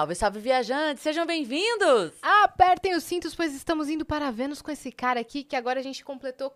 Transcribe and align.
Salve, 0.00 0.14
salve, 0.14 0.40
viajantes! 0.40 1.02
Sejam 1.02 1.26
bem-vindos! 1.26 2.12
Apertem 2.22 2.94
os 2.94 3.04
cintos, 3.04 3.34
pois 3.34 3.54
estamos 3.54 3.90
indo 3.90 4.02
para 4.02 4.30
Vênus 4.30 4.62
com 4.62 4.70
esse 4.70 4.90
cara 4.90 5.20
aqui, 5.20 5.44
que 5.44 5.54
agora 5.54 5.78
a 5.78 5.82
gente 5.82 6.02
completou 6.02 6.50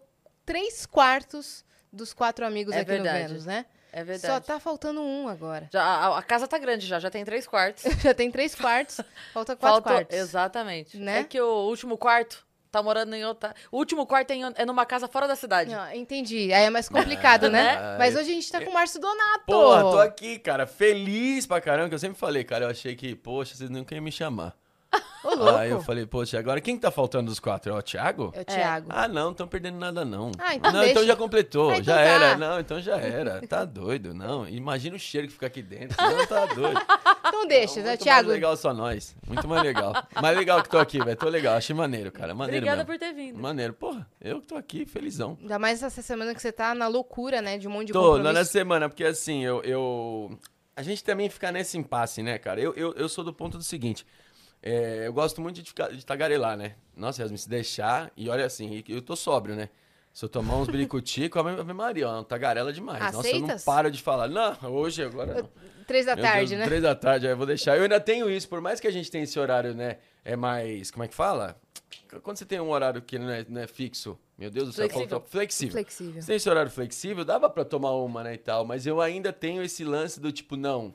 três 0.47 0.87
quartos 0.87 1.63
dos 1.93 2.15
quatro 2.15 2.47
amigos 2.47 2.75
É 2.75 2.79
aqui 2.81 2.93
verdade. 2.93 3.23
no 3.25 3.29
Vênus, 3.29 3.45
né? 3.45 3.67
É 3.93 4.03
verdade. 4.03 4.33
Só 4.33 4.41
tá 4.41 4.59
faltando 4.59 5.03
um 5.03 5.29
agora. 5.29 5.69
Já, 5.71 5.83
a, 5.85 6.19
a 6.21 6.23
casa 6.23 6.49
tá 6.49 6.57
grande 6.57 6.87
já, 6.87 6.99
já 6.99 7.11
tem 7.11 7.23
três 7.23 7.47
quartos. 7.47 7.85
Já 8.03 8.15
tem 8.15 8.31
três 8.31 8.55
quartos, 8.55 8.99
falta 9.35 9.55
quatro 9.55 9.83
Faltou- 9.83 9.93
quartos. 9.93 10.17
Exatamente. 10.17 10.97
Né? 10.97 11.21
É 11.21 11.25
que 11.25 11.39
o 11.39 11.69
último 11.69 11.99
quarto 11.99 12.47
tá 12.75 12.83
morando 12.83 13.15
em 13.15 13.25
outra... 13.25 13.55
O 13.73 13.79
último 13.79 14.07
quarto 14.07 14.31
é, 14.31 14.35
em- 14.37 14.53
é 14.57 14.67
numa 14.67 14.85
casa 14.85 15.09
fora 15.09 15.27
da 15.27 15.35
cidade. 15.37 15.71
Não, 15.75 15.93
entendi. 15.95 16.53
Aí 16.53 16.65
é 16.65 16.71
mais 16.71 16.89
complicado, 16.89 17.49
né? 17.51 17.77
Ah, 17.77 17.97
Mas 17.99 18.15
hoje 18.15 18.31
a 18.31 18.35
gente 18.35 18.51
tá 18.53 18.61
com 18.61 18.71
o 18.71 18.75
Márcio 18.75 19.01
Donato. 19.01 19.45
Porra, 19.47 19.81
tô 19.83 19.99
aqui, 19.99 20.39
cara, 20.39 20.67
feliz 20.67 21.47
pra 21.47 21.61
caramba, 21.61 21.89
que 21.89 21.95
eu 21.95 21.99
sempre 21.99 22.19
falei, 22.19 22.45
cara, 22.45 22.65
eu 22.67 22.71
achei 22.71 22.95
que, 22.95 23.15
poxa, 23.15 23.55
vocês 23.55 23.71
nunca 23.71 23.95
iam 23.95 24.03
me 24.05 24.13
chamar. 24.13 24.55
Ô, 25.25 25.29
louco. 25.35 25.57
Aí 25.57 25.71
eu 25.71 25.81
falei, 25.81 26.05
poxa, 26.05 26.39
agora 26.39 26.61
quem 26.61 26.77
que 26.77 26.83
tá 26.83 26.91
faltando 26.91 27.31
dos 27.31 27.41
quatro? 27.41 27.73
É 27.73 27.79
o 27.79 27.81
Thiago? 27.83 28.31
É 28.35 28.43
o 28.43 28.45
Thiago. 28.45 28.89
Ah, 28.91 29.09
não, 29.09 29.25
não 29.27 29.35
tão 29.35 29.49
perdendo 29.49 29.79
nada, 29.79 30.05
não. 30.05 30.31
Ah, 30.39 30.55
então 30.55 30.71
não, 30.71 30.81
deixa. 30.81 30.93
então 30.93 31.07
já 31.07 31.17
completou, 31.17 31.71
Ah, 31.71 31.79
então 31.79 31.85
já 31.85 31.95
tá. 31.95 32.01
era. 32.03 32.37
Não, 32.37 32.61
então 32.61 32.81
já 32.81 32.97
era. 32.99 33.41
Tá 33.47 33.65
doido, 33.65 34.13
não. 34.13 34.47
Imagina 34.47 34.97
o 34.97 34.99
cheiro 34.99 35.27
que 35.27 35.33
fica 35.33 35.47
aqui 35.47 35.63
dentro. 35.63 35.97
Não, 35.99 36.27
tá 36.27 36.45
doido. 36.47 36.79
Então 37.27 37.47
deixa, 37.47 37.81
né, 37.81 37.89
Muito 37.91 38.03
Thiago? 38.03 38.27
mais 38.29 38.35
legal 38.35 38.57
só 38.57 38.75
nós. 38.75 39.17
Muito 39.27 39.49
mais 39.49 39.63
legal. 39.63 39.95
mais 40.21 40.37
legal 40.37 40.63
que 40.63 40.69
tô 40.69 40.79
aqui, 40.79 40.99
velho. 41.03 41.17
Tô 41.17 41.29
legal, 41.31 41.57
achei 41.57 41.75
maneiro, 41.75 42.13
cara. 42.13 42.35
Maneiro 42.35 42.59
Obrigada 42.67 42.85
mesmo. 42.85 42.93
por 42.93 42.99
ter 42.99 43.15
vindo. 43.15 43.41
Maneiro. 43.41 43.73
Porra, 43.73 44.07
eu 44.21 44.43
que 44.43 44.47
tô 44.47 44.57
aqui, 44.57 44.85
felizão. 44.85 45.39
Ainda 45.41 45.59
mais 45.59 45.83
essa 45.83 46.03
semana 46.03 46.35
que 46.35 46.43
você 46.43 46.53
tá 46.53 46.75
na 46.75 46.87
loucura, 46.87 47.41
né? 47.41 47.57
De 47.57 47.67
um 47.67 47.71
monte 47.71 47.87
de 47.89 47.93
Tô, 47.95 48.01
compromisso. 48.01 48.25
lá 48.27 48.33
na 48.35 48.45
semana, 48.45 48.89
porque 48.91 49.05
assim, 49.05 49.43
eu, 49.43 49.63
eu- 49.63 50.39
A 50.77 50.83
gente 50.83 51.03
também 51.03 51.31
fica 51.31 51.51
nesse 51.51 51.79
impasse, 51.79 52.23
né, 52.23 52.37
cara? 52.37 52.61
Eu, 52.61 52.75
eu, 52.75 52.93
eu 52.95 53.09
sou 53.09 53.25
do 53.25 53.33
ponto 53.33 53.57
do 53.57 53.65
seguinte. 53.65 54.05
É, 54.67 55.07
eu 55.07 55.13
gosto 55.13 55.43
muito 55.43 55.61
de, 55.61 55.69
ficar, 55.69 55.89
de 55.93 56.07
tagarelar, 56.07 56.57
né? 56.57 56.75
Nossa, 56.97 57.21
Yasmin, 57.21 57.37
se 57.37 57.47
deixar. 57.47 58.11
E 58.17 58.31
olha 58.31 58.47
assim, 58.47 58.83
eu 58.89 59.03
tô 59.03 59.15
sóbrio, 59.15 59.55
né? 59.55 59.69
Se 60.11 60.25
eu 60.25 60.29
tomar 60.29 60.57
uns 60.57 60.69
biricutico, 60.69 61.39
a 61.39 61.43
Ave 61.43 61.73
Maria, 61.75 62.09
ó, 62.09 62.23
tagarela 62.23 62.73
demais. 62.73 63.13
Nossa, 63.13 63.29
eu 63.29 63.41
não 63.41 63.45
Aceitas? 63.45 63.65
paro 63.65 63.91
de 63.91 64.01
falar. 64.01 64.27
Não, 64.27 64.57
hoje, 64.73 65.03
agora 65.03 65.43
não. 65.43 65.51
Três 65.87 66.07
da 66.07 66.17
Meu 66.17 66.25
tarde, 66.25 66.49
Deus, 66.49 66.61
né? 66.61 66.65
Três 66.65 66.83
da 66.83 66.95
tarde, 66.95 67.27
aí 67.27 67.33
eu 67.35 67.37
vou 67.37 67.45
deixar. 67.47 67.77
Eu 67.77 67.83
ainda 67.83 68.01
tenho 68.01 68.31
isso, 68.31 68.49
por 68.49 68.63
mais 68.63 68.81
que 68.81 68.87
a 68.87 68.91
gente 68.91 69.11
tenha 69.11 69.25
esse 69.25 69.39
horário, 69.39 69.75
né? 69.75 69.99
É 70.25 70.35
mais. 70.35 70.91
Como 70.91 71.05
é 71.05 71.09
que 71.09 71.15
fala? 71.15 71.61
Quando 72.23 72.39
você 72.39 72.47
tem 72.47 72.59
um 72.59 72.71
horário 72.71 73.03
que 73.03 73.19
não 73.19 73.29
é, 73.29 73.45
não 73.47 73.61
é 73.61 73.67
fixo, 73.67 74.19
meu 74.39 74.51
Deus 74.51 74.69
do 74.69 74.73
céu, 74.73 74.89
Flexível. 74.89 75.21
flexível. 75.27 75.73
Flexível. 75.73 76.23
Você 76.23 76.27
tem 76.27 76.37
esse 76.37 76.49
horário 76.49 76.71
flexível, 76.71 77.23
dava 77.23 77.51
pra 77.51 77.67
tomar 77.67 77.93
uma, 77.93 78.23
né, 78.25 78.35
e 78.35 78.39
tal, 78.39 78.65
mas 78.65 78.87
eu 78.87 79.01
ainda 79.01 79.31
tenho 79.31 79.63
esse 79.63 79.85
lance 79.85 80.19
do 80.19 80.33
tipo, 80.33 80.57
não. 80.57 80.95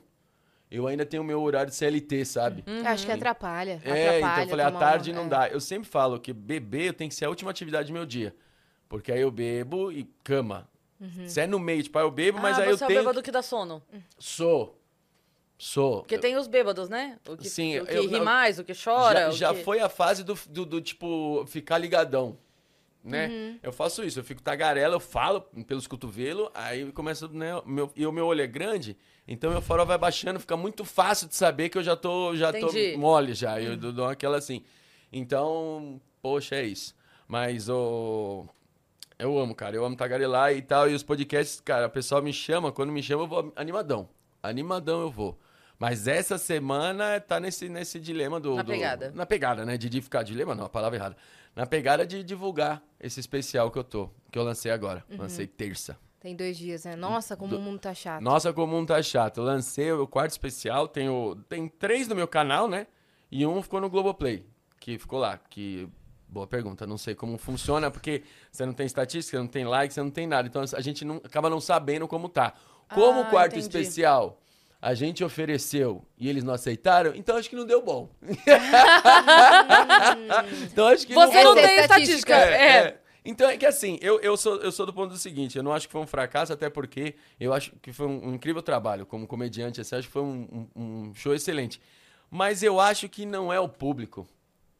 Eu 0.70 0.86
ainda 0.86 1.04
tenho 1.04 1.22
o 1.22 1.26
meu 1.26 1.42
horário 1.42 1.68
de 1.70 1.76
CLT, 1.76 2.24
sabe? 2.24 2.62
Eu 2.66 2.86
Acho 2.86 3.04
que 3.04 3.10
atrapalha. 3.12 3.80
É, 3.84 4.18
então 4.18 4.28
atrapalha 4.28 4.44
eu 4.44 4.48
falei, 4.48 4.66
à 4.66 4.70
tarde 4.70 5.12
não 5.12 5.24
é. 5.24 5.28
dá. 5.28 5.48
Eu 5.48 5.60
sempre 5.60 5.88
falo 5.88 6.20
que 6.20 6.32
beber 6.32 6.94
tem 6.94 7.08
que 7.08 7.14
ser 7.14 7.24
a 7.24 7.28
última 7.28 7.50
atividade 7.50 7.88
do 7.88 7.92
meu 7.92 8.06
dia. 8.06 8.34
Porque 8.88 9.10
aí 9.10 9.20
eu 9.20 9.30
bebo 9.30 9.90
e 9.90 10.04
cama. 10.22 10.68
Uhum. 11.00 11.26
Se 11.28 11.40
é 11.40 11.46
no 11.46 11.58
meio, 11.58 11.82
tipo, 11.82 11.98
aí 11.98 12.04
eu 12.04 12.10
bebo, 12.10 12.38
mas 12.40 12.58
ah, 12.58 12.62
aí 12.62 12.68
eu 12.70 12.76
você 12.78 12.84
é 12.84 12.86
o 12.86 12.88
tenho. 12.88 13.00
bêbado 13.00 13.22
que 13.22 13.30
dá 13.32 13.42
sono. 13.42 13.82
Sou. 14.18 14.78
Sou. 15.58 15.98
Porque 16.00 16.18
tem 16.18 16.36
os 16.36 16.46
bêbados, 16.46 16.88
né? 16.88 17.18
O 17.28 17.36
que, 17.36 17.48
Sim, 17.48 17.80
o 17.80 17.86
que 17.86 17.94
eu- 17.96 18.08
ri 18.08 18.14
eu- 18.16 18.24
mais, 18.24 18.58
o 18.58 18.64
que 18.64 18.72
chora. 18.72 19.20
já 19.22 19.28
o 19.28 19.32
já 19.32 19.54
que- 19.54 19.62
foi 19.64 19.80
a 19.80 19.88
fase 19.88 20.22
do, 20.24 20.34
do, 20.48 20.64
do, 20.64 20.80
tipo, 20.80 21.44
ficar 21.46 21.78
ligadão. 21.78 22.38
Né? 23.02 23.28
Uhum. 23.28 23.58
Eu 23.62 23.72
faço 23.72 24.04
isso, 24.04 24.20
eu 24.20 24.24
fico 24.24 24.42
tagarela, 24.42 24.94
eu 24.94 25.00
falo 25.00 25.40
pelos 25.66 25.86
cotovelos, 25.86 26.50
aí 26.54 26.92
começa, 26.92 27.26
né, 27.28 27.56
o 27.56 27.66
meu, 27.66 27.90
e 27.96 28.06
o 28.06 28.12
meu 28.12 28.26
olho 28.26 28.42
é 28.42 28.46
grande, 28.46 28.94
então 29.30 29.50
meu 29.50 29.62
farol 29.62 29.86
vai 29.86 29.96
baixando, 29.96 30.40
fica 30.40 30.56
muito 30.56 30.84
fácil 30.84 31.28
de 31.28 31.34
saber 31.36 31.68
que 31.68 31.78
eu 31.78 31.82
já 31.82 31.96
tô, 31.96 32.36
já 32.36 32.50
Entendi. 32.50 32.92
tô 32.92 32.98
mole 32.98 33.32
já, 33.32 33.60
eu 33.62 33.76
dou 33.76 33.92
dou 33.92 34.06
aquela 34.06 34.36
assim. 34.36 34.62
Então, 35.12 36.00
poxa, 36.20 36.56
é 36.56 36.64
isso. 36.64 36.94
Mas 37.26 37.68
o 37.68 38.44
eu 39.18 39.38
amo, 39.38 39.54
cara, 39.54 39.76
eu 39.76 39.84
amo 39.84 39.96
tagarelar 39.96 40.52
e 40.52 40.60
tal, 40.62 40.90
e 40.90 40.94
os 40.94 41.02
podcasts, 41.02 41.60
cara, 41.60 41.86
o 41.86 41.90
pessoal 41.90 42.20
me 42.22 42.32
chama, 42.32 42.72
quando 42.72 42.90
me 42.90 43.02
chama 43.02 43.22
eu 43.22 43.26
vou 43.26 43.52
animadão. 43.54 44.08
Animadão 44.42 45.00
eu 45.02 45.10
vou. 45.10 45.38
Mas 45.78 46.06
essa 46.06 46.36
semana 46.36 47.18
tá 47.20 47.40
nesse, 47.40 47.68
nesse 47.68 47.98
dilema 47.98 48.38
do. 48.38 48.54
Na 48.56 48.62
do- 48.62 48.72
pegada. 48.72 49.12
na 49.14 49.24
pegada, 49.24 49.64
né? 49.64 49.78
De, 49.78 49.88
de 49.88 50.02
ficar. 50.02 50.22
Dilema 50.22 50.54
não, 50.54 50.66
a 50.66 50.68
palavra 50.68 50.98
errada. 50.98 51.16
Na 51.56 51.64
pegada 51.64 52.06
de 52.06 52.22
divulgar 52.22 52.82
esse 53.00 53.18
especial 53.18 53.70
que 53.70 53.78
eu 53.78 53.84
tô. 53.84 54.10
Que 54.30 54.38
eu 54.38 54.42
lancei 54.42 54.70
agora. 54.70 55.02
Uhum. 55.10 55.16
Lancei 55.18 55.46
terça. 55.46 55.96
Tem 56.20 56.36
dois 56.36 56.58
dias, 56.58 56.84
né? 56.84 56.94
Nossa, 56.96 57.34
como 57.34 57.56
o 57.56 57.60
mundo 57.60 57.78
tá 57.80 57.94
chato. 57.94 58.20
Nossa, 58.22 58.52
como 58.52 58.76
um 58.76 58.84
tá 58.84 59.02
chato. 59.02 59.38
Eu 59.38 59.44
lancei 59.44 59.90
o 59.90 60.06
quarto 60.06 60.32
especial. 60.32 60.86
Tenho, 60.86 61.34
tem 61.48 61.66
três 61.66 62.06
no 62.08 62.14
meu 62.14 62.28
canal, 62.28 62.68
né? 62.68 62.86
E 63.30 63.46
um 63.46 63.62
ficou 63.62 63.80
no 63.80 63.88
Globoplay. 63.88 64.44
Que 64.78 64.98
ficou 64.98 65.18
lá. 65.18 65.38
Que. 65.48 65.88
Boa 66.28 66.46
pergunta. 66.46 66.86
Não 66.86 66.98
sei 66.98 67.14
como 67.14 67.38
funciona, 67.38 67.90
porque 67.90 68.22
você 68.52 68.66
não 68.66 68.72
tem 68.74 68.84
estatística, 68.86 69.38
não 69.38 69.46
tem 69.48 69.64
like, 69.64 69.92
você 69.94 70.02
não 70.02 70.10
tem 70.10 70.26
nada. 70.26 70.46
Então 70.46 70.62
a 70.62 70.80
gente 70.80 71.04
não, 71.04 71.16
acaba 71.16 71.48
não 71.48 71.60
sabendo 71.60 72.06
como 72.06 72.28
tá. 72.28 72.52
Como 72.94 73.20
Ah, 73.20 73.22
o 73.22 73.30
quarto 73.30 73.52
entendi. 73.56 73.66
especial 73.66 74.36
a 74.82 74.94
gente 74.94 75.22
ofereceu 75.22 76.02
e 76.16 76.26
eles 76.28 76.42
não 76.42 76.54
aceitaram, 76.54 77.12
então 77.14 77.36
acho 77.36 77.50
que 77.50 77.56
não 77.56 77.66
deu 77.66 77.82
bom. 77.82 78.08
então 80.72 80.86
acho 80.88 81.06
que 81.06 81.12
Você 81.14 81.44
não 81.44 81.56
é 81.58 81.66
tem 81.66 81.78
estatística. 81.80 82.34
estatística. 82.34 82.36
é, 82.36 82.76
É. 82.86 82.99
Então 83.24 83.48
é 83.48 83.56
que 83.56 83.66
assim, 83.66 83.98
eu, 84.00 84.18
eu, 84.20 84.36
sou, 84.36 84.56
eu 84.56 84.72
sou 84.72 84.86
do 84.86 84.92
ponto 84.92 85.10
do 85.10 85.18
seguinte, 85.18 85.56
eu 85.56 85.62
não 85.62 85.72
acho 85.72 85.86
que 85.86 85.92
foi 85.92 86.00
um 86.00 86.06
fracasso, 86.06 86.52
até 86.52 86.70
porque 86.70 87.14
eu 87.38 87.52
acho 87.52 87.72
que 87.82 87.92
foi 87.92 88.06
um, 88.06 88.28
um 88.28 88.34
incrível 88.34 88.62
trabalho 88.62 89.04
como 89.04 89.26
comediante, 89.26 89.80
assim, 89.80 89.96
acho 89.96 90.06
que 90.08 90.12
foi 90.12 90.22
um, 90.22 90.68
um- 90.74 90.82
um 91.08 91.14
show 91.14 91.34
excelente. 91.34 91.80
Mas 92.30 92.62
eu 92.62 92.80
acho 92.80 93.08
que 93.08 93.26
não 93.26 93.52
é 93.52 93.58
o 93.60 93.68
público. 93.68 94.26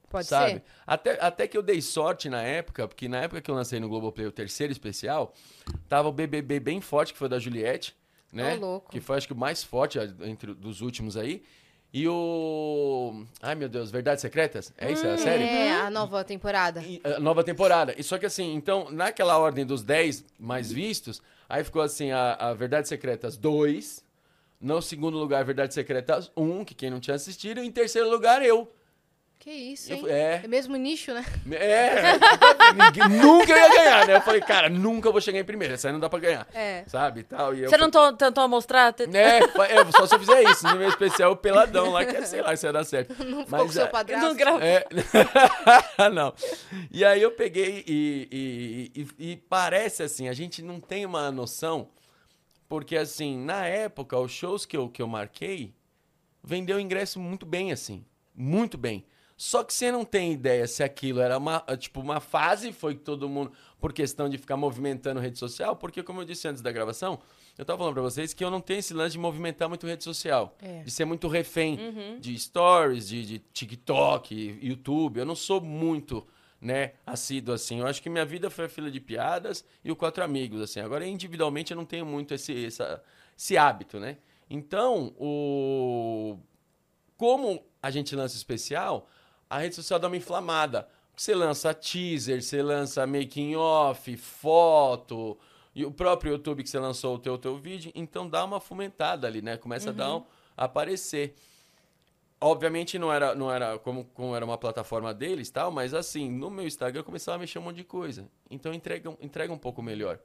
Pode 0.09 0.27
sabe? 0.27 0.55
ser? 0.55 0.63
Até, 0.87 1.19
até 1.25 1.47
que 1.47 1.57
eu 1.57 1.63
dei 1.63 1.81
sorte 1.81 2.29
na 2.29 2.43
época, 2.43 2.89
porque 2.89 3.09
na 3.09 3.19
época 3.19 3.41
que 3.41 3.51
eu 3.51 3.55
lancei 3.55 3.79
no 3.79 3.89
Globoplay 3.89 4.27
o 4.27 4.33
terceiro 4.33 4.73
especial, 4.73 5.35
tava 5.89 6.09
o 6.09 6.13
BBB 6.13 6.59
bem 6.61 6.81
forte, 6.81 7.13
que 7.13 7.19
foi 7.19 7.29
da 7.29 7.39
Juliette, 7.39 7.95
né? 8.33 8.55
Ô, 8.57 8.61
louco. 8.61 8.91
Que 8.91 9.01
foi, 9.01 9.17
acho 9.19 9.27
que, 9.29 9.33
o 9.33 9.37
mais 9.37 9.63
forte 9.63 9.99
entre 10.23 10.53
dos 10.55 10.81
últimos 10.81 11.17
aí. 11.17 11.43
E 11.93 12.07
o... 12.07 13.25
Ai, 13.43 13.57
meu 13.57 13.69
Deus, 13.69 13.91
Verdades 13.91 14.23
Secretas? 14.23 14.73
É 14.79 14.93
isso, 14.93 15.05
é 15.05 15.13
a 15.13 15.19
série? 15.19 15.43
É, 15.43 15.73
a 15.73 15.91
nova 15.91 16.23
temporada. 16.23 16.81
E, 16.83 17.01
a 17.03 17.19
nova 17.19 17.43
temporada. 17.43 17.95
E 17.99 18.03
só 18.03 18.17
que 18.17 18.27
assim, 18.27 18.55
então, 18.55 18.91
naquela 18.91 19.37
ordem 19.39 19.67
dos 19.67 19.83
10 19.83 20.25
mais 20.39 20.71
vistos, 20.71 21.21
aí 21.49 21.65
ficou 21.65 21.83
assim, 21.83 22.13
a, 22.13 22.35
a 22.35 22.55
Verdades 22.55 22.89
Secretas 22.89 23.37
2, 23.37 24.05
no 24.61 24.81
segundo 24.81 25.19
lugar, 25.19 25.45
Verdades 25.45 25.75
Secretas 25.75 26.31
1, 26.37 26.65
que 26.65 26.75
quem 26.75 26.91
não 26.91 27.01
tinha 27.01 27.17
assistido, 27.17 27.61
e 27.61 27.67
em 27.67 27.73
terceiro 27.73 28.09
lugar, 28.09 28.41
eu. 28.45 28.71
Que 29.41 29.51
isso, 29.51 29.91
Eu 29.91 29.97
hein? 29.97 30.03
fui- 30.03 30.11
é. 30.13 30.41
É 30.45 30.47
mesmo 30.47 30.77
nicho, 30.77 31.15
né? 31.15 31.25
É, 31.51 32.13
ninguém- 32.77 33.09
nunca 33.23 33.57
ia 33.57 33.69
ganhar, 33.71 34.07
né? 34.07 34.17
Eu 34.17 34.21
falei, 34.21 34.43
cara, 34.43 34.69
nunca 34.69 35.11
vou 35.11 35.19
chegar 35.19 35.39
em 35.41 35.45
primeiro, 35.45 35.73
essa 35.73 35.89
aí 35.89 35.93
não 35.95 35.99
dá 35.99 36.11
pra 36.11 36.19
ganhar. 36.19 36.47
É. 36.53 36.85
Sabe, 36.87 37.21
e 37.21 37.23
tal. 37.23 37.55
E 37.55 37.63
eu 37.63 37.71
Você 37.71 37.79
não 37.79 37.91
to- 37.91 38.13
tentou 38.19 38.47
mostrar? 38.49 38.93
Te- 38.93 39.05
É, 39.05 39.39
é, 39.39 39.93
só 39.93 40.07
se 40.07 40.15
eu 40.15 40.19
fizer 40.19 40.43
isso, 40.43 40.67
no 40.69 40.77
meu 40.77 40.91
especial, 40.91 41.33
o 41.33 41.37
peladão 41.37 41.91
lá, 41.91 42.05
que 42.05 42.17
é, 42.19 42.23
sei 42.27 42.43
lá 42.43 42.55
se 42.55 42.67
ia 42.67 42.73
dar 42.73 42.85
certo. 42.85 43.15
Não 43.25 43.47
ficou 43.47 43.61
com 43.65 43.73
seu 43.73 43.85
é- 43.85 43.89
padrasto. 43.89 44.27
Não 44.27 44.37
grava- 44.37 44.63
É. 44.63 44.85
não. 46.13 46.35
E 46.91 47.03
aí 47.03 47.23
eu 47.23 47.31
peguei 47.31 47.83
e, 47.87 48.29
e- 48.95 49.01
e- 49.03 49.31
e 49.33 49.37
parece 49.37 50.03
assim, 50.03 50.29
a 50.29 50.35
gente 50.35 50.61
não 50.61 50.79
tem 50.79 51.07
uma 51.07 51.31
noção, 51.33 51.89
porque 52.69 52.95
assim, 52.95 53.39
na 53.39 53.65
época, 53.67 54.19
os 54.19 54.31
shows 54.31 54.67
que 54.67 54.77
eu, 54.77 54.89
que 54.91 55.01
eu 55.01 55.09
marquei, 55.09 55.75
vendeu 56.45 56.79
ingresso 56.79 57.19
muito 57.19 57.47
bem, 57.47 57.73
assim. 57.73 58.05
Muito 58.35 58.77
bem. 58.77 59.05
Só 59.43 59.65
que 59.65 59.73
você 59.73 59.91
não 59.91 60.05
tem 60.05 60.33
ideia 60.35 60.67
se 60.67 60.83
aquilo 60.83 61.19
era 61.19 61.39
uma, 61.39 61.61
tipo, 61.79 61.99
uma 62.03 62.21
fase, 62.21 62.73
foi 62.75 62.95
que 62.95 63.01
todo 63.01 63.27
mundo, 63.27 63.51
por 63.81 63.91
questão 63.91 64.29
de 64.29 64.37
ficar 64.37 64.55
movimentando 64.55 65.19
rede 65.19 65.39
social, 65.39 65.75
porque 65.75 66.03
como 66.03 66.21
eu 66.21 66.27
disse 66.27 66.47
antes 66.47 66.61
da 66.61 66.71
gravação, 66.71 67.19
eu 67.57 67.65
tava 67.65 67.79
falando 67.79 67.95
pra 67.95 68.03
vocês 68.03 68.35
que 68.35 68.45
eu 68.45 68.51
não 68.51 68.61
tenho 68.61 68.81
esse 68.81 68.93
lance 68.93 69.13
de 69.13 69.19
movimentar 69.19 69.67
muito 69.67 69.87
rede 69.87 70.05
social. 70.05 70.55
É. 70.61 70.83
De 70.83 70.91
ser 70.91 71.07
muito 71.07 71.27
refém 71.27 72.19
de 72.21 72.39
stories, 72.39 73.09
de, 73.09 73.25
de 73.25 73.39
TikTok, 73.39 74.59
YouTube. 74.61 75.21
Eu 75.21 75.25
não 75.25 75.35
sou 75.35 75.59
muito, 75.59 76.27
né, 76.61 76.93
assíduo 77.07 77.55
assim. 77.55 77.81
Eu 77.81 77.87
acho 77.87 78.03
que 78.03 78.11
minha 78.11 78.27
vida 78.27 78.51
foi 78.51 78.67
a 78.67 78.69
fila 78.69 78.91
de 78.91 79.01
piadas 79.01 79.65
e 79.83 79.91
o 79.91 79.97
Quatro 79.97 80.23
Amigos, 80.23 80.61
assim. 80.61 80.81
Agora, 80.81 81.07
individualmente, 81.07 81.71
eu 81.73 81.79
não 81.79 81.87
tenho 81.87 82.05
muito 82.05 82.35
esse, 82.35 82.67
essa- 82.67 83.03
esse 83.39 83.57
hábito, 83.57 83.99
né? 83.99 84.19
Então, 84.51 85.15
o... 85.19 86.37
como 87.17 87.65
a 87.83 87.91
gente 87.91 88.15
lança 88.15 88.37
especial, 88.37 89.09
a 89.51 89.59
rede 89.59 89.75
social 89.75 89.99
dá 89.99 90.07
uma 90.07 90.17
inflamada. 90.17 90.89
Você 91.17 91.35
lança 91.35 91.75
teaser, 91.75 92.41
você 92.41 92.63
lança 92.63 93.05
making 93.07 93.57
off, 93.57 94.17
foto, 94.17 95.37
e 95.75 95.85
o 95.85 95.91
próprio 95.91 96.33
YouTube 96.33 96.63
que 96.63 96.71
você 96.71 96.79
lançou 96.79 97.17
o 97.17 97.19
teu, 97.19 97.37
teu 97.37 97.59
vídeo, 97.59 97.93
então 97.95 98.29
dá 98.29 98.45
uma 98.45 98.61
fomentada 98.61 99.27
ali, 99.27 99.43
né? 99.43 99.57
Começa 99.57 99.91
a 99.91 99.93
dar 99.93 100.17
um, 100.17 100.25
a 100.57 100.65
aparecer. 100.65 101.35
Obviamente 102.41 102.99
não 102.99 103.13
era, 103.13 103.35
não 103.35 103.53
era 103.53 103.79
como, 103.79 104.05
como 104.15 104.35
era 104.35 104.45
uma 104.45 104.57
plataforma 104.57 105.13
deles 105.13 105.51
tal, 105.51 105.71
mas 105.71 105.93
assim, 105.93 106.31
no 106.31 106.49
meu 106.49 106.67
Instagram 106.67 107.01
eu 107.01 107.05
começava 107.05 107.37
a 107.37 107.39
mexer 107.39 107.59
um 107.59 107.63
monte 107.63 107.77
de 107.77 107.85
coisa. 107.85 108.31
Então 108.49 108.73
entrega, 108.73 109.15
entrega 109.21 109.53
um 109.53 109.59
pouco 109.59 109.83
melhor. 109.83 110.19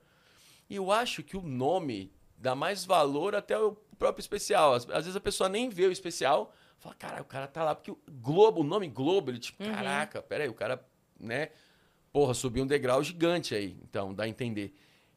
E 0.69 0.77
eu 0.77 0.91
acho 0.91 1.23
que 1.23 1.35
o 1.35 1.41
nome 1.41 2.13
dá 2.37 2.55
mais 2.55 2.85
valor 2.85 3.35
até 3.35 3.57
o 3.59 3.75
próprio 3.97 4.21
especial. 4.21 4.73
Às, 4.73 4.89
às 4.89 5.03
vezes 5.03 5.15
a 5.15 5.19
pessoa 5.19 5.49
nem 5.49 5.67
vê 5.67 5.85
o 5.85 5.91
especial, 5.91 6.53
Fala, 6.85 6.95
cara, 6.95 7.21
o 7.21 7.25
cara 7.25 7.47
tá 7.47 7.63
lá, 7.63 7.73
porque 7.73 7.89
o 7.91 7.97
Globo, 8.21 8.61
o 8.61 8.63
nome 8.63 8.87
Globo, 8.87 9.31
ele 9.31 9.39
tipo, 9.39 9.63
caraca, 9.63 10.21
peraí, 10.21 10.47
o 10.47 10.53
cara, 10.53 10.79
né? 11.19 11.49
Porra, 12.13 12.33
subiu 12.35 12.63
um 12.63 12.67
degrau 12.67 13.03
gigante 13.03 13.55
aí, 13.55 13.75
então, 13.83 14.13
dá 14.13 14.23
a 14.23 14.27
entender. 14.27 14.73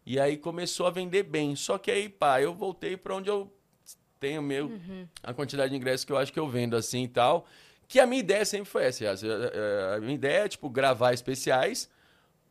E 0.06 0.18
aí 0.18 0.36
começou 0.38 0.86
a 0.86 0.90
vender 0.90 1.22
bem. 1.24 1.54
Só 1.54 1.76
que 1.76 1.90
aí, 1.90 2.08
pá, 2.08 2.40
eu 2.40 2.54
voltei 2.54 2.96
pra 2.96 3.14
onde 3.14 3.28
eu 3.28 3.52
tenho 4.18 4.40
meu, 4.42 4.72
a 5.22 5.34
quantidade 5.34 5.70
de 5.70 5.76
ingressos 5.76 6.04
que 6.04 6.10
eu 6.12 6.16
acho 6.16 6.32
que 6.32 6.40
eu 6.40 6.48
vendo 6.48 6.74
assim 6.74 7.02
e 7.04 7.08
tal. 7.08 7.46
Que 7.86 8.00
a 8.00 8.06
minha 8.06 8.20
ideia 8.20 8.44
sempre 8.44 8.64
foi 8.66 8.84
essa. 8.84 9.04
Eh, 9.04 9.94
A 9.96 10.00
minha 10.00 10.14
ideia 10.14 10.44
é, 10.44 10.48
tipo, 10.48 10.68
gravar 10.70 11.12
especiais 11.12 11.88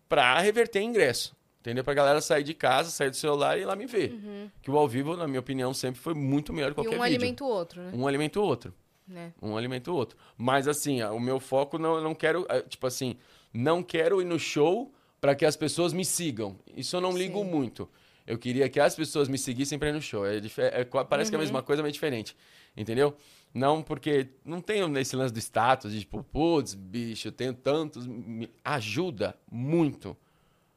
pra 0.08 0.40
reverter 0.40 0.82
ingresso. 0.82 1.36
Entendeu? 1.60 1.84
Pra 1.84 1.94
galera 1.94 2.22
sair 2.22 2.44
de 2.44 2.54
casa, 2.54 2.90
sair 2.92 3.10
do 3.10 3.16
celular 3.16 3.58
e 3.58 3.62
ir 3.62 3.66
lá 3.66 3.76
me 3.76 3.86
ver. 3.86 4.16
Que 4.62 4.72
o 4.72 4.78
ao 4.78 4.88
vivo, 4.88 5.18
na 5.18 5.28
minha 5.28 5.40
opinião, 5.40 5.74
sempre 5.74 6.00
foi 6.00 6.14
muito 6.14 6.54
melhor 6.54 6.68
que 6.74 6.80
E 6.80 6.84
qualquer 6.84 6.98
um 7.00 7.04
vídeo. 7.04 7.18
alimenta 7.18 7.44
o 7.44 7.48
outro, 7.48 7.82
né? 7.82 7.92
Um 7.94 8.08
alimenta 8.08 8.40
o 8.40 8.44
outro. 8.44 8.74
Né? 9.08 9.34
Um 9.42 9.56
alimenta 9.56 9.92
o 9.92 9.96
outro. 9.96 10.18
Mas 10.38 10.68
assim, 10.68 11.02
o 11.04 11.20
meu 11.20 11.40
foco 11.40 11.78
não, 11.78 11.96
eu 11.96 12.04
não 12.04 12.14
quero, 12.14 12.46
eh, 12.50 12.62
tipo 12.62 12.86
assim, 12.86 13.16
não 13.54 13.82
quero 13.82 14.22
ir 14.22 14.26
no 14.26 14.38
show 14.38 14.94
para 15.22 15.34
que 15.34 15.46
as 15.46 15.56
pessoas 15.56 15.94
me 15.94 16.04
sigam. 16.04 16.60
Isso 16.76 16.96
eu 16.96 17.02
não 17.02 17.18
ligo 17.18 17.40
Sim. 17.44 17.50
muito. 17.50 17.90
Eu 18.26 18.38
queria 18.38 18.68
que 18.68 18.80
as 18.80 18.94
pessoas 18.96 19.30
me 19.30 19.38
seguissem 19.38 19.80
para 19.80 19.90
ir 19.90 19.94
no 19.94 20.02
show. 20.02 20.26
É, 20.26 20.38
é 20.58 20.84
qua- 20.84 21.06
parece 21.06 21.32
que 21.32 21.36
é 21.36 21.40
a 21.40 21.42
mesma 21.42 21.64
coisa, 21.64 21.82
mas 21.82 21.90
é 21.90 21.94
diferente. 21.94 22.36
Entendeu? 22.76 23.16
Não 23.54 23.82
porque 23.82 24.28
não 24.44 24.60
tenho 24.60 24.88
nesse 24.90 25.16
lance 25.16 25.34
do 25.34 25.40
status 25.40 25.94
de 25.94 26.02
tipo, 26.02 26.22
putz, 26.22 26.74
bicho, 26.74 27.30
eu 27.30 27.32
tenho 27.32 27.54
tantos. 27.54 28.06
Me 28.06 28.50
ajuda 28.64 29.36
muito. 29.50 30.16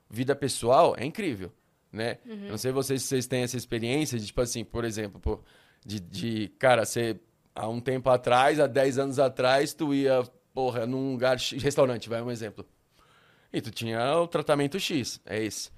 Vida 0.09 0.35
pessoal 0.37 0.95
é 0.97 1.05
incrível, 1.05 1.53
né? 1.93 2.19
Eu 2.25 2.37
não 2.51 2.59
sei 2.59 2.71
vocês 2.73 3.03
se 3.03 3.09
vocês 3.09 3.27
têm 3.27 3.43
essa 3.43 3.57
experiência 3.57 4.19
de, 4.19 4.27
tipo 4.27 4.41
assim, 4.41 4.65
por 4.65 4.85
exemplo, 4.85 5.21
pô, 5.21 5.41
de, 5.85 6.01
de 6.01 6.49
cara, 6.59 6.85
você 6.85 7.19
há 7.61 7.69
um 7.69 7.81
tempo 7.81 8.09
atrás, 8.11 8.59
há 8.59 8.67
10 8.67 8.99
anos 8.99 9.19
atrás, 9.19 9.73
tu 9.75 9.93
ia, 9.95 10.23
porra, 10.55 10.87
num 10.87 11.13
lugar, 11.13 11.39
X- 11.39 11.63
restaurante, 11.63 12.09
vai 12.09 12.23
um 12.23 12.31
exemplo. 12.31 12.65
E 13.53 13.61
tu 13.61 13.71
tinha 13.71 14.17
o 14.19 14.27
tratamento 14.27 14.79
X, 14.79 15.21
é 15.27 15.43
esse. 15.43 15.71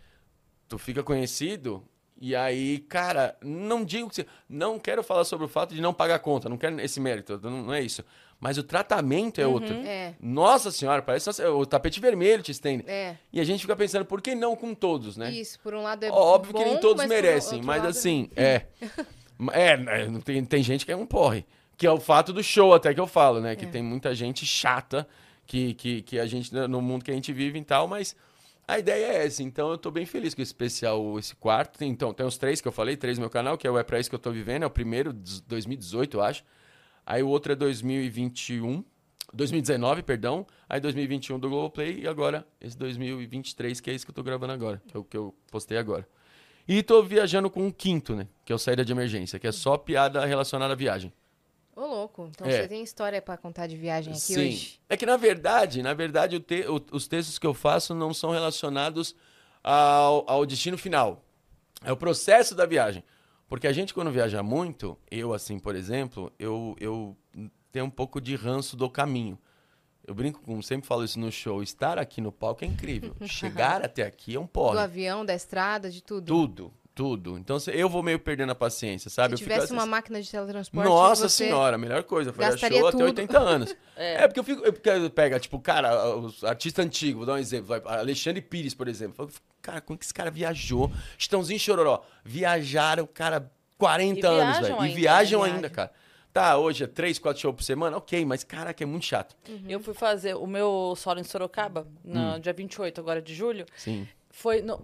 Tu 0.69 0.79
fica 0.79 1.03
conhecido 1.03 1.83
e 2.21 2.37
aí, 2.37 2.79
cara, 2.79 3.37
não 3.43 3.85
digo 3.85 4.09
que 4.09 4.17
você, 4.17 4.27
não 4.49 4.79
quero 4.79 5.03
falar 5.03 5.25
sobre 5.25 5.45
o 5.47 5.49
fato 5.49 5.75
de 5.75 5.81
não 5.81 5.93
pagar 5.93 6.19
conta, 6.21 6.49
não 6.49 6.57
quero 6.57 6.81
esse 6.81 7.01
mérito, 7.01 7.41
não, 7.43 7.73
é 7.75 7.81
isso. 7.83 8.05
Mas 8.39 8.59
o 8.59 8.63
tratamento 8.63 9.41
é 9.41 9.47
outro. 9.47 9.75
É. 9.75 10.15
Nossa 10.21 10.71
senhora, 10.71 11.01
parece 11.03 11.31
o 11.43 11.65
tapete 11.67 12.01
vermelho 12.01 12.43
te 12.43 12.51
estende. 12.53 12.85
É. 12.89 13.17
E 13.33 13.41
a 13.41 13.45
gente 13.45 13.61
fica 13.61 13.75
pensando, 13.77 14.05
por 14.05 14.21
que 14.21 14.35
não 14.35 14.55
com 14.57 14.75
todos, 14.75 15.17
né? 15.17 15.31
Isso, 15.31 15.59
por 15.61 15.75
um 15.75 15.83
lado 15.83 16.05
é 16.05 16.11
Óbvio 16.11 16.53
que 16.55 16.61
bom, 16.65 16.71
nem 16.71 16.79
todos 16.81 16.97
mas 16.99 17.09
merecem, 17.09 17.63
mas 17.63 17.79
lado- 17.83 17.91
assim, 17.91 18.29
é. 18.37 18.67
é, 19.53 19.77
né, 19.77 20.07
não 20.07 20.21
tem, 20.21 20.45
tem 20.45 20.63
gente 20.63 20.85
que 20.85 20.93
é 20.93 20.97
um 20.97 21.07
porre. 21.07 21.45
Que 21.83 21.87
é 21.89 21.91
o 21.91 21.99
fato 21.99 22.33
do 22.33 22.45
show, 22.45 22.73
até 22.73 22.95
que 22.95 23.01
eu 23.01 23.09
falo, 23.09 23.41
né? 23.41 23.55
É. 23.55 23.57
Que 23.57 23.67
tem 23.67 23.83
muita 23.83 24.15
gente 24.15 24.47
chata 24.47 25.05
que, 25.45 25.75
que, 25.75 26.03
que 26.03 26.17
a 26.17 26.27
gente, 26.27 26.55
no 26.55 26.81
mundo 26.81 27.05
que 27.05 27.11
a 27.11 27.15
gente 27.15 27.33
vive 27.33 27.59
e 27.59 27.65
tal, 27.65 27.89
mas 27.89 28.15
a 28.69 28.79
ideia 28.79 29.07
é 29.07 29.27
essa. 29.27 29.43
Então 29.43 29.69
eu 29.69 29.77
tô 29.77 29.91
bem 29.91 30.07
feliz 30.07 30.33
com 30.33 30.41
esse 30.41 30.51
especial, 30.51 31.19
esse 31.19 31.35
quarto. 31.35 31.83
Então, 31.83 32.15
tem 32.15 32.25
os 32.25 32.39
três 32.39 32.61
que 32.61 32.69
eu 32.69 32.71
falei, 32.71 32.97
três 32.97 33.19
no 33.19 33.23
meu 33.23 33.31
canal, 33.31 33.59
que 33.59 33.67
é 33.67 33.71
o 33.73 33.77
É 33.77 33.83
Pra 33.83 33.99
Isso 33.99 34.09
Que 34.09 34.15
Eu 34.15 34.21
Tô 34.21 34.31
Vivendo, 34.31 34.63
é 34.63 34.67
o 34.67 34.71
primeiro, 34.71 35.13
de 35.13 35.43
2018, 35.43 36.19
eu 36.19 36.23
acho. 36.23 36.45
Aí 37.05 37.21
o 37.21 37.27
outro 37.27 37.51
é 37.51 37.57
2021. 37.57 38.85
2019, 39.35 40.05
perdão. 40.05 40.47
Aí 40.69 40.79
2021 40.79 41.41
do 41.41 41.49
Globoplay 41.49 42.03
e 42.03 42.07
agora 42.07 42.47
esse 42.61 42.79
2023, 42.79 43.81
que 43.81 43.91
é 43.91 43.95
esse 43.95 44.07
que 44.07 44.13
eu 44.13 44.15
tô 44.15 44.23
gravando 44.23 44.53
agora, 44.53 44.81
que 44.87 44.97
é 44.97 45.01
o 45.01 45.03
que 45.03 45.17
eu 45.17 45.35
postei 45.51 45.79
agora. 45.79 46.07
E 46.69 46.81
tô 46.81 47.03
viajando 47.03 47.51
com 47.51 47.67
um 47.67 47.73
quinto, 47.73 48.15
né? 48.15 48.29
Que 48.45 48.53
é 48.53 48.55
o 48.55 48.59
Saída 48.59 48.85
de 48.85 48.93
Emergência, 48.93 49.37
que 49.41 49.49
é 49.49 49.53
só 49.53 49.77
piada 49.77 50.25
relacionada 50.25 50.75
à 50.75 50.77
viagem. 50.77 51.13
Ô, 51.83 51.87
louco. 51.87 52.29
Então 52.31 52.47
É. 52.47 52.63
você 52.63 52.69
tem 52.69 52.83
história 52.83 53.21
pra 53.21 53.37
contar 53.37 53.67
de 53.67 53.77
viagem 53.77 54.13
aqui 54.13 54.21
Sim. 54.21 54.49
hoje? 54.49 54.81
É 54.89 54.97
que 54.97 55.05
na 55.07 55.17
verdade, 55.17 55.83
na 55.83 55.93
verdade, 55.95 56.39
te- 56.39 56.67
o- 56.69 56.81
os 56.93 57.09
textos 57.09 57.39
que 57.39 57.47
eu 57.47 57.53
faço 57.55 57.95
não 57.95 58.15
são 58.15 58.31
relacionados 58.31 59.15
ao, 59.63 60.25
ao 60.31 60.47
destino 60.47 60.79
final. 60.79 61.25
É 61.85 61.91
o 61.93 61.97
processo 61.97 62.55
da 62.55 62.67
viagem. 62.67 63.03
Porque 63.49 63.67
a 63.67 63.73
gente, 63.73 63.93
quando 63.93 64.11
viaja 64.11 64.43
muito, 64.43 64.97
eu, 65.11 65.35
assim, 65.35 65.59
por 65.59 65.75
exemplo, 65.75 66.33
eu, 66.39 66.75
eu 66.81 67.17
tenho 67.71 67.85
um 67.87 67.91
pouco 67.91 68.21
de 68.21 68.35
ranço 68.37 68.77
do 68.77 68.89
caminho. 68.89 69.39
Eu 70.07 70.15
brinco 70.15 70.41
com, 70.41 70.61
sempre 70.63 70.87
falo 70.87 71.05
isso 71.05 71.19
no 71.19 71.31
show, 71.31 71.63
estar 71.63 71.99
aqui 71.99 72.21
no 72.21 72.33
palco 72.33 72.65
é 72.65 72.67
incrível. 72.67 73.15
Chegar 73.27 73.85
até 73.85 74.05
aqui 74.05 74.35
é 74.35 74.39
um 74.41 74.45
Do 74.45 74.49
porre. 74.49 74.79
avião, 74.79 75.25
da 75.25 75.35
estrada, 75.35 75.91
de 75.91 76.03
tudo. 76.03 76.27
Tudo, 76.27 76.73
tudo. 76.95 77.39
Então 77.39 77.57
eu 77.73 77.89
vou 77.89 78.03
meio 78.03 78.19
perdendo 78.19 78.51
a 78.53 78.55
paciência, 78.55 79.09
sabe? 79.11 79.29
Se 79.31 79.35
Eu 79.35 79.39
fico 79.47 79.51
tivesse 79.53 79.73
uma 79.73 79.83
assim- 79.83 79.91
máquina 79.91 80.21
de 80.23 80.31
teletransporte, 80.31 80.89
nossa 80.89 81.29
você... 81.29 81.45
senhora, 81.45 81.77
a 81.77 81.79
melhor 81.79 82.03
coisa. 82.05 82.33
Foi 82.33 82.45
gastaria 82.45 82.79
show 82.79 82.89
até 82.89 82.97
tudo. 82.99 83.07
80 83.07 83.39
anos. 83.39 83.77
é. 83.97 84.27
porque 84.29 84.41
eu 84.41 84.45
fico. 84.45 84.65
eu- 84.65 84.73
Porque 84.73 85.11
pega, 85.11 85.41
tipo, 85.41 85.59
cara, 85.61 86.17
os 86.17 86.43
artistas 86.45 86.85
antigos, 86.85 87.19
vou 87.19 87.27
dar 87.27 87.35
um 87.35 87.39
exemplo. 87.39 87.67
vai, 87.69 87.81
Alexandre 87.99 88.41
Pires, 88.43 88.75
por 88.75 88.89
exemplo. 88.89 89.25
Eu 89.25 89.29
fico, 89.29 89.47
Cara, 89.63 89.81
como 89.81 89.97
que 89.97 90.05
esse 90.05 90.13
cara 90.13 90.29
viajou? 90.31 90.91
Estãozinho 91.17 91.59
Chororó. 91.61 92.03
Viajaram, 92.25 93.07
cara, 93.07 93.49
40 93.79 94.21
E 94.21 94.25
anos, 94.27 94.59
velho. 94.59 94.85
E 94.87 94.89
viajam 94.95 95.43
né? 95.45 95.53
ainda, 95.53 95.71
cara. 95.71 95.93
Tá, 96.33 96.57
hoje 96.57 96.83
é 96.83 96.87
3, 96.87 97.19
4 97.19 97.41
shows 97.41 97.55
por 97.55 97.63
semana, 97.63 97.97
ok, 97.99 98.25
mas 98.25 98.43
caraca, 98.43 98.83
é 98.83 98.87
muito 98.87 99.05
chato. 99.05 99.37
Eu 99.69 99.79
fui 99.81 99.93
fazer 99.95 100.35
o 100.35 100.47
meu 100.47 100.95
solo 100.97 101.21
em 101.21 101.25
Sorocaba, 101.25 101.87
no 102.03 102.37
Hum. 102.37 102.41
dia 102.41 102.53
28 102.55 103.01
agora 103.01 103.21
de 103.23 103.35
julho. 103.35 103.67
Sim. 103.77 104.09
Foi, 104.31 104.63
no, 104.63 104.81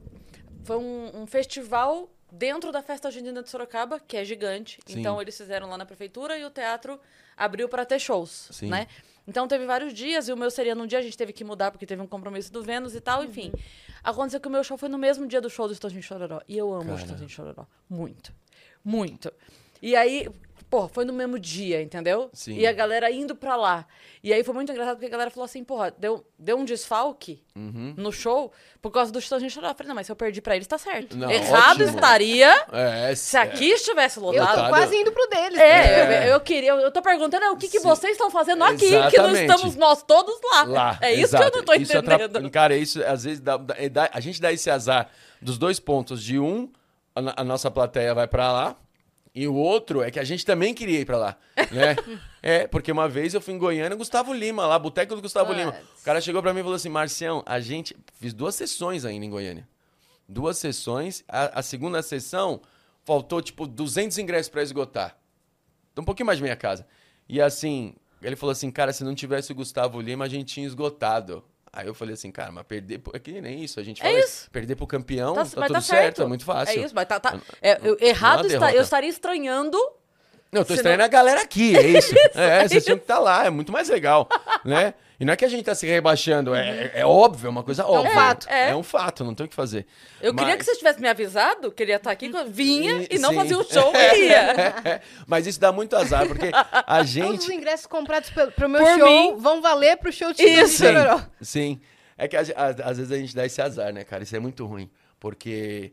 foi 0.65 0.77
um, 0.77 1.23
um 1.23 1.27
festival 1.27 2.11
dentro 2.31 2.71
da 2.71 2.83
Festa 2.83 3.11
Junina 3.11 3.43
de 3.43 3.49
Sorocaba, 3.49 3.99
que 4.01 4.17
é 4.17 4.25
gigante. 4.25 4.79
Sim. 4.87 5.01
Então 5.01 5.21
eles 5.21 5.37
fizeram 5.37 5.69
lá 5.69 5.79
na 5.79 5.87
prefeitura 5.87 6.39
e 6.39 6.45
o 6.45 6.51
teatro 6.51 7.01
abriu 7.37 7.69
para 7.69 7.85
ter 7.85 7.99
shows, 7.99 8.49
Sim. 8.51 8.69
né? 8.69 8.87
Então 9.27 9.47
teve 9.47 9.67
vários 9.67 9.93
dias 9.93 10.29
e 10.29 10.33
o 10.33 10.37
meu 10.37 10.51
seria 10.51 10.75
num 10.75 10.87
dia, 10.87 10.99
a 10.99 11.03
gente 11.03 11.17
teve 11.17 11.33
que 11.33 11.45
mudar 11.45 11.71
porque 11.71 11.85
teve 11.85 12.01
um 12.01 12.07
compromisso 12.07 12.53
do 12.53 12.63
Vênus 12.63 12.95
e 12.95 13.01
tal, 13.01 13.23
enfim. 13.23 13.53
Aconteceu 14.03 14.41
que 14.41 14.49
o 14.49 14.51
meu 14.51 14.65
show 14.65 14.79
foi 14.79 14.89
no 14.89 14.97
mesmo 14.97 15.27
dia 15.27 15.41
do 15.41 15.51
show 15.51 15.67
do 15.67 15.73
Estãozinho 15.73 16.03
Chororó. 16.03 16.41
E 16.49 16.57
eu 16.57 16.73
amo 16.73 16.85
Cara. 16.85 16.95
o 16.95 16.99
Estãozinho 16.99 17.29
Chororó. 17.29 17.67
Muito. 17.89 18.33
Muito. 18.83 19.33
E 19.83 19.95
aí, 19.95 20.29
porra, 20.71 20.89
foi 20.89 21.05
no 21.05 21.13
mesmo 21.13 21.39
dia, 21.39 21.81
entendeu? 21.83 22.29
Sim. 22.33 22.57
E 22.57 22.67
a 22.67 22.73
galera 22.73 23.11
indo 23.11 23.35
pra 23.35 23.57
lá. 23.57 23.87
E 24.23 24.33
aí 24.33 24.43
foi 24.45 24.53
muito 24.55 24.71
engraçado 24.73 24.97
porque 24.97 25.07
a 25.07 25.11
galera 25.11 25.31
falou 25.31 25.45
assim, 25.45 25.63
porra, 25.65 25.95
deu, 25.97 26.25
deu 26.39 26.57
um 26.59 26.65
desfalque 26.65 27.43
Uhum. 27.57 27.95
no 27.97 28.13
show 28.13 28.53
por 28.83 28.91
causa 28.93 29.11
do 29.11 29.19
Estãozinho 29.19 29.51
Chororó. 29.51 29.73
Eu 29.73 29.75
falei, 29.77 29.89
não, 29.89 29.95
mas 29.95 30.07
se 30.07 30.13
eu 30.13 30.17
perdi 30.17 30.41
pra 30.41 30.55
eles, 30.57 30.67
tá 30.67 30.77
certo. 30.79 31.17
Não, 31.17 31.31
Errado 31.31 31.83
ótimo. 31.83 31.89
estaria 31.97 32.67
É, 32.73 33.15
se 33.15 33.37
aqui 33.37 33.71
estivesse 33.71 34.19
Eu 34.19 34.25
lotado. 34.25 34.47
tô 34.47 34.51
Lotado. 34.55 34.69
quase 34.71 34.97
indo 34.97 35.11
pro 35.13 35.27
deles. 35.29 35.59
É, 35.59 36.29
Eu, 36.29 36.33
eu 36.35 36.41
queria, 36.41 36.71
eu 36.73 36.91
tô 36.93 37.01
perguntando 37.03 37.45
é, 37.45 37.51
o 37.51 37.57
que, 37.57 37.69
que 37.69 37.81
vocês 37.81 38.13
estão 38.13 38.31
fazendo 38.31 38.63
aqui, 38.65 38.79
que 38.87 38.91
não 38.91 39.07
Exatamente. 39.31 39.41
estamos 39.51 39.77
nós 39.77 40.03
todos 40.03 40.39
lá. 40.53 40.63
Lá. 40.65 40.99
É 41.01 41.13
isso 41.13 41.37
exato. 41.37 41.51
que 41.51 41.57
eu 41.57 41.59
não 41.61 41.65
tô 41.65 41.73
Isso 41.75 41.97
entendendo. 41.97 42.51
Cara, 42.51 42.77
isso 42.77 43.03
às 43.05 43.25
vezes 43.25 43.41
dá, 43.41 43.57
dá- 43.57 43.75
é, 43.79 43.89
dá- 43.89 44.11
a 44.13 44.21
gente 44.21 44.41
dá 44.41 44.53
esse 44.53 44.69
azar 44.71 45.09
dos 45.41 45.57
dois 45.59 45.81
pontos. 45.81 46.23
De 46.23 46.39
um, 46.39 46.71
a, 47.15 47.41
a 47.41 47.45
nossa 47.45 47.71
plateia 47.71 48.15
vai 48.15 48.27
pra 48.29 48.53
lá. 48.53 48.77
E 49.39 49.47
o 49.47 49.55
outro 49.55 50.03
é 50.03 50.11
que 50.11 50.19
a 50.19 50.25
gente 50.25 50.45
também 50.45 50.75
queria 50.75 50.99
ir 50.99 51.05
pra 51.05 51.17
lá, 51.17 51.37
né? 51.71 51.95
é, 52.43 52.67
porque 52.67 52.91
uma 52.91 53.09
vez 53.09 53.35
eu 53.35 53.41
fui 53.41 53.55
em 53.55 53.59
Goiânia, 53.59 53.97
Gustavo 53.97 54.33
Lima, 54.33 54.67
lá, 54.67 54.77
Boteco 54.77 55.15
do 55.15 55.23
Gustavo 55.23 55.53
Lima. 55.53 55.77
O 56.01 56.03
cara 56.03 56.21
chegou 56.21 56.43
pra 56.43 56.53
mim 56.53 56.59
e 56.59 56.63
falou 56.65 56.75
assim, 56.75 56.89
Marcião, 56.89 57.45
a 57.47 57.61
gente... 57.61 57.97
Fiz 58.15 58.35
duas 58.35 58.57
sessões 58.57 59.05
ainda 59.05 59.25
em 59.25 59.31
Goiânia. 59.31 59.69
Duas 60.29 60.59
sessões. 60.59 61.23
A, 61.29 61.61
a 61.61 61.63
segunda 61.63 62.03
sessão, 62.03 62.61
faltou, 63.05 63.41
tipo, 63.41 63.65
200 63.65 64.19
ingressos 64.19 64.49
pra 64.51 64.61
esgotar. 64.61 65.17
Então, 65.93 66.03
um 66.03 66.05
pouquinho 66.05 66.27
mais 66.27 66.39
de 66.39 66.43
minha 66.43 66.57
casa. 66.57 66.85
E 67.29 67.41
assim, 67.41 67.95
ele 68.21 68.35
falou 68.35 68.51
assim, 68.51 68.73
cara, 68.73 68.93
se 68.93 69.05
não 69.05 69.15
tivesse 69.15 69.53
o 69.53 69.55
Gustavo 69.55 70.01
Lima, 70.01 70.25
a 70.25 70.29
gente 70.29 70.53
tinha 70.53 70.67
esgotado. 70.67 71.45
Aí 71.79 71.87
eu 71.87 71.95
falei 71.95 72.15
assim, 72.15 72.33
cara, 72.33 72.51
mas 72.51 72.65
perder. 72.67 72.99
pro- 72.99 73.15
É 73.15 73.21
que 73.21 73.41
nem 73.41 73.63
isso. 73.63 73.79
A 73.79 73.85
gente 73.85 74.01
É 74.03 74.07
fala 74.07 74.19
isso. 74.19 74.51
perder 74.51 74.75
pro 74.75 74.85
campeão, 74.85 75.33
Tá- 75.33 75.45
tá, 75.45 75.51
tudo 75.63 75.73
tá 75.75 75.81
certo. 75.81 76.23
é 76.23 76.27
muito 76.27 76.45
fácil. 76.45 76.77
É 76.81 76.85
isso, 76.85 76.93
mas 76.93 77.07
tá. 77.07 77.21
tá- 77.21 77.41
é, 77.63 77.79
eu- 77.85 77.97
errado 78.01 78.39
Não 78.39 78.51
há 78.51 78.53
está. 78.55 78.75
Eu 78.75 78.83
estaria 78.83 79.09
estranhando. 79.09 79.79
Não, 80.51 80.63
eu 80.63 80.65
tô 80.65 80.69
Senão- 80.69 80.77
estranhando 80.77 81.03
a 81.05 81.09
galera 81.09 81.43
aqui, 81.43 81.77
é 81.77 81.83
isso. 81.99 82.15
é, 82.35 82.61
é 82.65 82.69
vocês 82.69 82.85
tinham 82.85 82.97
que 82.97 83.05
estar 83.05 83.19
lá, 83.19 83.45
é 83.47 83.51
muito 83.51 83.71
mais 83.71 83.89
legal, 83.89 84.29
né? 84.65 84.95
E 85.21 85.25
não 85.25 85.33
é 85.33 85.37
que 85.37 85.45
a 85.45 85.49
gente 85.49 85.65
tá 85.65 85.75
se 85.75 85.85
rebaixando, 85.85 86.55
é, 86.55 86.93
é 86.95 87.05
óbvio, 87.05 87.49
é 87.49 87.51
uma 87.51 87.65
coisa 87.65 87.85
óbvia. 87.85 88.15
fato. 88.15 88.47
É. 88.49 88.71
É 88.71 88.77
um 88.77 88.85
fato, 88.85 89.25
não 89.25 89.35
tem 89.35 89.47
o 89.47 89.49
que 89.49 89.55
fazer. 89.55 89.85
Eu 90.23 90.33
queria 90.33 90.51
Mas- 90.51 90.59
que 90.59 90.65
vocês 90.65 90.79
tivessem 90.79 91.03
me 91.03 91.09
avisado 91.09 91.73
que 91.73 91.83
ele 91.83 91.91
ia 91.91 91.97
estar 91.97 92.13
aqui, 92.13 92.29
que 92.31 92.37
eu 92.37 92.47
vinha 92.47 93.03
E- 93.03 93.09
e 93.17 93.19
não 93.19 93.31
sim. 93.31 93.35
fazia 93.37 93.59
o 93.59 93.65
show 93.69 93.93
e 93.95 94.29
ia. 94.29 95.03
Mas 95.27 95.47
isso 95.49 95.59
dá 95.59 95.73
muito 95.73 95.97
azar, 95.97 96.25
porque 96.27 96.51
a 96.53 96.83
Todos 96.85 97.05
os 97.05 97.11
gente. 97.11 97.53
ingressos 97.53 97.87
comprados 97.87 98.31
pelo, 98.31 98.53
pro 98.53 98.69
meu 98.69 98.81
Por 98.81 98.97
show 98.97 99.07
mim. 99.09 99.35
vão 99.39 99.61
valer 99.61 99.97
pro 99.97 100.13
show 100.13 100.33
de 100.33 100.43
Isso. 100.45 100.85
Sim. 100.85 100.95
Sim. 101.43 101.81
É 102.17 102.29
que 102.29 102.37
às 102.37 102.97
vezes 102.97 103.11
a 103.11 103.17
gente 103.17 103.35
dá 103.35 103.45
esse 103.45 103.61
azar, 103.61 103.93
né, 103.93 104.05
cara? 104.05 104.23
Isso 104.23 104.37
é 104.37 104.41
muito 104.41 104.65
ruim. 104.67 104.89
Porque 105.19 105.93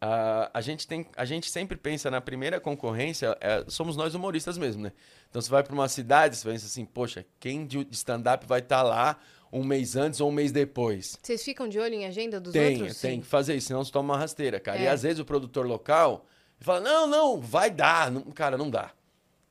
ah, 0.00 0.50
a, 0.54 0.60
gente 0.60 0.86
tem, 0.86 1.06
a 1.16 1.24
gente 1.24 1.50
sempre 1.50 1.76
pensa 1.76 2.10
na 2.10 2.20
primeira 2.20 2.58
concorrência, 2.60 3.36
é, 3.40 3.64
somos 3.68 3.96
nós 3.96 4.14
humoristas 4.14 4.56
mesmo, 4.56 4.82
né? 4.82 4.92
Então 5.28 5.40
você 5.42 5.50
vai 5.50 5.62
para 5.62 5.74
uma 5.74 5.88
cidade, 5.88 6.36
você 6.36 6.48
pensa 6.48 6.66
assim, 6.66 6.84
poxa, 6.84 7.24
quem 7.38 7.66
de 7.66 7.86
stand-up 7.90 8.46
vai 8.46 8.60
estar 8.60 8.82
lá 8.82 9.18
um 9.52 9.62
mês 9.64 9.96
antes 9.96 10.20
ou 10.20 10.28
um 10.30 10.32
mês 10.32 10.52
depois? 10.52 11.18
Vocês 11.22 11.42
ficam 11.44 11.68
de 11.68 11.78
olho 11.78 11.94
em 11.94 12.06
agenda 12.06 12.40
dos 12.40 12.52
Tem, 12.52 12.78
outros? 12.80 13.00
tem 13.00 13.20
que 13.20 13.26
fazer 13.26 13.54
isso, 13.56 13.66
senão 13.68 13.84
você 13.84 13.92
toma 13.92 14.14
uma 14.14 14.18
rasteira, 14.20 14.58
cara. 14.58 14.78
E 14.78 14.86
É. 14.86 14.90
às 14.90 15.02
vezes 15.02 15.18
o 15.18 15.24
produtor 15.24 15.66
local 15.66 16.24
fala, 16.60 16.80
não, 16.80 17.06
não, 17.06 17.40
vai 17.40 17.70
dar. 17.70 18.10
Não- 18.10 18.22
cara, 18.22 18.56
não 18.56 18.70
dá. 18.70 18.92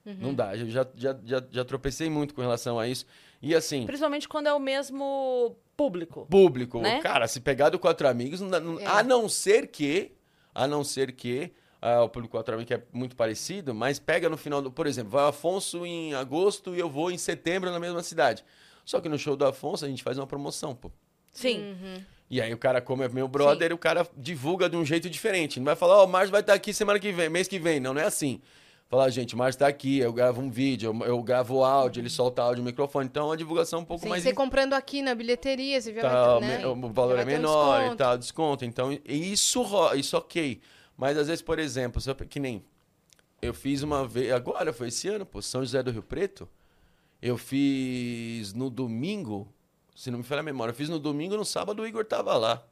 Não 0.05 0.33
dá. 0.33 0.55
Eu 0.55 0.67
já, 0.69 0.87
já, 0.95 1.15
já, 1.23 1.43
já 1.51 1.63
tropecei 1.65 2.09
muito 2.09 2.33
com 2.33 2.41
relação 2.41 2.79
a 2.79 2.87
isso. 2.87 3.05
E 3.41 3.53
assim, 3.53 3.85
Principalmente 3.85 4.27
quando 4.27 4.47
é 4.47 4.53
o 4.53 4.59
mesmo 4.59 5.55
público. 5.77 6.25
público, 6.29 6.81
Né? 6.81 6.99
cara, 7.01 7.27
se 7.27 7.39
pegar 7.39 7.69
do 7.69 7.77
Quatro 7.77 8.07
Amigos, 8.07 8.41
não 8.41 8.59
não- 8.59 8.79
É. 8.79 8.85
a 8.87 9.03
não 9.03 9.29
ser 9.29 9.67
que, 9.67 10.11
a 10.53 10.67
não 10.67 10.83
ser 10.83 11.11
que, 11.13 11.51
ah, 11.81 12.03
o 12.03 12.09
público 12.09 12.37
Quatro 12.37 12.53
Amigos 12.53 12.71
é 12.71 12.83
muito 12.91 13.15
parecido, 13.15 13.73
mas 13.73 13.99
pega 13.99 14.29
no 14.29 14.37
final 14.37 14.61
do, 14.61 14.71
por 14.71 14.87
exemplo, 14.87 15.11
vai 15.11 15.23
o 15.23 15.27
Afonso 15.27 15.85
em 15.85 16.13
agosto 16.13 16.75
e 16.75 16.79
eu 16.79 16.89
vou 16.89 17.11
em 17.11 17.17
setembro 17.17 17.71
na 17.71 17.79
mesma 17.79 18.03
cidade. 18.03 18.43
Só 18.85 18.99
que 18.99 19.07
no 19.07 19.17
show 19.17 19.35
do 19.35 19.45
Afonso 19.45 19.85
a 19.85 19.87
gente 19.87 20.03
faz 20.03 20.17
uma 20.17 20.27
promoção, 20.27 20.75
pô. 20.75 20.91
Sim. 21.31 21.75
E 22.29 22.41
aí 22.41 22.53
o 22.53 22.57
cara, 22.57 22.81
como 22.81 23.03
é 23.03 23.09
meu 23.09 23.27
brother, 23.27 23.73
o 23.73 23.77
cara 23.77 24.07
divulga 24.15 24.69
de 24.69 24.75
um 24.75 24.85
jeito 24.85 25.09
diferente. 25.09 25.59
Não 25.59 25.65
vai 25.65 25.75
falar, 25.75 25.97
ó, 25.97 26.05
o 26.05 26.07
Márcio 26.07 26.31
vai 26.31 26.41
estar 26.41 26.53
aqui 26.53 26.73
semana 26.73 26.99
que 26.99 27.11
vem, 27.11 27.29
mês 27.29 27.47
que 27.47 27.59
vem. 27.59 27.79
Não, 27.79 27.93
não 27.93 28.01
é 28.01 28.05
assim. 28.05 28.41
Fala, 28.89 29.07
gente, 29.11 29.35
o 29.35 29.37
Márcio 29.37 29.59
tá 29.59 29.67
aqui, 29.67 29.99
eu 29.99 30.11
gravo 30.11 30.41
um 30.41 30.49
vídeo, 30.49 30.91
eu, 30.91 31.05
eu 31.05 31.21
gravo 31.21 31.63
áudio, 31.63 32.01
ele 32.01 32.09
solta 32.09 32.41
áudio 32.41 32.63
no 32.63 32.69
microfone. 32.71 33.05
Então 33.05 33.25
é 33.25 33.25
uma 33.27 33.37
divulgação 33.37 33.81
um 33.81 33.85
pouco 33.85 34.01
Sim, 34.03 34.09
mais 34.09 34.23
você 34.23 34.33
comprando 34.33 34.73
aqui 34.73 35.03
na 35.03 35.13
bilheteria, 35.13 35.79
você 35.79 35.93
tal, 35.93 36.39
vai 36.39 36.57
né? 36.57 36.65
o 36.65 36.75
valor 36.91 37.19
é 37.19 37.23
ter 37.23 37.29
um 37.29 37.33
menor 37.33 37.93
e 37.93 37.95
tal, 37.95 38.17
desconto. 38.17 38.65
Então, 38.65 38.91
isso, 39.05 39.63
isso 39.95 40.17
ok. 40.17 40.59
Mas 40.97 41.19
às 41.19 41.27
vezes, 41.27 41.43
por 41.43 41.59
exemplo, 41.59 42.01
que 42.27 42.39
nem 42.39 42.63
eu 43.39 43.53
fiz 43.53 43.83
uma 43.83 44.07
vez, 44.07 44.31
agora 44.31 44.73
foi 44.73 44.87
esse 44.87 45.07
ano, 45.07 45.23
pô, 45.23 45.39
São 45.39 45.61
José 45.61 45.83
do 45.83 45.91
Rio 45.91 46.01
Preto. 46.01 46.49
Eu 47.21 47.37
fiz 47.37 48.53
no 48.53 48.71
domingo, 48.71 49.47
se 49.95 50.09
não 50.09 50.17
me 50.17 50.23
falha 50.23 50.39
a 50.39 50.43
memória, 50.43 50.71
eu 50.71 50.75
fiz 50.75 50.89
no 50.89 50.97
domingo, 50.97 51.37
no 51.37 51.45
sábado 51.45 51.83
o 51.83 51.87
Igor 51.87 52.05
tava 52.05 52.35
lá. 52.37 52.63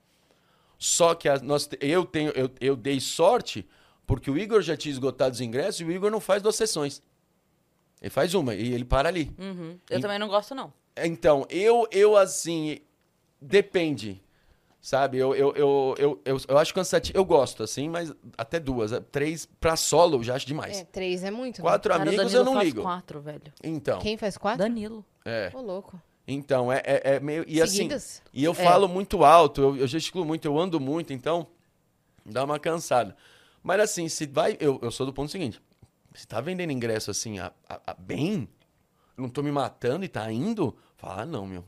Só 0.79 1.13
que 1.13 1.29
a- 1.29 1.37
nós, 1.39 1.69
eu, 1.79 2.05
tenho, 2.05 2.31
eu, 2.31 2.49
eu 2.59 2.75
dei 2.75 2.99
sorte 2.99 3.67
porque 4.07 4.31
o 4.31 4.37
Igor 4.37 4.61
já 4.63 4.75
tinha 4.75 4.91
esgotado 4.91 5.33
os 5.33 5.41
ingressos 5.41 5.81
e 5.81 5.83
o 5.85 5.91
Igor 5.91 6.09
não 6.09 6.19
faz 6.19 6.41
duas 6.41 6.55
sessões. 6.55 7.03
Ele 8.01 8.09
faz 8.09 8.33
uma 8.33 8.55
e 8.55 8.73
ele 8.73 8.85
para 8.85 9.07
ali. 9.09 9.31
Uhum. 9.37 9.77
Eu 9.89 9.99
E- 9.99 10.01
também 10.01 10.17
não 10.17 10.27
gosto, 10.27 10.55
não. 10.55 10.73
Então, 10.99 11.45
eu, 11.49 11.87
eu 11.91 12.17
assim, 12.17 12.79
depende. 13.41 14.21
Sabe, 14.79 15.17
eu, 15.17 15.35
eu, 15.35 15.53
eu, 15.55 15.95
eu, 15.97 16.21
eu, 16.23 16.37
eu 16.47 16.57
acho 16.57 16.73
cansativo. 16.73 17.17
Eu 17.17 17.25
gosto, 17.25 17.61
assim, 17.63 17.89
mas 17.89 18.13
até 18.37 18.57
duas. 18.59 18.91
Três 19.11 19.45
pra 19.59 19.75
solo 19.75 20.17
eu 20.19 20.23
já 20.23 20.35
acho 20.35 20.45
demais. 20.47 20.77
É, 20.79 20.85
três 20.85 21.23
é 21.23 21.31
muito. 21.31 21.57
né? 21.57 21.61
Quatro 21.61 21.93
amigos 21.93 22.33
eu 22.33 22.45
não 22.45 22.53
faz 22.53 22.65
ligo. 22.65 22.81
quatro, 22.83 23.19
velho. 23.19 23.51
Então, 23.61 23.99
Quem 23.99 24.15
faz 24.15 24.37
quatro? 24.37 24.59
Danilo. 24.59 25.03
é. 25.25 25.51
Ô, 25.53 25.59
louco. 25.61 26.01
Então, 26.25 26.71
é, 26.71 26.81
é, 26.85 27.01
é 27.15 27.19
meio. 27.19 27.43
E 27.47 27.61
assim. 27.61 27.75
Seguidas? 27.77 28.21
E 28.31 28.43
eu 28.43 28.51
É. 28.51 28.55
falo 28.55 28.87
muito 28.87 29.25
alto, 29.25 29.61
eu, 29.61 29.75
eu 29.77 29.87
gesticulo 29.87 30.23
muito, 30.23 30.45
eu 30.45 30.57
ando 30.57 30.79
muito, 30.79 31.11
então 31.11 31.47
dá 32.25 32.43
uma 32.45 32.59
cansada. 32.59 33.15
Mas 33.67 33.81
assim, 33.81 34.07
se 34.07 34.25
vai. 34.25 34.55
Eu, 34.61 34.79
eu 34.81 34.89
sou 34.91 35.05
do 35.05 35.11
ponto 35.13 35.29
seguinte: 35.31 35.61
se 36.15 36.25
tá 36.25 36.39
vendendo 36.39 36.71
ingresso 36.71 37.11
assim, 37.11 37.37
a, 37.39 37.51
a- 37.67 37.81
a 37.87 37.93
bem, 37.93 38.47
não 39.17 39.27
tô 39.27 39.43
me 39.43 39.51
matando 39.51 40.05
e 40.05 40.07
tá 40.07 40.31
indo, 40.31 40.73
fala, 40.95 41.23
ah, 41.23 41.25
não, 41.25 41.45
meu. 41.45 41.65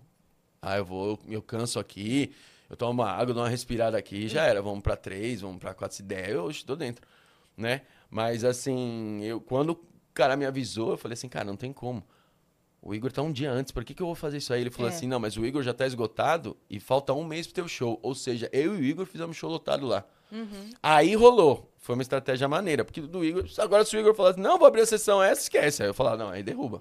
Ah, 0.62 0.78
eu 0.78 0.86
vou, 0.86 1.20
eu 1.28 1.42
canso 1.42 1.78
aqui, 1.80 2.34
eu 2.70 2.78
tomo 2.78 3.02
uma 3.02 3.10
água, 3.12 3.34
dou 3.34 3.44
uma 3.44 3.50
respirada 3.50 3.98
aqui, 3.98 4.28
já 4.30 4.46
era. 4.46 4.62
Vamos 4.62 4.82
pra 4.82 4.96
três, 4.96 5.42
vamos 5.42 5.58
pra 5.60 5.74
quatro, 5.74 5.98
se 5.98 6.04
der, 6.04 6.30
eu 6.30 6.50
tô 6.66 6.76
dentro, 6.76 7.06
né? 7.58 7.82
Mas 8.10 8.44
assim, 8.46 9.22
eu 9.24 9.42
quando 9.42 9.72
o 9.72 9.80
cara 10.14 10.38
me 10.38 10.46
avisou, 10.46 10.92
eu 10.92 10.98
falei 10.98 11.14
assim, 11.14 11.28
cara, 11.30 11.46
não 11.46 11.56
tem 11.58 11.72
como. 11.74 12.02
O 12.82 12.96
Igor 12.96 13.12
tá 13.12 13.22
um 13.22 13.32
dia 13.32 13.52
antes, 13.52 13.74
por 13.74 13.84
que, 13.84 13.94
que 13.94 14.02
eu 14.02 14.06
vou 14.06 14.16
fazer 14.16 14.38
isso 14.38 14.54
aí? 14.54 14.62
Ele 14.62 14.70
falou 14.72 14.90
É. 14.90 14.94
assim, 14.94 15.06
não, 15.06 15.20
mas 15.20 15.36
o 15.36 15.46
Igor 15.46 15.62
já 15.64 15.74
tá 15.74 15.86
esgotado 15.86 16.56
e 16.70 16.80
falta 16.80 17.12
um 17.14 17.26
mês 17.26 17.46
pro 17.46 17.56
teu 17.56 17.68
show. 17.68 18.00
Ou 18.02 18.16
seja, 18.16 18.50
eu 18.54 18.74
e 18.78 18.80
o 18.80 18.84
Igor 18.86 19.06
fizemos 19.06 19.36
show 19.36 19.50
lotado 19.52 19.86
lá. 19.86 20.06
Aí 20.82 21.16
rolou. 21.16 21.70
Foi 21.78 21.96
uma 21.96 22.02
estratégia 22.02 22.48
maneira, 22.48 22.86
porque 22.86 23.02
do 23.02 23.24
Igor. 23.24 23.46
Agora, 23.58 23.84
se 23.84 23.96
o 23.96 24.00
Igor 24.00 24.14
falasse, 24.14 24.40
não, 24.40 24.58
vou 24.60 24.68
abrir 24.68 24.82
a 24.82 24.86
sessão 24.86 25.24
essa, 25.24 25.42
esquece. 25.42 25.82
Aí 25.82 25.90
eu 25.90 25.94
falar, 25.94 26.18
não, 26.18 26.30
aí 26.30 26.44
derruba. 26.44 26.80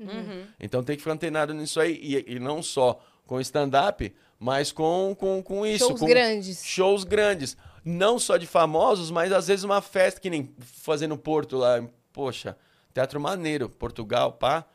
Então 0.60 0.82
tem 0.82 0.96
que 0.96 1.02
ficar 1.02 1.14
antenado 1.14 1.54
nisso 1.54 1.80
aí. 1.80 1.98
E, 2.02 2.34
e 2.34 2.38
não 2.38 2.62
só 2.62 3.00
com 3.26 3.40
stand-up, 3.40 4.12
mas 4.38 4.72
com, 4.72 5.16
com, 5.18 5.42
com 5.42 5.64
isso. 5.64 5.86
Shows 5.86 6.00
com 6.00 6.06
grandes. 6.06 6.64
Shows 6.64 7.04
grandes. 7.04 7.56
Não 7.84 8.18
só 8.18 8.36
de 8.36 8.46
famosos, 8.46 9.10
mas 9.10 9.32
às 9.32 9.46
vezes 9.46 9.64
uma 9.64 9.80
festa, 9.80 10.20
que 10.20 10.28
nem 10.28 10.52
fazendo 10.60 11.16
Porto 11.16 11.56
lá. 11.56 11.82
Poxa, 12.12 12.56
Teatro 12.92 13.20
Maneiro, 13.20 13.68
Portugal, 13.68 14.32
pá. 14.32 14.66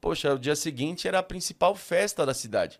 Poxa, 0.00 0.34
o 0.34 0.38
dia 0.38 0.54
seguinte 0.54 1.08
era 1.08 1.20
a 1.20 1.22
principal 1.22 1.74
festa 1.74 2.26
da 2.26 2.34
cidade. 2.34 2.78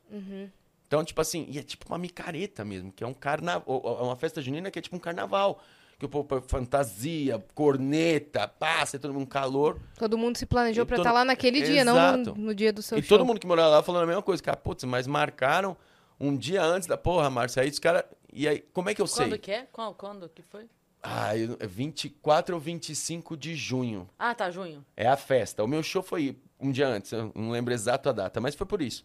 Então, 0.93 1.03
tipo 1.03 1.23
assim, 1.23 1.47
e 1.49 1.59
é 1.59 1.63
tipo 1.63 1.87
uma 1.89 1.97
micareta 1.97 2.67
mesmo, 2.67 2.93
que 2.93 3.03
é 3.03 3.07
um 3.07 3.15
carnaval, 3.15 3.65
é 3.99 4.03
uma 4.03 4.15
festa 4.15 4.43
junina 4.43 4.71
que 4.71 4.79
é 4.79 4.83
tipo 4.83 4.95
um 4.95 4.99
carnaval. 4.99 5.59
Que 5.99 6.05
o 6.05 6.09
povo 6.09 6.25
põe 6.29 6.43
fantasia, 6.43 7.43
corneta, 7.55 8.47
passa, 8.47 8.99
todo 8.99 9.15
mundo 9.15 9.27
calor. 9.27 9.81
Todo 9.97 10.19
mundo 10.19 10.37
se 10.37 10.45
planejou 10.45 10.83
E 10.83 10.87
pra 10.87 10.97
todo- 10.97 11.07
estar 11.07 11.13
lá 11.15 11.25
naquele 11.25 11.63
dia, 11.63 11.83
não 11.83 11.95
Exato. 11.95 12.35
no, 12.39 12.47
no 12.49 12.55
dia 12.55 12.73
do 12.75 12.83
seu 12.83 12.99
e 12.99 13.03
show. 13.03 13.17
todo 13.17 13.25
mundo 13.27 13.41
que 13.41 13.47
morava 13.47 13.69
lá 13.71 13.83
falando 13.83 14.03
a 14.03 14.07
mesma 14.07 14.21
coisa, 14.21 14.43
cara, 14.43 14.57
putz, 14.59 14.85
mas 14.85 15.07
marcaram 15.07 15.75
um 16.21 16.37
dia 16.37 16.63
antes 16.63 16.87
da 16.87 16.99
porra, 16.99 17.31
Márcia, 17.31 17.63
aí 17.63 17.71
os 17.71 17.79
caras. 17.79 18.05
E 18.31 18.47
aí, 18.47 18.61
como 18.75 18.91
é 18.91 18.95
que 18.95 19.01
eu 19.01 19.07
Quando 19.09 19.31
sei? 19.31 19.39
que 19.39 19.51
é? 19.51 19.67
Qual, 19.73 19.95
quando 19.95 20.29
que 20.29 20.43
foi? 20.43 20.67
Ah, 21.03 21.35
eu- 21.39 21.57
é 21.59 21.67
24 21.67 22.55
ou 22.55 22.61
25 22.61 23.35
de 23.35 23.55
junho. 23.55 24.07
Ah, 24.19 24.35
tá, 24.35 24.51
junho. 24.51 24.85
É 24.95 25.07
a 25.09 25.17
festa. 25.17 25.65
O 25.65 25.67
meu 25.69 25.83
show 25.83 26.03
foi 26.03 26.37
um 26.61 26.71
dia 26.71 26.87
antes, 26.89 27.13
eu 27.13 27.33
não 27.35 27.51
lembro 27.51 27.73
exato 27.73 28.11
a 28.11 28.13
data, 28.13 28.41
mas 28.43 28.55
foi 28.55 28.67
por 28.67 28.83
isso. 28.83 29.03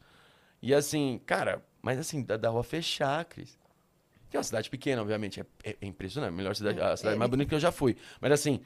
E 0.59 0.73
assim, 0.73 1.21
cara, 1.23 1.63
mas 1.87 1.99
assim, 1.99 2.21
da, 2.21 2.35
da 2.35 2.49
rua 2.49 2.63
fechar, 2.63 3.23
Cris. 3.25 3.57
Que 4.29 4.35
é 4.35 4.39
uma 4.39 4.43
cidade 4.43 4.69
pequena, 4.69 5.01
obviamente. 5.01 5.39
É, 5.39 5.45
é- 5.63 5.77
é 5.81 5.85
impressionante. 5.87 6.33
A 6.33 6.35
melhor 6.35 6.53
cidade, 6.53 6.81
a 6.81 6.97
cidade 6.97 7.15
é. 7.15 7.17
mais 7.17 7.31
bonita 7.31 7.47
que 7.47 7.55
eu 7.55 7.59
já 7.59 7.71
fui. 7.71 7.95
Mas 8.19 8.31
assim, 8.33 8.59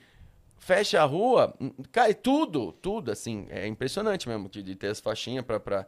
fecha 0.57 0.99
a 0.99 1.05
rua, 1.05 1.53
hum, 1.61 1.71
cai 1.91 2.15
tudo, 2.15 2.71
tudo, 2.71 3.11
assim. 3.11 3.45
É 3.49 3.67
impressionante 3.67 4.27
mesmo 4.27 4.49
de, 4.49 4.63
de 4.63 4.75
ter 4.75 4.87
as 4.87 4.99
faixinhas 4.99 5.45
pra, 5.45 5.59
pra 5.59 5.85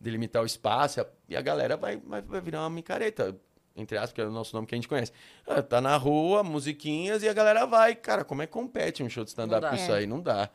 delimitar 0.00 0.40
o 0.42 0.46
espaço. 0.46 1.04
E 1.28 1.36
a, 1.36 1.40
galera 1.40 1.76
vai, 1.76 1.96
vai, 1.96 2.22
vai 2.22 2.40
virar 2.40 2.60
uma 2.60 2.70
micareta. 2.70 3.36
Entre 3.74 3.96
aspas, 3.98 4.12
que 4.12 4.20
é 4.20 4.24
o 4.24 4.30
nosso 4.30 4.54
nome 4.54 4.66
que 4.68 4.74
a 4.74 4.78
gente 4.78 4.86
conhece. 4.88 5.10
Ah, 5.46 5.60
Tá 5.62 5.80
na 5.80 5.96
rua, 5.96 6.42
musiquinhas, 6.44 7.22
e 7.24 7.28
a 7.28 7.32
galera 7.32 7.66
vai. 7.66 7.94
Cara, 7.96 8.24
como 8.24 8.42
é 8.42 8.46
que 8.46 8.52
compete 8.52 9.02
um 9.02 9.08
show 9.08 9.24
de 9.24 9.30
stand-up 9.30 9.66
com 9.68 9.74
isso 9.74 9.92
aí? 9.92 10.06
Não 10.06 10.20
dá. 10.20 10.48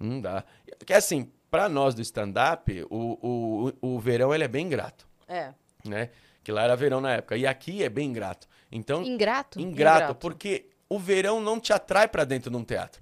Não 0.00 0.18
dá. 0.20 0.44
Que 0.86 0.94
assim, 0.94 1.30
pra 1.50 1.68
nós 1.68 1.94
do 1.94 2.00
stand-up, 2.02 2.86
o, 2.90 3.72
o, 3.80 3.94
o 3.94 3.98
verão 4.00 4.34
ele 4.34 4.44
é 4.44 4.48
bem 4.48 4.68
grato, 4.68 5.06
É. 5.32 5.54
né? 5.88 6.10
Que 6.44 6.50
lá 6.52 6.62
era 6.62 6.74
verão 6.76 7.00
na 7.00 7.12
época. 7.12 7.36
E 7.36 7.46
aqui 7.46 7.82
é 7.82 7.88
bem 7.88 8.08
ingrato. 8.08 8.48
Então, 8.70 9.02
Ingrato? 9.02 9.60
ingrato, 9.60 9.96
Ingrato. 10.02 10.14
porque 10.16 10.70
o 10.88 10.98
verão 10.98 11.40
não 11.40 11.60
te 11.60 11.72
atrai 11.72 12.08
pra 12.08 12.24
dentro 12.24 12.50
de 12.50 12.56
um 12.56 12.64
teatro. 12.64 13.00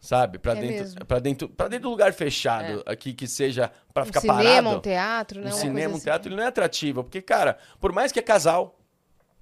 Sabe? 0.00 0.38
Pra 0.38 0.52
É 0.52 0.60
dentro, 0.60 1.06
para 1.06 1.18
dentro, 1.20 1.48
para 1.48 1.68
dentro 1.68 1.84
do 1.84 1.90
lugar 1.90 2.12
fechado, 2.12 2.82
aqui 2.86 3.12
que 3.14 3.28
seja 3.28 3.70
pra 3.94 4.02
Um 4.02 4.06
ficar 4.06 4.20
cinema, 4.20 4.42
parado. 4.44 4.68
um 4.70 4.80
teatro, 4.80 5.40
né? 5.40 5.46
Um 5.46 5.50
uma 5.50 5.58
cinema, 5.60 5.92
um 5.94 5.96
assim. 5.96 6.04
teatro, 6.04 6.28
ele 6.28 6.36
não 6.36 6.42
é 6.42 6.46
atrativo. 6.48 7.04
Porque, 7.04 7.22
cara, 7.22 7.56
por 7.80 7.92
mais 7.92 8.10
que 8.10 8.18
é 8.18 8.22
casal, 8.22 8.78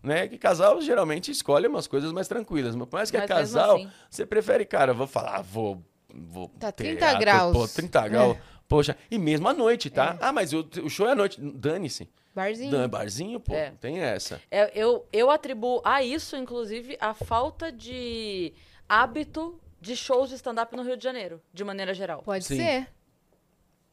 né? 0.02 0.29
Que 0.29 0.37
casal 0.37 0.81
geralmente 0.83 1.31
escolhe 1.31 1.67
umas 1.67 1.87
coisas 1.87 2.12
mais 2.12 2.29
tranquilas. 2.29 2.76
Mas 2.76 2.88
por 2.88 2.97
mais 2.97 3.11
que 3.11 3.17
é 3.17 3.21
Mas 3.21 3.29
mesmo 3.31 3.40
casal, 3.55 3.76
assim. 3.76 3.90
você 4.11 4.26
prefere, 4.26 4.67
cara, 4.67 4.93
vou 4.93 5.07
falar, 5.07 5.37
ah, 5.38 5.43
vou. 5.43 5.83
vou 6.14 6.49
Tá 6.61 6.71
30 6.71 6.99
teatro, 6.99 7.21
graus. 7.21 7.57
Pô, 7.57 7.67
30 7.69 8.09
graus. 8.09 8.37
É. 8.37 8.40
Poxa, 8.71 8.97
e 9.11 9.19
mesmo 9.19 9.49
à 9.49 9.53
noite, 9.53 9.91
tá? 9.91 10.17
Ah, 10.21 10.33
mas 10.33 10.53
o, 10.53 10.61
o 10.85 10.89
show 10.89 11.07
é 11.09 11.11
à 11.11 11.15
noite. 11.17 11.41
Dane-se. 11.41 12.09
Barzinho. 12.33 12.71
Dan- 12.71 12.89
Barzinho, 12.89 13.41
pô, 13.41 13.53
É. 13.53 13.73
tem 13.81 13.99
essa. 13.99 14.41
É, 14.49 14.71
eu, 14.81 15.05
eu 15.12 15.29
atribuo 15.29 15.83
a 15.85 16.03
isso, 16.05 16.37
inclusive, 16.37 16.97
a 17.00 17.12
falta 17.12 17.73
de 17.73 18.53
hábito 18.89 19.61
de 19.81 19.97
shows 19.97 20.29
de 20.29 20.37
stand-up 20.37 20.75
no 20.77 20.85
Rio 20.85 20.97
de 20.97 21.03
Janeiro, 21.03 21.43
de 21.53 21.65
maneira 21.65 21.93
geral. 21.93 22.23
Pode 22.23 22.45
Sim. 22.45 22.59
ser. 22.59 22.87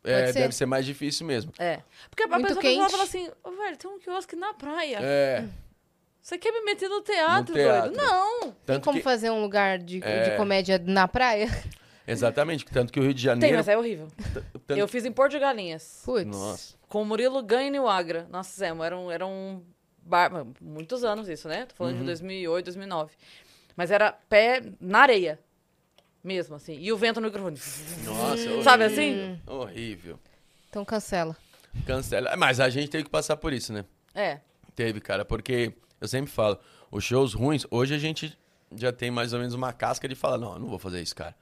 É, 0.03 0.19
Pode 0.21 0.33
ser. 0.33 0.39
deve 0.41 0.53
ser 0.55 0.65
mais 0.67 0.85
difícil 0.85 1.25
mesmo. 1.25 1.51
É. 1.57 1.79
Porque 2.11 2.21
a 2.23 2.27
Muito 2.27 2.43
pessoa, 2.47 2.61
quente. 2.61 2.91
fala 2.91 3.03
assim, 3.03 3.29
"Ô, 3.43 3.51
velho, 3.51 3.77
tem 3.77 3.89
um 3.89 3.97
quiosque 3.99 4.35
na 4.35 4.53
praia. 4.53 4.99
É. 5.01 5.43
Você 6.21 6.37
quer 6.37 6.51
me 6.51 6.61
meter 6.61 6.87
no 6.87 7.01
teatro, 7.01 7.55
No 7.55 7.59
teatro. 7.59 7.91
doido? 7.93 7.97
Não! 8.05 8.41
Tem 8.41 8.53
Tanto 8.65 8.83
como 8.83 8.97
que, 8.97 9.03
fazer 9.03 9.31
um 9.31 9.41
lugar 9.41 9.79
de, 9.79 10.03
É. 10.03 10.29
de 10.29 10.37
comédia 10.37 10.77
na 10.85 11.07
praia? 11.07 11.47
Exatamente, 12.07 12.63
tanto 12.65 12.91
que 12.93 12.99
o 12.99 13.03
Rio 13.03 13.13
de 13.13 13.21
Tem, 13.23 13.31
Janeiro. 13.33 13.57
mas 13.57 13.67
é 13.67 13.77
horrível. 13.77 14.07
tanto- 14.33 14.79
Eu 14.79 14.87
fiz 14.87 15.03
em 15.05 15.11
Porto 15.11 15.31
de 15.33 15.39
Galinhas. 15.39 16.01
Putz. 16.05 16.25
Nossa. 16.25 16.75
Com 16.87 17.01
o 17.01 17.05
Murilo 17.05 17.43
Ganho 17.43 17.75
e 17.75 17.79
o 17.79 17.87
Agra. 17.87 18.25
Nós 18.29 18.47
fizemos. 18.49 18.85
Era 18.85 18.97
um, 18.97 19.11
era 19.11 19.25
um 19.27 19.61
bar... 20.01 20.31
Muitos 20.61 21.03
anos 21.03 21.27
isso, 21.27 21.47
né? 21.49 21.65
Tô 21.65 21.75
falando 21.75 21.95
Uhum. 21.95 21.99
de 21.99 22.05
2008, 22.05 22.65
2009. 22.65 23.13
Mas 23.75 23.91
era 23.91 24.11
pé 24.11 24.63
na 24.79 24.99
areia. 24.99 25.37
Mesmo, 26.23 26.55
assim. 26.55 26.77
E 26.79 26.91
o 26.91 26.97
vento 26.97 27.19
no 27.21 27.27
microfone. 27.27 27.57
Nossa, 28.05 28.37
Sabe 28.63 28.85
horrível. 28.85 29.33
assim? 29.33 29.41
Horrível. 29.45 30.19
Então 30.69 30.83
cancela. 30.85 31.35
Cancela. 31.85 32.35
Mas 32.37 32.59
a 32.59 32.69
gente 32.69 32.89
teve 32.89 33.03
que 33.03 33.09
passar 33.09 33.37
por 33.37 33.51
isso, 33.53 33.71
né? 33.73 33.85
É. 34.15 34.39
Teve, 34.75 34.99
cara, 35.01 35.23
porque 35.25 35.73
eu 36.01 36.07
sempre 36.07 36.31
falo, 36.31 36.57
os 36.91 37.03
shows 37.03 37.33
ruins, 37.33 37.65
hoje 37.69 37.93
a 37.93 37.97
gente 37.97 38.37
já 38.75 38.91
tem 38.91 39.09
mais 39.11 39.31
ou 39.33 39.39
menos 39.39 39.53
uma 39.53 39.71
casca 39.73 40.07
de 40.07 40.15
falar, 40.15 40.37
não, 40.37 40.53
eu 40.53 40.59
não 40.59 40.67
vou 40.67 40.79
fazer 40.79 41.01
isso, 41.01 41.15
cara. 41.15 41.35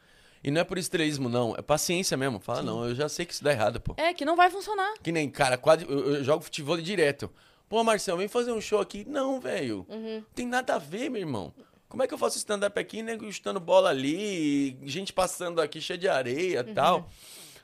E 0.46 0.52
não 0.52 0.62
é 0.62 0.64
por 0.64 0.78
estrelismo, 0.78 1.28
não, 1.28 1.56
é 1.58 1.62
paciência 1.64 2.16
mesmo. 2.16 2.40
Fala, 2.40 2.62
não, 2.62 2.88
eu 2.88 2.94
já 2.94 3.10
sei 3.10 3.26
que 3.26 3.34
isso 3.34 3.44
dá 3.44 3.52
errado, 3.52 3.82
pô. 3.82 3.96
É, 3.98 4.14
que 4.14 4.24
não 4.24 4.36
vai 4.36 4.52
funcionar. 4.52 4.94
Que 5.02 5.12
nem, 5.12 5.28
cara, 5.28 5.58
quase, 5.58 5.86
eu, 5.86 6.18
eu 6.18 6.24
jogo 6.24 6.44
futebol 6.44 6.78
direto. 6.78 7.32
Pô, 7.68 7.84
Marcelo, 7.84 8.20
vem 8.20 8.28
fazer 8.28 8.52
um 8.52 8.62
show 8.62 8.80
aqui. 8.80 9.04
Não, 9.10 9.40
velho. 9.40 9.88
Tem 10.36 10.46
nada 10.46 10.76
a 10.76 10.78
ver, 10.78 11.10
meu 11.10 11.20
irmão. 11.20 11.52
Como 11.90 12.04
é 12.04 12.08
que 12.08 12.14
eu 12.14 12.18
faço 12.20 12.38
stand-up 12.38 12.80
aqui, 12.80 13.02
nego 13.02 13.32
chutando 13.32 13.60
bola 13.60 13.90
ali, 13.90 14.78
gente 14.84 15.12
passando 15.12 15.60
aqui 15.60 15.82
cheia 15.82 15.98
de 15.98 16.08
areia 16.08 16.60
e 16.60 16.74
tal? 16.76 17.10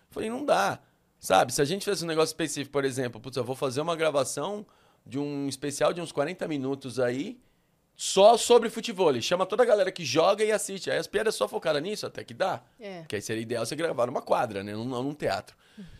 Falei, 0.09 0.31
não 0.31 0.43
dá. 0.43 0.79
Sabe, 1.19 1.53
se 1.53 1.61
a 1.61 1.65
gente 1.65 1.85
fizesse 1.85 2.03
um 2.03 2.07
negócio 2.07 2.33
específico, 2.33 2.73
por 2.73 2.83
exemplo, 2.83 3.21
putz, 3.21 3.37
eu 3.37 3.43
vou 3.43 3.55
fazer 3.55 3.79
uma 3.79 3.95
gravação 3.95 4.65
de 5.05 5.19
um 5.19 5.47
especial 5.47 5.93
de 5.93 6.01
uns 6.01 6.11
40 6.11 6.47
minutos 6.47 6.99
aí, 6.99 7.39
só 8.01 8.35
sobre 8.35 8.67
futebol. 8.67 9.21
Chama 9.21 9.45
toda 9.45 9.61
a 9.61 9.65
galera 9.65 9.91
que 9.91 10.03
joga 10.03 10.43
e 10.43 10.51
assiste. 10.51 10.89
Aí 10.89 10.97
as 10.97 11.05
piadas 11.05 11.35
só 11.35 11.47
focadas 11.47 11.83
nisso, 11.83 12.07
até 12.07 12.23
que 12.23 12.33
dá. 12.33 12.59
É. 12.79 13.03
Que 13.07 13.17
aí 13.17 13.21
seria 13.21 13.43
ideal 13.43 13.63
você 13.63 13.75
gravar 13.75 14.07
numa 14.07 14.23
quadra, 14.23 14.63
né? 14.63 14.73
Não, 14.73 14.83
não 14.83 15.03
num 15.03 15.13
teatro. 15.13 15.55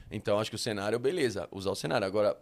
Então 0.10 0.40
acho 0.40 0.50
que 0.50 0.56
o 0.56 0.60
cenário, 0.60 0.98
beleza, 0.98 1.48
usar 1.52 1.70
o 1.70 1.76
cenário. 1.76 2.08
Agora, 2.08 2.36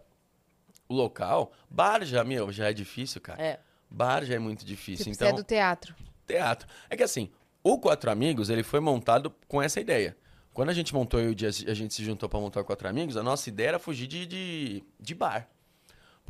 o 0.88 0.94
local, 0.94 1.52
bar 1.68 2.02
já, 2.06 2.24
meu, 2.24 2.50
já 2.50 2.70
é 2.70 2.72
difícil, 2.72 3.20
cara. 3.20 3.42
É. 3.42 3.60
Bar 3.90 4.24
já 4.24 4.34
é 4.34 4.38
muito 4.38 4.64
difícil. 4.64 5.04
precisa 5.04 5.26
Então, 5.26 5.36
do 5.36 5.44
teatro. 5.44 5.94
teatro. 6.26 6.66
É 6.88 6.96
que 6.96 7.02
assim, 7.02 7.30
o 7.62 7.78
Quatro 7.78 8.10
Amigos, 8.10 8.48
ele 8.48 8.62
foi 8.62 8.80
montado 8.80 9.30
com 9.46 9.60
essa 9.60 9.78
ideia. 9.78 10.16
Quando 10.54 10.70
a 10.70 10.74
gente 10.74 10.94
montou 10.94 11.20
e 11.20 11.36
a 11.68 11.74
gente 11.74 11.92
se 11.92 12.02
juntou 12.02 12.30
pra 12.30 12.40
montar 12.40 12.62
o 12.62 12.64
Quatro 12.64 12.88
Amigos, 12.88 13.14
a 13.14 13.22
nossa 13.22 13.50
ideia 13.50 13.68
era 13.68 13.78
fugir 13.78 14.06
de, 14.06 14.24
de, 14.24 14.84
de 14.98 15.14
bar. 15.14 15.46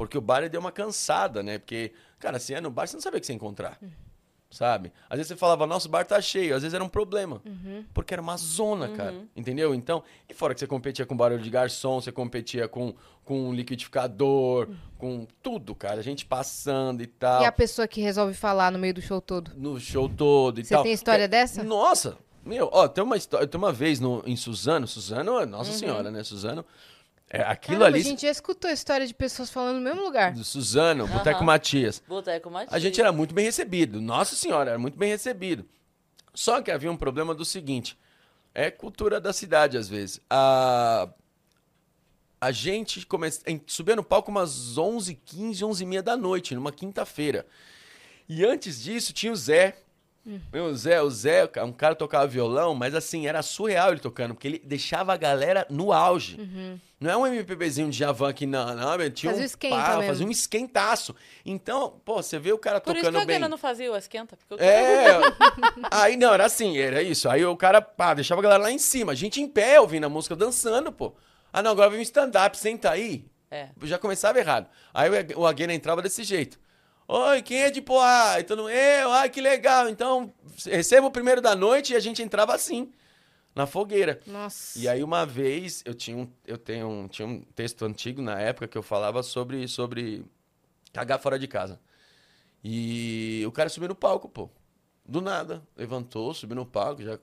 Porque 0.00 0.16
o 0.16 0.20
bar 0.22 0.48
deu 0.48 0.58
uma 0.60 0.72
cansada, 0.72 1.42
né? 1.42 1.58
Porque, 1.58 1.92
cara, 2.18 2.38
se 2.38 2.54
é 2.54 2.60
no 2.60 2.70
bar, 2.70 2.86
você 2.86 2.96
não 2.96 3.02
sabia 3.02 3.18
o 3.18 3.20
que 3.20 3.26
você 3.26 3.32
ia 3.34 3.36
encontrar. 3.36 3.78
Sabe? 4.50 4.90
Às 5.10 5.18
vezes 5.18 5.28
você 5.28 5.36
falava, 5.36 5.66
nosso 5.66 5.90
bar 5.90 6.04
tá 6.06 6.18
cheio, 6.22 6.56
às 6.56 6.62
vezes 6.62 6.72
era 6.74 6.82
um 6.82 6.88
problema. 6.88 7.42
Porque 7.92 8.14
era 8.14 8.22
uma 8.22 8.36
zona, 8.38 8.88
cara. 8.88 9.14
Entendeu? 9.36 9.74
Então, 9.74 10.02
e 10.26 10.32
fora 10.32 10.54
que 10.54 10.60
você 10.60 10.66
competia 10.66 11.04
com 11.04 11.14
barulho 11.14 11.42
de 11.42 11.50
garçom, 11.50 12.00
você 12.00 12.10
competia 12.10 12.66
com, 12.66 12.94
com 13.24 13.48
um 13.50 13.52
liquidificador, 13.52 14.68
com 14.96 15.26
tudo, 15.42 15.74
cara. 15.74 16.00
A 16.00 16.02
gente 16.02 16.24
passando 16.24 17.02
e 17.02 17.06
tal 17.06 17.42
E 17.42 17.44
a 17.44 17.52
pessoa 17.52 17.86
que 17.86 18.00
resolve 18.00 18.32
falar 18.32 18.72
no 18.72 18.78
meio 18.78 18.94
do 18.94 19.02
show 19.02 19.20
todo? 19.20 19.52
no 19.54 19.78
show 19.78 20.08
todo 20.08 20.60
e 20.60 20.64
Você 20.64 20.74
tal. 20.74 20.82
tem 20.82 20.92
história 20.92 21.24
É, 21.24 21.28
dessa? 21.28 21.62
Nossa! 21.62 22.16
Meu, 22.42 22.70
ó, 22.72 22.88
tem 22.88 23.04
uma 23.04 23.18
história, 23.18 23.46
tem 23.46 23.58
uma 23.58 23.70
vez 23.70 24.00
no, 24.00 24.22
em 24.26 24.34
Suzano, 24.34 24.86
Suzano, 24.88 25.38
é 25.38 25.44
Uhum. 25.44 25.50
nossa 25.50 25.72
senhora, 25.72 26.10
né? 26.10 26.24
Suzano, 26.24 26.64
é, 27.32 27.42
aquilo 27.42 27.78
Caramba, 27.78 27.86
ali, 27.96 28.00
a 28.00 28.10
gente 28.10 28.22
já 28.22 28.30
escutou 28.30 28.68
a 28.68 28.74
história 28.74 29.06
de 29.06 29.14
pessoas 29.14 29.48
falando 29.50 29.76
no 29.76 29.82
mesmo 29.82 30.02
lugar. 30.02 30.32
do 30.32 30.42
Suzano, 30.44 31.06
Boteco. 31.06 31.44
Matias, 31.44 32.02
Boteco 32.06 32.50
Matias. 32.50 32.74
a 32.74 32.78
gente 32.78 33.00
era 33.00 33.12
muito 33.12 33.32
bem 33.32 33.44
recebido, 33.44 34.00
nossa 34.00 34.34
senhora, 34.34 34.70
era 34.70 34.78
muito 34.78 34.98
bem 34.98 35.10
recebido. 35.10 35.64
Só 36.34 36.60
que 36.60 36.70
havia 36.70 36.90
um 36.90 36.96
problema 36.96 37.34
do 37.34 37.44
seguinte, 37.44 37.96
é 38.54 38.70
cultura 38.70 39.20
da 39.20 39.32
cidade 39.32 39.78
às 39.78 39.88
vezes. 39.88 40.20
A, 40.28 41.08
a 42.40 42.50
gente 42.50 43.04
começa, 43.06 43.42
em- 43.46 43.60
subia 43.66 43.94
no 43.96 44.02
palco 44.02 44.30
umas 44.30 44.76
11, 44.78 45.14
15, 45.14 45.64
11 45.64 45.82
e 45.82 45.86
meia 45.86 46.02
da 46.02 46.16
noite, 46.16 46.54
numa 46.54 46.72
quinta-feira. 46.72 47.46
E 48.28 48.44
antes 48.44 48.82
disso 48.82 49.12
tinha 49.12 49.32
o 49.32 49.36
Zé. 49.36 49.76
Meu, 50.52 50.66
o 50.66 50.76
Zé, 50.76 51.02
o 51.02 51.10
Zé, 51.10 51.50
um 51.64 51.72
cara 51.72 51.94
tocava 51.94 52.26
violão, 52.26 52.74
mas 52.74 52.94
assim, 52.94 53.26
era 53.26 53.42
surreal 53.42 53.90
ele 53.90 54.00
tocando, 54.00 54.34
porque 54.34 54.46
ele 54.46 54.58
deixava 54.64 55.12
a 55.12 55.16
galera 55.16 55.66
no 55.70 55.92
auge. 55.92 56.38
Não 57.00 57.10
é 57.10 57.16
um 57.16 57.26
MPBzinho 57.26 57.88
de 57.88 57.96
Javan 57.96 58.30
que 58.30 58.44
não, 58.46 58.74
não, 58.74 58.98
meu, 58.98 59.10
tinha 59.10 59.32
Fazia 59.32 59.42
um 59.42 59.46
esquenta 59.46 59.74
pá, 59.74 59.96
mesmo. 59.96 60.06
fazia 60.06 60.26
um 60.26 60.30
esquentaço. 60.30 61.16
Então, 61.46 61.98
pô, 62.04 62.22
você 62.22 62.38
vê 62.38 62.52
o 62.52 62.58
cara 62.58 62.78
Por 62.78 62.94
isso 62.94 63.06
que 63.06 63.10
tocando 63.10 63.22
a 63.22 63.24
bem. 63.24 63.48
Não 63.48 63.56
fazia 63.56 63.90
o 63.90 63.96
esquenta. 63.96 64.36
Porque 64.36 64.62
eu... 64.62 64.66
É. 64.66 65.18
aí 65.90 66.18
não, 66.18 66.34
era 66.34 66.44
assim, 66.44 66.76
era 66.76 67.02
isso. 67.02 67.26
Aí 67.26 67.42
o 67.42 67.56
cara, 67.56 67.80
pá, 67.80 68.12
deixava 68.12 68.42
a 68.42 68.44
galera 68.44 68.64
lá 68.64 68.70
em 68.70 68.78
cima. 68.78 69.12
A 69.12 69.14
gente 69.14 69.40
em 69.40 69.48
pé 69.48 69.80
ouvindo 69.80 70.04
a 70.04 70.10
música, 70.10 70.36
dançando, 70.36 70.92
pô. 70.92 71.14
Ah, 71.50 71.62
não, 71.62 71.70
agora 71.70 71.88
vem 71.88 72.00
um 72.00 72.02
stand-up, 72.02 72.58
senta 72.58 72.90
aí. 72.90 73.24
É. 73.50 73.70
Já 73.82 73.98
começava 73.98 74.38
errado. 74.38 74.68
Aí 74.92 75.08
o 75.34 75.46
Aguena 75.46 75.72
entrava 75.72 76.02
desse 76.02 76.22
jeito. 76.22 76.60
Oi, 77.08 77.40
quem 77.40 77.62
é 77.62 77.70
de 77.70 77.80
Poá? 77.80 78.36
E 78.38 78.54
mundo, 78.54 78.68
eu, 78.68 79.10
ai, 79.10 79.30
que 79.30 79.40
legal. 79.40 79.88
Então, 79.88 80.32
receba 80.66 81.06
o 81.06 81.10
primeiro 81.10 81.40
da 81.40 81.56
noite 81.56 81.94
e 81.94 81.96
a 81.96 82.00
gente 82.00 82.22
entrava 82.22 82.54
assim, 82.54 82.92
na 83.60 83.66
fogueira. 83.66 84.20
Nossa. 84.26 84.78
E 84.78 84.88
aí 84.88 85.02
uma 85.02 85.26
vez 85.26 85.82
eu 85.84 85.94
tinha 85.94 86.16
um, 86.16 86.28
eu 86.46 86.56
tenho 86.56 86.88
um, 86.88 87.08
tinha 87.08 87.28
um 87.28 87.40
texto 87.54 87.84
antigo 87.84 88.22
na 88.22 88.40
época 88.40 88.66
que 88.66 88.78
eu 88.78 88.82
falava 88.82 89.22
sobre 89.22 89.68
sobre 89.68 90.24
cagar 90.92 91.18
fora 91.20 91.38
de 91.38 91.46
casa. 91.46 91.78
E 92.64 93.42
o 93.46 93.52
cara 93.52 93.68
subiu 93.68 93.88
no 93.88 93.94
palco, 93.94 94.28
pô. 94.28 94.50
Do 95.06 95.20
nada, 95.20 95.62
levantou, 95.76 96.32
subiu 96.34 96.56
no 96.56 96.66
palco, 96.66 97.02
já 97.02 97.18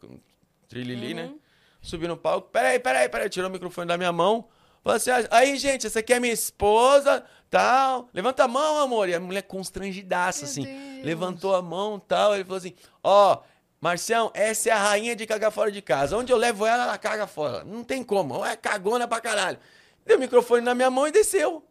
trilili, 0.67 1.13
né? 1.13 1.33
Subiu 1.81 2.09
no 2.09 2.17
palco. 2.17 2.49
Peraí, 2.49 2.79
peraí, 2.79 3.07
peraí, 3.07 3.29
tirou 3.29 3.49
o 3.49 3.53
microfone 3.53 3.87
da 3.87 3.97
minha 3.97 4.11
mão. 4.11 4.47
Falou 4.83 4.97
assim: 4.97 5.09
"Ah, 5.11 5.27
aí, 5.31 5.57
gente, 5.57 5.87
essa 5.87 5.99
aqui 5.99 6.13
é 6.13 6.19
minha 6.19 6.33
esposa, 6.33 7.23
tal. 7.49 8.09
Levanta 8.13 8.43
a 8.43 8.47
mão, 8.47 8.79
amor. 8.79 9.07
E 9.09 9.13
a 9.13 9.19
mulher 9.19 9.43
constrangidaça, 9.43 10.41
Meu 10.41 10.49
assim. 10.49 10.63
Deus. 10.63 11.05
Levantou 11.05 11.55
a 11.55 11.61
mão 11.61 11.99
tal. 11.99 12.35
Ele 12.35 12.43
falou 12.43 12.57
assim: 12.57 12.73
Ó, 13.03 13.41
Marcião, 13.79 14.31
essa 14.33 14.69
é 14.69 14.71
a 14.71 14.77
rainha 14.77 15.15
de 15.15 15.25
cagar 15.27 15.51
fora 15.51 15.71
de 15.71 15.81
casa. 15.81 16.17
Onde 16.17 16.31
eu 16.33 16.37
levo 16.37 16.65
ela, 16.65 16.83
ela 16.83 16.97
caga 16.97 17.27
fora. 17.27 17.63
Não 17.63 17.83
tem 17.83 18.03
como. 18.03 18.43
É 18.43 18.55
cagona 18.55 19.07
pra 19.07 19.21
caralho. 19.21 19.57
Deu 20.05 20.17
o 20.17 20.19
microfone 20.19 20.61
na 20.61 20.73
minha 20.73 20.89
mão 20.89 21.07
e 21.07 21.11
desceu. 21.11 21.63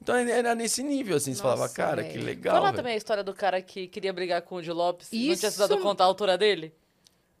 Então 0.00 0.14
era 0.16 0.54
nesse 0.54 0.82
nível, 0.82 1.16
assim. 1.16 1.34
Você 1.34 1.42
Nossa, 1.42 1.56
falava, 1.56 1.74
cara, 1.74 2.02
velho. 2.02 2.12
que 2.14 2.18
legal. 2.18 2.62
Velho. 2.62 2.76
também 2.76 2.94
a 2.94 2.96
história 2.96 3.24
do 3.24 3.34
cara 3.34 3.60
que 3.60 3.88
queria 3.88 4.12
brigar 4.12 4.42
com 4.42 4.56
o 4.56 4.62
Di 4.62 4.70
Lopes. 4.70 5.10
Não 5.10 5.18
tinha 5.18 5.32
Isso. 5.32 5.40
precisado 5.42 5.76
contar 5.78 6.04
a 6.04 6.06
altura 6.06 6.38
dele? 6.38 6.72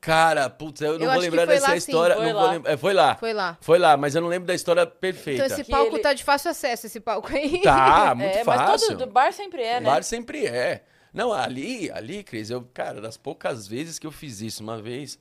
Cara, 0.00 0.48
putz, 0.50 0.80
eu 0.80 0.98
não 0.98 1.06
Eu 1.06 1.12
vou 1.12 1.20
lembrar 1.20 1.46
foi 1.46 1.54
dessa 1.54 1.66
lá, 1.68 1.72
sim. 1.72 1.78
história. 1.78 2.16
Foi 2.16 2.26
não 2.26 2.34
lá. 2.34 2.42
vou 2.42 2.50
lembrar. 2.52 2.72
É, 2.72 2.76
foi 2.76 2.92
lá. 2.94 3.14
Foi 3.16 3.32
lá. 3.32 3.58
Foi 3.60 3.78
lá, 3.78 3.96
mas 3.96 4.14
eu 4.14 4.20
não 4.20 4.28
lembro 4.28 4.46
da 4.46 4.54
história 4.54 4.86
perfeita. 4.86 5.44
Então 5.44 5.56
esse 5.56 5.64
Que 5.64 5.70
palco 5.70 5.94
ele- 5.96 6.02
tá 6.02 6.12
de 6.12 6.22
fácil 6.24 6.50
acesso, 6.50 6.86
esse 6.86 7.00
palco 7.00 7.28
aí. 7.34 7.62
Tá, 7.62 8.14
muito 8.18 8.36
é, 8.38 8.44
fácil. 8.44 8.66
mas 8.70 8.82
todo 8.86 8.96
do 8.98 9.06
bar 9.06 9.32
sempre 9.32 9.62
é, 9.62 9.80
né? 9.80 9.86
Bar 9.90 10.02
sempre 10.04 10.46
é. 10.46 10.84
Não, 11.12 11.32
ali, 11.32 11.90
ali, 11.90 12.22
Cris, 12.22 12.50
eu, 12.50 12.62
cara, 12.72 13.00
das 13.00 13.16
poucas 13.16 13.66
vezes 13.66 13.98
que 13.98 14.06
eu 14.06 14.12
fiz 14.12 14.40
isso, 14.40 14.62
uma 14.62 14.80
vez 14.80 15.18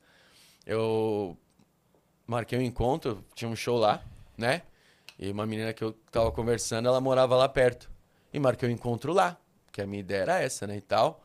eu 0.66 1.38
marquei 2.26 2.60
um 2.60 2.62
encontro, 2.62 3.24
tinha 3.34 3.50
um 3.50 3.56
show 3.56 3.78
lá, 3.78 4.04
né? 4.38 4.64
E 5.18 5.32
uma 5.32 5.46
menina 5.46 5.74
que 5.74 5.84
eu 5.84 5.94
tava 6.12 6.32
conversando, 6.32 6.88
ela 6.88 7.02
morava 7.02 7.36
lá 7.36 7.48
perto. 7.50 7.90
E 8.32 8.40
marquei 8.40 8.68
um 8.70 8.72
encontro 8.72 9.14
lá, 9.14 9.38
que 9.72 9.82
a 9.82 9.88
minha 9.88 10.02
ideia 10.02 10.22
era 10.22 10.42
essa, 10.42 10.68
né, 10.68 10.78
e 10.78 10.82
tal. 10.82 11.24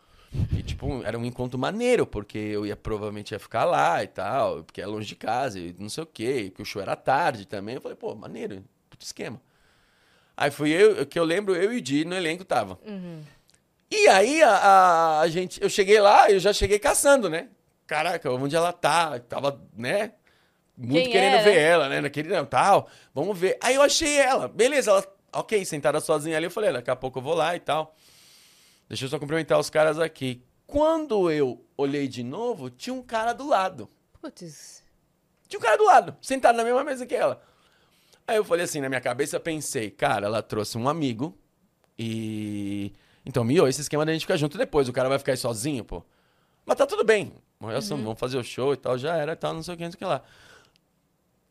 E, 0.56 0.62
tipo, 0.62 1.02
era 1.04 1.18
um 1.18 1.24
encontro 1.26 1.58
maneiro, 1.58 2.06
porque 2.06 2.38
eu 2.38 2.64
ia 2.64 2.74
provavelmente 2.74 3.32
ia 3.32 3.38
ficar 3.38 3.64
lá 3.64 4.02
e 4.02 4.06
tal, 4.06 4.64
porque 4.64 4.80
é 4.80 4.86
longe 4.86 5.06
de 5.06 5.16
casa 5.16 5.58
e 5.58 5.76
não 5.78 5.90
sei 5.90 6.04
o 6.04 6.06
quê, 6.06 6.46
porque 6.48 6.62
o 6.62 6.64
show 6.64 6.80
era 6.80 6.96
tarde 6.96 7.46
também. 7.46 7.74
Eu 7.74 7.80
falei, 7.82 7.96
pô, 7.96 8.14
maneiro, 8.14 8.64
puto 8.88 9.04
esquema. 9.04 9.40
Aí 10.34 10.50
fui 10.50 10.70
eu, 10.70 11.04
que 11.04 11.18
eu 11.18 11.24
lembro, 11.24 11.54
eu 11.54 11.72
e 11.72 11.76
o 11.76 11.80
Di 11.82 12.06
no 12.06 12.14
elenco 12.14 12.44
tava. 12.44 12.78
E 13.94 14.08
aí 14.08 14.42
a, 14.42 14.50
a- 14.50 15.20
a 15.20 15.28
gente, 15.28 15.62
eu 15.62 15.68
cheguei 15.68 16.00
lá, 16.00 16.30
eu 16.30 16.38
já 16.40 16.50
cheguei 16.50 16.78
caçando, 16.78 17.28
né? 17.28 17.48
Caraca, 17.86 18.30
onde 18.32 18.56
ela 18.56 18.72
tá? 18.72 19.18
Tava, 19.20 19.60
né? 19.76 20.12
Muito 20.74 21.04
Quem 21.04 21.12
querendo 21.12 21.44
ver 21.44 21.58
ela, 21.58 21.88
né? 21.90 22.00
Naquele 22.00 22.30
não, 22.30 22.46
tal. 22.46 22.88
Vamos 23.14 23.38
ver. 23.38 23.58
Aí 23.62 23.74
eu 23.74 23.82
achei 23.82 24.16
ela. 24.18 24.48
Beleza, 24.48 24.90
ela, 24.92 25.06
ok, 25.34 25.62
sentada 25.66 26.00
sozinha 26.00 26.38
ali, 26.38 26.46
eu 26.46 26.50
falei, 26.50 26.72
daqui 26.72 26.90
a 26.90 26.96
pouco 26.96 27.18
eu 27.18 27.22
vou 27.22 27.34
lá 27.34 27.54
e 27.54 27.60
tal. 27.60 27.94
Deixa 28.88 29.04
eu 29.04 29.10
só 29.10 29.18
cumprimentar 29.18 29.58
os 29.58 29.68
caras 29.68 29.98
aqui. 29.98 30.42
Quando 30.66 31.30
eu 31.30 31.62
olhei 31.76 32.08
de 32.08 32.22
novo, 32.22 32.70
tinha 32.70 32.94
um 32.94 33.02
cara 33.02 33.34
do 33.34 33.46
lado. 33.46 33.90
Putz. 34.22 34.82
Tinha 35.46 35.60
um 35.60 35.62
cara 35.62 35.76
do 35.76 35.84
lado, 35.84 36.16
sentado 36.22 36.56
na 36.56 36.64
mesma 36.64 36.82
mesa 36.82 37.04
que 37.04 37.14
ela. 37.14 37.42
Aí 38.26 38.36
eu 38.36 38.44
falei 38.44 38.64
assim, 38.64 38.80
na 38.80 38.88
minha 38.88 39.02
cabeça, 39.02 39.38
pensei, 39.38 39.90
cara, 39.90 40.24
ela 40.24 40.42
trouxe 40.42 40.78
um 40.78 40.88
amigo 40.88 41.36
e. 41.98 42.90
Então, 43.24 43.44
miou 43.44 43.68
esse 43.68 43.80
esquema 43.80 44.04
da 44.04 44.12
gente 44.12 44.22
ficar 44.22 44.36
junto 44.36 44.58
depois. 44.58 44.88
O 44.88 44.92
cara 44.92 45.08
vai 45.08 45.18
ficar 45.18 45.32
aí 45.32 45.36
sozinho, 45.36 45.84
pô. 45.84 46.02
Mas 46.66 46.76
tá 46.76 46.86
tudo 46.86 47.04
bem. 47.04 47.32
Só, 47.80 47.96
vamos 47.96 48.18
fazer 48.18 48.36
o 48.38 48.42
show 48.44 48.72
e 48.72 48.76
tal, 48.76 48.98
já 48.98 49.16
era 49.16 49.32
e 49.32 49.36
tal, 49.36 49.54
não 49.54 49.62
sei 49.62 49.74
o 49.74 49.76
que, 49.76 49.84
não 49.84 49.90
sei 49.92 49.96
o 49.96 49.98
que 49.98 50.04
lá. 50.04 50.22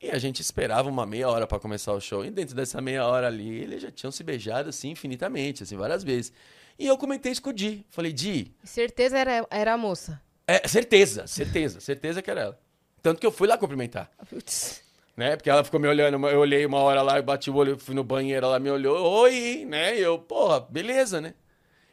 E 0.02 0.10
a 0.10 0.18
gente 0.18 0.42
esperava 0.42 0.90
uma 0.90 1.06
meia 1.06 1.30
hora 1.30 1.46
pra 1.46 1.60
começar 1.60 1.94
o 1.94 2.02
show. 2.02 2.26
E 2.26 2.32
dentro 2.32 2.56
dessa 2.56 2.82
meia 2.82 3.06
hora 3.06 3.28
ali, 3.28 3.50
eles 3.62 3.82
já 3.82 3.92
tinham 3.92 4.12
se 4.12 4.24
beijado, 4.24 4.70
assim, 4.70 4.90
infinitamente, 4.90 5.64
assim, 5.64 5.78
várias 5.78 6.04
vezes. 6.04 6.34
E 6.78 6.88
eu 6.88 6.98
comentei 6.98 7.32
isso 7.32 7.42
com 7.42 7.52
o 7.52 7.54
Di. 7.54 7.86
Falei, 7.90 8.12
Di, 8.12 8.52
Certeza 8.64 9.18
era, 9.18 9.46
era 9.50 9.74
a 9.74 9.78
moça. 9.78 10.20
é, 10.48 10.68
certeza, 10.68 11.28
certeza, 11.28 11.80
certeza 11.80 12.22
que 12.22 12.32
era 12.32 12.42
ela. 12.42 12.60
Tanto 13.02 13.20
que 13.20 13.26
eu 13.26 13.32
fui 13.32 13.48
lá 13.48 13.58
cumprimentar 13.58 14.12
Putz. 14.30 14.84
né? 15.16 15.36
Porque 15.36 15.50
ela 15.50 15.64
ficou 15.64 15.80
me 15.80 15.88
olhando, 15.88 16.28
eu 16.28 16.40
olhei 16.40 16.66
uma 16.66 16.80
hora 16.80 17.02
lá, 17.02 17.18
eu 17.18 17.24
bati 17.24 17.50
o 17.50 17.56
olho, 17.56 17.78
fui 17.78 17.96
no 17.96 18.04
banheiro, 18.04 18.46
ela 18.46 18.60
me 18.60 18.70
olhou, 18.70 19.08
oi, 19.22 19.66
né? 19.68 19.98
E 19.98 20.02
eu, 20.02 20.20
porra, 20.20 20.60
beleza, 20.60 21.22
né? 21.22 21.34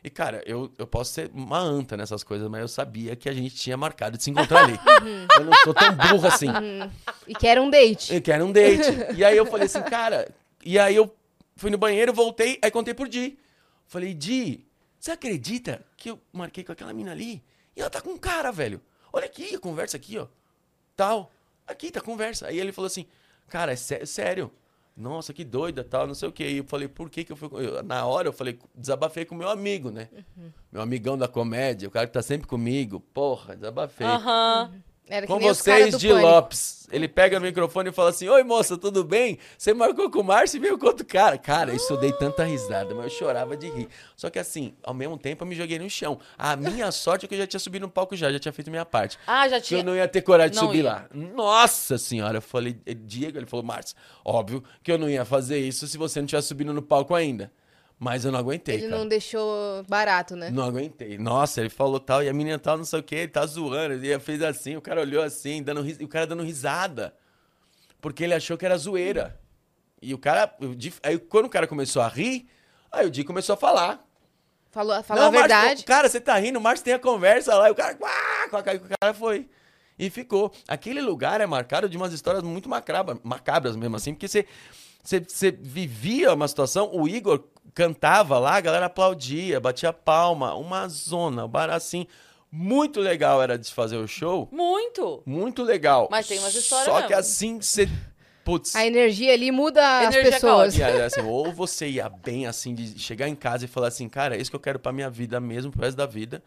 E, 0.03 0.09
cara, 0.09 0.43
eu, 0.47 0.71
eu 0.79 0.87
posso 0.87 1.13
ser 1.13 1.31
uma 1.35 1.59
anta 1.59 1.97
nessas 1.97 2.23
coisas, 2.23 2.49
mas 2.49 2.61
eu 2.61 2.69
sabia 2.69 3.17
que 3.17 3.29
a 3.29 3.33
gente 3.33 3.55
tinha 3.57 3.77
marcado 3.77 4.17
de 4.17 4.23
se 4.25 4.31
encontrar 4.31 4.65
ali. 4.65 4.79
eu 5.39 5.45
não 5.45 5.53
sou 5.65 5.75
tão 5.75 5.93
burro 5.95 6.27
assim. 6.27 6.47
E 7.27 7.35
que 7.35 7.47
era 7.47 7.61
um 7.61 7.69
date. 7.69 8.15
Eu 8.15 8.23
quero 8.23 8.45
um 8.45 8.53
date. 8.53 8.89
E 9.17 9.25
aí 9.25 9.37
eu 9.37 9.45
falei 9.47 9.67
assim, 9.67 9.83
cara... 9.83 10.33
E 10.65 10.79
aí 10.79 10.95
eu 10.95 11.15
fui 11.57 11.71
no 11.71 11.79
banheiro, 11.79 12.13
voltei, 12.13 12.59
aí 12.63 12.71
contei 12.71 12.95
por 12.95 13.09
Di. 13.09 13.39
Falei, 13.87 14.13
Di, 14.15 14.65
você 14.99 15.13
acredita 15.13 15.85
que 15.97 16.11
eu 16.11 16.21
marquei 16.33 16.63
com 16.63 16.73
aquela 16.73 16.93
mina 16.93 17.13
ali? 17.13 17.43
E 17.77 17.81
ela 17.81 17.89
tá 17.91 18.01
com 18.01 18.11
um 18.11 18.19
cara, 18.19 18.51
velho. 18.53 18.81
Olha 19.13 19.27
aqui, 19.27 19.55
a 19.55 19.59
conversa 19.59 19.97
aqui, 19.97 20.19
ó. 20.19 20.27
Tal. 20.97 21.31
Aqui, 21.67 21.91
tá 21.91 22.01
a 22.01 22.03
conversa. 22.03 22.49
Aí 22.49 22.59
ele 22.59 22.73
falou 22.73 22.87
assim, 22.87 23.07
cara, 23.49 23.73
é 23.73 23.77
sé- 23.77 24.05
sério. 24.05 24.51
Nossa, 24.99 25.33
que 25.33 25.45
doida, 25.45 25.85
tal, 25.85 26.07
não 26.07 26.15
sei 26.15 26.29
o 26.29 26.33
quê. 26.33 26.49
E 26.51 26.57
eu 26.59 26.65
falei, 26.65 26.89
por 26.89 27.09
que 27.09 27.23
que 27.25 27.33
eu 27.33 27.37
fui... 27.37 27.49
eu- 27.53 27.83
na 27.83 28.05
hora 28.05 28.29
eu 28.29 28.33
falei, 28.33 28.59
desabafei 28.75 29.25
com 29.25 29.35
meu 29.35 29.49
amigo, 29.49 29.91
né? 29.91 30.09
Uhum. 30.37 30.51
Meu 30.73 30.83
amigão 30.83 31.17
da 31.17 31.29
comédia, 31.29 31.89
o 31.89 31.91
cara 31.91 32.07
que 32.07 32.13
tá 32.13 32.21
sempre 32.23 32.47
comigo. 32.49 33.01
Porra, 33.15 33.55
desabafei. 33.55 34.07
Aham. 34.07 34.73
Era 35.09 35.27
que 35.27 35.33
Com 35.33 35.39
vocês, 35.41 35.97
de 35.99 36.09
Pânico. 36.09 36.27
Lopes. 36.27 36.79
Ele 36.91 37.07
pega 37.07 37.37
o 37.37 37.41
microfone 37.41 37.91
e 37.91 37.93
fala 37.93 38.11
assim: 38.11 38.29
Oi, 38.29 38.43
moça, 38.43 38.77
tudo 38.79 39.05
bem? 39.05 39.39
Você 39.59 39.75
marcou 39.75 40.11
com 40.11 40.21
o 40.21 40.25
Márcio 40.25 40.57
e 40.57 40.61
veio 40.61 40.79
com 40.79 40.87
outro 40.87 41.05
cara. 41.05 41.37
Cara, 41.37 41.75
isso 41.75 41.93
eu 41.93 41.99
dei 41.99 42.13
tanta 42.13 42.45
risada, 42.45 42.95
mas 42.95 43.05
eu 43.05 43.11
chorava 43.11 43.57
de 43.57 43.69
rir. 43.69 43.89
Só 44.17 44.31
que 44.31 44.39
assim, 44.39 44.73
ao 44.83 44.95
mesmo 44.95 45.19
tempo 45.19 45.45
eu 45.45 45.49
me 45.49 45.55
joguei 45.55 45.79
no 45.79 45.89
chão. 45.91 46.19
A 46.39 46.57
minha 46.57 46.91
sorte 46.93 47.27
é 47.27 47.29
que 47.29 47.35
eu 47.35 47.39
já 47.39 47.47
tinha 47.47 47.61
subido 47.61 47.87
no 47.87 47.93
palco 47.93 48.17
já, 48.17 48.33
já 48.33 48.39
tinha 48.39 48.53
feito 48.53 48.71
minha 48.71 48.87
parte. 48.87 49.19
Ah, 49.27 49.47
já 49.49 49.61
Que 49.61 49.67
tinha. 49.67 49.81
eu 49.81 49.85
não 49.85 49.95
ia 49.97 50.09
ter 50.09 50.23
coragem 50.23 50.53
de 50.53 50.57
Não 50.57 50.67
subir 50.67 50.79
ia. 50.79 50.85
lá. 50.85 51.07
Nossa 51.13 51.99
senhora, 51.99 52.39
eu 52.39 52.43
falei, 52.43 52.79
eh, 52.87 52.95
Diego, 52.95 53.39
ele 53.39 53.47
falou, 53.47 53.65
Márcio, 53.65 53.95
óbvio 54.25 54.65
que 54.83 54.91
eu 54.91 54.97
não 54.99 55.11
ia 55.11 55.25
fazer 55.25 55.59
isso 55.59 55.87
se 55.87 55.99
você 55.99 56.21
não 56.21 56.27
tivesse 56.27 56.49
subindo 56.49 56.73
no 56.73 56.81
palco 56.83 57.15
ainda. 57.15 57.51
Mas 58.01 58.25
eu 58.25 58.31
não 58.31 58.39
aguentei, 58.39 58.77
Ele 58.77 58.85
cara. 58.89 58.97
não 58.99 59.09
deixou 59.09 59.83
barato, 59.89 60.37
né? 60.37 60.51
Não 60.51 60.63
aguentei. 60.63 61.19
Nossa, 61.19 61.61
ele 61.61 61.69
falou 61.69 61.99
tal, 61.99 62.23
e 62.23 62.29
a 62.29 62.33
menina 62.33 62.57
tal, 62.59 62.79
não 62.79 62.85
sei 62.85 63.01
o 63.01 63.03
que, 63.03 63.15
ele 63.17 63.29
tá 63.29 63.45
zoando. 63.45 63.95
Ele 63.95 64.19
fez 64.21 64.41
assim, 64.41 64.77
o 64.77 64.81
cara 64.81 65.01
olhou 65.01 65.23
assim, 65.23 65.63
dando 65.63 65.83
ris... 65.83 65.99
e 65.99 66.05
o 66.05 66.09
cara 66.09 66.25
dando 66.27 66.45
risada. 66.45 67.13
Porque 68.01 68.23
ele 68.23 68.35
achou 68.35 68.57
que 68.57 68.65
era 68.65 68.79
zoeira. 68.79 69.41
E 70.01 70.15
o 70.15 70.19
cara. 70.19 70.55
Aí 71.03 71.19
quando 71.19 71.47
o 71.47 71.51
cara 71.51 71.67
começou 71.67 72.01
a 72.01 72.07
rir, 72.07 72.49
aí 72.93 73.05
o 73.05 73.11
Di 73.11 73.25
começou 73.25 73.55
a 73.55 73.57
falar. 73.57 74.07
Falou, 74.71 75.03
falou 75.03 75.23
Não, 75.25 75.29
a 75.31 75.33
Márcio, 75.33 75.49
verdade. 75.49 75.85
cara, 75.85 76.09
você 76.09 76.21
tá 76.21 76.37
rindo, 76.39 76.59
o 76.59 76.63
Márcio 76.63 76.85
tem 76.85 76.95
a 76.95 76.99
conversa 77.01 77.57
lá, 77.57 77.69
e 77.69 77.73
o 77.73 77.75
cara. 77.75 77.97
"Uá", 78.01 78.47
o 78.47 78.97
cara 79.01 79.13
foi. 79.15 79.49
E 79.99 80.09
ficou. 80.09 80.53
Aquele 80.69 81.01
lugar 81.01 81.41
é 81.41 81.47
marcado 81.47 81.89
de 81.89 81.97
umas 81.97 82.13
histórias 82.13 82.45
muito 82.45 82.69
macabras, 82.69 83.19
macabras 83.25 83.75
mesmo, 83.75 83.97
assim, 83.97 84.15
porque 84.15 84.29
você, 84.29 84.47
você, 85.03 85.19
você 85.19 85.51
vivia 85.51 86.33
uma 86.33 86.47
situação, 86.47 86.89
o 86.95 87.09
Igor 87.09 87.43
cantava 87.79 88.41
lá, 88.41 88.57
a 88.57 88.61
galera 88.61 88.87
aplaudia, 88.87 89.61
batia 89.61 89.93
palma, 89.93 90.53
uma 90.57 90.89
zona, 90.89 91.45
um 91.45 91.49
bar 91.49 91.71
assim. 91.71 92.09
Muito 92.51 92.99
legal 92.99 93.41
era 93.41 93.57
de 93.57 93.73
fazer 93.73 93.97
o 93.99 94.09
show. 94.09 94.49
Muito. 94.51 95.23
Muito 95.25 95.63
legal. 95.63 96.09
Mas 96.11 96.27
tem 96.27 96.41
umas 96.41 96.57
histórias 96.57 96.87
Só 96.89 97.03
que 97.03 97.11
mesmo. 97.11 97.21
assim, 97.21 97.61
você. 97.61 97.89
Putz. 98.43 98.75
A 98.75 98.85
energia 98.85 99.33
ali 99.33 99.53
muda 99.53 100.01
as 100.01 100.13
Energia 100.13 100.33
pessoas. 100.33 100.77
E 100.77 100.83
aí, 100.83 101.01
assim, 101.03 101.21
ou 101.21 101.53
você 101.53 101.89
ia 101.89 102.09
bem, 102.09 102.49
assim, 102.49 102.75
de 102.75 102.99
chegar 102.99 103.29
em 103.29 103.37
casa 103.37 103.67
e 103.67 103.69
falar 103.69 103.89
assim, 103.89 104.09
cara, 104.09 104.35
é 104.35 104.41
isso 104.41 104.51
que 104.51 104.57
eu 104.57 104.61
quero 104.61 104.81
pra 104.81 104.93
minha 104.93 105.09
vida 105.09 105.39
mesmo, 105.39 105.71
pro 105.71 105.83
resto 105.83 105.97
da 105.97 106.07
vida. 106.07 106.43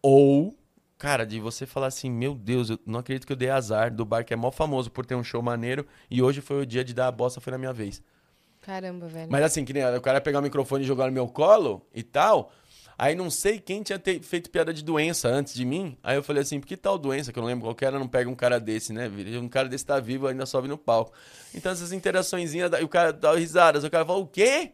Ou, 0.00 0.56
cara, 0.96 1.26
de 1.26 1.40
você 1.40 1.66
falar 1.66 1.88
assim, 1.88 2.08
meu 2.08 2.34
Deus, 2.34 2.70
eu 2.70 2.78
não 2.86 3.00
acredito 3.00 3.26
que 3.26 3.32
eu 3.34 3.36
dei 3.36 3.50
azar 3.50 3.92
do 3.92 4.04
bar 4.04 4.24
que 4.24 4.32
é 4.32 4.36
mó 4.36 4.50
famoso 4.50 4.90
por 4.90 5.04
ter 5.04 5.14
um 5.14 5.24
show 5.24 5.42
maneiro 5.42 5.86
e 6.10 6.22
hoje 6.22 6.40
foi 6.40 6.62
o 6.62 6.66
dia 6.66 6.82
de 6.82 6.94
dar 6.94 7.08
a 7.08 7.12
bosta, 7.12 7.38
foi 7.38 7.50
na 7.50 7.58
minha 7.58 7.72
vez. 7.72 8.00
Caramba, 8.66 9.06
velho. 9.06 9.30
Mas 9.30 9.44
assim, 9.44 9.64
que 9.64 9.72
nem 9.72 9.84
o 9.94 10.00
cara 10.00 10.20
pegar 10.20 10.40
o 10.40 10.42
microfone 10.42 10.82
e 10.82 10.86
jogar 10.86 11.06
no 11.06 11.12
meu 11.12 11.28
colo 11.28 11.86
e 11.94 12.02
tal. 12.02 12.50
Aí 12.98 13.14
não 13.14 13.30
sei 13.30 13.60
quem 13.60 13.80
tinha 13.82 13.96
te- 13.98 14.18
feito 14.20 14.50
piada 14.50 14.74
de 14.74 14.82
doença 14.82 15.28
antes 15.28 15.54
de 15.54 15.64
mim. 15.64 15.96
Aí 16.02 16.16
eu 16.16 16.22
falei 16.22 16.42
assim, 16.42 16.58
por 16.58 16.66
que 16.66 16.76
tal 16.76 16.98
doença? 16.98 17.32
Que 17.32 17.38
eu 17.38 17.42
não 17.42 17.46
lembro 17.48 17.66
qual 17.66 17.74
que 17.76 17.84
era, 17.84 17.96
não 17.96 18.08
pega 18.08 18.28
um 18.28 18.34
cara 18.34 18.58
desse, 18.58 18.92
né? 18.92 19.08
Um 19.40 19.48
cara 19.48 19.68
desse 19.68 19.86
tá 19.86 20.00
vivo, 20.00 20.26
ainda 20.26 20.44
sobe 20.46 20.66
no 20.66 20.76
palco. 20.76 21.12
Então 21.54 21.70
essas 21.70 21.92
e 22.80 22.84
o 22.84 22.88
cara 22.88 23.12
dá 23.12 23.36
risadas. 23.36 23.84
O 23.84 23.90
cara 23.90 24.04
fala, 24.04 24.18
o 24.18 24.26
quê? 24.26 24.72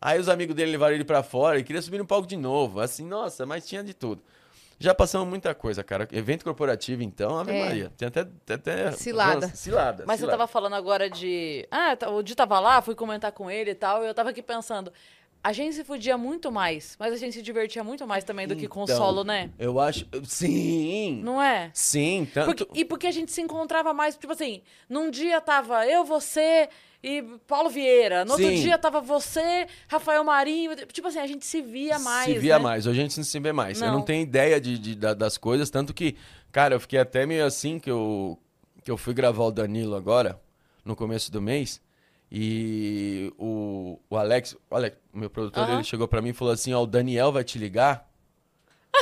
Aí 0.00 0.18
os 0.18 0.28
amigos 0.28 0.56
dele 0.56 0.72
levaram 0.72 0.94
ele 0.94 1.04
pra 1.04 1.22
fora 1.22 1.60
e 1.60 1.64
queria 1.64 1.82
subir 1.82 1.98
no 1.98 2.06
palco 2.06 2.26
de 2.26 2.36
novo. 2.36 2.80
Assim, 2.80 3.04
nossa, 3.06 3.46
mas 3.46 3.66
tinha 3.68 3.84
de 3.84 3.94
tudo. 3.94 4.20
Já 4.80 4.94
passamos 4.94 5.26
muita 5.28 5.54
coisa, 5.54 5.82
cara. 5.82 6.06
Evento 6.12 6.44
corporativo, 6.44 7.02
então, 7.02 7.36
Ave 7.38 7.52
É. 7.52 7.64
Maria. 7.64 7.92
Tem 7.96 8.06
até, 8.08 8.20
até, 8.20 8.54
até- 8.54 8.92
Cilada. 8.92 9.48
Cilada. 9.48 10.04
Mas 10.06 10.16
você 10.20 10.24
cilada. 10.26 10.38
tava 10.38 10.46
falando 10.46 10.74
agora 10.74 11.10
de. 11.10 11.66
Ah, 11.70 11.96
tá- 11.96 12.08
o 12.10 12.22
Di 12.22 12.34
tava 12.36 12.60
lá, 12.60 12.80
fui 12.80 12.94
comentar 12.94 13.32
com 13.32 13.50
ele 13.50 13.72
e 13.72 13.74
tal. 13.74 14.04
E 14.04 14.06
eu 14.06 14.14
tava 14.14 14.30
aqui 14.30 14.42
pensando. 14.42 14.92
A 15.42 15.52
gente 15.52 15.74
se 15.76 15.84
fudia 15.84 16.18
muito 16.18 16.50
mais, 16.50 16.96
mas 16.98 17.12
a 17.12 17.16
gente 17.16 17.32
se 17.34 17.42
divertia 17.42 17.82
muito 17.84 18.06
mais 18.06 18.24
também 18.24 18.46
do 18.46 18.56
que 18.56 18.66
com 18.66 18.80
o 18.80 18.84
Então, 18.84 18.96
solo, 18.96 19.22
né? 19.24 19.50
Eu 19.58 19.78
acho. 19.78 20.04
Sim! 20.24 21.20
Não 21.22 21.40
é? 21.40 21.70
Sim, 21.72 22.26
tanto. 22.34 22.46
Porque- 22.66 22.80
e 22.80 22.84
porque 22.84 23.06
a 23.06 23.10
gente 23.10 23.30
se 23.32 23.40
encontrava 23.40 23.94
mais, 23.94 24.16
tipo 24.16 24.32
assim, 24.32 24.62
num 24.88 25.10
dia 25.10 25.40
tava 25.40 25.86
eu, 25.86 26.04
você 26.04 26.68
e 27.02 27.22
Paulo 27.46 27.70
Vieira. 27.70 28.24
No 28.24 28.32
outro 28.32 28.46
Sim. 28.48 28.62
dia 28.62 28.76
tava 28.76 29.00
você, 29.00 29.66
Rafael 29.86 30.24
Marinho. 30.24 30.74
Tipo 30.92 31.06
assim, 31.08 31.20
a 31.20 31.26
gente 31.26 31.46
se 31.46 31.62
via 31.62 31.98
mais. 31.98 32.26
Se 32.32 32.38
via 32.38 32.58
né? 32.58 32.62
mais, 32.64 32.86
hoje 32.86 32.98
a 32.98 33.02
gente 33.04 33.16
não 33.16 33.24
se 33.24 33.38
vê 33.38 33.52
mais. 33.52 33.80
Eu 33.80 33.86
Não. 33.88 33.94
não 33.98 34.02
tenho 34.02 34.22
ideia 34.22 34.60
de, 34.60 34.76
de- 34.78 34.94
da- 34.96 35.14
das 35.14 35.38
coisas, 35.38 35.70
tanto 35.70 35.94
que, 35.94 36.16
cara, 36.50 36.74
eu 36.74 36.80
fiquei 36.80 36.98
até 36.98 37.24
meio 37.24 37.46
assim 37.46 37.78
que 37.78 37.88
eu, 37.90 38.36
que 38.84 38.90
eu 38.90 38.96
fui 38.96 39.14
gravar 39.14 39.44
o 39.44 39.52
Danilo 39.52 39.94
agora, 39.94 40.40
no 40.84 40.96
começo 40.96 41.30
do 41.30 41.40
mês, 41.40 41.80
e 42.30 43.32
o, 43.38 43.98
o 44.10 44.16
Alex, 44.16 44.56
o 44.70 44.76
Alex, 44.76 44.96
meu 45.12 45.30
produtor, 45.30 45.68
ele 45.70 45.84
chegou 45.84 46.06
pra 46.06 46.20
mim 46.20 46.30
e 46.30 46.34
falou 46.34 46.52
assim, 46.52 46.72
ó, 46.74 46.82
o 46.82 46.86
Daniel 46.86 47.32
vai 47.32 47.42
te 47.44 47.58
ligar 47.58 48.06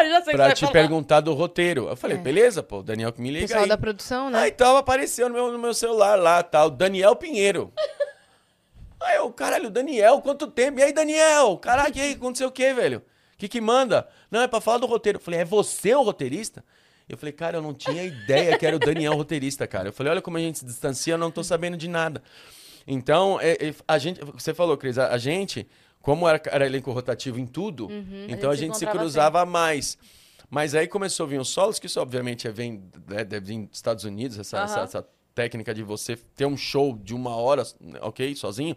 Ah, 0.00 0.04
já 0.08 0.22
sei 0.22 0.34
o 0.34 0.36
que 0.36 0.42
pra 0.42 0.54
te 0.54 0.60
falar. 0.60 0.72
perguntar 0.72 1.20
do 1.20 1.34
roteiro. 1.34 1.88
Eu 1.88 1.96
falei, 1.96 2.16
beleza, 2.16 2.62
pô, 2.62 2.78
o 2.78 2.82
Daniel 2.82 3.12
que 3.12 3.20
me 3.20 3.30
liga 3.30 3.44
Pessoal 3.46 3.64
aí. 3.64 3.68
da 3.68 3.76
produção, 3.76 4.30
né? 4.30 4.38
Aí 4.38 4.50
então 4.50 4.76
apareceu 4.76 5.28
no 5.28 5.34
meu, 5.34 5.52
no 5.52 5.58
meu 5.58 5.74
celular 5.74 6.18
lá, 6.18 6.42
tal, 6.42 6.70
Daniel 6.70 7.14
Pinheiro. 7.16 7.72
Aí 9.02 9.16
eu, 9.16 9.30
caralho, 9.32 9.70
Daniel, 9.70 10.20
quanto 10.20 10.46
tempo? 10.46 10.78
E 10.78 10.82
aí, 10.82 10.92
Daniel? 10.92 11.56
Caraca, 11.56 11.98
e 11.98 12.02
aí, 12.02 12.12
aconteceu 12.12 12.48
o 12.48 12.52
quê, 12.52 12.74
velho? 12.74 12.98
O 12.98 13.38
que 13.38 13.48
que 13.48 13.58
manda? 13.58 14.06
Não, 14.30 14.42
é 14.42 14.46
pra 14.46 14.60
falar 14.60 14.76
do 14.76 14.84
roteiro. 14.86 15.16
Eu 15.16 15.22
falei, 15.22 15.40
é 15.40 15.44
você 15.44 15.94
o 15.94 16.02
roteirista? 16.02 16.62
Eu 17.10 17.18
falei, 17.18 17.32
cara, 17.32 17.58
eu 17.58 17.62
não 17.62 17.74
tinha 17.74 18.04
ideia 18.04 18.56
que 18.56 18.64
era 18.64 18.76
o 18.76 18.78
Daniel 18.78 19.14
roteirista, 19.14 19.66
cara. 19.66 19.88
Eu 19.88 19.92
falei, 19.92 20.12
olha 20.12 20.22
como 20.22 20.36
a 20.36 20.40
gente 20.40 20.60
se 20.60 20.64
distancia, 20.64 21.14
eu 21.14 21.18
não 21.18 21.30
tô 21.30 21.42
sabendo 21.42 21.76
de 21.76 21.88
nada. 21.88 22.22
Então, 22.86 23.38
é- 23.40 23.52
é- 23.68 23.74
a 23.86 23.98
gente, 23.98 24.20
você 24.24 24.54
falou, 24.54 24.76
Cris, 24.76 24.96
a, 24.98 25.18
gente, 25.18 25.66
como 26.00 26.28
era, 26.28 26.40
era 26.46 26.66
elenco 26.66 26.90
rotativo 26.92 27.38
em 27.38 27.46
tudo, 27.46 27.88
então 28.28 28.50
A 28.50 28.52
a 28.52 28.56
gente 28.56 28.76
gente, 28.76 28.78
se 28.78 28.86
cruzava 28.86 29.44
mais. 29.44 29.98
Mas 30.48 30.74
aí 30.74 30.88
começou 30.88 31.26
a 31.26 31.28
vir 31.28 31.40
os 31.40 31.48
solos, 31.48 31.78
que 31.78 31.86
isso 31.86 32.00
obviamente 32.00 32.48
é, 32.48 32.50
vem, 32.50 32.82
né, 33.08 33.24
deve 33.24 33.46
vir 33.46 33.66
dos 33.66 33.76
Estados 33.78 34.04
Unidos, 34.04 34.38
essa, 34.38 34.56
Aham. 34.58 34.64
essa, 34.64 34.80
essa 34.80 35.08
técnica 35.34 35.72
de 35.74 35.82
você 35.82 36.16
ter 36.16 36.46
um 36.46 36.56
show 36.56 36.96
de 36.96 37.14
uma 37.14 37.36
hora, 37.36 37.62
ok, 38.00 38.34
sozinho. 38.34 38.76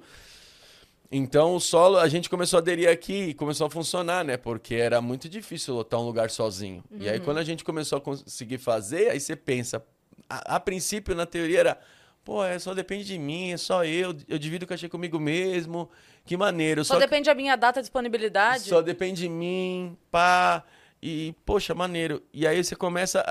Então 1.16 1.54
o 1.56 1.60
solo, 1.60 1.98
a 2.00 2.08
gente 2.08 2.28
começou 2.30 2.58
a 2.58 2.62
aderir 2.62 2.90
aqui 2.90 3.26
e 3.30 3.34
começou 3.36 3.68
a 3.68 3.70
funcionar, 3.70 4.26
né? 4.26 4.36
Porque 4.36 4.74
era 4.74 5.00
muito 5.00 5.30
difícil 5.30 5.76
lotar 5.76 6.00
um 6.00 6.04
lugar 6.06 6.32
sozinho. 6.32 6.84
E 6.92 7.08
aí 7.08 7.20
quando 7.20 7.38
a 7.38 7.44
gente 7.44 7.64
começou 7.64 8.00
a 8.00 8.02
conseguir 8.02 8.58
fazer, 8.58 9.10
aí 9.12 9.20
você 9.20 9.36
pensa, 9.36 9.86
a, 10.28 10.56
a 10.56 10.60
princípio 10.60 11.14
na 11.14 11.26
teoria 11.28 11.60
era, 11.60 11.80
pô, 12.24 12.44
é, 12.44 12.58
só 12.58 12.74
depende 12.74 13.04
de 13.06 13.20
mim, 13.20 13.52
é 13.52 13.58
só 13.58 13.86
eu, 13.86 14.16
eu 14.28 14.40
divido 14.40 14.66
o 14.66 14.68
cachê 14.68 14.90
comigo 14.90 15.20
mesmo, 15.20 15.88
que 16.26 16.36
maneiro. 16.36 16.84
Só 16.84 16.96
que- 16.96 17.02
depende 17.02 17.26
da 17.28 17.36
minha 17.36 17.56
data 17.56 17.80
de 17.80 17.84
disponibilidade. 17.86 18.64
só 18.70 18.82
depende 18.82 19.22
de 19.22 19.30
mim, 19.30 19.96
pá. 20.10 20.64
E, 21.00 21.36
poxa, 21.46 21.76
maneiro. 21.76 22.24
E 22.34 22.48
aí 22.48 22.64
você 22.64 22.76
começa 22.76 23.22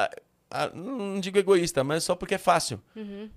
a. 0.50 0.68
não 0.74 1.18
digo 1.18 1.38
egoísta, 1.38 1.82
mas 1.82 2.04
só 2.04 2.14
porque 2.14 2.34
é 2.34 2.38
fácil. 2.38 2.80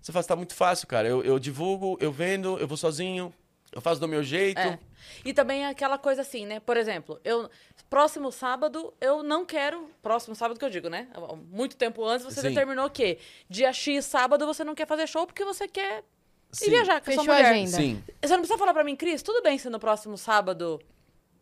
Você 0.01 0.11
fala, 0.11 0.23
tá 0.25 0.35
muito 0.35 0.53
fácil, 0.53 0.85
cara. 0.87 1.07
Eu, 1.07 1.23
eu 1.23 1.39
divulgo, 1.39 1.97
eu 2.01 2.11
vendo, 2.11 2.59
eu 2.59 2.67
vou 2.67 2.75
sozinho, 2.77 3.33
eu 3.75 3.81
faço 3.81 3.99
do 3.99 4.07
meu 4.07 4.23
jeito. 4.23 4.57
É. 4.59 4.79
E 5.23 5.33
também 5.33 5.65
é 5.65 5.69
aquela 5.69 5.97
coisa 5.97 6.21
assim, 6.21 6.45
né? 6.45 6.59
Por 6.61 6.77
exemplo, 6.77 7.19
eu 7.23 7.49
próximo 7.89 8.31
sábado 8.31 8.93
eu 8.99 9.21
não 9.21 9.45
quero, 9.45 9.89
próximo 10.01 10.33
sábado 10.33 10.57
que 10.57 10.65
eu 10.65 10.69
digo, 10.69 10.89
né? 10.89 11.07
Muito 11.51 11.75
tempo 11.75 12.03
antes 12.05 12.25
você 12.25 12.41
Sim. 12.41 12.49
determinou 12.49 12.89
que 12.89 13.19
dia 13.49 13.71
X 13.73 14.05
sábado 14.05 14.45
você 14.47 14.63
não 14.63 14.73
quer 14.73 14.87
fazer 14.87 15.05
show 15.07 15.27
porque 15.27 15.43
você 15.45 15.67
quer 15.67 16.03
Sim. 16.51 16.67
ir 16.67 16.69
viajar 16.71 17.01
com 17.01 17.11
a 17.11 17.13
sua 17.13 17.23
Fechou 17.23 17.33
a 17.33 17.37
mulher. 17.37 17.51
agenda. 17.51 17.77
Sim. 17.77 18.03
Você 18.21 18.31
não 18.33 18.39
precisa 18.39 18.57
falar 18.57 18.73
pra 18.73 18.83
mim, 18.83 18.95
Cris, 18.95 19.21
tudo 19.21 19.43
bem 19.43 19.57
se 19.57 19.69
no 19.69 19.77
próximo 19.79 20.17
sábado, 20.17 20.81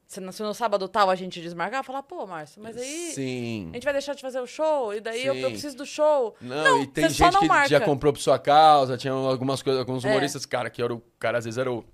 se 0.07 0.19
no, 0.19 0.33
se 0.33 0.41
no 0.43 0.53
sábado 0.53 0.87
tal 0.89 1.09
a 1.09 1.15
gente 1.15 1.39
desmarcar, 1.39 1.83
falar, 1.83 2.03
pô, 2.03 2.25
Márcio, 2.25 2.61
mas 2.61 2.75
aí 2.75 3.11
Sim. 3.13 3.69
a 3.71 3.75
gente 3.75 3.83
vai 3.83 3.93
deixar 3.93 4.15
de 4.15 4.21
fazer 4.21 4.39
o 4.41 4.47
show 4.47 4.93
e 4.93 4.99
daí 4.99 5.25
eu, 5.25 5.35
eu 5.35 5.49
preciso 5.51 5.77
do 5.77 5.85
show. 5.85 6.35
Não, 6.41 6.81
e 6.81 6.87
tem 6.87 7.07
você 7.07 7.13
só 7.15 7.23
gente 7.25 7.33
não 7.33 7.39
que 7.41 7.47
marca. 7.47 7.69
já 7.69 7.79
comprou 7.79 8.11
por 8.11 8.19
sua 8.19 8.37
causa, 8.39 8.97
tinha 8.97 9.13
algumas 9.13 9.61
coisas, 9.61 9.79
alguns 9.79 10.03
É. 10.03 10.09
humoristas, 10.09 10.45
cara, 10.45 10.69
que 10.69 10.81
era 10.81 10.93
o 10.93 10.99
cara, 11.19 11.37
às 11.37 11.45
vezes 11.45 11.57
era 11.59 11.71
o, 11.71 11.85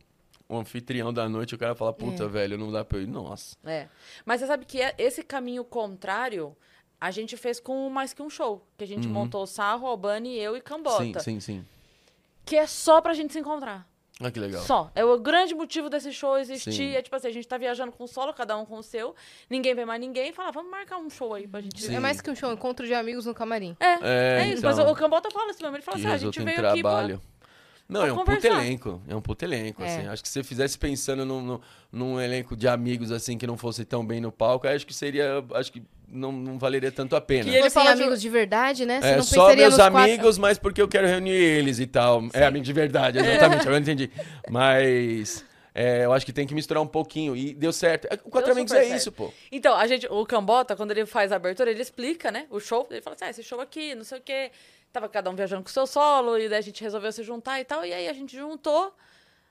o 0.50 0.58
anfitrião 0.58 1.14
da 1.14 1.30
noite, 1.30 1.54
o 1.54 1.58
cara 1.58 1.76
fala, 1.76 1.94
puta, 1.94 2.28
velho, 2.28 2.58
não 2.58 2.72
dá 2.72 2.84
pra 2.84 2.98
eu 2.98 3.04
ir. 3.04 3.08
Nossa. 3.08 3.56
É. 3.64 3.88
Mas 4.26 4.42
você 4.42 4.48
sabe 4.48 4.66
que 4.66 4.82
é- 4.82 4.96
esse 4.98 5.24
caminho 5.24 5.64
contrário 5.64 6.58
a 7.00 7.12
gente 7.12 7.38
fez 7.38 7.60
com 7.60 7.88
mais 7.90 8.14
que 8.14 8.22
um 8.22 8.30
show. 8.30 8.66
Que 8.78 8.84
a 8.84 8.88
gente 8.88 9.08
montou 9.08 9.44
o 9.44 9.48
Sarro, 9.48 9.88
Albani, 9.88 10.36
eu 10.38 10.58
e 10.58 10.62
Cambota. 10.62 11.04
Uhum. 11.04 11.14
Sim, 11.14 11.20
sim, 11.20 11.40
sim. 11.40 11.66
Que 12.44 12.56
é 12.58 12.66
só 12.68 13.00
pra 13.00 13.14
gente 13.14 13.32
se 13.32 13.40
encontrar. 13.40 13.88
Ah, 14.22 14.30
que 14.30 14.38
legal. 14.40 14.62
Só. 14.64 14.92
É 14.94 15.06
o 15.06 15.18
grande 15.18 15.56
motivo 15.56 15.90
desse 15.90 16.12
show 16.12 16.38
existir. 16.38 16.74
Sim. 16.74 16.92
É 16.94 17.02
tipo 17.02 17.16
assim, 17.16 17.28
a 17.30 17.32
gente 17.32 17.48
tá 17.48 17.58
viajando 17.58 17.92
com 17.94 18.04
o 18.04 18.08
solo, 18.08 18.34
cada 18.34 18.58
um 18.58 18.66
com 18.66 18.78
o 18.80 18.84
seu. 18.84 19.16
Ninguém 19.50 19.74
vê 19.74 19.86
mais 19.86 20.02
ninguém. 20.02 20.34
Fala, 20.34 20.52
vamos 20.52 20.70
marcar 20.70 20.98
um 20.98 21.10
show 21.10 21.34
aí 21.34 21.48
pra 21.48 21.62
gente 21.62 21.82
Sim. 21.82 21.96
É 21.96 22.00
mais 22.02 22.20
que 22.20 22.30
um 22.30 22.36
show, 22.36 22.50
um 22.50 22.54
encontro 22.54 22.86
de 22.86 22.94
amigos 22.94 23.26
no 23.26 23.34
camarim. 23.34 23.78
É, 23.80 23.86
É, 23.86 23.98
é, 24.42 24.48
isso. 24.50 24.58
então. 24.58 24.76
Mas 24.76 24.92
o, 24.92 24.94
Cambota 24.96 25.32
fala 25.32 25.52
isso 25.52 25.62
mesmo. 25.62 25.78
Ele 25.78 25.84
fala 25.84 25.96
que 25.98 26.02
assim, 26.04 26.12
ah, 26.12 26.16
a 26.16 26.18
gente 26.18 26.42
veio 26.44 26.68
aqui 26.68 26.82
pra... 26.82 27.20
Não, 27.90 28.06
é 28.06 28.14
um 28.14 28.24
puto 28.24 28.46
elenco. 28.46 29.02
É 29.08 29.16
um 29.16 29.22
puto 29.22 29.44
elenco, 29.44 29.82
É. 29.84 29.88
assim. 29.98 30.08
Acho 30.08 30.22
que 30.22 30.30
se 30.30 30.34
você 30.36 30.44
fizesse 30.44 30.78
pensando 30.78 31.26
num, 31.26 31.42
num, 31.42 31.60
num 31.92 32.22
elenco 32.22 32.56
de 32.56 32.68
amigos, 32.68 33.12
assim, 33.12 33.36
que 33.36 33.48
não 33.48 33.58
fosse 33.58 33.84
tão 33.84 34.06
bem 34.06 34.22
no 34.22 34.32
palco, 34.32 34.68
aí 34.68 34.76
acho 34.76 34.86
que 34.86 34.94
seria, 34.94 35.44
acho 35.56 35.72
que 35.72 35.82
não, 36.08 36.32
não 36.32 36.60
valeria 36.60 36.92
tanto 36.92 37.16
a 37.16 37.22
pena. 37.22 37.46
Que 37.46 37.52
Se 37.52 37.58
ele 37.58 37.70
fala 37.72 37.96
de- 37.96 38.02
amigos 38.04 38.22
de 38.22 38.30
verdade, 38.30 38.86
né? 38.86 39.02
Você 39.02 39.08
É, 39.08 39.16
não 39.16 39.24
só 39.24 39.48
meus 39.56 39.74
nos 39.74 39.76
quatro. 39.78 39.98
amigos, 39.98 40.38
mas 40.38 40.60
porque 40.60 40.80
eu 40.82 40.88
quero 40.88 41.08
reunir 41.08 41.32
eles 41.32 41.80
e 41.80 41.88
tal. 41.88 42.22
É 42.32 42.46
amigo 42.46 42.64
de 42.64 42.74
verdade, 42.74 43.18
exatamente, 43.18 43.62
agora 43.62 43.76
eu 43.78 43.80
entendi. 43.82 44.12
Mas 44.50 45.44
é, 45.74 46.06
eu 46.06 46.14
acho 46.14 46.26
que 46.26 46.34
tem 46.34 46.46
que 46.46 46.54
misturar 46.54 46.84
um 46.84 46.88
pouquinho. 46.88 47.36
E 47.36 47.54
deu 47.54 47.72
certo. 47.74 48.06
É, 48.12 48.16
O 48.24 48.30
Quatro 48.30 48.48
Deu 48.48 48.52
Amigos 48.54 48.72
é 48.72 48.82
certo. 48.84 48.96
isso, 48.98 49.12
pô. 49.12 49.32
Então, 49.52 49.76
a 49.76 49.88
gente, 49.88 50.06
o 50.10 50.26
Cambota, 50.26 50.76
quando 50.76 50.92
ele 50.92 51.06
faz 51.06 51.32
a 51.32 51.38
abertura, 51.38 51.72
ele 51.72 51.82
explica, 51.82 52.32
né? 52.32 52.46
O 52.50 52.60
show. 52.60 52.88
Ele 52.92 53.02
fala 53.02 53.16
assim: 53.16 53.26
ah, 53.26 53.30
esse 53.30 53.44
show 53.44 53.60
aqui, 53.62 53.96
não 53.96 54.04
sei 54.04 54.20
o 54.20 54.22
quê. 54.22 54.52
Tava 54.92 55.08
cada 55.08 55.30
um 55.30 55.36
viajando 55.36 55.64
com 55.64 55.70
o 55.70 55.72
seu 55.72 55.86
solo, 55.86 56.38
e 56.38 56.50
daí 56.50 56.60
a 56.60 56.62
gente 56.62 56.82
resolveu 56.84 57.12
se 57.12 57.24
juntar 57.24 57.60
e 57.60 57.66
tal. 57.66 57.86
E 57.86 57.94
aí 57.94 58.08
a 58.08 58.14
gente 58.14 58.36
juntou, 58.36 58.94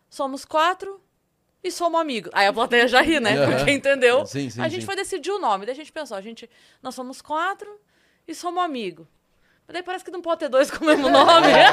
somos 0.08 0.44
quatro 0.44 1.00
e 1.62 1.70
somos 1.70 2.00
amigos. 2.00 2.30
Aí 2.34 2.46
a 2.46 2.52
plateia 2.52 2.88
já 2.88 3.00
ri, 3.00 3.20
né? 3.20 3.36
Aham. 3.36 3.56
Porque 3.56 3.70
entendeu? 3.70 4.26
Sim, 4.26 4.50
sim, 4.50 4.60
a 4.60 4.68
gente 4.68 4.80
sim. 4.80 4.86
foi 4.86 4.96
decidir 4.96 5.30
o 5.30 5.38
nome. 5.38 5.66
Daí 5.66 5.72
a 5.72 5.76
gente 5.76 5.92
pensou: 5.92 6.16
a 6.16 6.20
gente, 6.20 6.48
nós 6.82 6.94
somos 6.94 7.22
quatro 7.22 7.80
e 8.26 8.34
somos 8.34 8.62
amigos. 8.62 9.06
Mas 9.66 9.74
daí 9.74 9.82
parece 9.82 10.02
que 10.02 10.10
não 10.10 10.22
pode 10.22 10.40
ter 10.40 10.48
dois 10.48 10.70
com 10.70 10.82
o 10.82 10.86
mesmo 10.86 11.10
nome. 11.10 11.46
É, 11.46 11.70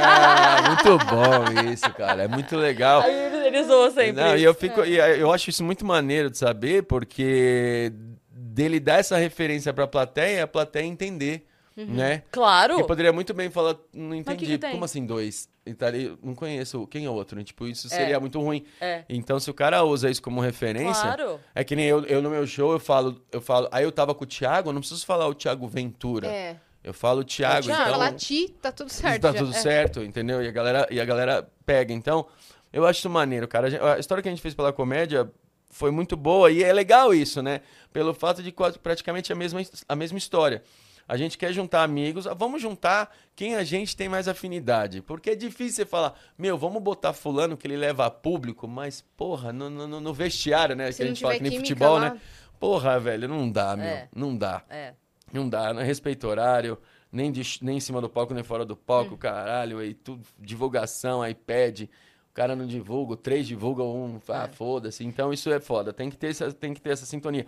muito 0.68 0.98
bom 1.06 1.72
isso, 1.72 1.90
cara. 1.94 2.24
É 2.24 2.28
muito 2.28 2.58
legal. 2.58 3.02
Aí 3.02 3.14
ele, 3.14 3.48
ele 3.48 3.64
zoa 3.64 3.90
sempre. 3.90 4.22
Não, 4.22 4.36
e 4.36 4.44
eu 4.44 4.54
fico, 4.54 4.84
e 4.84 4.98
eu 4.98 5.32
acho 5.32 5.50
isso 5.50 5.64
muito 5.64 5.86
maneiro 5.86 6.30
de 6.30 6.38
saber, 6.38 6.84
porque 6.84 7.94
dele 8.30 8.82
dar 8.82 9.00
essa 9.00 9.16
referência 9.16 9.74
pra 9.74 9.88
plateia, 9.88 10.44
a 10.44 10.48
plateia 10.48 10.84
entender, 10.84 11.48
né? 11.76 12.24
Claro. 12.32 12.78
Que 12.78 12.84
poderia 12.84 13.12
muito 13.12 13.34
bem 13.34 13.50
falar, 13.50 13.76
não 13.94 14.12
que 14.12 14.18
entendi, 14.18 14.46
que 14.46 14.58
tem? 14.58 14.72
como 14.72 14.86
assim 14.86 15.06
dois? 15.06 15.50
Itali- 15.66 16.18
Não 16.22 16.36
conheço, 16.36 16.86
quem 16.88 17.06
é 17.06 17.10
o 17.10 17.14
outro? 17.14 17.44
Tipo, 17.44 17.68
isso 17.68 17.88
É. 17.88 17.90
seria 17.90 18.20
muito 18.20 18.40
ruim. 18.40 18.64
É. 18.80 19.04
Então, 19.10 19.40
se 19.40 19.50
o 19.50 19.54
cara 19.54 19.84
usa 19.84 20.10
isso 20.10 20.22
como 20.22 20.40
referência, 20.40 21.02
Claro. 21.16 21.40
é 21.56 21.64
que 21.64 21.76
nem 21.76 21.86
eu, 21.86 22.06
eu 22.06 22.22
no 22.22 22.30
meu 22.30 22.46
show, 22.46 22.72
eu 22.72 22.80
falo, 22.80 23.20
eu 23.32 23.42
falo, 23.42 23.68
aí 23.72 23.84
eu 23.84 23.92
tava 23.92 24.14
com 24.14 24.24
o 24.24 24.28
Thiago, 24.28 24.70
eu 24.70 24.74
não 24.74 24.80
preciso 24.82 25.06
falar 25.06 25.28
o 25.28 25.34
Thiago 25.34 25.68
Ventura. 25.68 26.28
É. 26.28 26.58
Eu 26.84 26.94
falo 26.94 27.22
o 27.22 27.24
Thiago, 27.24 27.66
Thiago. 27.66 27.82
então 27.82 27.94
falar 27.94 28.14
ti, 28.14 28.54
tá 28.62 28.72
tudo 28.72 28.90
certo. 28.94 29.22
tá 29.24 29.32
já. 29.32 29.40
tudo 29.40 29.50
É. 29.56 29.60
certo, 29.60 30.04
entendeu? 30.04 30.44
E 30.44 30.48
a 30.48 30.52
galera, 30.52 30.88
e 30.92 31.02
a 31.02 31.06
galera 31.06 31.48
pega. 31.66 31.92
Então, 31.92 32.28
eu 32.72 32.86
acho 32.86 33.00
isso 33.00 33.10
maneiro, 33.10 33.48
cara. 33.48 33.68
A 33.96 34.00
história 34.00 34.22
que 34.22 34.30
a 34.30 34.32
gente 34.32 34.42
fez 34.42 34.54
pela 34.54 34.72
comédia 34.72 35.28
foi 35.72 35.90
muito 35.90 36.16
boa 36.16 36.52
e 36.52 36.64
é 36.64 36.72
legal 36.72 37.12
isso, 37.12 37.42
né? 37.42 37.62
Pelo 37.92 38.14
fato 38.14 38.44
de 38.44 38.52
quase 38.52 38.78
praticamente 38.78 39.34
a 39.34 39.36
mesma, 39.36 39.62
a 39.90 39.96
mesma 39.96 40.18
história. 40.20 40.62
A 41.08 41.18
gente 41.18 41.38
quer 41.38 41.54
juntar 41.54 41.84
amigos, 41.84 42.26
vamos 42.36 42.62
juntar 42.62 43.16
quem 43.36 43.56
a 43.56 43.64
gente 43.64 43.96
tem 43.96 44.10
mais 44.10 44.28
afinidade. 44.28 45.02
Porque 45.02 45.30
é 45.32 45.36
difícil 45.36 45.76
você 45.76 45.86
falar, 45.86 46.14
meu, 46.38 46.58
vamos 46.58 46.82
botar 46.82 47.14
fulano 47.14 47.56
que 47.56 47.68
ele 47.68 47.78
leva 47.78 48.06
a 48.08 48.10
público, 48.12 48.68
mas, 48.68 49.02
porra, 49.16 49.54
no, 49.54 49.70
no, 49.70 50.00
no 50.00 50.14
vestiário, 50.14 50.76
né? 50.76 50.92
Se 50.92 50.98
que 50.98 51.04
a 51.04 51.08
gente 51.08 51.22
fala 51.22 51.36
que 51.36 51.44
nem 51.44 51.58
futebol, 51.58 51.96
lá- 52.00 52.10
né? 52.16 52.22
Porra, 52.60 53.00
velho, 53.00 53.28
não 53.28 53.52
dá, 53.52 53.76
meu. 53.76 53.86
É. 53.86 54.10
Não 54.16 54.36
dá. 54.36 54.64
É. 54.70 54.94
Não 55.32 55.48
dá, 55.48 55.74
não 55.74 55.84
respeita 55.84 56.28
horário, 56.28 56.78
nem, 57.12 57.32
de- 57.32 57.60
nem 57.62 57.78
em 57.78 57.80
cima 57.82 58.02
do 58.02 58.10
palco, 58.10 58.34
nem 58.34 58.44
fora 58.44 58.66
do 58.66 58.76
palco, 58.76 59.14
Hum. 59.16 59.18
caralho, 59.18 59.80
aí 59.80 59.94
tudo, 59.94 60.24
divulgação, 60.40 61.22
o 61.22 62.34
cara 62.34 62.56
não 62.56 62.66
divulga, 62.66 63.14
o 63.14 63.18
três 63.18 63.46
divulga, 63.48 63.84
um, 63.84 64.20
ah, 64.30 64.44
É. 64.46 64.48
foda-se. 64.48 65.06
Então 65.06 65.32
isso 65.32 65.52
é 65.52 65.60
foda, 65.60 65.94
tem 65.94 66.10
que, 66.10 66.18
ter 66.18 66.32
essa, 66.32 66.52
tem 66.52 66.74
que 66.74 66.82
ter 66.82 66.90
essa 66.92 67.06
sintonia. 67.06 67.46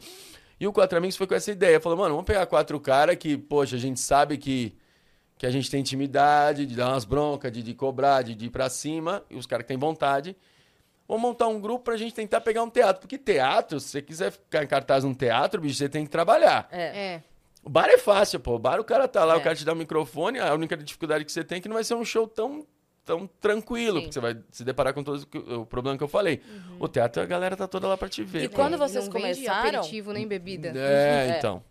E 0.59 0.67
o 0.67 0.73
Quatro 0.73 0.97
Amigos 0.97 1.15
foi 1.15 1.27
com 1.27 1.35
essa 1.35 1.51
ideia, 1.51 1.79
falou, 1.79 1.97
mano, 1.97 2.15
vamos 2.15 2.25
pegar 2.25 2.45
quatro 2.47 2.79
caras 2.79 3.15
que, 3.15 3.37
poxa, 3.37 3.75
a 3.75 3.79
gente 3.79 3.99
sabe 3.99 4.37
que, 4.37 4.75
que 5.37 5.45
a 5.45 5.51
gente 5.51 5.69
tem 5.69 5.81
intimidade, 5.81 6.65
de 6.65 6.75
dar 6.75 6.89
umas 6.89 7.05
broncas, 7.05 7.51
de, 7.51 7.61
de 7.61 7.73
cobrar, 7.75 8.23
de, 8.23 8.33
de 8.33 8.45
ir 8.47 8.49
pra 8.49 8.69
cima, 8.69 9.23
e 9.29 9.35
os 9.35 9.45
caras 9.45 9.63
que 9.63 9.67
têm 9.67 9.77
vontade. 9.77 10.35
Vamos 11.07 11.21
montar 11.21 11.47
um 11.47 11.61
grupo 11.61 11.85
pra 11.85 11.95
gente 11.95 12.13
tentar 12.13 12.41
pegar 12.41 12.63
um 12.63 12.69
teatro. 12.69 13.01
Porque 13.01 13.17
teatro, 13.17 13.79
se 13.79 13.87
você 13.89 14.01
quiser 14.01 14.31
ficar 14.31 14.63
em 14.63 14.67
cartaz 14.67 15.03
num 15.03 15.13
teatro, 15.13 15.61
bicho, 15.61 15.75
você 15.75 15.87
tem 15.87 16.03
que 16.03 16.09
trabalhar. 16.11 16.67
É. 16.71 17.13
É. 17.13 17.23
O 17.63 17.69
bar 17.69 17.87
é 17.87 17.97
fácil, 17.97 18.39
pô. 18.39 18.55
O 18.55 18.59
bar 18.59 18.79
o 18.79 18.83
cara 18.83 19.07
tá 19.07 19.23
lá, 19.23 19.35
É. 19.35 19.37
o 19.37 19.41
cara 19.41 19.55
te 19.55 19.63
dá 19.63 19.71
o 19.73 19.75
microfone, 19.75 20.39
a 20.39 20.53
única 20.53 20.75
dificuldade 20.75 21.23
que 21.23 21.31
você 21.31 21.43
tem 21.43 21.59
é 21.59 21.61
que 21.61 21.69
não 21.69 21.75
vai 21.75 21.83
ser 21.83 21.93
um 21.95 22.03
show 22.03 22.27
tão, 22.27 22.65
tão 23.07 23.25
tranquilo, 23.39 23.95
Sim. 23.95 24.01
porque 24.01 24.13
você 24.13 24.19
vai 24.19 24.37
se 24.51 24.63
deparar 24.63 24.93
com 24.93 25.01
todo 25.01 25.25
o 25.61 25.65
problema 25.65 25.97
que 25.97 26.03
eu 26.03 26.07
falei. 26.07 26.41
O 26.79 26.87
teatro, 26.87 27.23
a 27.23 27.25
galera 27.25 27.55
tá 27.55 27.67
toda 27.67 27.87
lá 27.87 27.97
pra 27.97 28.09
te 28.09 28.21
ver. 28.23 28.43
E 28.43 28.49
quando 28.49 28.73
É, 28.75 28.77
vocês 28.77 29.05
não 29.05 29.11
começaram- 29.13 29.79
aperitivo 29.79 30.11
nem 30.13 30.27
bebida. 30.27 30.73
É, 30.75 31.29
É. 31.31 31.37
então. 31.37 31.63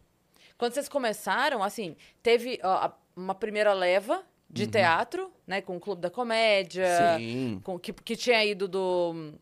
Quando 0.59 0.73
vocês 0.73 0.89
começaram, 0.89 1.63
assim, 1.63 1.95
teve 2.23 2.59
ó, 2.65 2.69
a- 2.87 2.99
uma 3.15 3.35
primeira 3.35 3.73
leva 3.75 4.23
de 4.49 4.67
teatro, 4.67 5.31
né? 5.47 5.61
Com 5.61 5.77
o 5.77 5.81
Clube 5.81 6.01
da 6.01 6.09
Comédia. 6.11 6.87
Uhum. 7.13 7.19
Sim. 7.19 7.61
Com, 7.63 7.79
que, 7.79 7.93
que 7.93 8.17
tinha 8.17 8.43
ido 8.45 8.67
do. 8.67 9.35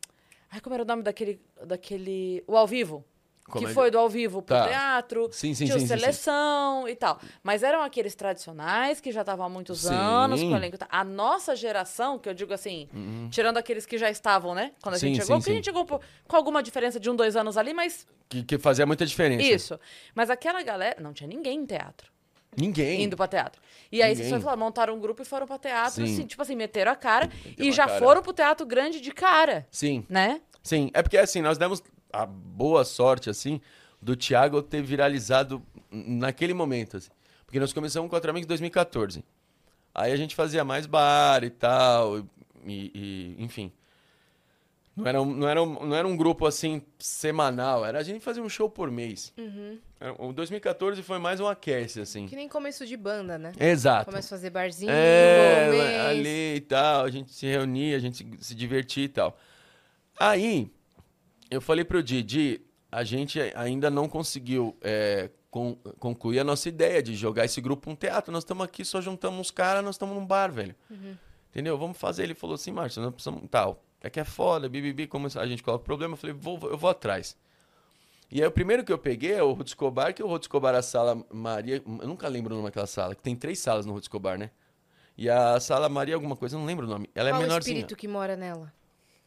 Ai, 0.50 0.61
como 0.61 0.74
era 0.74 0.83
o 0.83 0.87
nome 0.87 1.02
daquele. 1.04 1.40
daquele 1.64 2.42
o 2.48 2.57
ao 2.57 2.66
vivo? 2.66 3.04
Comédia. 3.46 3.68
Que 3.68 3.74
foi 3.74 3.90
do 3.90 3.98
ao 3.98 4.09
vivo 4.09 4.40
pro 4.40 4.57
Tá. 4.57 4.66
teatro. 4.68 5.28
Sim, 5.30 5.52
sim, 5.52 5.66
tinha 5.66 5.78
sim, 5.78 5.87
sim, 5.87 5.94
sim. 5.94 6.00
seleção 6.00 6.88
e 6.88 6.96
tal. 6.96 7.20
Mas 7.42 7.62
eram 7.62 7.83
aqueles 7.83 8.14
tradicionais 8.14 9.00
que 9.00 9.12
já 9.12 9.20
estavam 9.20 9.44
há 9.44 9.48
muitos 9.48 9.83
Sim. 9.83 9.94
anos 9.94 10.40
com 10.42 10.50
o 10.52 10.57
elenco. 10.57 10.76
e. 10.76 10.87
A 10.88 11.04
nossa 11.04 11.54
geração, 11.54 12.18
que 12.18 12.28
eu 12.28 12.33
digo 12.35 12.54
assim, 12.54 12.88
tirando 13.30 13.59
aqueles 13.59 13.85
que 13.85 13.98
já 13.98 14.11
estavam, 14.11 14.54
né? 14.54 14.72
Quando 14.83 14.94
a 14.94 14.96
Uhum. 14.96 15.00
Gente 15.00 15.20
chegou, 15.20 15.37
porque 15.38 15.50
a 15.50 15.54
gente 15.54 15.64
chegou 15.66 15.85
com 15.87 16.37
alguma 16.37 16.62
diferença 16.62 16.98
de 16.98 17.11
um, 17.11 17.14
dois 17.16 17.37
anos 17.37 17.57
ali, 17.59 17.74
mas 17.74 18.07
Que, 18.30 18.42
que 18.42 18.59
fazia 18.59 18.87
muita 18.87 19.04
diferença. 19.04 19.42
isso. 19.46 19.80
Mas 20.14 20.30
aquela 20.30 20.62
galera. 20.62 20.96
Não 21.00 21.12
tinha 21.12 21.28
ninguém 21.28 21.59
em 21.61 21.66
teatro. 21.66 22.11
Ninguém. 22.57 23.02
Indo 23.02 23.16
pra 23.16 23.26
teatro. 23.26 23.61
E 23.92 24.00
aí 24.02 24.11
Ninguém. 24.14 24.28
vocês 24.30 24.42
falaram, 24.42 24.61
montaram 24.61 24.94
um 24.94 25.00
grupo 25.00 25.20
e 25.22 25.24
foram 25.24 25.46
pra 25.46 25.59
teatro, 25.59 26.07
Sim. 26.07 26.12
assim, 26.14 26.26
tipo 26.26 26.40
assim, 26.40 26.54
meteram 26.57 26.92
a 26.92 26.96
cara 26.96 27.28
e 27.59 27.64
uma 27.64 27.72
já 27.72 27.87
cara. 27.87 27.98
foram 27.98 28.22
pro 28.22 28.33
teatro 28.33 28.64
grande 28.64 29.00
de 29.00 29.11
cara, 29.12 29.66
Sim. 29.70 30.07
né? 30.09 30.40
Sim, 30.62 30.90
é 30.94 31.02
porque 31.02 31.18
assim, 31.18 31.42
nós 31.42 31.59
demos 31.59 31.83
a 32.22 32.27
boa 32.27 32.85
sorte, 32.85 33.29
assim, 33.29 33.61
do 34.00 34.14
Thiago 34.16 34.62
ter 34.62 34.83
viralizado 34.83 35.62
naquele 35.90 36.55
momento, 36.55 36.96
assim. 36.96 37.11
Porque 37.44 37.59
nós 37.61 37.72
começamos 37.72 38.09
com 38.11 38.16
o 38.16 38.31
Amigos 38.31 38.46
em 38.46 38.48
2014. 38.48 39.24
Aí 39.94 40.12
a 40.12 40.16
gente 40.16 40.35
fazia 40.35 40.64
mais 40.64 40.87
bar 40.87 41.44
e 41.44 41.50
tal, 41.50 42.18
e, 42.66 42.90
e- 42.94 43.37
enfim. 43.38 43.72
Não 44.96 45.07
era, 45.09 45.20
um, 45.20 45.35
não, 45.35 45.48
era 45.48 45.66
não 45.66 45.94
era 45.96 46.07
um 46.07 46.16
grupo, 46.16 46.46
assim, 46.46 46.81
semanal, 47.00 47.85
era 47.85 47.98
a 47.98 48.03
gente 48.05 48.22
fazia 48.22 48.40
um 48.42 48.48
show 48.48 48.70
por 48.70 48.92
mês. 48.92 49.33
Era- 49.98 50.14
O 50.22 50.33
2014 50.33 51.03
foi 51.03 51.18
mais 51.18 51.40
um 51.40 51.48
aquece, 51.48 52.00
assim. 52.00 52.27
Que 52.27 52.37
nem 52.37 52.48
começo 52.48 52.87
de 52.87 52.96
banda, 52.96 53.37
né? 53.37 53.53
Exato. 53.59 54.05
Começa 54.07 54.29
a 54.29 54.38
fazer 54.38 54.50
barzinho, 54.50 54.92
É, 54.92 55.68
um 55.72 56.07
ali 56.11 56.55
e 56.57 56.61
tal, 56.61 57.05
a 57.05 57.11
gente 57.11 57.33
se 57.33 57.44
reunia, 57.46 57.96
a 57.96 57.98
gente 57.98 58.18
se, 58.18 58.27
se 58.40 58.55
divertia 58.55 59.05
e 59.05 59.09
tal. 59.09 59.37
Aí, 60.16 60.70
eu 61.50 61.61
falei 61.61 61.85
pro 61.85 62.02
Didi, 62.02 62.61
a 62.90 63.02
gente 63.04 63.40
ainda 63.54 63.90
não 63.90 64.09
conseguiu 64.09 64.76
é, 64.80 65.30
con- 65.50 65.76
concluir 65.98 66.40
a 66.40 66.44
nossa 66.44 66.68
ideia 66.68 67.02
de 67.02 67.14
jogar 67.14 67.44
esse 67.44 67.61
grupo 67.61 67.90
um 67.90 67.96
teatro. 67.96 68.33
Nós 68.33 68.42
estamos 68.42 68.64
aqui, 68.64 68.85
só 68.85 69.00
juntamos 69.00 69.40
uns 69.40 69.50
caras, 69.50 69.85
nós 69.85 69.94
estamos 69.94 70.14
num 70.16 70.26
bar, 70.26 70.52
velho. 70.52 70.74
Entendeu? 71.50 71.78
Vamos 71.78 71.96
fazer. 71.98 72.24
Ele 72.24 72.35
falou 72.35 72.54
assim, 72.54 72.72
Márcio, 72.72 73.02
nós 73.02 73.12
precisamos. 73.12 73.42
Tal. 73.50 73.83
É 74.00 74.11
que 74.11 74.20
é 74.20 74.24
foda, 74.24 74.68
bibibi, 74.68 75.07
como 75.07 75.26
a 75.35 75.46
gente 75.46 75.62
coloca 75.62 75.83
o 75.83 75.85
problema. 75.85 76.12
Eu 76.14 76.16
falei, 76.18 76.37
vou, 76.37 76.59
eu 76.70 76.76
vou 76.76 76.90
atrás. 76.90 77.37
E 78.30 78.40
aí 78.42 78.46
o 78.46 78.50
primeiro 78.50 78.85
que 78.85 78.92
eu 78.92 78.98
peguei 78.98 79.33
é 79.33 79.42
o 79.42 79.52
Ruth 79.52 79.68
Escobar, 79.68 80.12
que 80.12 80.22
o 80.22 80.26
Ruth 80.26 80.42
Escobar, 80.42 80.74
a 80.74 80.83
sala 80.83 81.24
Maria. 81.33 81.76
Eu 81.87 82.09
nunca 82.09 82.26
lembro 82.28 82.52
o 82.52 82.57
nome 82.57 82.68
daquela 82.68 82.87
sala, 82.87 83.14
que 83.14 83.22
tem 83.22 83.37
três 83.37 83.59
salas 83.61 83.87
no 83.87 83.92
Ruth 83.92 84.04
Escobar, 84.04 84.37
né? 84.38 84.50
E 85.16 85.30
a 85.30 85.61
sala 85.61 85.88
Maria, 85.88 86.16
alguma 86.16 86.35
coisa, 86.35 86.57
eu 86.57 86.59
não 86.61 86.66
lembro 86.66 86.87
o 86.87 86.88
nome. 86.88 87.09
Ela 87.14 87.28
é 87.28 87.33
Qual 87.33 87.40
o 87.40 87.42
menorzinha. 87.44 87.74
espírito 87.76 87.96
que 87.96 88.09
mora 88.09 88.35
nela? 88.37 88.72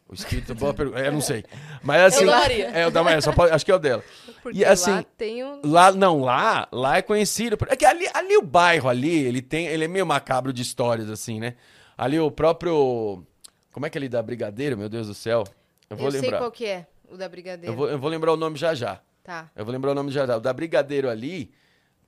O 0.10 0.14
espírito, 0.14 0.56
boa 0.56 0.74
pergunta. 0.74 1.00
É, 1.02 1.08
eu 1.08 1.12
não 1.12 1.20
sei. 1.22 1.44
Mas 1.84 2.02
assim. 2.14 2.26
da 2.26 2.38
Maria. 2.40 2.68
É 2.70 2.88
o 2.88 2.92
da 2.92 3.04
Maria, 3.04 3.22
só 3.22 3.34
pode- 3.34 3.52
acho 3.52 3.66
que 3.66 3.72
é 3.72 3.76
o 3.76 3.80
dela. 3.80 4.04
Porque 4.42 4.60
E 4.60 4.64
assim, 4.66 4.92
lá 4.92 5.04
tem 5.18 5.44
o... 5.44 5.60
Lá, 5.66 5.92
não, 5.92 6.22
lá, 6.22 6.68
lá 6.72 6.98
é 6.98 7.02
conhecido. 7.02 7.58
É 7.68 7.76
que 7.76 7.86
ali, 7.86 8.08
ali 8.14 8.38
o 8.38 8.42
bairro 8.42 8.88
ali, 8.88 9.10
ele 9.26 9.42
tem, 9.42 9.68
ele 9.68 9.84
é 9.84 9.88
meio 9.88 10.06
macabro 10.06 10.54
de 10.54 10.62
histórias, 10.62 11.10
assim, 11.10 11.40
né? 11.42 11.56
Ali 11.98 12.18
o 12.20 12.32
próprio. 12.32 13.22
Como 13.74 13.86
é 13.86 13.90
que 13.90 13.98
é 13.98 14.00
ali 14.00 14.08
da 14.08 14.24
Brigadeiro, 14.24 14.78
meu 14.78 14.88
Deus 14.88 15.08
do 15.08 15.14
céu? 15.14 15.44
Eu 15.90 15.96
Eu, 15.96 15.98
vou 15.98 16.12
sei 16.12 16.22
lembrar. 16.22 16.38
qual 16.40 16.52
que 16.52 16.66
é, 16.66 16.88
o 17.12 17.18
da 17.18 17.28
Brigadeiro. 17.28 17.74
Eu 17.74 17.78
vou, 17.78 17.90
eu 17.90 18.00
vou 18.00 18.10
lembrar 18.10 18.32
o 18.32 18.38
nome 18.38 18.58
já 18.58 18.74
já. 18.74 19.00
Tá. 19.24 19.50
Eu 19.56 19.66
vou 19.66 19.74
lembrar 19.74 19.92
o 19.92 19.96
nome 19.96 20.10
já 20.10 20.26
já. 20.26 20.38
O 20.38 20.40
da 20.40 20.54
Brigadeiro 20.54 21.10
ali, 21.10 21.52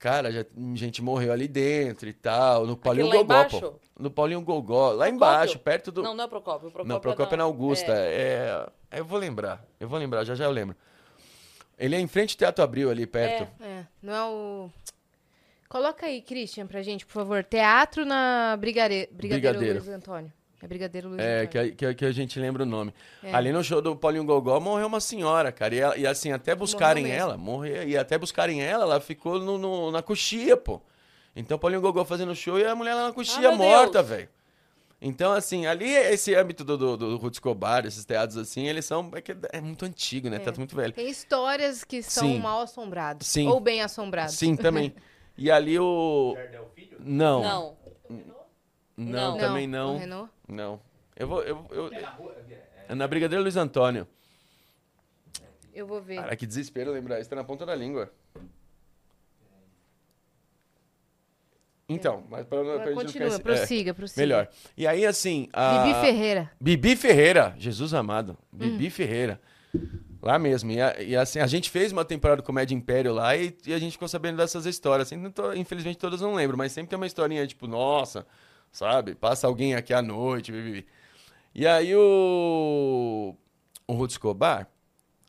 cara, 0.00 0.32
já, 0.32 0.44
gente 0.74 1.02
morreu 1.02 1.32
ali 1.32 1.46
dentro 1.46 2.08
e 2.08 2.12
tal. 2.12 2.66
No 2.66 2.76
Paulinho 2.76 3.06
lá 3.06 3.16
Gogó, 3.16 3.44
pô. 3.44 3.74
No 3.98 4.10
Paulinho 4.10 4.40
Gogó. 4.40 4.88
Lá 4.88 5.04
Procópio? 5.04 5.14
embaixo, 5.14 5.58
perto 5.58 5.92
do. 5.92 6.02
Não, 6.02 6.14
não 6.14 6.24
é 6.24 6.26
Procópio. 6.26 6.68
O 6.68 6.72
Procópio 6.72 6.92
Não, 6.92 7.00
Procópio 7.00 7.34
é 7.34 7.36
na 7.36 7.44
Augusta. 7.44 7.92
É. 7.92 8.66
É... 8.90 8.98
Eu 8.98 9.04
vou 9.04 9.18
lembrar. 9.18 9.62
Eu 9.78 9.88
vou 9.88 9.98
lembrar, 9.98 10.24
já 10.24 10.34
já 10.34 10.46
eu 10.46 10.50
lembro. 10.50 10.74
Ele 11.78 11.94
é 11.94 12.00
em 12.00 12.08
frente 12.08 12.32
ao 12.32 12.38
Teatro 12.38 12.64
Abril 12.64 12.90
ali 12.90 13.06
perto. 13.06 13.48
É, 13.62 13.86
não 14.02 14.14
é 14.14 14.24
o... 14.24 14.70
Coloca 15.68 16.04
aí, 16.04 16.20
Christian, 16.20 16.66
pra 16.66 16.82
gente, 16.82 17.06
por 17.06 17.12
favor. 17.12 17.44
Teatro 17.44 18.04
na 18.04 18.56
Brigare... 18.58 19.08
Brigadeiro, 19.12 19.58
Brigadeiro. 19.58 19.78
Luiz 19.78 19.88
Antônio. 19.88 20.32
É 20.62 20.66
Brigadeiro 20.66 21.08
Luiz 21.08 21.20
É, 21.20 21.42
Antônio. 21.42 21.48
que 21.48 21.58
a, 21.58 21.70
que, 21.74 21.86
a- 21.86 21.94
que 21.94 22.04
a 22.04 22.12
gente 22.12 22.38
lembra 22.38 22.62
o 22.62 22.66
nome. 22.66 22.92
É. 23.22 23.32
Ali 23.34 23.50
no 23.52 23.64
show 23.64 23.80
do 23.80 23.96
Paulinho 23.96 24.24
Gogó 24.24 24.60
morreu 24.60 24.86
uma 24.86 25.00
senhora, 25.00 25.50
cara. 25.50 25.74
E, 25.74 25.78
ela- 25.78 25.96
e 25.96 26.06
assim, 26.06 26.32
até 26.32 26.54
buscarem 26.54 27.10
ela, 27.10 27.36
morreu. 27.36 27.88
E 27.88 27.96
até 27.96 28.18
buscarem 28.18 28.62
ela, 28.62 28.84
ela 28.84 29.00
ficou 29.00 29.38
no, 29.38 29.56
no- 29.56 29.90
na 29.90 30.02
coxia, 30.02 30.56
pô. 30.56 30.80
Então 31.34 31.58
Paulinho 31.58 31.80
Gogó 31.80 32.04
fazendo 32.04 32.34
show 32.34 32.58
e 32.58 32.64
a 32.64 32.74
mulher 32.74 32.94
lá 32.94 33.06
na 33.08 33.12
coxia 33.12 33.48
Ah, 33.48 33.52
morta, 33.56 34.02
velho. 34.02 34.28
Então, 35.02 35.32
assim, 35.32 35.64
ali 35.64 35.88
esse 35.88 36.34
âmbito 36.34 36.62
do, 36.62 36.76
do, 36.76 36.96
do 36.96 37.16
Ruth 37.16 37.32
Escobar, 37.34 37.86
esses 37.86 38.04
teatros 38.04 38.36
assim, 38.36 38.66
eles 38.66 38.84
são. 38.84 39.10
É, 39.14 39.22
que 39.22 39.34
é 39.50 39.58
muito 39.58 39.86
antigo, 39.86 40.28
né? 40.28 40.38
Teatro 40.38 40.60
muito 40.60 40.76
velho. 40.76 40.92
Tem 40.92 41.08
histórias 41.08 41.84
que 41.84 42.02
são 42.02 42.24
Sim. 42.28 42.38
mal 42.38 42.60
assombradas. 42.60 43.26
Sim. 43.26 43.48
Ou 43.48 43.58
bem 43.60 43.80
assombradas. 43.80 44.34
Sim, 44.34 44.56
também. 44.56 44.94
E 45.38 45.50
ali 45.50 45.78
o. 45.78 46.36
Não. 46.98 47.42
Não. 47.42 47.76
Não, 49.04 49.32
Não. 49.32 49.38
também 49.38 49.66
não. 49.66 49.98
Renault? 49.98 50.30
Não. 50.46 50.80
Eu 51.16 51.26
vou. 51.26 51.42
Eu, 51.42 51.66
eu, 51.70 51.90
é 52.88 52.94
na 52.94 53.06
Brigadeiro 53.06 53.42
Luiz 53.42 53.56
Antônio. 53.56 54.06
Eu 55.72 55.86
vou 55.86 56.02
ver. 56.02 56.16
Cara, 56.16 56.36
que 56.36 56.46
desespero 56.46 56.90
lembrar. 56.92 57.20
Isso 57.20 57.30
tá 57.30 57.36
na 57.36 57.44
ponta 57.44 57.64
da 57.64 57.74
língua. 57.74 58.10
Então, 61.88 62.22
mas 62.30 62.46
pra, 62.46 62.62
pra 62.62 62.72
gente 62.78 62.86
não 62.88 62.94
Continua, 62.94 63.30
ficar- 63.30 63.40
é, 63.52 63.56
prossiga, 63.56 63.94
prossiga. 63.94 64.20
melhor. 64.20 64.48
E 64.76 64.86
aí, 64.86 65.04
assim. 65.04 65.48
A... 65.52 65.82
Bibi 65.84 66.00
Ferreira. 66.00 66.50
Bibi 66.60 66.96
Ferreira, 66.96 67.54
Jesus 67.58 67.92
amado. 67.94 68.38
Bibi 68.52 68.86
Hum. 68.86 68.90
Ferreira. 68.90 69.40
Lá 70.22 70.38
mesmo. 70.38 70.70
E, 70.70 70.80
a- 70.80 71.02
e 71.02 71.16
assim, 71.16 71.40
a 71.40 71.46
gente 71.48 71.68
fez 71.70 71.90
uma 71.90 72.04
temporada 72.04 72.42
do 72.42 72.44
Comédia 72.44 72.74
Império 72.74 73.12
lá 73.12 73.36
e, 73.36 73.56
e 73.66 73.72
a 73.74 73.78
gente 73.78 73.92
ficou 73.92 74.06
sabendo 74.06 74.36
dessas 74.36 74.66
histórias. 74.66 75.08
Assim, 75.08 75.30
tô- 75.30 75.52
infelizmente 75.54 75.98
todas 75.98 76.20
não 76.20 76.34
lembro, 76.34 76.56
mas 76.56 76.70
sempre 76.72 76.90
tem 76.90 76.96
uma 76.96 77.06
historinha 77.06 77.44
tipo, 77.46 77.66
nossa, 77.66 78.24
sabe? 78.70 79.14
Passa 79.14 79.46
alguém 79.46 79.74
aqui 79.74 79.92
à 79.94 80.02
noite. 80.02 80.84
E 81.54 81.66
aí 81.66 81.94
o. 81.94 83.34
O 83.86 83.92
Ruth 83.94 84.12
Escobar, 84.12 84.68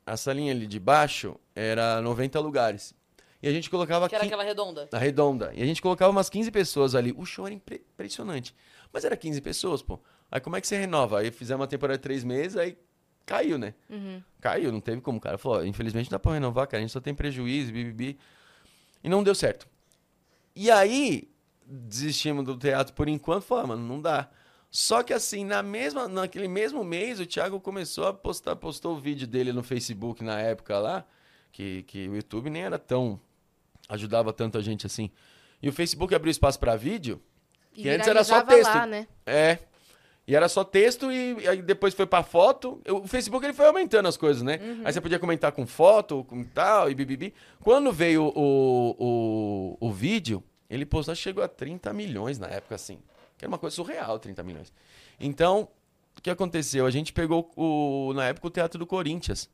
a 0.05 0.15
salinha 0.15 0.51
ali 0.51 0.67
de 0.67 0.79
baixo 0.79 1.35
era 1.55 1.99
90 2.01 2.39
lugares. 2.39 2.93
E 3.41 3.47
a 3.47 3.51
gente 3.51 3.71
colocava 3.71 4.07
Que 4.07 4.13
era 4.13 4.23
aquela 4.25 4.43
redonda. 4.43 4.87
Na 4.91 4.99
redonda. 4.99 5.51
E 5.55 5.63
a 5.63 5.65
gente 5.65 5.81
colocava 5.81 6.11
umas 6.11 6.29
15 6.29 6.51
pessoas 6.51 6.93
ali. 6.93 7.11
O 7.17 7.25
show 7.25 7.47
era 7.47 7.55
impre- 7.55 7.83
impressionante. 7.93 8.53
Mas 8.93 9.03
era 9.03 9.17
15 9.17 9.41
pessoas, 9.41 9.81
pô. 9.81 9.99
Aí 10.31 10.39
como 10.39 10.55
é 10.55 10.61
que 10.61 10.67
você 10.67 10.77
renova? 10.77 11.19
Aí 11.19 11.31
fizemos 11.31 11.61
uma 11.61 11.67
temporada 11.67 11.97
de 11.97 12.03
três 12.03 12.23
meses, 12.23 12.55
aí 12.55 12.77
caiu, 13.25 13.57
né? 13.57 13.73
Caiu, 14.39 14.71
não 14.71 14.79
teve 14.79 15.01
como, 15.01 15.19
cara. 15.19 15.39
Falou, 15.39 15.65
infelizmente 15.65 16.05
não 16.11 16.15
dá 16.15 16.19
pra 16.19 16.33
renovar, 16.33 16.67
cara. 16.67 16.77
A 16.77 16.81
gente 16.81 16.91
só 16.93 16.99
tem 16.99 17.15
prejuízo, 17.15 17.71
bibibi. 17.73 18.19
E 19.03 19.09
não 19.09 19.23
deu 19.23 19.33
certo. 19.33 19.67
E 20.55 20.69
aí, 20.69 21.27
desistimos 21.71 22.43
do 22.45 22.57
teatro 22.57 22.93
por 22.93 23.07
enquanto. 23.07 23.43
Falou, 23.43 23.63
ah, 23.63 23.67
mano, 23.67 23.87
não 23.87 24.01
dá. 24.01 24.29
Só 24.69 25.03
que 25.03 25.13
assim, 25.13 25.43
na 25.45 25.61
mesma, 25.63 26.07
naquele 26.07 26.47
mesmo 26.47 26.83
mês, 26.83 27.19
o 27.19 27.25
Thiago 27.25 27.59
começou 27.59 28.07
a 28.07 28.13
postar, 28.13 28.55
postou 28.55 28.95
o 28.95 28.99
vídeo 28.99 29.27
dele 29.27 29.51
no 29.51 29.63
Facebook 29.63 30.23
na 30.23 30.39
época 30.39 30.77
lá, 30.79 31.05
que, 31.51 31.83
que 31.83 32.07
o 32.07 32.15
YouTube 32.15 32.49
nem 32.49 32.63
era 32.63 32.79
tão. 32.79 33.19
ajudava 33.89 34.31
tanto 34.31 34.57
a 34.57 34.61
gente 34.61 34.85
assim. 34.85 35.09
E 35.61 35.67
o 35.69 35.73
Facebook 35.73 36.13
abriu 36.15 36.31
espaço 36.31 36.57
pra 36.59 36.75
vídeo, 36.75 37.21
E 37.75 37.83
que 37.83 37.89
antes 37.89 38.07
era 38.07 38.23
só 38.23 38.41
texto. 38.41 38.73
lá, 38.73 38.85
né? 38.85 39.07
É. 39.25 39.59
E 40.25 40.35
era 40.35 40.47
só 40.47 40.63
texto 40.63 41.11
e, 41.11 41.45
aí 41.47 41.61
depois 41.61 41.93
foi 41.93 42.05
pra 42.05 42.23
foto. 42.23 42.81
O 42.87 43.05
Facebook 43.07 43.45
ele 43.45 43.53
foi 43.53 43.65
aumentando 43.67 44.07
as 44.07 44.15
coisas, 44.15 44.41
né? 44.41 44.59
Aí 44.85 44.93
você 44.93 45.01
podia 45.01 45.19
comentar 45.19 45.51
com 45.51 45.65
foto, 45.67 46.23
com 46.23 46.43
tal 46.43 46.89
e 46.89 46.95
bibibi. 46.95 47.33
Quando 47.59 47.91
veio 47.91 48.31
o, 48.33 48.95
o, 48.97 49.77
o 49.87 49.91
vídeo, 49.91 50.41
ele 50.71 50.85
postou, 50.85 51.13
chegou 51.13 51.43
a 51.43 51.49
30 51.49 51.91
milhões 51.91 52.39
na 52.39 52.47
época, 52.47 52.75
assim. 52.75 52.97
Que 53.37 53.43
era 53.43 53.49
uma 53.49 53.57
coisa 53.57 53.75
surreal, 53.75 54.17
30 54.17 54.41
milhões. 54.41 54.73
Então, 55.19 55.67
o 56.17 56.21
que 56.21 56.29
aconteceu? 56.29 56.85
A 56.85 56.91
gente 56.91 57.11
pegou, 57.11 57.51
o, 57.57 58.13
na 58.13 58.25
época, 58.25 58.47
o 58.47 58.49
Teatro 58.49 58.79
do 58.79 58.85
Corinthians. 58.87 59.49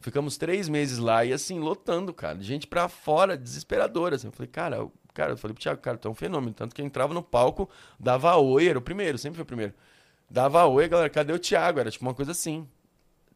Ficamos 0.00 0.36
três 0.36 0.68
meses 0.68 0.98
lá 0.98 1.24
e 1.24 1.32
assim, 1.32 1.58
lotando, 1.58 2.14
cara. 2.14 2.40
Gente 2.40 2.68
pra 2.68 2.88
fora, 2.88 3.36
desesperadora. 3.36 4.14
Assim. 4.14 4.28
Eu 4.28 4.32
falei, 4.32 4.48
cara, 4.48 4.88
cara, 5.12 5.32
eu 5.32 5.36
falei 5.36 5.54
pro 5.54 5.62
Thiago, 5.62 5.80
cara, 5.80 5.98
tu 5.98 6.06
é 6.06 6.10
um 6.10 6.14
fenômeno. 6.14 6.54
Tanto 6.54 6.74
que 6.74 6.80
eu 6.80 6.86
entrava 6.86 7.12
no 7.12 7.22
palco, 7.22 7.68
dava 7.98 8.36
oi, 8.36 8.68
era 8.68 8.78
o 8.78 8.82
primeiro, 8.82 9.18
sempre 9.18 9.36
foi 9.36 9.42
o 9.42 9.46
primeiro. 9.46 9.74
Dava 10.30 10.64
oi, 10.66 10.88
galera, 10.88 11.10
cadê 11.10 11.32
o 11.32 11.38
Thiago? 11.38 11.80
Era 11.80 11.90
tipo 11.90 12.04
uma 12.04 12.14
coisa 12.14 12.30
assim. 12.32 12.66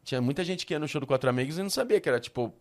Tinha 0.05 0.20
muita 0.20 0.44
gente 0.44 0.64
que 0.64 0.72
ia 0.72 0.79
no 0.79 0.87
show 0.87 1.01
do 1.01 1.07
Quatro 1.07 1.29
Amigos 1.29 1.59
e 1.59 1.62
não 1.62 1.70
sabia 1.70 2.01
que 2.01 2.09
era 2.09 2.20
tipo. 2.20 2.55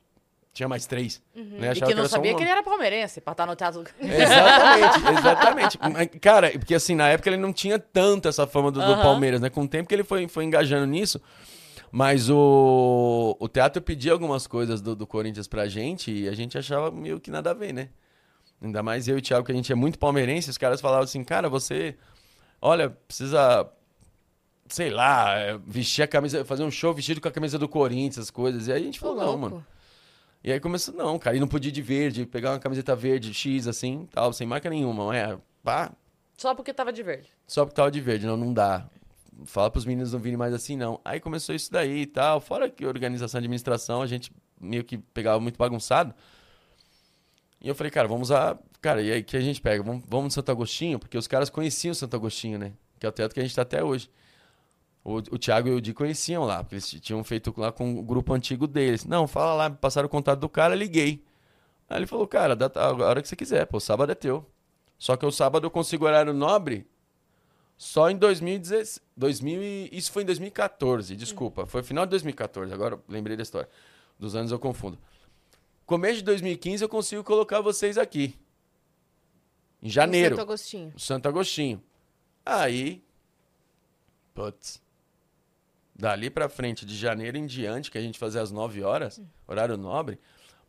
Tinha 0.56 0.70
mais 0.70 0.88
três. 0.88 1.22
Né? 1.36 1.74
E 1.76 1.82
que 1.82 1.94
não 1.94 2.08
sabia 2.08 2.32
um 2.32 2.38
que 2.38 2.42
ele 2.42 2.50
era 2.50 2.64
palmeirense, 2.64 3.20
pra 3.20 3.34
estar 3.34 3.46
no 3.46 3.58
teatro. 3.58 3.84
Exatamente, 4.00 5.00
exatamente. 5.20 6.20
Cara, 6.20 6.50
porque 6.52 6.74
assim, 6.74 6.96
na 6.96 7.10
época 7.10 7.30
ele 7.30 7.36
não 7.36 7.52
tinha 7.52 7.78
tanto 7.78 8.30
essa 8.30 8.48
fama 8.48 8.72
do, 8.72 8.80
do 8.80 8.94
Aham. 8.94 9.02
Palmeiras, 9.02 9.42
né? 9.42 9.50
Com 9.50 9.64
o 9.64 9.68
tempo 9.68 9.90
que 9.90 9.94
ele 9.94 10.06
foi, 10.06 10.30
foi 10.30 10.46
engajando 10.46 10.86
nisso. 10.86 11.22
Mas 11.92 12.30
o, 12.30 13.36
o 13.38 13.50
teatro 13.50 13.82
pedia 13.82 14.14
algumas 14.14 14.48
coisas 14.48 14.82
do, 14.82 14.96
do 14.96 15.06
Corinthians 15.06 15.46
pra 15.46 15.68
gente 15.68 16.10
e 16.10 16.30
a 16.30 16.34
gente 16.34 16.58
achava 16.58 16.90
meio 16.90 17.20
que 17.20 17.30
nada 17.30 17.52
a 17.52 17.54
ver, 17.54 17.74
né? 17.74 17.90
Ainda 18.62 18.82
mais 18.82 19.10
eu 19.10 19.18
e 19.18 19.20
o 19.20 19.22
Thiago, 19.22 19.46
que 19.46 19.52
a 19.52 19.56
gente 19.56 19.74
é 19.74 19.76
muito 19.76 20.00
palmeirense, 20.00 20.50
os 20.50 20.58
caras 20.58 20.80
falavam 20.80 21.04
assim, 21.04 21.22
cara, 21.22 21.50
você, 21.50 21.98
olha, 22.62 22.90
precisa, 22.90 23.70
sei 24.70 24.90
lá, 24.90 25.38
é, 25.38 25.58
vestir 25.68 26.04
a 26.04 26.08
camisa, 26.08 26.46
fazer 26.46 26.64
um 26.64 26.72
show 26.72 26.94
vestido 26.94 27.20
com 27.20 27.28
a 27.28 27.32
camisa 27.32 27.60
do 27.60 27.68
Corinthians, 27.68 28.20
as 28.20 28.30
coisas. 28.30 28.70
E 28.70 28.72
aí 28.72 28.82
a 28.82 28.86
gente 28.86 29.02
falou, 29.02 29.18
não, 29.18 29.38
mano. 29.38 29.66
E 30.46 30.52
aí 30.52 30.60
começou, 30.60 30.94
não, 30.94 31.18
cara, 31.18 31.36
e 31.36 31.40
não 31.40 31.48
podia 31.48 31.70
ir 31.70 31.72
de 31.72 31.82
verde, 31.82 32.24
pegar 32.24 32.52
uma 32.52 32.60
camiseta 32.60 32.96
verde, 32.96 33.34
X, 33.34 33.66
assim, 33.66 34.08
tal, 34.12 34.32
sem 34.32 34.46
marca 34.46 34.70
nenhuma. 34.70 35.18
É, 35.18 35.36
pá, 35.64 35.92
Só 36.38 36.54
porque 36.54 36.72
tava 36.72 36.94
de 36.94 37.02
verde. 37.02 37.28
só 37.48 37.66
porque 37.66 37.76
tava 37.76 37.90
de 37.90 38.00
verde, 38.00 38.28
não, 38.28 38.38
não 38.38 38.54
dá. 38.54 38.88
Fala 39.46 39.72
pros 39.72 39.86
meninos 39.86 40.14
não 40.14 40.20
virem 40.20 40.38
mais 40.38 40.54
assim, 40.54 40.78
não. 40.78 41.02
Aí 41.04 41.20
começou 41.20 41.56
isso 41.56 41.72
daí 41.72 42.02
e 42.02 42.06
tal. 42.06 42.40
Fora 42.40 42.70
que 42.70 42.86
organização 42.86 43.40
administração, 43.40 44.04
a 44.04 44.06
gente 44.06 44.32
meio 44.62 44.84
que 44.84 45.00
pegava 45.00 45.40
muito 45.40 45.58
bagunçado. 45.58 46.14
E 47.60 47.68
eu 47.68 47.74
falei, 47.74 47.90
cara, 47.90 48.08
vamos 48.08 48.32
a. 48.32 48.56
Cara, 48.80 49.02
e 49.02 49.12
aí 49.12 49.24
que 49.24 49.36
a 49.36 49.42
gente 49.42 49.60
pega? 49.60 49.82
Vamos, 49.82 50.04
vamos 50.08 50.26
no 50.26 50.32
Santo 50.32 50.52
Agostinho, 50.52 51.00
porque 51.00 51.18
os 51.18 51.26
caras 51.26 51.50
conheciam 51.50 51.92
o 51.92 51.96
Santo 51.96 52.16
Agostinho, 52.16 52.60
né? 52.60 52.72
Que 53.00 53.08
é 53.08 53.10
o 53.10 53.12
teatro 53.12 53.34
que 53.34 53.40
a 53.40 53.44
gente 53.44 53.56
tá 53.56 53.64
até 53.64 53.84
hoje. 53.84 54.12
O, 55.06 55.18
o 55.18 55.38
Thiago 55.38 55.68
e 55.70 55.72
o 55.72 55.80
Di 55.80 55.94
conheciam 55.94 56.44
lá, 56.46 56.64
porque 56.64 56.76
eles 56.76 56.90
tinham 57.00 57.24
feito 57.24 57.54
lá 57.56 57.72
com 57.72 57.98
o 58.00 58.02
grupo 58.02 58.34
antigo 58.34 58.66
deles. 58.66 59.06
Não, 59.06 59.28
fala 59.28 59.54
lá, 59.54 59.70
me 59.70 59.76
passaram 59.78 60.08
o 60.08 60.10
contato 60.10 60.40
do 60.40 60.50
cara, 60.50 60.74
liguei. 60.74 61.24
Aí 61.88 62.00
ele 62.00 62.08
falou, 62.08 62.28
cara, 62.28 62.56
dá, 62.56 62.72
a 62.74 62.92
hora 62.92 63.22
que 63.22 63.28
você 63.28 63.36
quiser, 63.36 63.68
pô, 63.68 63.80
sábado 63.80 64.12
é 64.12 64.16
teu. 64.16 64.44
Só 64.98 65.16
que 65.16 65.24
o 65.24 65.32
sábado 65.32 65.68
eu 65.68 65.70
consigo 65.72 66.06
horário 66.06 66.34
nobre 66.34 66.88
só 67.78 68.10
em 68.10 68.18
2016. 68.18 69.00
2000 69.16 69.62
e- 69.62 69.90
isso 69.94 70.12
foi 70.12 70.24
em 70.24 70.26
2014, 70.26 71.16
desculpa. 71.16 71.68
Foi 71.68 71.84
final 71.84 72.06
de 72.08 72.10
2014, 72.10 72.74
agora 72.74 72.96
eu 72.96 73.04
lembrei 73.08 73.38
da 73.38 73.44
história. 73.44 73.70
Dos 74.18 74.36
anos 74.36 74.52
eu 74.52 74.58
confundo. 74.58 74.98
Começo 75.86 76.16
de 76.16 76.24
2015 76.24 76.84
eu 76.84 76.90
consigo 76.90 77.24
colocar 77.24 77.62
vocês 77.62 77.96
aqui. 77.98 78.36
Em 79.84 79.90
janeiro. 79.90 80.36
Santo 80.36 80.42
Agostinho. 80.42 80.94
Santo 80.98 81.28
Agostinho. 81.30 81.84
Aí, 82.44 83.04
putz, 84.34 84.82
dali 85.96 86.30
pra 86.30 86.50
frente, 86.50 86.86
de 86.86 86.96
janeiro 86.96 87.38
em 87.38 87.46
diante, 87.46 87.90
que 87.90 87.98
a 87.98 88.02
gente 88.02 88.20
fazia 88.20 88.42
às 88.42 88.52
9 88.52 88.84
horas, 88.84 89.22
horário 89.48 89.78
nobre, 89.78 90.20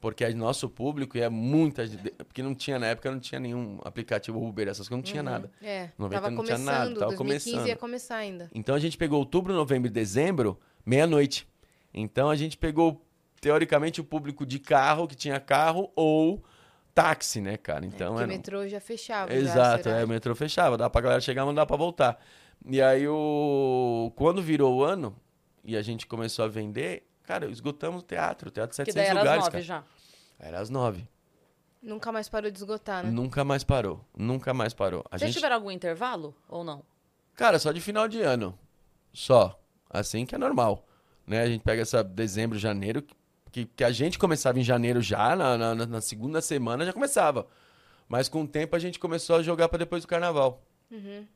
porque 0.01 0.25
é 0.25 0.33
nosso 0.33 0.69
público 0.69 1.19
é 1.19 1.29
muita 1.29 1.85
porque 2.27 2.43
não 2.43 2.55
tinha, 2.55 2.79
na 2.79 2.87
época 2.87 3.11
não 3.11 3.19
tinha 3.19 3.41
nenhum 3.41 3.81
aplicativo 3.85 4.41
Uber, 4.47 4.69
essas 4.69 4.89
coisas, 4.89 5.03
não 5.05 5.11
tinha 5.11 5.23
nada. 5.23 5.51
É, 5.62 5.91
90 5.99 6.21
tava 6.23 6.35
não 6.35 6.45
tinha 6.45 6.59
nada, 6.59 6.95
tava 6.95 7.17
2015 7.17 7.17
começando. 7.17 7.67
ia 7.69 7.77
começar 7.77 8.17
ainda. 8.17 8.51
Então 8.55 8.75
a 8.75 8.79
gente 8.79 8.97
pegou 8.97 9.19
outubro, 9.19 9.53
novembro 9.53 9.89
e 9.89 9.91
dezembro, 9.91 10.59
meia-noite. 10.85 11.49
Então 11.93 12.31
a 12.31 12.37
gente 12.37 12.57
pegou, 12.59 13.05
teoricamente, 13.41 14.01
o 14.01 14.05
público 14.05 14.45
de 14.45 14.59
carro, 14.59 15.09
que 15.09 15.17
tinha 15.17 15.41
carro, 15.41 15.91
ou 15.97 16.45
táxi, 16.95 17.41
né, 17.41 17.57
cara? 17.57 17.85
Então 17.85 18.12
Porque 18.12 18.23
era 18.23 18.33
o 18.33 18.37
metrô 18.37 18.69
já 18.69 18.81
fechava. 18.81 19.31
já, 19.31 19.37
Exato, 19.37 19.85
será? 19.85 20.01
é, 20.01 20.05
o 20.05 20.09
metrô 20.09 20.35
fechava, 20.35 20.77
dá 20.79 20.89
pra 20.89 21.01
galera 21.01 21.21
chegar, 21.21 21.43
mas 21.43 21.49
não 21.49 21.55
dá 21.55 21.67
pra 21.67 21.77
voltar. 21.77 22.19
E 22.64 22.83
aí, 22.83 23.07
o... 23.07 24.12
quando 24.16 24.42
virou 24.42 24.77
o 24.77 24.85
ano 24.85 25.16
e 25.64 25.77
a 25.77 25.83
gente 25.83 26.07
começou 26.07 26.45
a 26.45 26.49
vender, 26.49 27.07
cara, 27.25 27.47
esgotamos 27.51 28.03
o 28.03 28.05
teatro, 28.05 28.49
o 28.49 28.51
teatro 28.51 28.77
de 28.77 28.85
Que 28.85 28.92
700 28.92 28.95
daí 28.95 29.07
era 29.07 29.21
lugares, 29.21 29.38
às 29.38 29.45
nove 29.45 29.51
cara. 29.53 29.64
já. 29.64 29.85
Era 30.38 30.61
às 30.61 30.71
nove. 30.71 31.09
Nunca 31.83 32.11
mais 32.11 32.29
parou 32.29 32.51
de 32.51 32.59
esgotar, 32.59 33.05
né? 33.05 33.11
Nunca 33.11 33.45
mais 33.45 33.62
parou, 33.62 34.05
nunca 34.16 34.53
mais 34.53 34.75
parou. 34.75 35.05
A 35.11 35.18
Vocês 35.18 35.28
gente... 35.28 35.37
tiveram 35.37 35.57
algum 35.57 35.70
intervalo 35.70 36.35
ou 36.49 36.64
não? 36.64 36.83
Cara, 37.35 37.59
só 37.59 37.70
de 37.70 37.80
final 37.80 38.09
de 38.09 38.20
ano, 38.22 38.59
só. 39.12 39.61
Assim 39.89 40.26
que 40.26 40.35
é 40.35 40.39
normal, 40.39 40.85
né? 41.26 41.43
A 41.43 41.47
gente 41.47 41.62
pega 41.62 41.83
essa 41.83 42.03
dezembro, 42.03 42.59
janeiro, 42.59 43.05
que, 43.53 43.66
que 43.66 43.85
a 43.85 43.91
gente 43.91 44.18
começava 44.18 44.59
em 44.59 44.64
janeiro 44.64 45.01
já, 45.01 45.37
na, 45.37 45.57
na, 45.57 45.74
na 45.74 46.01
segunda 46.01 46.41
semana 46.41 46.85
já 46.85 46.93
começava. 46.93 47.47
Mas 48.09 48.28
com 48.28 48.43
o 48.43 48.49
tempo 48.49 48.74
a 48.76 48.78
gente 48.78 48.99
começou 48.99 49.37
a 49.37 49.43
jogar 49.43 49.68
pra 49.68 49.78
depois 49.78 50.03
do 50.03 50.09
carnaval. 50.09 50.62
Uhum. 50.91 51.26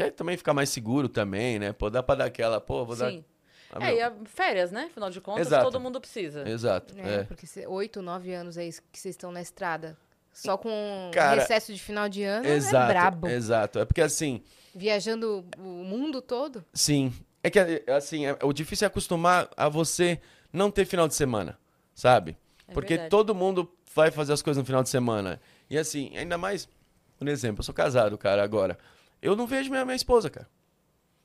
Que 0.00 0.04
aí 0.04 0.10
também 0.10 0.36
fica 0.36 0.52
mais 0.54 0.68
seguro 0.70 1.08
também, 1.08 1.58
né? 1.58 1.72
Pô, 1.72 1.90
dá 1.90 2.02
pra 2.02 2.14
dar 2.14 2.24
aquela, 2.26 2.60
pô, 2.60 2.84
vou 2.84 2.96
dar. 2.96 3.10
Sim. 3.10 3.24
Ah, 3.72 3.84
é, 3.84 3.86
meu. 3.88 3.96
e 3.96 4.02
a 4.02 4.12
férias, 4.24 4.72
né? 4.72 4.88
Afinal 4.90 5.10
de 5.10 5.20
contas, 5.20 5.46
Exato. 5.46 5.64
todo 5.64 5.78
mundo 5.80 6.00
precisa. 6.00 6.48
Exato. 6.48 6.94
É, 6.98 7.14
É. 7.16 7.24
porque 7.24 7.46
oito, 7.68 8.02
nove 8.02 8.32
anos 8.34 8.58
aí 8.58 8.70
que 8.90 8.98
vocês 8.98 9.14
estão 9.14 9.30
na 9.30 9.40
estrada. 9.40 9.96
Só 10.32 10.56
com 10.56 11.10
Cara, 11.12 11.40
recesso 11.40 11.72
de 11.74 11.80
final 11.80 12.08
de 12.08 12.22
ano 12.22 12.46
é 12.46 12.52
Exato. 12.54 12.86
brabo. 12.92 13.28
Exato. 13.28 13.78
É 13.78 13.84
porque 13.84 14.00
assim, 14.00 14.42
Viajando 14.74 15.44
o 15.58 15.62
mundo 15.84 16.20
todo. 16.22 16.64
sim. 16.72 17.12
É 17.42 17.48
que 17.50 17.58
assim, 17.90 18.26
é- 18.26 18.36
o 18.42 18.52
difícil 18.52 18.84
é 18.84 18.88
acostumar 18.88 19.48
a 19.56 19.68
você 19.68 20.20
não 20.52 20.70
ter 20.70 20.84
final 20.84 21.08
de 21.08 21.14
semana, 21.14 21.58
sabe? 21.94 22.36
É 22.68 22.72
Porque 22.72 22.94
verdade. 22.94 23.10
todo 23.10 23.34
mundo 23.34 23.70
vai 23.94 24.10
fazer 24.10 24.32
as 24.32 24.42
coisas 24.42 24.60
no 24.60 24.66
final 24.66 24.82
de 24.82 24.88
semana. 24.90 25.40
E 25.68 25.78
assim, 25.78 26.16
ainda 26.18 26.36
mais, 26.36 26.68
por 27.18 27.26
exemplo, 27.28 27.60
eu 27.60 27.64
sou 27.64 27.74
casado, 27.74 28.16
cara, 28.18 28.42
agora. 28.42 28.78
Eu 29.22 29.36
não 29.36 29.46
vejo 29.46 29.70
minha, 29.70 29.84
minha 29.84 29.96
esposa, 29.96 30.28
cara. 30.30 30.48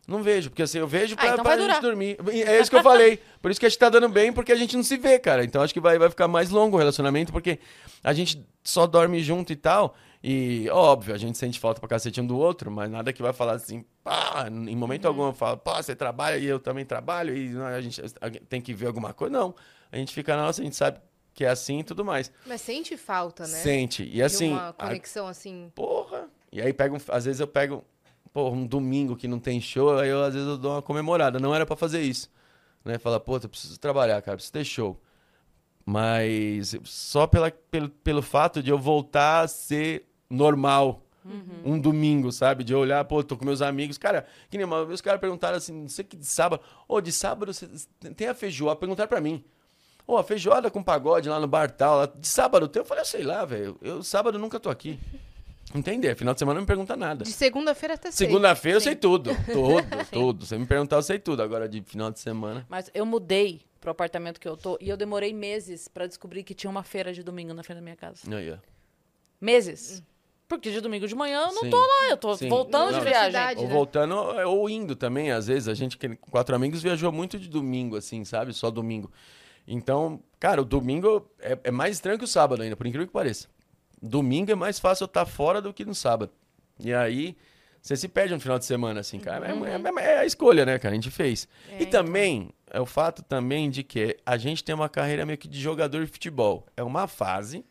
Não 0.08 0.22
vejo, 0.22 0.50
porque 0.52 0.62
assim, 0.62 0.78
eu 0.78 0.88
vejo 0.88 1.16
Ah, 1.16 1.18
pra, 1.18 1.30
então 1.32 1.44
pra 1.44 1.58
gente 1.58 1.82
dormir. 1.82 2.18
É 2.48 2.60
isso 2.60 2.70
que 2.70 2.76
eu 2.78 2.84
falei. 2.84 3.20
Por 3.42 3.50
isso 3.50 3.60
que 3.60 3.66
a 3.66 3.70
gente 3.70 3.80
tá 3.80 3.90
dando 3.90 4.08
bem, 4.08 4.32
porque 4.32 4.52
a 4.52 4.56
gente 4.56 4.76
não 4.76 4.84
se 4.84 4.98
vê, 4.98 5.18
cara. 5.18 5.44
Então 5.44 5.64
acho 5.64 5.74
que 5.74 5.80
vai, 5.80 5.98
vai 5.98 6.10
ficar 6.10 6.28
mais 6.28 6.52
longo 6.52 6.76
o 6.76 6.80
relacionamento, 6.80 7.32
porque 7.32 7.58
a 8.04 8.14
gente 8.14 8.46
só 8.64 8.86
dorme 8.86 9.24
junto 9.24 9.52
e 9.52 9.56
tal. 9.56 9.96
E, 10.24 10.68
óbvio, 10.72 11.14
a 11.14 11.18
gente 11.18 11.38
sente 11.38 11.60
falta 11.60 11.80
pra 11.80 11.90
cacete 11.90 12.20
um 12.22 12.26
do 12.26 12.38
outro, 12.38 12.70
mas 12.72 12.90
nada 12.90 13.12
que 13.14 13.22
vai 13.22 13.34
falar 13.34 13.54
assim, 13.54 13.84
pá, 14.04 14.48
em 14.50 14.76
momento 14.76 15.08
algum 15.08 15.28
eu 15.28 15.34
falo, 15.34 15.58
pá, 15.58 15.82
você 15.82 15.96
trabalha 15.96 16.38
e 16.38 16.46
eu 16.46 16.60
também 16.60 16.84
trabalho, 16.84 17.36
e 17.36 17.50
né, 17.50 17.76
a 17.76 17.82
gente 17.82 18.02
a 18.02 18.30
tem 18.50 18.60
que 18.62 18.74
ver 18.74 18.88
alguma 18.88 19.14
coisa. 19.14 19.32
Não. 19.36 19.56
A 19.92 19.98
gente 19.98 20.14
fica 20.14 20.36
na 20.36 20.44
nossa, 20.44 20.62
a 20.62 20.64
gente 20.64 20.76
sabe 20.76 21.00
que 21.34 21.46
é 21.46 21.50
assim 21.50 21.80
e 21.80 21.84
tudo 21.84 22.04
mais. 22.06 22.32
Mas 22.46 22.62
sente 22.62 22.96
falta, 22.98 23.44
né? 23.44 23.58
Sente. 23.60 24.04
E 24.04 24.10
De 24.14 24.22
assim. 24.24 24.52
uma 24.52 24.70
a- 24.70 24.74
conexão 24.74 25.28
assim. 25.28 25.72
Porra! 25.76 26.28
E 26.52 26.62
aí 26.62 26.74
pego, 26.74 26.98
às 27.10 27.26
vezes 27.26 27.40
eu 27.40 27.48
pego, 27.48 27.84
porra, 28.34 28.56
um 28.56 28.66
domingo 28.66 29.16
que 29.16 29.28
não 29.28 29.40
tem 29.40 29.60
show, 29.60 29.98
aí 29.98 30.10
eu 30.10 30.24
às 30.24 30.34
vezes 30.34 30.48
eu 30.48 30.58
dou 30.58 30.74
uma 30.74 30.82
comemorada. 30.82 31.40
Não 31.40 31.54
era 31.54 31.66
pra 31.66 31.76
fazer 31.76 32.02
isso. 32.02 32.30
Né? 32.84 32.98
Falar, 32.98 33.20
pô, 33.20 33.38
eu 33.38 33.50
preciso 33.50 33.80
trabalhar, 33.80 34.22
cara, 34.22 34.38
preciso 34.38 34.54
ter 34.54 34.64
show. 34.64 35.00
Mas 35.86 36.76
só 36.84 37.28
pela, 37.28 37.52
pelo, 37.52 37.90
pelo 37.90 38.22
fato 38.22 38.64
de 38.64 38.72
eu 38.72 38.78
voltar 38.78 39.42
a 39.42 39.48
ser 39.48 40.08
normal. 40.30 41.02
Um 41.66 41.80
domingo, 41.80 42.32
sabe? 42.32 42.64
De 42.64 42.76
olhar, 42.76 43.04
pô, 43.06 43.24
tô 43.24 43.36
com 43.36 43.44
meus 43.46 43.62
amigos. 43.62 43.98
Cara, 43.98 44.28
que 44.48 44.58
nem 44.58 44.66
uma 44.66 44.86
vez 44.86 44.96
os 44.96 45.02
caras 45.02 45.20
perguntaram 45.20 45.58
assim, 45.58 45.74
não 45.74 45.90
sei 45.90 46.06
que 46.06 46.16
de 46.16 46.26
sábado. 46.26 46.62
Ô, 46.88 47.02
de 47.02 47.12
sábado 47.12 47.52
você 47.52 47.68
tem 48.16 48.28
a 48.28 48.36
feijoada? 48.36 48.80
Perguntaram 48.80 49.10
pra 49.10 49.20
mim. 49.20 49.44
Ô, 50.06 50.18
a 50.18 50.24
feijoada 50.24 50.70
com 50.70 50.84
pagode 50.84 51.28
lá 51.28 51.40
no 51.40 51.48
bar 51.48 51.72
tal. 51.72 51.98
lá, 51.98 52.06
De 52.06 52.28
sábado 52.28 52.68
tem? 52.68 52.82
Eu 52.82 52.86
falei, 52.86 53.02
ah, 53.02 53.06
sei 53.06 53.24
lá, 53.24 53.44
velho. 53.44 53.76
Eu 53.82 54.04
sábado 54.04 54.38
nunca 54.38 54.60
tô 54.60 54.70
aqui. 54.70 55.00
Entender? 55.76 56.16
Final 56.16 56.34
de 56.34 56.40
semana 56.40 56.56
não 56.56 56.62
me 56.62 56.68
pergunta 56.68 56.96
nada. 56.96 57.24
De 57.26 57.32
segunda-feira 57.32 57.96
até 57.96 58.10
sexta. 58.10 58.26
Segunda-feira 58.26 58.78
eu 58.78 58.82
sei 58.82 58.96
tudo. 58.96 59.32
Tudo, 59.52 59.84
tudo. 60.12 60.46
Você 60.46 60.58
me 60.58 60.66
perguntar, 60.66 60.96
eu 60.96 61.04
sei 61.04 61.20
tudo. 61.20 61.42
Agora 61.44 61.68
de 61.68 61.82
final 61.84 62.10
de 62.12 62.20
semana. 62.20 62.66
Mas 62.70 62.90
eu 62.94 63.06
mudei 63.06 63.62
pro 63.82 63.92
apartamento 63.92 64.40
que 64.40 64.48
eu 64.48 64.56
tô 64.56 64.78
e 64.80 64.90
eu 64.90 64.98
demorei 64.98 65.34
meses 65.34 65.88
pra 65.88 66.08
descobrir 66.08 66.44
que 66.44 66.54
tinha 66.54 66.70
uma 66.70 66.84
feira 66.84 67.14
de 67.14 67.22
domingo 67.22 67.54
na 67.54 67.62
frente 67.64 67.78
da 67.78 67.82
minha 67.84 67.96
casa. 67.96 68.22
Aí, 68.36 68.52
ó. 68.52 68.58
Meses. 69.40 70.02
Porque 70.48 70.72
de 70.72 70.80
domingo 70.80 71.08
de 71.08 71.16
manhã 71.16 71.42
eu 71.48 71.54
não 71.54 71.64
Sim. 71.64 71.70
tô 71.72 71.78
lá, 71.78 72.10
eu 72.10 72.18
tô 72.18 72.38
Sim. 72.38 72.48
voltando 72.48 72.92
Não, 72.92 73.00
de 73.00 73.06
viagem. 73.06 73.32
Cidade, 73.32 73.60
Ou 73.62 73.68
né? 73.68 73.74
voltando, 73.74 74.16
ou 74.48 74.70
indo 74.70 74.96
também, 74.96 75.32
às 75.32 75.48
vezes. 75.48 75.68
A 75.68 75.74
gente, 75.74 75.98
quatro 76.30 76.56
amigos, 76.56 76.84
viajou 76.84 77.12
muito 77.12 77.40
de 77.40 77.50
domingo, 77.50 77.96
assim, 77.98 78.24
sabe? 78.24 78.54
Só 78.54 78.70
domingo. 78.70 79.12
Então, 79.68 80.22
cara, 80.40 80.62
o 80.62 80.66
domingo 80.66 81.28
é, 81.40 81.58
é 81.64 81.72
mais 81.72 81.96
estranho 81.96 82.20
que 82.20 82.24
o 82.24 82.28
sábado 82.28 82.62
ainda, 82.62 82.76
por 82.76 82.86
incrível 82.86 83.08
que 83.08 83.14
pareça. 83.14 83.48
Domingo 84.06 84.52
é 84.52 84.56
mais 84.56 84.80
fácil 84.80 85.04
eu 85.04 85.08
estar 85.08 85.26
fora 85.26 85.62
do 85.62 85.74
que 85.74 85.84
no 85.86 85.96
sábado. 85.96 86.32
E 86.80 86.94
aí, 86.94 87.36
você 87.82 87.96
se 87.96 88.08
perde 88.08 88.34
no 88.34 88.40
final 88.40 88.58
de 88.60 88.66
semana, 88.66 89.00
assim, 89.00 89.20
cara. 89.20 89.48
É- 89.48 89.52
É, 90.02 90.06
é 90.16 90.18
a 90.20 90.26
escolha, 90.26 90.66
né, 90.66 90.78
cara? 90.80 90.94
A 90.94 90.96
gente 90.96 91.12
fez. 91.12 91.48
É, 91.72 91.84
e 91.84 91.86
também, 91.86 92.50
é 92.70 92.80
o 92.80 92.86
fato 92.86 93.22
também 93.24 93.70
de 93.70 93.84
que 93.84 94.18
a 94.26 94.38
gente 94.38 94.64
tem 94.64 94.74
uma 94.76 94.90
carreira 94.90 95.26
meio 95.26 95.38
que 95.38 95.48
de 95.48 95.60
jogador 95.60 96.06
de 96.06 96.12
futebol. 96.12 96.66
É 96.76 96.84
uma 96.84 97.08
fase 97.08 97.66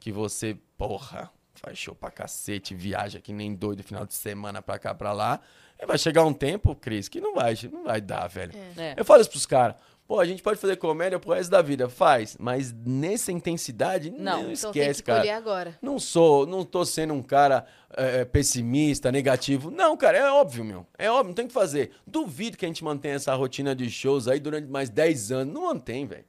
que 0.00 0.10
você, 0.12 0.56
porra, 0.76 1.30
faz 1.54 1.78
show 1.78 1.94
pra 1.94 2.10
cacete, 2.10 2.74
viaja 2.74 3.20
que 3.20 3.32
nem 3.32 3.54
doido 3.54 3.82
final 3.82 4.04
de 4.04 4.14
semana 4.14 4.60
pra 4.60 4.78
cá, 4.78 4.94
pra 4.94 5.12
lá. 5.12 5.40
E 5.80 5.86
vai 5.86 5.98
chegar 5.98 6.24
um 6.24 6.32
tempo, 6.32 6.74
Cris, 6.74 7.08
que 7.08 7.20
não 7.20 7.34
vai, 7.34 7.54
não 7.72 7.84
vai 7.84 8.00
dar, 8.00 8.26
velho. 8.28 8.52
É. 8.76 8.94
Eu 8.96 9.04
falo 9.04 9.20
isso 9.20 9.30
pros 9.30 9.46
caras. 9.46 9.76
Pô, 10.06 10.20
a 10.20 10.24
gente 10.26 10.42
pode 10.42 10.60
fazer 10.60 10.76
comédia 10.76 11.18
pro 11.18 11.32
resto 11.32 11.50
da 11.50 11.62
vida. 11.62 11.88
Faz. 11.88 12.36
Mas 12.38 12.74
nessa 12.86 13.32
intensidade, 13.32 14.10
não, 14.10 14.18
Não. 14.18 14.52
Então 14.52 14.70
esquece, 14.70 15.02
tem 15.02 15.14
que 15.14 15.22
cara. 15.22 15.36
agora. 15.36 15.78
Não 15.80 15.98
sou, 15.98 16.46
não 16.46 16.62
tô 16.62 16.84
sendo 16.84 17.14
um 17.14 17.22
cara 17.22 17.64
é, 17.96 18.22
pessimista, 18.24 19.10
negativo. 19.10 19.70
Não, 19.70 19.96
cara, 19.96 20.18
é 20.18 20.30
óbvio, 20.30 20.62
meu. 20.62 20.86
É 20.98 21.10
óbvio, 21.10 21.28
não 21.28 21.34
tem 21.34 21.46
o 21.46 21.48
que 21.48 21.54
fazer. 21.54 21.92
Duvido 22.06 22.56
que 22.58 22.66
a 22.66 22.68
gente 22.68 22.84
mantenha 22.84 23.14
essa 23.14 23.34
rotina 23.34 23.74
de 23.74 23.90
shows 23.90 24.28
aí 24.28 24.38
durante 24.38 24.68
mais 24.68 24.90
10 24.90 25.32
anos. 25.32 25.54
Não 25.54 25.62
mantém, 25.62 26.06
velho. 26.06 26.24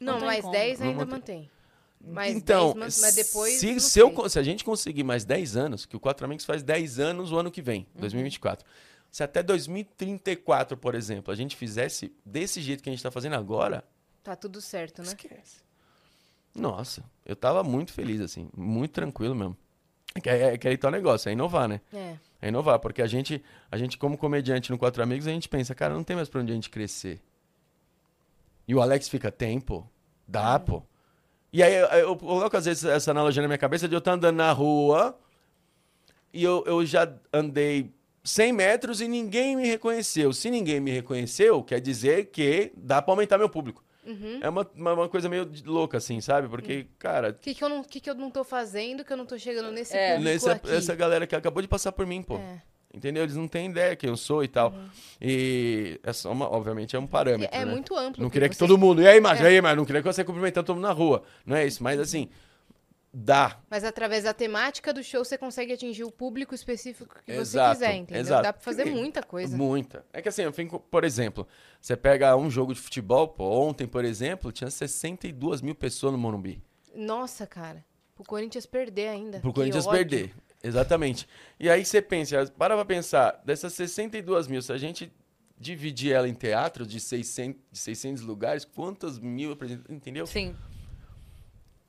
Não, 0.00 0.18
tem 0.18 0.26
mais 0.26 0.40
como. 0.42 0.52
10 0.52 0.78
Não 0.80 0.86
ainda 0.88 1.04
mantém. 1.04 1.18
mantém. 1.18 1.50
Mais 2.02 2.34
então, 2.34 2.72
10, 2.74 3.00
mas, 3.00 3.14
depois. 3.14 3.54
se, 3.60 3.72
não 3.72 3.78
se, 3.80 3.98
eu 3.98 4.28
se 4.30 4.38
a 4.38 4.42
gente 4.42 4.64
conseguir 4.64 5.02
mais 5.04 5.22
10 5.24 5.56
anos, 5.56 5.84
que 5.84 5.94
o 5.96 6.00
Quatro 6.00 6.24
Amigos 6.24 6.46
faz 6.46 6.62
10 6.62 6.98
anos 6.98 7.30
o 7.30 7.36
ano 7.38 7.50
que 7.50 7.60
vem, 7.60 7.80
Uhum. 7.94 8.00
2024. 8.00 8.64
Se 9.10 9.22
até 9.22 9.42
2034, 9.42 10.76
por 10.76 10.94
exemplo, 10.94 11.32
a 11.32 11.36
gente 11.36 11.56
fizesse 11.56 12.14
desse 12.24 12.60
jeito 12.60 12.82
que 12.82 12.88
a 12.88 12.92
gente 12.92 13.02
tá 13.02 13.10
fazendo 13.10 13.34
agora, 13.34 13.84
Tá 14.22 14.36
tudo 14.36 14.60
certo, 14.60 15.02
né? 15.02 15.08
esquece. 15.08 15.62
Nossa, 16.54 17.02
eu 17.24 17.34
tava 17.34 17.62
muito 17.62 17.92
feliz, 17.92 18.20
assim, 18.20 18.48
muito 18.56 18.92
tranquilo 18.92 19.34
mesmo. 19.34 19.56
É 20.14 20.20
que 20.20 20.28
é, 20.28 20.54
é 20.54 20.58
que 20.58 20.68
aí 20.68 20.76
tá 20.76 20.88
o 20.88 20.90
negócio, 20.90 21.28
é 21.28 21.32
inovar, 21.32 21.68
né? 21.68 21.80
É. 21.92 22.16
É 22.42 22.48
inovar, 22.48 22.78
porque 22.78 23.00
a 23.02 23.06
gente, 23.06 23.42
a 23.70 23.76
gente 23.76 23.96
como 23.96 24.18
comediante 24.18 24.70
no 24.70 24.78
Quatro 24.78 25.02
Amigos, 25.02 25.26
a 25.26 25.30
gente 25.30 25.48
pensa, 25.48 25.74
cara, 25.74 25.94
não 25.94 26.02
tem 26.04 26.16
mais 26.16 26.28
pra 26.28 26.40
onde 26.40 26.52
a 26.52 26.54
gente 26.54 26.68
crescer. 26.70 27.20
E 28.66 28.74
o 28.74 28.80
Alex 28.80 29.08
fica, 29.08 29.30
tempo? 29.30 29.88
Dá, 30.26 30.58
pô. 30.58 30.82
E 31.52 31.62
aí 31.62 31.74
eu, 31.74 31.86
eu 31.86 32.16
coloco 32.16 32.56
às 32.56 32.64
vezes 32.64 32.84
essa 32.84 33.10
analogia 33.10 33.42
na 33.42 33.48
minha 33.48 33.58
cabeça 33.58 33.88
de 33.88 33.94
eu 33.94 33.98
estar 33.98 34.12
andando 34.12 34.36
na 34.36 34.52
rua 34.52 35.18
e 36.32 36.42
eu, 36.44 36.62
eu 36.66 36.84
já 36.86 37.12
andei 37.32 37.92
100 38.22 38.52
metros 38.52 39.00
e 39.00 39.08
ninguém 39.08 39.56
me 39.56 39.66
reconheceu. 39.66 40.32
Se 40.32 40.50
ninguém 40.50 40.78
me 40.80 40.90
reconheceu, 40.90 41.62
quer 41.62 41.80
dizer 41.80 42.26
que 42.26 42.72
dá 42.76 43.00
pra 43.00 43.12
aumentar 43.12 43.38
meu 43.38 43.48
público. 43.48 43.82
É 44.40 44.48
uma, 44.48 44.68
uma, 44.74 44.92
uma 44.94 45.08
coisa 45.08 45.28
meio 45.28 45.48
louca, 45.64 45.98
assim, 45.98 46.20
sabe? 46.20 46.48
Porque, 46.48 46.86
cara, 46.98 47.30
O 47.30 47.34
que, 47.34 47.54
que, 47.54 47.62
eu 47.62 47.68
não, 47.68 47.84
que, 47.84 48.00
que 48.00 48.10
eu 48.10 48.14
não 48.14 48.28
tô 48.28 48.42
fazendo 48.42 49.04
que 49.04 49.12
eu 49.12 49.16
não 49.16 49.24
tô 49.24 49.38
chegando 49.38 49.70
nesse 49.70 49.96
É. 49.96 50.16
público 50.16 50.34
essa, 50.36 50.52
aqui? 50.52 50.70
essa 50.72 50.94
galera 50.96 51.26
que 51.28 51.36
acabou 51.36 51.62
de 51.62 51.68
passar 51.68 51.92
por 51.92 52.04
mim, 52.06 52.20
pô. 52.20 52.36
É. 52.36 52.60
Entendeu? 52.92 53.22
Eles 53.22 53.36
não 53.36 53.46
têm 53.46 53.70
ideia 53.70 53.94
quem 53.94 54.10
eu 54.10 54.16
sou 54.16 54.42
e 54.42 54.48
tal. 54.48 54.74
E 55.20 56.00
é 56.02 56.12
só 56.12 56.32
uma, 56.32 56.50
obviamente 56.50 56.96
é 56.96 56.98
um 56.98 57.06
parâmetro. 57.06 57.54
É 57.56 57.64
né? 57.64 57.70
muito 57.70 57.94
amplo. 57.94 58.20
Não 58.20 58.28
que 58.28 58.32
queria 58.32 58.48
que 58.48 58.56
você- 58.56 58.66
todo 58.66 58.76
mundo. 58.76 59.00
E 59.00 59.06
aí, 59.06 59.20
mas, 59.20 59.38
É. 59.40 59.44
e 59.44 59.46
aí, 59.46 59.60
mas 59.60 59.76
não 59.76 59.84
queria 59.84 60.02
que 60.02 60.08
você 60.12 60.24
cumprimentando 60.24 60.66
todo 60.66 60.74
mundo 60.76 60.86
na 60.88 60.92
rua. 60.92 61.22
Não 61.46 61.54
é 61.56 61.64
isso, 61.64 61.80
mas 61.84 62.00
assim, 62.00 62.28
dá. 63.12 63.60
Mas 63.68 63.84
através 63.84 64.24
da 64.24 64.32
temática 64.32 64.92
do 64.92 65.02
show 65.02 65.24
você 65.24 65.36
consegue 65.36 65.72
atingir 65.72 66.04
o 66.04 66.10
público 66.10 66.54
específico 66.54 67.16
que 67.24 67.32
você 67.32 67.40
Exato, 67.40 67.74
quiser, 67.74 67.94
entendeu? 67.96 68.20
exato. 68.20 68.42
Dá 68.42 68.52
pra 68.52 68.62
fazer 68.62 68.84
muita 68.84 69.22
coisa. 69.22 69.56
Muita. 69.56 70.04
É 70.12 70.22
que 70.22 70.28
assim, 70.28 70.42
eu 70.42 70.52
fico, 70.52 70.78
por 70.78 71.04
exemplo, 71.04 71.46
você 71.80 71.96
pega 71.96 72.36
um 72.36 72.50
jogo 72.50 72.72
de 72.74 72.80
futebol, 72.80 73.28
pô, 73.28 73.44
ontem, 73.44 73.86
por 73.86 74.04
exemplo, 74.04 74.52
tinha 74.52 74.70
62 74.70 75.60
mil 75.60 75.74
pessoas 75.74 76.12
no 76.12 76.18
Morumbi. 76.18 76.62
Nossa, 76.94 77.46
cara. 77.46 77.84
Pro 78.14 78.24
Corinthians 78.24 78.66
perder 78.66 79.08
ainda. 79.08 79.40
Pro 79.40 79.52
Corinthians 79.52 79.86
perder. 79.86 80.34
Exatamente. 80.62 81.26
E 81.58 81.70
aí 81.70 81.84
você 81.84 82.02
pensa, 82.02 82.46
para 82.58 82.74
pra 82.74 82.84
pensar, 82.84 83.40
dessas 83.44 83.72
62 83.72 84.46
mil, 84.46 84.60
se 84.60 84.72
a 84.72 84.76
gente 84.76 85.10
dividir 85.58 86.12
ela 86.12 86.28
em 86.28 86.34
teatros 86.34 86.88
de 86.88 87.00
600, 87.00 87.60
de 87.70 87.78
600 87.78 88.22
lugares, 88.22 88.64
quantas 88.64 89.18
mil, 89.18 89.56
entendeu? 89.88 90.26
Sim. 90.26 90.54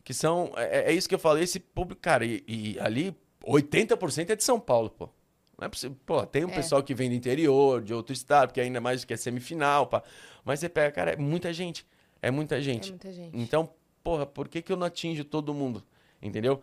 Que 0.03 0.13
são, 0.13 0.51
é, 0.55 0.91
é 0.91 0.93
isso 0.93 1.07
que 1.07 1.15
eu 1.15 1.19
falei, 1.19 1.43
esse 1.43 1.59
público, 1.59 2.01
cara, 2.01 2.25
e, 2.25 2.43
e 2.47 2.79
ali 2.79 3.15
80% 3.43 4.29
é 4.31 4.35
de 4.35 4.43
São 4.43 4.59
Paulo, 4.59 4.89
pô. 4.89 5.09
Não 5.57 5.65
é 5.67 5.69
possível, 5.69 5.95
pô, 6.05 6.25
tem 6.25 6.43
um 6.43 6.49
É. 6.49 6.55
pessoal 6.55 6.81
que 6.81 6.93
vem 6.95 7.09
do 7.09 7.15
interior, 7.15 7.81
de 7.83 7.93
outro 7.93 8.13
estado, 8.13 8.47
porque 8.49 8.61
ainda 8.61 8.81
mais 8.81 9.05
que 9.05 9.13
é 9.13 9.17
semifinal, 9.17 9.85
pá. 9.87 10.01
Mas 10.43 10.59
você 10.59 10.67
pega, 10.69 10.91
cara, 10.91 11.11
é 11.11 11.15
muita 11.15 11.53
gente, 11.53 11.85
é 12.21 12.31
muita 12.31 12.57
É 12.57 12.61
gente. 12.61 12.89
muita 12.89 13.11
gente. 13.11 13.37
Então, 13.37 13.69
porra, 14.03 14.25
por 14.25 14.47
que, 14.47 14.61
que 14.61 14.71
eu 14.71 14.77
não 14.77 14.87
atinjo 14.87 15.23
todo 15.23 15.53
mundo? 15.53 15.83
Entendeu? 16.19 16.61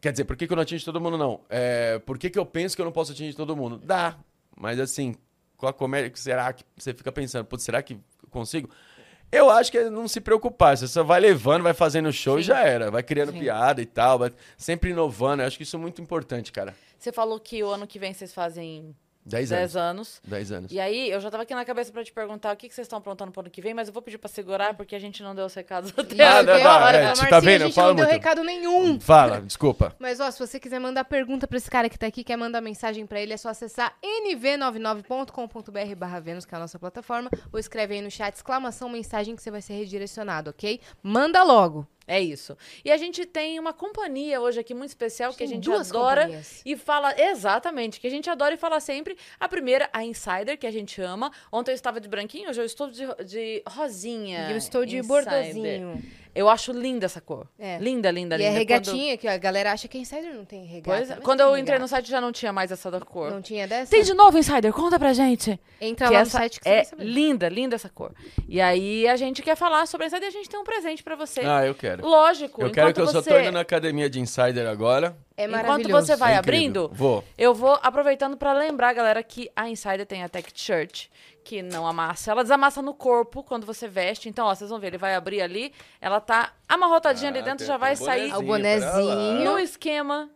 Quer 0.00 0.12
dizer, 0.12 0.24
por 0.24 0.36
que, 0.36 0.46
que 0.46 0.52
eu 0.52 0.56
não 0.56 0.62
atinjo 0.62 0.84
todo 0.84 1.00
mundo, 1.00 1.18
não? 1.18 1.40
É, 1.50 1.98
por 2.00 2.18
que, 2.18 2.30
que 2.30 2.38
eu 2.38 2.46
penso 2.46 2.74
que 2.74 2.80
eu 2.80 2.84
não 2.86 2.92
posso 2.92 3.12
atingir 3.12 3.34
todo 3.34 3.54
mundo? 3.56 3.78
Dá. 3.84 4.16
Mas 4.56 4.78
assim, 4.80 5.14
com 5.56 5.66
a 5.66 5.72
comédia, 5.72 6.10
será 6.14 6.52
que 6.52 6.64
você 6.76 6.94
fica 6.94 7.10
pensando, 7.12 7.44
putz, 7.44 7.64
será 7.64 7.82
que 7.82 7.94
eu 7.94 8.00
consigo? 8.30 8.70
Eu 9.30 9.50
acho 9.50 9.70
que 9.70 9.78
é 9.78 9.90
não 9.90 10.06
se 10.06 10.20
preocupar. 10.20 10.76
Você 10.76 10.86
só 10.88 11.02
vai 11.02 11.20
levando, 11.20 11.62
vai 11.62 11.74
fazendo 11.74 12.12
show 12.12 12.38
e 12.38 12.42
Sim. 12.42 12.48
já 12.48 12.60
era. 12.60 12.90
Vai 12.90 13.02
criando 13.02 13.32
Sim. 13.32 13.40
piada 13.40 13.82
e 13.82 13.86
tal, 13.86 14.18
vai 14.18 14.32
sempre 14.56 14.90
inovando. 14.90 15.42
Eu 15.42 15.46
acho 15.46 15.56
que 15.56 15.62
isso 15.62 15.76
é 15.76 15.78
muito 15.78 16.00
importante, 16.00 16.52
cara. 16.52 16.74
Você 16.98 17.12
falou 17.12 17.38
que 17.38 17.62
o 17.62 17.68
ano 17.68 17.86
que 17.86 17.98
vem 17.98 18.12
vocês 18.12 18.32
fazem 18.32 18.94
10 19.26 19.48
10 19.50 19.76
anos. 19.76 19.76
anos. 19.76 20.20
10 20.24 20.52
anos. 20.52 20.72
E 20.72 20.78
aí, 20.78 21.10
eu 21.10 21.20
já 21.20 21.28
tava 21.30 21.42
aqui 21.42 21.54
na 21.54 21.64
cabeça 21.64 21.90
pra 21.92 22.04
te 22.04 22.12
perguntar 22.12 22.54
o 22.54 22.56
que, 22.56 22.68
que 22.68 22.74
vocês 22.74 22.86
estão 22.86 22.98
aprontando 23.00 23.32
pro 23.32 23.40
ano 23.40 23.50
que 23.50 23.60
vem, 23.60 23.74
mas 23.74 23.88
eu 23.88 23.92
vou 23.94 24.00
pedir 24.02 24.18
pra 24.18 24.28
segurar, 24.28 24.74
porque 24.74 24.94
a 24.94 24.98
gente 25.00 25.20
não 25.22 25.34
deu 25.34 25.44
os 25.46 25.54
recados 25.54 25.90
até 25.90 26.00
Ah, 26.00 26.04
Porque, 26.04 26.14
não, 26.14 26.44
não, 26.44 26.88
é, 26.88 27.06
a 27.06 27.14
você 27.14 27.22
tá 27.26 27.30
Marcinha, 27.32 27.40
vendo? 27.40 27.62
A 27.62 27.66
gente 27.66 27.74
falo 27.74 27.88
não 27.88 27.96
deu 27.96 28.04
muito. 28.04 28.14
recado 28.14 28.44
nenhum. 28.44 29.00
Fala, 29.00 29.40
desculpa. 29.40 29.94
Mas, 29.98 30.20
ó, 30.20 30.30
se 30.30 30.38
você 30.38 30.60
quiser 30.60 30.78
mandar 30.78 31.04
pergunta 31.04 31.46
pra 31.48 31.56
esse 31.58 31.68
cara 31.70 31.88
que 31.88 31.98
tá 31.98 32.06
aqui, 32.06 32.22
quer 32.22 32.36
mandar 32.36 32.60
mensagem 32.60 33.04
pra 33.04 33.20
ele, 33.20 33.32
é 33.32 33.36
só 33.36 33.48
acessar 33.48 33.94
nv99.com.br 34.02 35.94
barra 35.96 36.20
Vênus, 36.20 36.44
que 36.44 36.54
é 36.54 36.56
a 36.56 36.60
nossa 36.60 36.78
plataforma, 36.78 37.28
ou 37.52 37.58
escreve 37.58 37.94
aí 37.94 38.00
no 38.00 38.10
chat, 38.10 38.34
exclamação, 38.34 38.88
mensagem, 38.88 39.34
que 39.34 39.42
você 39.42 39.50
vai 39.50 39.60
ser 39.62 39.74
redirecionado, 39.74 40.50
ok? 40.50 40.80
Manda 41.02 41.42
logo. 41.42 41.86
É 42.06 42.20
isso. 42.20 42.56
E 42.84 42.92
a 42.92 42.96
gente 42.96 43.26
tem 43.26 43.58
uma 43.58 43.72
companhia 43.72 44.40
hoje 44.40 44.60
aqui 44.60 44.72
muito 44.72 44.90
especial 44.90 45.34
que 45.34 45.42
a 45.42 45.46
gente 45.46 45.70
adora 45.70 46.22
companhias. 46.22 46.62
e 46.64 46.76
fala 46.76 47.12
exatamente, 47.20 47.98
que 47.98 48.06
a 48.06 48.10
gente 48.10 48.30
adora 48.30 48.54
e 48.54 48.56
fala 48.56 48.78
sempre. 48.78 49.16
A 49.40 49.48
primeira, 49.48 49.90
a 49.92 50.04
Insider, 50.04 50.56
que 50.56 50.66
a 50.66 50.70
gente 50.70 51.00
ama. 51.00 51.32
Ontem 51.50 51.72
eu 51.72 51.74
estava 51.74 52.00
de 52.00 52.08
branquinho, 52.08 52.48
hoje 52.48 52.60
eu 52.60 52.64
estou 52.64 52.88
de, 52.88 53.06
de 53.24 53.62
rosinha. 53.66 54.48
E 54.48 54.52
eu 54.52 54.56
estou 54.56 54.86
de 54.86 54.98
Insider. 54.98 55.24
bordozinho. 55.24 56.02
Eu 56.36 56.48
acho 56.48 56.70
linda 56.72 57.06
essa 57.06 57.20
cor. 57.20 57.46
É. 57.58 57.78
Linda, 57.78 58.10
linda, 58.10 58.34
E 58.34 58.38
linda. 58.38 58.50
é 58.50 58.52
Quando- 58.52 58.58
regatinha, 58.58 59.16
que 59.16 59.26
a 59.26 59.38
galera 59.38 59.72
acha 59.72 59.88
que 59.88 59.96
a 59.96 60.00
Insider 60.00 60.34
não 60.34 60.44
tem 60.44 60.64
regata. 60.64 60.98
Pois 60.98 61.10
é. 61.10 61.16
Quando 61.16 61.38
tem 61.38 61.46
eu 61.46 61.56
entrei 61.56 61.78
no 61.78 61.86
regata. 61.86 61.88
site 61.88 62.10
já 62.10 62.20
não 62.20 62.30
tinha 62.30 62.52
mais 62.52 62.70
essa 62.70 62.90
da 62.90 63.00
cor. 63.00 63.30
Não 63.30 63.40
tinha 63.40 63.66
dessa? 63.66 63.90
Tem 63.90 64.02
de 64.02 64.12
novo, 64.14 64.36
Insider? 64.36 64.72
Conta 64.72 64.98
pra 64.98 65.12
gente. 65.12 65.58
Entra 65.80 66.08
que 66.08 66.12
lá 66.12 66.20
no 66.20 66.26
essa 66.26 66.38
site 66.38 66.58
que 66.60 66.64
você 66.64 66.70
é 66.70 66.76
vai 66.76 66.84
saber. 66.84 67.04
linda, 67.04 67.48
linda 67.48 67.74
essa 67.76 67.88
cor. 67.88 68.12
E 68.48 68.60
aí 68.60 69.08
a 69.08 69.16
gente 69.16 69.40
quer 69.42 69.56
falar 69.56 69.86
sobre 69.86 70.04
a 70.04 70.06
Insider 70.08 70.24
e 70.26 70.28
a 70.28 70.32
gente 70.32 70.48
tem 70.48 70.60
um 70.60 70.64
presente 70.64 71.02
pra 71.02 71.16
você. 71.16 71.40
Ah, 71.40 71.64
eu 71.66 71.74
quero. 71.74 72.06
Lógico. 72.06 72.60
Eu 72.62 72.70
quero 72.70 72.92
que 72.92 73.00
eu 73.00 73.04
enquanto 73.04 73.12
só 73.14 73.22
você... 73.22 73.30
tô 73.30 73.38
indo 73.40 73.52
na 73.52 73.60
academia 73.60 74.08
de 74.10 74.20
Insider 74.20 74.66
agora. 74.68 75.16
É 75.38 75.44
Enquanto 75.44 75.62
maravilhoso. 75.66 76.06
você 76.06 76.16
vai 76.16 76.32
É 76.34 76.36
abrindo, 76.36 76.90
Vou. 76.94 77.22
eu 77.36 77.54
vou 77.54 77.78
aproveitando 77.82 78.36
pra 78.38 78.52
lembrar, 78.54 78.92
galera, 78.94 79.22
que 79.22 79.50
a 79.54 79.68
Insider 79.68 80.06
tem 80.06 80.22
a 80.22 80.28
Tech 80.30 80.48
Shirt, 80.54 81.08
que 81.46 81.62
não 81.62 81.86
amassa. 81.86 82.32
Ela 82.32 82.42
desamassa 82.42 82.82
no 82.82 82.92
corpo 82.92 83.40
quando 83.44 83.64
você 83.64 83.86
veste. 83.86 84.28
Então, 84.28 84.46
ó, 84.48 84.52
vocês 84.54 84.68
vão 84.68 84.80
ver, 84.80 84.88
ele 84.88 84.98
vai 84.98 85.14
abrir 85.14 85.40
ali, 85.40 85.72
ela 86.00 86.18
tá 86.20 86.52
amarrotadinha 86.68 87.30
ali 87.30 87.38
Ah, 87.38 87.42
dentro, 87.42 87.58
tem- 87.58 87.66
já 87.68 87.76
vai 87.76 87.92
um 87.92 87.96
sair 87.96 88.34
O 88.34 88.42
bonezinho, 88.42 89.44
no 89.44 89.56
esquema, 89.56 90.28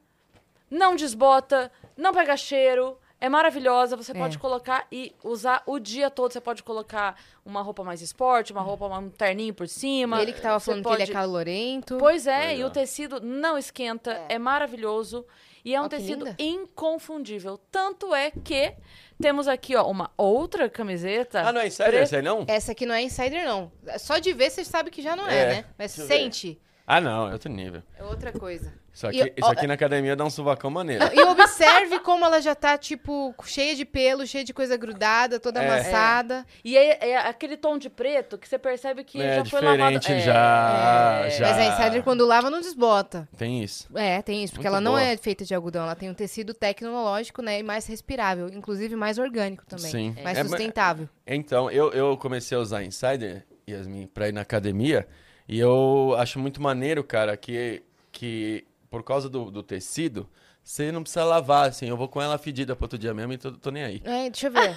não 0.71 0.95
desbota, 0.95 1.71
não 1.97 2.13
pega 2.15 2.37
cheiro. 2.37 2.97
É 3.21 3.29
maravilhosa, 3.29 3.97
você 3.97 4.13
É. 4.13 4.15
pode 4.15 4.39
colocar 4.39 4.87
e 4.91 5.13
usar 5.25 5.63
o 5.67 5.79
dia 5.81 6.09
todo. 6.11 6.33
Você 6.33 6.41
pode 6.41 6.63
colocar 6.63 7.17
uma 7.45 7.61
roupa 7.61 7.83
mais 7.85 8.01
esporte, 8.01 8.53
uma 8.53 8.63
roupa, 8.63 8.87
um 8.87 9.11
terninho 9.11 9.53
por 9.53 9.69
cima. 9.69 10.23
Ele 10.23 10.33
que 10.33 10.41
tava 10.41 10.59
Você 10.61 10.67
falando 10.71 10.83
que 10.85 10.89
pode- 10.89 11.03
ele 11.03 11.11
é 11.11 11.15
calorento. 11.15 11.99
Pois 11.99 12.27
é, 12.27 12.45
e 12.45 12.57
Legal. 12.59 12.69
o 12.69 12.71
tecido 12.71 13.21
não 13.21 13.59
esquenta, 13.59 14.13
é, 14.29 14.39
maravilhoso. 14.39 15.27
E 15.63 15.75
é 15.75 15.81
um 15.81 15.89
que 15.89 15.97
tecido 15.97 16.25
inconfundível. 16.39 17.59
Tanto 17.71 18.15
é 18.15 18.31
que 18.31 18.73
temos 19.21 19.47
aqui, 19.49 19.77
ó, 19.77 19.87
uma 19.89 20.11
outra 20.17 20.69
camiseta. 20.69 21.41
Ah, 21.43 21.53
não 21.53 21.61
é 21.61 21.67
Insider 21.67 21.89
pre- 21.91 22.03
esse 22.03 22.17
aí 22.17 22.23
não? 22.23 22.45
Essa 22.49 22.73
aqui 22.73 22.87
não 22.87 22.95
é 22.95 23.03
Insider, 23.03 23.45
não. 23.45 23.71
Só 23.99 24.19
de 24.19 24.33
ver 24.33 24.51
você 24.51 24.65
sabe 24.65 24.91
que 24.91 25.03
já 25.03 25.15
não 25.15 25.29
é, 25.29 25.39
É, 25.39 25.47
né? 25.55 25.65
Mas 25.79 25.97
eu 25.99 26.07
ver. 26.07 26.15
sente. 26.15 26.61
Ah, 26.87 27.01
não, 27.01 27.29
é 27.29 27.33
outro 27.33 27.51
nível. 27.51 27.83
É 27.97 28.03
outra 28.05 28.33
coisa. 28.33 28.73
Isso 28.93 29.07
aqui, 29.07 29.19
E, 29.21 29.23
isso 29.39 29.49
ó, 29.49 29.53
aqui 29.53 29.67
na 29.67 29.75
academia 29.75 30.17
dá 30.17 30.25
um 30.25 30.31
suvacão 30.31 30.69
maneiro. 30.71 31.05
E 31.15 31.23
observe 31.23 32.01
como 32.05 32.25
ela 32.25 32.41
já 32.41 32.55
tá, 32.55 32.77
tipo, 32.77 33.33
cheia 33.45 33.75
de 33.77 33.85
pelo, 33.85 34.27
cheia 34.27 34.43
de 34.45 34.53
coisa 34.53 34.77
grudada, 34.77 35.39
toda 35.39 35.63
É. 35.63 35.69
amassada. 35.69 36.45
E 36.65 36.77
é, 36.77 37.11
é 37.11 37.17
aquele 37.19 37.57
tom 37.57 37.79
de 37.79 37.89
preto 37.89 38.37
que 38.37 38.49
você 38.49 38.59
percebe 38.59 39.05
que 39.05 39.21
É 39.23 39.37
já 39.37 39.45
foi 39.45 39.61
lavado. 39.61 39.99
diferente 39.99 40.25
já, 40.25 41.23
É. 41.27 41.31
já. 41.31 41.49
Mas 41.49 41.59
a 41.59 41.65
Insider, 41.67 42.03
quando 42.03 42.27
lava, 42.27 42.51
não 42.51 42.61
desbota. 42.61 43.29
Tem 43.37 43.63
isso. 43.63 43.89
É, 43.97 44.21
tem 44.23 44.43
isso, 44.43 44.55
porque 44.55 44.67
Muito 44.69 44.75
ela 44.77 44.81
não 44.81 44.93
boa. 44.93 45.03
é 45.03 45.17
feita 45.17 45.45
de 45.45 45.55
algodão, 45.55 45.85
ela 45.85 45.95
tem 45.95 46.11
um 46.11 46.15
tecido 46.15 46.53
tecnológico, 46.53 47.43
né, 47.43 47.61
e 47.61 47.63
mais 47.63 47.87
respirável, 47.87 48.49
inclusive 48.49 48.97
mais 48.97 49.19
orgânico 49.19 49.65
também. 49.67 49.91
Sim. 49.91 50.15
Mais 50.23 50.37
É, 50.37 50.43
mas- 50.43 50.51
sustentável. 50.51 51.09
Então, 51.27 51.71
eu, 51.71 51.93
eu 51.93 52.17
comecei 52.17 52.57
a 52.59 52.61
usar 52.61 52.83
Insider, 52.83 53.47
Yasmin, 53.69 54.09
pra 54.09 54.29
ir 54.29 54.33
na 54.33 54.41
academia. 54.41 55.07
E 55.49 55.59
eu 55.61 56.15
acho 56.19 56.39
muito 56.41 56.61
maneiro, 56.61 57.05
cara, 57.05 57.37
que, 57.37 57.83
que 58.11 58.65
por 58.91 59.05
causa 59.05 59.29
do, 59.29 59.51
do 59.51 59.63
tecido, 59.63 60.29
você 60.63 60.91
não 60.93 61.03
precisa 61.03 61.25
lavar, 61.25 61.69
assim. 61.69 61.89
Eu 61.89 61.97
vou 61.97 62.09
com 62.09 62.21
ela 62.21 62.37
fedida 62.37 62.75
pro 62.77 62.85
outro 62.85 62.99
dia 62.99 63.15
mesmo 63.15 63.33
e 63.33 63.39
tô, 63.39 63.53
tô 63.53 63.71
nem 63.71 63.85
aí. 63.85 64.03
É, 64.05 64.29
deixa 64.29 64.49
eu 64.49 64.51
ver. 64.53 64.77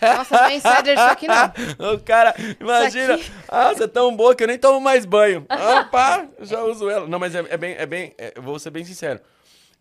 Nossa, 0.00 0.36
não 0.36 0.44
é 0.44 0.56
Insider 0.56 0.94
isso 0.94 1.02
aqui 1.02 1.26
não. 1.26 1.94
O 1.94 2.00
cara, 2.00 2.34
imagina, 2.60 3.14
Isso 3.14 3.32
ah, 3.48 3.72
você 3.74 3.84
é 3.84 3.88
tão 3.88 4.14
boa 4.14 4.34
que 4.34 4.44
eu 4.44 4.48
nem 4.48 4.58
tomo 4.58 4.80
mais 4.80 5.04
banho. 5.04 5.46
Eu 6.38 6.44
já 6.46 6.62
uso 6.62 6.88
ela. 6.88 7.06
Não, 7.08 7.18
mas 7.18 7.34
é, 7.34 7.44
é 7.48 7.56
bem, 7.56 7.74
é 7.76 7.86
bem, 7.86 8.14
é, 8.18 8.40
vou 8.40 8.58
ser 8.58 8.70
bem 8.70 8.84
sincero. 8.84 9.20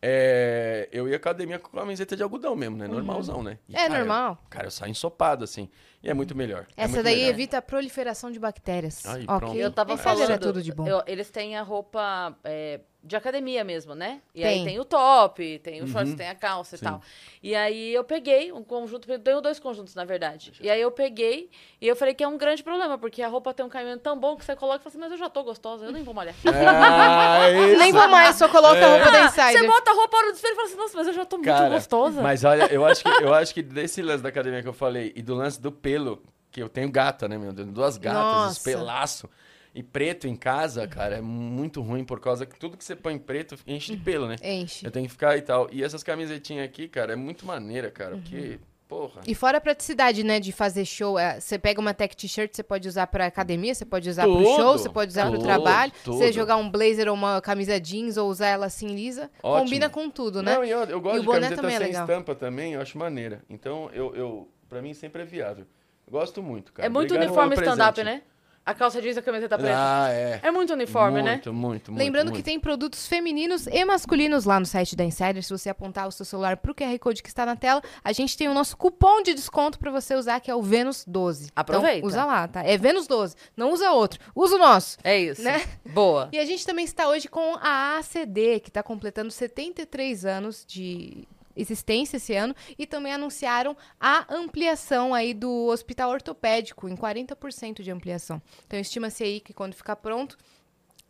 É, 0.01 0.87
eu 0.93 1.09
ia 1.09 1.15
à 1.15 1.17
academia 1.17 1.59
com 1.59 1.77
camiseta 1.77 2.15
de 2.15 2.23
algodão 2.23 2.55
mesmo, 2.55 2.77
né? 2.77 2.87
Normalzão, 2.87 3.43
né? 3.43 3.59
E, 3.67 3.75
É 3.75 3.87
cara, 3.87 3.99
normal. 3.99 4.31
Eu, 4.31 4.49
cara, 4.49 4.67
eu 4.67 4.71
saio 4.71 4.91
ensopado, 4.91 5.43
assim. 5.43 5.69
E 6.01 6.09
é 6.09 6.13
muito 6.13 6.35
melhor. 6.35 6.65
é 6.77 6.83
Essa 6.83 6.93
muito 6.93 7.03
daí 7.03 7.15
melhor. 7.17 7.29
evita 7.31 7.57
a 7.57 7.61
proliferação 7.61 8.31
de 8.31 8.39
bactérias. 8.39 9.05
Aí, 9.05 9.23
ok? 9.27 9.37
pronto. 9.39 9.55
Eu 9.57 9.71
tava 9.71 9.93
Insider 9.93 10.13
falando. 10.15 10.31
é 10.31 10.37
tudo 10.37 10.61
de 10.61 10.71
bom. 10.73 10.87
eu- 10.87 11.03
eles 11.05 11.29
têm 11.29 11.57
a 11.57 11.61
roupa 11.61 12.33
é, 12.43 12.79
de 13.03 13.15
academia 13.17 13.63
mesmo, 13.65 13.93
né? 13.95 14.21
E 14.35 14.41
Tem. 14.41 14.59
aí 14.59 14.63
tem 14.63 14.79
o 14.79 14.85
top, 14.85 15.59
tem 15.59 15.79
o 15.81 15.83
Uhum. 15.85 15.87
shorts, 15.91 16.15
tem 16.15 16.29
a 16.29 16.35
calça 16.35 16.77
Sim. 16.77 16.85
e 16.85 16.87
tal. 16.89 17.01
E 17.43 17.55
aí 17.55 17.93
eu 17.93 18.03
peguei 18.05 18.51
um 18.53 18.63
conjunto, 18.63 19.09
eu 19.11 19.19
tenho 19.19 19.41
dois 19.41 19.59
conjuntos, 19.59 19.93
na 19.95 20.03
verdade. 20.05 20.53
E 20.61 20.69
aí 20.69 20.81
eu 20.81 20.91
peguei 20.91 21.49
e 21.81 21.87
eu 21.87 21.95
falei 21.97 22.13
que 22.13 22.23
é 22.23 22.27
um 22.27 22.37
grande 22.37 22.63
problema, 22.63 22.97
porque 22.97 23.21
a 23.21 23.27
roupa 23.27 23.53
tem 23.53 23.65
um 23.65 23.69
caimento 23.69 23.99
tão 24.01 24.17
bom 24.17 24.35
que 24.37 24.43
você 24.45 24.55
coloca 24.55 24.77
e 24.79 24.83
fala 24.83 24.89
assim, 24.89 24.97
mas 24.99 25.11
eu 25.11 25.17
já 25.17 25.29
tô 25.29 25.43
gostosa, 25.43 25.85
eu 25.85 25.91
nem 25.91 26.03
vou 26.03 26.13
malhar. 26.13 26.35
Isso. 26.35 27.77
Nem 27.77 27.91
vou 27.91 28.07
mais, 28.09 28.35
só 28.35 28.47
coloca 28.49 28.85
a 28.85 28.89
roupa 28.97 29.11
da 29.11 29.25
Ah, 29.25 29.29
você 29.29 29.41
Insider. 29.49 29.67
bota 29.67 29.91
a 29.91 29.93
roupa 29.93 30.21
no 30.21 30.29
espelho 30.31 30.51
e 30.53 30.55
fala 30.55 30.67
assim, 30.67 30.77
nossa, 30.77 30.97
mas 30.97 31.07
eu 31.07 31.13
já 31.13 31.25
tô 31.25 31.37
muito 31.37 31.47
Cara, 31.47 31.69
gostosa. 31.69 32.21
Mas 32.21 32.43
olha, 32.43 32.65
eu 32.71 32.85
acho, 32.85 33.03
que, 33.03 33.09
eu 33.23 33.33
acho 33.33 33.53
que 33.53 33.61
desse 33.61 34.01
lance 34.01 34.21
da 34.23 34.29
academia 34.29 34.61
que 34.61 34.67
eu 34.67 34.73
falei 34.73 35.11
e 35.15 35.21
do 35.21 35.35
lance 35.35 35.59
do 35.61 35.71
pelo, 35.89 36.21
que 36.51 36.61
eu 36.61 36.69
tenho 36.69 36.89
gata, 36.91 37.27
né, 37.27 37.37
meu? 37.37 37.47
Eu 37.49 37.53
tenho 37.53 37.71
duas 37.71 37.97
gatas, 37.97 38.21
Nossa. 38.21 38.51
os 38.51 38.59
pelaço. 38.59 39.29
E 39.73 39.81
preto 39.83 40.27
em 40.27 40.35
casa, 40.35 40.87
cara, 40.87 41.17
é 41.17 41.21
muito 41.21 41.81
ruim 41.81 42.03
por 42.03 42.19
causa 42.19 42.45
que 42.45 42.57
tudo 42.59 42.75
que 42.75 42.83
você 42.83 42.95
põe 42.95 43.17
preto 43.17 43.55
enche 43.67 43.95
de 43.95 44.01
pelo, 44.03 44.27
né? 44.27 44.35
Enche. 44.43 44.85
Eu 44.85 44.91
tenho 44.91 45.05
que 45.05 45.11
ficar 45.11 45.37
e 45.37 45.41
tal. 45.41 45.69
E 45.71 45.83
essas 45.83 46.03
camisetinhas 46.03 46.65
aqui, 46.65 46.87
cara, 46.87 47.13
é 47.13 47.15
muito 47.15 47.45
maneira, 47.45 47.89
cara. 47.91 48.15
Porque, 48.17 48.59
porra. 48.87 49.21
E 49.27 49.35
fora 49.35 49.59
a 49.59 49.61
praticidade, 49.61 50.23
né, 50.23 50.39
de 50.39 50.51
fazer 50.51 50.85
show. 50.85 51.19
é, 51.19 51.39
Você 51.39 51.59
pega 51.59 51.79
uma 51.79 51.93
tech 51.93 52.15
t-shirt, 52.17 52.51
você 52.55 52.63
pode 52.63 52.87
usar 52.87 53.05
pra 53.07 53.27
academia, 53.27 53.73
você 53.75 53.85
pode 53.85 54.09
usar 54.09 54.23
pro 54.23 54.37
Tudo, 54.37 54.55
show, 54.55 54.77
você 54.77 54.89
pode 54.89 55.11
usar 55.11 55.25
pro 55.27 55.33
tudo, 55.35 55.43
trabalho. 55.43 55.91
tudo. 56.03 56.17
Você 56.17 56.31
jogar 56.33 56.57
um 56.57 56.69
blazer 56.69 57.07
ou 57.07 57.13
uma 57.13 57.39
camisa 57.39 57.79
jeans 57.79 58.17
ou 58.17 58.27
usar 58.27 58.47
ela 58.47 58.65
assim 58.65 58.87
lisa, 58.87 59.29
Ótimo. 59.41 59.63
combina 59.65 59.87
com 59.89 60.09
tudo, 60.09 60.41
né? 60.41 60.55
Não, 60.55 60.65
e 60.65 60.69
eu, 60.71 60.79
eu 60.85 60.97
E 60.97 61.01
gosto 61.01 61.17
o 61.17 61.21
de 61.21 61.27
camiseta 61.27 61.67
é 61.67 61.69
sem 61.69 61.79
legal. 61.79 62.01
estampa 62.05 62.33
também, 62.35 62.73
eu 62.73 62.81
acho 62.81 62.97
maneira. 62.97 63.43
Então, 63.47 63.89
eu, 63.93 64.15
eu, 64.15 64.49
pra 64.67 64.81
mim 64.81 64.95
sempre 64.95 65.21
é 65.21 65.25
viável. 65.25 65.65
Gosto 66.09 66.41
muito, 66.41 66.73
cara. 66.73 66.85
é 66.85 66.89
muito 66.89 67.13
Obrigado 67.13 67.29
uniforme 67.29 67.55
stand-up, 67.55 68.03
né? 68.03 68.21
A 68.65 68.73
calça 68.75 69.01
jeans 69.01 69.15
e 69.15 69.19
a 69.19 69.21
camiseta 69.23 69.57
preta. 69.57 69.73
Ah, 69.75 70.09
é. 70.11 70.41
É 70.43 70.51
muito 70.51 70.73
uniforme, 70.73 71.23
né? 71.23 71.31
muito, 71.31 71.51
Muito, 71.51 71.91
muito, 71.91 71.97
Lembrando 72.03 72.25
muito. 72.27 72.37
que 72.37 72.43
tem 72.43 72.59
produtos 72.59 73.07
femininos 73.07 73.65
e 73.65 73.83
masculinos 73.83 74.45
lá 74.45 74.59
no 74.59 74.65
site 74.65 74.95
da 74.95 75.03
Insider. 75.03 75.41
Se 75.41 75.49
você 75.49 75.69
apontar 75.69 76.07
o 76.07 76.11
seu 76.11 76.23
celular 76.23 76.57
pro 76.57 76.75
QR 76.75 76.99
Code 76.99 77.23
que 77.23 77.29
está 77.29 77.47
na 77.47 77.55
tela, 77.55 77.81
a 78.03 78.11
gente 78.11 78.37
tem 78.37 78.47
o 78.47 78.53
nosso 78.53 78.77
cupom 78.77 79.23
de 79.23 79.33
desconto 79.33 79.79
pra 79.79 79.89
você 79.89 80.13
usar, 80.13 80.39
que 80.39 80.51
é 80.51 80.55
o 80.55 80.61
Vênus12. 80.61 81.49
Aproveita. 81.55 81.97
Então, 81.97 82.09
usa 82.09 82.25
lá, 82.25 82.47
tá? 82.47 82.63
É 82.63 82.77
Vênus12. 82.77 83.35
Não 83.57 83.71
usa 83.71 83.89
outro. 83.91 84.19
Usa 84.35 84.55
o 84.55 84.59
nosso. 84.59 84.97
É 85.03 85.17
isso. 85.17 85.41
Né? 85.41 85.63
Boa. 85.85 86.29
E 86.31 86.37
a 86.37 86.45
gente 86.45 86.63
também 86.63 86.85
está 86.85 87.07
hoje 87.09 87.27
com 87.27 87.55
a 87.59 87.97
ACD, 87.97 88.59
que 88.59 88.69
está 88.69 88.83
completando 88.83 89.31
73 89.31 90.25
anos 90.25 90.63
de 90.67 91.27
existência 91.59 92.17
esse 92.17 92.33
ano 92.35 92.55
e 92.77 92.85
também 92.85 93.13
anunciaram 93.13 93.75
a 93.99 94.25
ampliação 94.33 95.13
aí 95.13 95.33
do 95.33 95.67
hospital 95.67 96.11
ortopédico 96.11 96.87
em 96.87 96.95
40% 96.95 97.81
de 97.81 97.91
ampliação. 97.91 98.41
Então 98.65 98.79
estima-se 98.79 99.23
aí 99.23 99.39
que 99.39 99.53
quando 99.53 99.73
ficar 99.73 99.97
pronto 99.97 100.37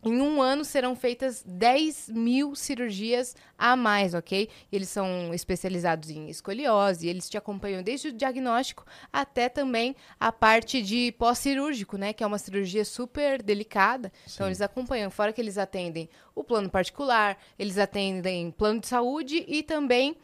em 0.03 0.21
um 0.21 0.41
ano 0.41 0.63
serão 0.63 0.95
feitas 0.95 1.43
10 1.45 2.09
mil 2.09 2.55
cirurgias 2.55 3.35
a 3.57 3.75
mais, 3.75 4.13
ok? 4.13 4.49
Eles 4.71 4.87
são 4.87 5.33
especializados 5.33 6.09
em 6.09 6.29
escoliose, 6.29 7.07
eles 7.07 7.29
te 7.29 7.37
acompanham 7.37 7.83
desde 7.83 8.07
o 8.07 8.13
diagnóstico 8.13 8.85
até 9.11 9.49
também 9.49 9.95
a 10.17 10.31
parte 10.31 10.81
de 10.81 11.11
pós-cirúrgico, 11.13 11.97
né? 11.97 12.13
Que 12.13 12.23
é 12.23 12.27
uma 12.27 12.37
cirurgia 12.37 12.85
super 12.85 13.43
delicada. 13.43 14.11
Então 14.33 14.47
eles 14.47 14.61
acompanham, 14.61 15.11
fora 15.11 15.33
que 15.33 15.41
eles 15.41 15.57
atendem 15.57 16.09
o 16.33 16.43
plano 16.43 16.69
particular, 16.69 17.37
eles 17.57 17.77
atendem 17.77 18.51
plano 18.51 18.79
de 18.79 18.87
saúde 18.87 19.43
e 19.47 19.61
também 19.61 20.15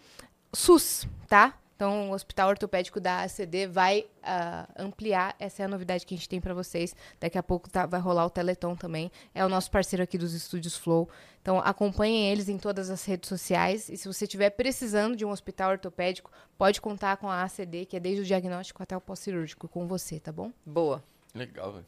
SUS, 0.56 1.08
tá? 1.28 1.58
Então, 1.76 2.10
o 2.10 2.14
Hospital 2.14 2.50
Ortopédico 2.50 3.02
da 3.02 3.24
ACD 3.24 3.68
vai 3.68 4.06
ah, 4.24 4.66
ampliar. 4.78 5.36
Essa 5.38 5.62
é 5.62 5.66
a 5.66 5.68
novidade 5.68 6.06
que 6.06 6.14
a 6.14 6.18
gente 6.18 6.30
tem 6.30 6.40
para 6.40 6.54
vocês. 6.54 6.96
Daqui 7.20 7.38
a 7.38 7.44
pouco 7.44 7.70
tá- 7.70 7.86
vai 7.86 8.00
rolar 8.00 8.26
o 8.26 8.30
Teleton 8.30 8.76
também. 8.78 9.12
É 9.34 9.46
o 9.46 9.50
nosso 9.50 9.70
parceiro 9.70 10.02
aqui 10.02 10.18
dos 10.18 10.34
estúdios 10.34 10.78
Flow. 10.78 11.10
Então, 11.42 11.60
acompanhem 11.60 12.32
eles 12.32 12.48
em 12.48 12.58
todas 12.58 12.90
as 12.90 13.04
redes 13.04 13.28
sociais. 13.28 13.90
E 13.90 13.98
se 13.98 14.08
você 14.08 14.24
estiver 14.24 14.52
precisando 14.52 15.18
de 15.18 15.26
um 15.26 15.32
hospital 15.32 15.72
ortopédico, 15.72 16.32
pode 16.58 16.80
contar 16.80 17.18
com 17.18 17.30
a 17.30 17.44
ACD, 17.44 17.86
que 17.86 17.98
é 17.98 18.00
desde 18.00 18.22
o 18.22 18.26
diagnóstico 18.26 18.82
até 18.82 18.96
o 18.96 19.02
pós-cirúrgico, 19.02 19.68
com 19.68 19.86
você, 19.86 20.18
tá 20.18 20.32
bom? 20.32 20.54
Boa. 20.66 21.04
Legal, 21.34 21.74
velho. 21.74 21.86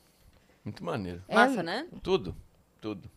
Muito 0.66 0.84
maneiro. 0.84 1.24
É- 1.30 1.34
Massa, 1.36 1.64
né? 1.64 1.88
Tudo, 2.04 2.36
tudo. 2.82 3.10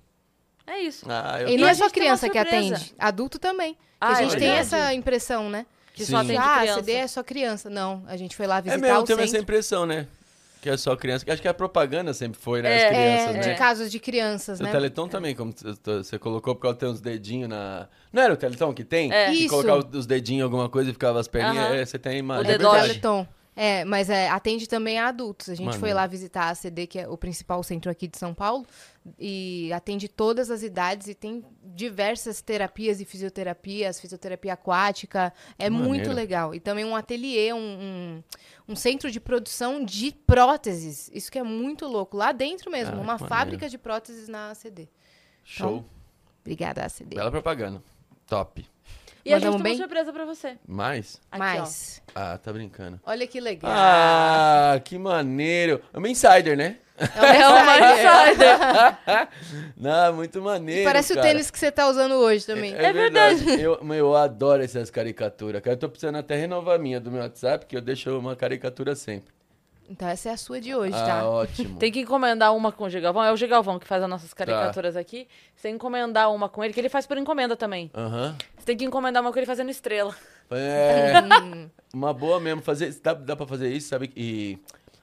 É 0.66 0.78
isso. 0.80 1.04
Ah, 1.08 1.38
eu 1.40 1.48
E 1.48 1.56
não 1.56 1.68
é 1.68 1.74
só 1.74 1.84
tem 1.84 1.94
criança 2.00 2.28
que 2.28 2.38
atende, 2.38 2.94
adulto 2.98 3.38
também. 3.38 3.74
Que 3.74 3.78
Ah, 4.00 4.08
a 4.08 4.12
é 4.12 4.22
gente 4.22 4.30
tem 4.36 4.40
verdade. 4.40 4.60
essa 4.60 4.94
impressão, 4.94 5.50
né? 5.50 5.66
Que 5.92 6.04
Sim. 6.04 6.12
só 6.12 6.18
atende 6.18 6.36
ah, 6.36 6.58
criança. 6.60 6.78
ACD 6.80 6.92
é 6.92 7.06
só 7.06 7.22
criança. 7.22 7.68
Não, 7.70 8.02
a 8.06 8.16
gente 8.16 8.36
foi 8.36 8.46
lá 8.46 8.58
É 8.58 8.62
visitar 8.62 8.80
mesmo, 8.80 9.00
o 9.00 9.04
teve 9.04 9.22
essa 9.22 9.30
centro. 9.32 9.42
impressão, 9.42 9.84
né? 9.86 10.06
Que 10.62 10.68
é 10.70 10.76
só 10.76 10.94
criança. 10.94 11.24
Acho 11.30 11.40
que 11.40 11.48
a 11.48 11.54
propaganda 11.54 12.12
sempre 12.12 12.38
foi, 12.40 12.60
né? 12.62 12.70
É, 12.70 12.84
As 12.84 12.90
crianças, 12.90 13.28
É, 13.28 13.32
né? 13.48 13.52
de 13.54 13.58
casos 13.58 13.90
de 13.90 13.98
crianças, 13.98 14.60
O 14.60 14.62
né? 14.62 14.70
Teleton 14.70 15.08
também, 15.08 15.34
como 15.34 15.54
você 15.84 16.18
colocou, 16.18 16.54
porque 16.54 16.66
ela 16.66 16.76
tem 16.76 16.88
uns 16.88 17.00
dedinhos 17.00 17.48
na. 17.48 17.88
Não 18.12 18.22
era 18.22 18.34
o 18.34 18.36
Teleton 18.36 18.72
que 18.74 18.84
tem? 18.84 19.10
É. 19.12 19.30
Que 19.30 19.38
Isso. 19.38 19.48
colocava 19.48 19.88
os 19.96 20.06
dedinhos 20.06 20.40
em 20.40 20.44
alguma 20.44 20.68
coisa 20.68 20.90
e 20.90 20.92
ficava 20.92 21.18
as 21.18 21.26
perninhas. 21.26 21.66
Aham. 21.66 21.74
É, 21.76 21.84
você 21.86 21.98
tem 21.98 22.16
O 22.16 22.18
imagem. 22.18 22.52
É 22.52 22.54
É. 22.54 22.58
Teleton. 22.58 23.26
É, 23.62 23.84
mas 23.84 24.08
é, 24.08 24.26
atende 24.30 24.66
também 24.66 24.98
a 24.98 25.08
adultos. 25.08 25.50
A 25.50 25.54
gente 25.54 25.68
foi 25.72 25.90
Maneiro. 25.90 25.96
lá 25.96 26.06
visitar 26.06 26.48
a 26.48 26.54
CD, 26.54 26.86
que 26.86 26.98
é 26.98 27.06
o 27.06 27.18
principal 27.18 27.62
centro 27.62 27.90
aqui 27.90 28.08
de 28.08 28.16
São 28.16 28.32
Paulo, 28.32 28.64
e 29.18 29.70
atende 29.74 30.08
todas 30.08 30.50
as 30.50 30.62
idades 30.62 31.08
e 31.08 31.14
tem 31.14 31.44
diversas 31.62 32.40
terapias 32.40 33.02
e 33.02 33.04
fisioterapias, 33.04 34.00
fisioterapia 34.00 34.54
aquática. 34.54 35.30
É 35.58 35.64
Que 35.64 35.70
muito 35.70 35.88
maneiro. 35.88 36.12
legal. 36.14 36.54
E 36.54 36.58
também 36.58 36.86
um 36.86 36.96
ateliê, 36.96 37.52
um, 37.52 37.58
um, 37.58 38.22
um 38.66 38.74
centro 38.74 39.10
de 39.10 39.20
produção 39.20 39.84
de 39.84 40.10
próteses. 40.10 41.10
Isso 41.12 41.30
que 41.30 41.38
é 41.38 41.42
muito 41.42 41.86
louco. 41.86 42.16
Lá 42.16 42.32
dentro 42.32 42.70
mesmo, 42.70 42.96
Ah, 42.96 43.00
uma 43.00 43.18
fábrica 43.18 43.68
de 43.68 43.76
próteses 43.76 44.26
na 44.26 44.52
ACD. 44.52 44.88
Show. 45.44 45.84
Obrigada, 46.40 46.86
ACD. 46.86 47.14
Bela 47.14 47.30
propaganda. 47.30 47.82
Top. 48.26 48.66
E 49.24 49.32
a 49.34 49.38
gente 49.38 49.44
Mandamos 49.46 49.62
tem 49.62 49.62
bem? 49.62 49.72
uma 49.72 49.78
surpresa 49.86 50.12
pra 50.12 50.24
você. 50.24 50.56
Mais? 50.66 51.20
Aqui, 51.30 51.38
Mas, 51.38 52.02
Ah, 52.14 52.38
tá 52.38 52.52
brincando. 52.52 52.98
olha 53.04 53.26
que 53.26 53.38
legal. 53.40 53.70
Ah, 53.74 54.80
que 54.84 54.98
maneiro. 54.98 55.82
É 55.92 55.98
uma 55.98 56.08
insider, 56.08 56.56
né? 56.56 56.76
É 56.98 57.48
uma 57.48 57.76
insider. 57.92 59.28
Não, 59.76 60.14
muito 60.14 60.40
maneiro. 60.42 60.84
Parece 60.84 61.12
o 61.12 61.16
cara. 61.16 61.28
tênis 61.28 61.50
que 61.50 61.58
você 61.58 61.70
tá 61.70 61.88
usando 61.88 62.12
hoje 62.14 62.46
também. 62.46 62.74
É, 62.74 62.92
verdade. 62.92 63.60
Eu, 63.60 63.82
meu, 63.82 63.96
eu 63.96 64.16
adoro 64.16 64.62
essas 64.62 64.90
caricaturas, 64.90 65.60
cara. 65.62 65.74
Eu 65.74 65.78
tô 65.78 65.88
precisando 65.88 66.16
até 66.16 66.36
renovar 66.36 66.76
a 66.76 66.78
minha 66.78 67.00
do 67.00 67.10
meu 67.10 67.22
WhatsApp, 67.22 67.66
que 67.66 67.76
eu 67.76 67.80
deixo 67.80 68.18
uma 68.18 68.36
caricatura 68.36 68.94
sempre. 68.94 69.32
Então 69.90 70.06
essa 70.08 70.28
é 70.28 70.32
a 70.32 70.36
sua 70.36 70.60
de 70.60 70.72
hoje, 70.72 70.94
ah, 70.94 71.04
tá? 71.06 71.28
ótimo. 71.28 71.76
Tem 71.76 71.90
que 71.90 71.98
encomendar 72.00 72.54
uma 72.54 72.70
com 72.70 72.84
o 72.84 72.88
Gigalvão. 72.88 73.24
É 73.24 73.32
o 73.32 73.36
Gigalvão 73.36 73.76
que 73.76 73.86
faz 73.88 74.00
as 74.02 74.08
nossas 74.08 74.32
caricaturas 74.32 74.96
aqui. 74.96 75.26
Você 75.56 75.62
tem 75.62 75.72
que 75.72 75.76
encomendar 75.76 76.32
uma 76.32 76.48
com 76.48 76.62
ele, 76.62 76.72
que 76.72 76.78
ele 76.78 76.88
faz 76.88 77.08
por 77.08 77.18
encomenda 77.18 77.56
também. 77.56 77.90
Aham. 77.92 78.36
Você 78.56 78.66
tem 78.66 78.76
que 78.76 78.84
encomendar 78.84 79.20
uma 79.20 79.32
com 79.32 79.38
ele 79.40 79.46
fazendo 79.46 79.68
estrela. 79.68 80.14
É. 80.48 81.12
uma 81.92 82.14
boa 82.14 82.38
mesmo. 82.38 82.62
Fazer, 82.62 82.94
dá, 83.02 83.14
dá 83.14 83.34
pra 83.34 83.46
fazer 83.46 83.68
isso, 83.72 83.88
sabe? 83.88 84.12
E 84.16 84.58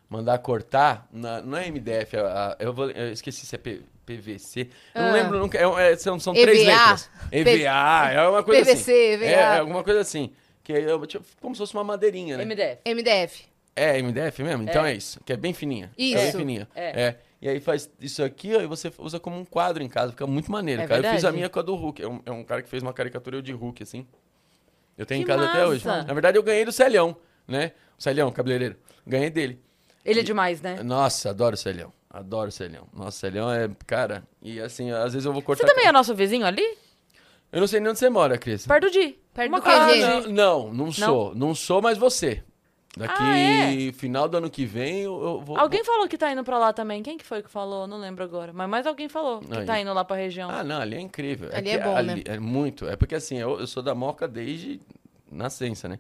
mandar 0.10 0.38
cortar. 0.40 1.06
na- 1.12 1.42
não 1.42 1.58
é 1.58 1.68
MDF, 1.68 2.16
é 2.16 2.20
a- 2.22 2.56
eu, 2.58 2.72
vou, 2.72 2.90
eu 2.90 3.12
esqueci 3.12 3.46
se 3.46 3.56
é 3.56 3.58
P- 3.58 3.82
PVC. 4.06 4.70
Eu 4.96 5.02
não 5.02 5.10
Ah. 5.10 5.14
lembro 5.14 5.38
nunca. 5.40 5.58
é- 5.58 5.92
é- 5.92 5.98
são 5.98 6.18
são 6.18 6.34
três 6.34 6.60
EVA. 6.62 6.72
letras. 6.72 7.10
EVA, 7.30 8.12
é 8.14 8.28
uma 8.30 8.42
coisa 8.42 8.62
PVC, 8.64 8.92
assim. 8.92 8.92
EVA. 9.14 9.26
É, 9.26 9.32
é 9.34 9.58
alguma 9.60 9.84
coisa 9.84 10.00
assim. 10.00 10.32
Que 10.64 10.72
é 10.74 11.00
tipo, 11.08 11.26
como 11.42 11.54
se 11.56 11.60
fosse 11.60 11.74
uma 11.74 11.84
madeirinha, 11.84 12.38
né? 12.38 12.44
MDF. 12.46 12.80
MDF. 12.86 13.57
É 13.80 14.02
MDF 14.02 14.42
mesmo? 14.44 14.64
Então 14.64 14.86
é, 14.86 14.94
isso. 14.94 15.20
Que 15.24 15.34
é 15.34 15.38
bem 15.38 15.54
fininha. 15.54 15.92
Isso. 15.98 16.18
É 16.18 16.22
bem 16.24 16.32
fininha. 16.32 16.68
É. 16.76 17.02
É. 17.02 17.20
E 17.40 17.48
aí 17.48 17.60
faz 17.60 17.90
isso 18.02 18.24
aqui, 18.24 18.56
ó, 18.56 18.62
e 18.62 18.66
você 18.66 18.92
usa 18.98 19.20
como 19.20 19.38
um 19.38 19.46
quadro 19.46 19.84
em 19.84 19.88
casa. 19.88 20.12
Fica 20.12 20.26
muito 20.26 20.52
maneiro, 20.52 20.82
É 20.82 20.88
cara. 20.88 21.00
Eu 21.00 21.04
fiz 21.04 21.12
a 21.12 21.14
verdade? 21.16 21.36
minha 21.36 21.50
com 21.50 21.60
a 21.60 21.62
do 21.62 21.76
Hulk. 21.76 22.02
É 22.02 22.08
um, 22.08 22.22
é 22.26 22.32
um 22.32 22.44
cara 22.44 22.62
que 22.64 22.70
fez 22.70 22.82
uma 22.82 22.92
caricatura 22.94 23.42
de 23.42 23.52
Hulk, 23.52 23.84
assim. 23.84 24.08
Eu 24.98 25.06
tenho 25.06 25.24
Que 25.24 25.32
em 25.32 25.36
casa 25.36 25.48
até 25.48 25.66
hoje. 25.68 25.86
massa! 25.86 26.08
Na 26.08 26.14
verdade, 26.14 26.38
eu 26.38 26.44
ganhei 26.44 26.66
do 26.66 26.72
Celhão, 26.72 27.16
né? 27.48 27.72
O 27.98 28.02
Celhão, 28.02 28.32
cabeleireiro. 28.32 28.76
Ganhei 29.06 29.30
dele. 29.30 29.62
Ele 30.04 30.22
é 30.22 30.24
demais, 30.24 30.60
né? 30.62 30.82
Nossa, 30.82 31.30
adoro 31.30 31.54
o 31.54 31.58
Celhão. 31.58 31.94
Adoro 32.10 32.50
o 32.50 32.52
Celhão. 32.52 32.88
Nossa, 32.92 33.10
o 33.10 33.20
Celhão 33.20 33.52
é, 33.52 33.70
cara... 33.86 34.24
E 34.42 34.60
assim, 34.60 34.90
às 34.90 35.14
vezes 35.14 35.26
eu 35.26 35.32
vou 35.34 35.42
Você 35.42 35.46
cortar... 35.46 35.68
também 35.68 35.86
é 35.86 35.92
nosso 35.92 36.16
vizinho 36.16 36.46
ali? 36.48 36.66
Eu 37.52 37.60
não 37.60 37.68
sei 37.68 37.80
nem 37.80 37.90
onde 37.90 38.00
você 38.00 38.10
mora, 38.10 38.38
Cris. 38.40 38.66
Perto 38.66 38.86
do 38.86 38.92
Di. 38.92 39.20
Perto 39.34 39.50
Uma 39.50 39.60
do 39.60 39.66
de- 39.66 39.70
Ah, 40.04 40.22
não, 40.22 40.28
não, 40.32 40.74
não 40.74 40.92
sou. 40.92 41.36
Não 41.36 41.54
sou, 41.54 41.82
mas 41.82 41.98
você. 41.98 42.44
Daqui, 42.98 43.90
Ah, 43.90 43.94
final 43.94 44.28
do 44.28 44.38
ano 44.38 44.50
que 44.50 44.66
vem, 44.66 45.02
eu, 45.02 45.14
eu 45.24 45.42
vou... 45.42 45.58
Alguém 45.58 45.84
falou 45.84 46.08
que 46.08 46.18
tá 46.18 46.32
indo 46.32 46.44
pra 46.44 46.58
lá 46.58 46.74
também. 46.74 47.02
Quem 47.04 47.18
que 47.18 47.26
foi 47.26 47.42
que 47.44 47.50
falou? 47.50 47.86
Não 47.88 47.98
lembro 47.98 48.24
agora. 48.24 48.52
Mas 48.52 48.70
mais 48.70 48.88
alguém 48.88 49.08
falou 49.08 49.40
que 49.40 49.58
Aí. 49.58 49.66
tá 49.66 49.80
indo 49.80 49.94
lá 49.94 50.04
pra 50.04 50.16
região. 50.16 50.50
Ah, 50.50 50.64
não, 50.64 50.82
ali 50.82 50.96
é 50.96 51.00
incrível. 51.00 51.50
Ali 51.54 51.64
que 51.64 51.76
é 51.76 51.84
bom, 51.84 51.96
ali- 51.96 52.16
né? 52.16 52.22
É 52.26 52.40
muito. 52.40 52.88
É 52.88 52.96
porque 52.96 53.16
assim, 53.16 53.38
eu, 53.38 53.60
eu 53.60 53.68
sou 53.68 53.84
da 53.84 53.94
Moca 53.96 54.28
desde 54.28 54.82
nascença, 55.32 55.88
né? 55.88 56.00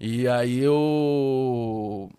E 0.00 0.26
aí 0.28 0.58
eu... 0.60 2.10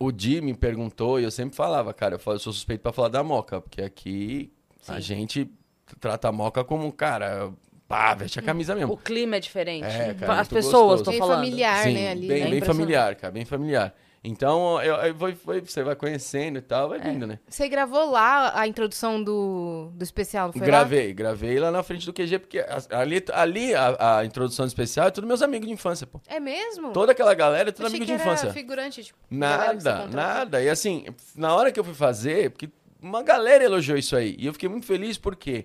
O 0.00 0.12
Di 0.12 0.40
me 0.40 0.54
perguntou 0.54 1.18
e 1.18 1.24
eu 1.24 1.30
sempre 1.30 1.56
falava, 1.56 1.92
cara, 1.92 2.14
eu, 2.14 2.18
falo- 2.18 2.36
eu 2.36 2.40
sou 2.40 2.52
suspeito 2.52 2.82
pra 2.82 2.92
falar 2.92 3.08
da 3.08 3.22
Moca, 3.24 3.60
porque 3.60 3.82
aqui 3.82 4.52
a 4.86 4.94
Sim. 4.94 5.00
gente 5.00 5.50
trata 5.98 6.28
a 6.28 6.32
Moca 6.32 6.62
como, 6.62 6.92
cara, 6.92 7.52
pá, 7.88 8.14
veste 8.14 8.38
a 8.38 8.42
camisa 8.42 8.74
mesmo. 8.74 8.92
O 8.92 8.96
clima 8.96 9.36
é 9.36 9.40
diferente. 9.40 9.86
É, 9.86 10.14
cara, 10.14 10.40
As 10.40 10.48
pessoas 10.48 10.72
gostoso. 10.72 10.96
estão 11.00 11.12
Bem 11.12 11.18
falando. 11.20 11.36
familiar, 11.36 11.82
Sim, 11.84 11.94
né, 11.94 12.10
ali. 12.10 12.28
bem, 12.28 12.42
É 12.42 12.50
bem 12.50 12.60
familiar, 12.60 13.14
cara, 13.16 13.32
bem 13.32 13.44
familiar. 13.44 13.94
Então, 14.22 14.82
eu, 14.82 14.94
eu 14.96 15.14
foi- 15.36 15.60
você 15.60 15.80
vai 15.82 15.94
conhecendo 15.94 16.58
e 16.58 16.60
tal, 16.60 16.88
vai 16.88 16.98
vindo, 16.98 17.24
né? 17.24 17.38
Você 17.48 17.68
gravou 17.68 18.10
lá 18.10 18.52
a 18.60 18.66
introdução 18.66 19.22
do, 19.22 19.90
do 19.94 20.02
especial, 20.02 20.50
foi 20.52 20.60
lá? 20.60 20.66
Gravei, 20.66 21.14
gravei 21.14 21.58
lá 21.60 21.70
na 21.70 21.84
frente 21.84 22.04
do 22.04 22.12
QG, 22.12 22.40
porque 22.40 22.58
ali, 22.90 23.24
ali 23.32 23.74
a, 23.76 24.18
a 24.18 24.24
introdução 24.24 24.66
especial 24.66 25.06
é 25.06 25.10
tudo 25.12 25.24
meus 25.26 25.40
amigos 25.40 25.68
de 25.68 25.72
infância, 25.72 26.04
pô. 26.04 26.20
É 26.26 26.40
mesmo? 26.40 26.92
Toda 26.92 27.12
aquela 27.12 27.32
galera 27.32 27.68
é 27.68 27.72
tudo 27.72 27.86
Achei 27.86 27.96
amigo 28.00 28.10
que 28.10 28.16
de 28.16 28.20
era 28.20 28.32
infância. 28.32 28.52
figurante, 28.52 29.04
tipo, 29.04 29.18
Nada, 29.30 30.06
nada. 30.08 30.60
E 30.62 30.68
assim, 30.68 31.06
na 31.36 31.54
hora 31.54 31.70
que 31.70 31.78
eu 31.78 31.84
fui 31.84 31.94
fazer, 31.94 32.50
porque 32.50 32.68
uma 33.00 33.22
galera 33.22 33.62
elogiou 33.64 33.96
isso 33.96 34.16
aí. 34.16 34.34
E 34.36 34.46
eu 34.46 34.52
fiquei 34.52 34.68
muito 34.68 34.84
feliz 34.84 35.16
porque 35.16 35.64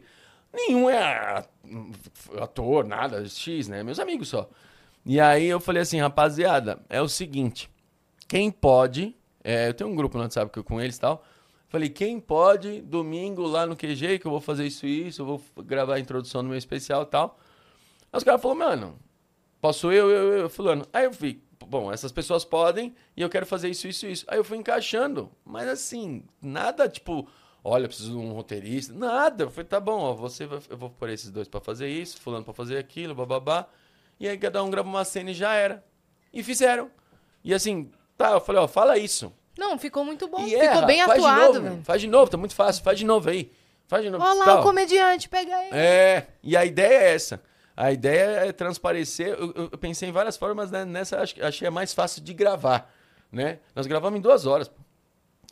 nenhum 0.54 0.90
é 0.90 0.98
a- 1.02 1.46
ator, 2.42 2.86
nada, 2.86 3.28
X, 3.28 3.68
né? 3.68 3.84
Meus 3.84 4.00
amigos 4.00 4.28
só. 4.30 4.50
E 5.06 5.20
aí 5.20 5.46
eu 5.46 5.60
falei 5.60 5.82
assim, 5.82 6.00
rapaziada, 6.00 6.80
é 6.90 7.02
o 7.02 7.10
seguinte, 7.10 7.70
quem 8.28 8.50
pode, 8.50 9.16
é, 9.44 9.68
eu 9.70 9.74
tenho 9.74 9.90
um 9.90 9.96
grupo 9.96 10.18
no 10.18 10.24
WhatsApp 10.24 10.52
que 10.52 10.60
eu- 10.60 10.64
com 10.64 10.80
eles 10.80 10.96
e 10.96 11.00
tal, 11.02 11.24
falei, 11.68 11.90
quem 11.90 12.20
pode, 12.20 12.82
domingo 12.82 13.44
lá 13.46 13.66
no 13.66 13.76
QG, 13.76 14.20
que 14.20 14.26
eu 14.28 14.32
vou 14.32 14.40
fazer 14.40 14.66
isso 14.66 14.86
e 14.86 15.08
isso, 15.08 15.22
eu 15.22 15.26
vou 15.26 15.42
gravar 15.64 15.96
a 15.96 16.00
introdução 16.00 16.42
do 16.42 16.50
meu 16.50 16.58
especial 16.58 17.04
e 17.04 17.08
tal. 17.08 17.38
Aí 18.12 18.18
os 18.18 18.24
caras 18.24 18.42
falaram, 18.42 18.60
mano, 18.60 19.00
posso 19.60 19.92
eu, 19.92 20.10
eu, 20.10 20.34
eu, 20.40 20.50
fulano. 20.50 20.86
Aí 20.94 21.06
eu 21.06 21.14
fui, 21.14 21.42
bom, 21.68 21.92
essas 21.92 22.12
pessoas 22.12 22.46
podem 22.46 22.94
e 23.18 23.22
eu 23.22 23.30
quero 23.30 23.46
fazer 23.46 23.70
isso, 23.70 23.88
isso, 23.88 24.06
isso. 24.06 24.26
Aí 24.28 24.38
eu 24.38 24.44
fui 24.44 24.58
encaixando, 24.58 25.30
mas 25.44 25.68
assim, 25.68 26.24
nada 26.42 26.88
tipo, 26.88 27.28
olha, 27.64 27.84
eu 27.86 27.88
preciso 27.88 28.12
de 28.12 28.18
um 28.18 28.34
roteirista, 28.34 28.94
nada. 28.94 29.44
Eu 29.46 29.50
falei, 29.50 29.66
tá 29.68 29.80
bom, 29.80 30.00
ó, 30.00 30.14
você 30.14 30.46
vai, 30.46 30.60
eu 30.70 30.78
vou 30.78 30.90
pôr 30.90 31.10
esses 31.10 31.30
dois 31.32 31.48
pra 31.48 31.60
fazer 31.62 31.88
isso, 31.88 32.20
fulano 32.20 32.44
pra 32.44 32.54
fazer 32.54 32.78
aquilo, 32.78 33.16
bababá. 33.16 33.68
E 34.20 34.28
aí 34.28 34.38
cada 34.38 34.64
um 34.64 34.70
grava 34.70 34.88
uma 34.88 35.04
cena 35.06 35.32
e 35.32 35.34
já 35.34 35.54
era. 35.54 35.84
E 36.32 36.42
fizeram. 36.44 36.90
E 37.44 37.54
assim, 37.54 37.92
tá, 38.18 38.32
eu 38.32 38.40
falei, 38.42 38.62
ó, 38.62 38.68
fala 38.68 38.98
isso. 38.98 39.32
Não, 39.58 39.78
ficou 39.78 40.04
muito 40.04 40.28
bom. 40.28 40.42
E 40.42 40.50
ficou 40.52 40.64
erra, 40.64 40.82
bem 40.86 41.06
faz 41.06 41.22
de 41.22 41.28
atuado, 41.28 41.54
novo, 41.54 41.62
velho. 41.70 41.84
Faz 41.84 42.02
de 42.02 42.08
novo, 42.08 42.32
tá 42.32 42.38
muito 42.38 42.56
fácil, 42.56 42.84
faz 42.84 42.98
de 42.98 43.06
novo 43.06 43.30
aí. 43.30 43.52
Faz 43.88 44.04
de 44.04 44.10
novo. 44.10 44.24
Olha 44.24 44.34
lá 44.40 44.46
tal. 44.46 44.60
o 44.62 44.64
comediante, 44.64 45.30
pega 45.30 45.52
ele. 45.66 45.76
É, 45.76 46.28
e 46.42 46.56
a 46.58 46.66
ideia 46.66 46.98
é 46.98 47.14
essa. 47.14 47.42
A 47.76 47.92
ideia 47.92 48.48
é 48.48 48.52
transparecer. 48.52 49.28
Eu, 49.30 49.52
eu- 49.72 49.78
pensei 49.78 50.10
em 50.10 50.12
várias 50.12 50.38
formas, 50.38 50.72
né? 50.72 50.86
Nessa 50.86 51.20
acho, 51.22 51.44
achei 51.44 51.68
a 51.68 51.72
mais 51.72 51.94
fácil 51.94 52.22
de 52.24 52.34
gravar, 52.34 52.92
né? 53.32 53.60
Nós 53.76 53.86
gravamos 53.88 54.18
em 54.18 54.22
duas 54.22 54.46
horas. 54.46 54.68
pô. 54.68 54.76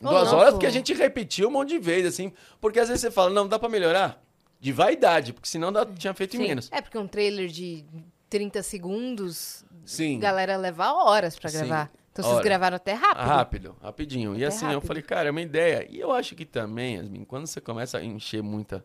Duas 0.01 0.33
horas, 0.33 0.51
porque 0.53 0.65
a 0.65 0.71
gente 0.71 0.93
repetiu 0.93 1.47
um 1.47 1.51
monte 1.51 1.69
de 1.69 1.79
vezes, 1.79 2.13
assim. 2.13 2.33
Porque 2.59 2.79
às 2.79 2.87
vezes 2.87 3.01
você 3.01 3.11
fala, 3.11 3.29
não, 3.29 3.47
dá 3.47 3.59
pra 3.59 3.69
melhorar. 3.69 4.21
De 4.59 4.71
vaidade, 4.71 5.33
porque 5.33 5.47
senão 5.47 5.71
dá, 5.71 5.85
tinha 5.85 6.13
feito 6.13 6.35
em 6.35 6.39
Sim. 6.41 6.47
menos. 6.47 6.69
É, 6.71 6.81
porque 6.81 6.97
um 6.97 7.07
trailer 7.07 7.47
de 7.47 7.83
30 8.29 8.61
segundos, 8.61 9.65
Sim. 9.85 10.19
galera 10.19 10.55
leva 10.57 10.91
horas 10.93 11.37
pra 11.37 11.49
Sim, 11.49 11.57
gravar. 11.59 11.91
Então 12.11 12.25
vocês 12.25 12.43
gravaram 12.43 12.75
até 12.75 12.93
rápido. 12.93 13.25
Rápido, 13.25 13.75
rapidinho. 13.81 14.35
E 14.37 14.43
É 14.43 14.47
assim, 14.47 14.65
eu 14.65 14.73
rápido. 14.73 14.87
falei, 14.87 15.01
cara, 15.01 15.29
é 15.29 15.31
uma 15.31 15.41
ideia. 15.41 15.87
E 15.89 15.99
eu 15.99 16.11
acho 16.11 16.35
que 16.35 16.45
também, 16.45 16.97
Yasmin, 16.97 17.23
quando 17.23 17.47
você 17.47 17.59
começa 17.61 17.97
a 17.97 18.03
encher 18.03 18.43
muita 18.43 18.83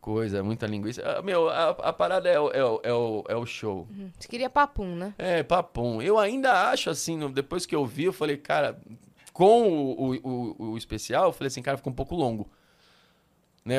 coisa, 0.00 0.42
muita 0.42 0.66
linguiça. 0.66 1.02
ah, 1.06 1.22
Meu, 1.22 1.48
a, 1.48 1.68
a 1.70 1.92
parada 1.92 2.28
é 2.28 2.38
o, 2.40 2.50
é, 2.50 2.64
o, 2.64 2.80
é, 2.82 2.92
o, 2.92 3.24
é 3.28 3.36
o 3.36 3.46
show. 3.46 3.86
Uhum. 3.90 4.10
Você 4.18 4.26
queria 4.28 4.50
papum, 4.50 4.96
né? 4.96 5.14
É, 5.18 5.42
papum. 5.42 6.00
Eu 6.02 6.18
ainda 6.18 6.70
acho 6.70 6.90
assim, 6.90 7.30
depois 7.30 7.64
que 7.66 7.74
eu 7.74 7.84
vi, 7.86 8.04
eu 8.04 8.12
falei, 8.12 8.36
cara, 8.36 8.78
com 9.34 9.68
o, 9.68 10.14
o, 10.14 10.70
o, 10.70 10.78
especial, 10.78 11.26
eu 11.26 11.32
falei 11.32 11.48
assim, 11.48 11.60
cara, 11.60 11.76
ficou 11.76 11.92
um 11.92 11.96
pouco 11.96 12.14
longo. 12.14 12.48
Né? 13.64 13.78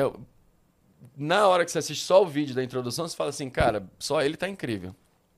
Na 1.16 1.48
hora 1.48 1.64
que 1.64 1.72
você 1.72 1.78
assiste 1.78 2.04
só 2.04 2.22
o 2.22 2.26
vídeo 2.26 2.54
da 2.54 2.62
introdução, 2.62 3.08
você 3.08 3.16
fala 3.16 3.30
assim, 3.30 3.48
cara, 3.48 3.88
só 3.98 4.20
ele 4.20 4.36
tá 4.36 4.46
incrível. 4.46 4.94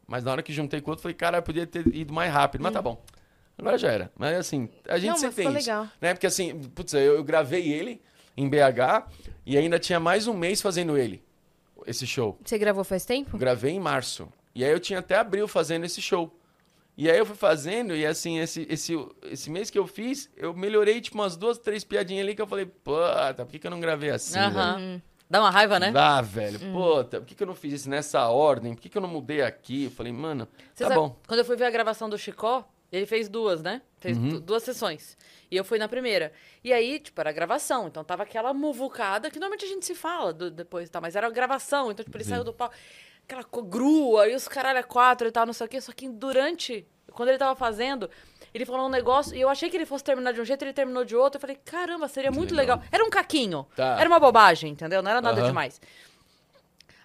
Mas 0.09 0.25
na 0.25 0.33
hora 0.33 0.43
que 0.43 0.53
juntei 0.53 0.81
com 0.81 0.91
o 0.91 0.93
outro, 0.93 1.03
falei, 1.03 1.15
cara, 1.15 1.39
eu 1.39 1.43
podia 1.43 1.67
ter 1.67 1.87
ido 1.95 2.13
mais 2.13 2.33
rápido. 2.33 2.63
Mas 2.63 2.73
tá 2.73 2.83
bom. 2.83 3.01
Agora 3.57 3.79
já 3.79 3.93
era. 3.93 4.13
Mas 4.17 4.37
assim, 4.37 4.69
a 4.89 4.99
gente 4.99 5.11
Não, 5.11 5.17
sempre 5.19 5.37
tem 5.37 5.47
ficou 5.47 5.59
isso. 5.59 5.71
legal. 5.71 5.89
Né? 6.01 6.15
Porque 6.15 6.27
assim, 6.27 6.59
putz, 6.75 6.93
eu, 6.95 7.15
eu 7.15 7.25
gravei 7.25 7.71
ele 7.73 8.03
em 8.37 8.49
BH 8.49 9.09
e 9.47 9.57
ainda 9.57 9.79
tinha 9.79 10.01
mais 10.01 10.27
um 10.27 10.35
mês 10.35 10.61
fazendo 10.61 10.99
ele, 10.99 11.23
esse 11.87 12.07
show. 12.07 12.37
Você 12.45 12.59
gravou 12.59 12.83
faz 12.83 13.05
tempo? 13.05 13.39
Gravei 13.39 13.73
em 13.73 13.81
março. 13.81 14.29
E 14.53 14.65
aí 14.65 14.73
eu 14.73 14.81
tinha 14.81 14.99
até 14.99 15.17
abril 15.17 15.47
fazendo 15.47 15.85
esse 15.85 16.03
show. 16.03 16.37
E 17.01 17.09
aí 17.09 17.17
eu 17.17 17.25
fui 17.25 17.37
fazendo, 17.37 17.95
e 17.95 18.05
assim, 18.05 18.41
esse, 18.41 18.67
esse, 18.69 18.93
esse 19.31 19.49
mês 19.49 19.71
que 19.71 19.79
eu 19.79 19.87
fiz, 19.87 20.29
eu 20.37 20.53
melhorei, 20.53 21.01
tipo, 21.01 21.17
umas 21.17 21.37
duas, 21.37 21.57
três 21.57 21.85
piadinhas 21.85 22.25
ali 22.27 22.35
que 22.35 22.43
eu 22.43 22.47
falei, 22.47 22.67
puta, 22.67 23.35
por 23.45 23.47
que, 23.47 23.61
que 23.61 23.67
eu 23.69 23.71
não 23.71 23.79
gravei 23.79 24.11
assim, 24.11 24.37
Aham. 24.37 24.77
velho? 24.79 25.03
Dá 25.31 25.41
uma 25.41 25.51
raiva, 25.51 25.79
né? 25.79 25.93
Ah, 25.95 26.21
velho, 26.21 26.59
puta, 26.73 27.21
por 27.21 27.27
que, 27.27 27.37
que 27.37 27.43
eu 27.43 27.47
não 27.47 27.55
fiz 27.55 27.73
isso 27.75 27.89
nessa 27.89 28.27
ordem? 28.29 28.75
Por 28.75 28.81
que, 28.81 28.89
que 28.89 28.99
eu 28.99 29.03
não 29.03 29.09
mudei 29.09 29.43
aqui? 29.43 29.85
Eu 29.85 29.91
falei, 29.93 30.13
mano, 30.13 30.49
Você 30.75 30.83
tá 30.83 30.89
sabe, 30.89 31.01
bom. 31.01 31.17
Quando 31.29 31.39
eu 31.39 31.45
fui 31.45 31.55
ver 31.55 31.67
a 31.67 31.71
gravação 31.71 32.09
do 32.11 32.19
Chicó, 32.19 32.69
ele 32.91 33.07
fez 33.07 33.29
duas, 33.29 33.63
né? 33.63 33.81
Fez 33.99 34.17
Uhum. 34.17 34.29
du- 34.31 34.41
duas 34.41 34.63
sessões. 34.65 35.17
E 35.51 35.57
eu 35.57 35.63
fui 35.65 35.79
na 35.79 35.87
primeira. 35.87 36.33
E 36.65 36.73
aí, 36.73 36.99
tipo, 36.99 37.21
era 37.21 37.31
gravação. 37.31 37.87
Então 37.87 38.03
tava 38.03 38.23
aquela 38.25 38.53
muvucada 38.55 39.31
que 39.31 39.39
normalmente 39.39 39.67
a 39.67 39.69
gente 39.69 39.85
se 39.87 39.95
fala 39.95 40.33
do- 40.33 40.51
depois 40.51 40.89
e 40.89 40.91
tal. 40.91 41.03
Mas 41.03 41.15
era 41.15 41.29
gravação. 41.31 41.91
Então, 41.93 42.03
tipo, 42.05 42.17
ele 42.17 42.25
Sim. 42.25 42.31
saiu 42.31 42.45
do 42.45 42.53
pau. 42.55 42.71
Aquela 43.29 43.45
grua 43.65 44.27
e 44.29 44.35
os 44.35 44.49
caralho 44.49 44.79
a 44.79 44.83
quatro 44.83 45.29
e 45.29 45.31
tal, 45.31 45.45
não 45.45 45.53
sei 45.53 45.67
o 45.67 45.69
quê. 45.69 45.81
Só 45.81 45.93
que 45.93 46.09
durante 46.09 46.87
quando 47.13 47.29
ele 47.29 47.39
tava 47.39 47.55
fazendo, 47.55 48.09
ele 48.55 48.65
falou 48.65 48.87
um 48.87 48.89
negócio 48.89 49.35
e 49.35 49.41
eu 49.41 49.49
achei 49.49 49.69
que 49.69 49.77
ele 49.77 49.85
fosse 49.85 50.03
terminar 50.05 50.33
de 50.33 50.41
um 50.41 50.45
jeito, 50.45 50.63
ele 50.63 50.73
terminou 50.73 51.05
de 51.05 51.15
outro. 51.15 51.37
Eu 51.37 51.41
falei, 51.41 51.57
caramba, 51.57 52.09
seria 52.09 52.31
muito 52.31 52.55
legal. 52.55 52.77
legal. 52.79 52.89
Era 52.91 53.05
um 53.05 53.11
caquinho. 53.11 53.67
Tá. 53.77 53.99
Era 53.99 54.09
uma 54.09 54.19
bobagem, 54.19 54.73
entendeu? 54.73 55.03
Não 55.03 55.11
era 55.11 55.21
nada 55.21 55.43
demais. 55.43 55.81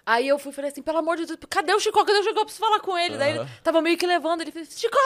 Aí 0.06 0.28
eu 0.28 0.38
fui 0.38 0.52
e 0.52 0.54
falei 0.54 0.70
assim, 0.70 0.82
pelo 0.82 0.98
amor 0.98 1.16
de 1.16 1.26
Deus, 1.26 1.38
cadê 1.48 1.74
o 1.74 1.80
Chicó? 1.80 2.04
Cadê 2.04 2.18
o 2.18 2.22
Chicó? 2.22 2.40
Eu 2.40 2.44
preciso 2.44 2.64
falar 2.64 2.80
com 2.80 2.96
ele. 2.96 3.16
Daí 3.16 3.36
ele 3.36 3.48
tava 3.62 3.80
meio 3.82 3.96
que 3.96 4.06
levando, 4.06 4.42
ele 4.42 4.52
fez, 4.52 4.78
Chicó! 4.78 4.98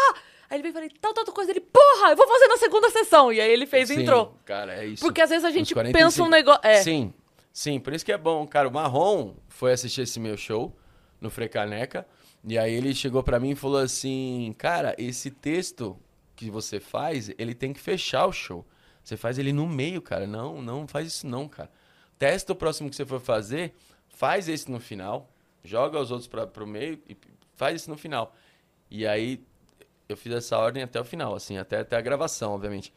Aí 0.51 0.57
ele 0.57 0.63
veio 0.63 0.73
e 0.73 0.75
falei, 0.75 0.91
tal, 1.01 1.13
tal, 1.13 1.25
coisa. 1.27 1.51
Ele, 1.51 1.61
porra, 1.61 2.11
eu 2.11 2.17
vou 2.17 2.27
fazer 2.27 2.49
na 2.49 2.57
segunda 2.57 2.91
sessão. 2.91 3.33
E 3.33 3.41
aí 3.41 3.51
ele 3.51 3.67
fez 3.67 3.91
e 3.91 3.95
Sim, 3.95 4.03
entrou. 4.03 4.35
Cara, 4.45 4.83
é 4.83 4.87
isso. 4.87 5.05
Porque 5.05 5.21
às 5.21 5.31
vezes 5.31 5.45
a 5.45 5.51
gente 5.51 5.73
Uns 5.73 5.75
45. 5.75 6.05
pensa 6.05 6.23
um 6.23 6.29
negócio. 6.29 6.61
É. 6.65 6.83
Sim, 6.83 7.13
sim, 7.53 7.79
por 7.79 7.93
isso 7.93 8.05
que 8.05 8.13
é 8.13 8.19
bom. 8.19 8.47
Cara, 8.47 8.67
o 8.67 8.73
Marrom 8.73 9.35
foi 9.49 9.73
assistir 9.73 10.03
esse 10.03 10.19
meu 10.19 10.37
show 10.37 10.75
no 11.21 11.31
Frecaneca. 11.31 12.07
E 12.45 12.59
aí 12.59 12.73
ele 12.73 12.95
chegou 12.95 13.23
pra 13.23 13.41
mim 13.41 13.51
e 13.51 13.55
falou 13.55 13.79
assim: 13.79 14.55
Cara, 14.59 14.95
esse 14.99 15.31
texto 15.31 15.99
que 16.37 16.51
você 16.51 16.79
faz, 16.79 17.31
ele 17.39 17.55
tem 17.55 17.73
que 17.73 17.81
fechar 17.81 18.27
o 18.27 18.33
show. 18.33 18.65
Você 19.03 19.17
faz 19.17 19.39
ele 19.39 19.53
no 19.53 19.67
meio, 19.67 20.01
cara. 20.03 20.27
Não, 20.27 20.61
não 20.63 20.87
faz 20.87 21.09
isso 21.09 21.27
não, 21.27 21.49
cara. 21.49 21.71
Testa 22.19 22.53
o 22.53 22.57
próximo 22.57 22.91
que 22.91 22.97
você 22.97 23.07
for 23.07 23.21
fazer, 23.21 23.75
faz 24.09 24.49
esse 24.49 24.71
no 24.71 24.81
final, 24.81 25.33
joga 25.65 25.99
os 26.01 26.11
outros 26.11 26.29
pra, 26.29 26.47
pro 26.47 26.67
meio 26.67 27.01
e 27.09 27.17
faz 27.55 27.77
esse 27.77 27.89
no 27.89 27.97
final. 27.97 28.35
E 28.91 29.07
aí 29.07 29.45
eu 30.09 30.17
fiz 30.17 30.33
essa 30.33 30.59
ordem 30.59 30.83
até 30.83 31.01
o 31.01 31.05
final, 31.05 31.35
assim, 31.35 31.59
até, 31.59 31.81
até 31.81 31.97
a 31.97 32.01
gravação, 32.01 32.53
obviamente. 32.53 32.93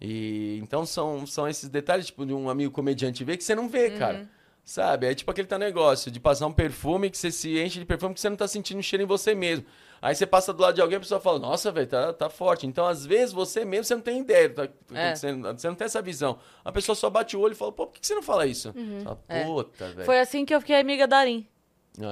E 0.00 0.58
então 0.62 0.84
são, 0.84 1.26
são 1.26 1.48
esses 1.48 1.68
detalhes, 1.68 2.06
tipo, 2.06 2.26
de 2.26 2.34
um 2.34 2.50
amigo 2.50 2.72
comediante 2.72 3.24
ver 3.24 3.36
que 3.36 3.44
você 3.44 3.54
não 3.54 3.68
vê, 3.68 3.90
cara. 3.90 4.28
Sabe? 4.66 5.06
É 5.06 5.14
tipo 5.14 5.30
aquele 5.30 5.46
teu 5.46 5.60
negócio 5.60 6.10
de 6.10 6.18
passar 6.18 6.44
um 6.48 6.52
perfume 6.52 7.08
que 7.08 7.16
você 7.16 7.30
se 7.30 7.56
enche 7.56 7.78
de 7.78 7.84
perfume 7.84 8.12
que 8.14 8.20
você 8.20 8.28
não 8.28 8.36
tá 8.36 8.48
sentindo 8.48 8.82
cheiro 8.82 9.04
em 9.04 9.06
você 9.06 9.32
mesmo. 9.32 9.64
Aí 10.02 10.12
você 10.12 10.26
passa 10.26 10.52
do 10.52 10.60
lado 10.60 10.74
de 10.74 10.80
alguém 10.80 10.96
e 10.96 10.98
a 10.98 11.00
pessoa 11.00 11.20
fala, 11.20 11.38
nossa, 11.38 11.70
velho, 11.70 11.86
tá, 11.86 12.12
tá 12.12 12.28
forte. 12.28 12.66
Então, 12.66 12.84
às 12.84 13.06
vezes, 13.06 13.32
você 13.32 13.64
mesmo, 13.64 13.84
você 13.84 13.94
não 13.94 14.02
tem 14.02 14.20
ideia. 14.20 14.50
Tá, 14.50 14.68
É. 14.92 15.14
você, 15.14 15.32
você 15.32 15.68
não 15.68 15.74
tem 15.76 15.84
essa 15.84 16.02
visão. 16.02 16.40
A 16.64 16.72
pessoa 16.72 16.96
só 16.96 17.08
bate 17.08 17.36
o 17.36 17.40
olho 17.40 17.52
e 17.52 17.54
fala, 17.54 17.70
pô, 17.70 17.86
por 17.86 17.94
que 18.00 18.04
você 18.04 18.14
não 18.16 18.22
fala 18.22 18.44
isso? 18.44 18.72
Você 18.72 19.04
fala, 19.04 19.18
É. 19.28 19.44
Puta, 19.44 19.86
velho. 19.88 20.04
Foi 20.04 20.18
assim 20.18 20.44
que 20.44 20.52
eu 20.52 20.58
fiquei 20.60 20.80
amiga 20.80 21.06
da 21.06 21.18
Arin. 21.18 21.46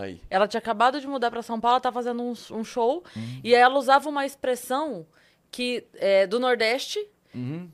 Aí. 0.00 0.20
Ela 0.30 0.46
tinha 0.46 0.60
acabado 0.60 1.00
de 1.00 1.08
mudar 1.08 1.32
pra 1.32 1.42
São 1.42 1.60
Paulo, 1.60 1.80
tava 1.80 1.94
fazendo 1.94 2.22
um, 2.22 2.32
um 2.52 2.64
show. 2.64 3.02
Uhum. 3.16 3.40
E 3.42 3.52
aí 3.54 3.60
ela 3.60 3.76
usava 3.76 4.08
uma 4.08 4.24
expressão 4.24 5.04
que 5.50 5.84
é 5.94 6.24
do 6.26 6.38
Nordeste. 6.38 7.04
Uhum. 7.34 7.68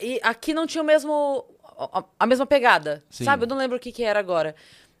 E 0.00 0.18
aqui 0.22 0.54
não 0.54 0.66
tinha 0.66 0.82
o 0.82 0.86
mesmo. 0.86 1.44
A- 1.92 2.04
a 2.20 2.26
mesma 2.26 2.46
pegada. 2.46 3.02
Sim. 3.10 3.24
Sabe? 3.24 3.44
Eu 3.44 3.48
não 3.48 3.56
lembro 3.56 3.76
o 3.76 3.80
que, 3.80 3.92
que 3.92 4.02
era 4.04 4.18
agora. 4.20 4.54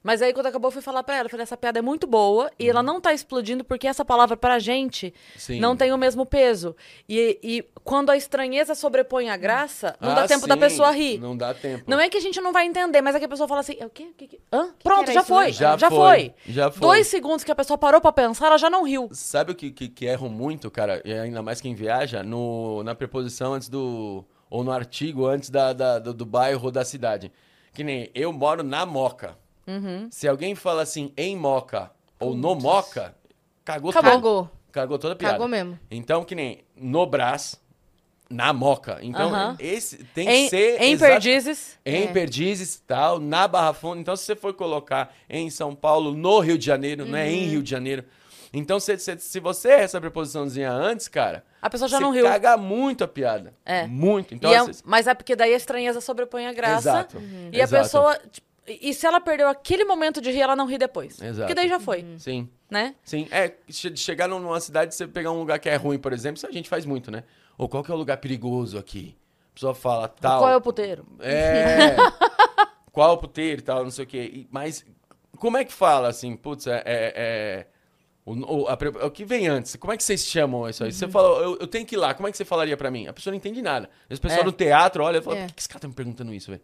Mas 0.04 0.20
aí, 0.20 0.32
quando 0.32 0.46
acabou, 0.46 0.66
eu 0.66 0.72
fui 0.72 0.82
falar 0.82 1.04
pra 1.04 1.14
ela. 1.14 1.26
Eu 1.26 1.30
falei, 1.30 1.44
essa 1.44 1.56
piada 1.56 1.78
é 1.78 1.82
muito 1.82 2.08
boa 2.08 2.50
e 2.58 2.68
ela 2.68 2.82
não 2.82 3.00
tá 3.00 3.12
explodindo 3.14 3.62
porque 3.62 3.86
essa 3.86 4.04
palavra 4.04 4.36
pra 4.36 4.58
gente 4.58 5.06
Uhum. 5.06 5.38
Sim. 5.38 5.60
não 5.60 5.76
tem 5.76 5.92
o 5.92 5.96
mesmo 5.96 6.26
peso. 6.26 6.74
E, 7.08 7.38
e 7.40 7.64
quando 7.84 8.10
a 8.10 8.16
estranheza 8.16 8.74
sobrepõe 8.74 9.30
a 9.30 9.36
graça, 9.36 9.94
não 10.00 10.12
dá 10.12 10.24
Ah, 10.24 10.26
tempo 10.26 10.48
da 10.48 10.54
sim. 10.54 10.60
pessoa 10.60 10.90
rir. 10.90 11.20
Não 11.20 11.36
dá 11.36 11.54
tempo. 11.54 11.84
Não 11.86 12.00
é 12.00 12.08
que 12.08 12.16
a 12.18 12.20
gente 12.20 12.40
não 12.40 12.52
vai 12.52 12.66
entender, 12.66 13.00
mas 13.00 13.14
é 13.14 13.20
que 13.20 13.26
a 13.26 13.28
pessoa 13.28 13.46
fala 13.46 13.60
assim, 13.60 13.76
"É 13.78 13.86
o 13.86 13.90
quê? 13.90 14.08
O 14.10 14.14
quê? 14.14 14.26
que- 14.26 14.40
Hã? 14.52 14.74
Pronto, 14.82 15.02
era 15.04 15.12
já 15.12 15.22
foi. 15.22 15.52
Já 15.52 15.76
Já, 15.76 15.88
foi, 15.88 15.96
foi. 15.98 16.34
já 16.48 16.68
foi. 16.72 16.80
Dois 16.80 17.06
segundos 17.06 17.44
que 17.44 17.52
a 17.52 17.54
pessoa 17.54 17.78
parou 17.78 18.00
pra 18.00 18.10
pensar, 18.10 18.46
ela 18.48 18.58
já 18.58 18.68
não 18.68 18.82
riu. 18.82 19.08
Sabe 19.12 19.52
o 19.52 19.54
que, 19.54 19.70
que, 19.70 19.88
que 19.88 20.04
erram 20.06 20.28
muito, 20.28 20.68
cara? 20.68 21.00
E 21.04 21.12
ainda 21.12 21.42
mais 21.44 21.60
quem 21.60 21.76
viaja, 21.76 22.24
no, 22.24 22.82
na 22.82 22.92
preposição 22.96 23.54
antes 23.54 23.68
do. 23.68 24.24
Ou 24.54 24.62
no 24.62 24.70
artigo 24.70 25.24
antes 25.26 25.48
da, 25.48 25.72
da- 25.72 25.98
do, 25.98 26.12
do 26.12 26.26
bairro 26.26 26.66
ou 26.66 26.70
da 26.70 26.84
cidade. 26.84 27.32
Que 27.72 27.82
nem 27.82 28.10
eu 28.14 28.30
moro 28.34 28.62
na 28.62 28.84
Moca. 28.84 29.34
Uhum. 29.66 30.08
Se 30.10 30.28
alguém 30.28 30.54
fala 30.54 30.82
assim 30.82 31.10
em 31.16 31.34
Moca 31.34 31.90
ou 32.20 32.34
no 32.34 32.54
Moca, 32.54 33.14
cagou 33.64 33.90
tudo. 33.92 34.02
Cagou. 34.02 34.50
Cagou 34.70 34.98
toda 34.98 35.14
a 35.14 35.16
piada. 35.16 35.34
Cagou 35.36 35.48
mesmo. 35.48 35.78
Então, 35.90 36.22
que 36.22 36.34
nem 36.34 36.64
no 36.76 37.06
Brás, 37.06 37.58
na 38.28 38.52
Moca. 38.52 38.98
Então, 39.00 39.30
Aham. 39.30 39.56
esse 39.58 40.04
tem 40.14 40.28
Em, 40.28 40.44
que 40.44 40.50
ser. 40.50 40.82
em 40.82 40.98
Perdizes. 40.98 41.78
em 41.86 42.02
É. 42.04 42.06
Perdizes 42.08 42.82
tal, 42.86 43.18
na 43.18 43.48
Barra 43.48 43.72
Funda. 43.72 44.00
Então, 44.02 44.14
se 44.16 44.24
você 44.24 44.36
for 44.36 44.52
colocar 44.52 45.14
em 45.30 45.48
São 45.48 45.74
Paulo, 45.74 46.12
no 46.14 46.40
Rio 46.40 46.58
de 46.58 46.66
Janeiro, 46.66 47.06
não 47.06 47.16
é 47.16 47.24
Uhum. 47.24 47.30
em 47.30 47.44
Rio 47.46 47.62
de 47.62 47.70
Janeiro. 47.70 48.04
Então, 48.52 48.78
se, 48.78 48.98
se, 48.98 49.18
se 49.18 49.40
você 49.40 49.68
erra 49.70 49.82
essa 49.84 50.00
preposiçãozinha 50.00 50.70
antes, 50.70 51.08
cara, 51.08 51.42
A 51.62 51.70
pessoa 51.70 51.88
já 51.88 51.98
não 51.98 52.10
riu. 52.10 52.24
caga 52.26 52.56
muito 52.56 53.02
a 53.02 53.08
piada. 53.08 53.54
É. 53.64 53.86
Muito. 53.86 54.34
Então, 54.34 54.50
E 54.50 54.54
é- 54.54 54.64
vezes- 54.64 54.82
mas 54.84 55.06
é 55.06 55.14
porque 55.14 55.34
daí 55.34 55.54
a 55.54 55.56
estranheza 55.56 56.00
sobrepõe 56.02 56.46
a 56.46 56.52
graça. 56.52 56.90
Exato. 56.90 57.22
E 57.50 57.60
a 57.60 57.64
Exato. 57.64 57.82
pessoa. 57.82 58.18
tipo, 58.30 58.46
E 58.64 58.90
e 58.90 58.94
se 58.94 59.04
ela 59.04 59.20
perdeu 59.20 59.48
aquele 59.48 59.84
momento 59.84 60.20
de 60.20 60.30
rir, 60.30 60.40
ela 60.42 60.54
não 60.54 60.66
ri 60.66 60.78
depois. 60.78 61.20
Exato. 61.20 61.38
Porque 61.38 61.54
daí 61.54 61.68
já 61.68 61.80
foi, 61.80 62.06
Sim. 62.16 62.48
né? 62.70 62.94
Sim, 63.02 63.26
é, 63.32 63.54
che- 63.68 63.96
chegar 63.96 64.28
num- 64.28 64.38
numa 64.38 64.60
cidade, 64.60 64.94
você 64.94 65.04
pegar 65.08 65.32
um 65.32 65.38
lugar 65.40 65.58
que 65.58 65.68
é 65.68 65.74
ruim, 65.74 65.98
por 65.98 66.12
exemplo, 66.12 66.36
isso 66.36 66.46
a 66.46 66.52
gente 66.52 66.68
faz 66.68 66.86
muito, 66.86 67.10
né? 67.10 67.24
Ou 67.58 67.68
qual 67.68 67.82
que 67.82 67.90
é 67.90 67.94
o 67.94 67.96
lugar 67.98 68.18
perigoso 68.18 68.78
aqui? 68.78 69.16
A 69.50 69.54
pessoa 69.54 69.74
fala 69.74 70.06
tal. 70.06 70.38
Qual 70.42 70.50
é 70.52 70.56
o 70.56 70.60
puteiro? 70.60 71.04
É. 71.18 71.96
qual 72.92 73.10
é 73.10 73.12
o 73.14 73.18
puteiro 73.18 73.60
e 73.60 73.64
tal, 73.64 73.82
não 73.82 73.90
sei 73.90 74.04
o 74.04 74.08
quê. 74.08 74.30
E- 74.32 74.48
mas 74.50 74.84
como 75.38 75.56
é 75.56 75.64
que 75.64 75.72
fala 75.72 76.06
assim, 76.08 76.36
putz, 76.36 76.68
é. 76.68 76.76
é- 76.86 77.12
é- 77.16 77.66
o, 78.24 78.32
o- 78.62 78.68
a 78.68 78.78
o 79.06 79.10
que 79.10 79.24
vem 79.24 79.48
antes? 79.48 79.74
Como 79.76 79.92
é 79.92 79.96
que 79.96 80.02
vocês 80.04 80.24
chamam 80.24 80.68
isso 80.68 80.84
aí? 80.84 80.92
Você 80.92 81.08
fala, 81.08 81.40
eu, 81.40 81.58
eu 81.60 81.66
tenho 81.66 81.84
que 81.84 81.94
ir 81.96 81.98
lá, 81.98 82.14
como 82.14 82.28
é 82.28 82.30
que 82.30 82.36
você 82.36 82.44
falaria 82.44 82.76
pra 82.76 82.90
mim? 82.90 83.06
A 83.08 83.12
pessoa 83.12 83.32
não 83.32 83.36
entende 83.36 83.60
nada. 83.62 83.88
Esse 84.08 84.20
pessoal 84.20 84.42
É. 84.42 84.44
do 84.44 84.52
teatro 84.52 85.02
olha 85.04 85.18
e 85.18 85.22
fala, 85.22 85.36
É. 85.36 85.40
por 85.42 85.48
que, 85.48 85.54
que 85.54 85.60
esse 85.60 85.68
cara 85.68 85.80
tá 85.80 85.88
me 85.88 85.94
perguntando 85.94 86.32
isso, 86.32 86.50
velho? 86.50 86.62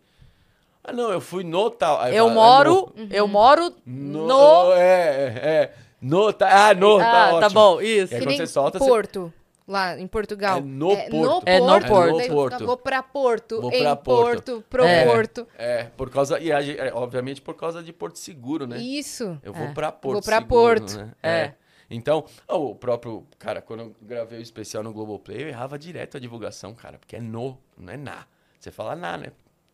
Ah, 0.84 0.92
não, 0.92 1.10
eu 1.10 1.20
fui 1.20 1.42
no 1.44 1.68
tal. 1.70 2.00
Aí 2.00 2.16
Eu 2.16 2.28
fala, 2.28 2.32
"É 2.32 2.34
moro. 2.44 2.92
no- 2.96 3.06
Eu 3.10 3.28
moro 3.28 3.74
no. 3.84 4.26
no. 4.26 4.72
É, 4.72 4.78
é, 4.78 5.48
é. 5.48 5.74
No, 6.00 6.32
tá, 6.32 6.68
ah, 6.68 6.74
no, 6.74 6.98
tá 6.98 7.04
ah, 7.10 7.28
tá 7.30 7.34
ótimo. 7.46 7.50
bom, 7.60 7.80
isso. 7.80 8.12
E 8.12 8.16
aí 8.16 8.20
Que 8.20 8.26
quando 8.26 8.36
você 8.36 8.46
solta, 8.46 8.78
você- 8.78 8.86
Porto, 8.86 9.32
lá 9.68 9.98
em 10.00 10.06
Portugal. 10.08 10.58
É 10.58 10.60
no 10.62 10.88
Porto. 11.10 11.42
É 11.46 11.60
no 11.60 11.80
Porto. 11.86 12.16
daí 12.16 12.28
Porto. 12.28 12.52
fica, 12.54 12.66
Vou 12.66 12.76
pra 12.76 13.02
Porto, 13.02 13.60
Vou 13.60 13.72
em 13.72 13.80
pra 13.82 13.94
Porto, 13.94 14.52
Porto. 14.52 14.64
pro 14.68 14.84
É. 14.84 15.04
Porto. 15.04 15.46
É, 15.56 15.84
por 15.84 16.10
causa. 16.10 16.40
E 16.40 16.50
a 16.50 16.60
é, 16.66 16.92
obviamente 16.92 17.40
por 17.42 17.54
causa 17.54 17.82
de 17.82 17.92
Porto 17.92 18.18
Seguro, 18.18 18.66
né? 18.66 18.78
Isso. 18.78 19.38
Eu 19.42 19.52
vou 19.52 19.66
É. 19.66 19.72
pra 19.72 19.92
Porto. 19.92 20.14
Vou 20.14 20.22
pra 20.22 20.38
Seguro, 20.38 20.80
Porto. 20.80 20.96
Né? 20.98 21.12
É. 21.22 21.30
É. 21.30 21.54
Então, 21.90 22.24
o 22.48 22.74
próprio. 22.74 23.26
Cara, 23.38 23.62
quando 23.62 23.80
eu 23.80 23.96
gravei 24.02 24.38
o 24.38 24.42
especial 24.42 24.82
no 24.82 24.92
Globoplay, 24.92 25.42
eu 25.44 25.48
errava 25.48 25.78
direto 25.78 26.16
a 26.16 26.20
divulgação, 26.20 26.74
cara, 26.74 26.98
porque 26.98 27.16
é 27.16 27.20
no, 27.20 27.56
não 27.78 27.92
é 27.92 27.96
na. 27.96 28.26
Você 28.58 28.70
fala 28.70 28.96
na, 28.96 29.16
né? 29.16 29.28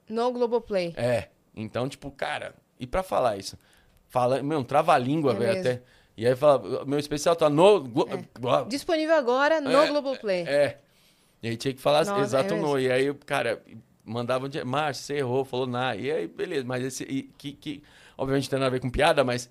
No 0.09 0.31
Globoplay. 0.33 0.93
É. 0.97 1.29
Então, 1.57 1.89
tipo, 1.89 2.11
cara, 2.11 2.55
e 2.79 2.87
pra 2.87 3.03
falar 3.03 3.37
isso? 3.37 3.57
Fala, 4.09 4.43
meu, 4.43 4.59
um 4.61 4.65
trava-língua, 4.65 5.33
É 5.33 5.35
velho, 5.37 5.61
até. 5.61 5.83
E 6.17 6.27
aí 6.27 6.37
fala, 6.37 6.85
meu 6.85 6.99
especial 6.99 7.35
tá 7.35 7.51
no. 7.51 7.81
Glo- 7.81 8.09
Glo- 8.39 8.65
Disponível 8.67 9.17
agora 9.17 9.61
no 9.61 9.71
É, 9.71 9.87
Globoplay. 9.89 10.43
É. 10.47 10.79
E 11.43 11.49
aí 11.49 11.57
tinha 11.57 11.75
que 11.75 11.81
falar 11.81 12.05
Nossa, 12.07 12.21
exato 12.23 12.55
é 12.55 12.57
no. 12.57 12.79
E 12.79 12.91
aí, 12.91 13.13
cara, 13.27 13.63
mandava 14.05 14.47
um 14.47 14.49
dia, 14.49 14.65
Márcio, 14.65 15.05
você 15.05 15.15
errou, 15.17 15.45
falou 15.45 15.67
na. 15.67 15.97
E 15.97 16.11
aí, 16.11 16.27
beleza. 16.29 16.65
Mas 16.65 16.85
esse. 16.85 17.03
e 17.05 17.25
que, 17.37 17.53
que, 17.53 17.83
obviamente 18.17 18.49
tem 18.49 18.59
nada 18.59 18.69
a 18.69 18.71
ver 18.71 18.81
com 18.81 18.89
piada, 18.89 19.25
mas 19.25 19.51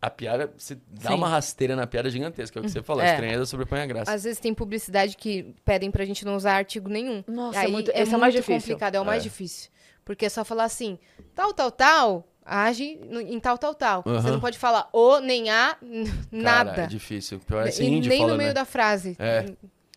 a 0.00 0.10
piada, 0.10 0.52
você 0.58 0.74
dá 0.88 1.10
Sim. 1.10 1.14
uma 1.14 1.28
rasteira 1.28 1.76
na 1.76 1.86
piada 1.86 2.10
gigantesca. 2.10 2.58
É 2.58 2.60
o 2.60 2.64
que 2.64 2.70
você 2.70 2.82
falou. 2.82 3.02
É. 3.02 3.08
A 3.08 3.12
estranheza 3.12 3.46
sobrepõe 3.46 3.80
a 3.80 3.86
graça. 3.86 4.12
Às 4.12 4.24
vezes 4.24 4.40
tem 4.40 4.52
publicidade 4.52 5.16
que 5.16 5.54
pedem 5.64 5.90
pra 5.92 6.04
gente 6.04 6.24
não 6.24 6.34
usar 6.34 6.54
artigo 6.56 6.88
nenhum. 6.88 7.22
Nossa, 7.28 7.60
Aí 7.60 7.66
é 7.66 7.68
muito, 7.70 7.90
é 7.92 8.00
é 8.00 8.04
o 8.04 8.10
mais 8.18 8.34
muito 8.34 8.44
difícil. 8.44 8.60
complicado, 8.74 8.96
é 8.96 9.00
o 9.00 9.04
mais 9.04 9.20
É. 9.20 9.22
difícil. 9.22 9.70
Porque 10.04 10.26
é 10.26 10.28
só 10.28 10.44
falar 10.44 10.64
assim, 10.64 10.98
tal, 11.32 11.54
tal, 11.54 11.70
tal, 11.70 12.28
age 12.44 12.98
em 13.28 13.38
tal, 13.40 13.56
tal, 13.58 13.74
tal. 13.74 14.02
Você 14.04 14.26
Aham. 14.26 14.30
não 14.32 14.40
pode 14.40 14.58
falar 14.58 14.88
o, 14.92 15.18
nem 15.20 15.50
a, 15.50 15.76
n- 15.82 16.06
Cara, 16.08 16.64
nada. 16.64 16.82
é 16.82 16.86
difícil. 16.86 17.40
Parece 17.46 17.82
E 17.82 17.86
índio 17.86 18.08
nem 18.08 18.18
falando, 18.18 18.32
no 18.32 18.38
meio 18.38 18.48
né? 18.50 18.54
da 18.54 18.64
frase. 18.64 19.16
É. 19.18 19.46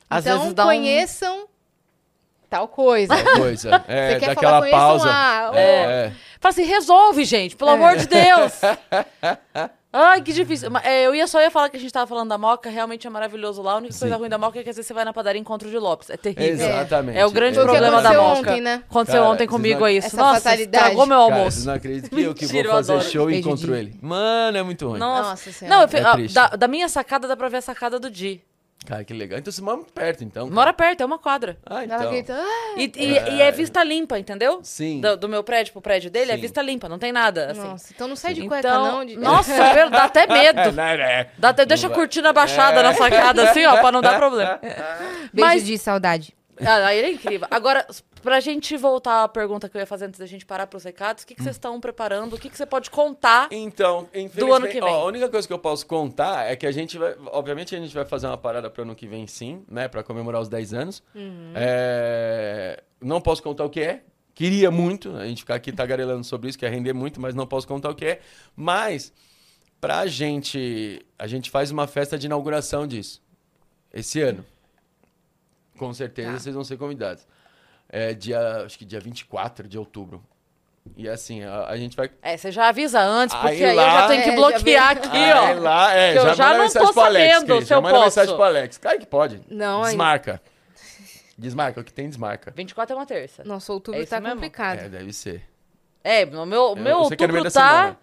Às 0.10 0.26
então, 0.26 0.40
vezes 0.40 0.54
dá 0.54 0.64
um- 0.64 0.68
conheçam 0.68 1.48
tal 2.50 2.68
coisa. 2.68 3.16
Tal 3.16 3.36
coisa. 3.38 3.84
É, 3.88 4.14
Você 4.14 4.20
quer 4.20 4.28
daquela 4.28 4.36
falar, 4.36 4.60
conheçam 4.62 4.80
pausa. 4.80 5.10
a- 5.12 5.52
o- 5.52 5.56
É, 5.56 6.06
é. 6.08 6.12
Fala 6.40 6.52
assim, 6.54 6.64
resolve, 6.64 7.26
gente, 7.26 7.56
pelo 7.56 7.72
É. 7.72 7.74
amor 7.74 7.98
de 7.98 8.06
Deus. 8.08 8.54
Ai, 9.98 10.22
que 10.22 10.34
difícil. 10.34 10.70
Mas, 10.70 10.84
é, 10.86 11.04
eu 11.08 11.16
ia 11.16 11.26
só 11.26 11.40
ia 11.42 11.50
falar 11.50 11.70
que 11.70 11.78
a 11.78 11.80
gente 11.80 11.92
tava 11.94 12.06
falando 12.06 12.28
da 12.28 12.38
Moca, 12.38 12.70
realmente 12.70 13.08
é 13.08 13.10
maravilhoso 13.10 13.62
lá. 13.62 13.72
A 13.74 13.76
única 13.78 13.98
coisa 13.98 14.14
Sim. 14.14 14.20
ruim 14.20 14.30
da 14.30 14.38
Moca 14.38 14.60
é 14.60 14.64
que 14.64 14.70
às 14.70 14.76
vezes 14.76 14.88
você 14.88 14.94
vai 14.94 15.06
na 15.06 15.14
padaria 15.14 15.40
e 15.40 15.42
encontra 15.42 15.68
o 15.68 15.72
de 15.72 15.78
Lopes. 15.78 16.10
É 16.10 16.18
terrível. 16.18 16.52
Exatamente. 16.68 17.18
É 17.18 17.26
o 17.26 17.32
grande 17.32 17.56
Foi 17.56 17.64
que 17.64 17.70
problema 17.72 18.02
da 18.02 18.10
aconteceu 18.10 18.22
Moca. 18.36 18.40
ontem, 18.52 18.62
né? 18.62 18.84
Aconteceu 18.90 19.22
Cara, 19.22 19.34
ontem 19.34 19.48
comigo 19.48 19.80
não- 19.80 19.88
é 19.88 19.94
isso. 19.94 20.08
Essa 20.08 20.18
Nossa, 20.18 20.42
fatalidade. 20.42 20.84
estragou 20.84 21.06
meu 21.06 21.18
Cara, 21.20 21.34
almoço. 21.36 21.52
vocês 21.52 21.66
não 21.66 21.74
acreditam 21.74 22.10
que 22.10 22.22
eu 22.22 22.34
que 22.36 22.46
Mentira, 22.46 22.64
vou 22.74 22.84
fazer 22.84 23.02
show 23.10 23.32
e 23.32 23.40
encontro 23.40 23.74
ele. 23.74 23.96
Mano, 24.02 24.58
é 24.58 24.64
muito 24.64 24.86
ruim. 24.88 25.00
Nossa. 25.00 25.30
Nossa 25.30 25.52
Senhora. 25.54 25.76
Não, 25.78 25.84
eu, 25.84 25.98
É 25.98 26.02
ah, 26.04 26.34
da, 26.34 26.48
da 26.58 26.68
minha 26.68 26.90
sacada 26.90 27.26
dá 27.28 27.38
pra 27.38 27.48
ver 27.48 27.58
a 27.58 27.62
sacada 27.62 27.98
do 27.98 28.10
Di. 28.12 28.42
Cara, 28.86 29.04
que 29.04 29.14
legal. 29.14 29.40
Então 29.40 29.52
você 29.52 29.62
mora 29.62 29.78
muito 29.78 29.92
perto, 29.94 30.24
então. 30.24 30.44
cara. 30.46 30.56
Mora 30.56 30.74
perto, 30.74 31.02
é 31.02 31.06
uma 31.06 31.18
quadra. 31.20 31.58
Ah, 31.66 31.84
então. 31.84 32.10
grita, 32.10 32.34
"Ah!" 32.34 32.74
E, 32.78 32.92
e- 32.96 33.36
e 33.38 33.42
é 33.42 33.52
vista 33.52 33.84
limpa, 33.84 34.18
entendeu? 34.20 34.60
Sim. 34.64 35.02
Do, 35.02 35.18
do 35.18 35.30
meu 35.30 35.44
prédio 35.44 35.74
pro 35.74 35.82
prédio 35.82 36.10
dele 36.12 36.32
é 36.32 36.36
Sim. 36.36 36.42
vista 36.42 36.62
limpa, 36.62 36.88
não 36.88 37.00
tem 37.00 37.12
nada. 37.12 37.52
Assim. 37.52 37.62
Nossa, 37.62 37.94
então 37.94 38.08
não 38.08 38.16
sai 38.16 38.34
de 38.34 38.42
Então, 38.46 38.50
cueca 38.62 38.74
não. 38.78 39.04
De... 39.06 39.18
Nossa, 39.18 39.52
pelo- 39.74 39.90
dá 39.92 40.04
até 40.06 40.28
medo. 40.32 40.60
É, 40.60 40.72
né, 40.72 40.98
né? 40.98 41.28
Dá 41.38 41.50
até, 41.50 41.66
deixa 41.66 41.88
a 41.88 41.90
cortina 41.90 42.32
baixada 42.32 42.84
na 42.84 42.94
sacada, 42.94 43.50
assim, 43.50 43.66
ó, 43.66 43.78
pra 43.78 43.92
não 43.92 44.02
dar 44.02 44.16
problema. 44.20 44.60
Beijo 44.62 45.34
Mas- 45.34 45.66
de 45.66 45.78
saudade. 45.78 46.36
Ah, 46.66 46.94
ele 46.94 47.08
é 47.08 47.12
incrível. 47.12 47.48
Agora, 47.52 47.86
pra 48.26 48.42
gente 48.42 48.76
voltar 48.76 49.24
à 49.24 49.28
pergunta 49.30 49.70
que 49.70 49.78
eu 49.78 49.80
ia 49.80 49.86
fazer 49.86 50.06
antes 50.06 50.20
da 50.20 50.26
gente 50.26 50.46
parar 50.46 50.68
pros 50.68 50.84
recados, 50.84 51.24
o 51.24 51.28
que, 51.28 51.36
que 51.36 51.42
vocês 51.42 51.56
estão 51.56 51.80
preparando? 51.80 52.36
O 52.36 52.40
que, 52.40 52.50
que 52.50 52.58
você 52.58 52.66
pode 52.66 52.90
contar? 52.90 53.48
Então, 53.52 54.10
Do 54.34 54.52
ano 54.54 54.68
que 54.68 54.82
vem. 54.82 54.84
ó, 54.84 55.04
a 55.04 55.06
única 55.06 55.30
coisa 55.30 55.48
que 55.48 55.54
eu 55.54 55.60
posso 55.60 55.86
contar 55.86 56.52
é 56.52 56.56
que 56.58 56.66
a 56.68 56.72
gente 56.72 56.98
vai. 56.98 57.16
Obviamente, 57.28 57.74
a 57.76 57.80
gente 57.80 57.94
vai 57.96 58.04
fazer 58.04 58.28
uma 58.28 58.38
parada 58.38 58.70
pro 58.70 58.82
ano 58.82 58.94
que 58.96 59.08
vem, 59.08 59.26
sim, 59.28 59.64
né? 59.70 59.88
Pra 59.88 60.04
comemorar 60.04 60.42
os 60.42 60.50
10 60.50 60.74
anos. 60.74 61.04
É, 61.54 62.84
Não 63.00 63.22
posso 63.22 63.42
contar 63.42 63.64
o 63.64 63.70
que 63.70 63.80
é. 63.82 64.04
Queria 64.34 64.70
muito 64.70 65.16
a 65.16 65.26
gente 65.26 65.40
ficar 65.44 65.56
aqui 65.56 65.72
tagarelando 65.72 66.24
sobre 66.26 66.50
isso, 66.50 66.58
que 66.60 66.66
é 66.66 66.70
render 66.70 66.92
muito, 66.94 67.22
mas 67.22 67.34
não 67.34 67.48
posso 67.48 67.66
contar 67.68 67.90
o 67.90 67.96
que 67.96 68.06
é. 68.06 68.20
Mas, 68.56 69.14
pra 69.80 70.06
gente. 70.08 71.06
A 71.18 71.26
gente 71.28 71.50
faz 71.50 71.72
uma 71.72 71.88
festa 71.88 72.18
de 72.18 72.26
inauguração 72.26 72.86
disso. 72.86 73.22
Esse 73.94 74.22
ano. 74.22 74.46
Com 75.78 75.94
certeza 75.94 76.32
Tá. 76.34 76.40
vocês 76.40 76.56
vão 76.56 76.64
ser 76.64 76.78
convidados. 76.78 77.26
É 77.98 78.14
dia. 78.14 78.40
Acho 78.66 78.78
que 78.78 78.84
dia 78.86 79.00
24 79.00 79.68
de 79.68 79.78
outubro. 79.78 80.24
E 80.98 81.08
assim, 81.10 81.44
a, 81.44 81.68
a 81.68 81.78
gente 81.78 81.96
vai 81.98 82.12
É, 82.22 82.38
você 82.38 82.52
já 82.52 82.68
avisa 82.68 83.00
antes, 83.02 83.36
porque 83.36 83.56
Aí 83.56 83.64
aí, 83.66 83.70
eu 83.72 83.76
lá- 83.76 84.02
já 84.02 84.08
tenho 84.08 84.24
que 84.24 84.30
É, 84.30 84.32
já 84.34 84.38
bloquear 84.38 84.94
vê- 84.96 85.08
aqui, 85.08 85.18
Aí 85.18 85.58
ó. 85.58 85.60
lá, 85.60 85.94
é, 85.96 86.12
Que 86.14 86.20
eu 86.20 86.24
já, 86.26 86.34
já 86.36 86.44
manda 86.46 86.58
não 86.58 86.64
mensagem 86.64 86.88
tô 86.88 86.94
pro 86.94 87.04
Alex, 87.04 87.34
sabendo 87.34 87.46
Cris, 87.48 87.64
se 87.64 87.70
já 87.70 87.76
eu 87.76 87.82
manda 87.82 87.94
posso. 87.96 88.06
mensagem 88.06 88.36
pro 88.36 88.44
Alex. 88.44 88.78
Claro 88.78 89.00
que 89.00 89.06
pode. 89.08 89.42
Não. 89.50 89.82
Desmarca. 89.84 90.42
Desmarca, 91.38 91.82
o 91.82 91.84
que 91.84 91.92
tem 91.92 92.08
desmarca. 92.08 92.54
24 92.56 92.94
é 92.96 93.00
uma 93.00 93.06
terça. 93.06 93.44
Nosso 93.44 93.74
outubro 93.74 94.00
É 94.02 94.06
tá 94.06 94.20
mesmo? 94.20 94.36
complicado. 94.36 94.80
É, 94.80 94.90
deve 94.90 95.12
ser. 95.12 95.44
É, 96.04 96.24
o 96.24 96.30
meu, 96.30 96.42
o 96.44 96.46
meu 96.46 96.66
eu 96.76 96.76
meio 96.76 96.98
outubro 97.00 97.44
tá 97.46 97.50
semana. 97.50 97.98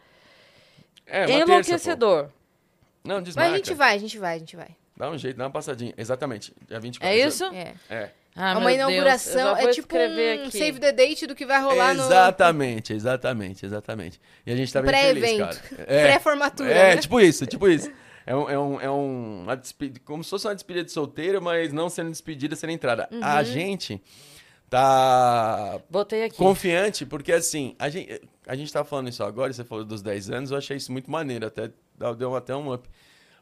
É, 1.07 1.26
terça, 1.26 1.40
enlouquecedor. 1.40 2.24
pô. 2.24 2.30
Não, 3.05 3.22
desmarca. 3.22 3.51
Mas 3.51 3.55
a 3.55 3.64
gente 3.64 3.74
vai, 3.74 3.95
a 3.95 3.99
gente 3.99 4.18
vai, 4.18 4.36
a 4.36 4.38
gente 4.38 4.57
vai. 4.57 4.68
Dá 4.97 5.09
um 5.11 5.16
jeito, 5.16 5.36
dá 5.36 5.45
uma 5.45 5.51
passadinha. 5.51 5.95
Exatamente. 5.97 6.53
Dia 6.68 6.80
24. 6.80 7.16
É 7.16 7.26
isso? 7.26 7.45
É. 7.47 7.74
É. 7.88 8.11
Ah, 8.35 8.53
É 8.53 8.57
uma 8.57 8.72
inauguração, 8.72 9.57
é 9.57 9.68
tipo 9.68 9.95
um 9.95 10.45
aqui. 10.47 10.57
save 10.59 10.80
the 10.80 10.91
date 10.93 11.26
do 11.26 11.35
que 11.35 11.45
vai 11.45 11.61
rolar 11.61 11.95
no 11.95 12.03
Exatamente, 12.05 12.93
exatamente, 12.95 13.66
exatamente. 13.66 14.20
E 14.47 14.53
a 14.53 14.57
gente 14.57 14.72
tá 14.72 14.80
bem 14.80 14.91
feliz, 14.91 15.20
pré-evento. 15.22 15.61
cara. 15.62 15.85
É, 15.87 16.03
Pré-formatura, 16.07 16.70
É, 16.70 16.95
né? 16.95 17.01
tipo 17.01 17.20
isso, 17.20 17.47
tipo 17.47 17.68
isso. 17.68 17.91
É, 18.24 18.35
um, 18.35 18.49
é, 18.49 18.59
um, 18.59 18.80
é 18.80 18.91
um, 18.91 19.43
uma 19.43 19.57
despedida, 19.57 20.01
como 20.05 20.22
se 20.24 20.30
fosse 20.30 20.47
uma 20.47 20.55
despedida 20.55 20.85
de 20.85 20.93
solteiro, 20.93 21.43
mas 21.43 21.72
não 21.72 21.91
sendo 21.91 22.11
despedida, 22.11 22.55
sendo 22.57 22.70
entrada. 22.70 23.09
Uhum. 23.12 23.20
A 23.22 23.43
gente 23.43 24.01
tá 24.70 25.80
Botei 25.91 26.24
aqui. 26.24 26.37
confiante, 26.37 27.05
porque 27.05 27.33
assim, 27.33 27.74
a 27.78 27.89
gente, 27.89 28.22
a 28.47 28.57
gente 28.57 28.72
tá 28.72 28.85
falando 28.85 29.09
isso 29.09 29.22
agora, 29.22 29.53
você 29.53 29.64
falou 29.64 29.85
dos 29.85 30.01
10 30.03 30.30
anos, 30.30 30.51
eu 30.51 30.57
achei 30.57 30.76
isso 30.76 30.91
muito 30.91 31.11
maneiro, 31.11 31.47
até 31.47 31.70
deu 32.18 32.35
até 32.35 32.55
um 32.57 32.72
up. 32.72 32.89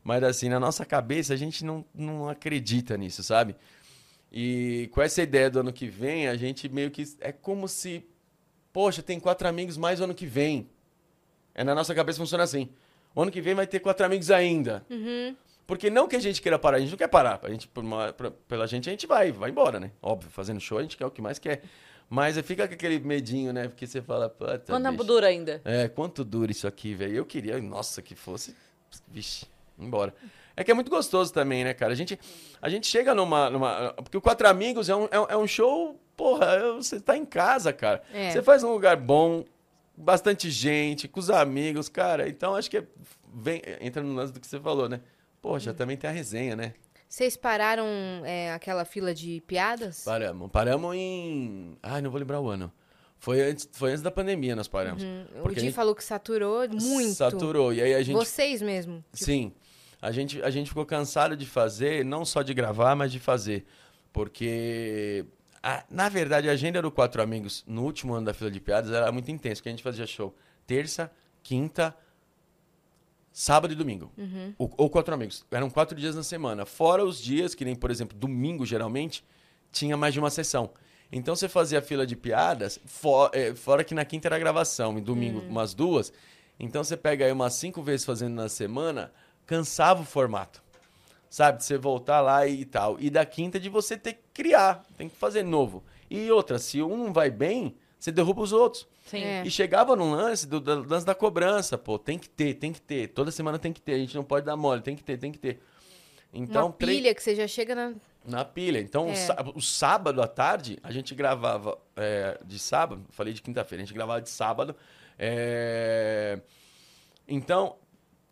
Mas 0.03 0.23
assim, 0.25 0.49
na 0.49 0.59
nossa 0.59 0.85
cabeça, 0.85 1.35
a 1.35 1.37
gente 1.37 1.65
não, 1.65 1.85
não 1.95 2.29
acredita 2.29 2.97
nisso, 2.97 3.23
sabe? 3.23 3.55
E 4.33 4.89
com 4.93 5.03
essa 5.03 5.23
ideia 5.23 5.51
do 5.51 5.61
ano 5.61 5.73
que 5.73 5.89
vem, 5.89 6.29
a 6.29 6.37
gente 6.37 6.69
meio 6.69 6.91
que. 6.91 7.05
É 7.21 7.33
como 7.33 7.67
se. 7.67 8.05
Poxa, 8.73 9.03
tem 9.03 9.19
quatro 9.19 9.49
amigos 9.49 9.77
mais 9.77 10.01
o 10.01 10.05
ano 10.05 10.15
que 10.15 10.27
vem. 10.27 10.69
É 11.55 11.65
na 11.65 11.75
nossa 11.75 11.95
cabeça 11.95 12.19
funciona 12.19 12.45
assim. 12.45 12.69
O 13.15 13.23
ano 13.23 13.31
que 13.31 13.41
vem 13.41 13.55
vai 13.55 13.67
ter 13.67 13.81
quatro 13.81 14.07
amigos 14.07 14.31
ainda. 14.31 14.85
Porque 15.67 15.91
não 15.91 16.07
que 16.09 16.15
a 16.17 16.21
gente 16.21 16.41
queira 16.41 16.59
parar, 16.59 16.77
a 16.77 16.81
gente 16.81 16.91
não 16.91 16.99
quer 16.99 17.09
parar. 17.09 17.41
A 17.43 17.51
gente, 17.51 17.67
por 17.69 17.83
uma- 17.85 18.13
pra- 18.13 18.31
pela 18.31 18.67
gente, 18.67 18.89
a 18.89 18.93
gente 18.93 19.07
vai, 19.07 19.31
vai 19.33 19.51
embora, 19.51 19.79
né? 19.81 19.91
Óbvio, 20.03 20.31
fazendo 20.31 20.61
show, 20.61 20.79
a 20.79 20.83
gente 20.83 20.97
quer 20.97 21.07
o 21.07 21.11
que 21.11 21.21
mais 21.23 21.39
quer. 21.39 21.63
Mas 22.09 22.37
fica 22.41 22.67
com 22.67 22.75
aquele 22.75 22.99
medinho, 23.01 23.53
né? 23.53 23.69
Porque 23.69 23.87
você 23.87 24.01
fala, 24.03 24.29
Quanto 24.29 24.65
tempo 24.67 24.91
bicho. 24.91 25.05
dura 25.05 25.27
ainda? 25.29 25.61
É, 25.65 25.89
quanto 25.89 26.25
dura 26.25 26.51
isso 26.51 26.67
aqui, 26.67 26.93
velho? 26.95 27.15
Eu 27.15 27.25
queria, 27.25 27.61
nossa, 27.61 28.01
que 28.03 28.17
fosse. 28.17 28.55
Vixe, 29.09 29.47
embora. 29.79 30.13
É 30.61 30.65
que 30.65 30.71
é 30.71 30.75
muito 30.75 30.91
gostoso 30.91 31.33
também, 31.33 31.65
né, 31.65 31.73
cara? 31.73 31.93
A 31.93 31.97
gente, 31.97 32.19
a 32.61 32.69
gente 32.69 32.87
chega 32.87 33.15
numa, 33.15 33.49
numa. 33.49 33.95
Porque 33.95 34.17
o 34.17 34.21
Quatro 34.21 34.47
Amigos 34.47 34.89
é 34.91 34.95
um, 34.95 35.09
é 35.11 35.19
um- 35.21 35.27
é 35.31 35.37
um 35.39 35.47
show, 35.47 35.99
porra, 36.15 36.47
é- 36.47 36.73
você 36.73 37.01
tá 37.01 37.17
em 37.17 37.25
casa, 37.25 37.73
cara. 37.73 38.03
É. 38.13 38.31
Você 38.31 38.43
faz 38.43 38.63
num 38.63 38.73
lugar 38.73 38.95
bom, 38.97 39.43
bastante 39.97 40.51
gente, 40.51 41.09
com 41.09 41.19
os 41.19 41.31
amigos, 41.31 41.89
cara. 41.89 42.29
Então 42.29 42.55
acho 42.55 42.71
que 42.71 42.77
é, 42.77 42.85
vem, 43.35 43.63
entra 43.81 44.03
no 44.03 44.15
lance 44.15 44.33
do 44.35 44.39
que 44.41 44.47
você 44.47 44.61
falou, 44.61 44.87
né? 44.89 45.01
Poxa, 45.41 45.73
também 45.73 45.97
tem 45.97 46.11
a 46.11 46.13
resenha, 46.13 46.55
né? 46.55 46.75
Vocês 47.09 47.37
pararam 47.37 47.87
é, 48.25 48.53
aquela 48.53 48.85
fila 48.85 49.15
de 49.15 49.43
piadas? 49.47 50.05
Paramos. 50.05 50.51
Paramos 50.51 50.95
em. 50.95 51.77
Ai, 51.83 52.03
não 52.03 52.11
vou 52.11 52.21
lembrar 52.21 52.39
o 52.41 52.49
ano. 52.49 52.71
Foi 53.19 53.41
antes, 53.43 53.69
foi 53.73 53.91
antes 53.91 54.01
da 54.03 54.11
pandemia 54.11 54.57
nós 54.57 54.69
paramos. 54.69 55.03
o 55.03 55.43
Porque 55.43 55.59
a 55.59 55.61
Di 55.61 55.67
gente 55.67 55.75
falou 55.75 55.95
que 55.95 56.03
saturou 56.05 56.67
muito. 56.69 57.15
Saturou. 57.15 57.73
E 57.73 57.83
aí 57.83 57.95
a 57.95 58.03
gente 58.03 58.15
Vocês 58.15 58.63
mesmo. 58.63 59.05
Sim. 59.13 59.53
A 60.03 60.11
gente, 60.13 60.43
a 60.43 60.51
gente 60.51 60.69
ficou 60.69 60.87
cansado 60.87 61.37
de 61.37 61.45
fazer, 61.47 62.05
não 62.05 62.25
só 62.25 62.43
de 62.43 62.55
gravar, 62.55 62.95
mas 62.97 63.13
de 63.13 63.19
fazer. 63.19 63.67
Porque, 64.13 65.25
a- 65.63 65.85
na 65.91 66.09
verdade, 66.09 66.49
a 66.49 66.53
agenda 66.53 66.81
do 66.81 66.91
Quatro 66.91 67.23
Amigos 67.23 67.65
no 67.67 67.83
último 67.85 68.15
ano 68.15 68.27
da 68.27 68.35
fila 68.35 68.51
de 68.51 68.61
piadas 68.61 68.91
era 68.91 69.11
muito 69.13 69.31
intensa, 69.31 69.57
porque 69.57 69.69
a 69.69 69.73
gente 69.73 69.83
fazia 69.83 70.07
show 70.07 70.35
terça, 70.67 71.11
quinta, 71.43 71.95
sábado 73.33 73.73
e 73.73 73.77
domingo. 73.77 74.11
O- 74.59 74.71
ou 74.77 74.91
Quatro 74.91 75.15
Amigos. 75.15 75.45
Eram 75.51 75.71
quatro 75.71 75.97
dias 75.99 76.15
na 76.17 76.23
semana. 76.23 76.65
Fora 76.67 77.05
os 77.05 77.21
dias, 77.21 77.55
que 77.55 77.65
nem, 77.65 77.75
por 77.75 77.91
exemplo, 77.91 78.17
domingo, 78.17 78.65
geralmente, 78.67 79.25
tinha 79.73 79.97
mais 79.97 80.13
de 80.15 80.21
uma 80.21 80.31
sessão. 80.31 80.71
Então 81.13 81.35
você 81.35 81.49
fazia 81.49 81.81
a 81.81 81.83
fila 81.83 82.07
de 82.07 82.15
piadas, 82.17 82.79
fo- 82.85 83.31
eh, 83.33 83.55
fora 83.55 83.83
que 83.83 83.95
na 83.95 84.05
quinta 84.05 84.29
era 84.29 84.39
gravação, 84.39 84.97
e 84.97 85.01
domingo 85.01 85.41
umas 85.51 85.75
duas. 85.75 86.13
Então 86.59 86.85
você 86.85 86.97
pega 86.97 87.25
aí 87.25 87.33
umas 87.33 87.55
cinco 87.55 87.83
vezes 87.83 88.05
fazendo 88.07 88.35
na 88.35 88.49
semana, 88.49 89.13
cansava 89.51 90.03
o 90.03 90.05
formato. 90.05 90.63
Sabe? 91.29 91.59
De 91.59 91.65
você 91.65 91.77
voltar 91.77 92.21
lá 92.21 92.47
e 92.47 92.65
tal. 92.65 92.97
E 93.01 93.11
da 93.11 93.27
quinta 93.27 93.59
de 93.59 93.69
você 93.69 93.97
ter 93.97 94.13
que 94.15 94.23
criar, 94.33 94.85
tem 94.97 95.09
que 95.09 95.17
fazer 95.17 95.43
novo. 95.43 95.83
E 96.09 96.31
outra, 96.31 96.57
se 96.57 96.81
um 96.81 96.97
não 96.97 97.13
vai 97.13 97.31
bem, 97.31 97.77
você 97.99 98.13
derruba 98.13 98.43
os 98.43 98.53
outros. 98.53 98.87
Sim. 99.07 99.25
É. 99.25 99.43
E 99.45 99.51
chegava 99.51 99.97
num 99.97 100.13
lance 100.13 100.47
do, 100.47 100.61
do 100.61 100.89
lance 100.89 101.05
da 101.05 101.17
cobrança, 101.17 101.77
pô, 101.77 101.99
tem 101.99 102.17
que 102.17 102.29
ter, 102.29 102.55
tem 102.55 102.73
que 102.73 102.81
ter. 102.81 103.09
Toda 103.09 103.33
semana 103.33 103.59
tem 103.59 103.73
que 103.73 103.81
ter, 103.81 103.95
a 103.95 103.99
gente 103.99 104.15
não 104.15 104.23
pode 104.23 104.47
dar 104.47 104.57
mole, 104.57 104.83
tem 104.83 104.95
que 104.95 105.03
ter, 105.03 105.19
tem 105.19 105.33
que 105.33 105.39
ter. 105.39 105.61
Então, 106.33 106.67
Uma 106.67 106.73
pilha 106.73 107.13
que 107.13 107.21
você 107.21 107.35
já 107.35 107.49
chega 107.49 107.75
na... 107.75 107.93
na 108.25 108.45
pilha. 108.45 108.79
Então, 108.79 109.09
o 109.09 109.11
É. 109.11 109.27
o 109.55 109.61
sábado 109.61 110.23
à 110.23 110.29
tarde, 110.29 110.79
a 110.81 110.93
gente 110.93 111.13
gravava 111.13 111.77
é, 111.97 112.39
de 112.45 112.57
sábado, 112.57 113.05
falei 113.11 113.33
de 113.33 113.43
quinta-feira, 113.43 113.83
a 113.83 113.85
gente 113.87 113.95
gravava 113.95 114.23
de 114.23 114.31
sábado. 114.31 114.77
é, 115.19 116.41
Então, 117.27 117.77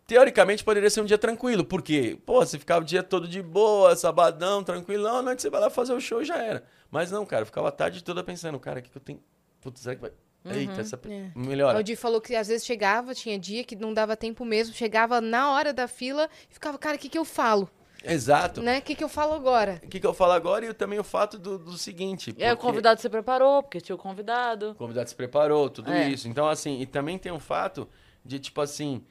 teoricamente 0.09 0.63
poderia 0.63 0.89
ser 0.89 1.01
um 1.01 1.05
dia 1.05 1.19
tranquilo, 1.19 1.63
porque, 1.63 2.17
pô, 2.25 2.43
você 2.43 2.57
ficava 2.57 2.81
o 2.81 2.83
dia 2.83 3.03
todo 3.03 3.27
de 3.27 3.43
boa, 3.43 3.95
sabadão, 3.95 4.63
tranquilão, 4.63 5.17
à 5.17 5.21
noite 5.21 5.43
você 5.43 5.51
vai 5.51 5.61
lá 5.61 5.69
fazer 5.69 5.93
o 5.93 6.01
show 6.01 6.19
e 6.23 6.25
já 6.25 6.37
era. 6.43 6.63
Mas 6.89 7.11
não, 7.11 7.23
cara, 7.27 7.43
eu 7.43 7.45
ficava 7.45 7.67
a 7.67 7.71
tarde 7.71 8.03
toda 8.03 8.23
pensando, 8.23 8.59
cara, 8.59 8.79
o 8.79 8.81
que, 8.81 8.89
que 8.89 8.97
eu 8.97 9.01
tenho. 9.01 9.21
Putz, 9.61 9.81
será 9.81 9.95
que 9.95 10.01
vai. 10.01 10.11
Eita, 10.45 10.81
essa. 10.81 10.99
É. 11.07 11.29
Melhora. 11.35 11.77
O 11.77 11.83
Di 11.83 11.95
falou 11.95 12.19
que 12.19 12.33
às 12.35 12.47
vezes 12.47 12.65
chegava, 12.65 13.13
tinha 13.13 13.37
dia 13.37 13.63
que 13.63 13.75
não 13.75 13.93
dava 13.93 14.17
tempo 14.17 14.43
mesmo, 14.43 14.73
chegava 14.73 15.21
na 15.21 15.51
hora 15.51 15.71
da 15.71 15.87
fila 15.87 16.27
e 16.49 16.53
ficava, 16.53 16.77
cara, 16.79 16.95
o 16.95 16.99
que, 16.99 17.07
que 17.09 17.17
eu 17.17 17.25
falo? 17.25 17.69
Exato. 18.03 18.61
Né? 18.61 18.79
O 18.79 18.81
que, 18.81 18.95
que 18.95 19.03
eu 19.03 19.09
falo 19.09 19.33
agora? 19.33 19.79
O 19.83 19.87
que, 19.89 19.99
que 19.99 20.07
eu 20.07 20.13
falo 20.13 20.31
agora 20.31 20.65
e 20.65 20.73
também 20.73 20.97
o 20.97 21.03
fato 21.03 21.37
do, 21.37 21.59
do 21.59 21.77
seguinte. 21.77 22.33
E 22.37 22.43
aí 22.43 22.51
o 22.51 22.55
porque- 22.55 22.67
convidado 22.67 22.99
se 23.01 23.09
preparou, 23.09 23.61
porque 23.61 23.79
tinha 23.81 23.95
o 23.95 23.99
convidado. 23.99 24.71
O 24.71 24.75
convidado 24.75 25.09
se 25.09 25.15
preparou, 25.15 25.69
tudo 25.69 25.91
É. 25.91 26.09
isso. 26.09 26.27
Então, 26.27 26.47
assim, 26.47 26.79
e 26.79 26.85
também 26.85 27.17
tem 27.19 27.31
o 27.31 27.39
fato 27.39 27.87
de, 28.25 28.39
tipo 28.39 28.61
assim, 28.61 29.03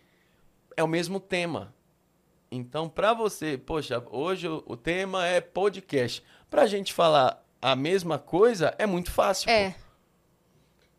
é 0.78 0.82
o 0.84 0.86
mesmo 0.86 1.18
tema. 1.18 1.74
Então, 2.52 2.88
pra 2.88 3.12
você, 3.12 3.58
poxa, 3.58 4.00
hoje 4.12 4.46
o, 4.46 4.62
o 4.64 4.76
tema 4.76 5.26
é 5.26 5.40
podcast. 5.40 6.22
Pra 6.48 6.66
gente 6.66 6.92
falar 6.92 7.44
a 7.60 7.74
mesma 7.74 8.16
coisa, 8.16 8.72
é 8.78 8.86
muito 8.86 9.10
fácil. 9.10 9.46
pô. 9.46 9.52
É. 9.52 9.74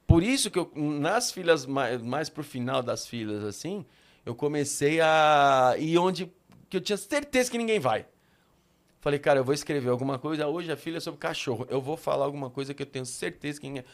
Por 0.05 0.21
isso 0.21 0.51
que 0.51 0.59
eu, 0.59 0.69
nas 0.75 1.31
filas, 1.31 1.65
mais, 1.65 2.01
mais 2.01 2.29
pro 2.29 2.43
final 2.43 2.83
das 2.83 3.07
filas, 3.07 3.41
assim, 3.45 3.85
eu 4.25 4.35
comecei 4.35 4.99
a 4.99 5.75
ir 5.77 5.97
onde 5.97 6.29
que 6.69 6.75
eu 6.75 6.81
tinha 6.81 6.97
certeza 6.97 7.49
que 7.49 7.57
ninguém 7.57 7.79
vai. 7.79 8.05
Falei, 8.99 9.17
cara, 9.17 9.39
eu 9.39 9.45
vou 9.45 9.53
escrever 9.53 9.89
alguma 9.89 10.19
coisa. 10.19 10.45
Hoje 10.45 10.69
a 10.69 10.75
filha 10.75 10.97
é 10.97 10.99
sobre 10.99 11.21
cachorro. 11.21 11.65
Eu 11.69 11.79
vou 11.79 11.95
falar 11.95 12.25
alguma 12.25 12.49
coisa 12.49 12.73
que 12.73 12.83
eu 12.83 12.87
tenho 12.87 13.05
certeza 13.05 13.61
que 13.61 13.67
ninguém. 13.67 13.85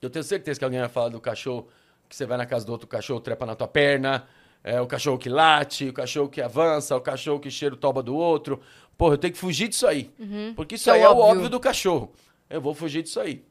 Eu 0.00 0.10
tenho 0.10 0.22
certeza 0.22 0.58
que 0.58 0.64
alguém 0.64 0.80
vai 0.80 0.90
falar 0.90 1.08
do 1.08 1.20
cachorro 1.20 1.68
que 2.06 2.14
você 2.14 2.26
vai 2.26 2.36
na 2.36 2.44
casa 2.44 2.66
do 2.66 2.72
outro, 2.72 2.86
cachorro 2.86 3.20
trepa 3.20 3.46
na 3.46 3.54
tua 3.54 3.66
perna, 3.66 4.28
é, 4.64 4.80
o 4.80 4.86
cachorro 4.86 5.18
que 5.18 5.28
late, 5.28 5.88
o 5.88 5.92
cachorro 5.92 6.28
que 6.28 6.40
avança, 6.40 6.96
o 6.96 7.00
cachorro 7.00 7.40
que 7.40 7.50
cheira 7.50 7.74
o 7.74 7.78
toba 7.78 8.02
do 8.02 8.14
outro. 8.14 8.60
Porra, 8.96 9.14
eu 9.14 9.18
tenho 9.18 9.32
que 9.32 9.38
fugir 9.38 9.68
disso 9.68 9.86
aí. 9.86 10.10
Porque 10.54 10.74
isso 10.76 10.88
é 10.90 10.92
o 10.92 10.96
aí 10.96 11.02
é 11.02 11.08
o 11.08 11.16
óbvio. 11.16 11.48
do 11.48 11.58
cachorro. 11.60 12.12
Eu 12.48 12.60
vou 12.60 12.74
fugir 12.74 13.02
disso 13.02 13.18
aí. 13.20 13.44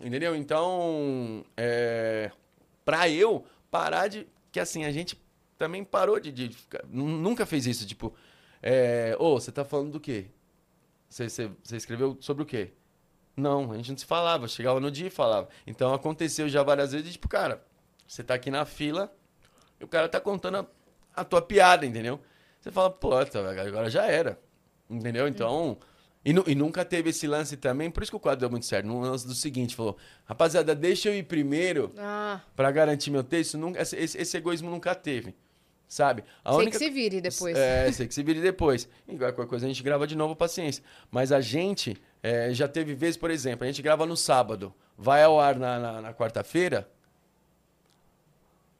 Entendeu? 0.00 0.34
Então, 0.34 1.44
é, 1.56 2.30
pra 2.84 3.08
eu 3.08 3.44
parar 3.70 4.08
de. 4.08 4.26
Que 4.50 4.58
assim, 4.60 4.84
a 4.84 4.90
gente 4.92 5.20
também 5.58 5.84
parou 5.84 6.18
de. 6.18 6.32
de 6.32 6.48
ficar- 6.50 6.84
nu- 6.88 7.06
nunca 7.08 7.44
fez 7.44 7.66
isso. 7.66 7.86
Tipo, 7.86 8.14
é, 8.62 9.14
ô, 9.18 9.38
você 9.38 9.52
tá 9.52 9.64
falando 9.64 9.92
do 9.92 10.00
quê? 10.00 10.26
Você, 11.08 11.28
você, 11.28 11.50
você 11.62 11.76
escreveu 11.76 12.16
sobre 12.20 12.42
o 12.42 12.46
quê? 12.46 12.72
Não, 13.36 13.70
a 13.72 13.76
gente 13.76 13.90
não 13.90 13.98
se 13.98 14.04
falava. 14.06 14.48
Chegava 14.48 14.80
no 14.80 14.90
dia 14.90 15.06
e 15.06 15.10
falava. 15.10 15.48
Então 15.66 15.92
aconteceu 15.94 16.48
já 16.48 16.62
várias 16.62 16.92
vezes, 16.92 17.12
tipo, 17.12 17.28
cara, 17.28 17.62
você 18.06 18.22
tá 18.24 18.34
aqui 18.34 18.50
na 18.50 18.64
fila 18.64 19.12
e 19.80 19.84
o 19.84 19.88
cara 19.88 20.08
tá 20.08 20.20
contando 20.20 20.58
a, 20.58 20.66
a 21.16 21.24
tua 21.24 21.40
piada, 21.42 21.84
entendeu? 21.86 22.20
Você 22.60 22.70
fala, 22.70 22.90
pô, 22.90 23.24
tá, 23.24 23.38
agora 23.62 23.88
já 23.90 24.06
era. 24.06 24.38
Entendeu? 24.90 25.28
Então, 25.28 25.78
E, 26.24 26.32
nu- 26.32 26.44
e 26.46 26.54
nunca 26.54 26.84
teve 26.84 27.10
esse 27.10 27.26
lance 27.26 27.56
também, 27.56 27.90
por 27.90 28.02
isso 28.02 28.10
que 28.12 28.16
o 28.16 28.20
quadro 28.20 28.40
deu 28.40 28.50
muito 28.50 28.66
certo. 28.66 28.86
No 28.86 29.00
lance 29.00 29.26
do 29.26 29.34
seguinte, 29.34 29.76
falou, 29.76 29.96
rapaziada, 30.24 30.74
deixa 30.74 31.08
eu 31.08 31.14
ir 31.14 31.22
primeiro 31.22 31.92
Ah, 31.96 32.40
pra 32.56 32.70
garantir 32.72 33.10
meu 33.10 33.22
texto. 33.22 33.56
Nunca, 33.56 33.80
esse, 33.80 33.96
esse- 33.96 34.18
esse 34.18 34.36
egoísmo 34.36 34.68
nunca 34.68 34.94
teve, 34.96 35.34
sabe? 35.86 36.24
A 36.44 36.50
sei 36.50 36.58
única- 36.62 36.78
que 36.78 36.84
se 36.84 36.90
vire 36.90 37.20
depois. 37.20 37.56
É, 37.56 37.90
sei 37.92 38.06
que 38.08 38.12
se 38.14 38.22
vire 38.22 38.40
depois. 38.40 38.88
E 39.06 39.16
qualquer 39.16 39.46
coisa 39.46 39.64
a 39.64 39.68
gente 39.68 39.82
grava 39.82 40.06
de 40.06 40.16
novo, 40.16 40.34
paciência. 40.34 40.82
Mas 41.10 41.30
a 41.32 41.40
gente 41.40 41.96
é, 42.22 42.52
já 42.52 42.66
teve 42.66 42.94
vezes, 42.94 43.16
por 43.16 43.30
exemplo, 43.30 43.64
a 43.64 43.66
gente 43.68 43.80
grava 43.80 44.04
no 44.04 44.16
sábado, 44.16 44.74
vai 44.96 45.22
ao 45.22 45.38
ar 45.40 45.56
na, 45.56 45.78
na- 45.78 46.00
na 46.02 46.12
quarta-feira, 46.14 46.90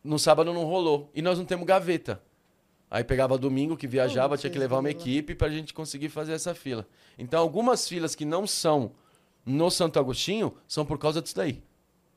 no 0.02 0.18
sábado 0.18 0.52
não 0.52 0.64
rolou. 0.64 1.10
E 1.14 1.20
nós 1.22 1.38
não 1.38 1.44
temos 1.44 1.66
gaveta. 1.66 2.20
Aí 2.90 3.04
pegava 3.04 3.36
domingo 3.36 3.76
que 3.76 3.86
viajava, 3.86 4.36
tinha 4.38 4.50
que 4.50 4.58
levar 4.58 4.78
uma 4.78 4.88
equipe 4.90 5.34
pra 5.34 5.48
gente 5.50 5.74
conseguir 5.74 6.08
fazer 6.08 6.32
essa 6.32 6.54
fila. 6.54 6.86
Então, 7.18 7.40
algumas 7.40 7.86
filas 7.86 8.14
que 8.14 8.24
não 8.24 8.46
são 8.46 8.92
no 9.44 9.70
Santo 9.70 9.98
Agostinho 9.98 10.54
são 10.66 10.86
por 10.86 10.98
causa 10.98 11.20
disso 11.20 11.36
daí. 11.36 11.62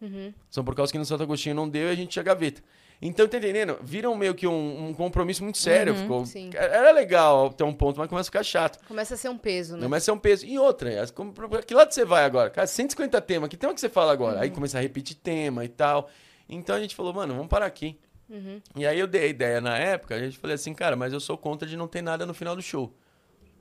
Uhum. 0.01 0.33
São 0.49 0.63
por 0.63 0.73
causa 0.73 0.91
que 0.91 0.97
no 0.97 1.05
Santo 1.05 1.23
Agostinho 1.23 1.55
não 1.55 1.67
deu 1.67 1.87
e 1.89 1.91
a 1.91 1.95
gente 1.95 2.09
tinha 2.09 2.23
gaveta. 2.23 2.63
Então, 3.01 3.27
tá 3.27 3.37
entendendo? 3.37 3.77
Viram 3.81 4.15
meio 4.15 4.33
que 4.35 4.45
um, 4.47 4.89
um 4.89 4.93
compromisso 4.93 5.43
muito 5.43 5.57
sério. 5.57 5.95
ficou, 5.95 6.19
Uhum, 6.19 6.25
sim. 6.25 6.51
Era 6.53 6.91
legal 6.91 7.51
ter 7.51 7.63
um 7.63 7.73
ponto, 7.73 7.97
mas 7.99 8.07
começa 8.07 8.27
a 8.29 8.31
ficar 8.31 8.43
chato. 8.43 8.79
Começa 8.87 9.15
a 9.15 9.17
ser 9.17 9.27
um 9.29 9.37
peso, 9.37 9.75
né? 9.75 9.81
Não, 9.81 9.89
mas 9.89 10.07
é 10.07 10.13
um 10.13 10.19
peso. 10.19 10.45
E 10.45 10.57
outra, 10.59 10.89
pra- 11.33 11.63
que 11.63 11.73
lado 11.73 11.91
você 11.91 12.05
vai 12.05 12.23
agora? 12.23 12.49
Cara, 12.51 12.67
150 12.67 13.19
temas, 13.21 13.49
que 13.49 13.57
tema 13.57 13.73
que 13.73 13.81
você 13.81 13.89
fala 13.89 14.11
agora? 14.13 14.37
Uhum. 14.37 14.41
Aí 14.43 14.51
começa 14.51 14.77
a 14.77 14.81
repetir 14.81 15.17
tema 15.17 15.65
e 15.65 15.67
tal. 15.67 16.09
Então 16.49 16.75
a 16.75 16.79
gente 16.79 16.95
falou, 16.95 17.13
mano, 17.13 17.33
vamos 17.35 17.49
parar 17.49 17.65
aqui. 17.65 17.99
Uhum. 18.29 18.61
E 18.75 18.85
aí 18.87 18.97
eu 18.99 19.07
dei 19.07 19.23
a 19.23 19.27
ideia 19.27 19.59
na 19.61 19.77
época, 19.77 20.15
a 20.15 20.19
gente 20.19 20.37
falou 20.37 20.53
assim, 20.53 20.73
cara, 20.73 20.95
mas 20.95 21.11
eu 21.13 21.19
sou 21.19 21.37
contra 21.37 21.67
de 21.67 21.75
não 21.75 21.87
ter 21.87 22.01
nada 22.01 22.25
no 22.25 22.33
final 22.33 22.55
do 22.55 22.61
show. 22.61 22.93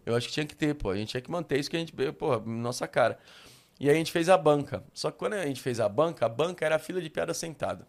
Eu 0.06 0.16
acho 0.16 0.28
que 0.28 0.32
tinha 0.34 0.46
que 0.46 0.54
ter, 0.56 0.74
pô. 0.74 0.90
A 0.90 0.96
gente 0.96 1.08
tinha 1.10 1.20
que 1.20 1.30
manter 1.30 1.58
isso 1.58 1.68
que 1.70 1.76
a 1.76 1.80
gente, 1.80 1.92
pô, 1.92 2.38
nossa 2.40 2.86
cara. 2.88 3.18
E 3.78 3.88
aí 3.88 3.94
a 3.94 3.98
gente 3.98 4.12
fez 4.12 4.28
a 4.28 4.36
banca. 4.36 4.82
Só 4.94 5.10
que 5.10 5.18
quando 5.18 5.34
a 5.34 5.46
gente 5.46 5.60
fez 5.60 5.80
a 5.80 5.88
banca, 5.88 6.26
a 6.26 6.28
banca 6.28 6.64
era 6.64 6.76
a 6.76 6.78
fila 6.78 7.00
de 7.00 7.10
piada 7.10 7.34
sentada. 7.34 7.86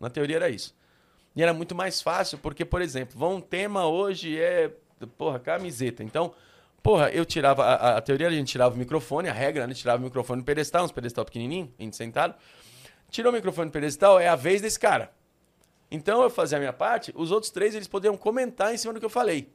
Na 0.00 0.08
teoria 0.10 0.36
era 0.36 0.48
isso. 0.48 0.74
E 1.34 1.42
era 1.42 1.52
muito 1.54 1.74
mais 1.74 2.00
fácil, 2.02 2.38
porque, 2.38 2.64
por 2.64 2.82
exemplo, 2.82 3.18
vão 3.18 3.40
tema 3.40 3.86
hoje 3.86 4.38
é, 4.38 4.72
porra, 5.16 5.38
camiseta. 5.38 6.02
Então, 6.02 6.32
porra, 6.82 7.10
eu 7.10 7.24
tirava, 7.24 7.64
a, 7.64 7.96
a- 7.98 8.00
teoria 8.00 8.26
a 8.28 8.30
gente 8.30 8.48
tirava 8.50 8.74
o 8.74 8.78
microfone, 8.78 9.28
a 9.28 9.32
regra, 9.32 9.66
né? 9.66 9.74
Tirava 9.74 10.00
o 10.00 10.04
microfone 10.04 10.42
do 10.42 10.44
pedestal, 10.44 10.84
uns 10.84 10.92
pedestal 10.92 11.24
pequenininho, 11.24 11.72
a 11.78 11.82
gente 11.82 11.96
sentado. 11.96 12.34
Tirou 13.10 13.32
o 13.32 13.34
microfone 13.34 13.68
do 13.68 13.72
pedestal, 13.72 14.18
é 14.18 14.28
a 14.28 14.36
vez 14.36 14.60
desse 14.60 14.78
cara. 14.78 15.10
Então 15.90 16.22
eu 16.22 16.30
fazia 16.30 16.56
a 16.56 16.60
minha 16.60 16.72
parte, 16.72 17.12
os 17.16 17.30
outros 17.32 17.50
três 17.50 17.74
eles 17.74 17.88
podiam 17.88 18.16
comentar 18.16 18.72
em 18.72 18.76
cima 18.76 18.94
do 18.94 19.00
que 19.00 19.06
eu 19.06 19.10
falei. 19.10 19.52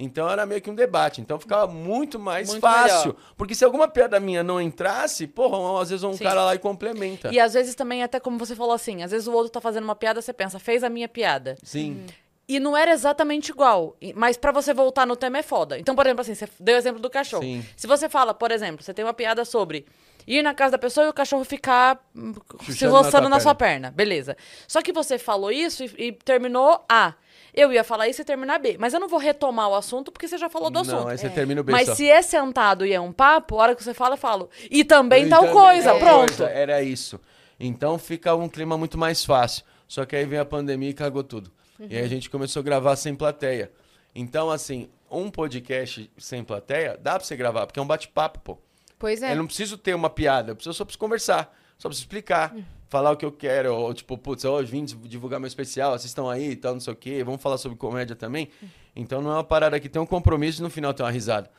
Então 0.00 0.30
era 0.30 0.46
meio 0.46 0.60
que 0.62 0.70
um 0.70 0.74
debate. 0.74 1.20
Então 1.20 1.40
ficava 1.40 1.66
muito 1.66 2.20
mais 2.20 2.48
Muito 2.48 2.60
fácil. 2.60 3.08
melhor. 3.14 3.16
Porque 3.36 3.52
se 3.54 3.64
alguma 3.64 3.88
piada 3.88 4.20
minha 4.20 4.44
não 4.44 4.60
entrasse, 4.60 5.26
porra, 5.26 5.82
às 5.82 5.90
vezes 5.90 6.04
um 6.04 6.12
Sim. 6.12 6.22
cara 6.22 6.44
lá 6.44 6.54
e 6.54 6.58
complementa. 6.58 7.30
E 7.32 7.40
às 7.40 7.54
vezes 7.54 7.74
também, 7.74 8.02
até 8.04 8.20
como 8.20 8.38
você 8.38 8.54
falou 8.54 8.74
assim, 8.74 9.02
às 9.02 9.10
vezes 9.10 9.26
o 9.26 9.32
outro 9.32 9.50
tá 9.50 9.60
fazendo 9.60 9.84
uma 9.84 9.96
piada, 9.96 10.22
você 10.22 10.32
pensa, 10.32 10.60
fez 10.60 10.84
a 10.84 10.88
minha 10.88 11.08
piada. 11.08 11.56
Sim. 11.64 12.06
E 12.46 12.60
não 12.60 12.76
era 12.76 12.92
exatamente 12.92 13.50
igual. 13.50 13.96
Mas 14.14 14.36
pra 14.36 14.52
você 14.52 14.72
voltar 14.72 15.04
no 15.04 15.16
tema 15.16 15.38
é 15.38 15.42
foda. 15.42 15.76
Então, 15.78 15.96
por 15.96 16.06
exemplo, 16.06 16.20
assim, 16.20 16.34
você 16.34 16.48
deu 16.60 16.76
o 16.76 16.78
exemplo 16.78 17.00
do 17.00 17.10
cachorro. 17.10 17.42
Sim. 17.42 17.66
Se 17.76 17.86
você 17.88 18.08
fala, 18.08 18.32
por 18.32 18.52
exemplo, 18.52 18.84
você 18.84 18.94
tem 18.94 19.04
uma 19.04 19.12
piada 19.12 19.44
sobre 19.44 19.84
ir 20.28 20.42
na 20.42 20.52
casa 20.54 20.72
da 20.72 20.78
pessoa 20.78 21.06
e 21.06 21.08
o 21.08 21.12
cachorro 21.12 21.44
ficar 21.44 21.98
hum, 22.14 22.34
se 22.60 22.66
Chuchando 22.72 22.92
na 22.92 22.98
roçando 22.98 23.20
tua 23.22 23.30
na, 23.30 23.40
sua 23.40 23.54
perna. 23.54 23.90
Beleza. 23.90 24.36
Só 24.66 24.82
que 24.82 24.92
você 24.92 25.18
falou 25.18 25.50
isso 25.50 25.84
e, 25.84 26.08
e 26.08 26.12
terminou 26.12 26.84
A. 26.88 27.14
Eu 27.54 27.72
ia 27.72 27.82
falar 27.82 28.06
isso 28.08 28.20
e 28.20 28.24
terminar 28.24 28.58
B. 28.58 28.76
Mas 28.78 28.92
eu 28.92 29.00
não 29.00 29.08
vou 29.08 29.18
retomar 29.18 29.68
o 29.70 29.74
assunto 29.74 30.12
porque 30.12 30.28
você 30.28 30.36
já 30.38 30.48
falou 30.48 30.70
do 30.70 30.78
assunto. 30.80 31.00
Não, 31.00 31.08
aí 31.08 31.18
você 31.18 31.30
termina 31.30 31.60
o 31.60 31.64
bem 31.64 31.74
Mas 31.74 31.86
só. 31.86 31.94
se 31.94 32.08
é 32.08 32.20
sentado 32.22 32.84
e 32.84 32.92
é 32.92 33.00
um 33.00 33.10
papo, 33.10 33.58
a 33.58 33.62
hora 33.62 33.74
que 33.74 33.82
você 33.82 33.94
fala, 33.94 34.14
eu 34.14 34.18
falo. 34.18 34.50
E 34.70 34.84
também 34.84 35.24
E 35.24 35.28
tal 35.28 35.40
também 35.40 35.54
coisa, 35.54 35.94
pronto. 35.94 36.26
coisa, 36.36 36.50
Era 36.50 36.82
isso. 36.82 37.18
Então 37.58 37.98
fica 37.98 38.34
um 38.34 38.48
clima 38.48 38.76
muito 38.76 38.96
mais 38.98 39.24
fácil. 39.24 39.64
Só 39.88 40.04
que 40.04 40.14
aí 40.14 40.26
veio 40.26 40.42
a 40.42 40.44
pandemia 40.44 40.90
e 40.90 40.94
cagou 40.94 41.24
tudo. 41.24 41.50
E 41.80 41.96
aí 41.96 42.04
a 42.04 42.08
gente 42.08 42.28
começou 42.28 42.60
a 42.60 42.62
gravar 42.62 42.94
sem 42.96 43.14
plateia. 43.14 43.72
Então, 44.14 44.50
assim, 44.50 44.88
um 45.10 45.30
podcast 45.30 46.10
sem 46.18 46.44
plateia, 46.44 46.98
dá 47.00 47.12
pra 47.12 47.24
você 47.24 47.36
gravar, 47.36 47.66
porque 47.66 47.78
é 47.78 47.82
um 47.82 47.86
bate-papo, 47.86 48.40
pô. 48.40 48.58
Pois 48.98 49.22
é. 49.22 49.32
Eu 49.32 49.36
não 49.36 49.46
preciso 49.46 49.76
ter 49.78 49.94
uma 49.94 50.10
piada, 50.10 50.50
eu 50.52 50.56
preciso, 50.56 50.74
só 50.74 50.84
preciso 50.84 50.98
conversar, 50.98 51.54
só 51.78 51.88
preciso 51.88 52.04
explicar, 52.06 52.54
falar 52.88 53.12
o 53.12 53.16
que 53.16 53.24
eu 53.24 53.30
quero, 53.32 53.74
ou 53.74 53.94
tipo, 53.94 54.16
putz, 54.18 54.44
hoje 54.44 54.70
vim 54.70 54.84
divulgar 54.84 55.38
meu 55.38 55.46
especial, 55.46 55.92
vocês 55.92 56.06
estão 56.06 56.28
aí 56.28 56.50
e 56.50 56.56
tal, 56.56 56.72
não 56.74 56.80
sei 56.80 56.92
o 56.92 56.96
quê, 56.96 57.22
vamos 57.22 57.40
falar 57.42 57.58
sobre 57.58 57.76
comédia 57.78 58.16
também. 58.16 58.48
Então 58.96 59.20
não 59.22 59.30
é 59.30 59.34
uma 59.34 59.44
parada 59.44 59.78
que 59.78 59.88
tem 59.88 60.00
um 60.02 60.06
compromisso 60.06 60.60
e 60.60 60.62
no 60.62 60.70
final 60.70 60.92
tem 60.92 61.04
uma 61.06 61.12
risada. 61.12 61.50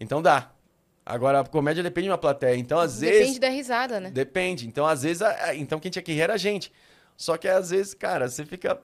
Então 0.00 0.20
dá. 0.20 0.50
Agora, 1.04 1.40
a 1.40 1.44
comédia 1.44 1.82
depende 1.82 2.04
de 2.06 2.10
uma 2.10 2.18
plateia, 2.18 2.56
então 2.56 2.78
às 2.78 2.98
Depende 3.00 3.24
vezes... 3.24 3.38
da 3.40 3.48
risada, 3.48 3.98
né? 3.98 4.10
Depende. 4.10 4.68
Então, 4.68 4.86
às 4.86 5.02
vezes, 5.02 5.20
a- 5.20 5.52
então 5.54 5.80
quem 5.80 5.90
tinha 5.90 6.00
que 6.02 6.12
rir 6.12 6.20
era 6.20 6.34
a 6.34 6.36
gente. 6.36 6.70
Só 7.16 7.36
que 7.36 7.48
às 7.48 7.70
vezes, 7.70 7.92
cara, 7.92 8.28
você 8.28 8.44
fica 8.46 8.78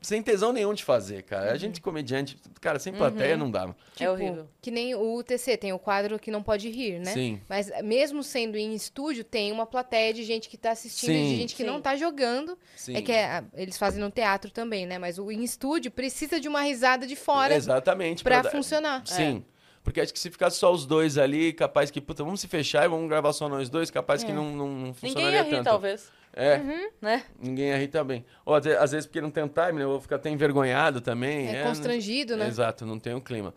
sem 0.00 0.22
tesão 0.22 0.52
nenhum 0.52 0.72
de 0.74 0.84
fazer, 0.84 1.22
cara. 1.22 1.52
A 1.52 1.56
gente 1.56 1.80
comediante, 1.80 2.36
cara, 2.60 2.78
sem 2.78 2.92
plateia 2.92 3.36
não 3.36 3.50
dá. 3.50 3.74
É 3.98 4.08
horrível. 4.10 4.48
Que 4.62 4.70
nem 4.70 4.94
o 4.94 5.14
UTC, 5.16 5.56
tem 5.56 5.72
o 5.72 5.78
quadro 5.78 6.18
que 6.18 6.30
não 6.30 6.42
pode 6.42 6.68
rir, 6.70 6.98
né? 7.00 7.12
Sim. 7.12 7.40
Mas 7.48 7.70
mesmo 7.82 8.22
sendo 8.22 8.56
em 8.56 8.74
estúdio, 8.74 9.24
tem 9.24 9.50
uma 9.52 9.66
plateia 9.66 10.12
de 10.14 10.22
gente 10.24 10.48
que 10.48 10.56
tá 10.56 10.70
assistindo 10.70 11.10
e 11.12 11.22
de 11.22 11.28
Sim. 11.30 11.36
gente 11.36 11.54
que 11.56 11.62
Sim. 11.62 11.68
não 11.68 11.80
tá 11.80 11.96
jogando. 11.96 12.58
Sim. 12.76 12.96
É 12.96 13.02
que 13.02 13.12
é- 13.12 13.42
eles 13.54 13.76
fazem 13.76 14.02
no 14.02 14.10
teatro 14.10 14.50
também, 14.50 14.86
né? 14.86 14.98
Mas 14.98 15.18
o 15.18 15.30
em 15.30 15.42
estúdio 15.42 15.90
precisa 15.90 16.38
de 16.40 16.48
uma 16.48 16.62
risada 16.62 17.06
de 17.06 17.16
fora 17.16 17.54
Exatamente. 17.54 18.22
pra 18.22 18.42
dar- 18.42 18.50
funcionar. 18.50 19.02
Sim. 19.06 19.44
Porque 19.88 20.02
acho 20.02 20.12
que 20.12 20.18
se 20.18 20.30
ficar 20.30 20.50
só 20.50 20.70
os 20.70 20.84
dois 20.84 21.16
ali, 21.16 21.50
capaz 21.54 21.90
que, 21.90 21.98
puta, 21.98 22.22
vamos 22.22 22.40
se 22.42 22.46
fechar 22.46 22.84
e 22.84 22.88
vamos 22.88 23.08
gravar 23.08 23.32
só 23.32 23.48
nós 23.48 23.70
dois, 23.70 23.90
capaz 23.90 24.22
que 24.22 24.30
não, 24.34 24.44
não, 24.44 24.68
não 24.68 24.76
Ninguém 24.76 24.94
funcionaria 24.94 25.38
ia 25.38 25.42
rir, 25.44 25.50
tanto. 25.50 25.64
talvez. 25.64 26.12
É, 26.34 26.58
Né? 27.00 27.24
ninguém 27.40 27.68
ia 27.68 27.78
rir 27.78 27.88
também. 27.88 28.22
Ou 28.44 28.54
às 28.54 28.64
vezes- 28.92 29.06
porque 29.06 29.18
não 29.22 29.30
tem 29.30 29.42
um 29.44 29.48
time, 29.48 29.72
né, 29.78 29.84
eu 29.84 29.88
vou 29.88 30.00
ficar 30.00 30.16
até 30.16 30.28
envergonhado 30.28 31.00
também. 31.00 31.48
É 31.48 31.62
constrangido, 31.62 32.36
né? 32.36 32.46
Exato, 32.48 32.84
não 32.84 32.98
tem 32.98 33.14
o 33.14 33.20
clima. 33.22 33.54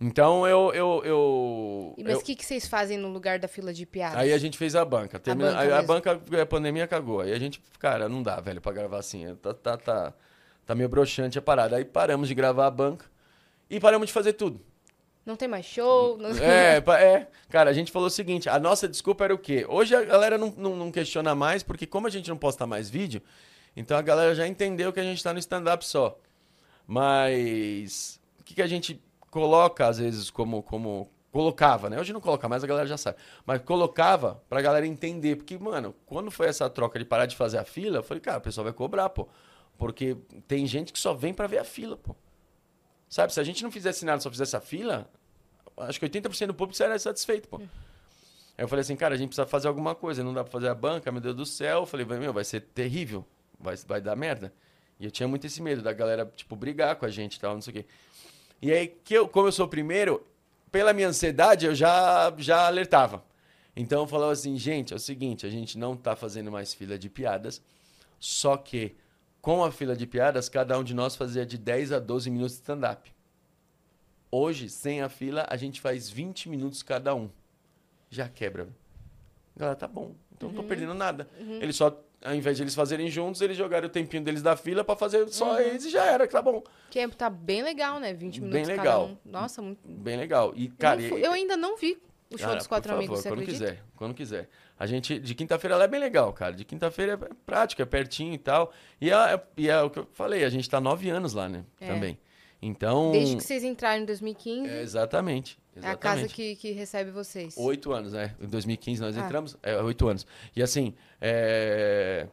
Então 0.00 0.46
eu. 0.48 0.72
eu, 0.72 1.02
eu, 1.04 1.94
E 1.98 2.02
Mas 2.04 2.18
o 2.18 2.24
que, 2.24 2.34
que 2.34 2.46
vocês 2.46 2.66
fazem 2.66 2.96
no 2.96 3.08
lugar 3.08 3.38
da 3.38 3.46
fila 3.46 3.70
de 3.70 3.84
piadas? 3.84 4.16
Aí 4.18 4.32
a 4.32 4.38
gente 4.38 4.56
fez 4.56 4.74
a 4.74 4.84
banca. 4.86 5.18
Termina, 5.18 5.50
banca 5.50 5.60
aí 5.60 5.68
a 5.70 5.74
mesmo. 5.74 5.86
banca, 5.88 6.20
a 6.42 6.46
pandemia 6.46 6.86
cagou. 6.86 7.20
Aí 7.20 7.32
a 7.32 7.38
gente, 7.38 7.60
cara, 7.78 8.08
não 8.08 8.22
dá, 8.22 8.40
velho, 8.40 8.60
pra 8.60 8.72
gravar 8.72 8.98
assim. 9.00 9.34
Tá, 9.42 9.52
tá, 9.52 9.76
tá, 9.76 10.14
tá 10.64 10.74
meio 10.74 10.88
broxante 10.88 11.36
a 11.38 11.42
parada. 11.42 11.76
Aí 11.76 11.84
paramos 11.84 12.26
de 12.28 12.34
gravar 12.34 12.68
a 12.68 12.70
banca 12.70 13.04
e 13.68 13.78
paramos 13.80 14.06
de 14.06 14.12
fazer 14.14 14.32
tudo. 14.34 14.60
Não 15.28 15.36
tem 15.36 15.46
mais 15.46 15.66
show? 15.66 16.16
Não... 16.16 16.30
É, 16.30 16.78
é. 16.78 17.28
Cara, 17.50 17.68
a 17.68 17.72
gente 17.74 17.92
falou 17.92 18.08
o 18.08 18.10
seguinte: 18.10 18.48
a 18.48 18.58
nossa 18.58 18.88
desculpa 18.88 19.24
era 19.24 19.34
o 19.34 19.38
quê? 19.38 19.66
Hoje 19.68 19.94
a 19.94 20.02
galera 20.02 20.38
não, 20.38 20.54
não, 20.56 20.74
não 20.74 20.90
questiona 20.90 21.34
mais, 21.34 21.62
porque 21.62 21.86
como 21.86 22.06
a 22.06 22.10
gente 22.10 22.30
não 22.30 22.36
posta 22.38 22.66
mais 22.66 22.88
vídeo, 22.88 23.20
então 23.76 23.98
a 23.98 24.00
galera 24.00 24.34
já 24.34 24.48
entendeu 24.48 24.90
que 24.90 24.98
a 24.98 25.02
gente 25.02 25.22
tá 25.22 25.34
no 25.34 25.38
stand-up 25.38 25.84
só. 25.84 26.18
Mas 26.86 28.18
o 28.40 28.42
que, 28.42 28.54
que 28.54 28.62
a 28.62 28.66
gente 28.66 29.04
coloca, 29.30 29.86
às 29.86 29.98
vezes, 29.98 30.30
como, 30.30 30.62
como. 30.62 31.10
Colocava, 31.30 31.90
né? 31.90 32.00
Hoje 32.00 32.10
não 32.10 32.22
coloca 32.22 32.48
mais, 32.48 32.64
a 32.64 32.66
galera 32.66 32.86
já 32.86 32.96
sabe. 32.96 33.18
Mas 33.44 33.60
colocava 33.60 34.42
pra 34.48 34.62
galera 34.62 34.86
entender. 34.86 35.36
Porque, 35.36 35.58
mano, 35.58 35.94
quando 36.06 36.30
foi 36.30 36.46
essa 36.46 36.70
troca 36.70 36.98
de 36.98 37.04
parar 37.04 37.26
de 37.26 37.36
fazer 37.36 37.58
a 37.58 37.64
fila, 37.64 37.98
eu 37.98 38.02
falei, 38.02 38.22
cara, 38.22 38.38
o 38.38 38.40
pessoal 38.40 38.64
vai 38.64 38.72
cobrar, 38.72 39.10
pô. 39.10 39.28
Porque 39.76 40.16
tem 40.48 40.66
gente 40.66 40.90
que 40.90 40.98
só 40.98 41.12
vem 41.12 41.34
pra 41.34 41.46
ver 41.46 41.58
a 41.58 41.64
fila, 41.64 41.98
pô. 41.98 42.16
Sabe, 43.10 43.32
se 43.32 43.40
a 43.40 43.44
gente 43.44 43.62
não 43.62 43.70
fizesse 43.70 44.06
nada, 44.06 44.20
só 44.20 44.30
fizesse 44.30 44.56
a 44.56 44.60
fila, 44.60 45.08
acho 45.80 45.98
que 45.98 46.08
80% 46.08 46.46
do 46.48 46.54
público 46.54 46.76
seria 46.76 46.98
satisfeito, 46.98 47.48
pô. 47.48 47.58
Aí 47.58 48.64
eu 48.64 48.68
falei 48.68 48.80
assim, 48.80 48.96
cara, 48.96 49.14
a 49.14 49.18
gente 49.18 49.28
precisa 49.28 49.46
fazer 49.46 49.68
alguma 49.68 49.94
coisa, 49.94 50.24
não 50.24 50.34
dá 50.34 50.42
pra 50.42 50.50
fazer 50.50 50.68
a 50.68 50.74
banca, 50.74 51.12
meu 51.12 51.20
Deus 51.20 51.36
do 51.36 51.46
céu. 51.46 51.80
Eu 51.80 51.86
falei, 51.86 52.04
vai, 52.04 52.18
meu, 52.18 52.32
vai 52.32 52.44
ser 52.44 52.60
terrível, 52.60 53.24
vai, 53.58 53.76
vai 53.86 54.00
dar 54.00 54.16
merda. 54.16 54.52
E 54.98 55.04
eu 55.04 55.10
tinha 55.10 55.28
muito 55.28 55.46
esse 55.46 55.62
medo 55.62 55.80
da 55.80 55.92
galera, 55.92 56.30
tipo, 56.34 56.56
brigar 56.56 56.96
com 56.96 57.06
a 57.06 57.08
gente 57.08 57.36
e 57.36 57.40
tal, 57.40 57.54
não 57.54 57.62
sei 57.62 57.70
o 57.70 57.74
quê. 57.76 57.86
E 58.60 58.72
aí, 58.72 58.88
que 58.88 59.14
eu, 59.14 59.28
como 59.28 59.46
eu 59.46 59.52
sou 59.52 59.66
o 59.66 59.68
primeiro, 59.68 60.26
pela 60.72 60.92
minha 60.92 61.08
ansiedade, 61.08 61.66
eu 61.66 61.74
já, 61.74 62.32
já 62.36 62.66
alertava. 62.66 63.24
Então 63.76 64.00
eu 64.00 64.06
falava 64.08 64.32
assim, 64.32 64.56
gente, 64.58 64.92
é 64.92 64.96
o 64.96 64.98
seguinte, 64.98 65.46
a 65.46 65.50
gente 65.50 65.78
não 65.78 65.96
tá 65.96 66.16
fazendo 66.16 66.50
mais 66.50 66.74
fila 66.74 66.98
de 66.98 67.08
piadas, 67.08 67.62
só 68.18 68.56
que 68.56 68.96
com 69.40 69.62
a 69.62 69.70
fila 69.70 69.94
de 69.94 70.04
piadas, 70.04 70.48
cada 70.48 70.76
um 70.76 70.82
de 70.82 70.94
nós 70.94 71.14
fazia 71.14 71.46
de 71.46 71.56
10 71.56 71.92
a 71.92 71.98
12 72.00 72.28
minutos 72.28 72.54
de 72.54 72.58
stand-up. 72.58 73.12
Hoje, 74.30 74.68
sem 74.68 75.00
a 75.02 75.08
fila, 75.08 75.46
a 75.48 75.56
gente 75.56 75.80
faz 75.80 76.08
20 76.10 76.48
minutos 76.48 76.82
cada 76.82 77.14
um. 77.14 77.30
Já 78.10 78.28
quebra. 78.28 78.68
Galera, 79.56 79.76
tá 79.76 79.88
bom. 79.88 80.14
Então 80.36 80.50
não 80.50 80.56
tô 80.56 80.62
perdendo 80.62 80.94
nada. 80.94 81.28
Eles 81.60 81.76
só, 81.76 81.98
ao 82.24 82.34
invés 82.34 82.56
de 82.56 82.62
eles 82.62 82.74
fazerem 82.74 83.08
juntos, 83.10 83.40
eles 83.40 83.56
jogaram 83.56 83.86
o 83.86 83.90
tempinho 83.90 84.22
deles 84.22 84.42
da 84.42 84.56
fila 84.56 84.84
pra 84.84 84.94
fazer 84.96 85.28
só 85.28 85.60
eles 85.60 85.84
e 85.84 85.90
já 85.90 86.04
era, 86.04 86.26
tá 86.28 86.40
bom. 86.40 86.62
Que 86.90 87.00
é- 87.00 87.08
tá 87.08 87.28
bem 87.28 87.62
legal, 87.62 87.98
né? 87.98 88.12
20 88.12 88.40
Bem 88.40 88.50
minutos 88.50 88.68
legal. 88.68 88.84
cada 88.84 89.12
um. 89.12 89.16
Nossa, 89.24 89.60
muito. 89.62 89.80
Bem 89.88 90.16
legal. 90.16 90.52
E, 90.54 90.66
Eu 90.66 90.72
cara, 90.78 91.00
não 91.00 91.08
fui- 91.08 91.20
e- 91.20 91.24
eu 91.24 91.32
ainda 91.32 91.56
não 91.56 91.76
vi 91.76 91.98
o 92.30 92.36
show 92.38 92.46
Cara, 92.46 92.58
dos 92.58 92.66
quatro 92.66 92.88
favor, 92.88 92.98
amigos, 93.00 93.20
você 93.20 93.28
quando 93.30 93.40
acredita? 93.40 93.64
quiser, 93.66 93.84
quando 93.96 94.14
quiser. 94.14 94.48
A 94.78 94.86
gente, 94.86 95.18
de 95.18 95.34
quinta-feira 95.34 95.74
ela 95.74 95.84
é 95.84 95.88
bem 95.88 95.98
legal, 95.98 96.32
cara. 96.32 96.52
De 96.54 96.64
quinta-feira 96.64 97.14
é 97.14 97.34
prática, 97.44 97.82
é 97.82 97.86
pertinho 97.86 98.32
e 98.34 98.38
tal. 98.38 98.72
E 99.00 99.10
é, 99.10 99.42
e 99.56 99.68
é 99.68 99.80
o 99.82 99.90
que 99.90 99.98
eu 99.98 100.06
falei, 100.12 100.44
a 100.44 100.48
gente 100.50 100.70
tá 100.70 100.80
nove 100.80 101.10
anos 101.10 101.34
lá, 101.34 101.48
né? 101.48 101.64
É. 101.80 101.88
Também. 101.88 102.16
Então. 102.60 103.12
Desde 103.12 103.36
que 103.36 103.42
vocês 103.44 103.62
entraram 103.62 104.02
em 104.02 104.06
2015, 104.06 104.68
É, 104.68 104.82
exatamente. 104.82 105.58
é 105.76 105.78
a 105.78 105.78
exatamente. 105.92 106.00
casa 106.00 106.28
que, 106.28 106.56
que 106.56 106.72
recebe 106.72 107.10
vocês. 107.10 107.54
Oito 107.56 107.92
anos, 107.92 108.12
né? 108.12 108.34
Em 108.40 108.46
2015 108.48 109.00
nós 109.00 109.16
Ah. 109.16 109.20
entramos. 109.20 109.56
É, 109.62 109.80
oito 109.82 110.08
anos. 110.08 110.26
E 110.56 110.62
assim, 110.62 110.94
é... 111.20 112.26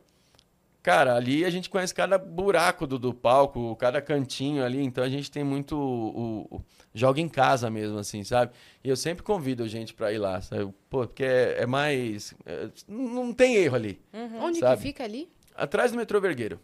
Cara, 0.82 1.16
ali 1.16 1.44
a 1.44 1.50
gente 1.50 1.68
conhece 1.68 1.94
cada 1.96 2.16
buraco 2.20 2.86
do, 2.86 3.00
do 3.00 3.12
palco, 3.12 3.76
cada 3.76 4.00
cantinho 4.04 4.64
ali, 4.64 4.84
então 4.84 5.04
a 5.04 5.10
gente 5.10 5.32
tem 5.32 5.44
muito 5.44 5.76
o, 5.76 6.48
o- 6.58 6.62
joga 6.94 7.20
em 7.20 7.28
casa 7.28 7.72
mesmo, 7.72 7.98
assim, 7.98 8.24
sabe? 8.24 8.52
E 8.84 8.90
eu 8.90 8.96
sempre 8.96 9.24
convido 9.24 9.64
a 9.64 9.68
gente 9.68 9.96
pra 9.96 10.14
ir 10.14 10.20
lá, 10.20 10.40
sabe? 10.42 10.66
Pô, 10.88 11.08
porque 11.08 11.24
é, 11.24 11.64
é 11.64 11.66
mais. 11.66 12.36
é, 12.46 12.70
não 12.88 13.34
tem 13.34 13.56
erro 13.56 13.76
ali. 13.76 14.00
Onde 14.40 14.60
sabe? 14.60 14.78
que 14.78 14.84
fica 14.84 15.04
ali? 15.04 15.28
Atrás 15.56 15.92
do 15.92 15.98
metrô 15.98 16.22
Vergueiro. 16.22 16.60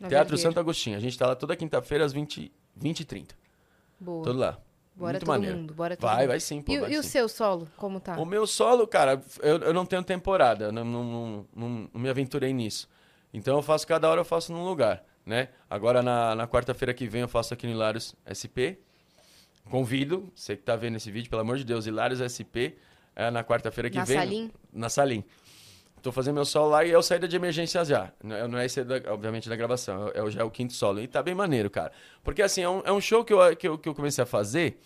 Na 0.00 0.08
Teatro 0.08 0.30
Vergueiro. 0.30 0.38
Santo 0.38 0.58
Agostinho. 0.58 0.96
A 0.96 1.00
gente 1.00 1.16
tá 1.16 1.28
lá 1.28 1.36
toda 1.36 1.54
quinta-feira 1.54 2.04
às 2.04 2.12
20, 2.12 2.50
20 2.76 3.00
e 3.00 3.04
30. 3.04 3.34
Boa. 3.98 4.24
Tudo 4.24 4.38
lá. 4.38 4.58
Bora 4.94 5.12
Muito 5.12 5.20
todo 5.26 5.28
maneiro. 5.34 5.56
mundo, 5.58 5.74
bora 5.74 5.96
todo 5.96 6.08
Vai, 6.08 6.18
mundo. 6.20 6.28
vai 6.28 6.40
sim, 6.40 6.62
pô. 6.62 6.72
E, 6.72 6.78
o- 6.78 6.80
vai 6.82 6.92
e 6.92 6.98
o 6.98 7.02
sim. 7.02 7.08
seu 7.10 7.28
solo, 7.28 7.68
como 7.76 8.00
tá? 8.00 8.16
O 8.18 8.24
meu 8.24 8.46
solo, 8.46 8.86
cara, 8.86 9.20
eu, 9.42 9.58
eu 9.58 9.74
não 9.74 9.84
tenho 9.84 10.02
temporada, 10.02 10.66
eu 10.66 10.72
não, 10.72 10.84
não, 10.84 11.04
não, 11.04 11.46
não- 11.54 11.90
não 11.92 12.00
me 12.00 12.08
aventurei 12.08 12.52
nisso. 12.54 12.88
Então 13.32 13.56
eu 13.56 13.62
faço 13.62 13.86
cada 13.86 14.08
hora, 14.08 14.20
eu 14.20 14.24
faço 14.24 14.52
num 14.52 14.64
lugar, 14.64 15.04
né? 15.24 15.48
Agora 15.68 16.02
na, 16.02 16.34
na 16.34 16.46
quarta-feira 16.48 16.94
que 16.94 17.06
vem 17.06 17.20
eu 17.22 17.28
faço 17.28 17.52
aqui 17.52 17.66
no 17.66 17.72
Hilários 17.72 18.14
SP. 18.24 18.78
Convido, 19.70 20.30
você 20.34 20.56
que 20.56 20.62
tá 20.62 20.76
vendo 20.76 20.96
esse 20.96 21.10
vídeo, 21.10 21.28
pelo 21.28 21.42
amor 21.42 21.58
de 21.58 21.64
Deus, 21.64 21.86
Hilários 21.86 22.20
SP, 22.22 22.78
é 23.16 23.30
na 23.30 23.42
quarta-feira 23.42 23.90
que 23.90 23.98
Na 23.98 24.04
vem. 24.04 24.16
Salim? 24.16 24.50
Na 24.72 24.88
Salim. 24.88 25.24
Tô 26.06 26.12
fazendo 26.12 26.36
meu 26.36 26.44
solo 26.44 26.70
lá 26.70 26.84
e 26.84 26.92
é 26.92 26.96
o 26.96 27.02
saída 27.02 27.26
de 27.26 27.34
emergência 27.34 27.84
já. 27.84 28.12
Não 28.22 28.36
é, 28.36 28.46
não 28.46 28.58
é 28.60 28.64
esse, 28.66 28.84
da- 28.84 29.12
obviamente, 29.12 29.48
da 29.48 29.56
gravação. 29.56 30.08
É, 30.14 30.22
o- 30.22 30.30
já 30.30 30.40
é 30.40 30.44
o 30.44 30.50
quinto 30.52 30.72
solo. 30.72 31.00
E 31.00 31.08
tá 31.08 31.20
bem 31.20 31.34
maneiro, 31.34 31.68
cara. 31.68 31.90
Porque, 32.22 32.42
assim, 32.42 32.62
é 32.62 32.68
um, 32.68 32.80
é 32.84 32.92
um 32.92 33.00
show 33.00 33.24
que 33.24 33.32
eu, 33.32 33.56
que, 33.56 33.66
eu, 33.66 33.76
que 33.76 33.88
eu 33.88 33.94
comecei 33.94 34.22
a 34.22 34.26
fazer. 34.26 34.78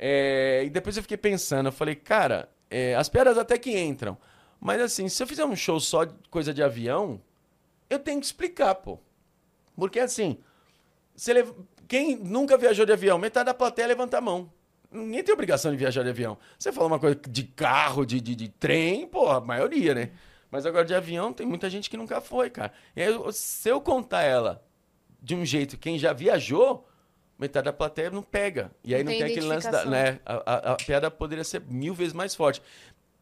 é, 0.00 0.62
e 0.64 0.70
depois 0.70 0.96
eu 0.96 1.02
fiquei 1.04 1.16
pensando. 1.16 1.66
Eu 1.68 1.72
falei, 1.72 1.94
cara, 1.94 2.48
é, 2.68 2.96
as 2.96 3.08
piadas 3.08 3.38
até 3.38 3.56
que 3.56 3.70
entram. 3.78 4.18
Mas, 4.60 4.80
assim, 4.80 5.08
se 5.08 5.22
eu 5.22 5.28
fizer 5.28 5.44
um 5.44 5.54
show 5.54 5.78
só 5.78 6.02
de 6.04 6.14
coisa 6.28 6.52
de 6.52 6.60
avião, 6.60 7.20
eu 7.88 8.00
tenho 8.00 8.18
que 8.18 8.26
explicar, 8.26 8.74
pô. 8.74 8.98
Porque, 9.76 10.00
assim, 10.00 10.38
lev- 11.28 11.52
quem 11.86 12.16
nunca 12.16 12.56
viajou 12.56 12.84
de 12.86 12.92
avião, 12.92 13.18
metade 13.18 13.46
da 13.46 13.54
plateia 13.54 13.86
levanta 13.86 14.18
a 14.18 14.20
mão. 14.20 14.50
Ninguém 14.90 15.22
tem 15.22 15.32
obrigação 15.32 15.70
de 15.70 15.76
viajar 15.76 16.02
de 16.02 16.10
avião. 16.10 16.36
Você 16.58 16.72
fala 16.72 16.88
uma 16.88 16.98
coisa 16.98 17.16
de 17.28 17.44
carro, 17.44 18.04
de, 18.04 18.20
de, 18.20 18.34
de 18.34 18.48
trem, 18.48 19.06
pô, 19.06 19.28
a 19.30 19.40
maioria, 19.40 19.94
né? 19.94 20.10
Mas 20.52 20.66
agora 20.66 20.84
de 20.84 20.94
avião 20.94 21.32
tem 21.32 21.46
muita 21.46 21.68
gente 21.70 21.88
que 21.90 21.96
nunca 21.96 22.20
foi, 22.20 22.50
cara. 22.50 22.72
E 22.94 23.02
aí, 23.02 23.14
se 23.32 23.68
eu 23.70 23.80
contar 23.80 24.22
ela 24.22 24.62
de 25.20 25.34
um 25.34 25.44
jeito, 25.46 25.78
quem 25.78 25.98
já 25.98 26.12
viajou, 26.12 26.86
metade 27.38 27.64
da 27.64 27.72
plateia 27.72 28.10
não 28.10 28.22
pega. 28.22 28.70
E 28.84 28.94
aí 28.94 29.02
Não 29.02 29.10
não, 29.10 29.18
tem 29.18 29.26
tem 29.26 29.32
aquele 29.32 29.46
lance 29.46 29.70
da. 29.70 29.84
Né, 29.86 30.20
a, 30.26 30.34
a- 30.34 30.72
a 30.72 30.76
piada 30.76 31.10
poderia 31.10 31.42
ser 31.42 31.62
mil 31.62 31.94
vezes 31.94 32.12
mais 32.12 32.34
forte. 32.34 32.60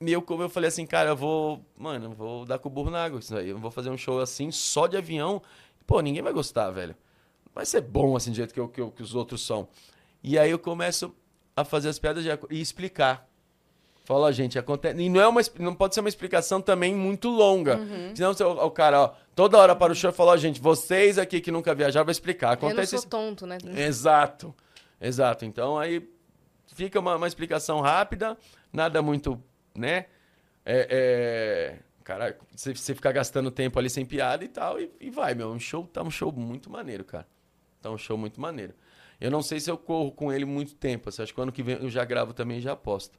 E 0.01 0.11
eu, 0.13 0.21
como 0.21 0.43
eu 0.43 0.49
falei 0.49 0.67
assim, 0.69 0.85
cara, 0.85 1.11
eu 1.11 1.17
vou. 1.17 1.65
Mano, 1.77 2.07
eu 2.07 2.11
vou 2.13 2.45
dar 2.45 2.59
com 2.59 2.69
o 2.69 2.73
burro 2.73 2.91
na 2.91 3.05
água 3.05 3.21
isso 3.21 3.37
aí. 3.37 3.51
Eu 3.51 3.59
vou 3.59 3.71
fazer 3.71 3.91
um 3.91 3.97
show 3.97 4.19
assim, 4.21 4.51
só 4.51 4.89
de 4.89 4.97
avião. 4.97 5.41
Pô, 5.87 6.01
ninguém 6.01 6.23
vai 6.23 6.33
gostar, 6.33 6.69
velho. 6.73 6.97
Não 7.47 7.53
vai 7.55 7.65
ser 7.65 7.81
bom 7.83 8.17
assim, 8.17 8.31
do 8.33 8.37
jeito 8.37 8.53
que, 8.53 8.59
eu- 8.59 8.69
que, 8.69 8.81
eu- 8.81 8.91
que 8.91 9.03
os 9.05 9.15
outros 9.15 9.47
são. 9.47 9.69
E 10.23 10.37
aí 10.37 10.51
eu 10.51 10.59
começo 10.59 11.15
a 11.55 11.65
fazer 11.65 11.91
as 11.91 11.99
piadas 11.99 12.25
de, 12.25 12.31
e 12.51 12.61
explicar. 12.61 13.30
Fala, 14.11 14.33
gente, 14.33 14.59
acontece. 14.59 15.01
E 15.01 15.09
não, 15.09 15.21
é 15.21 15.29
uma, 15.29 15.41
não 15.61 15.73
pode 15.73 15.95
ser 15.95 16.01
uma 16.01 16.09
explicação 16.09 16.61
também 16.61 16.93
muito 16.93 17.29
longa. 17.29 17.77
Uhum. 17.77 18.13
Senão 18.13 18.33
o, 18.33 18.67
o 18.67 18.71
cara, 18.73 19.03
ó, 19.03 19.15
toda 19.37 19.57
hora 19.57 19.77
para 19.77 19.93
o 19.93 19.95
show 19.95 20.11
e 20.11 20.13
fala, 20.13 20.33
ó, 20.33 20.37
gente, 20.37 20.61
vocês 20.61 21.17
aqui 21.17 21.41
que 21.41 21.53
nunca 21.53 21.73
viajaram, 21.77 22.05
vai 22.05 22.11
explicar. 22.11 22.57
Eu 22.57 22.61
não 22.61 22.69
Acontece 22.71 22.99
sou 22.99 23.09
tonto, 23.09 23.47
né? 23.47 23.57
Exato. 23.77 24.53
Exato. 25.01 25.45
Então 25.45 25.79
aí 25.79 26.11
fica 26.75 26.99
uma, 26.99 27.15
uma 27.15 27.29
explicação 27.29 27.81
rápida, 27.81 28.37
nada 28.73 29.01
muito, 29.01 29.41
né? 29.79 30.07
É, 30.67 30.89
é, 30.91 31.79
Cara, 32.03 32.37
você, 32.51 32.75
você 32.75 32.97
ficar 32.97 33.13
gastando 33.13 33.49
tempo 33.49 33.79
ali 33.79 33.89
sem 33.89 34.05
piada 34.05 34.45
e 34.45 34.49
tal, 34.49 34.81
e, 34.81 34.91
e 34.99 35.09
vai, 35.09 35.37
meu. 35.37 35.53
Um 35.53 35.61
show, 35.61 35.87
tá 35.87 36.03
um 36.03 36.11
show 36.11 36.33
muito 36.33 36.69
maneiro, 36.69 37.05
cara. 37.05 37.29
Tá 37.81 37.89
um 37.93 37.97
show 37.97 38.19
muito 38.19 38.41
maneiro. 38.41 38.75
Eu 39.21 39.31
não 39.31 39.41
sei 39.41 39.61
se 39.61 39.71
eu 39.71 39.79
corro 39.79 40.11
com 40.11 40.33
ele 40.33 40.45
muito 40.45 40.75
tempo. 40.75 41.11
Assim, 41.11 41.23
acho 41.23 41.33
que 41.33 41.41
ano 41.41 41.53
que 41.53 41.63
vem 41.63 41.77
eu 41.77 41.89
já 41.89 42.05
gravo 42.05 42.35
também 42.35 42.59
e 42.59 42.61
já 42.61 42.73
aposto. 42.73 43.17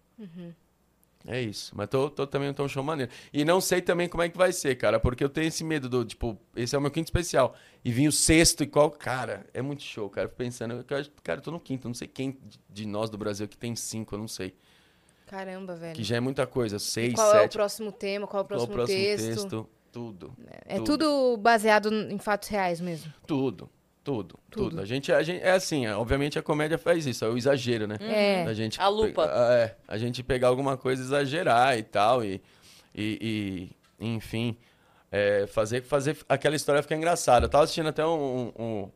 É 1.28 1.40
isso. 1.42 1.72
Mas 1.76 1.88
tô, 1.90 2.10
tô 2.10 2.26
também 2.26 2.52
tô 2.54 2.64
um 2.64 2.68
show 2.68 2.84
maneiro. 2.84 3.12
E 3.32 3.46
não 3.46 3.62
sei 3.62 3.82
também 3.82 4.10
como 4.10 4.24
é 4.24 4.30
que 4.30 4.38
vai 4.38 4.52
ser, 4.52 4.76
cara, 4.76 5.00
porque 5.00 5.24
eu 5.24 5.30
tenho 5.30 5.48
esse 5.48 5.64
medo 5.64 5.88
do, 5.88 6.04
tipo, 6.04 6.38
esse 6.56 6.76
é 6.76 6.78
o 6.78 6.82
meu 6.82 6.90
quinto 6.92 7.08
especial. 7.08 7.56
E 7.86 7.92
vim 7.92 8.08
o 8.08 8.12
sexto 8.12 8.64
e 8.64 8.68
qual. 8.68 8.90
Cara, 8.92 9.46
é 9.54 9.62
muito 9.62 9.84
show, 9.84 10.10
cara. 10.10 10.28
Fico 10.28 10.38
Pensando, 10.38 10.84
cara, 11.24 11.40
eu 11.40 11.44
tô 11.44 11.52
no 11.52 11.60
quinto. 11.60 11.88
Não 11.88 11.94
sei 11.96 12.08
quem 12.08 12.38
de- 12.70 12.86
nós 12.88 13.10
do 13.10 13.18
Brasil 13.18 13.48
que 13.48 13.58
tem 13.58 13.76
cinco, 13.76 14.16
eu 14.16 14.20
não 14.20 14.28
sei. 14.28 14.56
Caramba, 15.28 15.76
velho. 15.76 15.96
Que 15.96 16.04
já 16.04 16.18
é 16.18 16.20
muita 16.20 16.46
coisa. 16.46 16.78
Seis, 16.80 17.14
Qual 17.14 17.28
é 17.34 17.38
o 17.38 17.42
sete. 17.44 17.54
próximo 17.54 17.92
tema? 17.92 18.28
Qual 18.28 18.42
é 18.42 18.44
o 18.44 18.48
qual 18.48 18.58
próximo, 18.68 18.72
o 18.74 18.76
próximo 18.76 18.98
texto? 19.00 19.26
texto? 19.26 19.70
Tudo. 19.92 20.34
É 20.66 20.80
tudo 20.80 21.38
baseado 21.38 21.94
em 21.94 22.18
fatos 22.18 22.50
reais 22.50 22.80
mesmo. 22.82 23.14
Tudo. 23.28 23.70
Tudo, 24.04 24.40
Tudo. 24.50 24.70
tudo. 24.72 24.82
A 24.82 24.86
gente, 24.86 25.12
a 25.12 25.22
gente 25.22 25.44
é 25.44 25.52
assim, 25.52 25.86
é, 25.86 25.96
obviamente 25.96 26.40
a 26.40 26.42
comédia 26.42 26.78
faz 26.78 27.06
isso, 27.06 27.24
é 27.24 27.30
o 27.30 27.38
exagero, 27.38 27.86
né? 27.86 27.98
É. 28.02 28.44
A 28.46 28.54
gente 28.54 28.82
A 28.82 28.88
lupa. 28.88 29.26
é, 29.26 29.76
a 29.88 29.98
gente 29.98 30.24
pegar 30.24 30.48
alguma 30.48 30.76
coisa 30.76 31.02
e 31.04 31.06
exagerar 31.06 31.78
e 31.78 31.84
tal 31.84 32.24
e, 32.24 32.42
e, 32.96 33.70
e, 34.00 34.06
enfim, 34.08 34.58
é, 35.12 35.46
fazer 35.46 35.84
fazer 35.84 36.18
aquela 36.28 36.56
história 36.56 36.82
ficar 36.82 36.96
engraçada. 36.96 37.46
Eu 37.46 37.50
tava 37.50 37.64
assistindo 37.66 37.90
até 37.90 38.04
um, 38.06 38.52
um- 38.58 38.90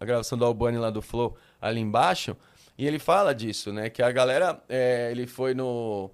a 0.00 0.04
gravação 0.04 0.36
do 0.36 0.44
Albani 0.44 0.78
lá 0.78 0.90
do 0.90 1.02
Flow 1.02 1.36
ali 1.60 1.80
embaixo 1.80 2.36
e 2.76 2.84
ele 2.86 2.98
fala 2.98 3.32
disso, 3.34 3.72
né? 3.72 3.88
Que 3.88 4.02
a 4.02 4.10
galera, 4.10 4.60
é, 4.68 5.08
ele 5.12 5.26
foi 5.28 5.54
no, 5.54 6.10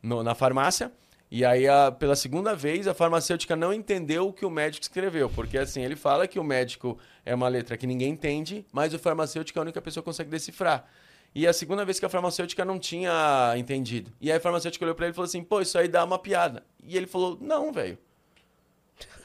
no- 0.00 0.22
na 0.22 0.34
farmácia 0.36 0.92
e 1.30 1.44
aí, 1.44 1.68
a- 1.68 1.92
pela 1.92 2.16
segunda 2.16 2.54
vez, 2.56 2.88
a 2.88 2.94
farmacêutica 2.94 3.54
não 3.54 3.72
entendeu 3.72 4.28
o 4.28 4.32
que 4.32 4.46
o 4.46 4.50
médico 4.50 4.82
escreveu. 4.82 5.28
Porque, 5.28 5.58
assim, 5.58 5.82
ele 5.84 5.94
fala 5.94 6.26
que 6.26 6.38
o 6.38 6.42
médico 6.44 6.98
é 7.28 7.34
uma 7.34 7.48
letra 7.48 7.76
que 7.76 7.86
ninguém 7.86 8.10
entende, 8.10 8.64
mas 8.72 8.94
o 8.94 8.98
farmacêutico 8.98 9.58
é 9.58 9.60
a 9.60 9.62
única 9.62 9.80
pessoa 9.82 10.02
que 10.02 10.06
consegue 10.06 10.30
decifrar. 10.30 10.84
E 11.34 11.46
a 11.46 11.52
segunda 11.52 11.84
vez 11.84 12.00
que 12.00 12.06
a 12.06 12.08
farmacêutica 12.08 12.64
não 12.64 12.78
tinha 12.78 13.52
entendido. 13.56 14.10
E 14.20 14.30
aí 14.30 14.38
a 14.38 14.40
farmacêutica 14.40 14.84
olhou 14.84 14.94
pra 14.94 15.06
ele 15.06 15.12
e 15.12 15.14
falou 15.14 15.26
assim, 15.26 15.42
pô, 15.44 15.60
isso 15.60 15.78
aí 15.78 15.86
dá 15.86 16.02
uma 16.04 16.18
piada. 16.18 16.64
E 16.82 16.96
ele 16.96 17.06
falou, 17.06 17.36
não, 17.40 17.70
velho. 17.70 17.98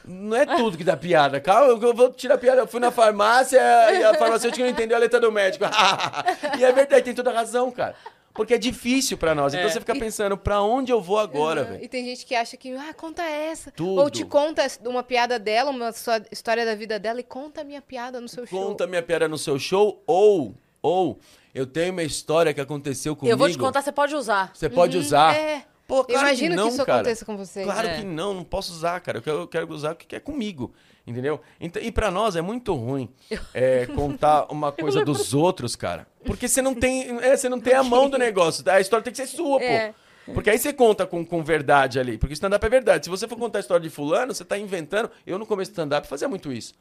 Não 0.06 0.36
é 0.36 0.46
tudo 0.46 0.78
que 0.78 0.84
dá 0.84 0.98
piada. 0.98 1.40
Calma, 1.40 1.68
eu- 1.82 1.94
vou 1.94 2.12
tirar 2.12 2.36
a 2.36 2.38
piada. 2.38 2.60
Eu 2.62 2.68
fui 2.68 2.82
na 2.82 2.92
farmácia 2.92 3.58
e 3.94 4.04
a 4.04 4.14
farmacêutica 4.16 4.62
não 4.64 4.70
entendeu 4.72 4.98
a 4.98 5.00
letra 5.00 5.18
do 5.20 5.32
médico. 5.32 5.64
e 6.60 6.64
é 6.66 6.72
verdade, 6.74 7.04
tem 7.06 7.14
toda 7.14 7.32
razão, 7.32 7.72
cara. 7.72 7.96
Porque 8.34 8.56
é 8.56 8.58
difícil 8.58 9.16
pra 9.18 9.36
nós. 9.36 9.54
Então 9.54 9.66
É. 9.68 9.70
você 9.72 9.80
fica 9.80 9.94
pensando, 9.96 10.36
pra 10.36 10.62
onde 10.62 10.92
eu 10.92 11.00
vou 11.00 11.20
agora, 11.20 11.62
Ah, 11.62 11.64
velho? 11.66 11.84
E 11.84 11.88
tem 11.88 12.04
gente 12.04 12.26
que 12.26 12.34
acha 12.34 12.58
que, 12.58 12.74
ah, 12.76 12.94
conta 12.94 13.22
essa. 13.22 13.70
Tudo. 13.72 14.02
Ou 14.02 14.10
te 14.10 14.26
conta 14.26 14.66
uma 14.86 15.04
piada 15.04 15.38
dela, 15.38 15.70
uma 15.70 15.92
só- 15.92 16.20
história 16.32 16.66
da 16.66 16.74
vida 16.74 16.98
dela 16.98 17.20
e 17.20 17.24
conta 17.24 17.62
a 17.62 17.64
minha 17.64 17.82
piada 17.82 18.20
no 18.20 18.28
seu 18.28 18.46
show. 18.48 18.60
Conta 18.70 18.88
minha 18.88 19.04
piada 19.04 19.28
no 19.28 19.38
seu 19.38 19.60
show 19.60 20.02
ou, 20.08 20.56
ou 20.82 21.20
eu 21.54 21.68
tenho 21.68 21.92
uma 21.92 22.02
história 22.02 22.54
que 22.56 22.60
aconteceu 22.62 23.16
comigo. 23.16 23.32
Eu 23.34 23.38
vou 23.38 23.50
te 23.52 23.58
contar, 23.58 23.84
você 23.84 23.92
pode 23.92 24.16
usar. 24.16 24.52
Você 24.54 24.68
pode 24.68 24.98
usar. 24.98 25.36
É. 25.36 25.64
Pô, 25.88 26.04
claro 26.04 26.22
Imagino 26.28 26.52
que, 26.52 26.56
não, 26.56 26.68
isso 26.70 26.84
cara. 26.86 27.00
aconteça 27.02 27.26
com 27.26 27.38
vocês. 27.38 27.66
Claro 27.66 27.88
É. 27.88 27.98
que 28.00 28.04
não, 28.06 28.34
não 28.34 28.44
posso 28.44 28.72
usar, 28.74 29.00
cara. 29.02 29.20
Eu 29.20 29.22
quero, 29.22 29.38
eu 29.42 29.48
quero 29.48 29.72
usar 29.72 29.92
o 29.92 29.96
que 29.96 30.16
é 30.16 30.20
comigo, 30.20 30.74
entendeu? 31.06 31.42
Então, 31.60 31.82
e 31.82 31.92
pra 31.92 32.10
nós 32.12 32.36
é 32.36 32.42
muito 32.42 32.74
ruim 32.74 33.10
é, 33.54 33.86
contar 33.88 34.52
uma 34.52 34.72
coisa 34.74 35.04
dos 35.04 35.34
outros, 35.34 35.76
cara. 35.76 36.08
Porque 36.26 36.48
você 36.48 36.62
não 36.62 36.74
tem, 36.74 37.18
é, 37.20 37.36
você 37.36 37.50
não 37.50 37.60
tem 37.60 37.74
a 37.74 37.84
mão 37.84 38.10
do 38.10 38.18
negócio. 38.18 38.64
A 38.70 38.80
história 38.80 39.04
tem 39.04 39.12
que 39.12 39.18
ser 39.18 39.28
sua, 39.28 39.62
É. 39.62 39.88
pô. 39.90 40.34
Porque 40.34 40.50
aí 40.50 40.58
você 40.58 40.72
conta 40.72 41.06
com, 41.06 41.26
com 41.26 41.44
verdade 41.44 42.00
ali. 42.00 42.18
Porque 42.18 42.34
stand-up 42.34 42.66
é 42.66 42.70
verdade. 42.70 43.06
Se 43.06 43.10
você 43.10 43.28
for 43.28 43.38
contar 43.38 43.60
a 43.60 43.62
história 43.62 43.84
de 43.84 43.90
fulano, 43.90 44.34
você 44.34 44.46
tá 44.46 44.58
inventando. 44.58 45.12
Eu 45.28 45.38
no 45.38 45.46
começo 45.46 45.72
do 45.72 45.74
stand-up 45.74 46.08
fazia 46.08 46.30
muito 46.30 46.52
isso. 46.54 46.74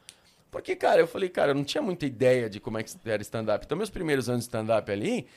Porque, 0.49 0.75
cara, 0.77 1.01
eu 1.01 1.07
falei, 1.07 1.27
cara, 1.27 1.51
eu 1.51 1.55
não 1.55 1.63
tinha 1.65 1.81
muita 1.81 2.05
ideia 2.05 2.49
de 2.49 2.61
como 2.61 2.77
é 2.77 2.83
que 2.83 2.93
era 3.05 3.21
stand-up. 3.21 3.65
Então, 3.65 3.77
meus 3.77 3.89
primeiros 3.89 4.29
anos 4.29 4.41
de 4.41 4.45
stand-up 4.45 4.89
ali, 4.89 5.27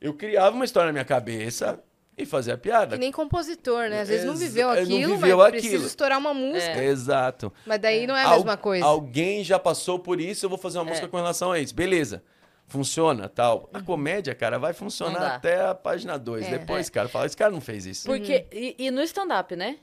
eu 0.00 0.14
criava 0.14 0.54
uma 0.54 0.64
história 0.64 0.86
na 0.86 0.92
minha 0.92 1.04
cabeça 1.04 1.82
e 2.18 2.26
fazia 2.26 2.54
a 2.54 2.58
piada. 2.58 2.96
Que 2.96 3.00
nem 3.00 3.12
compositor, 3.12 3.88
né? 3.88 4.00
Às 4.02 4.08
vezes 4.08 4.26
não 4.26 4.34
viveu 4.36 4.66
não 4.68 4.74
aquilo, 4.74 5.16
viveu 5.16 5.38
mas 5.38 5.46
aquilo. 5.48 5.62
precisa 5.62 5.86
estourar 5.86 6.18
uma 6.18 6.34
música. 6.34 6.82
Exato. 6.82 7.52
Mas 7.64 7.78
daí 7.78 8.06
não 8.06 8.16
é 8.16 8.22
a 8.24 8.28
Al- 8.28 8.36
mesma 8.36 8.56
coisa. 8.56 8.84
Alguém 8.84 9.42
já 9.44 9.58
passou 9.58 9.98
por 9.98 10.20
isso, 10.20 10.44
eu 10.44 10.50
vou 10.50 10.58
fazer 10.58 10.78
uma 10.78 10.84
música 10.84 11.06
É. 11.06 11.08
com 11.08 11.16
relação 11.16 11.52
a 11.52 11.58
isso. 11.58 11.74
Beleza. 11.74 12.22
Funciona, 12.66 13.30
tal. 13.30 13.70
A 13.72 13.80
comédia, 13.80 14.34
cara, 14.34 14.58
vai 14.58 14.72
Não 14.72 14.78
funcionar 14.78 15.36
até 15.36 15.64
a 15.64 15.74
página 15.74 16.18
2. 16.18 16.46
É. 16.46 16.58
Depois, 16.58 16.90
cara, 16.90 17.08
fala, 17.08 17.24
esse 17.24 17.36
cara 17.36 17.50
não 17.50 17.62
fez 17.62 17.86
isso. 17.86 18.04
Porque, 18.06 18.46
e, 18.52 18.74
e 18.78 18.90
no 18.90 19.00
stand-up, 19.02 19.56
né? 19.56 19.76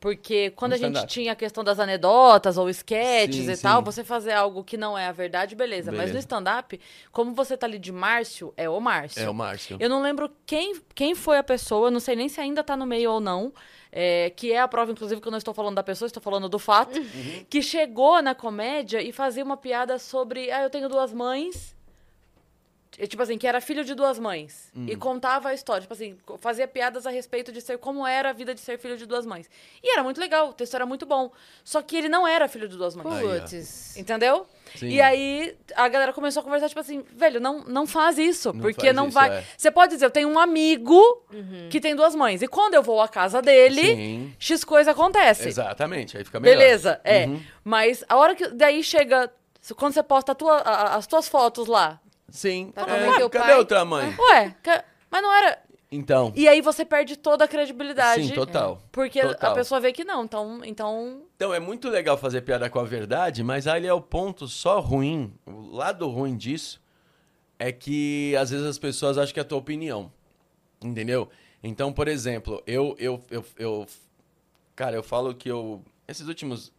Porque 0.00 0.50
quando 0.56 0.72
a 0.72 0.76
gente 0.78 1.06
tinha 1.06 1.32
a 1.32 1.36
questão 1.36 1.62
das 1.62 1.78
anedotas 1.78 2.56
ou 2.56 2.70
sketches 2.70 3.44
Sim, 3.44 3.52
e 3.52 3.56
tal, 3.58 3.80
sim. 3.80 3.84
você 3.84 4.02
fazer 4.02 4.32
algo 4.32 4.64
que 4.64 4.78
não 4.78 4.96
é 4.96 5.06
a 5.06 5.12
verdade, 5.12 5.54
beleza. 5.54 5.90
Mas 5.92 6.00
Beleza. 6.10 6.14
no 6.14 6.18
stand-up, 6.20 6.80
como 7.12 7.34
você 7.34 7.54
tá 7.54 7.66
ali 7.66 7.78
de 7.78 7.92
Márcio, 7.92 8.54
é 8.56 8.66
o 8.66 8.80
Márcio. 8.80 9.22
É 9.22 9.28
o 9.28 9.34
Márcio. 9.34 9.76
Eu 9.78 9.90
não 9.90 10.00
lembro 10.02 10.30
quem, 10.46 10.80
quem 10.94 11.14
foi 11.14 11.36
a 11.36 11.42
pessoa, 11.42 11.90
não 11.90 12.00
sei 12.00 12.16
nem 12.16 12.30
se 12.30 12.40
ainda 12.40 12.64
tá 12.64 12.74
no 12.78 12.86
meio 12.86 13.12
ou 13.12 13.20
não, 13.20 13.52
é, 13.92 14.30
que 14.30 14.50
é 14.52 14.58
a 14.60 14.66
prova, 14.66 14.90
inclusive, 14.90 15.20
que 15.20 15.28
eu 15.28 15.32
não 15.32 15.36
estou 15.38 15.52
falando 15.52 15.74
da 15.74 15.82
pessoa, 15.82 16.06
estou 16.06 16.22
falando 16.22 16.48
do 16.48 16.58
fato, 16.58 16.98
Uhum. 16.98 17.44
que 17.50 17.60
chegou 17.60 18.22
na 18.22 18.34
comédia 18.34 19.02
e 19.02 19.12
fazia 19.12 19.44
uma 19.44 19.56
piada 19.58 19.98
sobre, 19.98 20.50
ah, 20.50 20.62
eu 20.62 20.70
tenho 20.70 20.88
duas 20.88 21.12
mães, 21.12 21.76
é, 23.00 23.06
tipo 23.06 23.22
assim, 23.22 23.38
que 23.38 23.46
era 23.46 23.60
filho 23.60 23.84
de 23.84 23.94
duas 23.94 24.18
mães. 24.18 24.70
Hum. 24.76 24.86
E 24.88 24.94
contava 24.96 25.48
a 25.48 25.54
história, 25.54 25.80
tipo 25.82 25.94
assim, 25.94 26.16
fazia 26.38 26.68
piadas 26.68 27.06
a 27.06 27.10
respeito 27.10 27.50
de 27.50 27.60
ser 27.60 27.78
como 27.78 28.06
era 28.06 28.30
a 28.30 28.32
vida 28.32 28.54
de 28.54 28.60
ser 28.60 28.78
filho 28.78 28.96
de 28.96 29.06
duas 29.06 29.24
mães. 29.24 29.48
E 29.82 29.90
era 29.92 30.02
muito 30.02 30.20
legal, 30.20 30.50
o 30.50 30.52
texto 30.52 30.74
era 30.74 30.84
muito 30.84 31.06
bom. 31.06 31.30
Só 31.64 31.80
que 31.82 31.96
ele 31.96 32.08
não 32.08 32.26
era 32.28 32.46
filho 32.48 32.68
de 32.68 32.76
duas 32.76 32.94
mães. 32.94 33.20
Putz. 33.20 33.96
Entendeu? 33.96 34.46
Sim. 34.76 34.88
E 34.88 35.00
aí 35.00 35.56
a 35.74 35.88
galera 35.88 36.12
começou 36.12 36.40
a 36.40 36.44
conversar, 36.44 36.68
tipo 36.68 36.80
assim, 36.80 37.04
velho, 37.12 37.40
não, 37.40 37.64
não 37.64 37.86
faz 37.86 38.18
isso. 38.18 38.52
Não 38.52 38.60
porque 38.60 38.86
faz 38.86 38.94
não 38.96 39.06
isso, 39.06 39.14
vai. 39.14 39.38
é. 39.38 39.44
Você 39.56 39.70
pode 39.70 39.94
dizer, 39.94 40.04
eu 40.06 40.10
tenho 40.10 40.28
um 40.28 40.38
amigo 40.38 41.00
que 41.70 41.80
tem 41.80 41.96
duas 41.96 42.14
mães. 42.14 42.42
E 42.42 42.46
quando 42.48 42.74
eu 42.74 42.82
vou 42.82 43.00
à 43.00 43.08
casa 43.08 43.40
dele, 43.42 43.82
Sim. 43.96 44.34
X 44.38 44.62
coisa 44.62 44.92
acontece. 44.92 45.48
Exatamente, 45.48 46.16
aí 46.16 46.24
fica 46.24 46.38
melhor. 46.38 46.56
Beleza, 46.58 47.00
é. 47.02 47.26
Uhum. 47.26 47.42
Mas 47.64 48.04
a 48.08 48.16
hora 48.16 48.34
que. 48.34 48.46
Daí 48.48 48.82
chega. 48.84 49.30
Quando 49.76 49.92
você 49.92 50.02
posta 50.02 50.32
a 50.32 50.34
tua- 50.34 50.58
a- 50.58 50.94
as 50.96 51.06
tuas 51.06 51.28
fotos 51.28 51.66
lá. 51.66 52.00
Sim. 52.30 52.72
Tá 52.74 52.82
É, 52.82 53.28
cadê 53.28 53.38
pai? 53.38 53.58
outra 53.58 53.84
mãe? 53.84 54.14
Ué, 54.18 54.56
mas 55.10 55.22
não 55.22 55.32
era. 55.32 55.62
Então, 55.92 56.32
E 56.36 56.46
aí 56.46 56.60
você 56.60 56.84
perde 56.84 57.16
toda 57.16 57.44
a 57.44 57.48
credibilidade. 57.48 58.28
sim, 58.28 58.32
total. 58.32 58.80
Porque 58.92 59.20
Total. 59.20 59.50
a 59.50 59.54
pessoa 59.54 59.80
vê 59.80 59.92
que 59.92 60.04
não. 60.04 60.24
Então. 60.24 60.60
então 60.64 61.22
Então, 61.34 61.52
é 61.52 61.58
muito 61.58 61.88
legal 61.88 62.16
fazer 62.16 62.42
piada 62.42 62.70
com 62.70 62.78
a 62.78 62.84
verdade, 62.84 63.42
mas 63.42 63.66
aí 63.66 63.84
é 63.86 63.92
o 63.92 64.00
ponto 64.00 64.46
só 64.46 64.78
ruim. 64.78 65.34
O 65.44 65.74
lado 65.74 66.08
ruim 66.08 66.36
disso 66.36 66.80
é 67.58 67.72
que 67.72 68.36
às 68.36 68.50
vezes 68.50 68.64
as 68.66 68.78
pessoas 68.78 69.18
acham 69.18 69.34
que 69.34 69.40
é 69.40 69.42
a 69.42 69.44
tua 69.44 69.58
opinião. 69.58 70.12
Entendeu? 70.82 71.28
Então, 71.62 71.92
por 71.92 72.06
exemplo, 72.06 72.62
eu, 72.66 72.94
eu, 72.98 73.20
eu, 73.28 73.44
eu. 73.58 73.86
Cara, 74.76 74.94
eu 74.94 75.02
falo 75.02 75.34
que 75.34 75.50
eu. 75.50 75.82
Esses 76.06 76.28
últimos 76.28 76.72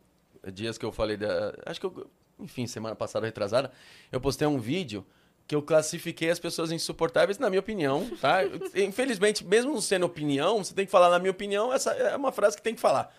dias 0.53 0.77
que 0.77 0.85
eu 0.85 0.91
falei 0.91 1.17
da. 1.17 1.53
Acho 1.65 1.81
que 1.81 1.85
eu. 1.85 2.09
Enfim, 2.39 2.65
semana 2.65 2.95
passada, 2.95 3.25
retrasada, 3.27 3.71
eu 4.11 4.19
postei 4.19 4.47
um 4.47 4.57
vídeo 4.57 5.05
que 5.51 5.55
eu 5.55 5.61
classifiquei 5.61 6.29
as 6.29 6.39
pessoas 6.39 6.71
insuportáveis, 6.71 7.37
na 7.37 7.49
minha 7.49 7.59
opinião, 7.59 8.09
tá? 8.21 8.37
Infelizmente, 8.73 9.43
mesmo 9.43 9.81
sendo 9.81 10.05
opinião, 10.05 10.63
você 10.63 10.73
tem 10.73 10.85
que 10.85 10.91
falar 10.91 11.09
na 11.09 11.19
minha 11.19 11.31
opinião, 11.31 11.73
essa 11.73 11.91
é 11.91 12.15
uma 12.15 12.31
frase 12.31 12.55
que 12.55 12.63
tem 12.63 12.73
que 12.73 12.79
falar. 12.79 13.13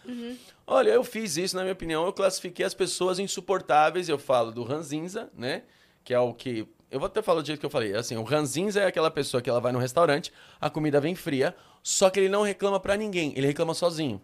Olha, 0.67 0.89
eu 0.89 1.05
fiz 1.05 1.37
isso, 1.37 1.55
na 1.55 1.61
minha 1.61 1.75
opinião, 1.75 2.07
eu 2.07 2.13
classifiquei 2.15 2.65
as 2.65 2.73
pessoas 2.73 3.19
insuportáveis, 3.19 4.09
eu 4.09 4.19
falo 4.19 4.51
do 4.51 4.63
ranzinza, 4.63 5.29
né? 5.37 5.65
Que 6.03 6.15
é 6.15 6.19
o 6.19 6.33
que... 6.33 6.67
Eu 6.91 6.99
vou 6.99 7.07
até 7.07 7.21
falar 7.21 7.43
do 7.43 7.47
jeito 7.47 7.61
que 7.61 7.67
eu 7.67 7.71
falei. 7.71 7.95
Assim, 7.95 8.17
o 8.17 8.23
ranzinza 8.23 8.81
é 8.81 8.87
aquela 8.87 9.11
pessoa 9.11 9.43
que 9.43 9.51
ela 9.51 9.61
vai 9.61 9.71
no 9.71 9.79
restaurante, 9.79 10.33
a 10.59 10.71
comida 10.71 11.03
vem 11.03 11.15
fria, 11.15 11.55
só 11.83 12.09
que 12.09 12.19
ele 12.19 12.31
não 12.31 12.41
reclama 12.41 12.81
pra 12.81 12.97
ninguém, 12.97 13.35
ele 13.37 13.47
reclama 13.47 13.75
sozinho. 13.75 14.19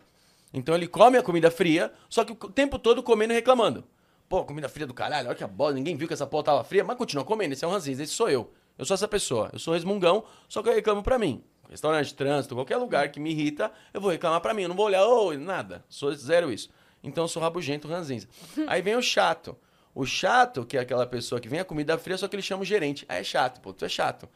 Então 0.55 0.75
ele 0.75 0.87
come 0.87 1.19
a 1.19 1.23
comida 1.23 1.51
fria, 1.51 1.93
só 2.09 2.25
que 2.25 2.33
o 2.33 2.51
tempo 2.51 2.79
todo 2.79 3.03
comendo 3.03 3.35
e 3.35 3.37
reclamando. 3.37 3.85
Pô, 4.29 4.45
comida 4.45 4.69
fria 4.69 4.87
do 4.87 4.93
caralho, 4.93 5.29
olha 5.29 5.37
que 5.37 5.43
a 5.43 5.49
bola, 5.49 5.73
ninguém 5.73 5.97
viu 5.97 6.07
que 6.07 6.13
essa 6.13 6.27
porra 6.27 6.45
tava 6.45 6.65
fria, 6.65 6.85
mas 6.85 6.99
continua 6.99 7.25
comendo, 7.25 7.55
esse 7.55 7.65
é 7.65 7.69
um 7.69 7.71
ranzinza, 7.71 8.03
esse 8.03 8.13
sou 8.13 8.29
eu. 8.29 8.53
Eu 8.77 8.85
sou 8.85 8.95
essa 8.95 9.09
pessoa, 9.09 9.49
eu 9.53 9.59
sou 9.59 9.73
resmungão, 9.73 10.25
só 10.49 10.63
que 10.63 10.69
eu 10.69 10.75
reclamo 10.75 11.03
pra 11.03 11.19
mim. 11.19 11.43
Restaurante, 11.71 12.15
trânsito, 12.15 12.55
qualquer 12.55 12.77
lugar 12.77 13.11
que 13.11 13.19
me 13.19 13.31
irrita, 13.31 13.73
eu 13.93 14.01
vou 14.01 14.11
reclamar 14.11 14.41
pra 14.41 14.53
mim, 14.53 14.63
eu 14.63 14.69
não 14.69 14.77
vou 14.77 14.87
olhar, 14.87 15.07
ô, 15.07 15.33
nada, 15.33 15.85
sou 15.89 16.15
zero 16.15 16.53
isso. 16.53 16.69
Então 17.03 17.25
eu 17.25 17.29
sou 17.29 17.43
rabugento, 17.43 17.89
ranzinza. 17.89 18.29
Aí 18.69 18.83
vem 18.83 18.97
o 18.97 19.03
chato. 19.03 19.57
O 19.95 20.05
chato, 20.05 20.65
que 20.65 20.77
é 20.77 20.81
aquela 20.81 21.07
pessoa 21.07 21.41
que 21.41 21.49
vem 21.49 21.61
a 21.61 21.65
comida 21.65 21.97
fria, 21.97 22.17
só 22.17 22.29
que 22.29 22.37
ele 22.37 22.43
chama 22.43 22.63
o 22.63 22.67
gerente. 22.67 23.05
Ah, 23.09 23.17
é 23.17 23.25
chato, 23.25 23.61
pô, 23.61 23.73
tu 23.73 23.85
é 23.85 23.89
chato. 23.89 24.29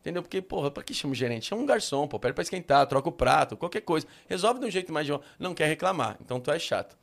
Entendeu? 0.00 0.22
Porque, 0.22 0.40
porra, 0.40 0.70
pra 0.70 0.82
que 0.82 0.94
chama 0.94 1.12
o 1.12 1.14
gerente? 1.14 1.46
Chama 1.46 1.62
um 1.62 1.66
garçom, 1.66 2.06
pô, 2.06 2.20
pede 2.20 2.34
pra 2.34 2.42
esquentar, 2.42 2.86
troca 2.86 3.08
o 3.08 3.12
prato, 3.12 3.56
qualquer 3.56 3.80
coisa. 3.80 4.06
Resolve 4.28 4.60
de 4.60 4.66
um 4.66 4.70
jeito 4.70 4.92
mais 4.92 5.06
de... 5.06 5.18
Não 5.38 5.54
quer 5.54 5.66
reclamar, 5.66 6.16
então 6.20 6.38
tu 6.38 6.50
é 6.50 6.58
chato. 6.58 6.96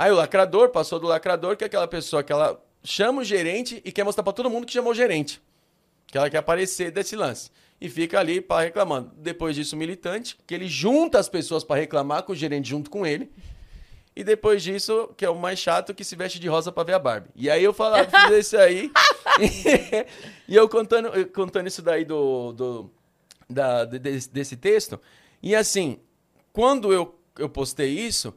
Aí 0.00 0.10
o 0.10 0.14
lacrador 0.14 0.70
passou 0.70 0.98
do 0.98 1.06
lacrador, 1.06 1.58
que 1.58 1.62
é 1.62 1.66
aquela 1.66 1.86
pessoa 1.86 2.22
que 2.22 2.32
ela 2.32 2.58
chama 2.82 3.20
o 3.20 3.24
gerente 3.24 3.82
e 3.84 3.92
quer 3.92 4.02
mostrar 4.02 4.24
pra 4.24 4.32
todo 4.32 4.48
mundo 4.48 4.66
que 4.66 4.72
chamou 4.72 4.92
o 4.92 4.94
gerente. 4.94 5.42
Que 6.06 6.16
ela 6.16 6.30
quer 6.30 6.38
aparecer 6.38 6.90
desse 6.90 7.14
lance. 7.14 7.50
E 7.78 7.86
fica 7.86 8.18
ali 8.18 8.40
para 8.40 8.62
reclamando. 8.64 9.12
Depois 9.18 9.54
disso, 9.54 9.76
o 9.76 9.78
militante, 9.78 10.38
que 10.46 10.54
ele 10.54 10.68
junta 10.68 11.18
as 11.18 11.28
pessoas 11.28 11.62
para 11.64 11.78
reclamar 11.78 12.22
com 12.22 12.32
o 12.32 12.34
gerente 12.34 12.66
junto 12.66 12.88
com 12.88 13.04
ele. 13.04 13.30
E 14.16 14.24
depois 14.24 14.62
disso, 14.62 15.10
que 15.18 15.24
é 15.26 15.28
o 15.28 15.36
mais 15.38 15.58
chato, 15.58 15.92
que 15.92 16.02
se 16.02 16.16
veste 16.16 16.38
de 16.40 16.48
rosa 16.48 16.72
pra 16.72 16.82
ver 16.82 16.94
a 16.94 16.98
Barbie. 16.98 17.28
E 17.36 17.50
aí 17.50 17.62
eu 17.62 17.74
falava, 17.74 18.08
fiz 18.10 18.46
isso 18.46 18.56
aí. 18.56 18.90
e 20.48 20.56
eu 20.56 20.66
contando, 20.66 21.08
eu 21.08 21.26
contando 21.26 21.66
isso 21.66 21.82
daí 21.82 22.06
do, 22.06 22.52
do 22.52 22.90
da, 23.50 23.84
de- 23.84 23.98
desse, 23.98 24.30
desse 24.30 24.56
texto. 24.56 24.98
E 25.42 25.54
assim, 25.54 26.00
quando 26.54 26.90
eu, 26.90 27.14
eu 27.38 27.50
postei 27.50 27.90
isso, 27.90 28.34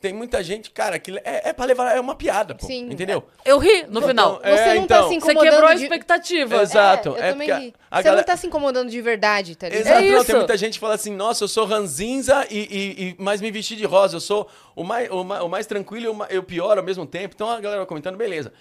tem 0.00 0.12
muita 0.12 0.42
gente, 0.42 0.70
cara, 0.70 0.98
que 0.98 1.10
é, 1.24 1.50
é 1.50 1.52
pra 1.52 1.64
levar, 1.66 1.94
é 1.94 2.00
uma 2.00 2.14
piada, 2.14 2.54
pô. 2.54 2.66
Sim. 2.66 2.88
Entendeu? 2.90 3.24
eu 3.44 3.58
ri 3.58 3.82
no 3.84 3.98
Então, 3.98 4.08
final. 4.08 4.40
é, 4.42 4.56
Você 4.56 4.74
não 4.74 4.86
tá 4.86 4.96
então. 4.96 5.08
se 5.08 5.20
Você 5.20 5.32
incomodando 5.32 5.50
quebrou 5.52 5.68
a 5.70 5.74
de... 5.74 5.82
expectativa. 5.82 6.62
Exato. 6.62 7.08
É, 7.10 7.12
eu 7.12 7.16
é 7.24 7.30
também 7.32 7.48
ri. 7.48 7.74
a 7.90 7.96
Você 7.98 8.02
galera- 8.04 8.16
não 8.16 8.24
tá 8.26 8.36
se 8.36 8.46
incomodando 8.46 8.90
de 8.90 9.00
verdade, 9.00 9.56
tá 9.56 9.68
ligado? 9.68 9.86
Exato, 9.86 10.02
É 10.04 10.10
não, 10.10 10.16
isso. 10.18 10.26
tem 10.26 10.36
muita 10.36 10.56
gente 10.56 10.72
que 10.74 10.80
fala 10.80 10.94
assim, 10.94 11.14
nossa, 11.14 11.44
eu 11.44 11.48
sou 11.48 11.64
ranzinza 11.66 12.46
e, 12.50 12.58
e, 12.58 13.04
e- 13.10 13.16
mas 13.18 13.40
me 13.40 13.50
vesti 13.50 13.76
de 13.76 13.84
rosa, 13.84 14.16
eu 14.16 14.20
sou 14.20 14.48
o 14.74 14.82
mais, 14.82 15.10
o 15.10 15.22
mais, 15.22 15.42
o 15.42 15.48
mais 15.48 15.66
tranquilo 15.66 16.26
e 16.30 16.38
o, 16.38 16.42
pior 16.42 16.78
ao 16.78 16.84
mesmo 16.84 17.04
tempo. 17.06 17.34
Então 17.34 17.50
a 17.50 17.60
galera 17.60 17.84
comentando, 17.86 18.16
beleza. 18.16 18.52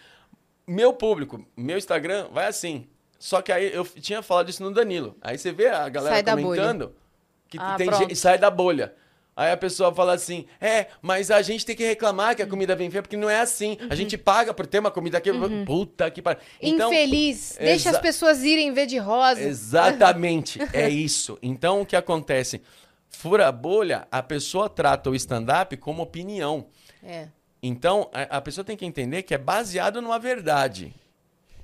Meu 0.67 0.93
público, 0.93 1.43
meu 1.57 1.77
Instagram 1.77 2.27
vai 2.31 2.45
assim. 2.47 2.87
Só 3.17 3.41
que 3.41 3.51
aí 3.51 3.73
eu 3.73 3.83
tinha 3.85 4.21
falado 4.21 4.49
isso 4.49 4.63
no 4.63 4.71
Danilo. 4.71 5.15
Aí 5.21 5.37
você 5.37 5.51
vê 5.51 5.67
a 5.67 5.89
galera 5.89 6.15
Sai 6.15 6.23
da 6.23 6.31
comentando 6.37 6.95
que 7.49 7.57
Ah, 7.59 7.75
tem 7.77 7.87
pronto. 7.87 7.99
gente, 8.01 8.15
sai 8.15 8.37
da 8.37 8.49
bolha. 8.51 8.93
Aí 9.39 9.53
a 9.53 9.57
pessoa 9.57 9.95
fala 9.95 10.13
assim: 10.13 10.45
é, 10.59 10.87
mas 11.01 11.31
a 11.31 11.41
gente 11.41 11.65
tem 11.65 11.73
que 11.73 11.85
reclamar 11.85 12.35
que 12.35 12.41
a 12.41 12.45
comida 12.45 12.75
vem 12.75 12.91
feia, 12.91 13.01
porque 13.01 13.15
não 13.15 13.29
é 13.29 13.39
assim. 13.39 13.77
A 13.89 13.95
gente 13.95 14.17
paga 14.17 14.53
por 14.53 14.67
ter 14.67 14.79
uma 14.79 14.91
comida 14.91 15.21
que. 15.21 15.31
Puta 15.65 16.11
que 16.11 16.21
pariu. 16.21 16.41
Então, 16.61 16.91
Infeliz. 16.91 17.55
Deixa 17.57 17.89
as 17.89 17.99
pessoas 17.99 18.43
irem 18.43 18.73
ver 18.73 18.85
de 18.85 18.97
rosa. 18.97 19.41
Exatamente, 19.41 20.59
é 20.73 20.89
isso. 20.89 21.39
Então 21.41 21.79
o 21.79 21.85
que 21.85 21.95
acontece? 21.95 22.61
Fura 23.07 23.47
a 23.47 23.51
bolha, 23.51 24.05
a 24.11 24.21
pessoa 24.21 24.67
trata 24.67 25.09
o 25.09 25.15
stand-up 25.15 25.77
como 25.77 26.03
opinião. 26.03 26.65
É. 27.01 27.29
Então 27.63 28.09
a, 28.13 28.37
a 28.39 28.41
pessoa 28.41 28.65
tem 28.65 28.75
que 28.75 28.85
entender 28.85 29.23
que 29.23 29.33
é 29.33 29.37
baseado 29.37 30.01
numa 30.01 30.19
verdade. 30.19 30.93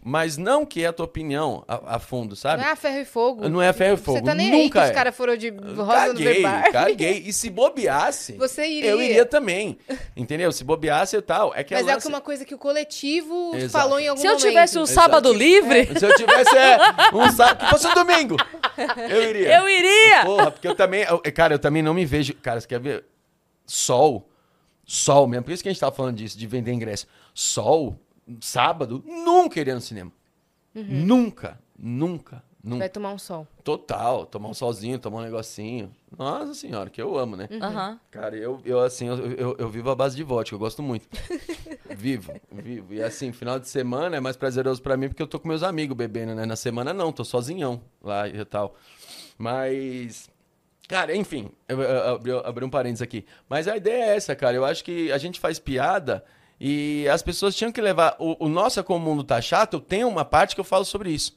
Mas 0.07 0.38
não 0.38 0.68
que 0.68 0.84
é 0.84 0.86
a 0.86 0.94
tua 0.94 1.06
opinião 1.07 1.64
a, 1.68 1.95
a 1.95 1.99
fundo, 1.99 2.36
sabe? 2.36 2.61
Não 2.61 2.69
é 2.69 2.73
a 2.73 2.76
ferro 2.76 2.99
e 2.99 3.06
fogo. 3.06 3.49
Não 3.49 3.60
é 3.60 3.73
ferro 3.73 3.95
e 3.95 3.98
fogo. 3.98 4.19
Você 4.19 4.23
tá 4.23 4.36
nem 4.36 4.52
aí 4.52 4.57
que 4.60 4.64
Nunca 4.65 4.84
os 4.84 4.90
é. 4.91 4.94
caras 4.94 5.15
foram 5.15 5.36
de 5.36 5.49
rosa 5.49 5.73
no 5.80 5.86
Caguei, 5.88 6.34
Verbar. 6.34 6.69
caguei. 6.72 7.23
E 7.26 7.34
se 7.34 7.49
bobeasse, 7.49 8.34
Você 8.34 8.68
iria. 8.68 8.91
eu 8.91 9.02
iria 9.02 9.26
também. 9.26 9.80
Entendeu? 10.15 10.52
Se 10.52 10.64
bobeasse 10.64 11.18
e 11.18 11.22
tal. 11.23 11.56
É 11.56 11.64
que 11.64 11.73
Mas 11.73 11.88
é 11.88 11.90
é 11.90 11.94
lance- 11.95 12.06
que 12.07 12.14
uma 12.14 12.22
coisa 12.22 12.45
que 12.45 12.53
o 12.53 12.57
coletivo 12.60 13.53
Exato. 13.56 13.72
falou 13.72 13.99
em 13.99 14.07
algum 14.07 14.22
Se 14.22 14.27
eu 14.27 14.34
momento. 14.34 14.48
tivesse 14.48 14.77
um 14.77 14.84
Exato. 14.84 14.94
sábado 14.94 15.34
livre, 15.34 15.88
Se 15.98 16.06
eu 16.06 16.15
tivesse 16.15 16.56
é, 16.56 16.77
um 17.11 17.32
sábado, 17.32 17.65
que 17.65 17.69
fosse 17.72 17.88
um 17.88 17.94
domingo, 17.95 18.38
eu 19.10 19.23
iria. 19.30 19.57
eu 19.57 19.68
iria. 19.68 20.23
Porra, 20.23 20.52
porque 20.52 20.68
eu 20.68 20.76
também. 20.76 21.02
eu- 21.02 21.19
cara, 21.34 21.56
eu 21.56 21.60
também 21.60 21.82
não 21.82 21.95
me 21.95 22.06
vejo. 22.06 22.36
Cara, 22.36 22.61
você 22.61 22.68
quer 22.68 22.80
ver? 22.80 23.06
Sol. 23.65 24.30
Sol 24.86 25.26
mesmo. 25.27 25.45
Por 25.45 25.52
isso 25.52 25.64
que 25.64 25.69
a 25.69 25.72
gente 25.72 25.82
tava 25.82 25.95
falando 25.95 26.15
disso, 26.18 26.38
de 26.38 26.45
vender 26.45 26.72
ingresso. 26.72 27.07
Sol, 27.34 27.99
sábado, 28.41 29.03
nunca 29.06 29.60
iria 29.60 29.76
no 29.76 29.81
cinema. 29.81 30.11
Nunca, 30.73 31.57
nunca, 31.77 32.43
nunca. 32.61 32.80
Vai 32.80 32.89
tomar 32.89 33.14
um 33.14 33.18
sol. 33.18 33.47
Total. 33.64 34.26
Tomar 34.26 34.49
um 34.49 34.53
solzinho, 34.53 34.99
tomar 34.99 35.19
um 35.19 35.23
negocinho. 35.23 35.89
Nossa 36.18 36.53
senhora, 36.53 36.89
que 36.89 37.02
eu 37.02 37.18
amo, 37.18 37.35
né? 37.38 37.47
Aham. 37.61 37.99
Cara, 38.11 38.35
eu, 38.35 38.60
eu 38.65 38.80
assim, 38.81 39.07
eu, 39.07 39.31
eu, 39.31 39.56
eu 39.57 39.69
vivo 39.69 39.89
à 39.89 39.95
base 39.95 40.15
de 40.18 40.23
vodka, 40.23 40.53
eu 40.53 40.60
gosto 40.60 40.84
muito. 40.84 41.07
vivo, 41.95 42.34
vivo. 42.52 42.93
E 42.93 43.02
assim, 43.02 43.31
final 43.31 43.57
de 43.60 43.69
semana 43.69 44.18
é 44.18 44.19
mais 44.19 44.35
prazeroso 44.35 44.81
pra 44.81 44.97
mim 44.97 45.07
porque 45.07 45.22
eu 45.23 45.27
tô 45.27 45.39
com 45.39 45.47
meus 45.47 45.64
amigos 45.64 45.95
bebendo, 45.95 46.35
né? 46.35 46.45
Na 46.45 46.56
semana 46.57 46.93
não, 46.93 47.11
tô 47.11 47.23
sozinhão 47.23 47.81
lá 48.03 48.27
e 48.27 48.43
tal. 48.43 48.76
Mas. 49.38 50.30
Cara, 50.88 51.15
enfim, 51.15 51.49
eu, 51.68 51.81
eu- 51.81 52.19
eu 52.26 52.39
abri 52.45 52.64
um 52.64 52.69
parênteses 52.69 53.02
aqui. 53.02 53.26
Mas 53.49 53.68
a 53.68 53.76
ideia 53.76 54.03
é 54.11 54.15
essa, 54.18 54.35
cara. 54.35 54.56
Eu 54.56 54.64
acho 54.65 54.84
que 54.84 55.11
a 55.11 55.18
gente 55.18 55.39
faz 55.39 55.57
piada 55.57 56.23
e 56.60 57.07
as 57.10 57.22
pessoas 57.22 57.56
tinham 57.56 57.72
que 57.72 57.82
levar. 57.82 58.15
O, 58.19 58.45
o 58.45 58.49
nosso, 58.49 58.84
como 58.84 58.99
o 58.99 59.10
mundo 59.10 59.23
tá 59.23 59.41
chato, 59.41 59.80
tem 59.80 60.03
uma 60.03 60.23
parte 60.23 60.56
que 60.56 60.61
eu 60.61 60.65
falo 60.65 60.86
sobre 60.86 61.11
isso. 61.11 61.36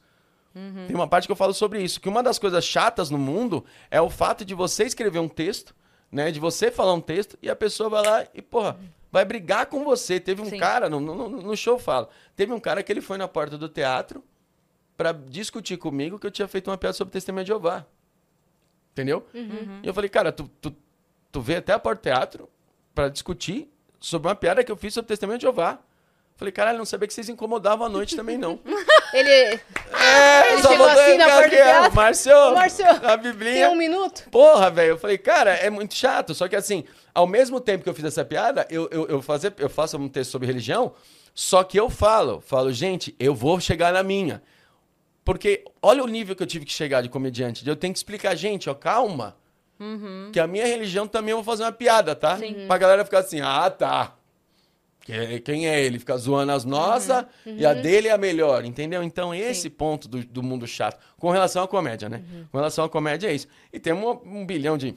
Tem 0.87 0.95
uma 0.95 1.07
parte 1.07 1.27
que 1.27 1.31
eu 1.31 1.35
falo 1.35 1.53
sobre 1.53 1.81
isso. 1.81 2.01
Que 2.01 2.09
uma 2.09 2.23
das 2.23 2.39
coisas 2.39 2.65
chatas 2.65 3.09
no 3.09 3.17
mundo 3.17 3.63
é 3.91 4.01
o 4.01 4.09
fato 4.09 4.43
de 4.43 4.53
você 4.53 4.83
escrever 4.83 5.19
um 5.19 5.27
texto, 5.27 5.75
né? 6.11 6.31
De 6.31 6.39
você 6.39 6.71
falar 6.71 6.93
um 6.93 7.01
texto 7.01 7.37
e 7.41 7.49
a 7.49 7.55
pessoa 7.55 7.89
vai 7.89 8.05
lá 8.05 8.27
e, 8.33 8.41
porra, 8.41 8.77
vai 9.11 9.23
brigar 9.25 9.67
com 9.67 9.83
você. 9.83 10.19
Teve 10.19 10.41
um 10.41 10.49
Sim. 10.49 10.57
cara, 10.57 10.89
no, 10.89 10.99
no, 10.99 11.29
no 11.29 11.57
show 11.57 11.77
fala, 11.77 12.09
teve 12.35 12.51
um 12.51 12.59
cara 12.59 12.81
que 12.81 12.91
ele 12.91 13.01
foi 13.01 13.17
na 13.17 13.27
porta 13.27 13.57
do 13.57 13.69
teatro 13.69 14.23
pra 14.97 15.11
discutir 15.11 15.77
comigo 15.77 16.19
que 16.19 16.27
eu 16.27 16.31
tinha 16.31 16.47
feito 16.47 16.69
uma 16.69 16.77
piada 16.77 16.93
sobre 16.93 17.11
testemunha 17.11 17.43
de 17.43 17.49
Jeová. 17.49 17.85
Entendeu? 18.91 19.25
E 19.83 19.87
eu 19.87 19.93
falei, 19.93 20.09
cara, 20.09 20.31
tu, 20.31 20.49
tu, 20.59 20.75
tu 21.31 21.41
veio 21.41 21.59
até 21.59 21.73
a 21.73 21.79
porta 21.79 22.01
do 22.01 22.03
teatro 22.03 22.49
pra 22.93 23.07
discutir 23.07 23.71
sobre 23.99 24.27
uma 24.27 24.35
piada 24.35 24.63
que 24.63 24.71
eu 24.71 24.77
fiz 24.77 24.93
sobre 24.93 25.07
testemunha 25.07 25.37
de 25.37 25.43
Jeová. 25.43 25.79
Falei, 26.35 26.53
caralho, 26.53 26.77
não 26.77 26.85
sabia 26.85 27.05
que 27.05 27.13
vocês 27.13 27.27
incomodavam 27.27 27.85
à 27.85 27.89
noite 27.89 28.15
também, 28.15 28.37
não. 28.37 28.59
Ele. 29.13 29.29
É, 29.29 30.53
Ele 30.53 30.61
só 30.61 30.69
chegou 30.69 30.85
assim 30.87 31.17
na 31.17 31.25
porta 31.29 31.49
teatro. 31.49 31.95
Márcio, 31.95 32.53
Márcio, 32.55 32.85
a 32.89 33.17
Tem 33.17 33.17
Biblinha. 33.17 33.69
um 33.69 33.75
minuto? 33.75 34.29
Porra, 34.31 34.71
velho. 34.71 34.91
Eu 34.91 34.97
falei, 34.97 35.17
cara, 35.17 35.51
é 35.55 35.69
muito 35.69 35.95
chato. 35.95 36.33
Só 36.33 36.47
que 36.47 36.55
assim, 36.55 36.85
ao 37.13 37.27
mesmo 37.27 37.59
tempo 37.59 37.83
que 37.83 37.89
eu 37.89 37.93
fiz 37.93 38.05
essa 38.05 38.23
piada, 38.23 38.65
eu, 38.69 38.87
eu, 38.89 39.05
eu, 39.07 39.21
fazer, 39.21 39.53
eu 39.57 39.69
faço 39.69 39.97
um 39.97 40.07
texto 40.07 40.31
sobre 40.31 40.47
religião, 40.47 40.93
só 41.35 41.61
que 41.61 41.77
eu 41.77 41.89
falo, 41.89 42.39
falo, 42.39 42.71
gente, 42.71 43.13
eu 43.19 43.35
vou 43.35 43.59
chegar 43.59 43.91
na 43.91 44.01
minha. 44.01 44.41
Porque 45.25 45.65
olha 45.81 46.01
o 46.01 46.07
nível 46.07 46.37
que 46.37 46.41
eu 46.41 46.47
tive 46.47 46.63
que 46.63 46.71
chegar 46.71 47.01
de 47.01 47.09
comediante. 47.09 47.67
Eu 47.67 47.75
tenho 47.75 47.93
que 47.93 47.99
explicar, 47.99 48.33
gente, 48.35 48.69
ó, 48.69 48.73
calma. 48.73 49.35
Que 50.31 50.39
a 50.39 50.47
minha 50.47 50.65
religião 50.65 51.07
também 51.07 51.31
eu 51.31 51.37
vou 51.37 51.43
fazer 51.43 51.63
uma 51.63 51.71
piada, 51.71 52.15
tá? 52.15 52.37
Sim. 52.37 52.65
Pra 52.67 52.77
galera 52.77 53.05
ficar 53.05 53.19
assim, 53.19 53.39
ah, 53.41 53.69
tá. 53.69 54.15
Que- 55.01 55.39
Quem 55.39 55.67
é 55.67 55.81
ele? 55.81 55.97
Fica 55.99 56.15
zoando 56.17 56.51
as 56.51 56.65
nossas 56.65 57.25
e 57.45 57.65
a 57.65 57.73
dele 57.73 58.07
é 58.09 58.11
a 58.11 58.17
melhor, 58.17 58.65
entendeu? 58.65 59.01
Então, 59.01 59.33
esse 59.33 59.69
ponto 59.69 60.07
do, 60.07 60.23
do 60.23 60.43
mundo 60.43 60.67
chato. 60.67 60.99
Com 61.17 61.31
relação 61.31 61.63
à 61.63 61.67
comédia, 61.67 62.09
né? 62.09 62.21
Com 62.51 62.57
relação 62.57 62.83
à 62.85 62.89
comédia 62.89 63.27
é 63.29 63.33
isso. 63.33 63.47
E 63.73 63.79
tem 63.79 63.93
um, 63.93 64.09
um 64.25 64.45
bilhão 64.45 64.77
de, 64.77 64.95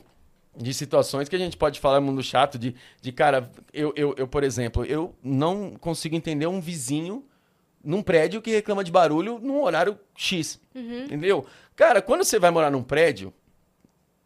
de 0.57 0.75
situações 0.75 1.29
que 1.29 1.37
a 1.37 1.39
gente 1.39 1.57
pode 1.57 1.81
falar 1.81 2.01
no 2.01 2.07
mundo 2.07 2.23
chato 2.23 2.59
de, 2.59 2.75
de 3.01 3.13
cara, 3.13 3.51
eu, 3.73 3.93
eu, 3.97 4.15
eu, 4.19 4.29
por 4.29 4.43
exemplo, 4.45 4.85
eu 4.85 5.15
não 5.23 5.77
consigo 5.81 6.15
entender 6.17 6.47
um 6.47 6.61
vizinho 6.61 7.25
num 7.83 8.03
prédio 8.03 8.43
que 8.43 8.51
reclama 8.51 8.85
de 8.85 8.93
barulho 8.93 9.39
num 9.41 9.63
horário 9.63 9.99
X. 10.17 10.61
Entendeu? 11.05 11.47
Cara, 11.75 12.03
quando 12.03 12.23
você 12.25 12.39
vai 12.39 12.51
morar 12.51 12.71
num 12.71 12.83
prédio, 12.83 13.33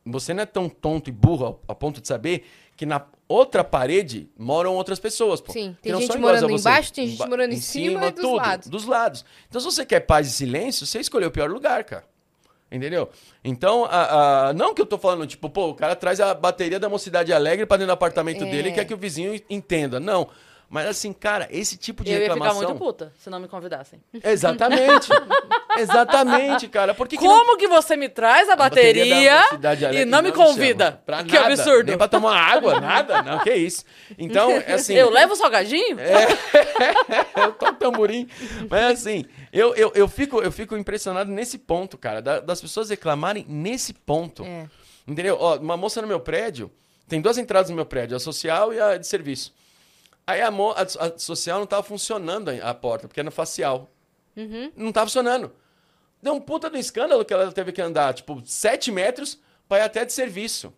você 0.06 0.32
não 0.32 0.42
é 0.42 0.46
tão 0.46 0.68
tonto 0.68 1.08
e 1.08 1.12
burro 1.12 1.60
ao 1.66 1.74
ponto 1.74 2.00
de 2.00 2.06
saber 2.08 2.46
que 2.76 2.86
na 2.86 3.02
outra 3.28 3.64
parede 3.64 4.28
moram 4.38 4.74
outras 4.74 4.98
pessoas, 5.00 5.40
pô. 5.40 5.52
Sim, 5.52 5.76
tem 5.82 5.94
gente 5.98 6.12
a 6.16 6.18
morando 6.18 6.50
embaixo, 6.50 6.92
tem 6.92 7.08
gente 7.08 7.26
morando 7.28 7.52
em 7.52 7.60
cima 7.60 8.06
e 8.06 8.12
dos 8.12 8.20
tudo, 8.22 8.36
lados. 8.36 8.68
Dos 8.68 8.84
lados. 8.86 9.24
Então, 9.48 9.60
se 9.60 9.64
você 9.66 9.84
quer 9.84 10.00
paz 10.00 10.28
e 10.28 10.30
silêncio, 10.30 10.86
você 10.86 11.00
escolheu 11.00 11.28
o 11.28 11.32
pior 11.32 11.50
lugar, 11.50 11.82
cara. 11.84 12.04
Entendeu? 12.70 13.08
Então, 13.44 13.84
a, 13.84 14.48
a- 14.48 14.52
não 14.52 14.74
que 14.74 14.82
eu 14.82 14.86
tô 14.86 14.98
falando, 14.98 15.26
tipo, 15.26 15.48
pô, 15.48 15.68
o 15.70 15.74
cara 15.74 15.94
traz 15.94 16.20
a 16.20 16.34
bateria 16.34 16.80
da 16.80 16.88
Mocidade 16.88 17.32
Alegre 17.32 17.64
pra 17.64 17.76
dentro 17.76 17.88
do 17.88 17.92
apartamento 17.94 18.42
É. 18.44 18.50
dele 18.50 18.70
e 18.70 18.72
quer 18.72 18.84
que 18.84 18.92
o 18.92 18.96
vizinho 18.96 19.40
entenda. 19.48 19.98
Não. 20.00 20.28
Mas 20.68 20.86
assim, 20.88 21.12
cara, 21.12 21.47
esse 21.51 21.76
tipo 21.76 22.02
de 22.02 22.10
Eu 22.10 22.14
ia 22.18 22.22
ficar 22.22 22.34
reclamação. 22.34 22.68
muito 22.70 22.78
puta 22.78 23.12
se 23.18 23.30
não 23.30 23.38
me 23.38 23.47
convidassem. 23.47 24.01
Exatamente. 24.24 25.09
Exatamente, 25.78 26.68
cara. 26.68 26.94
Por 26.94 27.06
que 27.06 27.16
que 27.16 27.24
não- 27.24 27.30
Como 27.38 27.56
que 27.56 27.68
você 27.68 27.97
me 27.97 28.09
traz 28.09 28.48
a 28.48 28.55
a 28.55 28.56
bateria, 28.56 29.36
da 29.43 29.48
Cidade 29.48 29.82
e 29.82 29.86
Alegre 29.86 30.05
não 30.06 30.22
me 30.22 30.32
convida? 30.32 31.01
Pra 31.05 31.22
que 31.22 31.32
nada. 31.38 31.52
absurdo. 31.52 31.86
Nem 31.88 31.97
pra 31.98 32.09
tomar 32.09 32.36
água, 32.36 32.80
nada. 32.80 33.22
Não, 33.22 33.38
que 33.40 33.52
isso. 33.55 33.84
Então, 34.18 34.51
é 34.51 34.72
assim. 34.74 34.94
Eu 34.94 35.10
levo 35.10 35.34
o 35.34 35.36
salgadinho? 35.36 35.98
eu 37.36 37.52
toco 37.52 37.74
tamborim. 37.74 38.28
Mas 38.68 39.01
assim, 39.01 39.24
eu, 39.52 39.74
eu, 39.74 39.93
eu, 39.94 40.09
fico, 40.09 40.40
eu 40.43 40.51
fico 40.51 40.76
impressionado 40.76 41.30
nesse 41.30 41.59
ponto, 41.59 41.97
cara. 41.98 42.20
da- 42.22 42.40
das 42.40 42.60
pessoas 42.60 42.90
reclamarem 42.90 43.44
nesse 43.48 43.93
ponto. 43.93 44.44
É. 44.44 44.66
Entendeu? 45.06 45.36
Ó, 45.38 45.56
uma 45.56 45.76
moça 45.76 46.01
no 46.02 46.09
meu 46.09 46.18
prédio, 46.20 46.70
tem 47.06 47.20
duas 47.20 47.38
entradas 47.38 47.70
no 47.70 47.76
meu 47.76 47.86
prédio, 47.86 48.16
a 48.16 48.20
social 48.20 48.72
e 48.72 48.80
a 48.80 48.97
de 48.97 49.06
serviço. 49.06 49.55
Aí 50.26 50.40
a, 50.40 50.50
mo- 50.50 50.72
a, 50.72 50.82
a 50.82 51.18
social 51.18 51.58
não 51.60 51.66
tava 51.66 51.82
funcionando 51.82 52.48
a 52.50 52.70
a 52.70 52.74
porta, 52.74 53.06
porque 53.06 53.20
era 53.20 53.24
no 53.26 53.30
facial. 53.30 53.90
Não 54.76 54.92
tava 54.92 55.06
funcionando. 55.06 55.52
Deu 56.22 56.34
um 56.34 56.40
puta 56.40 56.68
do 56.68 56.76
escândalo 56.76 57.24
que 57.24 57.32
ela 57.32 57.50
teve 57.52 57.72
que 57.72 57.80
andar, 57.80 58.12
tipo, 58.14 58.42
sete 58.44 58.90
metros 58.90 59.38
pra 59.68 59.78
ir 59.78 59.82
até 59.82 60.04
de 60.04 60.12
serviço. 60.12 60.72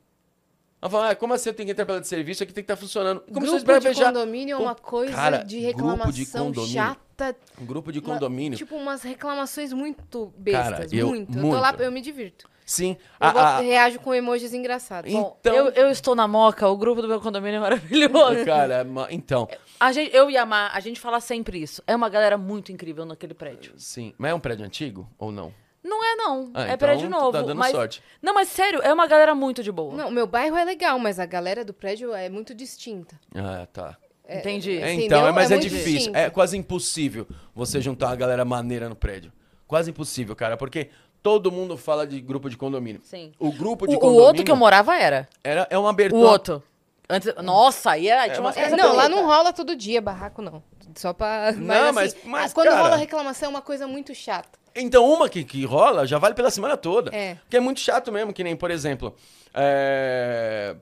Ela 0.81 0.91
falou, 0.91 1.07
ah, 1.07 1.15
como 1.17 1.35
assim 1.35 1.49
eu 1.49 1.55
tenho 1.55 1.67
que 1.67 1.73
entrar 1.73 1.87
pela 1.87 2.01
de 2.01 2.07
serviço? 2.07 2.43
Aqui 2.43 2.53
tem 2.53 2.63
que 2.63 2.71
estar 2.73 2.77
funcionando. 2.81 3.21
Começou 3.21 3.57
a 3.57 3.61
Grupo 3.61 3.81
de 3.81 3.95
condomínio 3.95 4.55
é 4.55 4.59
uma 4.61 4.75
coisa 4.77 5.13
Cara, 5.13 5.39
de 5.39 5.59
reclamação 5.59 6.53
de 6.53 6.67
chata. 6.69 7.37
Um 7.61 7.67
grupo 7.67 7.91
de 7.91 7.99
Uma- 7.99 8.15
condomínio. 8.15 8.57
tipo, 8.57 8.77
umas 8.77 9.03
reclamações 9.03 9.73
muito 9.73 10.33
bestas. 10.37 10.71
Cara, 10.73 10.87
eu- 10.93 11.09
muito. 11.09 11.37
Eu 11.37 11.43
tô 11.43 11.51
lá, 11.59 11.69
muito. 11.71 11.83
eu 11.83 11.91
me 11.91 12.01
divirto. 12.01 12.49
Sim. 12.69 12.99
Eu 13.19 13.27
A- 13.29 13.61
reajo 13.61 13.99
com 14.01 14.15
emojis 14.15 14.53
engraçados. 14.53 15.11
Então- 15.11 15.37
Bom, 15.43 15.51
eu, 15.51 15.69
eu 15.71 15.91
estou 15.91 16.15
na 16.15 16.29
Moca, 16.29 16.69
o 16.69 16.77
grupo 16.77 17.01
do 17.01 17.09
meu 17.09 17.19
condomínio 17.19 17.57
é 17.57 17.61
maravilhoso. 17.61 18.45
Cara, 18.45 18.85
ma- 18.85 19.09
então. 19.11 19.49
A 19.81 19.91
gente, 19.91 20.15
eu 20.15 20.31
e 20.31 20.37
a 20.37 20.45
Mar, 20.45 20.71
a 20.75 20.79
gente 20.81 21.01
fala 21.01 21.19
sempre 21.19 21.59
isso. 21.63 21.83
É 21.87 21.97
uma 21.97 22.11
galera 22.11 22.37
muito 22.37 22.71
incrível 22.71 23.07
naquele 23.07 23.33
prédio. 23.33 23.73
Sim. 23.79 24.13
Mas 24.19 24.33
é 24.33 24.35
um 24.35 24.41
prédio 24.41 24.67
antigo 24.67 25.09
ou 25.19 25.33
não? 25.33 25.51
Não 25.83 26.05
é, 26.05 26.15
não. 26.17 26.51
Ah, 26.53 26.63
é 26.65 26.67
então 26.67 26.79
prédio 26.79 27.09
tu 27.09 27.11
novo. 27.11 27.33
tá 27.33 27.41
dando 27.41 27.55
mas... 27.57 27.71
sorte. 27.71 28.03
Não, 28.21 28.35
mas 28.35 28.49
sério, 28.49 28.83
é 28.83 28.93
uma 28.93 29.07
galera 29.07 29.35
muito 29.35 29.63
de 29.63 29.73
boa. 29.73 29.95
Não, 29.97 30.11
meu 30.11 30.27
bairro 30.27 30.55
é 30.59 30.65
legal, 30.65 30.99
mas 30.99 31.19
a 31.19 31.25
galera 31.25 31.65
do 31.65 31.73
prédio 31.73 32.13
é 32.13 32.29
muito 32.29 32.55
distinta. 32.55 33.19
Ah, 33.35 33.67
tá. 33.73 33.97
Entendi. 34.29 34.77
É, 34.77 34.93
então, 34.93 35.27
é, 35.27 35.33
mas 35.33 35.51
É 35.51 35.55
é, 35.55 35.59
difícil. 35.59 35.93
distinto. 35.95 36.19
É 36.19 36.29
quase 36.29 36.55
impossível 36.59 37.27
você 37.55 37.81
juntar 37.81 38.09
uma 38.09 38.17
galera 38.17 38.45
maneira 38.45 38.91
no 38.91 38.95
prédio. 38.95 39.33
Quase 39.67 39.91
impossível, 39.91 40.35
cara, 40.37 40.57
porque 40.57 40.89
todo 41.29 41.53
mundo 41.53 41.77
fala 41.77 42.07
de 42.07 42.21
grupo 42.21 42.49
de 42.49 42.57
condomínio. 42.57 43.01
Sim. 43.05 43.33
O 43.39 43.53
grupo 43.53 43.85
O, 43.85 43.89
de 43.89 43.97
o 43.97 43.99
condomínio 43.99 44.25
outro 44.27 44.45
que 44.45 44.51
eu 44.51 44.57
morava 44.57 44.97
era. 44.97 45.29
era, 45.45 45.67
é 45.71 45.77
uma 45.77 45.89
O 45.89 45.91
abertura. 45.91 46.27
outro. 46.29 46.63
Antes, 47.11 47.35
nossa, 47.43 47.91
aí 47.93 48.09
era, 48.09 48.25
tinha 48.29 48.41
umas 48.41 48.55
mas- 48.55 48.67
É, 48.67 48.69
coisas 48.71 48.87
não, 48.87 48.95
lá 48.97 49.09
não 49.09 49.25
rola 49.27 49.53
todo 49.53 49.75
dia 49.77 50.01
barraco, 50.01 50.41
não. 50.43 50.63
Só 50.95 51.13
pra. 51.13 51.53
Não, 51.53 51.93
mas, 51.93 52.13
assim, 52.15 52.19
mas- 52.25 52.43
mas, 52.43 52.53
quando 52.53 52.69
cara- 52.69 52.83
rola 52.83 52.97
reclamação 52.97 53.47
é 53.47 53.51
uma 53.51 53.63
coisa 53.63 53.87
muito 53.87 54.15
chata. 54.15 54.59
Então, 54.75 55.05
uma 55.11 55.29
que, 55.29 55.43
que 55.45 55.65
rola 55.65 56.07
já 56.07 56.19
vale 56.19 56.35
pela 56.35 56.51
semana 56.51 56.77
toda. 56.77 57.15
É. 57.15 57.35
Porque 57.37 57.57
é 57.57 57.61
muito 57.61 57.81
chato 57.81 58.11
mesmo, 58.13 58.33
que 58.33 58.43
nem, 58.45 58.55
por 58.57 58.71
exemplo. 58.71 59.15
é, 59.55 60.77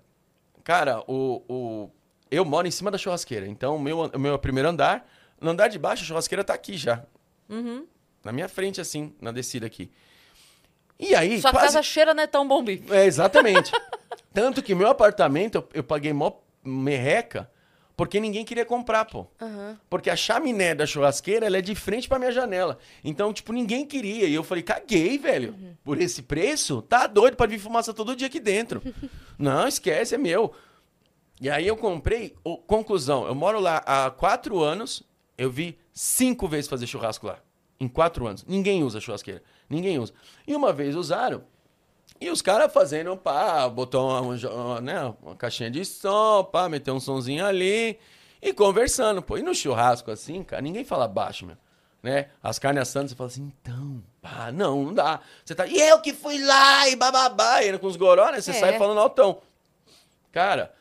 Cara, 0.64 1.00
o, 1.06 1.42
o... 1.48 1.90
eu 2.30 2.44
moro 2.44 2.66
em 2.66 2.70
cima 2.72 2.90
da 2.90 2.98
churrasqueira. 2.98 3.46
Então, 3.46 3.76
o 3.76 3.80
meu, 3.80 4.00
o 4.00 4.18
meu 4.18 4.36
primeiro 4.38 4.68
andar, 4.68 5.08
no 5.40 5.50
andar 5.50 5.68
de 5.68 5.78
baixo, 5.78 6.02
a 6.02 6.06
churrasqueira 6.06 6.42
tá 6.44 6.54
aqui 6.54 6.76
já. 6.76 7.04
Uhum. 7.48 7.86
Na 8.24 8.32
minha 8.32 8.48
frente, 8.48 8.80
assim, 8.80 9.14
na 9.20 9.30
descida 9.30 9.64
aqui. 9.66 9.90
E 10.98 11.14
aí, 11.14 11.40
Sua 11.40 11.50
quase... 11.50 11.66
casa 11.66 11.82
cheira 11.82 12.14
não 12.14 12.22
é 12.22 12.26
tão 12.26 12.46
bom 12.46 12.62
bife. 12.62 12.92
É, 12.92 13.04
exatamente. 13.04 13.70
Tanto 14.32 14.62
que 14.62 14.74
meu 14.74 14.88
apartamento, 14.88 15.56
eu, 15.56 15.68
eu 15.74 15.84
paguei 15.84 16.12
mó 16.12 16.32
merreca, 16.64 17.50
porque 17.96 18.20
ninguém 18.20 18.44
queria 18.44 18.64
comprar, 18.64 19.04
pô. 19.06 19.26
Porque 19.88 20.10
a 20.10 20.16
chaminé 20.16 20.74
da 20.74 20.84
churrasqueira, 20.86 21.46
ela 21.46 21.56
é 21.58 21.62
de 21.62 21.74
frente 21.74 22.06
pra 22.08 22.18
minha 22.18 22.32
janela. 22.32 22.78
Então, 23.02 23.32
tipo, 23.32 23.52
ninguém 23.52 23.86
queria. 23.86 24.26
E 24.26 24.34
eu 24.34 24.42
falei, 24.44 24.62
caguei, 24.62 25.16
velho. 25.16 25.54
Por 25.82 25.98
esse 26.00 26.22
preço? 26.22 26.82
Tá 26.82 27.06
doido 27.06 27.36
pra 27.36 27.46
vir 27.46 27.58
fumaça 27.58 27.94
todo 27.94 28.14
dia 28.16 28.26
aqui 28.26 28.38
dentro. 28.40 28.82
Não, 29.38 29.66
esquece, 29.66 30.14
é 30.14 30.18
meu. 30.18 30.52
E 31.40 31.48
aí 31.48 31.66
eu 31.66 31.76
comprei, 31.76 32.34
o- 32.44 32.58
conclusão, 32.58 33.26
eu 33.26 33.34
moro 33.34 33.60
lá 33.60 33.82
há 33.86 34.10
quatro 34.10 34.62
anos, 34.62 35.02
eu 35.38 35.50
vi 35.50 35.78
cinco 35.92 36.48
vezes 36.48 36.68
fazer 36.68 36.86
churrasco 36.86 37.26
lá. 37.26 37.38
Em 37.80 37.88
quatro 37.88 38.26
anos. 38.26 38.44
Ninguém 38.46 38.82
usa 38.82 39.00
churrasqueira. 39.00 39.42
Ninguém 39.68 39.98
usa. 39.98 40.12
E 40.46 40.54
uma 40.54 40.72
vez 40.72 40.94
usaram, 40.94 41.42
e 42.20 42.30
os 42.30 42.40
caras 42.40 42.72
fazendo, 42.72 43.16
pá, 43.16 43.68
botou 43.68 44.08
uma, 44.08 44.20
uma, 44.20 44.80
né, 44.80 45.14
uma 45.22 45.36
caixinha 45.36 45.70
de 45.70 45.84
som, 45.84 46.44
pá, 46.44 46.68
meteu 46.68 46.94
um 46.94 47.00
sonzinho 47.00 47.44
ali 47.44 47.98
e 48.40 48.52
conversando, 48.52 49.20
pô. 49.20 49.36
E 49.36 49.42
no 49.42 49.54
churrasco 49.54 50.10
assim, 50.10 50.42
cara, 50.42 50.62
ninguém 50.62 50.84
fala 50.84 51.06
baixo, 51.06 51.44
meu. 51.46 51.56
Né? 52.02 52.28
As 52.42 52.58
carnes 52.58 52.82
assando, 52.82 53.08
você 53.08 53.14
fala 53.16 53.28
assim, 53.28 53.52
então, 53.60 54.02
pá, 54.22 54.52
não, 54.52 54.84
não 54.84 54.94
dá. 54.94 55.20
Você 55.44 55.54
tá, 55.54 55.66
e 55.66 55.76
eu 55.80 56.00
que 56.00 56.14
fui 56.14 56.38
lá 56.42 56.88
e 56.88 56.94
bababá, 56.96 57.62
e 57.64 57.76
com 57.78 57.86
os 57.86 57.96
goró, 57.96 58.30
né? 58.30 58.40
Você 58.40 58.52
É. 58.52 58.54
sai 58.54 58.78
falando 58.78 59.00
altão. 59.00 59.40
Cara, 60.30 60.72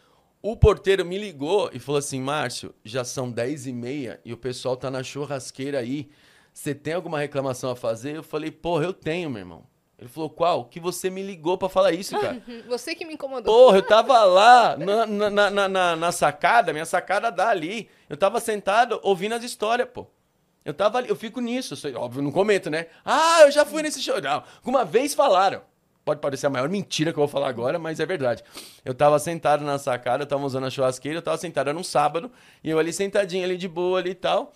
o 0.41 0.55
porteiro 0.55 1.03
me 1.03 1.17
ligou 1.17 1.69
e 1.73 1.79
falou 1.79 1.97
assim, 1.97 2.21
Márcio, 2.21 2.73
já 2.83 3.03
são 3.03 3.31
10 3.31 3.65
e 3.67 3.73
meia 3.73 4.21
e 4.23 4.31
o 4.31 4.37
pessoal 4.37 4.77
tá 4.77 4.91
na 4.91 5.01
churrasqueira 5.01 5.79
aí. 5.79 6.09
Você 6.55 6.73
tem 6.73 6.93
alguma 6.93 7.19
reclamação 7.19 7.69
a 7.69 7.75
fazer? 7.75 8.15
Eu 8.15 8.23
falei, 8.23 8.49
porra, 8.49 8.85
eu 8.85 8.93
tenho, 8.93 9.29
meu 9.29 9.39
irmão. 9.41 9.63
Ele 9.99 10.07
falou, 10.07 10.29
qual? 10.29 10.63
Que 10.65 10.79
você 10.79 11.09
me 11.09 11.21
ligou 11.21 11.57
pra 11.57 11.67
falar 11.67 11.91
isso, 11.91 12.17
cara. 12.17 12.41
Você 12.67 12.95
que 12.95 13.05
me 13.05 13.13
incomodou. 13.13 13.53
Porra, 13.53 13.77
eu 13.77 13.81
tava 13.83 14.23
lá 14.23 14.75
na, 14.77 15.05
na, 15.05 15.49
na, 15.49 15.69
na- 15.69 15.95
na- 15.95 16.11
sacada, 16.11 16.71
minha 16.73 16.85
sacada 16.85 17.29
dá 17.31 17.49
ali. 17.49 17.89
Eu 18.09 18.15
tava 18.17 18.39
sentado 18.39 18.99
ouvindo 19.03 19.35
as 19.35 19.43
histórias, 19.43 19.87
pô. 19.93 20.07
Eu 20.63 20.73
tava 20.73 20.97
ali, 20.97 21.09
eu 21.09 21.15
fico 21.15 21.39
nisso. 21.41 21.75
eu 21.87 21.99
óbvio, 22.01 22.21
não 22.21 22.31
comento, 22.31 22.69
né? 22.69 22.87
Ah, 23.05 23.41
eu 23.43 23.51
já 23.51 23.65
fui 23.65 23.81
nesse 23.83 24.01
show. 24.01 24.19
Não, 24.21 24.43
uma 24.65 24.83
vez 24.85 25.13
falaram. 25.13 25.61
Pode 26.03 26.19
parecer 26.21 26.47
a 26.47 26.49
maior 26.49 26.69
mentira 26.69 27.11
que 27.11 27.17
eu 27.19 27.21
vou 27.21 27.27
falar 27.27 27.47
agora, 27.49 27.77
mas 27.79 27.99
é 27.99 28.05
verdade. 28.05 28.43
Eu 28.83 28.93
tava 28.93 29.17
sentado 29.19 29.63
na 29.63 29.77
sacada, 29.77 30.23
eu 30.23 30.27
tava 30.27 30.45
usando 30.45 30.65
a 30.67 30.69
churrasqueira, 30.69 31.17
eu 31.19 31.21
tava 31.23 31.37
sentado, 31.37 31.69
era 31.69 31.77
um 31.77 31.83
sábado, 31.83 32.31
e 32.63 32.69
eu 32.69 32.77
ali 32.79 32.91
sentadinho 32.93 33.43
ali 33.45 33.57
de 33.57 33.67
boa 33.67 33.99
ali 33.99 34.11
e 34.11 34.15
tal. 34.15 34.51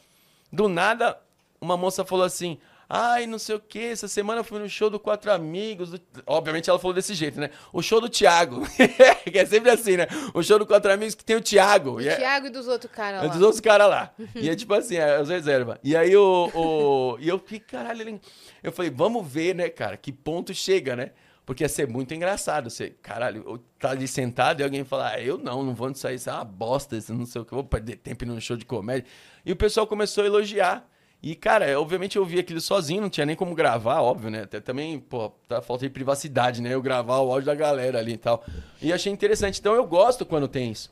Do 0.52 0.68
nada, 0.68 1.18
uma 1.62 1.76
moça 1.78 2.04
falou 2.06 2.26
assim: 2.26 2.58
Ai, 2.88 3.28
não 3.28 3.38
sei 3.38 3.56
o 3.56 3.60
que, 3.60 3.80
essa 3.80 4.08
semana 4.08 4.40
eu 4.40 4.44
fui 4.44 4.58
no 4.60 4.68
show 4.68 4.90
do 4.90 5.00
Quatro 5.00 5.32
Amigos. 5.32 5.92
do-" 5.92 6.02
Obviamente 6.26 6.70
ela 6.70 6.80
falou 6.80 6.94
desse 6.94 7.14
jeito, 7.14 7.40
né? 7.40 7.52
O 7.72 7.82
show 7.82 8.02
do 8.02 8.10
Thiago. 8.10 8.62
que 9.32 9.38
é 9.38 9.46
sempre 9.46 9.70
assim, 9.70 9.96
né? 9.98 10.08
O 10.34 10.42
show 10.42 10.58
do 10.58 10.66
Quatro 10.66 10.92
Amigos 10.92 11.14
que 11.14 11.24
tem 11.24 11.36
o 11.36 11.42
Thiago. 11.42 11.94
Do 11.94 12.02
E 12.02 12.08
é- 12.10 12.16
Thiago 12.16 12.48
e 12.48 12.50
dos 12.50 12.68
outros 12.68 12.92
caras 12.92 13.22
é 13.24 13.28
lá. 13.28 13.32
dos 13.34 13.42
outros 13.42 13.62
caras 13.62 13.88
lá. 13.90 14.12
E 14.36 14.50
é 14.50 14.56
tipo 14.56 14.74
assim, 14.74 14.96
é 14.96 15.18
as 15.18 15.30
reservas. 15.30 15.78
E 15.84 15.96
aí 15.96 16.16
o, 16.16 16.50
o. 16.56 17.18
E 17.20 17.28
eu 17.30 17.38
fiquei, 17.38 17.60
caralho, 17.60 18.20
eu 18.64 18.72
falei, 18.72 18.90
vamos 18.90 19.28
ver, 19.28 19.54
né, 19.54 19.70
cara, 19.70 19.96
que 19.96 20.12
ponto 20.12 20.52
chega, 20.54 20.96
né? 20.96 21.12
Porque 21.46 21.64
ia 21.64 21.70
ser 21.70 21.88
muito 21.88 22.14
engraçado. 22.14 22.70
Você, 22.70 22.92
caralho, 23.02 23.64
tá 23.80 23.92
ali 23.92 24.08
sentado 24.08 24.62
e 24.62 24.64
alguém 24.64 24.84
falar, 24.84 25.14
ah, 25.14 25.22
eu 25.22 25.38
não, 25.38 25.62
não 25.64 25.76
vou 25.76 25.94
sair, 25.94 26.16
isso 26.16 26.30
é 26.30 26.34
uma 26.34 26.44
bosta, 26.44 26.96
isso 26.98 27.14
não 27.14 27.26
sei 27.26 27.42
o 27.42 27.46
que, 27.46 27.54
vou 27.54 27.64
perder 27.64 27.98
tempo 27.98 28.26
num 28.26 28.40
show 28.40 28.56
de 28.58 28.66
comédia. 28.66 29.06
E 29.46 29.52
o 29.52 29.56
pessoal 29.56 29.86
começou 29.86 30.24
a 30.24 30.28
elogiar. 30.28 30.89
E, 31.22 31.36
cara, 31.36 31.80
obviamente 31.80 32.18
eu 32.18 32.24
vi 32.26 32.40
aquilo 32.40 32.62
sozinho, 32.62 33.02
não 33.02 33.10
tinha 33.10 33.26
nem 33.26 33.36
como 33.36 33.54
gravar, 33.54 34.02
óbvio, 34.02 34.30
né? 34.30 34.44
Até 34.44 34.62
também, 34.62 35.00
pô, 35.00 35.30
tá 35.50 35.62
falta 35.62 35.86
de 35.86 35.90
privacidade, 35.90 36.62
né? 36.62 36.74
Eu 36.74 36.82
gravar 36.82 37.20
o 37.20 37.32
áudio 37.32 37.48
da 37.48 37.56
galera 37.56 38.00
ali 38.00 38.14
e 38.14 38.18
tal. 38.18 38.44
E 38.82 38.94
achei 38.94 39.12
interessante. 39.12 39.60
Então 39.60 39.74
eu 39.76 39.86
gosto 39.86 40.26
quando 40.26 40.48
tem 40.48 40.72
isso. 40.72 40.90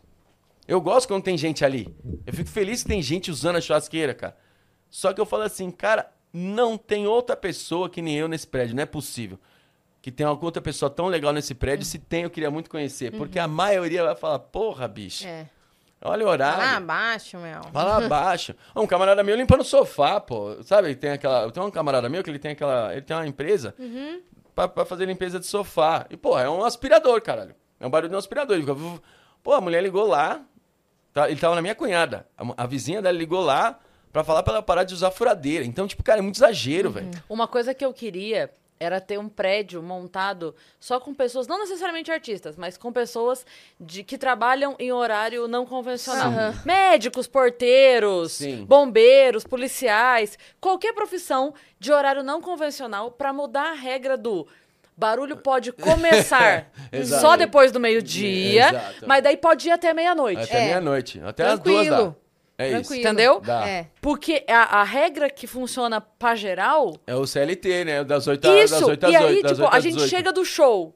Eu 0.67 0.81
gosto 0.81 1.07
quando 1.07 1.23
tem 1.23 1.37
gente 1.37 1.63
ali. 1.63 1.87
Eu 2.25 2.33
fico 2.33 2.49
feliz 2.49 2.83
que 2.83 2.89
tem 2.89 3.01
gente 3.01 3.31
usando 3.31 3.55
a 3.55 3.61
churrasqueira, 3.61 4.13
cara. 4.13 4.35
Só 4.89 5.13
que 5.13 5.21
eu 5.21 5.25
falo 5.25 5.43
assim, 5.43 5.71
cara, 5.71 6.11
não 6.33 6.77
tem 6.77 7.07
outra 7.07 7.37
pessoa 7.37 7.89
que 7.89 8.01
nem 8.01 8.15
eu 8.17 8.27
nesse 8.27 8.47
prédio, 8.47 8.75
não 8.75 8.83
é 8.83 8.85
possível. 8.85 9.39
Que 10.01 10.11
tem 10.11 10.25
alguma 10.25 10.47
outra 10.47 10.61
pessoa 10.61 10.89
tão 10.89 11.07
legal 11.07 11.31
nesse 11.31 11.55
prédio, 11.55 11.85
se 11.85 11.99
tem, 11.99 12.23
eu 12.23 12.29
queria 12.29 12.51
muito 12.51 12.69
conhecer. 12.69 13.11
Porque 13.13 13.39
a 13.39 13.47
maioria 13.47 14.03
vai 14.03 14.15
falar, 14.15 14.39
porra, 14.39 14.89
bicho, 14.89 15.25
É. 15.25 15.47
olha 16.01 16.25
o 16.25 16.29
horário. 16.29 16.57
Lá 16.59 16.77
abaixo, 16.77 17.37
meu. 17.37 17.61
Vai 17.71 17.83
lá 17.85 17.97
abaixo. 18.05 18.55
Um 18.75 18.85
camarada 18.87 19.23
meu 19.23 19.35
limpando 19.35 19.61
o 19.61 19.65
sofá, 19.65 20.19
pô. 20.19 20.61
Sabe, 20.63 20.95
tem 20.95 21.11
aquela. 21.11 21.43
Eu 21.43 21.51
tenho 21.51 21.65
um 21.65 21.71
camarada 21.71 22.07
meu 22.09 22.23
que 22.23 22.29
ele 22.29 22.39
tem 22.39 22.51
aquela. 22.51 22.91
Ele 22.93 23.01
tem 23.01 23.15
uma 23.15 23.27
empresa 23.27 23.73
Uhum. 23.79 24.21
pra, 24.55 24.67
pra 24.67 24.85
fazer 24.85 25.05
limpeza 25.05 25.39
de 25.39 25.45
sofá. 25.45 26.05
E, 26.09 26.17
pô, 26.17 26.37
é 26.39 26.49
um 26.49 26.63
aspirador, 26.63 27.21
caralho. 27.21 27.55
É 27.79 27.85
um 27.85 27.89
barulho 27.89 28.09
de 28.09 28.15
um 28.15 28.19
aspirador. 28.19 28.55
Ele 28.55 28.65
fica. 28.65 28.77
Pô, 29.43 29.53
a 29.53 29.61
mulher 29.61 29.81
ligou 29.81 30.07
lá. 30.07 30.41
tá- 31.13 31.29
ele 31.29 31.39
tava 31.39 31.55
na 31.55 31.61
minha 31.61 31.75
cunhada. 31.75 32.27
A, 32.37 32.63
a 32.63 32.67
vizinha 32.67 33.01
dela 33.01 33.17
ligou 33.17 33.41
lá 33.41 33.79
pra 34.11 34.23
falar 34.23 34.43
pra 34.43 34.53
ela 34.53 34.63
parar 34.63 34.83
de 34.83 34.93
usar 34.93 35.11
furadeira. 35.11 35.63
Então, 35.65 35.87
tipo, 35.87 36.03
cara, 36.03 36.19
é 36.19 36.21
muito 36.21 36.35
exagero, 36.37 36.89
velho. 36.91 37.09
Uma 37.29 37.47
coisa 37.47 37.73
que 37.73 37.83
eu 37.85 37.93
queria 37.93 38.49
era 38.79 39.01
ter 39.01 39.17
um 39.17 39.27
prédio 39.27 39.81
montado 39.81 40.53
só 40.79 40.99
com 40.99 41.13
pessoas, 41.13 41.47
não 41.47 41.59
necessariamente 41.59 42.11
artistas, 42.11 42.55
mas 42.57 42.77
com 42.77 42.91
pessoas 42.91 43.45
de, 43.79 44.03
que 44.03 44.17
trabalham 44.17 44.75
em 44.79 44.91
horário 44.91 45.47
não 45.47 45.65
convencional. 45.65 46.27
Aham. 46.27 46.61
Médicos, 46.65 47.27
porteiros, 47.27 48.33
Sim. 48.33 48.65
bombeiros, 48.65 49.43
policiais, 49.43 50.37
qualquer 50.61 50.93
profissão 50.93 51.53
de 51.79 51.91
horário 51.91 52.23
não 52.23 52.41
convencional 52.41 53.11
para 53.11 53.33
mudar 53.33 53.71
a 53.71 53.73
regra 53.73 54.15
do 54.17 54.47
barulho 54.95 55.37
pode 55.37 55.71
começar 55.71 56.71
só 57.21 57.35
depois 57.37 57.71
do 57.71 57.79
meio-dia, 57.79 58.93
mas 59.05 59.21
daí 59.23 59.37
pode 59.37 59.67
ir 59.67 59.71
até 59.71 59.93
meia-noite. 59.93 60.41
Até 60.41 60.57
É. 60.57 60.65
meia-noite. 60.65 61.21
Até 61.23 61.45
as 61.45 61.59
duas 61.59 61.87
dá. 61.87 62.15
Tranquilo. 62.57 62.77
É 62.77 62.81
isso. 62.81 62.89
Tranquilo. 62.89 63.01
Entendeu? 63.07 63.39
Dá. 63.41 63.67
É. 63.67 63.87
Porque 64.01 64.43
a, 64.47 64.81
a 64.81 64.83
regra 64.83 65.29
que 65.29 65.45
funciona 65.45 66.01
pra 66.01 66.35
geral 66.35 66.95
É 67.05 67.15
o 67.15 67.25
CLT, 67.27 67.85
né? 67.85 68.03
Das 68.03 68.27
8 68.27 68.47
às 68.47 68.63
Isso, 68.63 68.73
das 68.79 68.83
8 68.89 69.05
às 69.05 69.11
e 69.11 69.15
aí, 69.15 69.25
8, 69.25 69.41
das 69.43 69.51
tipo, 69.51 69.63
8 69.63 69.75
a 69.75 69.79
gente 69.79 69.93
18. 69.93 70.09
chega 70.09 70.33
do 70.33 70.43
show 70.43 70.93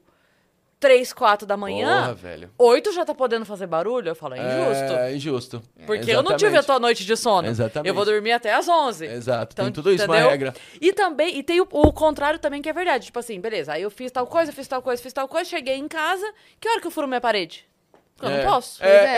3, 0.80 1.14
4 1.14 1.46
da 1.46 1.56
manhã, 1.56 2.02
Porra, 2.02 2.14
velho. 2.16 2.50
8 2.58 2.92
já 2.92 3.06
tá 3.06 3.14
podendo 3.14 3.46
fazer 3.46 3.68
barulho, 3.68 4.10
eu 4.10 4.16
falo, 4.16 4.34
é 4.34 4.40
injusto. 4.40 4.94
É 4.94 5.16
injusto. 5.16 5.62
Porque 5.86 6.10
eu 6.10 6.24
não 6.24 6.36
tive 6.36 6.58
a 6.58 6.64
tua 6.64 6.80
noite 6.80 7.06
de 7.06 7.16
sono. 7.16 7.48
Exatamente. 7.48 7.88
Eu 7.88 7.94
vou 7.94 8.04
dormir 8.04 8.32
até 8.32 8.52
às 8.52 8.68
11. 8.68 9.06
Exato, 9.06 9.54
Então, 9.54 9.66
tem 9.66 9.72
tudo 9.74 9.92
isso, 9.94 10.06
uma 10.06 10.16
entendeu? 10.16 10.32
regra. 10.32 10.54
E 10.82 10.92
também, 10.92 11.38
e 11.38 11.44
tem 11.44 11.62
o, 11.62 11.68
o 11.72 11.94
contrário 11.94 12.40
também 12.40 12.64
que 12.64 12.68
é 12.70 12.74
verdade. 12.74 13.06
Tipo 13.06 13.20
assim, 13.20 13.40
beleza, 13.40 13.74
aí 13.74 13.84
eu 13.84 13.92
fiz 13.92 14.12
tal 14.12 14.26
coisa, 14.26 14.52
fiz 14.52 14.68
tal 14.68 14.82
coisa, 14.82 15.04
fiz 15.04 15.14
tal 15.14 15.28
coisa, 15.28 15.48
cheguei 15.48 15.76
em 15.76 15.88
casa, 15.88 16.26
que 16.60 16.68
hora 16.68 16.82
que 16.82 16.88
eu 16.88 16.92
furo 16.92 17.08
minha 17.08 17.22
parede? 17.22 17.64
Eu 18.22 18.30
É. 18.30 18.44
não 18.44 18.52
posso. 18.52 18.84
É, 18.84 18.88
Pois 18.98 19.10
é. 19.10 19.16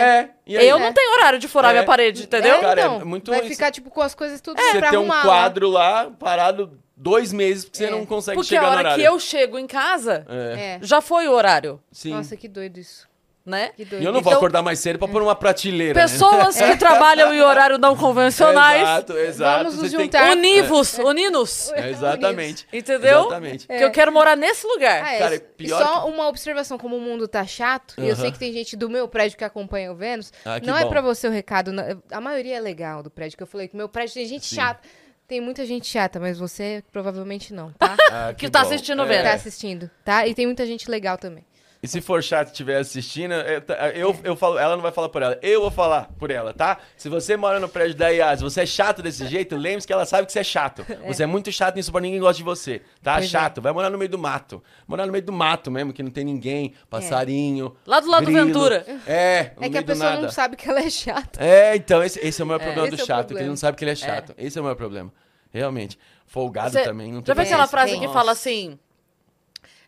é. 0.54 0.58
Aí, 0.60 0.68
eu 0.68 0.76
É. 0.76 0.80
não 0.80 0.92
tenho 0.92 1.12
horário 1.14 1.38
de 1.38 1.48
furar 1.48 1.70
É. 1.70 1.74
minha 1.74 1.84
parede, 1.86 2.24
entendeu? 2.24 2.56
É, 2.56 2.60
Cara, 2.60 2.80
é 2.80 2.84
então, 2.86 3.06
muito 3.06 3.30
vai 3.30 3.40
isso. 3.40 3.48
ficar, 3.48 3.70
tipo, 3.70 3.90
com 3.90 4.00
as 4.02 4.14
coisas 4.14 4.40
tudo 4.40 4.60
você 4.60 4.78
pra 4.78 4.90
tem 4.90 4.98
um 4.98 5.06
quadro 5.08 5.68
lá, 5.68 6.10
parado 6.18 6.78
dois 6.96 7.32
meses, 7.32 7.64
porque 7.64 7.78
você 7.78 7.86
É. 7.86 7.90
não 7.90 8.06
consegue 8.06 8.36
Porque 8.36 8.48
chegar 8.48 8.62
a 8.62 8.64
no 8.66 8.70
hora 8.72 8.80
horário. 8.80 9.02
que 9.04 9.08
eu 9.08 9.18
chego 9.18 9.58
em 9.58 9.66
casa, 9.66 10.24
É, 10.28 10.60
É. 10.60 10.78
já 10.82 11.00
foi 11.00 11.26
o 11.28 11.32
horário, 11.32 11.80
sim. 11.90 12.10
Nossa, 12.12 12.36
que 12.36 12.46
doido 12.48 12.78
isso. 12.78 13.08
Né? 13.44 13.70
Que. 13.76 13.82
E 13.82 14.04
eu 14.04 14.12
não 14.12 14.20
vou 14.20 14.20
Então- 14.20 14.32
acordar 14.34 14.62
mais 14.62 14.78
cedo 14.78 14.98
pra 14.98 15.06
pôr 15.08 15.20
uma 15.22 15.34
prateleira, 15.34 15.94
né? 15.94 16.02
Pessoas 16.02 16.56
que 16.56 16.76
trabalham 16.76 17.32
em 17.34 17.40
horário 17.42 17.76
não 17.78 17.94
convencionais, 17.96 18.80
Exato, 18.82 19.12
exato. 19.18 19.58
Vamos 19.64 19.74
nos 19.82 19.90
tem 19.90 19.98
que- 19.98 20.04
juntar. 20.18 20.30
univos, 20.32 20.98
uninos, 20.98 21.70
É, 21.72 21.90
exatamente. 21.90 22.66
entendeu? 22.72 23.20
Exatamente. 23.20 23.66
Que 23.66 23.84
eu 23.84 23.90
quero 23.90 24.10
morar 24.12 24.36
nesse 24.36 24.66
lugar. 24.66 25.02
Ah, 25.04 25.14
é. 25.14 25.18
Cara, 25.18 25.34
é 25.36 25.38
pior 25.38 25.82
só 25.82 26.08
uma 26.08 26.26
observação, 26.28 26.78
como 26.78 26.96
o 26.96 27.00
mundo 27.00 27.28
tá 27.28 27.44
chato, 27.46 27.94
e 27.98 28.08
eu 28.08 28.16
sei 28.16 28.32
que 28.32 28.38
tem 28.38 28.52
gente 28.52 28.76
do 28.76 28.88
meu 28.88 29.06
prédio 29.08 29.36
que 29.36 29.44
acompanha 29.44 29.92
o 29.92 29.94
Vênus, 29.94 30.32
Ah, 30.44 30.58
que 30.58 30.66
não 30.66 30.76
é 30.76 30.82
bom. 30.84 30.88
pra 30.90 31.00
você 31.00 31.28
o 31.28 31.30
recado, 31.30 31.72
não- 31.72 31.84
a 32.10 32.20
maioria 32.20 32.56
é 32.56 32.60
legal 32.60 33.02
do 33.02 33.10
prédio, 33.10 33.36
que 33.36 33.42
eu 33.42 33.46
falei 33.46 33.68
que 33.68 33.76
meu 33.76 33.88
prédio 33.88 34.14
tem 34.14 34.26
gente 34.26 34.46
Sim. 34.46 34.56
chata. 34.56 34.80
Tem 35.26 35.40
muita 35.40 35.64
gente 35.64 35.86
chata, 35.86 36.20
mas 36.20 36.38
você 36.38 36.84
provavelmente 36.92 37.54
não, 37.54 37.72
tá? 37.72 37.96
Ah, 38.10 38.34
Que 38.36 38.48
tá 38.50 38.60
bom. 38.60 38.66
assistindo 38.66 39.00
o 39.00 39.04
É. 39.04 39.08
Vênus. 39.08 39.24
tá 39.24 39.32
assistindo, 39.32 39.90
tá? 40.04 40.26
E 40.26 40.34
tem 40.34 40.44
muita 40.44 40.66
gente 40.66 40.90
legal 40.90 41.16
também. 41.16 41.44
E 41.84 41.88
se 41.88 42.00
for 42.00 42.22
chato 42.22 42.48
e 42.48 42.50
estiver 42.52 42.78
assistindo, 42.78 43.32
eu, 43.34 43.62
eu, 43.94 44.16
eu 44.24 44.36
falo, 44.36 44.58
ela 44.58 44.74
não 44.74 44.82
vai 44.82 44.90
falar 44.90 45.10
por 45.10 45.20
ela, 45.20 45.38
eu 45.42 45.60
vou 45.60 45.70
falar 45.70 46.10
por 46.18 46.30
ela, 46.30 46.54
tá? 46.54 46.78
Se 46.96 47.10
você 47.10 47.36
mora 47.36 47.60
no 47.60 47.68
prédio 47.68 47.94
da 47.94 48.08
IAS, 48.08 48.40
você 48.40 48.62
é 48.62 48.66
chato 48.66 49.02
desse 49.02 49.26
jeito, 49.26 49.54
lembre-se 49.54 49.86
que 49.86 49.92
ela 49.92 50.06
sabe 50.06 50.24
que 50.26 50.32
você 50.32 50.38
é 50.38 50.44
chato. 50.44 50.82
Você 51.06 51.24
é 51.24 51.26
muito 51.26 51.52
chato 51.52 51.76
nisso 51.76 51.92
pra 51.92 52.00
ninguém 52.00 52.18
gosta 52.18 52.38
de 52.38 52.42
você, 52.42 52.80
tá? 53.02 53.14
Pois 53.16 53.26
é. 53.26 53.28
chato, 53.28 53.60
vai 53.60 53.70
morar 53.72 53.90
no 53.90 53.98
meio 53.98 54.10
do 54.10 54.18
mato. 54.18 54.62
Morar 54.88 55.04
no 55.04 55.12
meio 55.12 55.24
do 55.24 55.32
mato 55.32 55.70
mesmo, 55.70 55.92
que 55.92 56.02
não 56.02 56.10
tem 56.10 56.24
ninguém, 56.24 56.72
passarinho. 56.88 57.76
Lá 57.86 58.00
do 58.00 58.08
lado 58.08 58.24
do 58.24 58.32
grilo. 58.32 58.46
Ventura. 58.46 58.76
É, 59.06 59.52
no 59.58 59.64
É 59.64 59.68
que 59.68 59.68
meio 59.68 59.78
a 59.78 59.80
do 59.82 59.86
pessoa 59.86 60.10
nada. 60.10 60.22
não 60.22 60.30
sabe 60.30 60.56
que 60.56 60.66
ela 60.68 60.80
é 60.80 60.88
chata. 60.88 61.44
É, 61.44 61.76
então, 61.76 62.02
esse, 62.02 62.18
esse 62.26 62.40
é 62.40 62.44
o 62.44 62.48
meu 62.48 62.58
problema 62.58 62.88
do 62.88 62.94
é 62.94 62.98
chato, 62.98 63.06
que 63.06 63.12
problema. 63.26 63.40
ele 63.42 63.48
não 63.50 63.56
sabe 63.56 63.76
que 63.76 63.84
ele 63.84 63.90
é 63.90 63.96
chato. 63.96 64.34
Esse 64.38 64.56
é 64.58 64.60
o 64.62 64.64
meu 64.64 64.74
problema. 64.74 65.12
Realmente. 65.52 65.98
Folgado 66.26 66.70
Você- 66.70 66.82
também, 66.82 67.08
não 67.12 67.18
Já 67.20 67.34
tem 67.34 67.34
viu 67.34 67.42
aquela 67.44 67.64
É, 67.64 67.66
frase 67.68 67.92
tem. 67.92 68.00
que 68.00 68.08
fala 68.08 68.32
assim: 68.32 68.78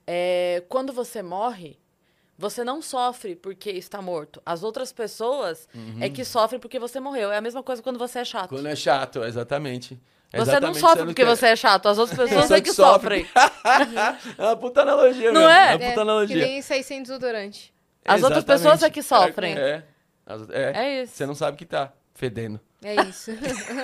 é, 0.07 0.63
quando 0.69 0.93
você 0.93 1.23
morre, 1.23 1.79
você 2.39 2.63
não 2.65 2.83
sofre 2.83 3.35
porque 3.37 3.71
está 3.71 4.01
morto. 4.03 4.41
As 4.45 4.63
outras 4.63 4.93
pessoas 4.93 5.69
é 6.01 6.09
que 6.09 6.25
sofrem 6.25 6.61
porque 6.61 6.79
você 6.79 7.01
morreu. 7.01 7.31
É 7.33 7.37
a 7.39 7.41
mesma 7.41 7.63
coisa 7.63 7.83
quando 7.83 7.99
você 7.99 8.19
é 8.21 8.25
chato. 8.25 8.51
Quando 8.51 8.67
é 8.67 8.77
chato, 8.77 9.25
exatamente. 9.25 9.99
Você 10.33 10.37
não 10.39 10.43
Exatamente, 10.43 10.81
sofre 10.81 11.05
porque 11.07 11.23
quer- 11.25 11.29
você 11.37 11.47
é 11.47 11.57
chato, 11.57 11.87
as 11.89 11.99
outras 11.99 12.19
pessoas 12.19 12.41
Pessoa 12.43 12.59
é 12.59 12.61
que 12.61 12.69
que 12.71 12.75
sofre. 12.75 13.25
sofrem. 13.27 13.27
é 14.37 14.43
uma 14.43 14.57
puta 14.57 14.83
analogia, 14.83 15.33
Não 15.33 15.41
mesmo. 15.41 15.55
é? 15.55 15.63
É 15.65 15.71
uma 15.71 15.79
puta 15.79 15.93
que 15.95 16.01
analogia. 16.01 16.45
nem 16.47 16.61
sair 16.63 16.83
sem 16.83 17.01
desodorante. 17.03 17.73
As 18.05 18.23
outras 18.23 18.39
Exatamente. 18.45 18.63
pessoas 18.63 18.83
é 18.83 18.91
que 18.91 19.03
sofrem. 19.03 19.57
É. 19.57 19.85
As- 20.27 20.51
é. 20.51 20.73
É 20.75 21.03
isso. 21.03 21.15
Você 21.15 21.27
não 21.27 21.35
sabe 21.35 21.57
que 21.57 21.65
tá 21.65 21.93
fedendo. 22.13 22.61
É 22.83 22.95
isso. 23.03 23.31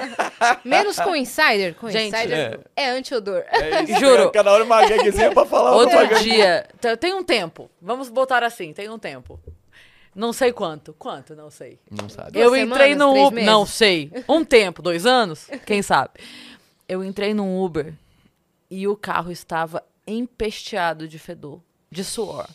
Menos 0.65 0.97
com 0.97 1.17
insider. 1.17 1.75
Com 1.75 1.91
Gente, 1.91 2.15
insider 2.15 2.61
é, 2.77 2.91
anti-odor. 2.91 3.43
É 3.49 3.83
isso. 3.85 3.99
Juro. 4.01 4.31
Cada 4.31 4.53
hora 4.53 4.65
uma 4.65 4.87
gagzinha 4.87 5.31
pra 5.33 5.45
falar 5.47 5.73
Outro 5.77 6.19
dia, 6.21 6.69
te- 6.81 6.97
tem 6.99 7.15
um 7.15 7.25
tempo, 7.25 7.71
vamos 7.81 8.09
botar 8.09 8.45
assim, 8.45 8.73
tem 8.73 8.89
um 8.91 8.99
tempo. 8.99 9.41
Não 10.15 10.33
sei 10.33 10.53
quanto. 10.53 10.93
Quanto? 10.99 11.35
Não 11.35 11.51
sei. 11.51 11.79
Não 11.91 12.07
sabe. 12.09 12.33
Duas 12.33 12.45
eu 12.45 12.55
entrei 12.57 12.93
semanas, 12.93 12.99
no 12.99 13.13
três 13.13 13.27
Uber. 13.27 13.35
meses? 13.35 13.51
Não 13.51 13.67
sei. 13.67 14.13
Um 14.29 14.45
tempo, 14.45 14.83
dois 14.83 15.07
anos? 15.07 15.49
Quem 15.65 15.81
sabe? 15.83 16.11
Eu 16.87 17.03
entrei 17.03 17.33
num 17.33 17.63
Uber 17.65 17.95
e 18.71 18.87
o 18.87 18.95
carro 18.95 19.33
estava 19.33 19.83
empesteado 20.07 21.09
de 21.09 21.19
fedor, 21.19 21.61
de 21.91 22.05
suor. 22.05 22.47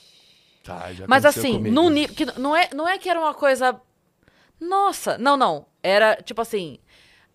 Tá, 0.64 0.94
já 0.94 1.06
Mas 1.08 1.26
assim, 1.26 1.54
comigo. 1.54 1.74
num 1.74 1.90
nível. 1.90 2.16
Que 2.16 2.26
não, 2.40 2.56
é, 2.56 2.70
não 2.76 2.88
é 2.88 2.98
que 3.00 3.10
era 3.10 3.20
uma 3.20 3.34
coisa. 3.34 3.80
Nossa! 4.60 5.18
Não, 5.18 5.36
não. 5.38 5.66
Era 5.84 6.16
tipo 6.18 6.42
assim. 6.42 6.80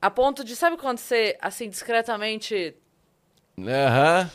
A 0.00 0.10
ponto 0.10 0.42
de. 0.44 0.56
Sabe 0.56 0.76
quando 0.76 0.98
você, 0.98 1.36
assim, 1.40 1.68
discretamente. 1.68 2.74
Aham. 3.58 4.30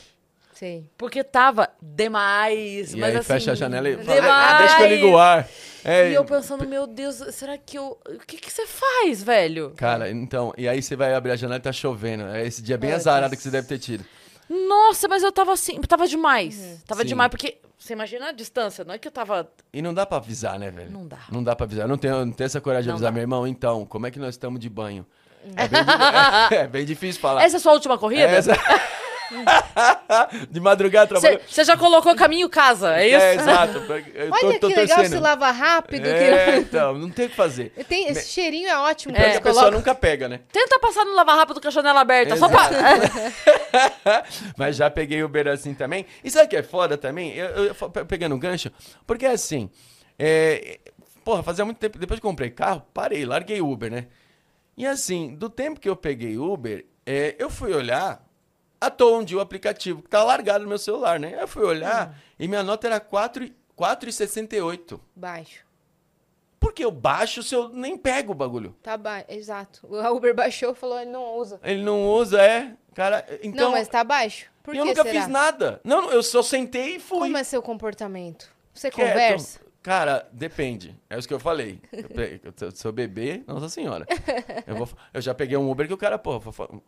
Sei. 0.53 0.89
Porque 0.97 1.23
tava 1.23 1.69
demais. 1.81 2.93
E 2.93 2.97
mas 2.97 3.11
aí 3.11 3.17
assim, 3.17 3.27
fecha 3.27 3.51
a 3.51 3.55
janela 3.55 3.89
e 3.89 3.97
fala, 3.97 4.15
demais. 4.21 4.51
ah, 4.53 4.57
deixa 4.57 4.77
que 4.77 4.81
eu 4.83 4.87
ligo 4.87 5.07
o 5.09 5.17
ar. 5.19 5.47
É, 5.85 6.09
E 6.09 6.13
eu 6.15 6.25
pensando, 6.25 6.67
meu 6.67 6.87
Deus, 6.87 7.15
será 7.35 7.57
que 7.57 7.77
eu. 7.77 7.99
O 8.07 8.17
que 8.25 8.37
que 8.37 8.51
você 8.51 8.65
faz, 8.65 9.21
velho? 9.21 9.73
Cara, 9.77 10.09
então, 10.09 10.51
e 10.57 10.67
aí 10.67 10.81
você 10.81 10.95
vai 10.95 11.13
abrir 11.13 11.31
a 11.31 11.35
janela 11.35 11.59
e 11.59 11.61
tá 11.61 11.71
chovendo. 11.71 12.23
É 12.27 12.45
esse 12.45 12.61
dia 12.63 12.77
bem 12.77 12.89
Putz. 12.91 13.05
azarado 13.05 13.35
que 13.35 13.41
você 13.43 13.51
deve 13.51 13.67
ter 13.67 13.77
tido. 13.77 14.03
Nossa, 14.49 15.07
mas 15.07 15.21
eu 15.21 15.31
tava 15.31 15.53
assim. 15.53 15.79
Tava 15.81 16.07
demais. 16.07 16.81
Tava 16.87 17.01
Sim. 17.01 17.07
demais, 17.09 17.29
porque. 17.29 17.57
Você 17.77 17.93
imagina 17.93 18.29
a 18.29 18.31
distância, 18.31 18.83
não 18.83 18.93
é 18.93 18.97
que 18.97 19.07
eu 19.07 19.11
tava. 19.11 19.47
E 19.71 19.81
não 19.81 19.93
dá 19.93 20.05
pra 20.05 20.17
avisar, 20.17 20.57
né, 20.57 20.71
velho? 20.71 20.89
Não 20.91 21.07
dá. 21.07 21.19
Não 21.31 21.43
dá 21.43 21.55
pra 21.55 21.65
avisar. 21.65 21.85
Eu 21.85 21.89
não 21.89 21.97
tenho, 21.97 22.25
não 22.25 22.31
tenho 22.33 22.45
essa 22.45 22.59
coragem 22.59 22.83
de 22.83 22.87
Não 22.89 22.95
avisar, 22.95 23.11
dá. 23.11 23.13
meu 23.13 23.21
irmão. 23.21 23.45
Então, 23.47 23.85
como 23.85 24.07
é 24.07 24.11
que 24.11 24.17
nós 24.19 24.29
estamos 24.29 24.59
de 24.59 24.69
banho? 24.69 25.05
É 25.55 25.67
bem, 25.67 25.83
di- 25.83 26.55
é 26.55 26.67
bem 26.67 26.85
difícil 26.85 27.21
falar. 27.21 27.43
Essa 27.43 27.55
é 27.55 27.59
a 27.59 27.61
sua 27.61 27.71
última 27.73 27.97
corrida? 27.97 28.23
Essa- 28.23 28.51
de 30.49 30.59
madrugada 30.59 31.07
trabalhando. 31.07 31.41
Você 31.47 31.63
já 31.63 31.75
colocou 31.77 32.15
caminho 32.15 32.49
casa, 32.49 32.95
é 32.97 33.07
isso? 33.07 33.17
É, 33.17 33.35
exato. 33.35 33.77
Eu 34.13 34.29
tô, 34.29 34.47
Olha 34.47 34.59
tô 34.59 34.67
que 34.67 34.75
legal 34.75 34.97
torcendo. 34.97 35.13
se 35.15 35.19
lava 35.19 35.51
rápido. 35.51 36.05
É, 36.07 36.51
Que... 36.53 36.57
então, 36.59 36.97
não 36.97 37.09
tem 37.09 37.25
o 37.25 37.29
que 37.29 37.35
fazer. 37.35 37.71
Tem, 37.87 38.07
esse 38.09 38.29
cheirinho 38.29 38.67
é 38.69 38.77
ótimo. 38.77 39.13
Quando 39.13 39.25
a 39.25 39.41
pessoa 39.41 39.53
coloca- 39.53 39.71
nunca 39.71 39.95
pega, 39.95 40.27
né? 40.29 40.39
Tenta 40.51 40.79
passar 40.79 41.05
no 41.05 41.13
lava 41.15 41.33
rápido 41.33 41.59
com 41.61 41.67
a 41.67 41.71
janela 41.71 42.01
aberta, 42.01 42.35
só 42.37 42.47
Exato. 42.47 42.73
pra. 42.75 44.23
Mas 44.57 44.75
já 44.75 44.89
peguei 44.89 45.23
Uber 45.23 45.47
assim 45.47 45.73
também. 45.73 46.05
E 46.23 46.29
sabe 46.31 46.45
o 46.45 46.49
que 46.49 46.55
é 46.57 46.63
foda 46.63 46.97
também? 46.97 47.33
Eu, 47.35 47.47
eu, 47.47 47.63
eu 47.65 47.75
pe- 47.89 48.05
pegando 48.05 48.35
um 48.35 48.39
gancho, 48.39 48.71
porque 49.05 49.25
assim, 49.25 49.69
é, 50.17 50.79
porra, 51.23 51.43
fazia 51.43 51.65
muito 51.65 51.77
tempo, 51.77 51.97
depois 51.97 52.19
que 52.19 52.25
comprei 52.25 52.49
carro, 52.49 52.83
parei, 52.93 53.25
larguei 53.25 53.61
Uber, 53.61 53.91
né? 53.91 54.07
E 54.75 54.85
assim, 54.85 55.35
do 55.35 55.49
tempo 55.49 55.79
que 55.79 55.89
eu 55.89 55.95
peguei 55.95 56.37
Uber, 56.37 56.85
é, 57.05 57.35
eu 57.39 57.49
fui 57.49 57.73
olhar 57.73 58.23
à 58.79 58.89
toa 58.89 59.17
um 59.19 59.23
dia 59.23 59.37
o 59.37 59.41
aplicativo, 59.41 60.01
que 60.01 60.09
tá 60.09 60.23
largado 60.23 60.63
no 60.63 60.69
meu 60.69 60.77
celular, 60.77 61.19
né? 61.19 61.37
Eu 61.41 61.47
fui 61.47 61.63
olhar 61.63 62.15
e 62.39 62.47
minha 62.47 62.63
nota 62.63 62.87
era 62.87 62.99
4 62.99 63.43
e- 63.45 63.55
4,68. 63.75 64.99
Baixo. 65.15 65.65
Porque 66.59 66.83
eu 66.83 66.89
baixo 66.91 67.43
se 67.43 67.53
eu 67.53 67.69
nem 67.69 67.95
pego 67.97 68.31
o 68.31 68.35
bagulho. 68.35 68.75
Tá 68.81 68.97
baixo. 68.97 69.25
Exato. 69.29 69.87
O 69.87 69.99
Uber 70.15 70.33
baixou 70.33 70.71
e 70.71 70.75
falou, 70.75 70.99
ele 70.99 71.11
não 71.11 71.35
usa. 71.37 71.59
Ele 71.63 71.83
não 71.83 72.07
usa, 72.09 72.41
é. 72.41 72.73
Cara, 72.95 73.23
então. 73.43 73.65
não, 73.65 73.71
mas 73.71 73.87
tá 73.87 74.03
baixo. 74.03 74.49
Por 74.63 74.75
eu 74.75 74.81
que 74.83 74.89
nunca 74.89 75.03
será? 75.03 75.19
fiz 75.21 75.27
nada. 75.29 75.79
Não, 75.83 76.09
eu 76.11 76.23
só 76.23 76.41
sentei 76.41 76.95
e 76.95 76.99
fui. 76.99 77.19
Como 77.19 77.37
é 77.37 77.43
seu 77.43 77.61
comportamento? 77.61 78.51
Você 78.73 78.89
Quieto. 78.89 79.07
conversa? 79.07 79.59
Cara, 79.83 80.27
depende. 80.33 80.95
É 81.09 81.17
isso 81.17 81.27
que 81.27 81.33
eu 81.33 81.39
falei. 81.39 81.79
Eu 81.93 82.09
eu- 82.43 82.53
beber, 82.91 83.43
nossa 83.47 83.69
senhora. 83.69 84.05
Eu, 84.65 84.75
vou- 84.75 84.89
eu 85.13 85.21
já 85.21 85.33
peguei 85.33 85.55
um 85.57 85.69
Uber 85.71 85.87
que 85.87 85.93
o 85.93 85.97
cara, 85.97 86.17
pô, 86.19 86.39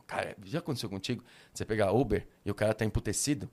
cara, 0.06 0.36
já 0.44 0.60
aconteceu 0.60 0.90
contigo? 0.90 1.24
Você 1.54 1.64
pegar 1.64 1.92
Uber 1.94 2.28
e 2.46 2.52
o 2.52 2.56
cara 2.56 2.74
tá 2.74 2.84
emputecido? 2.84 3.50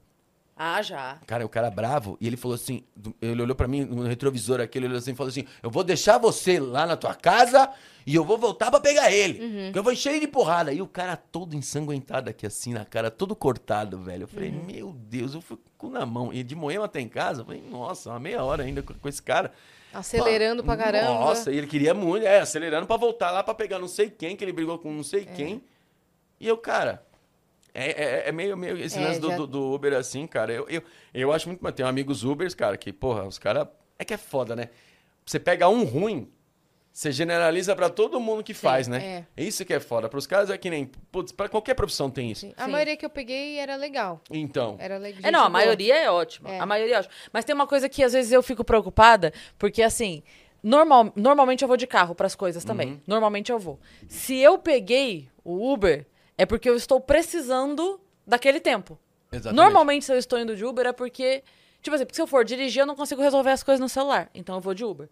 Ah, 0.58 0.80
já. 0.80 1.18
Cara, 1.26 1.44
o 1.44 1.48
cara 1.50 1.70
bravo, 1.70 2.16
e 2.18 2.26
ele 2.26 2.36
falou 2.36 2.54
assim, 2.54 2.82
ele 3.20 3.42
olhou 3.42 3.54
pra 3.54 3.68
mim 3.68 3.84
no 3.84 4.04
retrovisor 4.04 4.58
aqui, 4.58 4.78
ele 4.78 4.86
olhou 4.86 4.96
assim 4.98 5.12
e 5.12 5.14
falou 5.14 5.28
assim, 5.28 5.44
eu 5.62 5.70
vou 5.70 5.84
deixar 5.84 6.16
você 6.16 6.58
lá 6.58 6.86
na 6.86 6.96
tua 6.96 7.14
casa 7.14 7.68
e 8.06 8.14
eu 8.14 8.24
vou 8.24 8.38
voltar 8.38 8.70
pra 8.70 8.80
pegar 8.80 9.12
ele, 9.12 9.38
Uhum. 9.44 9.72
que 9.72 9.78
eu 9.78 9.82
vou 9.82 9.92
encher 9.92 10.12
ele 10.12 10.20
de 10.20 10.28
porrada. 10.28 10.72
E 10.72 10.80
o 10.80 10.86
cara 10.86 11.14
todo 11.14 11.54
ensanguentado 11.54 12.30
aqui 12.30 12.46
assim 12.46 12.72
na 12.72 12.86
cara, 12.86 13.10
todo 13.10 13.36
cortado, 13.36 13.98
velho. 13.98 14.22
Eu 14.22 14.28
Uhum. 14.28 14.32
falei, 14.32 14.50
meu 14.50 14.92
Deus, 14.92 15.34
eu 15.34 15.42
fui 15.42 15.58
com 15.76 15.90
na 15.90 16.06
mão. 16.06 16.32
E 16.32 16.42
de 16.42 16.54
Moema 16.54 16.86
até 16.86 17.00
em 17.02 17.08
casa, 17.08 17.42
eu 17.42 17.44
falei, 17.44 17.62
nossa, 17.70 18.08
uma 18.08 18.18
meia 18.18 18.42
hora 18.42 18.62
ainda 18.62 18.82
com, 18.82 18.94
com 18.94 19.08
esse 19.10 19.22
cara. 19.22 19.52
Acelerando 19.92 20.64
pra 20.64 20.76
caramba. 20.76 21.20
Nossa, 21.20 21.52
e 21.52 21.56
ele 21.58 21.66
queria 21.66 21.92
muito, 21.92 22.26
é, 22.26 22.40
acelerando 22.40 22.86
pra 22.86 22.96
voltar 22.96 23.30
lá 23.30 23.42
pra 23.42 23.52
pegar 23.54 23.78
não 23.78 23.88
sei 23.88 24.08
quem, 24.08 24.34
que 24.36 24.42
ele 24.42 24.52
brigou 24.52 24.78
com 24.78 24.90
não 24.92 25.02
sei 25.04 25.22
É. 25.22 25.24
quem. 25.34 25.62
E 26.40 26.46
eu, 26.46 26.56
cara, 26.58 27.02
é, 27.76 27.90
é, 27.90 28.28
é 28.28 28.32
meio, 28.32 28.56
meio 28.56 28.76
esse 28.78 28.98
É, 28.98 29.02
lance 29.02 29.20
do, 29.20 29.28
já- 29.30 29.36
do, 29.36 29.46
do 29.46 29.72
Uber 29.74 29.92
assim, 29.94 30.26
cara. 30.26 30.52
Eu, 30.52 30.66
eu, 30.68 30.82
eu 31.12 31.32
acho 31.32 31.48
muito. 31.48 31.72
Tem 31.72 31.84
amigos 31.84 32.24
Ubers, 32.24 32.54
cara, 32.54 32.76
que, 32.76 32.92
porra, 32.92 33.24
os 33.24 33.38
caras. 33.38 33.68
É 33.98 34.04
que 34.04 34.14
é 34.14 34.16
foda, 34.18 34.54
né? 34.56 34.68
Você 35.24 35.38
pega 35.40 35.68
um 35.68 35.84
ruim, 35.84 36.30
você 36.92 37.10
generaliza 37.12 37.74
pra 37.76 37.88
todo 37.90 38.18
mundo 38.20 38.42
que 38.44 38.54
faz, 38.54 38.86
né? 38.88 39.24
É. 39.36 39.42
Isso 39.42 39.64
que 39.64 39.74
é 39.74 39.80
foda. 39.80 40.08
Pros 40.08 40.26
caras 40.26 40.48
é 40.50 40.56
que 40.56 40.70
nem. 40.70 40.86
Putz, 41.12 41.32
pra 41.32 41.48
qualquer 41.48 41.74
profissão 41.74 42.08
tem 42.10 42.30
isso. 42.30 42.42
Sim. 42.42 42.54
A 42.56 42.64
Sim. 42.66 42.70
maioria 42.70 42.96
que 42.96 43.04
eu 43.04 43.10
peguei 43.10 43.58
era 43.58 43.76
legal. 43.76 44.20
Então. 44.30 44.76
Era 44.78 44.96
legal. 44.98 45.20
É, 45.24 45.30
não, 45.30 45.44
a 45.44 45.48
maioria 45.48 45.94
é 45.96 46.10
ótima. 46.10 46.50
É. 46.50 46.58
A 46.60 46.64
maioria 46.66 46.94
é 46.96 46.98
ótima. 47.00 47.14
Mas 47.32 47.44
tem 47.44 47.54
uma 47.54 47.66
coisa 47.66 47.88
que 47.88 48.02
às 48.02 48.12
vezes 48.12 48.32
eu 48.32 48.42
fico 48.42 48.62
preocupada, 48.64 49.32
porque 49.58 49.82
assim, 49.82 50.22
normal, 50.62 51.12
normalmente 51.16 51.62
eu 51.62 51.68
vou 51.68 51.76
de 51.76 51.86
carro 51.86 52.14
pras 52.14 52.34
coisas 52.34 52.64
também. 52.64 52.92
Uhum. 52.92 53.00
Normalmente 53.06 53.50
eu 53.52 53.58
vou. 53.58 53.78
Se 54.08 54.36
eu 54.38 54.58
peguei 54.58 55.28
o 55.44 55.72
Uber, 55.72 56.06
é 56.38 56.44
porque 56.46 56.68
eu 56.68 56.76
estou 56.76 57.00
precisando 57.00 58.00
daquele 58.26 58.60
tempo. 58.60 58.98
Exatamente. 59.32 59.56
Normalmente, 59.56 60.04
se 60.04 60.12
eu 60.12 60.18
estou 60.18 60.38
indo 60.38 60.54
de 60.56 60.64
Uber, 60.64 60.86
é 60.86 60.92
porque. 60.92 61.42
Tipo 61.82 61.94
assim, 61.94 62.04
porque 62.04 62.16
se 62.16 62.22
eu 62.22 62.26
for 62.26 62.44
dirigir, 62.44 62.80
eu 62.80 62.86
não 62.86 62.96
consigo 62.96 63.22
resolver 63.22 63.50
as 63.50 63.62
coisas 63.62 63.80
no 63.80 63.88
celular. 63.88 64.28
Então 64.34 64.56
eu 64.56 64.60
vou 64.60 64.74
de 64.74 64.84
Uber. 64.84 65.08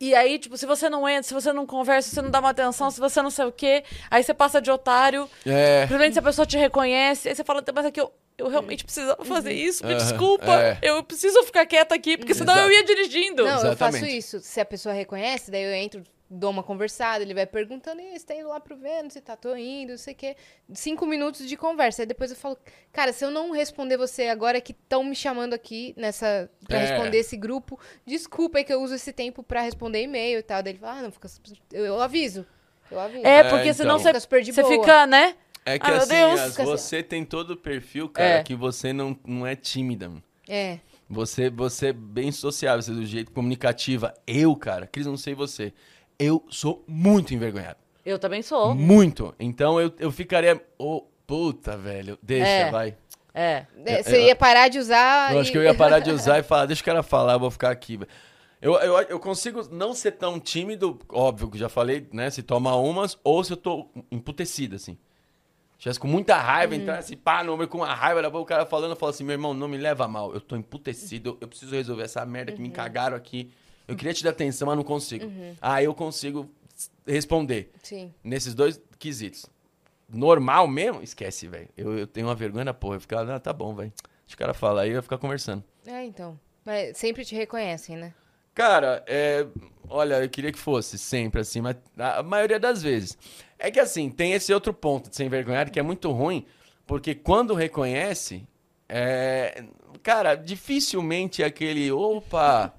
E 0.00 0.14
aí, 0.14 0.38
tipo, 0.38 0.56
se 0.56 0.64
você 0.64 0.88
não 0.88 1.08
entra, 1.08 1.24
se 1.24 1.34
você 1.34 1.52
não 1.52 1.66
conversa, 1.66 2.08
se 2.08 2.14
você 2.14 2.22
não 2.22 2.30
dá 2.30 2.38
uma 2.38 2.50
atenção, 2.50 2.90
se 2.90 3.00
você 3.00 3.20
não 3.20 3.30
sei 3.30 3.46
o 3.46 3.52
quê, 3.52 3.82
aí 4.10 4.22
você 4.22 4.32
passa 4.32 4.60
de 4.60 4.70
otário. 4.70 5.28
É. 5.44 5.82
Simplesmente 5.82 6.12
se 6.12 6.18
a 6.20 6.22
pessoa 6.22 6.46
te 6.46 6.56
reconhece, 6.56 7.28
aí 7.28 7.34
você 7.34 7.42
fala, 7.42 7.64
mas 7.74 7.86
é 7.86 7.90
que 7.90 8.00
eu, 8.00 8.12
eu 8.36 8.48
realmente 8.48 8.84
precisava 8.84 9.24
fazer 9.24 9.52
isso, 9.52 9.84
me 9.84 9.96
desculpa, 9.96 10.54
é. 10.60 10.78
eu 10.82 11.02
preciso 11.02 11.42
ficar 11.42 11.66
quieta 11.66 11.96
aqui, 11.96 12.16
porque 12.16 12.32
senão 12.32 12.54
Exato. 12.54 12.68
eu 12.68 12.76
ia 12.76 12.84
dirigindo. 12.84 13.44
Não, 13.44 13.50
eu 13.50 13.76
faço 13.76 13.96
Exatamente. 13.96 14.16
isso. 14.16 14.40
Se 14.40 14.60
a 14.60 14.64
pessoa 14.64 14.94
reconhece, 14.94 15.50
daí 15.50 15.64
eu 15.64 15.72
entro, 15.72 16.04
dou 16.30 16.50
uma 16.50 16.62
conversada, 16.62 17.22
ele 17.24 17.32
vai 17.32 17.46
perguntando, 17.46 18.00
e 18.00 18.18
você 18.18 18.26
tá 18.26 18.34
indo 18.34 18.48
lá 18.48 18.60
pro 18.60 18.76
Vênus, 18.76 19.16
e 19.16 19.20
tá, 19.20 19.34
tô 19.36 19.56
indo, 19.56 19.90
não 19.90 19.96
sei 19.98 20.12
o 20.12 20.16
quê. 20.16 20.36
Cinco 20.74 21.06
minutos 21.06 21.48
de 21.48 21.56
conversa. 21.56 22.02
Aí 22.02 22.06
depois 22.06 22.30
eu 22.30 22.36
falo, 22.36 22.58
cara, 22.92 23.12
se 23.12 23.24
eu 23.24 23.30
não 23.30 23.50
responder 23.50 23.96
você 23.96 24.24
agora 24.28 24.60
que 24.60 24.72
estão 24.72 25.02
me 25.02 25.14
chamando 25.16 25.54
aqui 25.54 25.94
nessa 25.96 26.50
pra 26.66 26.78
É. 26.78 26.86
responder 26.86 27.18
esse 27.18 27.36
grupo, 27.36 27.78
desculpa 28.06 28.58
aí 28.58 28.64
que 28.64 28.72
eu 28.72 28.82
uso 28.82 28.94
esse 28.94 29.12
tempo 29.12 29.42
pra 29.42 29.62
responder 29.62 30.02
e-mail 30.02 30.38
e 30.38 30.42
tal. 30.42 30.62
Daí 30.62 30.72
ele 30.72 30.78
fala, 30.80 30.98
ah, 30.98 31.02
não, 31.02 31.10
fica. 31.10 31.28
Eu, 31.72 31.84
eu 31.86 32.00
aviso. 32.00 32.46
Eu 32.90 32.98
aviso. 33.00 33.26
É, 33.26 33.38
É, 33.38 33.44
porque 33.50 33.72
senão 33.72 33.98
então. 33.98 34.12
você, 34.12 34.20
Fica 34.20 34.52
você 34.52 34.64
fica, 34.64 35.06
né? 35.06 35.34
É 35.64 35.78
que 35.78 35.86
Ah, 35.90 35.96
assim, 35.98 36.08
Deus. 36.14 36.40
as- 36.40 36.50
assim. 36.58 36.64
você 36.64 37.02
tem 37.02 37.24
todo 37.24 37.50
o 37.52 37.56
perfil, 37.56 38.08
cara, 38.08 38.38
É. 38.40 38.42
que 38.42 38.54
você 38.54 38.92
não, 38.92 39.18
não 39.26 39.46
é 39.46 39.54
tímida. 39.54 40.08
mano. 40.08 40.22
É. 40.48 40.78
Você, 41.10 41.48
você 41.50 41.88
é 41.88 41.92
bem 41.92 42.30
sociável, 42.30 42.82
você 42.82 42.90
é 42.90 42.94
do 42.94 43.04
jeito 43.06 43.30
comunicativa. 43.32 44.12
Eu, 44.26 44.54
cara, 44.56 44.86
Cris, 44.86 45.06
não 45.06 45.16
sei 45.16 45.34
você. 45.34 45.72
Eu 46.18 46.44
sou 46.48 46.84
muito 46.86 47.32
envergonhado. 47.34 47.78
Eu 48.04 48.18
também 48.18 48.42
sou. 48.42 48.74
Muito. 48.74 49.34
Então 49.38 49.80
eu, 49.80 49.92
eu 49.98 50.10
ficaria. 50.10 50.60
Ô, 50.78 51.02
puta, 51.26 51.76
velho. 51.76 52.18
Deixa, 52.22 52.46
É. 52.48 52.70
vai. 52.70 52.96
É. 53.34 53.66
É, 53.84 54.02
Você 54.02 54.26
ia 54.26 54.34
parar 54.34 54.68
de 54.68 54.78
usar. 54.78 55.32
Eu 55.32 55.40
acho 55.40 55.50
e- 55.50 55.52
que 55.52 55.58
eu 55.58 55.62
ia 55.62 55.74
parar 55.76 56.00
de 56.00 56.10
usar 56.10 56.38
e 56.38 56.42
falar, 56.42 56.66
deixa 56.66 56.82
o 56.82 56.84
cara 56.84 57.02
falar, 57.02 57.34
eu 57.34 57.38
vou 57.40 57.50
ficar 57.50 57.70
aqui. 57.70 58.00
Eu, 58.60 58.74
eu, 58.80 58.98
eu 59.02 59.20
consigo 59.20 59.62
não 59.70 59.94
ser 59.94 60.12
tão 60.12 60.40
tímido, 60.40 60.98
óbvio 61.10 61.48
que 61.48 61.56
já 61.58 61.68
falei, 61.68 62.08
né? 62.12 62.28
Se 62.30 62.42
toma 62.42 62.74
umas, 62.74 63.16
ou 63.22 63.44
se 63.44 63.52
eu 63.52 63.56
tô 63.56 63.88
emputecido, 64.10 64.74
assim. 64.74 64.94
Se 65.74 65.82
tivesse 65.82 66.00
com 66.00 66.08
muita 66.08 66.36
raiva, 66.36 66.74
Uhum. 66.74 66.80
entrasse 66.80 67.14
pá, 67.14 67.44
no 67.44 67.56
meu 67.56 67.68
com 67.68 67.78
uma 67.78 67.94
raiva, 67.94 68.20
pouco 68.22 68.40
o 68.40 68.44
cara 68.44 68.66
falando, 68.66 68.90
eu 68.90 68.96
falo 68.96 69.10
assim, 69.10 69.22
meu 69.22 69.34
irmão, 69.34 69.54
não 69.54 69.68
me 69.68 69.76
leva 69.76 70.08
mal, 70.08 70.34
eu 70.34 70.40
tô 70.40 70.56
emputecido, 70.56 71.38
eu 71.40 71.46
preciso 71.46 71.72
resolver 71.76 72.02
essa 72.02 72.26
merda 72.26 72.50
Uhum. 72.50 72.56
que 72.56 72.62
me 72.62 72.70
cagaram 72.70 73.16
aqui. 73.16 73.52
Eu 73.88 73.96
queria 73.96 74.12
te 74.12 74.22
dar 74.22 74.30
atenção, 74.30 74.66
mas 74.66 74.76
não 74.76 74.84
consigo. 74.84 75.24
Aí 75.60 75.86
eu 75.86 75.94
consigo 75.94 76.48
responder 77.06 77.72
Sim. 77.82 78.12
nesses 78.22 78.54
dois 78.54 78.80
quesitos. 78.98 79.46
Normal 80.08 80.68
mesmo, 80.68 81.02
esquece, 81.02 81.48
velho. 81.48 81.68
Eu, 81.76 81.98
eu 81.98 82.06
tenho 82.06 82.26
uma 82.26 82.34
vergonha 82.34 82.66
da 82.66 82.74
porra. 82.74 82.96
Eu 82.96 83.00
ficar, 83.00 83.28
ah, 83.28 83.40
tá 83.40 83.52
bom, 83.52 83.74
velho. 83.74 83.92
Deixa 84.26 84.34
o 84.34 84.38
cara 84.38 84.52
falar 84.52 84.82
aí, 84.82 84.90
eu 84.90 84.96
ia 84.96 85.02
ficar 85.02 85.18
conversando. 85.18 85.64
É, 85.86 86.04
então. 86.04 86.38
Mas 86.64 86.98
sempre 86.98 87.24
te 87.24 87.34
reconhecem, 87.34 87.96
né? 87.96 88.12
Cara, 88.54 89.04
é, 89.06 89.46
olha, 89.88 90.22
eu 90.22 90.28
queria 90.28 90.52
que 90.52 90.58
fosse 90.58 90.98
sempre 90.98 91.40
assim, 91.40 91.60
mas 91.60 91.76
a 91.96 92.22
maioria 92.22 92.58
das 92.58 92.82
vezes. 92.82 93.16
É 93.58 93.70
que 93.70 93.80
assim, 93.80 94.10
tem 94.10 94.32
esse 94.32 94.52
outro 94.52 94.74
ponto 94.74 95.08
de 95.08 95.16
ser 95.16 95.24
envergonhado 95.24 95.70
que 95.70 95.78
é 95.78 95.82
muito 95.82 96.10
ruim, 96.10 96.44
porque 96.86 97.14
quando 97.14 97.54
reconhece, 97.54 98.46
é, 98.88 99.64
cara, 100.02 100.34
dificilmente 100.34 101.42
é 101.42 101.46
aquele, 101.46 101.90
opa, 101.92 102.74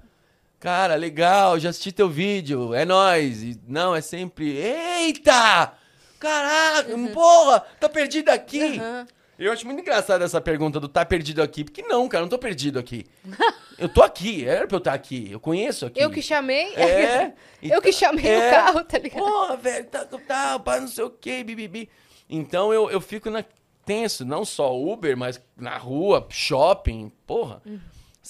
cara, 0.60 0.94
legal, 0.94 1.58
já 1.58 1.70
assisti 1.70 1.90
teu 1.90 2.08
vídeo, 2.08 2.74
é 2.74 2.84
nóis. 2.84 3.42
E, 3.42 3.60
não, 3.66 3.96
é 3.96 4.00
sempre, 4.00 4.56
eita, 4.56 5.72
caraca, 6.20 6.96
porra, 7.12 7.60
tá 7.80 7.88
perdido 7.88 8.28
aqui. 8.28 8.78
Aham. 8.78 9.06
Eu 9.38 9.50
acho 9.50 9.64
muito 9.64 9.80
engraçado 9.80 10.22
essa 10.22 10.38
pergunta 10.38 10.78
do 10.78 10.86
tá 10.86 11.02
perdido 11.02 11.42
aqui, 11.42 11.64
porque 11.64 11.80
não, 11.80 12.06
cara, 12.06 12.20
não 12.20 12.28
tô 12.28 12.38
perdido 12.38 12.78
aqui. 12.78 13.06
Eu 13.78 13.88
tô 13.88 14.02
aqui, 14.02 14.46
era 14.46 14.66
pra 14.66 14.76
eu 14.76 14.78
estar 14.78 14.92
aqui, 14.92 15.30
eu 15.32 15.40
conheço 15.40 15.86
aqui. 15.86 15.98
Eu 15.98 16.10
que 16.10 16.20
chamei. 16.20 16.74
É. 16.74 17.32
Eu 17.62 17.80
que 17.80 17.90
tá- 17.90 17.96
chamei 17.96 18.26
é. 18.26 18.48
o 18.48 18.50
carro, 18.50 18.84
tá 18.84 18.98
ligado? 18.98 19.22
Porra, 19.22 19.56
velho, 19.56 19.86
tá, 19.86 20.04
tá, 20.04 20.58
pá, 20.58 20.78
não 20.78 20.86
sei 20.86 21.02
o 21.02 21.08
que, 21.08 21.42
bibibi. 21.42 21.88
Então 22.28 22.74
eu, 22.74 22.90
eu 22.90 23.00
fico 23.00 23.30
na, 23.30 23.42
tenso, 23.86 24.22
não 24.22 24.44
só 24.44 24.78
Uber, 24.78 25.16
mas 25.16 25.40
na 25.56 25.78
rua, 25.78 26.26
shopping, 26.28 27.10
porra. 27.26 27.62
Uhum. 27.64 27.80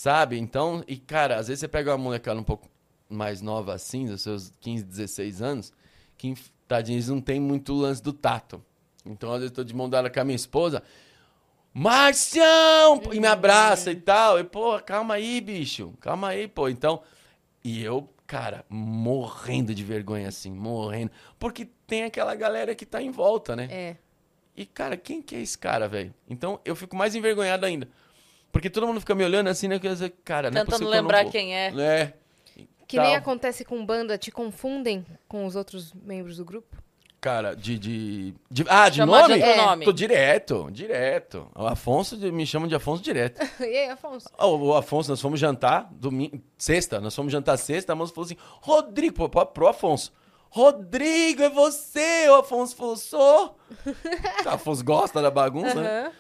Sabe? 0.01 0.39
Então, 0.39 0.83
e 0.89 0.97
cara, 0.97 1.37
às 1.37 1.49
vezes 1.49 1.61
você 1.61 1.69
pega 1.69 1.91
uma 1.91 1.99
molecada 1.99 2.41
um 2.41 2.43
pouco 2.43 2.71
mais 3.07 3.43
nova 3.43 3.75
assim, 3.75 4.07
dos 4.07 4.23
seus 4.23 4.51
15, 4.59 4.85
16 4.85 5.43
anos, 5.43 5.75
que, 6.17 6.33
tadinho, 6.67 6.97
eles 6.97 7.11
não 7.11 7.21
tem 7.21 7.39
muito 7.39 7.75
lance 7.75 8.03
do 8.03 8.11
tato. 8.11 8.65
Então, 9.05 9.31
às 9.31 9.41
vezes 9.41 9.51
eu 9.51 9.57
tô 9.57 9.63
de 9.63 9.75
mão 9.75 9.91
dada 9.91 10.09
com 10.09 10.19
a 10.19 10.25
minha 10.25 10.37
esposa, 10.37 10.83
Marcião! 11.75 13.03
E 13.13 13.21
me 13.21 13.27
abraça 13.27 13.93
e 13.93 13.97
tal. 13.97 14.41
E, 14.41 14.45
pô, 14.45 14.81
calma 14.81 15.17
aí, 15.17 15.39
bicho. 15.39 15.93
Calma 16.01 16.29
aí, 16.29 16.49
pô. 16.49 16.71
Então, 16.71 17.03
e 17.63 17.85
eu, 17.85 18.09
cara, 18.27 18.65
morrendo 18.71 19.75
de 19.75 19.85
vergonha, 19.85 20.29
assim, 20.29 20.51
morrendo. 20.51 21.11
Porque 21.39 21.69
tem 21.87 22.05
aquela 22.05 22.35
galera 22.35 22.75
que 22.75 22.87
tá 22.87 23.03
em 23.03 23.11
volta, 23.11 23.55
né? 23.55 23.69
É. 23.71 23.97
E, 24.57 24.65
cara, 24.65 24.97
quem 24.97 25.21
que 25.21 25.37
é 25.37 25.43
esse 25.43 25.59
cara, 25.59 25.87
velho? 25.87 26.15
Então, 26.27 26.59
eu 26.65 26.75
fico 26.75 26.97
mais 26.97 27.15
envergonhado 27.15 27.67
ainda. 27.67 27.87
Porque 28.53 28.69
todo 28.71 28.87
mundo 28.87 29.01
fica 29.01 29.15
me 29.15 29.25
olhando 29.25 29.49
assim, 29.49 29.69
né? 29.69 29.79
que 29.79 29.89
Cara, 30.25 30.51
não 30.51 30.61
é 30.61 30.65
Tentando 30.65 30.67
possível 30.67 30.79
que 30.79 30.83
eu 30.85 31.03
não 31.03 31.03
lembrar 31.03 31.23
vou. 31.23 31.33
quem 31.33 31.55
é. 31.57 31.73
É. 31.79 32.13
Que 32.87 32.97
Tal. 32.97 33.07
nem 33.07 33.15
acontece 33.15 33.65
com 33.65 33.85
banda, 33.87 34.19
te 34.19 34.31
confundem 34.33 35.07
com 35.29 35.47
os 35.47 35.55
outros 35.55 35.93
membros 35.95 36.39
do 36.39 36.45
grupo? 36.45 36.77
Cara, 37.21 37.55
de, 37.55 37.79
de, 37.79 38.35
de- 38.51 38.65
Ah, 38.67 38.89
de 38.89 38.97
Chamar 38.97 39.25
de 39.25 39.29
nome? 39.29 39.43
É. 39.43 39.57
nome. 39.57 39.85
Tô 39.85 39.93
direto, 39.93 40.69
direto. 40.73 41.49
O 41.55 41.67
Afonso, 41.67 42.17
de- 42.17 42.33
me 42.33 42.47
chamam 42.47 42.67
de 42.67 42.75
Afonso 42.75 43.03
direto. 43.03 43.41
e 43.61 43.65
aí, 43.65 43.89
Afonso? 43.91 44.27
Ó, 44.39 44.57
O 44.57 44.75
Afonso, 44.75 45.11
nós 45.11 45.21
fomos 45.21 45.39
jantar 45.39 45.87
domingo, 45.93 46.41
sexta, 46.57 46.99
nós 46.99 47.15
fomos 47.15 47.31
jantar 47.31 47.59
sexta, 47.59 47.93
a 47.93 47.95
moça 47.97 48.13
falou 48.15 48.25
assim, 48.25 48.37
Rodrigo, 48.63 49.29
pro, 49.29 49.47
pro 49.47 49.69
Afonso. 49.69 50.13
Rodrigo, 50.49 51.43
é 51.45 51.49
você! 51.51 52.29
O 52.31 52.37
Afonso 52.37 52.75
falou, 52.75 52.97
sou. 52.97 53.57
o 54.45 54.49
Afonso 54.49 54.83
gosta 54.85 55.23
da 55.23 55.31
bagunça, 55.31 55.75
né? 55.75 56.13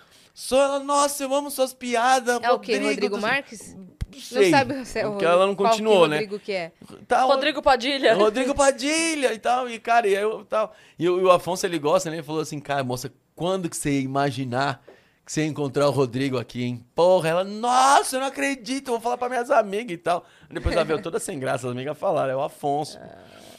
Sou 0.43 0.59
ela, 0.59 0.79
nossa, 0.81 1.23
eu 1.23 1.35
amo 1.35 1.51
suas 1.51 1.75
piadas. 1.75 2.41
É 2.43 2.51
o 2.51 2.59
quê? 2.59 2.79
Rodrigo 2.79 3.17
tô- 3.17 3.21
Marques? 3.21 3.77
Não 3.77 4.19
sei. 4.21 4.51
Não 4.51 4.59
sabe 4.59 4.85
se 4.87 4.99
é 4.99 5.07
o 5.07 5.11
Porque 5.11 5.25
ela 5.27 5.47
não 5.47 5.55
qual 5.55 5.69
que 5.71 5.77
continuou, 5.77 6.09
né? 6.09 6.17
Rodrigo 6.17 6.39
que 6.39 6.53
é. 6.53 6.73
Tá, 7.07 7.23
Rodrigo 7.25 7.61
Padilha. 7.61 8.15
Rodrigo 8.15 8.55
Padilha 8.55 9.35
e 9.35 9.39
tal, 9.39 9.69
e 9.69 9.79
cara, 9.79 10.09
e 10.09 10.15
eu 10.15 10.43
tal. 10.47 10.75
E, 10.99 11.07
o- 11.07 11.21
e 11.21 11.25
o 11.25 11.31
Afonso 11.31 11.67
ele 11.67 11.79
gosta, 11.79 12.09
né? 12.09 12.17
Ele 12.17 12.23
falou 12.23 12.41
assim, 12.41 12.59
cara, 12.59 12.83
moça, 12.83 13.12
quando 13.37 13.69
que 13.69 13.77
você 13.77 13.91
ia 13.91 14.01
imaginar 14.01 14.83
que 15.27 15.31
você 15.31 15.43
ia 15.43 15.47
encontrar 15.47 15.87
o 15.87 15.91
Rodrigo 15.91 16.39
aqui, 16.39 16.65
hein? 16.65 16.85
Porra, 16.95 17.29
ela, 17.29 17.45
nossa, 17.45 18.17
eu 18.17 18.21
não 18.21 18.27
acredito, 18.29 18.89
eu 18.89 18.93
vou 18.95 19.01
falar 19.01 19.19
pra 19.19 19.29
minhas 19.29 19.51
amigas 19.51 19.93
e 19.93 19.99
tal. 19.99 20.25
Depois 20.51 20.75
ela 20.75 20.85
veio 20.87 21.03
toda 21.03 21.21
sem 21.21 21.39
graça, 21.39 21.67
as 21.67 21.73
amigas 21.73 21.97
falaram, 21.99 22.33
é 22.33 22.37
o 22.37 22.43
Afonso. 22.43 22.99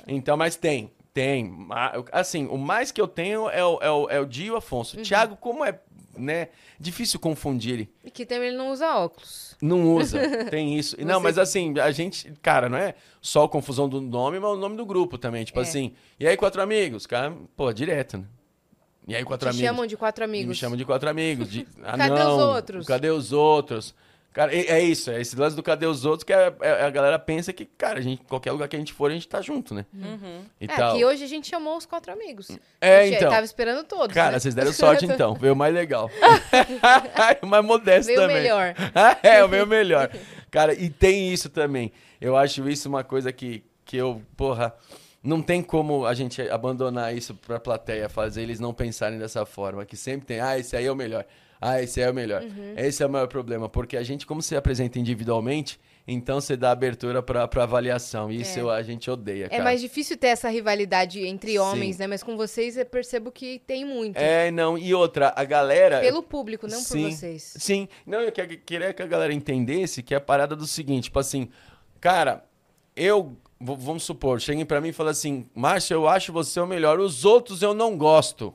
Então, 0.07 0.35
mas 0.35 0.55
tem, 0.55 0.91
tem. 1.13 1.55
Assim, 2.11 2.47
o 2.47 2.57
mais 2.57 2.91
que 2.91 2.99
eu 2.99 3.07
tenho 3.07 3.47
é 3.49 3.63
o, 3.63 3.77
é 3.81 3.91
o, 3.91 4.09
é 4.09 4.19
o 4.19 4.25
Di 4.25 4.45
e 4.45 4.51
o 4.51 4.55
Afonso. 4.57 4.99
O 4.99 5.03
Thiago, 5.03 5.37
como 5.37 5.63
é 5.63 5.79
né? 6.17 6.49
Difícil 6.79 7.19
confundir 7.19 7.73
ele. 7.73 7.89
E 8.03 8.11
que 8.11 8.25
também 8.25 8.49
ele 8.49 8.57
não 8.57 8.71
usa 8.71 8.95
óculos. 8.95 9.55
Não 9.61 9.95
usa, 9.95 10.19
tem 10.49 10.77
isso. 10.77 10.95
Não, 11.05 11.19
mas 11.19 11.37
assim, 11.37 11.77
a 11.79 11.91
gente, 11.91 12.33
cara, 12.41 12.67
não 12.69 12.77
é 12.77 12.95
só 13.21 13.43
a 13.43 13.49
confusão 13.49 13.87
do 13.87 14.01
nome, 14.01 14.39
mas 14.39 14.51
o 14.51 14.57
nome 14.57 14.75
do 14.77 14.85
grupo 14.85 15.17
também. 15.17 15.43
Tipo 15.43 15.59
É. 15.59 15.63
assim, 15.63 15.93
e 16.19 16.27
aí, 16.27 16.35
quatro 16.35 16.61
amigos? 16.61 17.05
Cara, 17.05 17.33
pô, 17.55 17.71
direto, 17.71 18.17
né? 18.17 18.25
E 19.07 19.15
aí, 19.15 19.23
quatro 19.23 19.47
Te 19.49 19.49
amigos? 19.51 19.67
chamam 19.67 19.87
de 19.87 19.97
quatro 19.97 20.23
E 20.23 20.25
amigos. 20.25 20.47
me 20.47 20.55
chamam 20.55 20.77
de 20.77 20.85
quatro 20.85 21.09
amigos. 21.09 21.49
De, 21.49 21.67
ah, 21.83 21.97
Cadê 21.97 22.09
não, 22.19 22.37
os 22.37 22.43
outros? 22.43 22.87
Cadê 22.87 23.09
os 23.09 23.31
outros? 23.33 23.95
Cara, 24.33 24.55
é, 24.55 24.59
é 24.67 24.79
isso, 24.81 25.11
é 25.11 25.19
esse 25.19 25.35
lance 25.35 25.55
do 25.57 25.61
cadê 25.61 25.85
os 25.85 26.05
outros 26.05 26.23
que 26.23 26.31
é- 26.31 26.53
é- 26.61 26.83
a 26.85 26.89
galera 26.89 27.19
pensa 27.19 27.51
que, 27.51 27.65
cara, 27.65 27.99
a 27.99 28.01
gente, 28.01 28.23
qualquer 28.23 28.53
lugar 28.53 28.69
que 28.69 28.75
a 28.77 28.79
gente 28.79 28.93
for, 28.93 29.11
a 29.11 29.13
gente 29.13 29.27
tá 29.27 29.41
junto, 29.41 29.73
né? 29.73 29.85
E 30.59 30.65
É, 30.65 30.67
tal. 30.67 30.95
que 30.95 31.03
hoje 31.03 31.23
a 31.23 31.27
gente 31.27 31.49
chamou 31.49 31.75
os 31.75 31.85
quatro 31.85 32.13
amigos. 32.13 32.49
É, 32.79 32.99
A 33.01 33.05
gente 33.05 33.15
então. 33.17 33.29
Tava 33.29 33.43
esperando 33.43 33.83
todos. 33.83 34.13
Cara, 34.15 34.31
né? 34.33 34.39
vocês 34.39 34.55
deram 34.55 34.71
sorte 34.73 35.05
então. 35.05 35.33
Veio 35.33 35.51
o 35.51 35.55
mais 35.55 35.73
legal. 35.73 36.09
o 37.41 37.45
mais 37.45 37.65
modesto 37.65 38.07
Veio 38.07 38.19
o 38.19 38.21
também. 38.21 38.41
melhor. 38.41 38.73
é, 39.21 39.43
o 39.43 39.49
meu 39.49 39.65
melhor. 39.67 40.09
Cara, 40.49 40.73
e 40.73 40.89
tem 40.89 41.31
isso 41.33 41.49
também. 41.49 41.91
Eu 42.19 42.37
acho 42.37 42.67
isso 42.69 42.87
uma 42.87 43.03
coisa 43.03 43.31
que, 43.33 43.63
que 43.83 43.97
eu, 43.97 44.21
porra, 44.37 44.73
não 45.23 45.41
tem 45.41 45.61
como 45.61 46.05
a 46.05 46.13
gente 46.13 46.41
abandonar 46.49 47.15
isso 47.15 47.35
pra 47.35 47.59
plateia, 47.59 48.07
fazer 48.07 48.43
eles 48.43 48.59
não 48.59 48.73
pensarem 48.73 49.19
dessa 49.19 49.45
forma. 49.45 49.85
Que 49.85 49.97
sempre 49.97 50.25
tem, 50.25 50.39
ah, 50.39 50.57
esse 50.57 50.75
aí 50.75 50.85
é 50.85 50.91
o 50.91 50.95
melhor. 50.95 51.25
Ah, 51.63 51.79
esse 51.79 52.01
é 52.01 52.09
o 52.09 52.13
melhor. 52.13 52.41
Uhum. 52.41 52.73
Esse 52.75 53.03
é 53.03 53.05
o 53.05 53.09
maior 53.09 53.27
problema. 53.27 53.69
Porque 53.69 53.95
a 53.95 54.01
gente, 54.01 54.25
como 54.25 54.41
se 54.41 54.55
apresenta 54.55 54.97
individualmente, 54.97 55.79
então 56.07 56.41
você 56.41 56.57
dá 56.57 56.71
abertura 56.71 57.21
pra, 57.21 57.47
pra 57.47 57.61
avaliação. 57.63 58.31
E 58.31 58.41
isso 58.41 58.57
É. 58.57 58.61
eu- 58.63 58.71
a 58.71 58.81
gente 58.81 59.11
odeia, 59.11 59.45
É 59.45 59.49
cara. 59.49 59.63
mais 59.63 59.79
difícil 59.79 60.17
ter 60.17 60.27
essa 60.29 60.49
rivalidade 60.49 61.23
entre 61.23 61.51
Sim. 61.51 61.57
homens, 61.59 61.99
né? 61.99 62.07
Mas 62.07 62.23
com 62.23 62.35
vocês 62.35 62.77
eu 62.77 62.85
percebo 62.87 63.31
que 63.31 63.59
tem 63.67 63.85
muito. 63.85 64.17
É, 64.17 64.49
não. 64.49 64.75
E 64.75 64.91
outra, 64.95 65.31
a 65.35 65.43
galera. 65.43 65.99
Pelo 65.99 66.23
público, 66.23 66.67
não 66.67 66.79
Sim, 66.79 67.03
por 67.03 67.11
vocês. 67.11 67.53
Sim. 67.57 67.87
Não, 68.07 68.21
eu 68.21 68.31
que- 68.31 68.57
queria 68.57 68.91
que 68.91 69.03
a 69.03 69.07
galera 69.07 69.31
entendesse 69.31 70.01
que 70.01 70.15
é 70.15 70.17
a 70.17 70.21
parada 70.21 70.55
do 70.55 70.65
seguinte, 70.65 71.03
tipo 71.05 71.19
assim, 71.19 71.47
cara, 71.99 72.43
eu, 72.95 73.37
vamos 73.59 74.01
supor, 74.01 74.41
cheguem 74.41 74.65
pra 74.65 74.81
mim 74.81 74.89
e 74.89 74.93
falem 74.93 75.11
assim, 75.11 75.45
Márcio, 75.53 75.93
eu 75.93 76.07
acho 76.07 76.33
você 76.33 76.59
o 76.59 76.65
melhor, 76.65 76.99
os 76.99 77.23
outros 77.23 77.61
eu 77.61 77.75
não 77.75 77.95
gosto, 77.95 78.51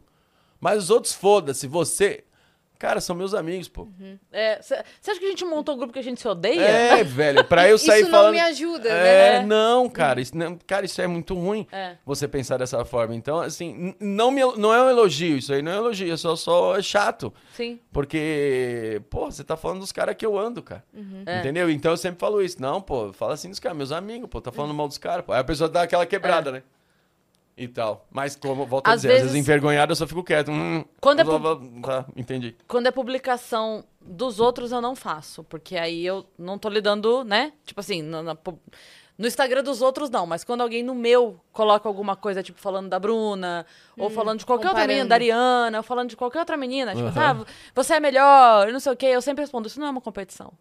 mas 0.61 0.78
os 0.83 0.91
outros 0.91 1.12
foda-se, 1.15 1.69
você... 1.69 2.24
Cara, 2.78 3.01
são 3.01 3.16
meus 3.16 3.32
amigos, 3.35 3.69
pô. 3.69 3.89
Você 4.61 4.74
acha 5.11 5.19
que 5.20 5.24
a 5.27 5.28
gente 5.31 5.44
montou 5.44 5.74
um 5.74 5.78
grupo 5.78 5.93
que 5.93 5.98
a 5.98 6.03
gente 6.03 6.20
se 6.20 6.28
odeia? 6.28 6.61
É, 6.61 7.03
velho, 7.05 7.43
pra 7.44 7.69
eu 7.69 7.78
sair 7.78 8.03
Isso 8.03 8.11
não 8.11 8.19
falando... 8.19 8.32
me 8.35 8.40
ajuda, 8.40 8.89
É, 8.89 9.40
né? 9.40 9.47
não, 9.47 9.89
cara, 9.89 10.20
isso, 10.20 10.36
não, 10.36 10.59
cara, 10.66 10.85
isso 10.85 11.01
é 11.01 11.07
muito 11.07 11.35
ruim, 11.35 11.66
É. 11.73 11.97
você 12.05 12.28
pensar 12.28 12.59
dessa 12.59 12.85
forma. 12.85 13.15
Então, 13.15 13.40
assim, 13.40 13.94
não, 14.01 14.31
me, 14.31 14.40
não 14.57 14.73
é 14.74 14.82
um 14.82 14.90
elogio, 14.90 15.36
isso 15.39 15.53
aí 15.53 15.62
não 15.62 15.73
é 15.73 15.74
um 15.77 15.78
elogio, 15.78 16.12
é 16.12 16.16
só, 16.16 16.36
só 16.36 16.77
é 16.77 16.82
chato. 16.82 17.32
Sim. 17.55 17.78
Porque, 17.93 19.01
pô, 19.11 19.31
você 19.31 19.43
tá 19.43 19.57
falando 19.57 19.81
dos 19.81 19.93
caras 19.93 20.15
que 20.15 20.24
eu 20.27 20.39
ando, 20.39 20.62
cara. 20.62 20.85
É. 21.27 21.39
Entendeu? 21.40 21.70
Então 21.70 21.90
eu 21.93 21.97
sempre 21.97 22.20
falo 22.20 22.43
isso. 22.43 22.61
Não, 22.61 22.81
pô, 22.81 23.12
fala 23.12 23.35
assim 23.35 23.48
dos 23.51 23.59
caras, 23.59 23.77
meus 23.77 23.93
amigos, 23.93 24.28
pô, 24.28 24.40
tá 24.40 24.53
falando 24.53 24.74
mal 24.74 24.86
dos 24.89 24.98
caras, 24.98 25.24
pô. 25.24 25.32
Aí 25.32 25.40
a 25.40 25.44
pessoa 25.44 25.69
dá 25.69 25.82
aquela 25.82 26.05
quebrada, 26.07 26.53
né? 26.53 26.62
E 27.57 27.66
tal. 27.66 28.07
Mas 28.11 28.37
como, 28.37 28.66
volto 28.66 28.87
a 28.87 28.91
É. 28.91 28.95
Às 28.95 29.01
dizer, 29.01 29.09
às 29.09 29.15
vezes- 29.15 29.33
vezes 29.33 29.47
envergonhado 29.49 29.93
eu 29.93 29.97
só 29.97 30.07
fico 30.07 30.23
quieto. 30.23 30.51
Hum, 30.51 30.85
Quando 31.01 31.20
é 31.20 31.24
pu- 31.24 31.39
blá, 31.39 31.55
blá, 31.55 32.05
entendi. 32.15 32.55
Quando 32.69 32.87
é 32.87 32.91
publicação 32.91 33.83
dos 34.01 34.39
outros, 34.41 34.73
eu 34.73 34.81
não 34.83 34.95
faço. 34.95 35.43
Porque 35.45 35.77
aí 35.77 36.05
eu 36.05 36.27
não 36.39 36.59
tô 36.59 36.69
lidando, 36.69 37.24
né? 37.24 37.53
Tipo 37.65 37.81
assim, 37.81 38.03
no, 38.03 38.23
na 38.23 38.35
pu- 38.35 38.59
no 39.16 39.27
Instagram 39.27 39.62
dos 39.62 39.81
outros, 39.81 40.11
não. 40.11 40.27
Mas 40.27 40.45
quando 40.45 40.61
alguém 40.61 40.83
no 40.83 40.95
meu 40.95 41.41
coloca 41.51 41.89
alguma 41.89 42.15
coisa, 42.15 42.43
tipo, 42.43 42.61
falando 42.61 42.91
da 42.91 42.99
Bruna, 42.99 43.65
ou 43.97 44.11
falando 44.11 44.41
de 44.41 44.45
qualquer 44.45 44.69
outra 44.69 44.87
menina, 44.87 45.07
da 45.09 45.15
Ariana, 45.15 45.78
ou 45.78 45.83
falando 45.83 46.11
de 46.11 46.16
qualquer 46.16 46.41
outra 46.41 46.59
menina, 46.59 46.95
tipo, 46.95 47.09
Aham. 47.09 47.41
ah, 47.41 47.47
você 47.74 47.95
é 47.95 48.01
melhor, 48.01 48.70
não 48.70 48.81
sei 48.81 48.93
o 48.93 48.97
quê, 48.97 49.07
eu 49.07 49.23
sempre 49.23 49.41
respondo, 49.43 49.66
isso 49.66 49.81
não 49.81 49.87
é 49.87 49.91
uma 49.91 50.03
competição. 50.03 50.53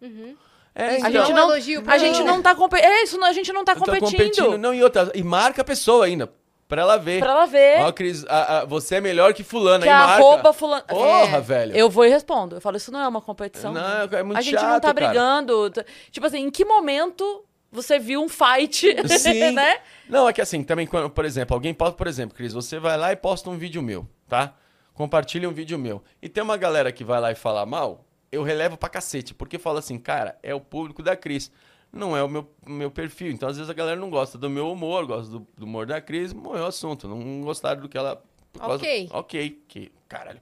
É, 0.74 0.96
Isso 0.96 1.06
A 1.06 1.10
então, 1.10 1.22
gente 1.26 1.32
não 1.34 1.42
é 1.42 1.44
um 1.44 1.50
elogio 1.50 1.82
pra 1.82 1.94
a 1.94 1.98
gente 1.98 2.18
mim. 2.20 2.24
não 2.24 2.40
tá 2.42 2.54
competindo. 2.54 2.86
É 2.88 3.02
isso, 3.02 3.18
não, 3.18 3.26
a 3.26 3.32
gente 3.34 3.52
não 3.52 3.64
tá 3.64 3.72
eu 3.72 3.76
tô 3.80 3.84
competindo. 3.84 4.56
Não, 4.58 4.72
e 4.72 4.82
outra, 4.82 5.10
e 5.14 5.22
marca 5.22 5.60
a 5.60 5.64
pessoa 5.64 6.06
ainda, 6.06 6.30
pra 6.68 6.82
ela 6.82 6.96
ver. 6.96 7.20
Pra 7.20 7.30
ela 7.32 7.46
ver 7.46 7.80
Ó, 7.80 7.92
Cris, 7.92 8.24
a- 8.28 8.58
a- 8.60 8.64
você 8.64 8.96
é 8.96 9.00
melhor 9.00 9.32
que 9.34 9.42
fulano, 9.42 9.82
que 9.84 9.88
aí 9.88 9.94
marca. 9.94 10.12
arroba 10.14 10.52
fulano. 10.52 10.84
Porra, 10.84 11.36
É. 11.36 11.40
velho. 11.40 11.76
Eu 11.76 11.88
vou 11.90 12.04
e 12.04 12.08
respondo. 12.08 12.56
Eu 12.56 12.60
falo, 12.60 12.76
isso 12.76 12.90
não 12.92 13.00
é 13.00 13.08
uma 13.08 13.20
competição. 13.20 13.72
Não, 13.72 14.02
é 14.10 14.22
muito 14.22 14.38
a 14.38 14.42
gente 14.42 14.54
não 14.54 14.60
chato, 14.60 14.82
tá 14.82 14.94
cara. 14.94 15.06
brigando. 15.08 15.72
Tipo 16.10 16.26
assim, 16.26 16.38
em 16.40 16.50
que 16.50 16.64
momento 16.64 17.44
você 17.70 17.98
viu 17.98 18.22
um 18.22 18.28
fight, 18.28 18.86
Sim. 19.18 19.50
né? 19.52 19.78
Não, 20.08 20.28
é 20.28 20.32
que 20.32 20.40
assim, 20.40 20.62
também, 20.64 20.86
quando, 20.86 21.10
por 21.10 21.24
exemplo, 21.24 21.54
alguém 21.54 21.74
posta, 21.74 21.94
por 21.96 22.06
exemplo, 22.06 22.34
Cris, 22.36 22.52
você 22.52 22.78
vai 22.78 22.96
lá 22.96 23.12
e 23.12 23.16
posta 23.16 23.50
um 23.50 23.56
vídeo 23.58 23.82
meu, 23.82 24.06
tá? 24.28 24.54
Compartilha 24.94 25.48
um 25.48 25.52
vídeo 25.52 25.78
meu. 25.78 26.02
E 26.22 26.28
tem 26.28 26.42
uma 26.42 26.56
galera 26.56 26.90
que 26.90 27.04
vai 27.04 27.20
lá 27.20 27.30
e 27.30 27.34
fala 27.34 27.66
mal, 27.66 28.04
eu 28.32 28.42
relevo 28.42 28.76
pra 28.78 28.88
cacete, 28.88 29.34
porque 29.34 29.58
fala 29.58 29.78
assim, 29.80 29.98
cara, 29.98 30.38
é 30.42 30.54
o 30.54 30.60
público 30.60 31.02
da 31.02 31.14
Cris. 31.14 31.50
Não 31.96 32.16
é 32.16 32.22
o 32.22 32.28
meu, 32.28 32.48
meu 32.66 32.90
perfil. 32.90 33.30
Então, 33.32 33.48
às 33.48 33.56
vezes, 33.56 33.70
a 33.70 33.74
galera 33.74 33.98
não 33.98 34.10
gosta 34.10 34.36
do 34.38 34.48
meu 34.50 34.70
humor, 34.70 35.06
gosta 35.06 35.30
do, 35.30 35.46
do 35.56 35.64
humor 35.64 35.86
da 35.86 36.00
Cris, 36.00 36.32
morreu 36.32 36.64
o 36.64 36.66
assunto. 36.66 37.08
Não 37.08 37.42
gostaram 37.42 37.80
do 37.80 37.88
que 37.88 37.96
ela. 37.98 38.22
por 38.52 38.60
causa- 38.60 38.74
Ok. 38.76 39.08
Ok, 39.12 39.62
que 39.68 39.92
caralho. 40.08 40.40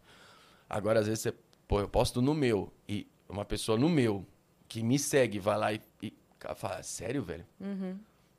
Agora, 0.69 1.01
às 1.01 1.07
vezes, 1.07 1.23
você, 1.23 1.35
pô, 1.69 1.81
eu 1.81 1.89
posto 1.89 2.21
no 2.21 2.35
meu, 2.35 2.73
e 2.89 3.07
uma 3.29 3.45
pessoa 3.45 3.79
no 3.79 3.89
meu 3.89 4.27
que 4.69 4.83
me 4.83 4.99
segue 4.99 5.39
vai 5.39 5.57
lá 5.59 5.73
e, 5.73 5.81
e 6.03 6.13
fala, 6.57 6.83
sério, 6.83 7.23
velho? 7.23 7.47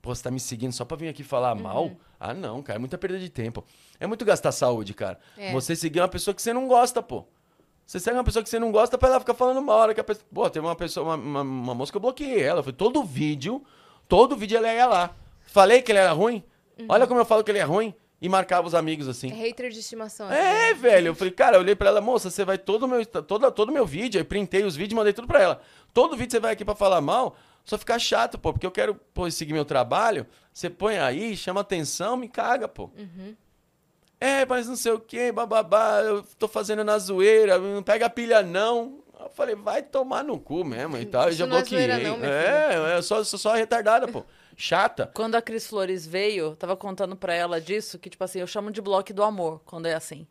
Pô, 0.02 0.14
você 0.14 0.22
tá 0.24 0.30
me 0.30 0.40
seguindo 0.40 0.72
só 0.72 0.86
pra 0.86 0.96
vir 0.98 1.08
aqui 1.08 1.24
falar 1.24 1.56
Uhum. 1.56 1.64
mal? 1.64 1.92
Ah, 2.20 2.34
não, 2.34 2.62
cara, 2.62 2.78
é 2.78 2.80
muita 2.80 2.98
perda 2.98 3.18
de 3.20 3.30
tempo. 3.30 3.64
É 4.00 4.06
muito 4.06 4.24
gastar 4.24 4.52
saúde, 4.52 4.94
cara. 4.94 5.20
É. 5.38 5.52
Você 5.52 5.76
seguir 5.76 6.00
uma 6.00 6.08
pessoa 6.08 6.34
que 6.34 6.42
você 6.42 6.54
não 6.54 6.68
gosta, 6.68 7.02
pô. 7.02 7.26
Você 7.86 8.00
segue 8.00 8.18
uma 8.18 8.24
pessoa 8.24 8.42
que 8.42 8.50
você 8.50 8.58
não 8.58 8.72
gosta 8.72 8.98
pra 8.98 9.10
ela 9.10 9.20
ficar 9.20 9.34
falando 9.34 9.62
mal. 9.62 9.78
Hora 9.78 9.94
que 9.94 10.02
a 10.02 10.04
pessoa... 10.04 10.26
Pô, 10.34 10.50
teve 10.50 10.66
uma 10.66 10.76
pessoa, 10.76 11.06
uma, 11.06 11.16
uma, 11.16 11.42
uma 11.42 11.76
moça 11.76 11.92
que 11.92 11.98
eu 11.98 12.02
bloqueei 12.02 12.42
ela. 12.42 12.64
Foi 12.64 12.74
todo 12.74 13.04
vídeo, 13.04 13.64
todo 14.08 14.36
vídeo 14.36 14.58
ela 14.58 14.74
ia 14.74 14.88
lá. 14.88 15.16
Falei 15.46 15.82
que 15.82 15.92
ele 15.92 16.00
era 16.00 16.12
ruim. 16.12 16.44
Uhum. 16.80 16.88
Olha 16.90 17.06
como 17.06 17.20
eu 17.20 17.26
falo 17.26 17.44
que 17.44 17.52
ele 17.52 17.60
é 17.60 17.64
ruim. 17.64 17.94
E 18.22 18.30
marcava 18.30 18.66
os 18.66 18.74
amigos 18.74 19.08
assim. 19.08 19.28
Hater 19.28 19.70
de 19.70 19.80
estimação. 19.80 20.32
É, 20.32 20.74
velho. 20.74 21.08
Eu 21.08 21.16
falei, 21.16 21.32
cara, 21.32 21.58
eu 21.58 21.62
olhei 21.62 21.76
pra 21.76 21.90
ela, 21.90 22.02
moça, 22.02 22.32
você 22.32 22.44
vai 22.46 22.58
todo 22.58 22.88
meu, 22.88 23.06
todo, 23.06 23.52
todo 23.52 23.72
meu 23.72 23.86
vídeo, 23.86 24.18
aí 24.18 24.24
printei 24.24 24.64
os 24.64 24.76
vídeos 24.76 24.94
e 24.94 24.96
mandei 24.96 25.14
tudo 25.14 25.28
pra 25.28 25.44
ela. 25.44 25.62
Todo 25.94 26.16
vídeo 26.16 26.32
você 26.32 26.40
vai 26.40 26.54
aqui 26.54 26.66
pra 26.66 26.74
falar 26.74 27.02
mal, 27.02 27.36
só 27.64 27.78
ficar 27.78 28.00
chato, 28.00 28.40
pô, 28.40 28.54
porque 28.54 28.66
eu 28.66 28.72
quero 28.72 28.96
pô, 29.14 29.30
seguir 29.30 29.54
meu 29.54 29.66
trabalho. 29.66 30.26
Você 30.52 30.70
põe 30.70 30.98
aí, 30.98 31.36
chama 31.36 31.62
atenção, 31.62 32.16
me 32.16 32.30
caga, 32.30 32.68
pô. 32.68 32.90
É, 34.26 34.46
mas 34.46 34.68
não 34.68 34.76
sei 34.76 34.92
o 34.92 35.00
que, 35.00 35.32
bababá, 35.32 36.02
eu 36.02 36.24
tô 36.40 36.48
fazendo 36.48 36.84
na 36.84 36.98
zoeira, 36.98 37.60
não 37.60 37.84
pega 37.84 38.08
a 38.08 38.10
pilha 38.10 38.42
não. 38.42 39.00
Eu 39.20 39.30
falei, 39.30 39.56
vai 39.56 39.82
tomar 39.82 40.24
no 40.24 40.40
cu 40.40 40.64
mesmo 40.64 40.98
e 40.98 41.06
tal. 41.06 41.24
Eu 41.24 41.30
Isso 41.30 41.38
já 41.40 41.46
é 41.46 41.48
bloqueei. 41.48 41.86
zoeira 41.88 41.98
não, 42.00 42.18
minha 42.18 42.32
é, 42.32 42.98
é, 42.98 43.02
só, 43.02 43.24
sou 43.24 43.40
só 43.40 43.54
retardada, 43.54 44.08
pô. 44.08 44.24
Chata. 44.58 45.12
Quando 45.14 45.36
a 45.36 45.42
Cris 45.42 45.68
Flores 45.68 46.08
veio, 46.08 46.46
eu 46.46 46.56
tava 46.56 46.78
contando 46.78 47.16
pra 47.16 47.34
ela 47.34 47.60
disso, 47.60 48.00
que, 48.00 48.10
tipo 48.10 48.24
assim, 48.24 48.40
eu 48.40 48.48
chamo 48.48 48.72
de 48.72 48.82
bloco 48.82 49.14
do 49.14 49.22
amor, 49.22 49.62
quando 49.66 49.86
é 49.86 49.94
assim. 49.94 50.26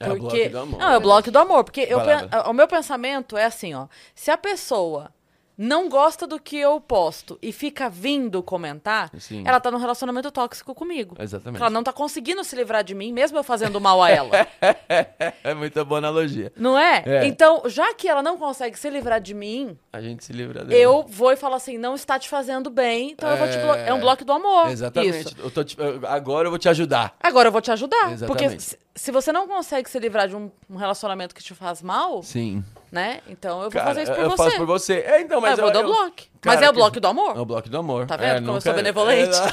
É 0.00 0.10
o 0.10 0.16
bloco 0.16 0.48
do 0.50 0.58
amor. 0.58 0.80
Não, 0.80 0.92
é 0.92 0.96
o 0.96 1.00
bloco 1.00 1.30
do 1.30 1.38
amor, 1.38 1.64
porque 1.64 1.86
eu, 1.88 1.98
o 2.46 2.52
meu 2.52 2.66
pensamento 2.66 3.36
é 3.36 3.44
assim, 3.44 3.72
ó. 3.74 3.86
Se 4.14 4.30
a 4.30 4.36
pessoa 4.36 5.12
não 5.56 5.88
gosta 5.88 6.26
do 6.26 6.38
que 6.40 6.56
eu 6.58 6.80
posto 6.80 7.38
e 7.40 7.52
fica 7.52 7.88
vindo 7.88 8.42
comentar, 8.42 9.10
Sim. 9.18 9.42
ela 9.46 9.60
tá 9.60 9.70
num 9.70 9.78
relacionamento 9.78 10.30
tóxico 10.30 10.74
comigo. 10.74 11.16
Exatamente. 11.18 11.60
Ela 11.60 11.70
não 11.70 11.82
tá 11.82 11.92
conseguindo 11.92 12.42
se 12.44 12.56
livrar 12.56 12.82
de 12.82 12.94
mim, 12.94 13.12
mesmo 13.12 13.38
eu 13.38 13.44
fazendo 13.44 13.80
mal 13.80 14.02
a 14.02 14.10
ela. 14.10 14.30
É 15.42 15.54
muita 15.54 15.84
boa 15.84 15.98
analogia. 15.98 16.52
não 16.56 16.78
é? 16.78 17.02
É. 17.06 17.26
Então, 17.26 17.62
já 17.66 17.92
que 17.94 18.08
ela 18.08 18.22
não 18.22 18.36
consegue 18.36 18.78
se 18.78 18.88
livrar 18.90 19.20
de 19.20 19.34
mim, 19.34 19.76
A 19.92 20.00
gente 20.00 20.24
se 20.24 20.32
livra 20.32 20.64
dela. 20.64 20.80
eu 20.80 21.04
vou 21.08 21.32
e 21.32 21.36
falo 21.36 21.54
assim, 21.54 21.78
não 21.78 21.94
está 21.94 22.18
te 22.18 22.28
fazendo 22.28 22.70
bem, 22.70 23.10
então 23.12 23.28
eu 23.30 23.36
vou 23.36 23.48
te 23.48 23.58
blo- 23.58 23.74
É. 23.74 23.88
É 23.88 23.94
um 23.94 24.00
bloco 24.00 24.24
do 24.24 24.32
amor. 24.32 24.68
Exatamente. 24.70 25.34
Eu 25.38 25.64
te- 25.64 25.76
agora 26.08 26.46
eu 26.46 26.50
vou 26.50 26.58
te 26.58 26.68
ajudar. 26.68 27.14
Agora 27.20 27.48
eu 27.48 27.52
vou 27.52 27.60
te 27.60 27.70
ajudar. 27.70 28.12
Exatamente. 28.12 28.26
Porque 28.56 28.76
se, 28.96 29.10
você 29.10 29.32
não 29.32 29.48
consegue 29.48 29.90
se 29.90 29.98
livrar 29.98 30.28
de 30.28 30.36
um, 30.36 30.50
um 30.70 30.76
relacionamento 30.76 31.34
que 31.34 31.42
te 31.42 31.52
faz 31.54 31.82
mal, 31.82 32.22
Sim. 32.22 32.64
né? 32.92 33.20
Então 33.28 33.56
eu 33.58 33.70
vou 33.70 33.72
Cara, 33.72 33.86
fazer 33.86 34.02
isso 34.04 34.12
por 34.12 34.20
eu 34.20 34.30
você. 34.30 34.44
faço 34.44 34.56
por 34.56 34.66
você. 34.66 34.94
É, 35.00 35.20
então, 35.20 35.40
mas 35.40 35.58
Ah, 35.58 35.62
eu 35.62 35.64
vou 35.64 35.72
dar 35.72 35.80
o 35.80 35.88
bloco. 35.88 36.16
Mas 36.44 36.54
Cara, 36.54 36.66
é 36.66 36.68
o 36.68 36.72
que- 36.72 36.78
bloco 36.78 37.00
do 37.00 37.08
amor? 37.08 37.36
É 37.36 37.40
o 37.40 37.44
bloco 37.46 37.68
do 37.68 37.78
amor. 37.78 38.06
Tá 38.06 38.16
vendo 38.16 38.36
É, 38.36 38.40
como 38.40 38.56
eu 38.56 38.60
sou 38.60 38.74
benevolente? 38.74 39.36
É, 39.36 39.40
não- 39.40 39.52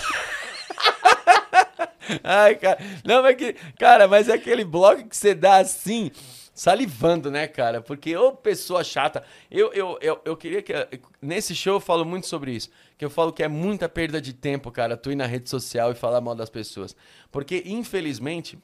Ai, 2.23 2.55
cara. 2.55 2.77
Não, 3.05 3.21
mas 3.23 3.35
que. 3.35 3.53
Cara, 3.79 4.07
mas 4.07 4.27
é 4.27 4.33
aquele 4.33 4.65
bloco 4.65 5.07
que 5.07 5.15
você 5.15 5.33
dá 5.33 5.57
assim, 5.57 6.11
salivando, 6.53 7.31
né, 7.31 7.47
cara? 7.47 7.81
Porque, 7.81 8.15
ô 8.17 8.33
pessoa 8.33 8.83
chata. 8.83 9.23
Eu, 9.49 9.71
eu, 9.73 9.97
eu, 10.01 10.21
eu 10.25 10.35
queria 10.37 10.61
que. 10.61 10.73
Nesse 11.21 11.55
show 11.55 11.75
eu 11.75 11.79
falo 11.79 12.03
muito 12.03 12.27
sobre 12.27 12.51
isso. 12.51 12.69
Que 12.97 13.05
eu 13.05 13.09
falo 13.09 13.31
que 13.31 13.41
é 13.43 13.47
muita 13.47 13.87
perda 13.87 14.19
de 14.21 14.33
tempo, 14.33 14.71
cara, 14.71 14.97
tu 14.97 15.11
ir 15.11 15.15
na 15.15 15.25
rede 15.25 15.49
social 15.49 15.91
e 15.91 15.95
falar 15.95 16.19
mal 16.21 16.35
das 16.35 16.49
pessoas. 16.49 16.95
Porque, 17.31 17.63
infelizmente. 17.65 18.59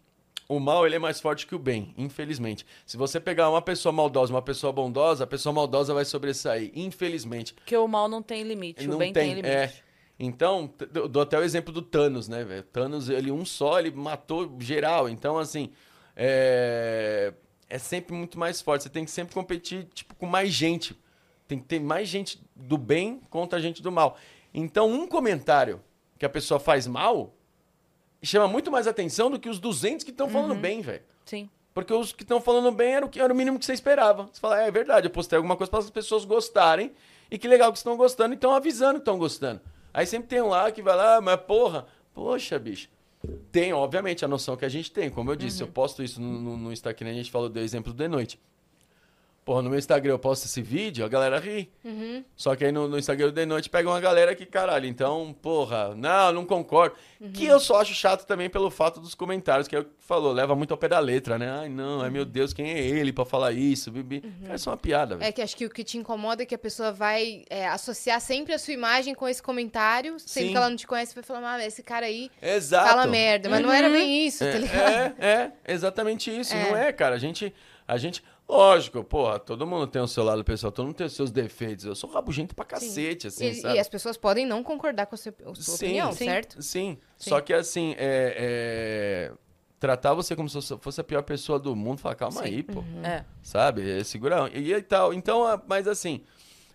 O 0.49 0.60
mal 0.61 0.86
ele 0.86 0.95
é 0.95 0.99
mais 0.99 1.19
forte 1.19 1.45
que 1.45 1.53
o 1.53 1.60
bem, 1.60 1.94
infelizmente. 1.98 2.65
Se 2.86 2.95
você 2.95 3.19
pegar 3.19 3.49
uma 3.49 3.61
pessoa 3.61 3.91
maldosa, 3.91 4.34
uma 4.34 4.41
pessoa 4.41 4.72
bondosa, 4.72 5.26
a 5.26 5.28
pessoa 5.28 5.52
maldosa 5.52 5.94
vai 5.94 6.06
sobressair, 6.06 6.72
infelizmente. 6.74 7.53
Porque 7.53 7.76
o 7.76 7.88
mal 7.88 8.07
não 8.07 8.22
tem 8.22 8.44
limite, 8.44 8.88
o 8.88 8.91
Não 8.91 8.98
bem 8.98 9.11
tem, 9.11 9.30
limite. 9.34 9.48
é. 9.48 9.74
Então, 10.19 10.68
t- 10.68 10.88
eu 10.95 11.07
dou 11.07 11.22
até 11.22 11.38
o 11.38 11.44
exemplo 11.44 11.72
do 11.74 11.82
Thanos, 11.82 12.28
né, 12.30 12.44
velho? 12.45 12.64
Thanos, 12.64 13.10
ele 13.10 13.30
um 13.32 13.44
só, 13.45 13.78
ele 13.78 13.91
matou 13.91 14.56
geral. 14.60 15.07
Então, 15.10 15.38
assim, 15.38 15.69
é, 16.15 17.34
é 17.69 17.78
sempre 17.78 18.15
muito 18.15 18.40
mais 18.40 18.61
forte. 18.61 18.84
Você 18.84 18.90
tem 18.90 19.06
que 19.06 19.11
sempre 19.11 19.34
competir, 19.34 19.84
tipo, 19.94 20.15
com 20.15 20.26
mais 20.26 20.49
gente. 20.52 20.98
Tem 21.48 21.60
que 21.60 21.65
ter 21.65 21.80
mais 21.80 22.07
gente 22.07 22.41
do 22.56 22.78
bem 22.78 23.22
contra 23.30 23.60
a 23.60 23.61
gente 23.61 23.82
do 23.82 23.91
mal. 23.91 24.18
Então, 24.53 24.90
um 24.91 25.06
comentário 25.07 25.82
que 26.18 26.26
a 26.26 26.30
pessoa 26.30 26.60
faz 26.60 26.88
mal 26.88 27.34
chama 28.27 28.47
muito 28.47 28.71
mais 28.71 28.87
atenção 28.87 29.29
do 29.31 29.39
que 29.39 29.49
os 29.49 29.59
200 29.59 30.03
que 30.03 30.11
estão 30.11 30.29
falando 30.29 30.55
bem, 30.55 30.81
velho. 30.81 31.03
Sim. 31.25 31.49
Porque 31.73 31.93
os 31.93 32.11
que 32.11 32.23
estão 32.23 32.41
falando 32.41 32.71
bem 32.71 32.95
era 32.95 33.05
o, 33.05 33.09
que, 33.09 33.19
era 33.19 33.31
o 33.31 33.35
mínimo 33.35 33.59
que 33.59 33.65
você 33.65 33.73
esperava. 33.73 34.23
Você 34.31 34.39
fala, 34.39 34.63
é, 34.63 34.67
é 34.67 34.71
verdade, 34.71 35.07
eu 35.07 35.11
postei 35.11 35.37
alguma 35.37 35.55
coisa 35.55 35.69
para 35.69 35.79
as 35.79 35.89
pessoas 35.89 36.25
gostarem. 36.25 36.91
E 37.29 37.37
que 37.37 37.47
legal 37.47 37.71
que 37.71 37.77
estão 37.77 37.95
gostando 37.95 38.33
e 38.33 38.35
estão 38.35 38.51
avisando 38.51 38.95
que 38.95 38.99
estão 38.99 39.17
gostando. 39.17 39.61
Aí 39.93 40.05
sempre 40.05 40.27
tem 40.27 40.41
um 40.41 40.47
lá 40.47 40.71
que 40.71 40.81
vai 40.81 40.95
lá, 40.95 41.21
mas 41.21 41.39
porra, 41.41 41.85
poxa, 42.13 42.57
bicho. 42.57 42.89
Tem, 43.51 43.73
obviamente, 43.73 44.23
a 44.23 44.27
noção 44.27 44.55
que 44.55 44.65
a 44.65 44.69
gente 44.69 44.91
tem. 44.91 45.09
Como 45.09 45.31
eu 45.31 45.35
disse, 45.35 45.61
eu 45.61 45.67
posto 45.67 46.03
isso 46.03 46.21
no, 46.21 46.39
no, 46.39 46.57
no 46.57 46.73
Instagram, 46.73 47.09
a 47.09 47.13
gente 47.13 47.31
falou 47.31 47.49
do 47.49 47.59
exemplo 47.59 47.93
do 47.93 47.97
de 47.97 48.07
noite. 48.07 48.39
Porra, 49.48 49.61
no 49.61 49.69
meu 49.69 49.80
Instagram 49.80 50.11
eu 50.11 50.19
posto 50.19 50.44
esse 50.44 50.61
vídeo, 50.61 51.06
a 51.06 51.07
galera 51.07 51.40
ri. 51.40 51.72
Só 52.36 52.53
que 52.53 52.65
aí 52.65 52.72
no, 52.74 52.86
no 52.86 52.99
Instagram 52.99 53.32
de 53.32 53.45
noite 53.45 53.69
pega 53.69 53.88
uma 53.88 54.02
galera 54.02 54.36
que, 54.36 54.45
caralho, 54.45 54.86
então, 54.86 55.34
porra, 55.41 55.95
não, 55.95 56.34
não 56.34 56.45
concordo. 56.45 56.98
Que 57.34 57.45
eu 57.45 57.57
só 57.57 57.80
acho 57.80 57.94
chato 57.94 58.26
também 58.26 58.49
pelo 58.49 58.69
fato 58.69 58.99
dos 58.99 59.15
comentários, 59.15 59.65
que 59.65 59.74
é 59.74 59.80
o 59.80 59.86
que 59.86 59.91
falou, 60.02 60.34
leva 60.34 60.53
muito 60.53 60.72
ao 60.72 60.78
pé 60.78 60.90
da 60.90 60.99
letra, 60.99 61.38
né? 61.40 61.49
Ai, 61.49 61.69
não, 61.69 62.02
ai 62.02 62.10
meu 62.10 62.26
Deus, 62.26 62.52
quem 62.52 62.72
é 62.72 62.78
ele 62.78 63.14
pra 63.14 63.24
falar 63.24 63.53
isso? 63.53 63.90
Bibi. 63.90 64.22
Isso 64.53 64.68
é 64.68 64.72
uma 64.74 64.78
piada, 64.78 65.15
velho. 65.15 65.30
É 65.30 65.32
que 65.32 65.41
acho 65.41 65.56
que 65.56 65.65
o 65.65 65.69
que 65.69 65.82
te 65.82 65.98
incomoda 65.98 66.44
é 66.44 66.45
que 66.45 66.53
a 66.53 66.60
pessoa 66.60 66.91
vai 66.91 67.45
é, 67.49 67.69
associar 67.69 68.19
sempre 68.19 68.53
a 68.53 68.60
sua 68.60 68.74
imagem 68.74 69.15
com 69.15 69.30
esse 69.30 69.41
comentário, 69.41 70.19
sendo 70.19 70.48
Sim. 70.48 70.52
que 70.52 70.57
ela 70.57 70.69
não 70.69 70.76
te 70.76 70.86
conhece, 70.86 71.15
vai 71.15 71.24
falar, 71.24 71.53
ah, 71.53 71.65
esse 71.65 71.82
cara 71.82 72.06
aí 72.06 72.30
Exato. 72.41 72.90
fala 72.90 73.07
merda. 73.07 73.48
Mas 73.48 73.61
não 73.61 73.72
era 73.72 73.90
bem 73.90 74.28
isso, 74.28 74.44
tá 74.44 74.57
ligado? 74.57 74.90
É, 74.90 75.15
é, 75.19 75.52
é, 75.64 75.74
exatamente 75.74 76.38
isso. 76.38 76.53
É. 76.53 76.69
Não 76.69 76.76
é, 76.76 76.91
cara. 76.91 77.15
A 77.15 77.19
gente, 77.19 77.53
a 77.88 77.98
gente, 77.98 78.22
lógico, 78.48 79.03
porra, 79.03 79.40
todo 79.40 79.65
mundo 79.68 79.88
tem 79.88 80.02
o 80.02 80.07
seu 80.07 80.24
lado 80.24 80.44
pessoal, 80.44 80.72
todo 80.72 80.86
mundo 80.86 80.95
tem 80.95 81.07
os 81.07 81.14
seus 81.14 81.32
defeitos. 81.32 81.86
Eu 81.86 81.95
sou 81.95 82.10
rabugento 82.10 82.56
pra 82.56 82.65
cacete, 82.65 83.28
assim, 83.28 83.48
E, 83.48 83.56
sabe? 83.56 83.76
e 83.76 83.80
as 83.80 83.90
pessoas 83.90 84.18
podem 84.18 84.45
não 84.45 84.64
concordar 84.64 85.06
com 85.06 85.15
a 85.15 85.18
sua, 85.18 85.34
a 85.45 85.56
sua 85.56 85.76
opinião, 85.76 86.11
sim. 86.11 86.26
certo? 86.26 86.61
Sim. 86.61 86.98
Sim. 87.18 87.30
Só 87.30 87.41
que 87.41 87.53
assim, 87.53 87.94
é, 87.98 88.36
é, 88.38 89.32
tratar 89.80 90.14
você 90.14 90.36
como 90.36 90.48
se 90.49 90.56
você 90.56 90.78
fosse 90.78 91.02
a 91.02 91.03
pior 91.03 91.24
pessoa 91.24 91.60
do 91.60 91.76
mundo, 91.76 91.99
falar, 91.99 92.15
calma 92.15 92.41
aí, 92.41 92.64
pô. 92.64 92.84
É. 93.03 93.24
Sabe? 93.41 93.99
É, 93.99 94.03
segura. 94.03 94.49
E, 94.53 94.74
e 94.74 94.82
tal. 94.82 95.14
Então, 95.14 95.61
mas 95.68 95.88
assim, 95.88 96.24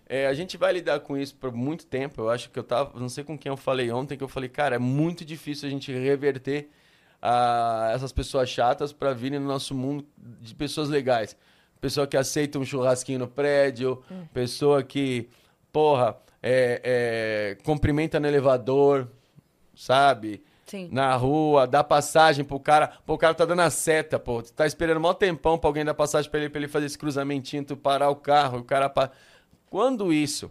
é, 0.07 0.27
a 0.27 0.33
gente 0.33 0.57
vai 0.57 0.73
lidar 0.73 0.99
com 0.99 1.17
isso 1.17 1.35
por 1.35 1.51
muito 1.51 1.85
tempo. 1.85 2.21
Eu 2.21 2.29
acho 2.29 2.49
que 2.49 2.59
eu 2.59 2.63
tava. 2.63 2.99
Não 2.99 3.09
sei 3.09 3.23
com 3.23 3.37
quem 3.37 3.49
eu 3.49 3.57
falei 3.57 3.91
ontem, 3.91 4.17
que 4.17 4.23
eu 4.23 4.27
falei, 4.27 4.49
cara, 4.49 4.75
é 4.75 4.79
muito 4.79 5.25
difícil 5.25 5.67
a 5.67 5.71
gente 5.71 5.91
reverter 5.91 6.69
ah, 7.21 7.91
essas 7.93 8.11
pessoas 8.11 8.49
chatas 8.49 8.91
para 8.91 9.13
virem 9.13 9.39
no 9.39 9.47
nosso 9.47 9.73
mundo 9.73 10.05
de 10.17 10.53
pessoas 10.53 10.89
legais. 10.89 11.37
Pessoa 11.83 12.07
que 12.07 12.15
aceita 12.15 12.57
um 12.57 12.63
churrasquinho 12.63 13.19
no 13.19 13.27
prédio, 13.27 14.01
pessoa 14.33 14.81
que, 14.81 15.27
porra, 15.69 16.15
é, 16.41 16.79
é, 16.81 17.57
cumprimenta 17.61 18.21
no 18.21 18.25
elevador, 18.25 19.09
sabe? 19.75 20.41
Sim. 20.65 20.87
na 20.93 21.13
rua, 21.13 21.67
dá 21.67 21.83
passagem 21.83 22.45
pro 22.45 22.57
cara. 22.57 22.87
Pô, 23.05 23.15
o 23.15 23.17
cara 23.17 23.33
tá 23.33 23.43
dando 23.43 23.63
a 23.63 23.69
seta, 23.69 24.17
pô. 24.17 24.41
Tu 24.41 24.53
tá 24.53 24.65
esperando 24.65 25.01
mó 25.01 25.13
tempão 25.13 25.57
pra 25.57 25.67
alguém 25.67 25.83
dar 25.83 25.93
passagem 25.93 26.31
pra 26.31 26.39
ele, 26.39 26.49
pra 26.49 26.61
ele 26.61 26.69
fazer 26.69 26.85
esse 26.85 26.97
cruzamentinho, 26.97 27.65
tu 27.65 27.75
parar 27.75 28.09
o 28.09 28.15
carro, 28.15 28.59
o 28.59 28.63
cara. 28.63 28.87
Pa... 28.87 29.11
Quando 29.69 30.13
isso? 30.13 30.49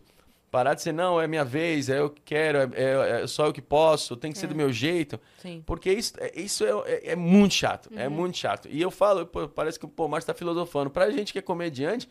Parar 0.53 0.75
de 0.75 0.83
ser, 0.83 0.93
não, 0.93 1.19
é 1.19 1.27
minha 1.27 1.45
vez, 1.47 1.89
é 1.89 1.99
eu 1.99 2.11
que 2.11 2.21
quero, 2.21 2.59
é, 2.59 2.69
é- 2.75 3.23
é 3.23 3.27
só 3.27 3.47
eu 3.47 3.53
que 3.55 3.63
posso, 3.63 4.15
tem 4.17 4.31
que 4.31 4.37
ser 4.39 4.47
do 4.49 4.55
meu 4.55 4.71
jeito. 4.71 5.19
Sim. 5.39 5.63
Porque 5.65 5.91
isso, 5.91 6.13
é- 6.19 6.31
isso 6.39 6.63
é, 6.63 6.69
é- 6.93 7.13
é 7.13 7.17
muito 7.17 7.55
chato, 7.55 7.89
é 7.97 8.07
muito 8.07 8.37
chato. 8.37 8.69
E 8.71 8.81
eu 8.81 8.91
falo, 8.91 9.25
pô, 9.25 9.49
parece 9.49 9.81
que 9.81 9.87
o 9.97 10.09
Márcio 10.09 10.27
tá 10.27 10.35
filosofando. 10.35 10.91
Pra 10.91 11.11
gente 11.11 11.33
que 11.33 11.39
é 11.39 11.43
comediante, 11.43 12.07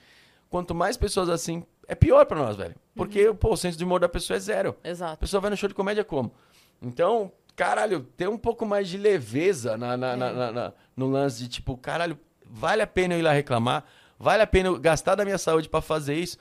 quanto 0.49 0.73
mais 0.73 0.97
pessoas 0.97 1.29
assim, 1.29 1.63
é 1.87 1.93
pior 1.93 2.25
pra 2.25 2.39
nós, 2.39 2.57
velho. 2.57 2.73
Porque, 2.95 3.31
pô, 3.31 3.53
o 3.53 3.55
senso 3.55 3.77
de 3.77 3.83
humor 3.83 3.99
da 3.99 4.09
pessoa 4.09 4.37
é 4.37 4.39
zero. 4.39 4.75
A 4.83 4.89
Exato. 4.89 5.19
pessoa 5.19 5.39
vai 5.39 5.51
no 5.51 5.55
show 5.55 5.69
de 5.69 5.75
comédia 5.75 6.03
como? 6.03 6.33
Então, 6.81 7.31
caralho, 7.55 8.01
ter 8.17 8.27
um 8.27 8.39
pouco 8.39 8.65
mais 8.65 8.89
de 8.89 8.97
leveza 8.97 9.77
na, 9.77 9.95
na- 9.95 10.15
na- 10.17 10.51
na- 10.51 10.73
no 10.97 11.07
lance 11.11 11.43
de 11.43 11.47
tipo, 11.47 11.77
caralho, 11.77 12.17
vale 12.43 12.81
a 12.81 12.87
pena 12.87 13.13
eu 13.13 13.19
ir 13.19 13.21
lá 13.21 13.31
reclamar? 13.33 13.85
Vale 14.17 14.41
a 14.41 14.47
pena 14.47 14.69
eu 14.69 14.79
gastar 14.79 15.13
da 15.13 15.23
minha 15.23 15.37
saúde 15.37 15.69
pra 15.69 15.79
fazer 15.81 16.15
isso? 16.15 16.37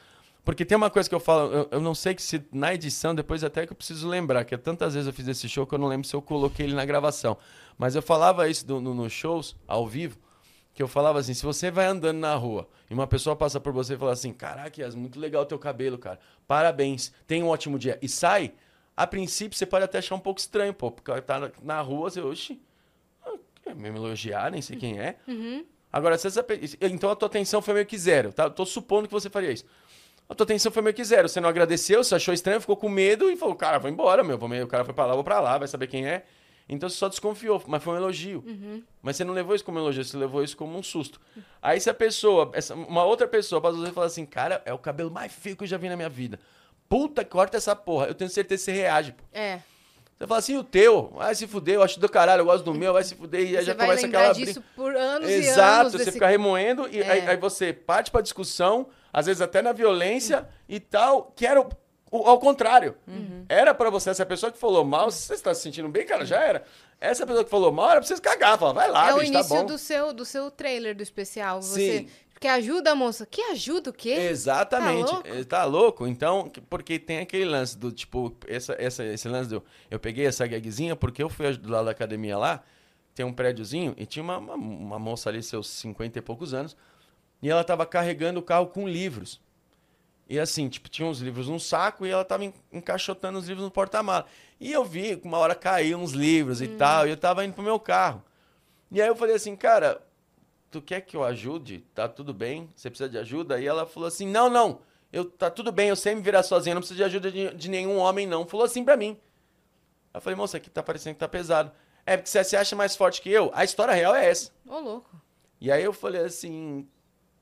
Porque 0.50 0.64
tem 0.64 0.76
uma 0.76 0.90
coisa 0.90 1.08
que 1.08 1.14
eu 1.14 1.20
falo, 1.20 1.52
eu, 1.52 1.68
eu 1.70 1.80
não 1.80 1.94
sei 1.94 2.12
que 2.12 2.20
se 2.20 2.44
na 2.50 2.74
edição, 2.74 3.14
depois 3.14 3.44
até 3.44 3.64
que 3.64 3.72
eu 3.72 3.76
preciso 3.76 4.08
lembrar, 4.08 4.44
que 4.44 4.58
tantas 4.58 4.94
vezes 4.94 5.06
eu 5.06 5.12
fiz 5.12 5.28
esse 5.28 5.48
show 5.48 5.64
que 5.64 5.72
eu 5.72 5.78
não 5.78 5.86
lembro 5.86 6.08
se 6.08 6.12
eu 6.16 6.20
coloquei 6.20 6.66
ele 6.66 6.74
na 6.74 6.84
gravação. 6.84 7.36
Mas 7.78 7.94
eu 7.94 8.02
falava 8.02 8.48
isso 8.48 8.66
do- 8.66 8.80
no- 8.80 8.92
nos 8.92 9.12
shows, 9.12 9.54
ao 9.68 9.86
vivo, 9.86 10.18
que 10.74 10.82
eu 10.82 10.88
falava 10.88 11.20
assim, 11.20 11.34
se 11.34 11.44
você 11.44 11.70
vai 11.70 11.86
andando 11.86 12.18
na 12.18 12.34
rua 12.34 12.68
e 12.90 12.94
uma 12.94 13.06
pessoa 13.06 13.36
passa 13.36 13.60
por 13.60 13.72
você 13.72 13.94
e 13.94 13.96
fala 13.96 14.10
assim, 14.10 14.32
caraca, 14.32 14.80
Yas, 14.82 14.96
muito 14.96 15.20
legal 15.20 15.42
o 15.42 15.46
teu 15.46 15.56
cabelo, 15.56 15.96
cara. 15.96 16.18
Parabéns, 16.48 17.12
tenha 17.28 17.44
um 17.44 17.48
ótimo 17.48 17.78
dia. 17.78 17.96
E 18.02 18.08
sai, 18.08 18.52
a 18.96 19.06
princípio 19.06 19.56
você 19.56 19.64
pode 19.64 19.84
até 19.84 19.98
achar 19.98 20.16
um 20.16 20.20
pouco 20.20 20.40
estranho, 20.40 20.74
pô, 20.74 20.90
porque 20.90 21.12
tá 21.20 21.48
na, 21.62 21.80
rua, 21.80 22.10
você, 22.10 22.20
oxi, 22.20 22.60
ah, 23.24 23.34
quer 23.62 23.76
me 23.76 23.88
elogiar, 23.88 24.50
nem 24.50 24.60
sei 24.60 24.76
quem 24.76 24.98
é. 24.98 25.14
Agora, 25.92 26.18
se 26.18 26.26
essa, 26.26 26.44
então 26.80 27.08
a 27.08 27.14
tua 27.14 27.26
atenção 27.26 27.62
foi 27.62 27.72
meio 27.74 27.86
que 27.86 27.96
zero, 27.96 28.32
tá? 28.32 28.44
Eu 28.44 28.50
tô 28.50 28.66
supondo 28.66 29.06
que 29.06 29.14
você 29.14 29.30
faria 29.30 29.52
isso. 29.52 29.64
A 30.30 30.34
tua 30.34 30.44
atenção 30.44 30.70
foi 30.70 30.80
meio 30.80 30.94
que 30.94 31.02
zero. 31.04 31.28
Você 31.28 31.40
não 31.40 31.48
agradeceu, 31.48 32.02
você 32.04 32.14
achou 32.14 32.32
estranho, 32.32 32.60
ficou 32.60 32.76
com 32.76 32.88
medo 32.88 33.28
e 33.30 33.36
falou, 33.36 33.54
cara, 33.56 33.78
vou 33.80 33.90
embora, 33.90 34.22
meu. 34.22 34.38
Vou 34.38 34.48
meio... 34.48 34.64
O 34.64 34.68
cara 34.68 34.84
foi 34.84 34.94
pra 34.94 35.04
lá, 35.04 35.14
vou 35.14 35.24
pra 35.24 35.40
lá, 35.40 35.58
vai 35.58 35.66
saber 35.66 35.88
quem 35.88 36.06
é. 36.06 36.22
Então 36.68 36.88
você 36.88 36.94
só 36.96 37.08
desconfiou, 37.08 37.60
mas 37.66 37.82
foi 37.82 37.94
um 37.94 37.96
elogio. 37.96 38.44
Mas 39.02 39.16
você 39.16 39.24
não 39.24 39.34
levou 39.34 39.56
isso 39.56 39.64
como 39.64 39.78
um 39.78 39.82
elogio, 39.82 40.04
você 40.04 40.16
levou 40.16 40.44
isso 40.44 40.56
como 40.56 40.78
um 40.78 40.82
susto. 40.84 41.20
Aí 41.60 41.80
se 41.80 41.90
a 41.90 41.94
pessoa, 41.94 42.48
essa- 42.54 42.74
uma 42.76 43.02
outra 43.04 43.26
pessoa, 43.26 43.60
passa 43.60 43.76
você 43.76 43.90
e 43.90 43.92
fala 43.92 44.06
assim, 44.06 44.24
cara, 44.24 44.62
é 44.64 44.72
o 44.72 44.78
cabelo 44.78 45.10
mais 45.10 45.32
feio 45.32 45.56
que 45.56 45.64
eu 45.64 45.66
já 45.68 45.76
vi 45.76 45.88
na 45.88 45.96
minha 45.96 46.08
vida. 46.08 46.38
Puta, 46.88 47.24
corta 47.24 47.56
essa 47.56 47.74
porra. 47.74 48.06
Eu 48.06 48.14
tenho 48.14 48.30
certeza 48.30 48.60
que 48.66 48.70
você 48.70 48.72
reage, 48.72 49.12
pô. 49.12 49.24
É. 49.32 49.58
Você 50.16 50.26
fala 50.28 50.38
assim, 50.38 50.56
o 50.58 50.62
teu, 50.62 51.10
vai 51.16 51.34
se 51.34 51.46
fuder, 51.48 51.74
eu 51.76 51.82
acho 51.82 51.98
do 51.98 52.08
caralho, 52.08 52.42
eu 52.42 52.44
gosto 52.44 52.62
do 52.62 52.72
meu, 52.74 52.92
vai 52.92 53.02
se 53.02 53.16
fuder, 53.16 53.40
e 53.40 53.44
aí 53.56 53.56
Você 53.56 53.62
já 53.64 53.74
começa 53.74 54.06
aquela 54.06 54.32
disso 54.32 54.62
por 54.76 54.94
anos 54.94 55.28
e 55.28 55.32
Exato, 55.32 55.80
anos. 55.80 55.92
você 55.92 55.98
desse- 55.98 56.12
fica 56.12 56.28
remoendo 56.28 56.86
e 56.88 57.02
aí, 57.02 57.18
É. 57.20 57.30
aí 57.30 57.36
você 57.36 57.72
parte 57.72 58.10
pra 58.12 58.20
discussão, 58.20 58.86
às 59.12 59.26
vezes 59.26 59.40
até 59.42 59.60
na 59.62 59.72
violência 59.72 60.48
e 60.68 60.78
tal, 60.80 61.32
que 61.36 61.46
era 61.46 61.60
o, 61.60 61.68
o- 62.10 62.26
ao 62.28 62.38
contrário. 62.38 62.94
Uhum. 63.06 63.44
Era 63.48 63.72
pra 63.74 63.90
você, 63.90 64.10
essa 64.10 64.24
pessoa 64.26 64.50
que 64.52 64.58
falou 64.58 64.84
mal, 64.84 65.10
se 65.10 65.26
você 65.26 65.34
está 65.34 65.54
se 65.54 65.62
sentindo 65.62 65.88
bem, 65.88 66.06
cara, 66.06 66.24
já 66.24 66.40
era. 66.42 66.64
Essa 67.00 67.26
pessoa 67.26 67.44
que 67.44 67.50
falou 67.50 67.72
mal 67.72 67.90
era 67.90 68.00
pra 68.00 68.06
vocês 68.06 68.20
cagar, 68.20 68.58
falar, 68.58 68.72
vai 68.72 68.90
lá, 68.90 69.10
é 69.10 69.14
o 69.14 69.18
bicho, 69.20 69.32
tá 69.32 69.38
início 69.38 69.56
bom. 69.56 69.64
do 69.66 69.78
seu, 69.78 70.12
do 70.12 70.24
seu 70.24 70.50
trailer 70.50 70.94
do 70.94 71.02
especial. 71.02 71.62
Você 71.62 71.98
Sim. 72.00 72.08
que 72.38 72.46
ajuda 72.46 72.92
a 72.92 72.94
moça. 72.94 73.24
Que 73.24 73.40
ajuda 73.52 73.88
o 73.90 73.92
quê? 73.92 74.10
Exatamente. 74.10 75.06
Tá 75.08 75.14
louco? 75.14 75.44
Tá 75.46 75.64
louco? 75.64 76.06
Então, 76.06 76.48
que- 76.50 76.60
porque 76.60 76.98
tem 76.98 77.18
aquele 77.20 77.46
lance 77.46 77.76
do 77.78 77.90
tipo, 77.90 78.36
essa, 78.46 78.74
essa, 78.78 79.04
esse 79.04 79.26
lance 79.28 79.48
do. 79.48 79.62
Eu 79.90 79.98
peguei 79.98 80.26
essa 80.26 80.46
gagzinha 80.46 80.94
porque 80.94 81.22
eu 81.22 81.30
fui 81.30 81.46
aj- 81.46 81.60
lá 81.64 81.82
da 81.82 81.90
academia 81.92 82.36
lá, 82.36 82.62
tem 83.14 83.24
um 83.24 83.32
prédiozinho, 83.32 83.94
e 83.96 84.04
tinha 84.06 84.22
uma, 84.22 84.36
uma, 84.38 84.54
uma 84.54 84.98
moça 84.98 85.28
ali, 85.30 85.42
seus 85.42 85.68
50 85.68 86.18
e 86.18 86.22
poucos 86.22 86.52
anos, 86.54 86.76
e 87.42 87.48
ela 87.50 87.64
tava 87.64 87.86
carregando 87.86 88.40
o 88.40 88.42
carro 88.42 88.66
com 88.66 88.88
livros. 88.88 89.40
E 90.28 90.38
assim, 90.38 90.68
tipo, 90.68 90.88
tinha 90.88 91.08
uns 91.08 91.18
livros 91.18 91.48
num 91.48 91.58
saco 91.58 92.06
e 92.06 92.10
ela 92.10 92.24
tava 92.24 92.44
en- 92.44 92.54
encaixotando 92.72 93.38
os 93.38 93.48
livros 93.48 93.64
no 93.64 93.70
porta-mala. 93.70 94.26
E 94.60 94.70
eu 94.72 94.84
vi 94.84 95.16
que 95.16 95.26
uma 95.26 95.38
hora 95.38 95.54
caiu 95.54 95.98
uns 95.98 96.12
livros 96.12 96.62
e 96.62 96.68
tal, 96.68 97.06
e 97.06 97.10
eu 97.10 97.16
tava 97.16 97.44
indo 97.44 97.54
pro 97.54 97.62
meu 97.64 97.80
carro. 97.80 98.22
E 98.92 99.00
aí 99.02 99.08
eu 99.08 99.16
falei 99.16 99.34
assim, 99.34 99.56
cara, 99.56 100.00
tu 100.70 100.80
quer 100.80 101.00
que 101.00 101.16
eu 101.16 101.24
ajude? 101.24 101.84
Tá 101.94 102.08
tudo 102.08 102.32
bem? 102.32 102.68
Você 102.76 102.88
precisa 102.88 103.08
de 103.08 103.18
ajuda? 103.18 103.60
E 103.60 103.66
ela 103.66 103.86
falou 103.86 104.06
assim, 104.06 104.26
não, 104.26 104.48
não, 104.48 104.80
eu, 105.12 105.24
tá 105.24 105.50
tudo 105.50 105.72
bem, 105.72 105.88
eu 105.88 105.96
sei 105.96 106.14
me 106.14 106.20
virar 106.22 106.44
sozinha, 106.44 106.74
não 106.74 106.80
preciso 106.82 106.98
de 106.98 107.04
ajuda 107.04 107.32
de, 107.32 107.52
de 107.54 107.68
nenhum 107.68 107.96
homem, 107.96 108.24
não. 108.26 108.46
Falou 108.46 108.66
assim 108.66 108.84
pra 108.84 108.96
mim. 108.96 109.18
Eu 110.14 110.20
falei, 110.20 110.36
moça, 110.36 110.58
aqui 110.58 110.70
tá 110.70 110.82
parecendo 110.82 111.14
que 111.14 111.20
tá 111.20 111.28
pesado. 111.28 111.72
É, 112.06 112.16
porque 112.16 112.28
você 112.30 112.42
se 112.44 112.56
acha 112.56 112.76
mais 112.76 112.94
forte 112.94 113.20
que 113.20 113.30
eu? 113.30 113.50
A 113.52 113.64
história 113.64 113.94
real 113.94 114.14
é 114.14 114.28
essa. 114.28 114.52
Ô, 114.66 114.78
louco. 114.78 115.10
E 115.60 115.70
aí 115.72 115.82
eu 115.82 115.92
falei 115.92 116.22
assim, 116.22 116.86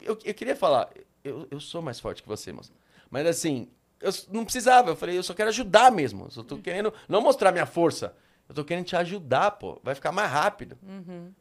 eu, 0.01 0.19
eu 0.25 0.35
queria 0.35 0.57
falar, 0.57 0.91
eu, 1.25 1.47
eu 1.51 1.61
sou 1.61 1.83
mais 1.83 1.99
forte 2.01 2.23
que 2.23 2.29
você, 2.29 2.53
moça. 2.53 2.73
Mas 3.11 3.27
assim, 3.27 3.69
eu 4.01 4.11
não 4.31 4.45
precisava, 4.45 4.91
eu 4.91 4.97
falei, 4.97 5.17
eu 5.17 5.23
só 5.23 5.35
quero 5.35 5.49
ajudar 5.49 5.91
mesmo. 5.91 6.27
Eu 6.27 6.31
só 6.31 6.43
tô 6.43 6.59
querendo 6.59 6.93
não 7.09 7.21
mostrar 7.21 7.53
minha 7.53 7.67
força. 7.67 8.15
Eu 8.49 8.55
tô 8.55 8.65
querendo 8.65 8.87
te 8.87 8.97
ajudar, 8.97 9.53
pô. 9.53 9.79
Vai 9.83 9.95
ficar 9.95 10.11
mais 10.11 10.31
rápido. 10.31 10.79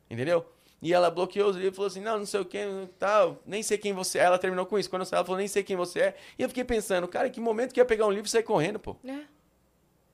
Entendeu? 0.09 0.45
E 0.81 0.93
ela 0.93 1.09
bloqueou 1.09 1.49
os 1.49 1.55
livros 1.55 1.73
e 1.73 1.75
falou 1.75 1.87
assim: 1.87 2.01
não, 2.01 2.19
não 2.19 2.25
sei 2.25 2.39
o 2.39 2.45
que, 2.45 2.59
tal, 2.99 3.41
nem 3.45 3.63
sei 3.63 3.77
quem 3.77 3.93
você 3.93 4.19
é. 4.19 4.23
Ela 4.23 4.37
terminou 4.37 4.65
com 4.65 4.77
isso. 4.77 4.89
Quando 4.89 5.01
eu 5.01 5.05
saí, 5.05 5.17
ela 5.17 5.25
falou: 5.25 5.39
nem 5.39 5.47
sei 5.47 5.63
quem 5.63 5.75
você 5.75 5.99
é. 5.99 6.17
E 6.37 6.43
eu 6.43 6.49
fiquei 6.49 6.63
pensando, 6.63 7.07
cara, 7.07 7.29
que 7.29 7.39
momento 7.39 7.73
que 7.73 7.79
ia 7.79 7.85
pegar 7.85 8.05
um 8.05 8.11
livro 8.11 8.27
e 8.27 8.29
sair 8.29 8.43
correndo, 8.43 8.79
pô. 8.79 8.95
É. 9.05 9.21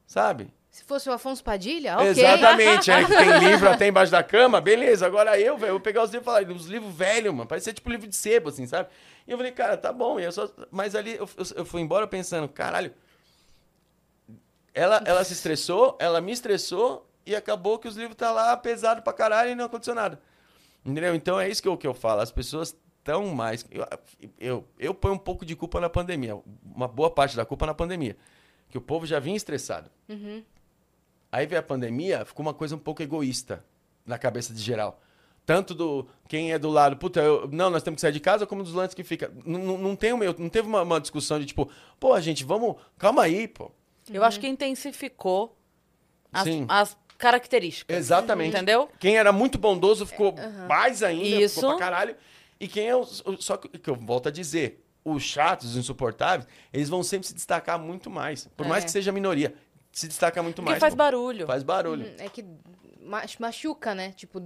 Sabe? 0.05 0.53
Se 0.73 0.83
fosse 0.85 1.07
o 1.07 1.13
Afonso 1.13 1.43
Padilha, 1.43 1.97
ok. 1.97 2.07
Exatamente. 2.07 2.91
Aí 2.91 3.05
tem 3.05 3.47
livro 3.47 3.69
até 3.69 3.87
embaixo 3.87 4.11
da 4.11 4.23
cama, 4.23 4.59
beleza. 4.59 5.05
Agora 5.05 5.39
eu, 5.39 5.55
velho, 5.55 5.73
vou 5.73 5.79
pegar 5.79 6.01
os 6.01 6.09
livros 6.09 6.23
e 6.23 6.25
falar, 6.25 6.51
os 6.51 6.65
livros 6.65 6.95
velhos, 6.95 7.31
mano. 7.31 7.47
Parecia 7.47 7.71
tipo 7.71 7.91
livro 7.91 8.07
de 8.07 8.15
sebo, 8.15 8.49
assim, 8.49 8.65
sabe? 8.65 8.89
E 9.27 9.31
eu 9.31 9.37
falei, 9.37 9.51
cara, 9.51 9.77
tá 9.77 9.93
bom. 9.93 10.19
E 10.19 10.23
eu 10.23 10.31
só... 10.31 10.49
Mas 10.71 10.95
ali 10.95 11.11
eu, 11.11 11.29
eu, 11.37 11.45
eu 11.57 11.63
fui 11.65 11.79
embora 11.79 12.07
pensando, 12.07 12.49
caralho. 12.49 12.91
Ela, 14.73 15.03
ela 15.05 15.23
se 15.23 15.33
estressou, 15.33 15.95
ela 15.99 16.19
me 16.19 16.31
estressou 16.31 17.07
e 17.23 17.35
acabou 17.35 17.77
que 17.77 17.87
os 17.87 17.95
livros 17.95 18.15
tá 18.15 18.31
lá 18.31 18.57
pesado 18.57 19.03
pra 19.03 19.13
caralho 19.13 19.51
e 19.51 19.55
não 19.55 19.65
aconteceu 19.65 19.93
nada. 19.93 20.19
Entendeu? 20.83 21.13
Então 21.13 21.39
é 21.39 21.47
isso 21.47 21.61
que 21.61 21.67
eu, 21.67 21.77
que 21.77 21.85
eu 21.85 21.93
falo. 21.93 22.21
As 22.21 22.31
pessoas 22.31 22.75
estão 22.97 23.27
mais. 23.27 23.63
Eu, 23.69 23.87
eu, 24.39 24.67
eu 24.79 24.93
ponho 24.95 25.13
um 25.13 25.19
pouco 25.19 25.45
de 25.45 25.55
culpa 25.55 25.79
na 25.79 25.87
pandemia. 25.87 26.35
Uma 26.65 26.87
boa 26.87 27.11
parte 27.11 27.35
da 27.35 27.45
culpa 27.45 27.67
na 27.67 27.75
pandemia. 27.75 28.17
Que 28.69 28.77
o 28.79 28.81
povo 28.81 29.05
já 29.05 29.19
vinha 29.19 29.37
estressado. 29.37 29.91
Aí 31.33 31.47
veio 31.47 31.59
a 31.59 31.63
pandemia, 31.63 32.23
ficou 32.25 32.45
uma 32.45 32.53
coisa 32.53 32.75
um 32.75 32.79
pouco 32.79 33.01
egoísta 33.01 33.65
na 34.05 34.19
cabeça 34.19 34.53
de 34.53 34.61
geral. 34.61 35.01
Tanto 35.47 35.73
do 35.73 36.07
quem 36.27 36.53
é 36.53 36.59
do 36.59 36.69
lado, 36.69 36.95
puta, 36.95 37.19
eu, 37.19 37.49
não, 37.51 37.71
nós 37.71 37.81
temos 37.81 37.95
que 37.97 38.01
sair 38.01 38.11
de 38.11 38.19
casa, 38.19 38.45
como 38.45 38.61
dos 38.63 38.71
lances 38.73 38.93
que 38.93 39.03
fica. 39.03 39.31
Não, 39.43 39.95
tem 39.95 40.15
meu, 40.15 40.35
não 40.37 40.47
teve 40.47 40.67
uma, 40.67 40.83
uma 40.83 41.01
discussão 41.01 41.39
de 41.39 41.47
tipo, 41.47 41.67
pô, 41.99 42.21
gente, 42.21 42.43
vamos, 42.43 42.75
calma 42.99 43.23
aí, 43.23 43.47
pô. 43.47 43.71
Eu 44.11 44.23
acho 44.23 44.39
que 44.39 44.47
intensificou 44.47 45.57
as, 46.31 46.45
as 46.69 46.97
características. 47.17 47.97
Exatamente. 47.97 48.55
Entendeu? 48.55 48.87
Quem 48.99 49.17
era 49.17 49.31
muito 49.31 49.57
bondoso 49.57 50.05
ficou 50.05 50.35
mais 50.69 51.01
ainda, 51.01 51.41
Isso. 51.41 51.55
ficou 51.55 51.71
pra 51.71 51.79
caralho. 51.79 52.15
E 52.59 52.67
quem 52.67 52.87
é 52.87 52.95
o, 52.95 53.01
o- 53.01 53.41
Só 53.41 53.57
que, 53.57 53.67
que 53.79 53.89
eu 53.89 53.95
volto 53.95 54.27
a 54.27 54.31
dizer, 54.31 54.85
os 55.03 55.23
chatos, 55.23 55.71
os 55.71 55.77
insuportáveis, 55.77 56.47
eles 56.71 56.89
vão 56.89 57.01
sempre 57.01 57.27
se 57.27 57.33
destacar 57.33 57.79
muito 57.79 58.09
mais. 58.09 58.47
Por 58.55 58.67
mais 58.67 58.83
É. 58.83 58.85
que 58.85 58.91
seja 58.91 59.11
minoria, 59.11 59.53
se 59.93 60.07
destaca 60.07 60.43
muito 60.43 60.55
Porque 60.57 60.71
mais. 60.71 60.79
faz 60.81 60.93
pô. 60.93 60.97
barulho. 60.97 61.47
Faz 61.47 61.63
barulho. 61.63 62.05
É 62.17 62.27
que 62.27 62.43
ma- 63.01 63.23
machuca, 63.39 63.95
né? 63.95 64.11
Tipo, 64.11 64.39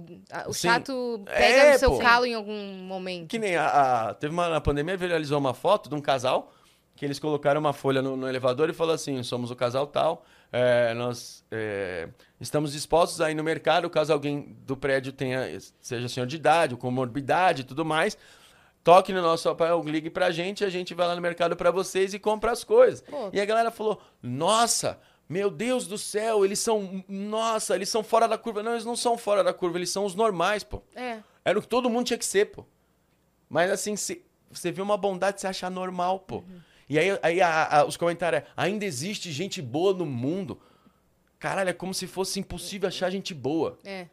o 0.46 0.52
Sim. 0.52 0.68
chato 0.68 1.22
É, 1.26 1.38
pega 1.38 1.72
no 1.72 1.78
seu 1.78 1.90
pô. 1.92 1.98
calo 1.98 2.26
em 2.26 2.34
algum 2.34 2.74
momento. 2.84 3.28
Que 3.30 3.38
nem 3.38 3.56
a, 3.56 4.08
a- 4.10 4.14
Teve 4.14 4.32
uma. 4.32 4.48
Na 4.48 4.60
pandemia 4.60 4.96
viralizou 4.96 5.38
uma 5.38 5.54
foto 5.54 5.88
de 5.88 5.94
um 5.96 6.00
casal 6.00 6.52
que 6.94 7.04
eles 7.04 7.18
colocaram 7.18 7.60
uma 7.60 7.72
folha 7.72 8.02
no, 8.02 8.16
no 8.16 8.28
elevador 8.28 8.68
e 8.70 8.72
falou 8.72 8.94
assim: 8.94 9.22
somos 9.22 9.50
o 9.50 9.56
casal 9.56 9.86
tal. 9.86 10.24
é, 10.52 10.92
nós 10.94 11.44
é, 11.50 12.08
estamos 12.40 12.72
dispostos 12.72 13.20
a 13.20 13.30
ir 13.30 13.34
no 13.34 13.44
mercado 13.44 13.88
caso 13.88 14.12
alguém 14.12 14.56
do 14.66 14.76
prédio 14.76 15.12
tenha, 15.12 15.46
seja 15.80 16.08
senhor 16.08 16.26
de 16.26 16.36
idade, 16.36 16.74
ou 16.74 16.78
comorbidade 16.80 17.62
e 17.62 17.64
tudo 17.64 17.84
mais. 17.84 18.16
Toque 18.82 19.12
no 19.12 19.20
nosso 19.20 19.46
papel, 19.54 19.82
ligue 19.84 20.08
pra 20.08 20.30
gente, 20.30 20.64
a 20.64 20.70
gente 20.70 20.94
vai 20.94 21.06
lá 21.06 21.14
no 21.14 21.20
mercado 21.20 21.54
pra 21.54 21.70
vocês 21.70 22.14
e 22.14 22.18
compra 22.18 22.52
as 22.52 22.64
coisas. 22.64 23.02
Pô. 23.02 23.28
E 23.32 23.40
a 23.40 23.44
galera 23.44 23.70
falou: 23.70 24.00
Nossa, 24.22 24.98
meu 25.28 25.50
Deus 25.50 25.86
do 25.86 25.98
céu, 25.98 26.44
eles 26.44 26.58
são. 26.58 27.04
Nossa, 27.08 27.74
eles 27.74 27.88
são 27.88 28.02
fora 28.02 28.26
da 28.26 28.38
curva. 28.38 28.62
Não, 28.62 28.72
eles 28.72 28.84
não 28.84 28.96
são 28.96 29.18
fora 29.18 29.44
da 29.44 29.52
curva, 29.52 29.78
eles 29.78 29.90
são 29.90 30.04
os 30.04 30.14
normais, 30.14 30.64
pô. 30.64 30.82
É. 30.94 31.18
Era 31.44 31.58
o 31.58 31.62
que 31.62 31.68
todo 31.68 31.90
mundo 31.90 32.06
tinha 32.06 32.18
que 32.18 32.24
ser, 32.26 32.46
pô. 32.46 32.64
Mas 33.48 33.70
assim, 33.70 33.94
se- 33.96 34.22
você 34.50 34.70
vê 34.72 34.80
uma 34.82 34.96
bondade, 34.96 35.40
você 35.40 35.46
acha 35.46 35.68
normal, 35.68 36.20
pô. 36.20 36.42
E 36.88 36.98
aí, 36.98 37.18
aí 37.22 37.40
a- 37.42 37.80
a- 37.80 37.84
os 37.84 37.96
comentários 37.96 38.42
é, 38.42 38.46
ainda 38.56 38.84
existe 38.84 39.30
gente 39.30 39.60
boa 39.60 39.92
no 39.92 40.06
mundo. 40.06 40.60
Caralho, 41.38 41.70
é 41.70 41.72
como 41.72 41.92
se 41.94 42.06
fosse 42.06 42.40
impossível 42.40 42.88
achar 42.88 43.10
gente 43.10 43.32
boa. 43.34 43.78
É. 43.84 44.06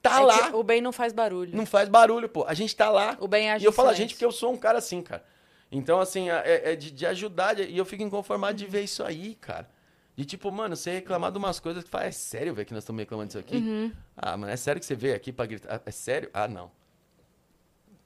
Tá 0.00 0.20
É 0.20 0.24
lá. 0.24 0.50
o 0.56 0.62
bem 0.64 0.80
não 0.80 0.90
faz 0.92 1.12
barulho. 1.12 1.54
Não 1.56 1.64
faz 1.64 1.88
barulho, 1.88 2.28
pô. 2.28 2.44
A 2.46 2.54
gente 2.54 2.74
tá 2.74 2.90
lá. 2.90 3.16
O 3.20 3.28
bem 3.28 3.50
age 3.50 3.64
E 3.64 3.68
eu 3.68 3.72
falo 3.72 3.88
a 3.90 3.94
gente 3.94 4.14
porque 4.14 4.24
eu 4.24 4.32
sou 4.32 4.52
um 4.52 4.56
cara 4.56 4.78
assim, 4.78 5.00
cara. 5.00 5.24
Então, 5.70 6.00
assim, 6.00 6.28
é, 6.28 6.72
é 6.72 6.76
de, 6.76 6.90
de 6.90 7.06
ajudar. 7.06 7.58
e 7.60 7.76
eu 7.78 7.84
fico 7.84 8.02
inconformado 8.02 8.54
de 8.58 8.66
ver 8.66 8.82
isso 8.82 9.04
aí, 9.04 9.36
cara. 9.36 9.70
De 10.14 10.24
tipo, 10.26 10.52
mano, 10.52 10.76
você 10.76 10.92
reclamar 10.92 11.32
de 11.32 11.38
umas 11.38 11.58
coisas 11.58 11.82
que 11.82 11.88
fala, 11.90 12.04
é 12.04 12.10
sério, 12.10 12.54
velho, 12.54 12.66
que 12.66 12.74
nós 12.74 12.82
estamos 12.82 13.00
reclamando 13.00 13.28
disso 13.28 13.38
aqui? 13.38 13.56
Uhum. 13.56 13.92
Ah, 14.16 14.36
mano, 14.36 14.52
é 14.52 14.56
sério 14.56 14.78
que 14.78 14.84
você 14.86 14.94
veio 14.94 15.16
aqui 15.16 15.32
pra 15.32 15.46
gritar? 15.46 15.80
É 15.86 15.90
sério? 15.90 16.28
Ah, 16.34 16.46
não. 16.46 16.70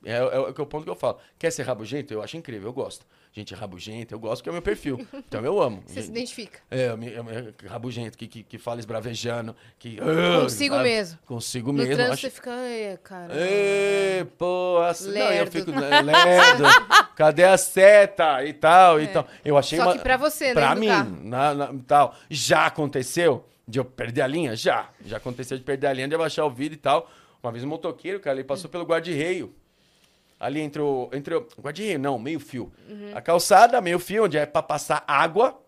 É, 0.04 0.12
é, 0.12 0.22
o- 0.22 0.46
é 0.48 0.50
o 0.50 0.66
ponto 0.66 0.84
que 0.84 0.90
eu 0.90 0.94
falo. 0.94 1.18
Quer 1.38 1.50
ser 1.50 1.64
rabugento? 1.64 2.14
Eu 2.14 2.22
acho 2.22 2.36
incrível, 2.36 2.68
eu 2.68 2.72
gosto. 2.72 3.04
Gente 3.36 3.54
rabugenta, 3.54 4.14
eu 4.14 4.18
gosto 4.18 4.36
porque 4.38 4.48
é 4.48 4.52
o 4.52 4.54
meu 4.54 4.62
perfil. 4.62 5.06
Então 5.12 5.44
eu 5.44 5.60
amo. 5.60 5.82
Você 5.86 6.00
se 6.00 6.08
identifica. 6.08 6.58
é, 6.70 6.88
eu 6.88 6.96
me- 6.96 7.12
eu 7.12 7.22
me- 7.22 7.52
rabugento, 7.66 8.16
que, 8.16 8.26
que, 8.26 8.42
que 8.42 8.56
fala 8.56 8.80
esbravejando, 8.80 9.54
que... 9.78 9.98
Consigo 10.40 10.74
sabe? 10.76 10.88
mesmo. 10.88 11.18
Consigo 11.26 11.70
No 11.70 11.82
mesmo. 11.84 12.02
acho- 12.04 12.22
você 12.22 12.30
fica, 12.30 12.50
ai, 12.50 12.98
cara. 13.04 13.34
Ê, 13.36 14.24
pô, 14.38 14.78
assim, 14.88 15.08
não, 15.08 15.20
eu 15.20 15.28
Lerdo. 15.28 15.50
fico 15.50 15.70
lerdo. 15.70 16.64
Cadê 17.14 17.44
a 17.44 17.58
seta 17.58 18.42
e 18.42 18.54
tal 18.54 18.98
e 19.02 19.06
tal. 19.08 19.26
Eu 19.44 19.58
achei 19.58 19.78
É. 19.78 19.82
Só 19.82 19.88
uma 19.90 19.96
que 19.98 20.02
pra 20.02 20.16
você, 20.16 20.46
né, 20.46 20.54
Pra 20.54 20.74
mim, 20.74 20.88
na, 21.22 21.52
na- 21.54 21.74
tal. 21.86 22.14
Já 22.30 22.64
aconteceu 22.64 23.46
de 23.68 23.78
eu 23.78 23.84
perder 23.84 24.22
a 24.22 24.26
linha? 24.26 24.56
Já. 24.56 24.88
Já 25.04 25.18
aconteceu 25.18 25.58
de 25.58 25.62
perder 25.62 25.88
a 25.88 25.92
linha, 25.92 26.08
de 26.08 26.14
eu 26.14 26.18
baixar 26.18 26.42
o 26.46 26.50
vidro 26.50 26.72
e 26.78 26.80
tal. 26.80 27.10
Uma 27.42 27.52
vez 27.52 27.62
um 27.62 27.68
motoqueiro, 27.68 28.18
cara, 28.18 28.38
ele 28.38 28.44
passou 28.44 28.70
pelo 28.70 28.84
guarda-reio. 28.84 29.54
Ali 30.38 30.60
entre 30.60 30.80
o. 30.82 31.08
Entre 31.12 31.34
o 31.34 31.46
não, 31.98 32.18
meio 32.18 32.38
fio. 32.38 32.72
Uhum. 32.88 33.12
A 33.14 33.20
calçada, 33.20 33.80
meio 33.80 33.98
fio, 33.98 34.24
onde 34.24 34.36
é 34.36 34.44
pra 34.46 34.62
passar 34.62 35.02
água. 35.06 35.58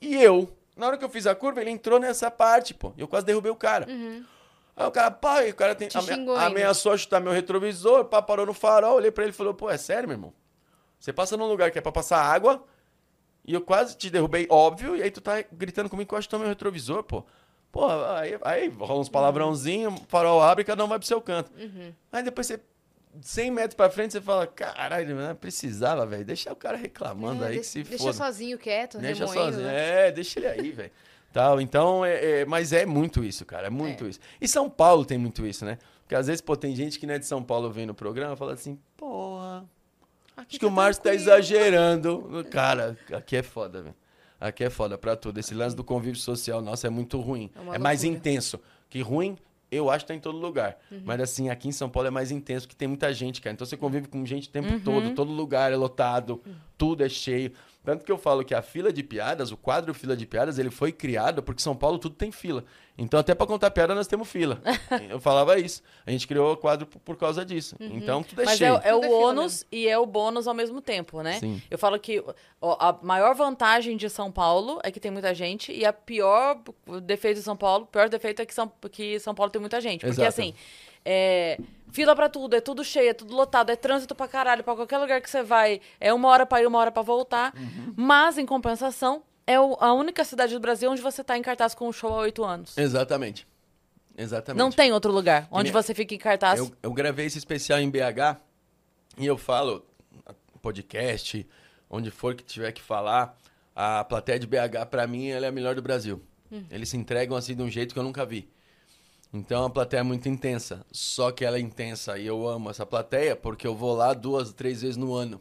E 0.00 0.14
eu, 0.16 0.52
na 0.76 0.86
hora 0.88 0.98
que 0.98 1.04
eu 1.04 1.08
fiz 1.08 1.26
a 1.26 1.34
curva, 1.34 1.60
ele 1.60 1.70
entrou 1.70 1.98
nessa 2.00 2.30
parte, 2.30 2.74
pô. 2.74 2.92
E 2.96 3.00
eu 3.00 3.08
quase 3.08 3.24
derrubei 3.24 3.50
o 3.52 3.56
cara. 3.56 3.86
Aí 4.76 4.86
o 4.86 4.90
cara, 4.90 5.10
pá, 5.12 5.44
e 5.44 5.50
o 5.50 5.54
cara 5.54 5.74
tem, 5.74 5.86
Te 5.86 5.96
ame- 5.96 6.12
xingou 6.12 6.34
ainda. 6.34 6.46
ameaçou 6.48 6.98
chutar 6.98 7.20
meu 7.20 7.32
retrovisor, 7.32 8.06
pá, 8.06 8.20
parou 8.20 8.44
no 8.44 8.52
farol, 8.52 8.96
olhei 8.96 9.12
pra 9.12 9.22
ele 9.22 9.30
e 9.30 9.36
falou, 9.36 9.54
pô, 9.54 9.70
é 9.70 9.78
sério, 9.78 10.08
meu 10.08 10.16
irmão? 10.16 10.32
Você 10.98 11.12
passa 11.12 11.36
num 11.36 11.46
lugar 11.46 11.70
que 11.70 11.78
é 11.78 11.80
pra 11.80 11.92
passar 11.92 12.20
água, 12.20 12.64
e 13.44 13.54
eu 13.54 13.60
quase 13.60 13.96
te 13.96 14.10
derrubei, 14.10 14.48
óbvio, 14.50 14.96
e 14.96 15.02
aí 15.02 15.12
tu 15.12 15.20
tá 15.20 15.44
gritando 15.52 15.88
comigo 15.88 16.08
que 16.08 16.14
eu 16.16 16.20
chutou 16.22 16.40
meu 16.40 16.48
retrovisor, 16.48 17.04
pô. 17.04 17.24
Pô, 17.70 17.86
aí, 17.88 18.36
aí 18.42 18.68
rola 18.68 18.98
uns 19.00 19.08
palavrãozinhos, 19.08 20.00
farol 20.08 20.42
abre 20.42 20.62
e 20.62 20.64
cada 20.64 20.84
um 20.84 20.88
vai 20.88 20.98
pro 20.98 21.06
seu 21.06 21.20
canto. 21.20 21.52
Aí 22.10 22.22
depois 22.24 22.46
você, 22.48 22.60
100 23.22 23.50
metros 23.50 23.74
pra 23.74 23.88
frente, 23.90 24.12
você 24.12 24.20
fala, 24.20 24.46
caralho, 24.46 25.14
não 25.14 25.34
precisava, 25.36 26.04
velho, 26.06 26.24
deixa 26.24 26.52
o 26.52 26.56
cara 26.56 26.76
reclamando 26.76 27.44
É, 27.44 27.48
aí 27.48 27.58
que 27.58 27.64
se 27.64 27.82
deixa 27.82 27.98
foda. 28.04 28.12
sozinho, 28.12 28.58
quieto, 28.58 28.98
Deixa 28.98 29.26
sozinho. 29.26 29.64
né? 29.66 30.08
É, 30.08 30.12
deixa 30.12 30.38
ele 30.40 30.46
aí, 30.48 30.70
velho. 30.72 30.90
Tal, 31.32 31.60
então, 31.60 32.04
é, 32.04 32.40
é- 32.40 32.44
mas 32.44 32.72
é 32.72 32.86
muito 32.86 33.24
isso, 33.24 33.44
cara, 33.44 33.66
é 33.66 33.70
muito 33.70 34.06
isso. 34.06 34.20
E 34.40 34.46
São 34.46 34.70
Paulo 34.70 35.04
tem 35.04 35.18
muito 35.18 35.44
isso, 35.46 35.64
né? 35.64 35.78
Porque 36.02 36.14
às 36.14 36.26
vezes, 36.26 36.40
pô, 36.40 36.56
tem 36.56 36.74
gente 36.76 36.98
que 36.98 37.06
não 37.06 37.14
é 37.14 37.18
de 37.18 37.26
São 37.26 37.42
Paulo 37.42 37.70
vendo 37.70 37.90
o 37.90 37.94
programa 37.94 38.34
e 38.34 38.36
fala 38.36 38.52
assim, 38.52 38.78
porra, 38.96 39.64
Aqui 40.36 40.46
acho 40.50 40.58
que 40.60 40.66
o 40.66 40.70
Márcio 40.70 41.02
tá 41.02 41.14
exagerando. 41.14 42.44
Cara, 42.50 42.96
aqui 43.12 43.36
é 43.36 43.42
foda, 43.42 43.82
velho. 43.82 43.94
Aqui 44.40 44.64
é 44.64 44.70
foda 44.70 44.98
pra 44.98 45.16
tudo. 45.16 45.38
Esse 45.38 45.54
lance 45.54 45.74
do 45.76 45.84
convívio 45.84 46.20
social, 46.20 46.60
nossa, 46.60 46.86
é 46.86 46.90
muito 46.90 47.20
ruim. 47.20 47.50
É 47.72 47.76
É, 47.76 47.78
mais 47.78 48.02
intenso. 48.04 48.60
Que 48.90 49.00
ruim, 49.00 49.36
eu 49.74 49.90
acho 49.90 50.04
que 50.04 50.08
tá 50.08 50.14
em 50.14 50.20
todo 50.20 50.38
lugar. 50.38 50.76
Uhum. 50.90 51.02
Mas 51.04 51.20
assim, 51.20 51.48
aqui 51.50 51.68
em 51.68 51.72
São 51.72 51.88
Paulo 51.88 52.06
é 52.06 52.10
mais 52.10 52.30
intenso, 52.30 52.66
porque 52.66 52.76
tem 52.76 52.88
muita 52.88 53.12
gente, 53.12 53.40
cara. 53.40 53.54
Então 53.54 53.66
você 53.66 53.76
convive 53.76 54.08
com 54.08 54.24
gente 54.24 54.48
o 54.48 54.50
tempo 54.52 54.72
Uhum. 54.72 54.80
todo. 54.80 55.10
Todo 55.14 55.32
lugar 55.32 55.72
é 55.72 55.76
lotado, 55.76 56.42
tudo 56.78 57.04
é 57.04 57.08
cheio. 57.08 57.52
Tanto 57.84 58.02
que 58.04 58.10
eu 58.10 58.16
falo 58.16 58.42
que 58.44 58.54
a 58.54 58.62
fila 58.62 58.90
de 58.92 59.02
piadas, 59.02 59.52
o 59.52 59.56
quadro 59.58 59.92
fila 59.92 60.16
de 60.16 60.24
piadas, 60.24 60.58
ele 60.58 60.70
foi 60.70 60.90
criado 60.90 61.42
porque 61.42 61.60
São 61.60 61.76
Paulo 61.76 61.98
tudo 61.98 62.14
tem 62.14 62.32
fila. 62.32 62.64
Então 62.96 63.18
até 63.18 63.34
pra 63.34 63.46
contar 63.46 63.70
piada 63.72 63.94
nós 63.94 64.06
temos 64.06 64.28
fila. 64.28 64.60
eu 65.10 65.20
falava 65.20 65.58
isso. 65.58 65.82
A 66.06 66.10
gente 66.12 66.28
criou 66.28 66.52
o 66.52 66.56
quadro 66.56 66.86
por, 66.86 67.16
causa 67.16 67.44
disso. 67.44 67.74
Então 67.80 68.22
tudo 68.22 68.42
é 68.42 68.44
Mas 68.44 68.54
é, 68.54 68.56
cheio. 68.58 68.74
o- 68.74 68.78
é 68.78 68.88
é 68.88 68.94
o 68.94 69.02
fila 69.02 69.14
ônus 69.16 69.66
e 69.72 69.88
é 69.88 69.98
o 69.98 70.06
bônus 70.06 70.46
ao 70.46 70.54
mesmo 70.54 70.80
tempo, 70.80 71.20
né? 71.20 71.40
Sim. 71.40 71.60
Eu 71.70 71.76
falo 71.76 71.98
que 71.98 72.22
ó, 72.62 72.76
a 72.78 72.96
maior 73.02 73.34
vantagem 73.34 73.96
de 73.96 74.08
São 74.08 74.30
Paulo 74.30 74.78
é 74.84 74.90
que 74.92 75.00
tem 75.00 75.10
muita 75.10 75.34
gente 75.34 75.72
e 75.72 75.84
a 75.84 75.92
pior 75.92 76.60
defeito 77.02 77.38
de 77.38 77.42
São 77.42 77.56
Paulo, 77.56 77.86
pior 77.86 78.08
defeito 78.08 78.40
é 78.42 78.46
que 78.46 78.54
São, 78.54 78.70
que 78.92 79.18
São 79.18 79.34
Paulo 79.34 79.50
tem 79.50 79.60
muita 79.60 79.80
gente. 79.80 80.00
Porque 80.02 80.20
Exato. 80.20 80.28
assim, 80.28 80.54
é, 81.04 81.58
fila 81.90 82.14
pra 82.14 82.28
tudo, 82.28 82.54
é 82.54 82.60
tudo 82.60 82.84
cheio, 82.84 83.10
é 83.10 83.12
tudo 83.14 83.34
lotado, 83.34 83.70
é 83.70 83.76
trânsito 83.76 84.14
pra 84.14 84.28
caralho, 84.28 84.62
pra 84.62 84.74
qualquer 84.74 84.98
lugar 84.98 85.20
que 85.20 85.28
você 85.28 85.42
vai, 85.42 85.80
é 86.00 86.14
uma 86.14 86.28
hora 86.28 86.46
pra 86.46 86.62
ir, 86.62 86.66
uma 86.66 86.78
hora 86.78 86.92
pra 86.92 87.02
voltar. 87.02 87.52
Uhum. 87.56 87.92
Mas, 87.96 88.38
em 88.38 88.46
compensação, 88.46 89.22
é 89.46 89.54
a 89.56 89.92
única 89.92 90.24
cidade 90.24 90.54
do 90.54 90.60
Brasil 90.60 90.90
onde 90.90 91.02
você 91.02 91.22
tá 91.24 91.36
em 91.36 91.42
cartaz 91.42 91.74
com 91.74 91.88
um 91.88 91.92
show 91.92 92.12
há 92.12 92.18
oito 92.22 92.44
anos. 92.44 92.76
Exatamente. 92.78 93.46
Exatamente. 94.16 94.58
Não 94.58 94.70
tem 94.70 94.92
outro 94.92 95.10
lugar 95.12 95.48
onde 95.50 95.64
nem- 95.64 95.72
você 95.72 95.92
fica 95.94 96.14
em 96.14 96.18
cartaz. 96.18 96.58
Eu, 96.60 96.72
eu 96.82 96.92
gravei 96.92 97.26
esse 97.26 97.38
especial 97.38 97.78
em 97.80 97.90
BH 97.90 98.36
e 99.18 99.26
eu 99.26 99.36
falo, 99.36 99.84
podcast, 100.62 101.46
onde 101.90 102.10
for 102.10 102.34
que 102.34 102.42
tiver 102.44 102.72
que 102.72 102.80
falar, 102.82 103.36
a 103.74 104.04
plateia 104.04 104.38
de 104.38 104.46
BH, 104.46 104.86
pra 104.88 105.06
mim, 105.06 105.28
ela 105.28 105.46
é 105.46 105.48
a 105.48 105.52
melhor 105.52 105.74
do 105.74 105.82
Brasil. 105.82 106.22
Eles 106.70 106.88
se 106.88 106.96
entregam 106.96 107.36
assim 107.36 107.56
de 107.56 107.62
um 107.62 107.68
jeito 107.68 107.92
que 107.92 107.98
eu 107.98 108.04
nunca 108.04 108.24
vi. 108.24 108.48
Então 109.32 109.64
a 109.64 109.70
plateia 109.70 110.00
é 110.00 110.02
muito 110.04 110.28
intensa. 110.28 110.86
Só 110.92 111.32
que 111.32 111.44
ela 111.44 111.56
é 111.56 111.60
intensa 111.60 112.16
e 112.16 112.24
eu 112.26 112.46
amo 112.48 112.70
essa 112.70 112.86
plateia 112.86 113.34
porque 113.34 113.66
eu 113.66 113.74
vou 113.74 113.92
lá 113.96 114.14
duas, 114.14 114.52
três 114.52 114.80
vezes 114.82 114.96
no 114.96 115.12
ano. 115.12 115.40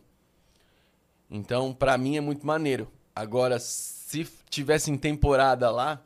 Então, 1.30 1.74
pra 1.74 1.98
mim 1.98 2.18
é 2.18 2.22
muito 2.22 2.46
maneiro. 2.46 2.92
Agora, 3.16 3.60
se 4.14 4.28
tivesse 4.50 4.92
em 4.92 4.98
temporada 4.98 5.72
lá, 5.72 6.00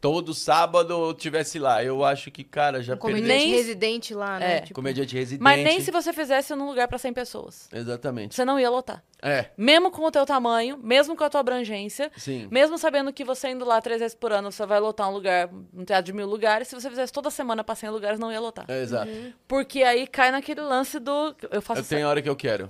todo 0.00 0.32
sábado 0.32 0.92
eu 1.08 1.14
tivesse 1.14 1.58
lá, 1.58 1.84
eu 1.84 2.02
acho 2.04 2.30
que, 2.30 2.42
cara, 2.42 2.82
já 2.82 2.94
Um 2.94 2.96
perdi. 2.96 3.16
comediante 3.20 3.44
Nem- 3.44 3.52
residente 3.54 4.14
lá, 4.14 4.38
né? 4.38 4.56
É. 4.56 4.60
Tipo, 4.62 4.74
Comediante 4.74 5.14
residente. 5.14 5.42
Mas 5.42 5.62
nem 5.62 5.80
se 5.80 5.90
você 5.90 6.12
fizesse 6.12 6.54
num 6.54 6.66
lugar 6.66 6.88
pra 6.88 6.96
100 6.98 7.12
pessoas. 7.12 7.68
Exatamente. 7.72 8.34
Você 8.34 8.44
não 8.44 8.58
ia 8.58 8.70
lotar. 8.70 9.02
É, 9.24 9.50
Mesmo 9.56 9.90
com 9.90 10.02
o 10.04 10.10
teu 10.10 10.26
tamanho, 10.26 10.76
mesmo 10.82 11.14
com 11.14 11.22
a 11.22 11.30
tua 11.30 11.40
abrangência, 11.40 12.10
sim. 12.16 12.48
mesmo 12.50 12.76
sabendo 12.76 13.12
que 13.12 13.22
você 13.24 13.50
indo 13.50 13.64
lá 13.64 13.80
três 13.80 14.00
vezes 14.00 14.16
por 14.16 14.32
ano, 14.32 14.50
você 14.50 14.66
vai 14.66 14.80
lotar 14.80 15.08
um 15.08 15.12
lugar, 15.12 15.48
um 15.72 15.84
teatro 15.84 16.06
de 16.06 16.12
mil 16.12 16.26
lugares, 16.26 16.66
se 16.68 16.74
você 16.74 16.88
fizesse 16.90 17.12
toda 17.12 17.30
semana 17.30 17.62
pra 17.62 17.74
100 17.76 17.90
lugares, 17.90 18.18
não 18.18 18.32
ia 18.32 18.40
lotar. 18.40 18.64
É, 18.68 18.82
exato. 18.82 19.10
Porque 19.46 19.82
aí 19.84 20.06
cai 20.08 20.32
naquele 20.32 20.60
lance 20.62 20.98
do... 20.98 21.36
Eu 21.52 21.62
faço 21.62 21.82
Eu 21.82 21.84
tenho 21.84 22.06
a 22.06 22.10
hora 22.10 22.20
que 22.22 22.28
eu 22.28 22.34
quero. 22.34 22.68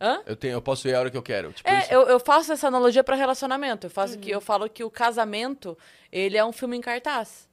Hã? 0.00 0.22
Eu, 0.26 0.36
tenho, 0.36 0.52
eu 0.54 0.62
posso 0.62 0.86
ir 0.88 0.94
a 0.94 1.00
hora 1.00 1.10
que 1.10 1.16
eu 1.16 1.22
quero. 1.22 1.52
Tipo 1.52 1.68
É, 1.68 1.78
isso. 1.80 1.92
eu, 1.92 2.02
eu 2.02 2.20
faço 2.20 2.52
essa 2.52 2.66
analogia 2.68 3.02
pra 3.04 3.16
relacionamento. 3.16 3.86
Eu 3.86 3.90
faço 3.90 4.18
que 4.18 4.30
eu 4.30 4.40
falo 4.40 4.68
que 4.68 4.82
o 4.84 4.90
casamento, 4.90 5.76
ele 6.12 6.36
é 6.36 6.44
um 6.44 6.52
filme 6.52 6.76
em 6.76 6.80
cartaz. 6.80 7.48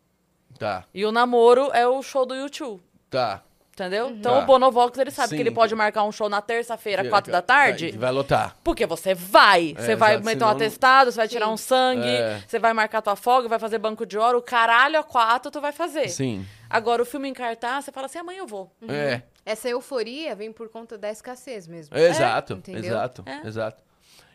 Tá, 0.59 0.85
E 0.93 1.05
o 1.05 1.11
namoro 1.11 1.69
é 1.73 1.87
o 1.87 2.01
show 2.03 2.25
do 2.25 2.35
YouTube. 2.35 2.81
tá. 3.09 3.41
Entendeu? 3.73 4.09
Então 4.09 4.33
Tá. 4.35 4.39
o 4.43 4.45
Bonovox, 4.45 4.97
ele 4.99 5.11
sabe 5.11 5.29
Sim. 5.29 5.35
que 5.37 5.41
ele 5.41 5.51
pode 5.51 5.73
marcar 5.73 6.03
um 6.03 6.11
show 6.11 6.27
na 6.27 6.41
terça-feira, 6.41 7.07
quatro 7.09 7.31
da 7.31 7.41
tarde. 7.41 7.91
Vai 7.91 8.11
lotar. 8.11 8.55
Porque 8.63 8.85
você 8.85 9.13
vai. 9.15 9.73
É, 9.77 9.81
Você 9.81 9.95
vai 9.95 10.11
exato, 10.15 10.25
meter 10.25 10.43
um 10.43 10.47
atestado, 10.49 11.11
você 11.11 11.17
vai 11.17 11.27
tirar 11.27 11.45
Sim. 11.47 11.53
um 11.53 11.57
sangue, 11.57 12.07
É. 12.07 12.43
você 12.45 12.59
vai 12.59 12.73
marcar 12.73 13.01
tua 13.01 13.15
folga, 13.15 13.47
vai 13.47 13.57
fazer 13.59 13.77
banco 13.79 14.05
de 14.05 14.17
hora, 14.17 14.37
o 14.37 14.41
caralho 14.41 14.99
a 14.99 15.03
quatro 15.03 15.49
tu 15.49 15.61
vai 15.61 15.71
fazer. 15.71 16.09
Sim. 16.09 16.45
Agora, 16.69 17.01
o 17.01 17.05
filme 17.05 17.29
em 17.29 17.33
cartaz, 17.33 17.85
você 17.85 17.91
fala 17.91 18.05
assim, 18.07 18.19
amanhã 18.19 18.39
eu 18.39 18.47
vou. 18.47 18.69
É. 18.87 19.21
Essa 19.45 19.69
euforia 19.69 20.35
vem 20.35 20.51
por 20.51 20.69
conta 20.69 20.97
da 20.97 21.09
escassez 21.09 21.65
mesmo. 21.67 21.97
Exato, 21.97 22.53
entendeu? 22.53 22.83
exato, 22.91 23.23
É. 23.25 23.47
exato. 23.47 23.81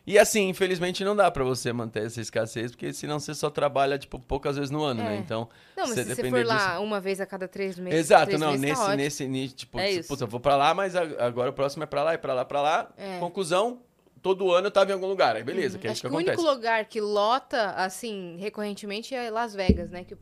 E 0.07 0.19
assim, 0.21 0.49
infelizmente 0.49 1.03
não 1.03 1.17
dá 1.17 1.29
pra 1.31 1.43
você 1.43 1.73
manter 1.73 2.05
essa 2.07 2.21
escassez, 2.21 2.71
porque 2.71 2.93
senão 2.93 3.19
você 3.19 3.35
só 3.35 3.51
trabalha, 3.51 3.99
tipo, 3.99 4.21
poucas 4.21 4.55
vezes 4.57 4.71
no 4.71 4.85
ano, 4.85 5.01
É. 5.01 5.05
né? 5.05 5.17
Então, 5.17 5.49
Não, 5.77 5.85
mas 5.89 5.95
você 5.97 6.05
se 6.05 6.15
você 6.15 6.31
for 6.31 6.47
lá 6.47 6.69
disso- 6.75 6.83
uma 6.83 7.01
vez 7.01 7.21
a 7.21 7.27
cada 7.27 7.49
três 7.49 7.77
meses. 7.77 7.99
Exato, 7.99 8.27
três 8.27 8.41
não, 8.41 8.53
meses, 8.53 8.79
tá 8.79 8.95
nesse, 8.97 9.23
ótimo. 9.25 9.33
nesse, 9.33 9.55
tipo, 9.57 9.79
É 9.81 10.03
putz, 10.05 10.21
eu 10.21 10.29
vou 10.29 10.39
pra 10.39 10.57
lá, 10.57 10.73
mas 10.75 10.95
agora 10.95 11.51
o 11.51 11.53
próximo 11.53 11.83
é 11.83 11.87
pra 11.87 12.05
lá, 12.05 12.15
e 12.15 12.19
pra 12.19 12.35
lá, 12.35 12.45
pra 12.45 12.61
lá. 12.63 12.89
É. 12.97 13.19
Conclusão, 13.19 13.81
todo 14.23 14.53
ano 14.53 14.69
eu 14.69 14.71
tava 14.71 14.91
em 14.91 14.95
algum 14.95 15.09
lugar, 15.09 15.35
aí 15.35 15.43
beleza, 15.43 15.77
que 15.77 15.89
é 15.89 15.93
isso 15.93 16.03
que 16.03 16.09
que 16.09 16.15
o 16.15 16.17
acontece. 16.19 16.39
único 16.41 16.55
lugar 16.55 16.85
que 16.85 17.01
lota, 17.01 17.71
assim, 17.73 18.37
recorrentemente 18.39 19.13
é 19.13 19.29
Las 19.29 19.55
Vegas, 19.55 19.91
né? 19.91 20.05
Que 20.05 20.17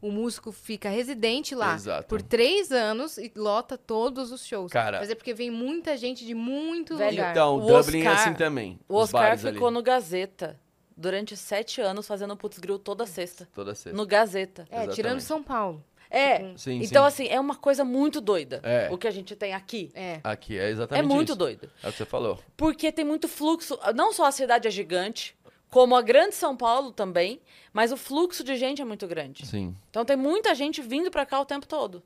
o- 0.00 0.10
músico 0.10 0.52
fica 0.52 0.88
residente 0.88 1.54
lá 1.54 1.74
Exato. 1.74 2.08
por 2.08 2.20
três 2.22 2.70
anos 2.72 3.18
e 3.18 3.32
lota 3.36 3.76
todos 3.78 4.30
os 4.32 4.46
shows. 4.46 4.70
Cara- 4.72 4.98
Mas 5.00 5.10
é 5.10 5.14
porque 5.14 5.34
vem 5.34 5.50
muita 5.50 5.96
gente 5.96 6.24
de 6.24 6.34
muito 6.34 6.96
Velho, 6.96 7.10
lugar. 7.16 7.30
Então, 7.32 7.56
O 7.56 7.60
Dublin 7.60 7.98
é 8.02 8.08
Oscar- 8.10 8.14
assim 8.28 8.34
também. 8.34 8.78
O 8.88 8.94
os 8.96 9.02
Oscar 9.04 9.22
bares 9.22 9.44
ali, 9.44 9.54
ficou 9.54 9.70
no 9.70 9.82
Gazeta 9.82 10.58
durante 10.96 11.36
sete 11.36 11.80
anos 11.80 12.06
fazendo 12.06 12.36
Putz 12.36 12.58
Grill 12.58 12.78
toda 12.78 13.06
sexta. 13.06 13.48
Toda 13.54 13.74
sexta. 13.74 13.96
No 13.96 14.06
Gazeta. 14.06 14.62
É, 14.70 14.80
tirando 14.88 15.18
Exatamente. 15.18 15.22
São 15.24 15.42
Paulo. 15.42 15.84
É. 16.10 16.38
Tipo, 16.38 16.58
Sim, 16.58 16.80
então, 16.82 17.02
sim. 17.02 17.24
assim, 17.24 17.28
é 17.28 17.38
uma 17.38 17.54
coisa 17.54 17.84
muito 17.84 18.18
doida 18.18 18.60
É. 18.64 18.88
o 18.90 18.96
que 18.96 19.06
a 19.06 19.10
gente 19.10 19.36
tem 19.36 19.52
aqui. 19.52 19.90
É. 19.94 20.20
Aqui 20.24 20.58
é 20.58 20.64
É 20.68 20.70
exatamente 20.70 21.06
muito 21.06 21.28
isso. 21.32 21.36
doido. 21.38 21.70
É 21.82 21.88
o 21.88 21.92
que 21.92 21.98
você 21.98 22.06
falou. 22.06 22.38
Porque 22.56 22.90
tem 22.90 23.04
muito 23.04 23.28
fluxo. 23.28 23.78
Não 23.94 24.10
só 24.14 24.24
a 24.24 24.32
cidade 24.32 24.66
é 24.66 24.70
gigante, 24.70 25.36
como 25.70 25.94
a 25.94 26.02
grande 26.02 26.34
São 26.34 26.56
Paulo 26.56 26.92
também, 26.92 27.40
mas 27.72 27.92
o 27.92 27.96
fluxo 27.96 28.42
de 28.42 28.56
gente 28.56 28.80
é 28.80 28.84
muito 28.84 29.06
grande. 29.06 29.46
Sim. 29.46 29.76
Então 29.90 30.04
tem 30.04 30.16
muita 30.16 30.54
gente 30.54 30.80
vindo 30.80 31.10
pra 31.10 31.26
cá 31.26 31.40
o 31.40 31.44
tempo 31.44 31.66
todo. 31.66 32.02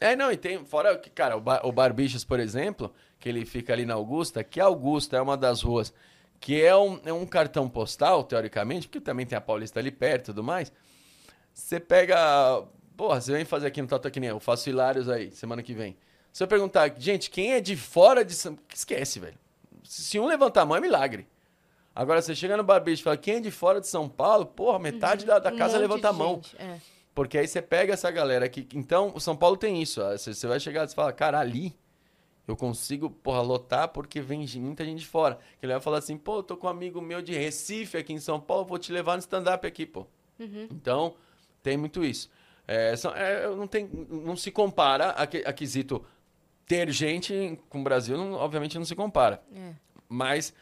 É, 0.00 0.16
não, 0.16 0.32
e 0.32 0.36
tem, 0.36 0.64
fora 0.64 0.96
que, 0.96 1.10
cara, 1.10 1.36
o, 1.36 1.40
bar, 1.40 1.60
o 1.64 1.70
Barbichas, 1.70 2.24
por 2.24 2.40
exemplo, 2.40 2.92
que 3.18 3.28
ele 3.28 3.44
fica 3.44 3.72
ali 3.72 3.84
na 3.84 3.94
Augusta, 3.94 4.42
que 4.42 4.58
a 4.58 4.64
Augusta 4.64 5.16
é 5.16 5.20
uma 5.20 5.36
das 5.36 5.62
ruas 5.62 5.92
que 6.40 6.62
é 6.62 6.74
um, 6.74 6.98
é 7.04 7.12
um 7.12 7.26
cartão 7.26 7.68
postal, 7.68 8.24
teoricamente, 8.24 8.88
porque 8.88 8.98
também 8.98 9.26
tem 9.26 9.36
a 9.36 9.40
Paulista 9.42 9.78
ali 9.78 9.90
perto 9.90 10.22
e 10.22 10.26
tudo 10.26 10.42
mais. 10.42 10.72
Você 11.52 11.78
pega. 11.78 12.64
Porra, 12.96 13.20
você 13.20 13.32
vem 13.32 13.44
fazer 13.44 13.66
aqui 13.66 13.82
no 13.82 13.88
Tatu 13.88 14.10
que 14.10 14.18
nem 14.18 14.30
eu, 14.30 14.36
eu 14.36 14.40
faço 14.40 14.68
Hilários 14.70 15.08
aí, 15.08 15.30
semana 15.32 15.62
que 15.62 15.74
vem. 15.74 15.96
Se 16.32 16.42
eu 16.42 16.48
perguntar, 16.48 16.94
gente, 16.98 17.28
quem 17.28 17.52
é 17.52 17.60
de 17.60 17.76
fora 17.76 18.24
de 18.24 18.34
São 18.34 18.58
Esquece, 18.74 19.20
velho. 19.20 19.38
Se 19.84 20.18
um 20.18 20.26
levantar 20.26 20.62
a 20.62 20.66
mão 20.66 20.76
é 20.76 20.80
milagre. 20.80 21.28
Agora, 21.94 22.22
você 22.22 22.34
chega 22.34 22.56
no 22.56 22.62
Barbicho 22.62 23.02
e 23.02 23.04
fala, 23.04 23.16
quem 23.16 23.36
é 23.36 23.40
de 23.40 23.50
fora 23.50 23.80
de 23.80 23.88
São 23.88 24.08
Paulo? 24.08 24.46
Porra, 24.46 24.78
metade 24.78 25.26
da, 25.26 25.38
da 25.38 25.52
Um 25.52 25.56
casa 25.56 25.74
monte 25.74 25.80
levanta 25.82 26.08
a 26.08 26.12
mão. 26.12 26.34
gente, 26.36 26.56
é. 26.60 26.78
Porque 27.14 27.36
aí 27.36 27.46
você 27.48 27.60
pega 27.60 27.92
essa 27.92 28.10
galera 28.10 28.46
aqui. 28.46 28.66
Então, 28.74 29.12
o 29.14 29.20
São 29.20 29.36
Paulo 29.36 29.56
tem 29.56 29.82
isso. 29.82 30.00
ó, 30.00 30.12
Você 30.16 30.32
você 30.32 30.46
vai 30.46 30.60
chegar 30.60 30.86
e 30.88 30.94
fala, 30.94 31.12
cara, 31.12 31.38
ali 31.40 31.74
eu 32.46 32.56
consigo, 32.56 33.10
porra, 33.10 33.42
lotar 33.42 33.88
porque 33.88 34.20
vem 34.20 34.46
muita 34.56 34.84
gente 34.84 35.00
de 35.00 35.06
fora. 35.06 35.38
Que 35.58 35.66
ele 35.66 35.72
vai 35.72 35.82
falar 35.82 35.98
assim, 35.98 36.16
pô, 36.16 36.36
eu 36.38 36.42
tô 36.42 36.56
com 36.56 36.66
um 36.66 36.70
amigo 36.70 37.00
meu 37.02 37.20
de 37.20 37.32
Recife 37.36 37.96
aqui 37.98 38.12
em 38.12 38.20
São 38.20 38.40
Paulo, 38.40 38.64
vou 38.64 38.78
te 38.78 38.92
levar 38.92 39.14
no 39.14 39.20
stand-up 39.20 39.66
aqui, 39.66 39.84
pô. 39.84 40.06
Então, 40.70 41.14
tem 41.62 41.76
muito 41.76 42.02
isso. 42.04 42.30
É, 42.66 42.94
são- 42.96 43.14
é, 43.14 43.46
não, 43.48 43.66
tem, 43.66 43.88
não 44.08 44.36
se 44.36 44.50
compara 44.50 45.10
a, 45.10 45.26
que- 45.26 45.42
a 45.44 45.52
quesito 45.52 46.04
ter 46.66 46.88
gente 46.90 47.58
com 47.68 47.80
o 47.80 47.84
Brasil, 47.84 48.16
não- 48.16 48.34
obviamente 48.34 48.78
não 48.78 48.84
se 48.84 48.94
compara. 48.94 49.42
É. 49.54 49.72
Mas, 50.08 50.54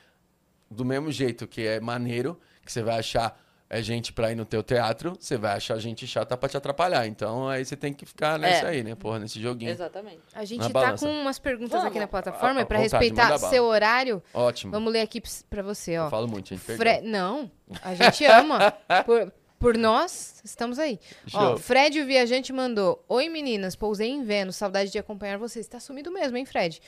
do 0.71 0.85
mesmo 0.85 1.11
jeito 1.11 1.47
que 1.47 1.67
é 1.67 1.81
maneiro, 1.81 2.39
que 2.65 2.71
você 2.73 2.83
vai 2.83 2.99
achar 2.99 3.39
é 3.71 3.83
gente 3.83 4.15
pra 4.15 4.33
ir 4.33 4.35
no 4.35 4.47
teu 4.47 4.63
teatro, 4.63 5.15
você 5.21 5.37
vai 5.37 5.55
achar 5.55 5.79
gente 5.79 6.07
chata 6.07 6.35
pra 6.39 6.49
te 6.49 6.57
atrapalhar. 6.57 7.07
Então, 7.07 7.47
aí 7.51 7.63
você 7.67 7.77
tem 7.77 7.93
que 7.93 8.07
ficar 8.07 8.39
nessa 8.39 8.65
É. 8.67 8.71
aí, 8.71 8.83
né, 8.83 8.95
porra, 8.95 9.19
nesse 9.19 9.39
joguinho. 9.43 9.71
Exatamente. 9.71 10.21
A 10.35 10.43
gente 10.47 10.61
Na 10.61 10.67
tá 10.69 10.73
balança. 10.73 11.05
com 11.07 11.13
umas 11.13 11.39
perguntas 11.39 11.73
Vamos. 11.73 11.89
aqui 11.89 11.99
na 11.99 12.07
plataforma 12.09 12.61
À- 12.61 12.63
e 12.63 12.65
pra 12.65 12.79
vontade, 12.79 13.05
respeitar 13.05 13.37
seu 13.37 13.65
horário. 13.65 14.23
Ótimo. 14.33 14.73
Vamos 14.73 14.91
ler 14.91 15.03
aqui 15.03 15.21
pra 15.51 15.63
você, 15.63 15.99
ó. 15.99 16.07
Eu 16.07 16.11
falo 16.11 16.27
muito, 16.27 16.49
gente. 16.49 16.61
Fre-. 16.61 17.03
Não, 17.03 17.51
a 17.83 17.95
gente 17.95 18.25
ama. 18.25 18.73
por, 19.05 19.31
por 19.59 19.77
nós, 19.77 20.41
estamos 20.45 20.79
aí. 20.79 21.01
Ó, 21.33 21.41
Show. 21.41 21.59
Fred, 21.59 22.01
o 22.01 22.07
viajante, 22.07 22.53
mandou. 22.53 23.05
Oi, 23.09 23.29
meninas, 23.29 23.75
pousei 23.75 24.09
em 24.09 24.23
Vênus, 24.23 24.57
saudade 24.57 24.91
de 24.91 24.99
acompanhar 24.99 25.39
vocês. 25.39 25.67
Tá 25.67 25.81
sumido 25.81 26.13
mesmo, 26.13 26.37
hein, 26.37 26.47
Fred? 26.47 26.81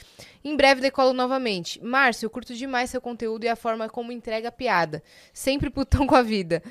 Em 0.45 0.57
breve 0.57 0.81
decolo 0.81 1.13
novamente. 1.13 1.83
Márcio, 1.83 2.27
eu 2.27 2.31
curto 2.31 2.55
demais 2.55 2.91
seu 2.91 3.01
conteúdo 3.01 3.45
e 3.45 3.49
a 3.49 3.57
forma 3.57 3.89
como 3.89 4.13
entrega 4.13 4.49
a 4.49 4.53
piada. 4.53 5.03
Sempre 5.33 5.69
putão 5.71 6.07
com 6.07 6.15
a 6.15 6.23
vida. 6.23 6.63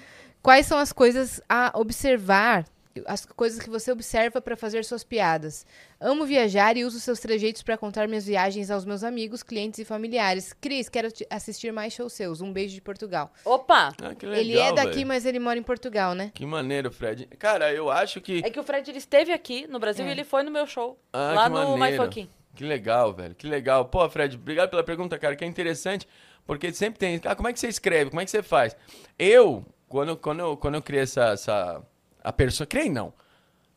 Quais 0.41 0.65
são 0.65 0.77
as 0.77 0.93
coisas 0.93 1.41
a 1.49 1.71
observar, 1.75 2.65
as 3.05 3.25
coisas 3.25 3.59
que 3.59 3.69
você 3.69 3.91
observa 3.91 4.41
para 4.41 4.55
fazer 4.55 4.83
suas 4.85 5.03
piadas? 5.03 5.65
Amo 5.99 6.25
viajar 6.25 6.77
e 6.77 6.83
uso 6.85 6.99
seus 6.99 7.19
trejeitos 7.19 7.61
para 7.61 7.77
contar 7.77 8.07
minhas 8.07 8.25
viagens 8.25 8.69
aos 8.71 8.85
meus 8.85 9.03
amigos, 9.03 9.43
clientes 9.43 9.79
e 9.79 9.85
familiares. 9.85 10.53
Cris, 10.53 10.89
quero 10.89 11.11
te- 11.11 11.27
assistir 11.29 11.71
mais 11.73 11.93
shows 11.93 12.13
seus. 12.13 12.41
Um 12.41 12.51
beijo 12.53 12.73
de 12.75 12.81
Portugal. 12.81 13.31
Opa! 13.45 13.93
Ah, 14.01 14.15
que 14.15 14.25
legal, 14.25 14.41
Ele 14.41 14.57
é 14.57 14.71
daqui, 14.73 14.95
velho. 14.95 15.07
mas 15.07 15.25
ele 15.25 15.39
mora 15.39 15.59
em 15.59 15.63
Portugal, 15.63 16.13
né? 16.13 16.31
Que 16.33 16.45
maneiro, 16.45 16.91
Fred. 16.91 17.25
Cara, 17.37 17.73
eu 17.73 17.89
acho 17.91 18.21
que... 18.21 18.41
É 18.45 18.49
que 18.49 18.59
o 18.59 18.63
Fred 18.63 18.89
ele 18.89 18.97
esteve 18.99 19.31
aqui 19.31 19.67
no 19.67 19.79
Brasil 19.79 20.05
É. 20.05 20.07
e 20.07 20.11
ele 20.11 20.23
foi 20.23 20.43
no 20.43 20.51
meu 20.51 20.65
show. 20.67 20.99
Ah, 21.13 21.33
lá 21.33 21.43
que 21.43 21.49
no 21.49 21.77
My. 21.77 21.95
Fucking. 21.97 22.29
Que 22.55 22.63
legal, 22.63 23.13
velho. 23.13 23.35
Que 23.35 23.47
legal. 23.47 23.85
Pô, 23.85 24.09
Fred, 24.09 24.35
obrigado 24.35 24.69
pela 24.69 24.83
pergunta, 24.83 25.17
cara, 25.17 25.35
que 25.35 25.45
é 25.45 25.47
interessante, 25.47 26.07
porque 26.45 26.73
sempre 26.73 26.99
tem. 26.99 27.21
Ah, 27.23 27.35
como 27.35 27.47
é 27.47 27.53
que 27.53 27.59
você 27.59 27.67
escreve? 27.67 28.09
Como 28.09 28.19
é 28.19 28.25
que 28.25 28.31
você 28.31 28.41
faz? 28.43 28.75
Eu, 29.17 29.65
quando, 29.87 30.17
quando, 30.17 30.39
eu, 30.41 30.57
quando 30.57 30.75
eu 30.75 30.81
criei 30.81 31.03
essa. 31.03 31.25
essa 31.29 31.81
a 32.23 32.31
pessoa. 32.33 32.67
Criei 32.67 32.89
não. 32.89 33.13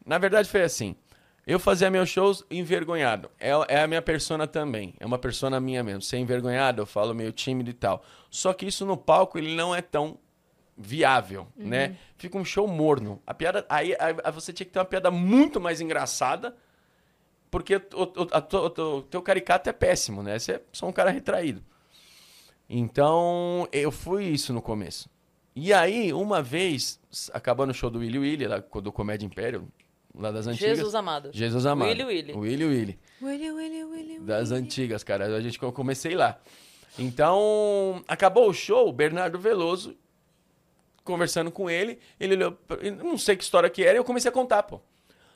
Na 0.04 0.18
verdade, 0.18 0.48
foi 0.48 0.62
assim. 0.62 0.96
Eu 1.46 1.58
fazia 1.58 1.90
meus 1.90 2.08
shows 2.08 2.44
envergonhado. 2.50 3.30
É, 3.38 3.50
é 3.68 3.82
a 3.82 3.86
minha 3.88 4.02
persona 4.02 4.46
também. 4.46 4.94
É 5.00 5.06
uma 5.06 5.18
persona 5.18 5.60
minha 5.60 5.82
mesmo. 5.82 6.00
Ser 6.02 6.18
envergonhado, 6.18 6.82
eu 6.82 6.86
falo 6.86 7.14
meio 7.14 7.32
tímido 7.32 7.70
e 7.70 7.72
tal. 7.72 8.04
Só 8.30 8.52
que 8.52 8.66
isso 8.66 8.86
no 8.86 8.96
palco, 8.96 9.38
ele 9.38 9.54
não 9.54 9.74
é 9.74 9.82
tão 9.82 10.18
viável, 10.78 11.46
né? 11.56 11.96
Fica 12.16 12.38
um 12.38 12.44
show 12.44 12.66
morno. 12.68 13.20
A 13.26 13.34
piada. 13.34 13.66
Aí, 13.68 13.94
aí 13.98 14.14
você 14.32 14.52
tinha 14.52 14.64
que 14.66 14.72
ter 14.72 14.78
uma 14.78 14.84
piada 14.84 15.10
muito 15.10 15.60
mais 15.60 15.80
engraçada 15.80 16.56
porque 17.50 17.76
o, 17.76 17.80
o, 18.02 18.28
a 18.32 18.56
o- 18.56 18.96
o 18.98 19.02
teu 19.02 19.20
caricato 19.20 19.68
é 19.68 19.72
péssimo, 19.72 20.22
né? 20.22 20.38
Você 20.38 20.52
é 20.52 20.62
só 20.72 20.86
um 20.86 20.92
cara 20.92 21.10
retraído. 21.10 21.62
Então, 22.68 23.68
eu 23.72 23.90
fui 23.92 24.24
isso 24.24 24.52
no 24.52 24.62
começo. 24.62 25.10
E 25.54 25.72
aí, 25.72 26.12
uma 26.12 26.42
vez, 26.42 26.98
acabando 27.32 27.70
o 27.70 27.74
show 27.74 27.90
do 27.90 27.98
Willy 27.98 28.18
Willy, 28.18 28.46
lá, 28.46 28.58
do 28.58 28.90
Comédia 28.92 29.26
Império, 29.26 29.68
lá 30.14 30.30
das 30.30 30.46
antigas. 30.46 30.78
Jesus 30.78 30.94
amado. 30.94 31.30
Jesus 31.32 31.66
amado. 31.66 31.88
Willy 31.88 32.04
Willy. 32.04 32.32
Willy 32.32 32.64
Willy. 32.64 32.98
Willy, 33.20 33.50
Willy, 33.50 33.84
Willy, 33.84 34.20
Das 34.20 34.50
antigas, 34.50 35.04
cara. 35.04 35.36
A 35.36 35.40
gente 35.40 35.62
eu 35.62 35.72
comecei 35.72 36.14
lá. 36.14 36.40
Então, 36.98 38.02
acabou 38.08 38.48
o 38.48 38.54
show, 38.54 38.88
o 38.88 38.92
Bernardo 38.92 39.38
Veloso, 39.38 39.96
conversando 41.04 41.50
com 41.50 41.68
ele, 41.68 41.98
ele 42.20 42.34
olhou, 42.34 42.58
não 43.02 43.16
sei 43.18 43.36
que 43.36 43.42
história 43.42 43.70
que 43.70 43.82
era, 43.82 43.94
e 43.94 43.98
eu 43.98 44.04
comecei 44.04 44.28
a 44.28 44.32
contar, 44.32 44.62
pô. 44.62 44.80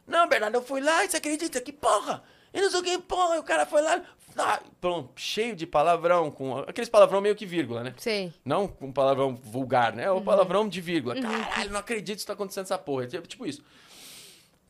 Não, 0.06 0.28
Bernardo, 0.28 0.56
eu 0.56 0.62
fui 0.62 0.80
lá, 0.80 1.05
e 1.05 1.09
você 1.09 1.16
acredita 1.16 1.60
que 1.60 1.72
porra? 1.72 2.22
E 2.52 2.60
não 2.60 2.70
sei 2.70 2.80
o 2.80 2.82
que, 2.82 2.98
porra, 2.98 3.36
e 3.36 3.38
o 3.38 3.43
cara 3.43 3.66
foi 3.66 3.82
lá, 3.82 4.02
ah, 4.36 4.60
pronto, 4.80 5.12
cheio 5.16 5.56
de 5.56 5.66
palavrão, 5.66 6.30
com 6.30 6.58
aqueles 6.58 6.88
palavrão 6.88 7.20
meio 7.20 7.34
que 7.34 7.46
vírgula, 7.46 7.82
né? 7.82 7.94
Sei. 7.96 8.32
Não 8.44 8.68
com 8.68 8.92
palavrão 8.92 9.34
vulgar, 9.34 9.94
né? 9.94 10.04
É 10.04 10.10
o 10.10 10.20
palavrão 10.20 10.68
de 10.68 10.80
vírgula. 10.80 11.20
Caralho, 11.20 11.70
não 11.70 11.80
acredito 11.80 12.16
que 12.16 12.20
isso 12.20 12.26
tá 12.26 12.34
acontecendo 12.34 12.64
essa 12.64 12.78
porra. 12.78 13.06
Tipo 13.06 13.26
tipo 13.26 13.46
isso. 13.46 13.62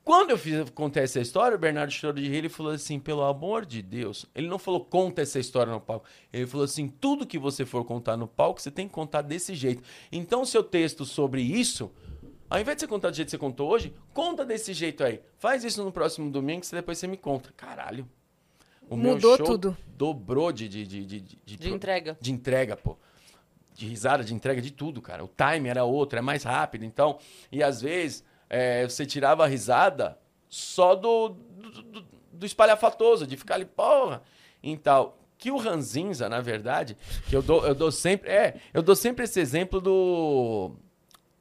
Quando 0.07 0.31
eu 0.31 0.39
fiz, 0.39 0.71
contei 0.71 1.03
essa 1.03 1.19
história, 1.19 1.57
o 1.57 1.59
Bernardo 1.59 1.91
chorou 1.91 2.15
de 2.15 2.29
rir 2.29 2.45
e 2.45 2.49
falou 2.49 2.71
assim: 2.71 3.01
pelo 3.01 3.25
amor 3.25 3.67
de 3.67 3.83
Deus. 3.83 4.25
Ele 4.37 4.47
não 4.47 4.57
falou 4.57 4.85
conta 4.85 5.23
essa 5.23 5.41
história 5.41 5.73
no 5.73 5.81
palco. 5.81 6.07
Ele 6.33 6.47
falou 6.47 6.65
assim: 6.65 6.87
tudo 6.87 7.27
que 7.27 7.37
você 7.37 7.67
for 7.67 7.85
contar 7.85 8.17
no 8.17 8.29
palco, 8.29 8.63
você 8.63 8.71
tem 8.71 8.87
que 8.87 8.95
contar 8.95 9.23
desse 9.23 9.53
jeito. 9.57 9.83
Então, 10.13 10.45
seu 10.45 10.63
texto 10.63 11.05
sobre 11.05 11.43
isso, 11.43 11.91
ao 12.49 12.61
invés 12.61 12.77
de 12.77 12.83
você 12.83 12.87
contar 12.87 13.11
do 13.11 13.17
jeito 13.17 13.27
que 13.27 13.33
você 13.33 13.39
contou 13.39 13.69
hoje, 13.69 13.93
conta 14.15 14.45
desse 14.45 14.73
jeito 14.73 15.03
aí. 15.03 15.21
Faz 15.39 15.65
isso 15.65 15.83
no 15.83 15.91
próximo 15.91 16.31
domingo, 16.31 16.61
que 16.61 16.71
depois 16.71 16.99
você 16.99 17.09
me 17.09 17.17
conta. 17.17 17.53
Caralho. 17.57 18.09
O 18.89 18.97
meu 18.97 19.15
Mudou 19.15 19.37
show 19.37 19.47
tudo. 19.47 19.77
Dobrou 19.97 20.53
de, 20.53 20.69
de, 20.69 20.87
de, 20.87 21.05
de, 21.05 21.21
de, 21.21 21.57
De 21.57 21.73
entrega. 21.73 22.17
de 22.21 22.33
entrega, 22.33 22.77
pô. 22.77 22.97
De 23.75 23.87
risada, 23.87 24.23
de 24.25 24.33
entrega, 24.33 24.61
de 24.63 24.71
tudo, 24.71 25.03
cara. 25.03 25.25
O 25.25 25.29
time 25.29 25.69
era 25.69 25.85
outro, 25.85 26.19
é 26.19 26.23
mais 26.23 26.43
rápido. 26.45 26.85
Então, 26.85 27.19
e 27.51 27.63
às 27.63 27.81
vezes, 27.81 28.25
é, 28.49 28.85
você 28.89 29.05
tirava 29.05 29.45
a 29.45 29.47
risada 29.47 30.19
só 30.49 30.95
do, 30.95 31.31
do, 31.31 31.83
do- 31.83 32.07
do 32.33 32.47
espalhafatoso, 32.47 33.27
de 33.27 33.37
ficar 33.37 33.55
ali, 33.57 33.65
porra, 33.65 34.23
e 34.63 34.77
tal. 34.77 35.19
Que 35.39 35.51
o 35.51 35.57
Ranzinza, 35.59 36.29
na 36.29 36.41
verdade, 36.41 36.97
que 37.29 37.37
eu 37.37 37.43
dou, 37.43 37.67
eu 37.67 37.75
dou 37.75 37.91
sempre. 37.93 38.31
É, 38.31 38.57
eu 38.73 38.83
dou 38.83 38.97
sempre 38.97 39.25
esse 39.25 39.39
exemplo 39.41 39.81
do. 39.81 40.73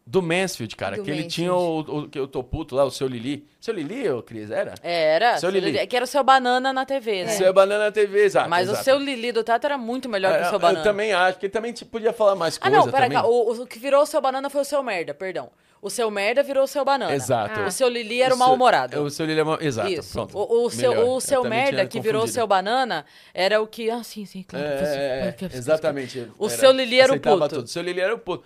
Do 0.07 0.21
Mansfield, 0.21 0.75
cara. 0.75 0.97
Do 0.97 1.03
que 1.03 1.09
ele 1.09 1.23
Mansfield. 1.23 1.33
tinha 1.33 1.53
o, 1.53 1.79
o, 1.79 2.07
que 2.07 2.19
eu 2.19 2.27
tô 2.27 2.43
puto 2.43 2.75
lá, 2.75 2.83
o 2.85 2.91
seu 2.91 3.07
Lili. 3.07 3.47
Seu 3.59 3.73
Lili, 3.73 4.07
ô 4.07 4.21
Cris, 4.21 4.51
era? 4.51 4.75
Era. 4.83 5.31
Seu 5.31 5.39
seu 5.39 5.49
Lili. 5.49 5.71
Lili- 5.71 5.87
Que 5.87 5.95
era 5.95 6.05
o 6.05 6.07
seu 6.07 6.23
banana 6.23 6.71
na 6.71 6.85
TV, 6.85 7.23
né? 7.25 7.31
Seu 7.31 7.51
Banana 7.51 7.91
TV, 7.91 8.23
exato. 8.23 8.47
Mas 8.47 8.67
o 8.69 8.73
exato. 8.73 8.85
seu 8.85 8.99
Lili 8.99 9.31
do 9.31 9.43
Tato 9.43 9.65
era 9.65 9.79
muito 9.79 10.07
melhor 10.07 10.31
que 10.33 10.37
o 10.37 10.41
É, 10.41 10.43
seu 10.45 10.53
eu 10.53 10.59
banana. 10.59 10.83
também 10.83 11.11
acho, 11.11 11.39
que 11.39 11.47
ele 11.47 11.51
também 11.53 11.73
tipo, 11.73 11.89
podia 11.89 12.13
falar 12.13 12.35
mais 12.35 12.57
Ah, 12.57 12.69
coisa 12.69 12.77
não, 12.77 12.85
pera 12.85 13.05
também. 13.05 13.17
cá. 13.17 13.25
O, 13.27 13.63
o 13.63 13.65
que 13.65 13.79
virou 13.79 14.03
o 14.03 14.05
seu 14.05 14.21
banana 14.21 14.47
foi 14.47 14.61
o 14.61 14.65
seu 14.65 14.83
merda, 14.83 15.11
perdão. 15.15 15.49
O 15.81 15.89
seu 15.89 16.09
merda 16.11 16.43
virou 16.43 16.63
o 16.63 16.67
seu 16.67 16.85
banana. 16.85 17.13
Exato. 17.15 17.61
O 17.61 17.71
seu 17.71 17.89
Lili 17.89 18.21
era 18.21 18.33
o, 18.33 18.37
O 18.37 18.39
mal-humorado. 18.39 19.01
O 19.01 19.09
seu 19.09 19.25
Lili 19.25 19.39
é 19.39 19.43
mal... 19.43 19.57
Exato, 19.59 19.89
Isso. 19.91 20.13
pronto. 20.13 20.37
O, 20.37 20.65
o 20.65 20.69
seu, 20.69 20.91
Melhor. 20.91 21.05
o 21.05 21.15
Eu 21.17 21.19
seu 21.21 21.43
merda 21.45 21.85
que 21.87 21.99
virou 21.99 22.19
o 22.19 22.21
confundido. 22.25 22.33
seu 22.35 22.47
banana 22.47 23.05
era 23.33 23.59
o 23.61 23.65
que. 23.67 23.89
Ah, 23.89 24.03
sim, 24.03 24.23
sim, 24.25 24.43
claro. 24.47 24.65
É, 24.65 24.69
é, 24.69 25.35
é, 25.41 25.57
exatamente. 25.57 26.27
O 26.37 26.45
Era- 26.47 26.57
seu 26.57 26.71
Lili 26.71 26.99
era 26.99 27.11
o 27.11 27.19
puto. 27.19 27.49
Tudo. 27.49 27.63
O 27.63 27.67
seu 27.67 27.81
Lili 27.81 28.01
era 28.01 28.13
o 28.13 28.19
puto. 28.19 28.43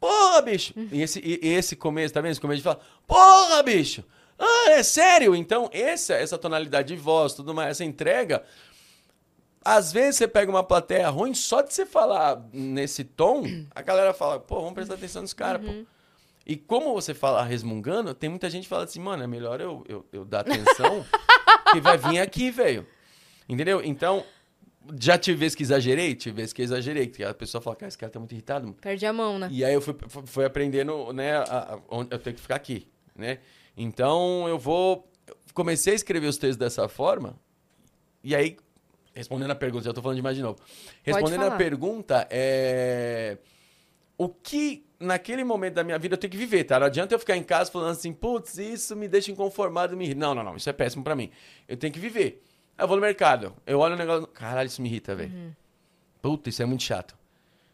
Porra, 0.00 0.40
bicho! 0.40 0.72
E 0.90 1.02
esse, 1.02 1.20
e, 1.20 1.38
esse 1.46 1.76
começo, 1.76 2.14
tá 2.14 2.22
vendo? 2.22 2.32
Esse 2.32 2.40
começo 2.40 2.56
de 2.58 2.64
falar, 2.64 2.80
porra, 3.06 3.62
bicho! 3.62 4.02
Ah, 4.38 4.70
é 4.70 4.82
sério? 4.82 5.36
Então, 5.36 5.68
essa, 5.70 6.14
essa 6.14 6.38
tonalidade 6.38 6.88
de 6.88 6.96
voz, 6.96 7.34
tudo 7.34 7.52
mais, 7.52 7.72
essa 7.72 7.84
entrega. 7.84 8.42
Às 9.62 9.92
vezes 9.92 10.16
você 10.16 10.26
pega 10.26 10.50
uma 10.50 10.64
plateia 10.64 11.10
ruim, 11.10 11.34
só 11.34 11.60
de 11.60 11.74
você 11.74 11.84
falar 11.84 12.42
nesse 12.50 13.04
tom, 13.04 13.42
a 13.74 13.82
galera 13.82 14.14
fala, 14.14 14.40
pô, 14.40 14.56
vamos 14.56 14.72
prestar 14.72 14.94
atenção 14.94 15.20
nesse 15.20 15.36
cara, 15.36 15.58
pô. 15.58 15.70
E 16.46 16.56
como 16.56 16.94
você 16.94 17.12
fala 17.12 17.44
resmungando, 17.44 18.14
tem 18.14 18.30
muita 18.30 18.48
gente 18.48 18.62
que 18.62 18.68
fala 18.70 18.84
assim, 18.84 18.98
mano, 18.98 19.22
é 19.22 19.26
melhor 19.26 19.60
eu, 19.60 19.84
eu, 19.86 20.06
eu 20.10 20.24
dar 20.24 20.40
atenção 20.40 21.04
que 21.70 21.80
vai 21.80 21.98
vir 21.98 22.18
aqui, 22.18 22.50
velho. 22.50 22.86
Entendeu? 23.46 23.82
Então, 23.84 24.24
já 25.00 25.18
tive 25.18 25.38
vezes 25.38 25.54
que 25.54 25.62
exagerei, 25.62 26.14
tive 26.14 26.36
vezes 26.36 26.52
que 26.52 26.62
exagerei, 26.62 27.06
que 27.06 27.22
a 27.22 27.34
pessoa 27.34 27.60
fala, 27.60 27.76
cara, 27.76 27.88
esse 27.88 27.98
cara 27.98 28.10
tá 28.10 28.18
muito 28.18 28.32
irritado. 28.32 28.72
Perde 28.80 29.04
a 29.06 29.12
mão, 29.12 29.38
né? 29.38 29.48
E 29.50 29.64
aí 29.64 29.74
eu 29.74 29.80
fui, 29.80 29.94
fui- 30.24 30.44
aprendendo, 30.44 31.12
né, 31.12 31.36
a- 31.36 31.74
a- 31.74 31.80
eu 32.10 32.18
tenho 32.18 32.34
que 32.36 32.42
ficar 32.42 32.56
aqui, 32.56 32.86
né? 33.14 33.38
Então 33.76 34.48
eu 34.48 34.58
vou. 34.58 35.06
Comecei 35.54 35.92
a 35.92 35.96
escrever 35.96 36.26
os 36.26 36.36
textos 36.38 36.56
dessa 36.56 36.88
forma, 36.88 37.36
e 38.22 38.34
aí, 38.34 38.56
respondendo 39.14 39.50
a 39.50 39.54
pergunta, 39.54 39.84
já 39.84 39.92
tô 39.92 40.00
falando 40.02 40.16
demais 40.16 40.36
de 40.36 40.42
novo. 40.42 40.58
Respondendo 41.02 41.40
a 41.42 41.56
pergunta, 41.58 42.26
é. 42.30 43.38
O 44.16 44.28
que 44.28 44.84
naquele 44.98 45.42
momento 45.44 45.74
da 45.74 45.82
minha 45.84 45.98
vida 45.98 46.14
eu 46.14 46.18
tenho 46.18 46.30
que 46.30 46.36
viver, 46.36 46.64
tá? 46.64 46.78
Não 46.78 46.86
adianta 46.86 47.14
eu 47.14 47.18
ficar 47.18 47.36
em 47.36 47.42
casa 47.42 47.70
falando 47.70 47.92
assim, 47.92 48.12
putz, 48.12 48.58
isso 48.58 48.94
me 48.94 49.08
deixa 49.08 49.30
inconformado, 49.32 49.96
me. 49.96 50.14
Não, 50.14 50.34
não, 50.34 50.42
não, 50.44 50.56
isso 50.56 50.68
é 50.68 50.72
péssimo 50.72 51.02
pra 51.02 51.14
mim. 51.16 51.30
Eu 51.66 51.76
tenho 51.76 51.92
que 51.92 51.98
viver. 51.98 52.42
Aí 52.80 52.84
eu 52.84 52.88
vou 52.88 52.96
no 52.96 53.02
mercado, 53.02 53.54
eu 53.66 53.78
olho 53.78 53.94
o 53.94 53.98
negócio, 53.98 54.26
caralho, 54.28 54.66
isso 54.66 54.80
me 54.80 54.88
irrita, 54.88 55.14
velho. 55.14 55.54
Puta, 56.22 56.48
isso 56.48 56.62
é 56.62 56.64
muito 56.64 56.82
chato. 56.82 57.14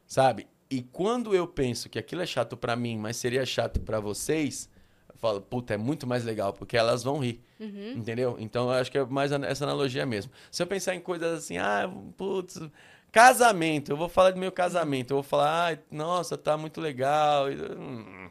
Sabe? 0.04 0.48
E 0.68 0.82
quando 0.82 1.32
eu 1.32 1.46
penso 1.46 1.88
que 1.88 1.96
aquilo 1.96 2.22
é 2.22 2.26
chato 2.26 2.56
pra 2.56 2.74
mim, 2.74 2.98
mas 2.98 3.16
seria 3.16 3.46
chato 3.46 3.78
pra 3.78 4.00
vocês, 4.00 4.68
eu 5.08 5.16
falo, 5.16 5.40
puta, 5.40 5.74
é 5.74 5.76
muito 5.76 6.08
mais 6.08 6.24
legal, 6.24 6.52
porque 6.52 6.76
elas 6.76 7.04
vão 7.04 7.20
rir. 7.20 7.40
Entendeu? 7.96 8.34
Então 8.40 8.64
eu 8.64 8.72
acho 8.72 8.90
que 8.90 8.98
é 8.98 9.04
mais 9.04 9.30
essa 9.30 9.64
analogia 9.64 10.04
mesmo. 10.04 10.32
Se 10.50 10.60
eu 10.60 10.66
pensar 10.66 10.92
em 10.96 11.00
coisas 11.00 11.38
assim, 11.38 11.56
ah, 11.56 11.88
putz, 12.16 12.60
casamento, 13.12 13.92
eu 13.92 13.96
vou 13.96 14.08
falar 14.08 14.32
do 14.32 14.40
meu 14.40 14.50
casamento, 14.50 15.12
eu 15.12 15.18
vou 15.18 15.22
falar, 15.22 15.72
ah, 15.72 15.78
nossa, 15.88 16.36
tá 16.36 16.56
muito 16.56 16.80
legal. 16.80 17.46
hum, 17.48 18.28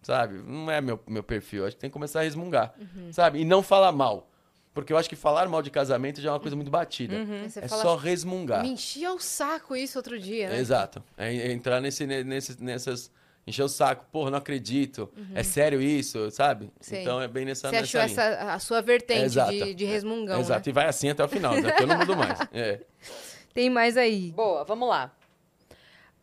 sabe? 0.00 0.38
Não 0.38 0.70
é 0.70 0.80
meu, 0.80 0.98
meu 1.06 1.22
perfil. 1.22 1.66
Acho 1.66 1.76
que 1.76 1.80
tem 1.82 1.90
que 1.90 1.94
começar 1.94 2.20
a 2.20 2.22
resmungar. 2.22 2.72
Sabe? 3.12 3.40
E 3.40 3.44
não 3.44 3.62
falar 3.62 3.92
mal. 3.92 4.30
Porque 4.76 4.92
eu 4.92 4.98
acho 4.98 5.08
que 5.08 5.16
falar 5.16 5.48
mal 5.48 5.62
de 5.62 5.70
casamento 5.70 6.20
já 6.20 6.28
é 6.28 6.32
uma 6.34 6.38
coisa 6.38 6.54
muito 6.54 6.70
batida. 6.70 7.14
Você 7.48 7.60
É 7.60 7.66
fala, 7.66 7.80
só 7.80 7.96
resmungar. 7.96 8.60
Me 8.62 8.68
enchia 8.68 9.10
o 9.10 9.18
saco 9.18 9.74
isso 9.74 9.98
outro 9.98 10.18
dia, 10.20 10.50
né? 10.50 10.58
Exato. 10.58 11.02
É 11.16 11.34
é 11.34 11.50
entrar 11.50 11.80
nesse, 11.80 12.06
ne- 12.06 12.22
nesse, 12.22 12.62
nessas. 12.62 13.10
Encher 13.46 13.62
o 13.62 13.68
saco, 13.68 14.04
porra, 14.12 14.30
não 14.30 14.36
acredito. 14.38 15.08
É 15.34 15.42
sério 15.42 15.80
isso, 15.80 16.30
sabe? 16.30 16.70
Sei. 16.78 17.00
Então 17.00 17.22
é 17.22 17.26
bem 17.26 17.46
nessa. 17.46 17.70
Você 17.70 17.76
achou 17.76 18.00
nessa 18.02 18.22
linha. 18.28 18.36
essa 18.42 18.52
a 18.52 18.58
sua 18.58 18.82
vertente 18.82 19.22
Exato. 19.24 19.52
de, 19.52 19.72
de 19.74 19.84
resmungão, 19.86 20.38
Exato. 20.40 20.68
né? 20.68 20.70
E 20.70 20.72
vai 20.74 20.86
assim 20.86 21.08
até 21.08 21.24
o 21.24 21.28
final, 21.28 21.58
daqui 21.62 21.82
eu 21.82 21.86
não 21.86 21.96
mudo 21.96 22.14
mais. 22.14 22.38
É. 22.52 22.80
Tem 23.54 23.70
mais 23.70 23.96
aí. 23.96 24.30
Boa, 24.32 24.62
vamos 24.64 24.86
lá. 24.88 25.10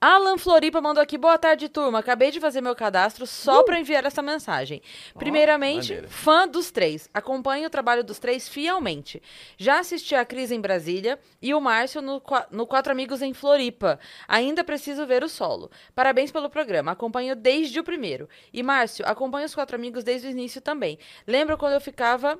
Alan 0.05 0.37
Floripa 0.37 0.81
mandou 0.81 1.01
aqui, 1.01 1.17
boa 1.17 1.37
tarde, 1.37 1.69
turma. 1.69 1.99
Acabei 1.99 2.29
de 2.29 2.41
fazer 2.41 2.59
meu 2.59 2.75
cadastro 2.75 3.25
só 3.25 3.63
pra 3.63 3.79
enviar 3.79 4.03
essa 4.03 4.21
mensagem. 4.21 4.81
Primeiramente, 5.17 5.93
maneiro. 5.93 6.09
fã 6.09 6.45
dos 6.45 6.71
três. 6.71 7.09
Acompanho 7.13 7.67
o 7.67 7.69
trabalho 7.69 8.03
dos 8.03 8.19
três 8.19 8.49
fielmente. 8.49 9.23
Já 9.57 9.79
assisti 9.79 10.13
a 10.13 10.25
Cris 10.25 10.51
em 10.51 10.59
Brasília 10.59 11.17
e 11.41 11.53
o 11.53 11.61
Márcio 11.61 12.01
no, 12.01 12.21
no 12.51 12.67
Quatro 12.67 12.91
Amigos 12.91 13.21
em 13.21 13.33
Floripa. 13.33 13.97
Ainda 14.27 14.61
preciso 14.61 15.07
ver 15.07 15.23
o 15.23 15.29
solo. 15.29 15.71
Parabéns 15.95 16.33
pelo 16.33 16.49
programa. 16.49 16.91
Acompanho 16.91 17.33
desde 17.33 17.79
o 17.79 17.83
primeiro. 17.85 18.27
E 18.51 18.61
Márcio, 18.61 19.05
acompanho 19.07 19.45
os 19.45 19.55
Quatro 19.55 19.77
Amigos 19.77 20.03
desde 20.03 20.27
o 20.27 20.31
início 20.31 20.59
também. 20.59 20.99
Lembro 21.25 21.57
quando 21.57 21.75
eu 21.75 21.81
ficava 21.81 22.37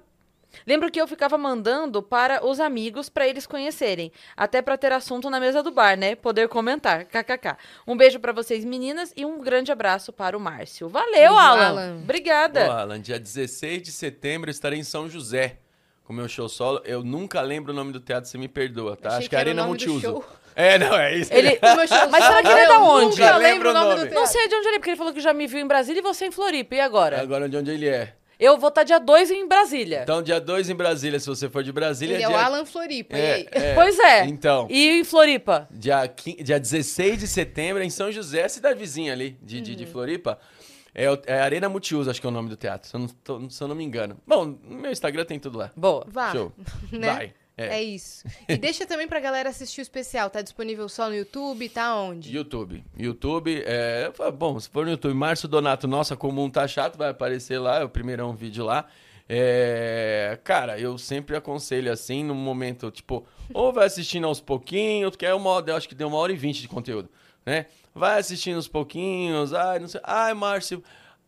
Lembro 0.66 0.92
que 0.92 1.00
eu 1.00 1.08
ficava 1.08 1.38
mandando 1.38 2.02
para 2.02 2.46
os 2.46 2.60
amigos 2.60 3.10
para 3.10 3.28
eles 3.28 3.46
conhecerem, 3.46 4.12
até 4.36 4.62
para 4.62 4.78
ter 4.78 4.92
assunto 4.92 5.30
na 5.30 5.40
mesa 5.40 5.62
do 5.62 5.72
bar, 5.72 5.98
né? 5.98 6.16
Poder 6.16 6.48
comentar. 6.48 7.06
KKK. 7.06 7.58
Um 7.88 7.98
beijo 7.98 8.20
para 8.20 8.32
vocês, 8.32 8.64
meninas, 8.64 9.14
e 9.16 9.26
um 9.26 9.40
grande 9.42 9.72
abraço 9.72 10.14
para 10.14 10.38
o 10.38 10.40
Márcio. 10.40 10.90
Valeu, 10.90 11.38
Alan. 11.38 11.68
Alan. 11.68 12.00
Obrigada. 12.04 12.68
Ô, 12.68 12.72
Alan, 12.72 13.02
dia 13.02 13.20
16 13.20 13.82
de 13.82 13.92
setembro 13.92 14.50
eu 14.50 14.52
estarei 14.52 14.80
em 14.80 14.84
São 14.84 15.10
José 15.10 15.58
com 16.04 16.14
meu 16.14 16.28
show 16.28 16.48
solo. 16.50 16.82
Eu 16.86 17.04
nunca 17.04 17.42
lembro 17.42 17.72
o 17.72 17.76
nome 17.76 17.92
do 17.92 18.00
teatro, 18.00 18.30
você 18.30 18.38
me 18.38 18.48
perdoa, 18.48 18.96
tá? 18.96 19.10
Achei 19.10 19.20
Acho 19.20 19.30
que 19.30 19.30
que 19.32 19.36
é 19.36 19.40
Arena 19.40 19.66
Multiuso. 19.66 20.24
É, 20.56 20.78
não, 20.78 20.96
é 20.96 21.16
isso. 21.16 21.34
Ele... 21.34 21.58
Mas 22.12 22.24
será 22.24 22.42
que 22.42 22.48
ele 22.48 22.60
é 22.60 22.68
da 22.68 22.76
eu 22.76 22.84
onde? 22.84 23.06
Nunca 23.06 23.26
Nunca 23.26 23.38
lembro 23.38 23.70
o 23.70 23.74
nome 23.74 23.90
do 23.90 23.96
nome. 23.96 24.04
Não 24.04 24.24
teatro. 24.24 24.28
sei 24.28 24.48
de 24.48 24.56
onde 24.56 24.68
ele 24.68 24.76
é, 24.76 24.80
porque 24.80 24.90
ele 24.92 24.98
falou 24.98 25.14
que 25.14 25.22
já 25.22 25.34
me 25.34 25.48
viu 25.48 25.60
em 25.60 25.68
Brasília 25.68 26.00
e 26.00 26.04
você 26.04 26.28
em 26.28 26.32
Floripa. 26.32 26.76
E 26.76 26.80
agora? 26.80 27.20
Agora 27.20 27.50
de 27.50 27.58
onde 27.58 27.72
ele 27.72 27.88
é. 27.88 28.14
Eu 28.40 28.58
vou 28.58 28.70
estar 28.70 28.84
dia 28.84 29.00
2 29.00 29.32
em 29.32 29.48
Brasília. 29.48 30.02
Então, 30.04 30.22
dia 30.22 30.40
2 30.42 30.70
em 30.70 30.76
Brasília, 30.76 31.20
se 31.20 31.28
você 31.28 31.50
for 31.50 31.64
de 31.64 31.72
Brasília. 31.72 32.16
Ele 32.16 32.24
é 32.24 32.30
o. 32.30 32.36
Alan 32.36 32.66
Floripa. 32.66 33.18
e 33.18 33.22
aí? 33.22 33.48
É, 33.52 33.72
é. 33.72 33.74
Pois 33.76 33.98
é. 34.00 34.26
Então, 34.26 34.68
E 34.70 35.00
em 35.00 35.04
Floripa? 35.04 35.68
dia, 35.72 36.12
dia 36.44 36.60
16 36.60 37.20
de 37.20 37.28
setembro 37.28 37.82
em 37.84 37.90
São 37.90 38.12
José, 38.12 38.48
cidade 38.48 38.78
vizinha 38.80 39.14
ali 39.14 39.38
de, 39.42 39.62
de, 39.62 39.72
Uhum. 39.72 39.78
de 39.78 39.86
Floripa. 39.86 40.40
É, 40.96 41.06
é 41.26 41.40
Arena 41.42 41.68
Multiuso, 41.70 42.10
acho 42.10 42.22
que 42.22 42.28
é 42.28 42.30
o 42.30 42.34
nome 42.34 42.50
do 42.50 42.56
teatro, 42.56 42.88
se 42.88 42.96
eu 42.96 43.00
não, 43.00 43.08
tô- 43.08 43.50
se 43.50 43.62
eu 43.64 43.68
não 43.68 43.76
me 43.76 43.84
engano. 43.84 44.16
Bom, 44.28 44.46
no 44.46 44.76
meu 44.78 44.92
Instagram 44.92 45.26
tem 45.26 45.40
tudo 45.40 45.58
lá. 45.58 45.72
Boa. 45.76 46.06
Vá. 46.08 46.32
Show. 46.32 46.52
né? 46.92 47.08
Vai. 47.14 47.34
É. 47.56 47.80
É 47.80 47.84
isso. 47.84 48.26
E 48.48 48.58
deixa 48.58 48.86
também 48.86 49.08
pra 49.08 49.20
galera 49.20 49.50
assistir 49.50 49.82
o 49.82 49.84
especial. 49.84 50.30
Tá 50.30 50.42
disponível 50.42 50.90
só 50.90 51.08
no 51.08 51.16
YouTube? 51.16 51.70
Tá 51.70 51.96
onde? 51.96 52.36
YouTube. 52.36 52.84
YouTube, 52.98 53.64
é. 53.66 54.12
Bom, 54.32 54.60
se 54.60 54.68
for 54.70 54.86
no 54.86 54.92
YouTube, 54.92 55.14
Márcio 55.14 55.48
Donato, 55.48 55.88
nossa, 55.88 56.16
comum 56.16 56.50
tá 56.50 56.68
chato, 56.68 56.98
vai 56.98 57.10
aparecer 57.10 57.60
lá, 57.60 57.80
é 57.80 57.84
o 57.84 57.90
primeirão 57.90 58.36
vídeo 58.36 58.66
lá. 58.66 58.88
É, 59.28 60.38
cara, 60.44 60.78
eu 60.78 60.98
sempre 60.98 61.36
aconselho 61.36 61.92
assim, 61.92 62.26
num 62.26 62.36
momento, 62.36 62.92
tipo, 62.92 63.26
ou 63.54 63.72
vai 63.72 63.86
assistindo 63.86 64.28
aos 64.28 64.42
pouquinhos, 64.42 65.16
que 65.16 65.26
é 65.26 65.34
uma 65.34 65.50
hora, 65.50 65.72
eu 65.72 65.76
acho 65.78 65.88
que 65.88 65.96
deu 65.96 66.10
uma 66.10 66.18
hora 66.18 66.34
e 66.34 66.36
vinte 66.36 66.60
de 66.60 66.68
conteúdo, 66.68 67.10
né? 67.46 67.68
Vai 67.96 68.20
assistindo 68.20 68.58
aos 68.58 68.68
pouquinhos, 68.68 69.54
ai, 69.54 69.80
não 69.80 69.88
sei, 69.88 70.02
ai, 70.04 70.34
Márcio, 70.34 70.84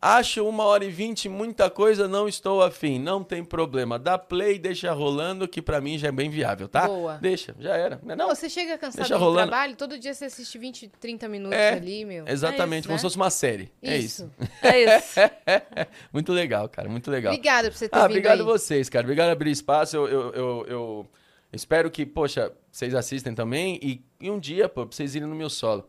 acho 0.05 0.47
uma 0.47 0.63
hora 0.63 0.85
e 0.85 0.89
vinte 0.91 1.27
muita 1.27 1.69
coisa, 1.69 2.07
não 2.07 2.27
estou 2.27 2.61
afim, 2.61 2.99
não 2.99 3.23
tem 3.23 3.43
problema. 3.43 3.97
Dá 3.97 4.17
play, 4.17 4.59
deixa 4.59 4.91
rolando, 4.93 5.47
que 5.47 5.61
pra 5.61 5.81
mim 5.81 5.97
já 5.97 6.09
é 6.09 6.11
bem 6.11 6.29
viável, 6.29 6.67
tá? 6.67 6.87
Boa. 6.87 7.17
Deixa, 7.17 7.55
já 7.59 7.75
era. 7.75 7.99
Não, 8.03 8.29
é 8.31 8.35
você 8.35 8.47
chega 8.49 8.77
cansado 8.77 8.97
Deixa 9.01 9.15
do 9.17 9.19
rolando. 9.19 9.47
trabalho, 9.49 9.75
todo 9.75 9.97
dia 9.97 10.13
você 10.13 10.25
assiste 10.25 10.57
20, 10.57 10.89
30 10.99 11.27
minutos 11.27 11.57
É, 11.57 11.73
ali, 11.73 12.05
meu. 12.05 12.27
Exatamente, 12.27 12.75
É 12.75 12.79
isso, 12.79 12.87
como 12.87 12.93
né? 12.95 12.97
se 12.99 13.03
fosse 13.03 13.15
uma 13.15 13.29
série. 13.29 13.71
É 13.81 13.97
isso. 13.97 14.29
É 14.61 14.97
isso. 14.97 15.19
muito 16.13 16.31
legal, 16.31 16.67
cara, 16.69 16.87
muito 16.89 17.09
legal. 17.09 17.33
Obrigada 17.33 17.69
por 17.69 17.77
você 17.77 17.89
ter 17.89 17.95
ah, 17.95 18.01
vindo 18.01 18.11
obrigado 18.11 18.39
aí. 18.41 18.45
vocês, 18.45 18.89
cara. 18.89 19.03
Obrigado 19.05 19.27
por 19.27 19.31
abrir 19.33 19.51
espaço. 19.51 19.95
Eu, 19.95 20.07
eu, 20.07 20.33
eu, 20.33 20.65
eu 20.67 21.07
espero 21.53 21.89
que, 21.89 22.05
poxa, 22.05 22.51
vocês 22.71 22.93
assistem 22.93 23.33
também. 23.33 23.79
E, 23.81 24.01
e 24.19 24.29
um 24.29 24.39
dia, 24.39 24.67
pô, 24.69 24.85
pra 24.85 24.95
vocês 24.95 25.15
irem 25.15 25.27
no 25.27 25.35
meu 25.35 25.49
solo. 25.49 25.87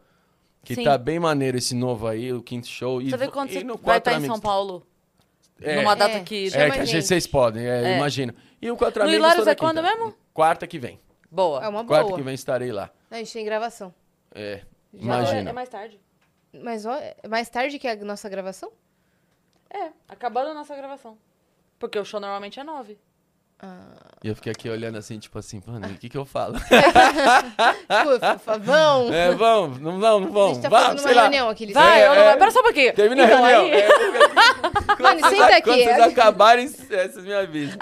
Que 0.67 0.75
Sim. 0.75 0.83
tá 0.83 0.99
bem 0.99 1.21
maneiro 1.21 1.57
esse 1.57 1.77
novo 1.77 2.09
aí, 2.09 2.33
o 2.33 2.43
quinto 2.43 2.67
show. 2.67 3.01
E, 3.01 3.09
Você 3.09 3.17
vê 3.17 3.27
vo- 3.27 3.31
quando 3.33 3.51
e 3.51 3.53
você 3.55 3.63
no 3.65 3.77
vai 3.77 3.99
estar 3.99 4.11
em 4.13 4.17
Amigos. 4.17 4.35
São 4.35 4.41
Paulo? 4.43 4.85
É, 5.61 5.77
Numa 5.77 5.95
data 5.95 6.17
É, 6.17 6.21
que... 6.25 6.49
É, 6.53 6.71
que 6.71 6.85
gente, 6.87 7.07
vocês 7.07 7.25
podem, 7.25 7.65
é, 7.65 7.93
É. 7.93 7.97
imagino. 7.97 8.35
E 8.61 8.69
o 8.69 8.77
Quatro 8.77 9.01
No 9.05 9.09
Amigos 9.09 9.25
Hilários 9.25 9.47
é 9.47 9.55
quando 9.55 9.81
quinta. 9.81 9.97
mesmo? 9.97 10.15
Quarta 10.35 10.67
que 10.67 10.77
vem. 10.77 10.99
Boa. 11.31 11.65
É 11.65 11.69
uma 11.69 11.85
Quarta 11.85 12.07
boa. 12.09 12.17
que 12.19 12.23
vem 12.25 12.35
estarei 12.35 12.73
lá. 12.73 12.91
A 13.09 13.17
gente 13.19 13.33
tem 13.33 13.45
gravação. 13.45 13.95
É, 14.35 14.63
Já 14.93 15.01
imagina. 15.03 15.51
É 15.51 15.53
mais 15.53 15.69
tarde. 15.69 16.01
Mas 16.53 16.85
ó, 16.85 16.95
é 16.97 17.15
mais 17.29 17.49
tarde 17.49 17.79
que 17.79 17.87
a 17.87 17.95
nossa 17.97 18.29
gravação? 18.29 18.73
É, 19.71 19.91
acabando 20.09 20.51
a 20.51 20.55
nossa 20.55 20.75
gravação. 20.75 21.17
Porque 21.79 21.97
o 21.99 22.05
show 22.05 22.19
normalmente 22.19 22.59
é 22.59 22.65
nove. 22.65 22.99
E 24.23 24.29
eu 24.29 24.35
fiquei 24.37 24.53
aqui 24.53 24.69
olhando 24.69 24.99
assim, 24.99 25.19
tipo 25.19 25.39
assim, 25.39 25.63
mano, 25.67 25.87
o 25.89 25.95
que 25.95 26.09
que 26.09 26.19
eu 26.19 26.25
falo? 26.27 26.55
Pô, 26.61 28.39
fa- 28.39 28.59
vão. 28.59 29.13
é, 29.13 29.31
vamos, 29.35 29.79
não 29.81 29.99
vão, 29.99 30.21
não 30.21 30.29
a 30.29 30.33
vão. 30.33 30.49
gente 30.55 30.63
tá 30.63 30.69
Vá, 30.69 30.81
fazendo 30.83 30.99
sei 31.01 31.09
uma 31.13 31.15
lá. 31.17 31.23
reunião 31.23 31.49
aqui. 31.49 31.65
eles- 31.65 31.75
Vai, 31.75 32.03
É, 32.03 32.07
eu 32.07 32.15
não 32.15 32.23
é. 32.23 32.25
vai. 32.25 32.37
Pera 32.39 32.51
só 32.51 32.61
um 32.61 32.65
pouquinho. 32.65 32.95
Termina 32.95 33.25
então, 33.25 33.45
a 33.45 33.49
reunião. 33.49 33.65
aí- 33.77 33.81
É, 33.83 33.89
quando 34.97 35.01
Mano, 35.01 35.21
vocês- 35.21 35.31
senta 35.41 35.57
aqui. 35.57 35.63
Quando 35.63 35.85
vocês 35.85 36.01
acabarem, 36.01 36.69
vocês 36.69 37.17
me 37.19 37.33
avisam. 37.35 37.79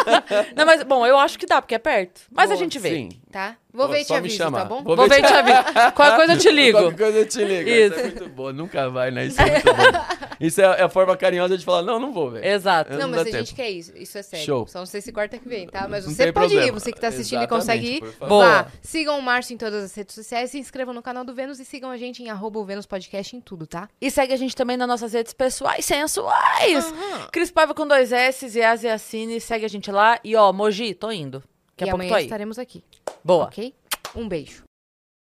Não, 0.56 0.66
mas, 0.66 0.82
bom, 0.84 1.06
eu 1.06 1.18
acho 1.18 1.38
que 1.38 1.46
dá, 1.46 1.60
porque 1.60 1.74
é 1.74 1.78
perto. 1.78 2.22
Mas 2.30 2.50
a 2.50 2.54
Boa. 2.54 2.64
gente 2.64 2.78
vê. 2.78 2.90
Sim. 2.90 3.08
Tá? 3.30 3.56
Vou 3.72 3.86
Pô, 3.86 3.92
ver 3.92 4.00
e 4.00 4.04
te 4.04 4.12
aviso, 4.14 4.36
chamar. 4.36 4.60
tá 4.60 4.64
bom? 4.64 4.82
Vou 4.82 4.96
Vou 4.96 5.08
ver 5.08 5.20
e 5.20 5.22
te 5.22 5.32
aviso. 5.32 5.56
Qualquer 5.94 6.16
coisa 6.16 6.32
eu 6.34 6.38
te 6.38 6.50
ligo. 6.50 6.78
Qualquer 6.78 6.96
coisa 6.98 7.18
eu 7.18 7.28
te 7.28 7.44
ligo. 7.44 7.68
Isso. 7.70 7.86
Isso 7.94 8.00
é 8.00 8.02
muito 8.04 8.28
bom. 8.30 8.52
Nunca 8.52 8.90
vai, 8.90 9.10
né? 9.10 9.26
Isso 9.26 9.40
é 9.40 9.50
muito 9.50 9.64
bom. 9.74 10.26
Isso 10.40 10.60
é, 10.60 10.64
é 10.64 10.82
a 10.82 10.88
forma 10.88 11.16
carinhosa 11.16 11.56
de 11.58 11.64
falar, 11.64 11.82
não, 11.82 12.00
não 12.00 12.12
vou, 12.12 12.30
velho. 12.30 12.44
Exato. 12.44 12.92
Não, 12.92 13.00
não 13.00 13.08
mas 13.10 13.20
a 13.20 13.24
gente 13.24 13.34
tempo. 13.48 13.56
quer 13.56 13.70
isso. 13.70 13.92
Isso 13.96 14.16
é 14.18 14.22
sério. 14.22 14.46
Show. 14.46 14.66
Só 14.66 14.78
não 14.78 14.86
sei 14.86 15.00
se 15.00 15.12
quarta 15.12 15.38
que 15.38 15.48
vem, 15.48 15.68
tá? 15.68 15.86
Mas 15.88 16.06
Não 16.06 16.12
você 16.14 16.32
pode 16.32 16.46
ir, 16.54 16.56
problema. 16.56 16.80
você 16.80 16.92
que 16.92 17.00
tá 17.00 17.08
assistindo 17.08 17.40
Exatamente, 17.42 17.62
e 17.62 18.00
consegue 18.00 18.14
ir. 18.22 18.28
Boa. 18.28 18.62
Vá, 18.62 18.66
sigam 18.82 19.18
o 19.18 19.22
Márcio 19.22 19.54
em 19.54 19.58
todas 19.58 19.84
as 19.84 19.94
redes 19.94 20.14
sociais, 20.14 20.50
se 20.50 20.58
inscrevam 20.58 20.94
no 20.94 21.02
canal 21.02 21.24
do 21.24 21.34
Vênus 21.34 21.60
e 21.60 21.64
sigam 21.64 21.90
a 21.90 21.96
gente 21.98 22.22
em 22.22 22.30
arroba 22.30 22.58
o 22.58 22.64
Vênus 22.64 22.86
Podcast 22.86 23.36
em 23.36 23.40
tudo, 23.40 23.66
tá? 23.66 23.88
E 24.00 24.10
segue 24.10 24.32
a 24.32 24.36
gente 24.36 24.56
também 24.56 24.76
nas 24.78 24.88
nossas 24.88 25.12
redes 25.12 25.32
pessoais 25.34 25.84
sensuais. 25.84 26.92
Cris 27.30 27.50
Paiva 27.50 27.74
com 27.74 27.86
dois 27.86 28.10
S 28.10 28.46
e 28.58 28.62
Asiacine. 28.62 29.40
Segue 29.40 29.64
a 29.64 29.68
gente 29.68 29.90
lá. 29.92 30.18
E 30.24 30.34
ó, 30.36 30.52
Moji, 30.52 30.94
tô 30.94 31.10
indo. 31.10 31.42
Daqui 31.76 31.84
a 31.84 31.86
e 31.86 31.90
pouco 31.90 31.90
tô 31.90 31.94
amanhã 31.94 32.16
aí. 32.16 32.24
estaremos 32.24 32.58
aqui, 32.58 32.82
Boa. 33.24 33.44
ok? 33.44 33.74
Um 34.16 34.28
beijo. 34.28 34.69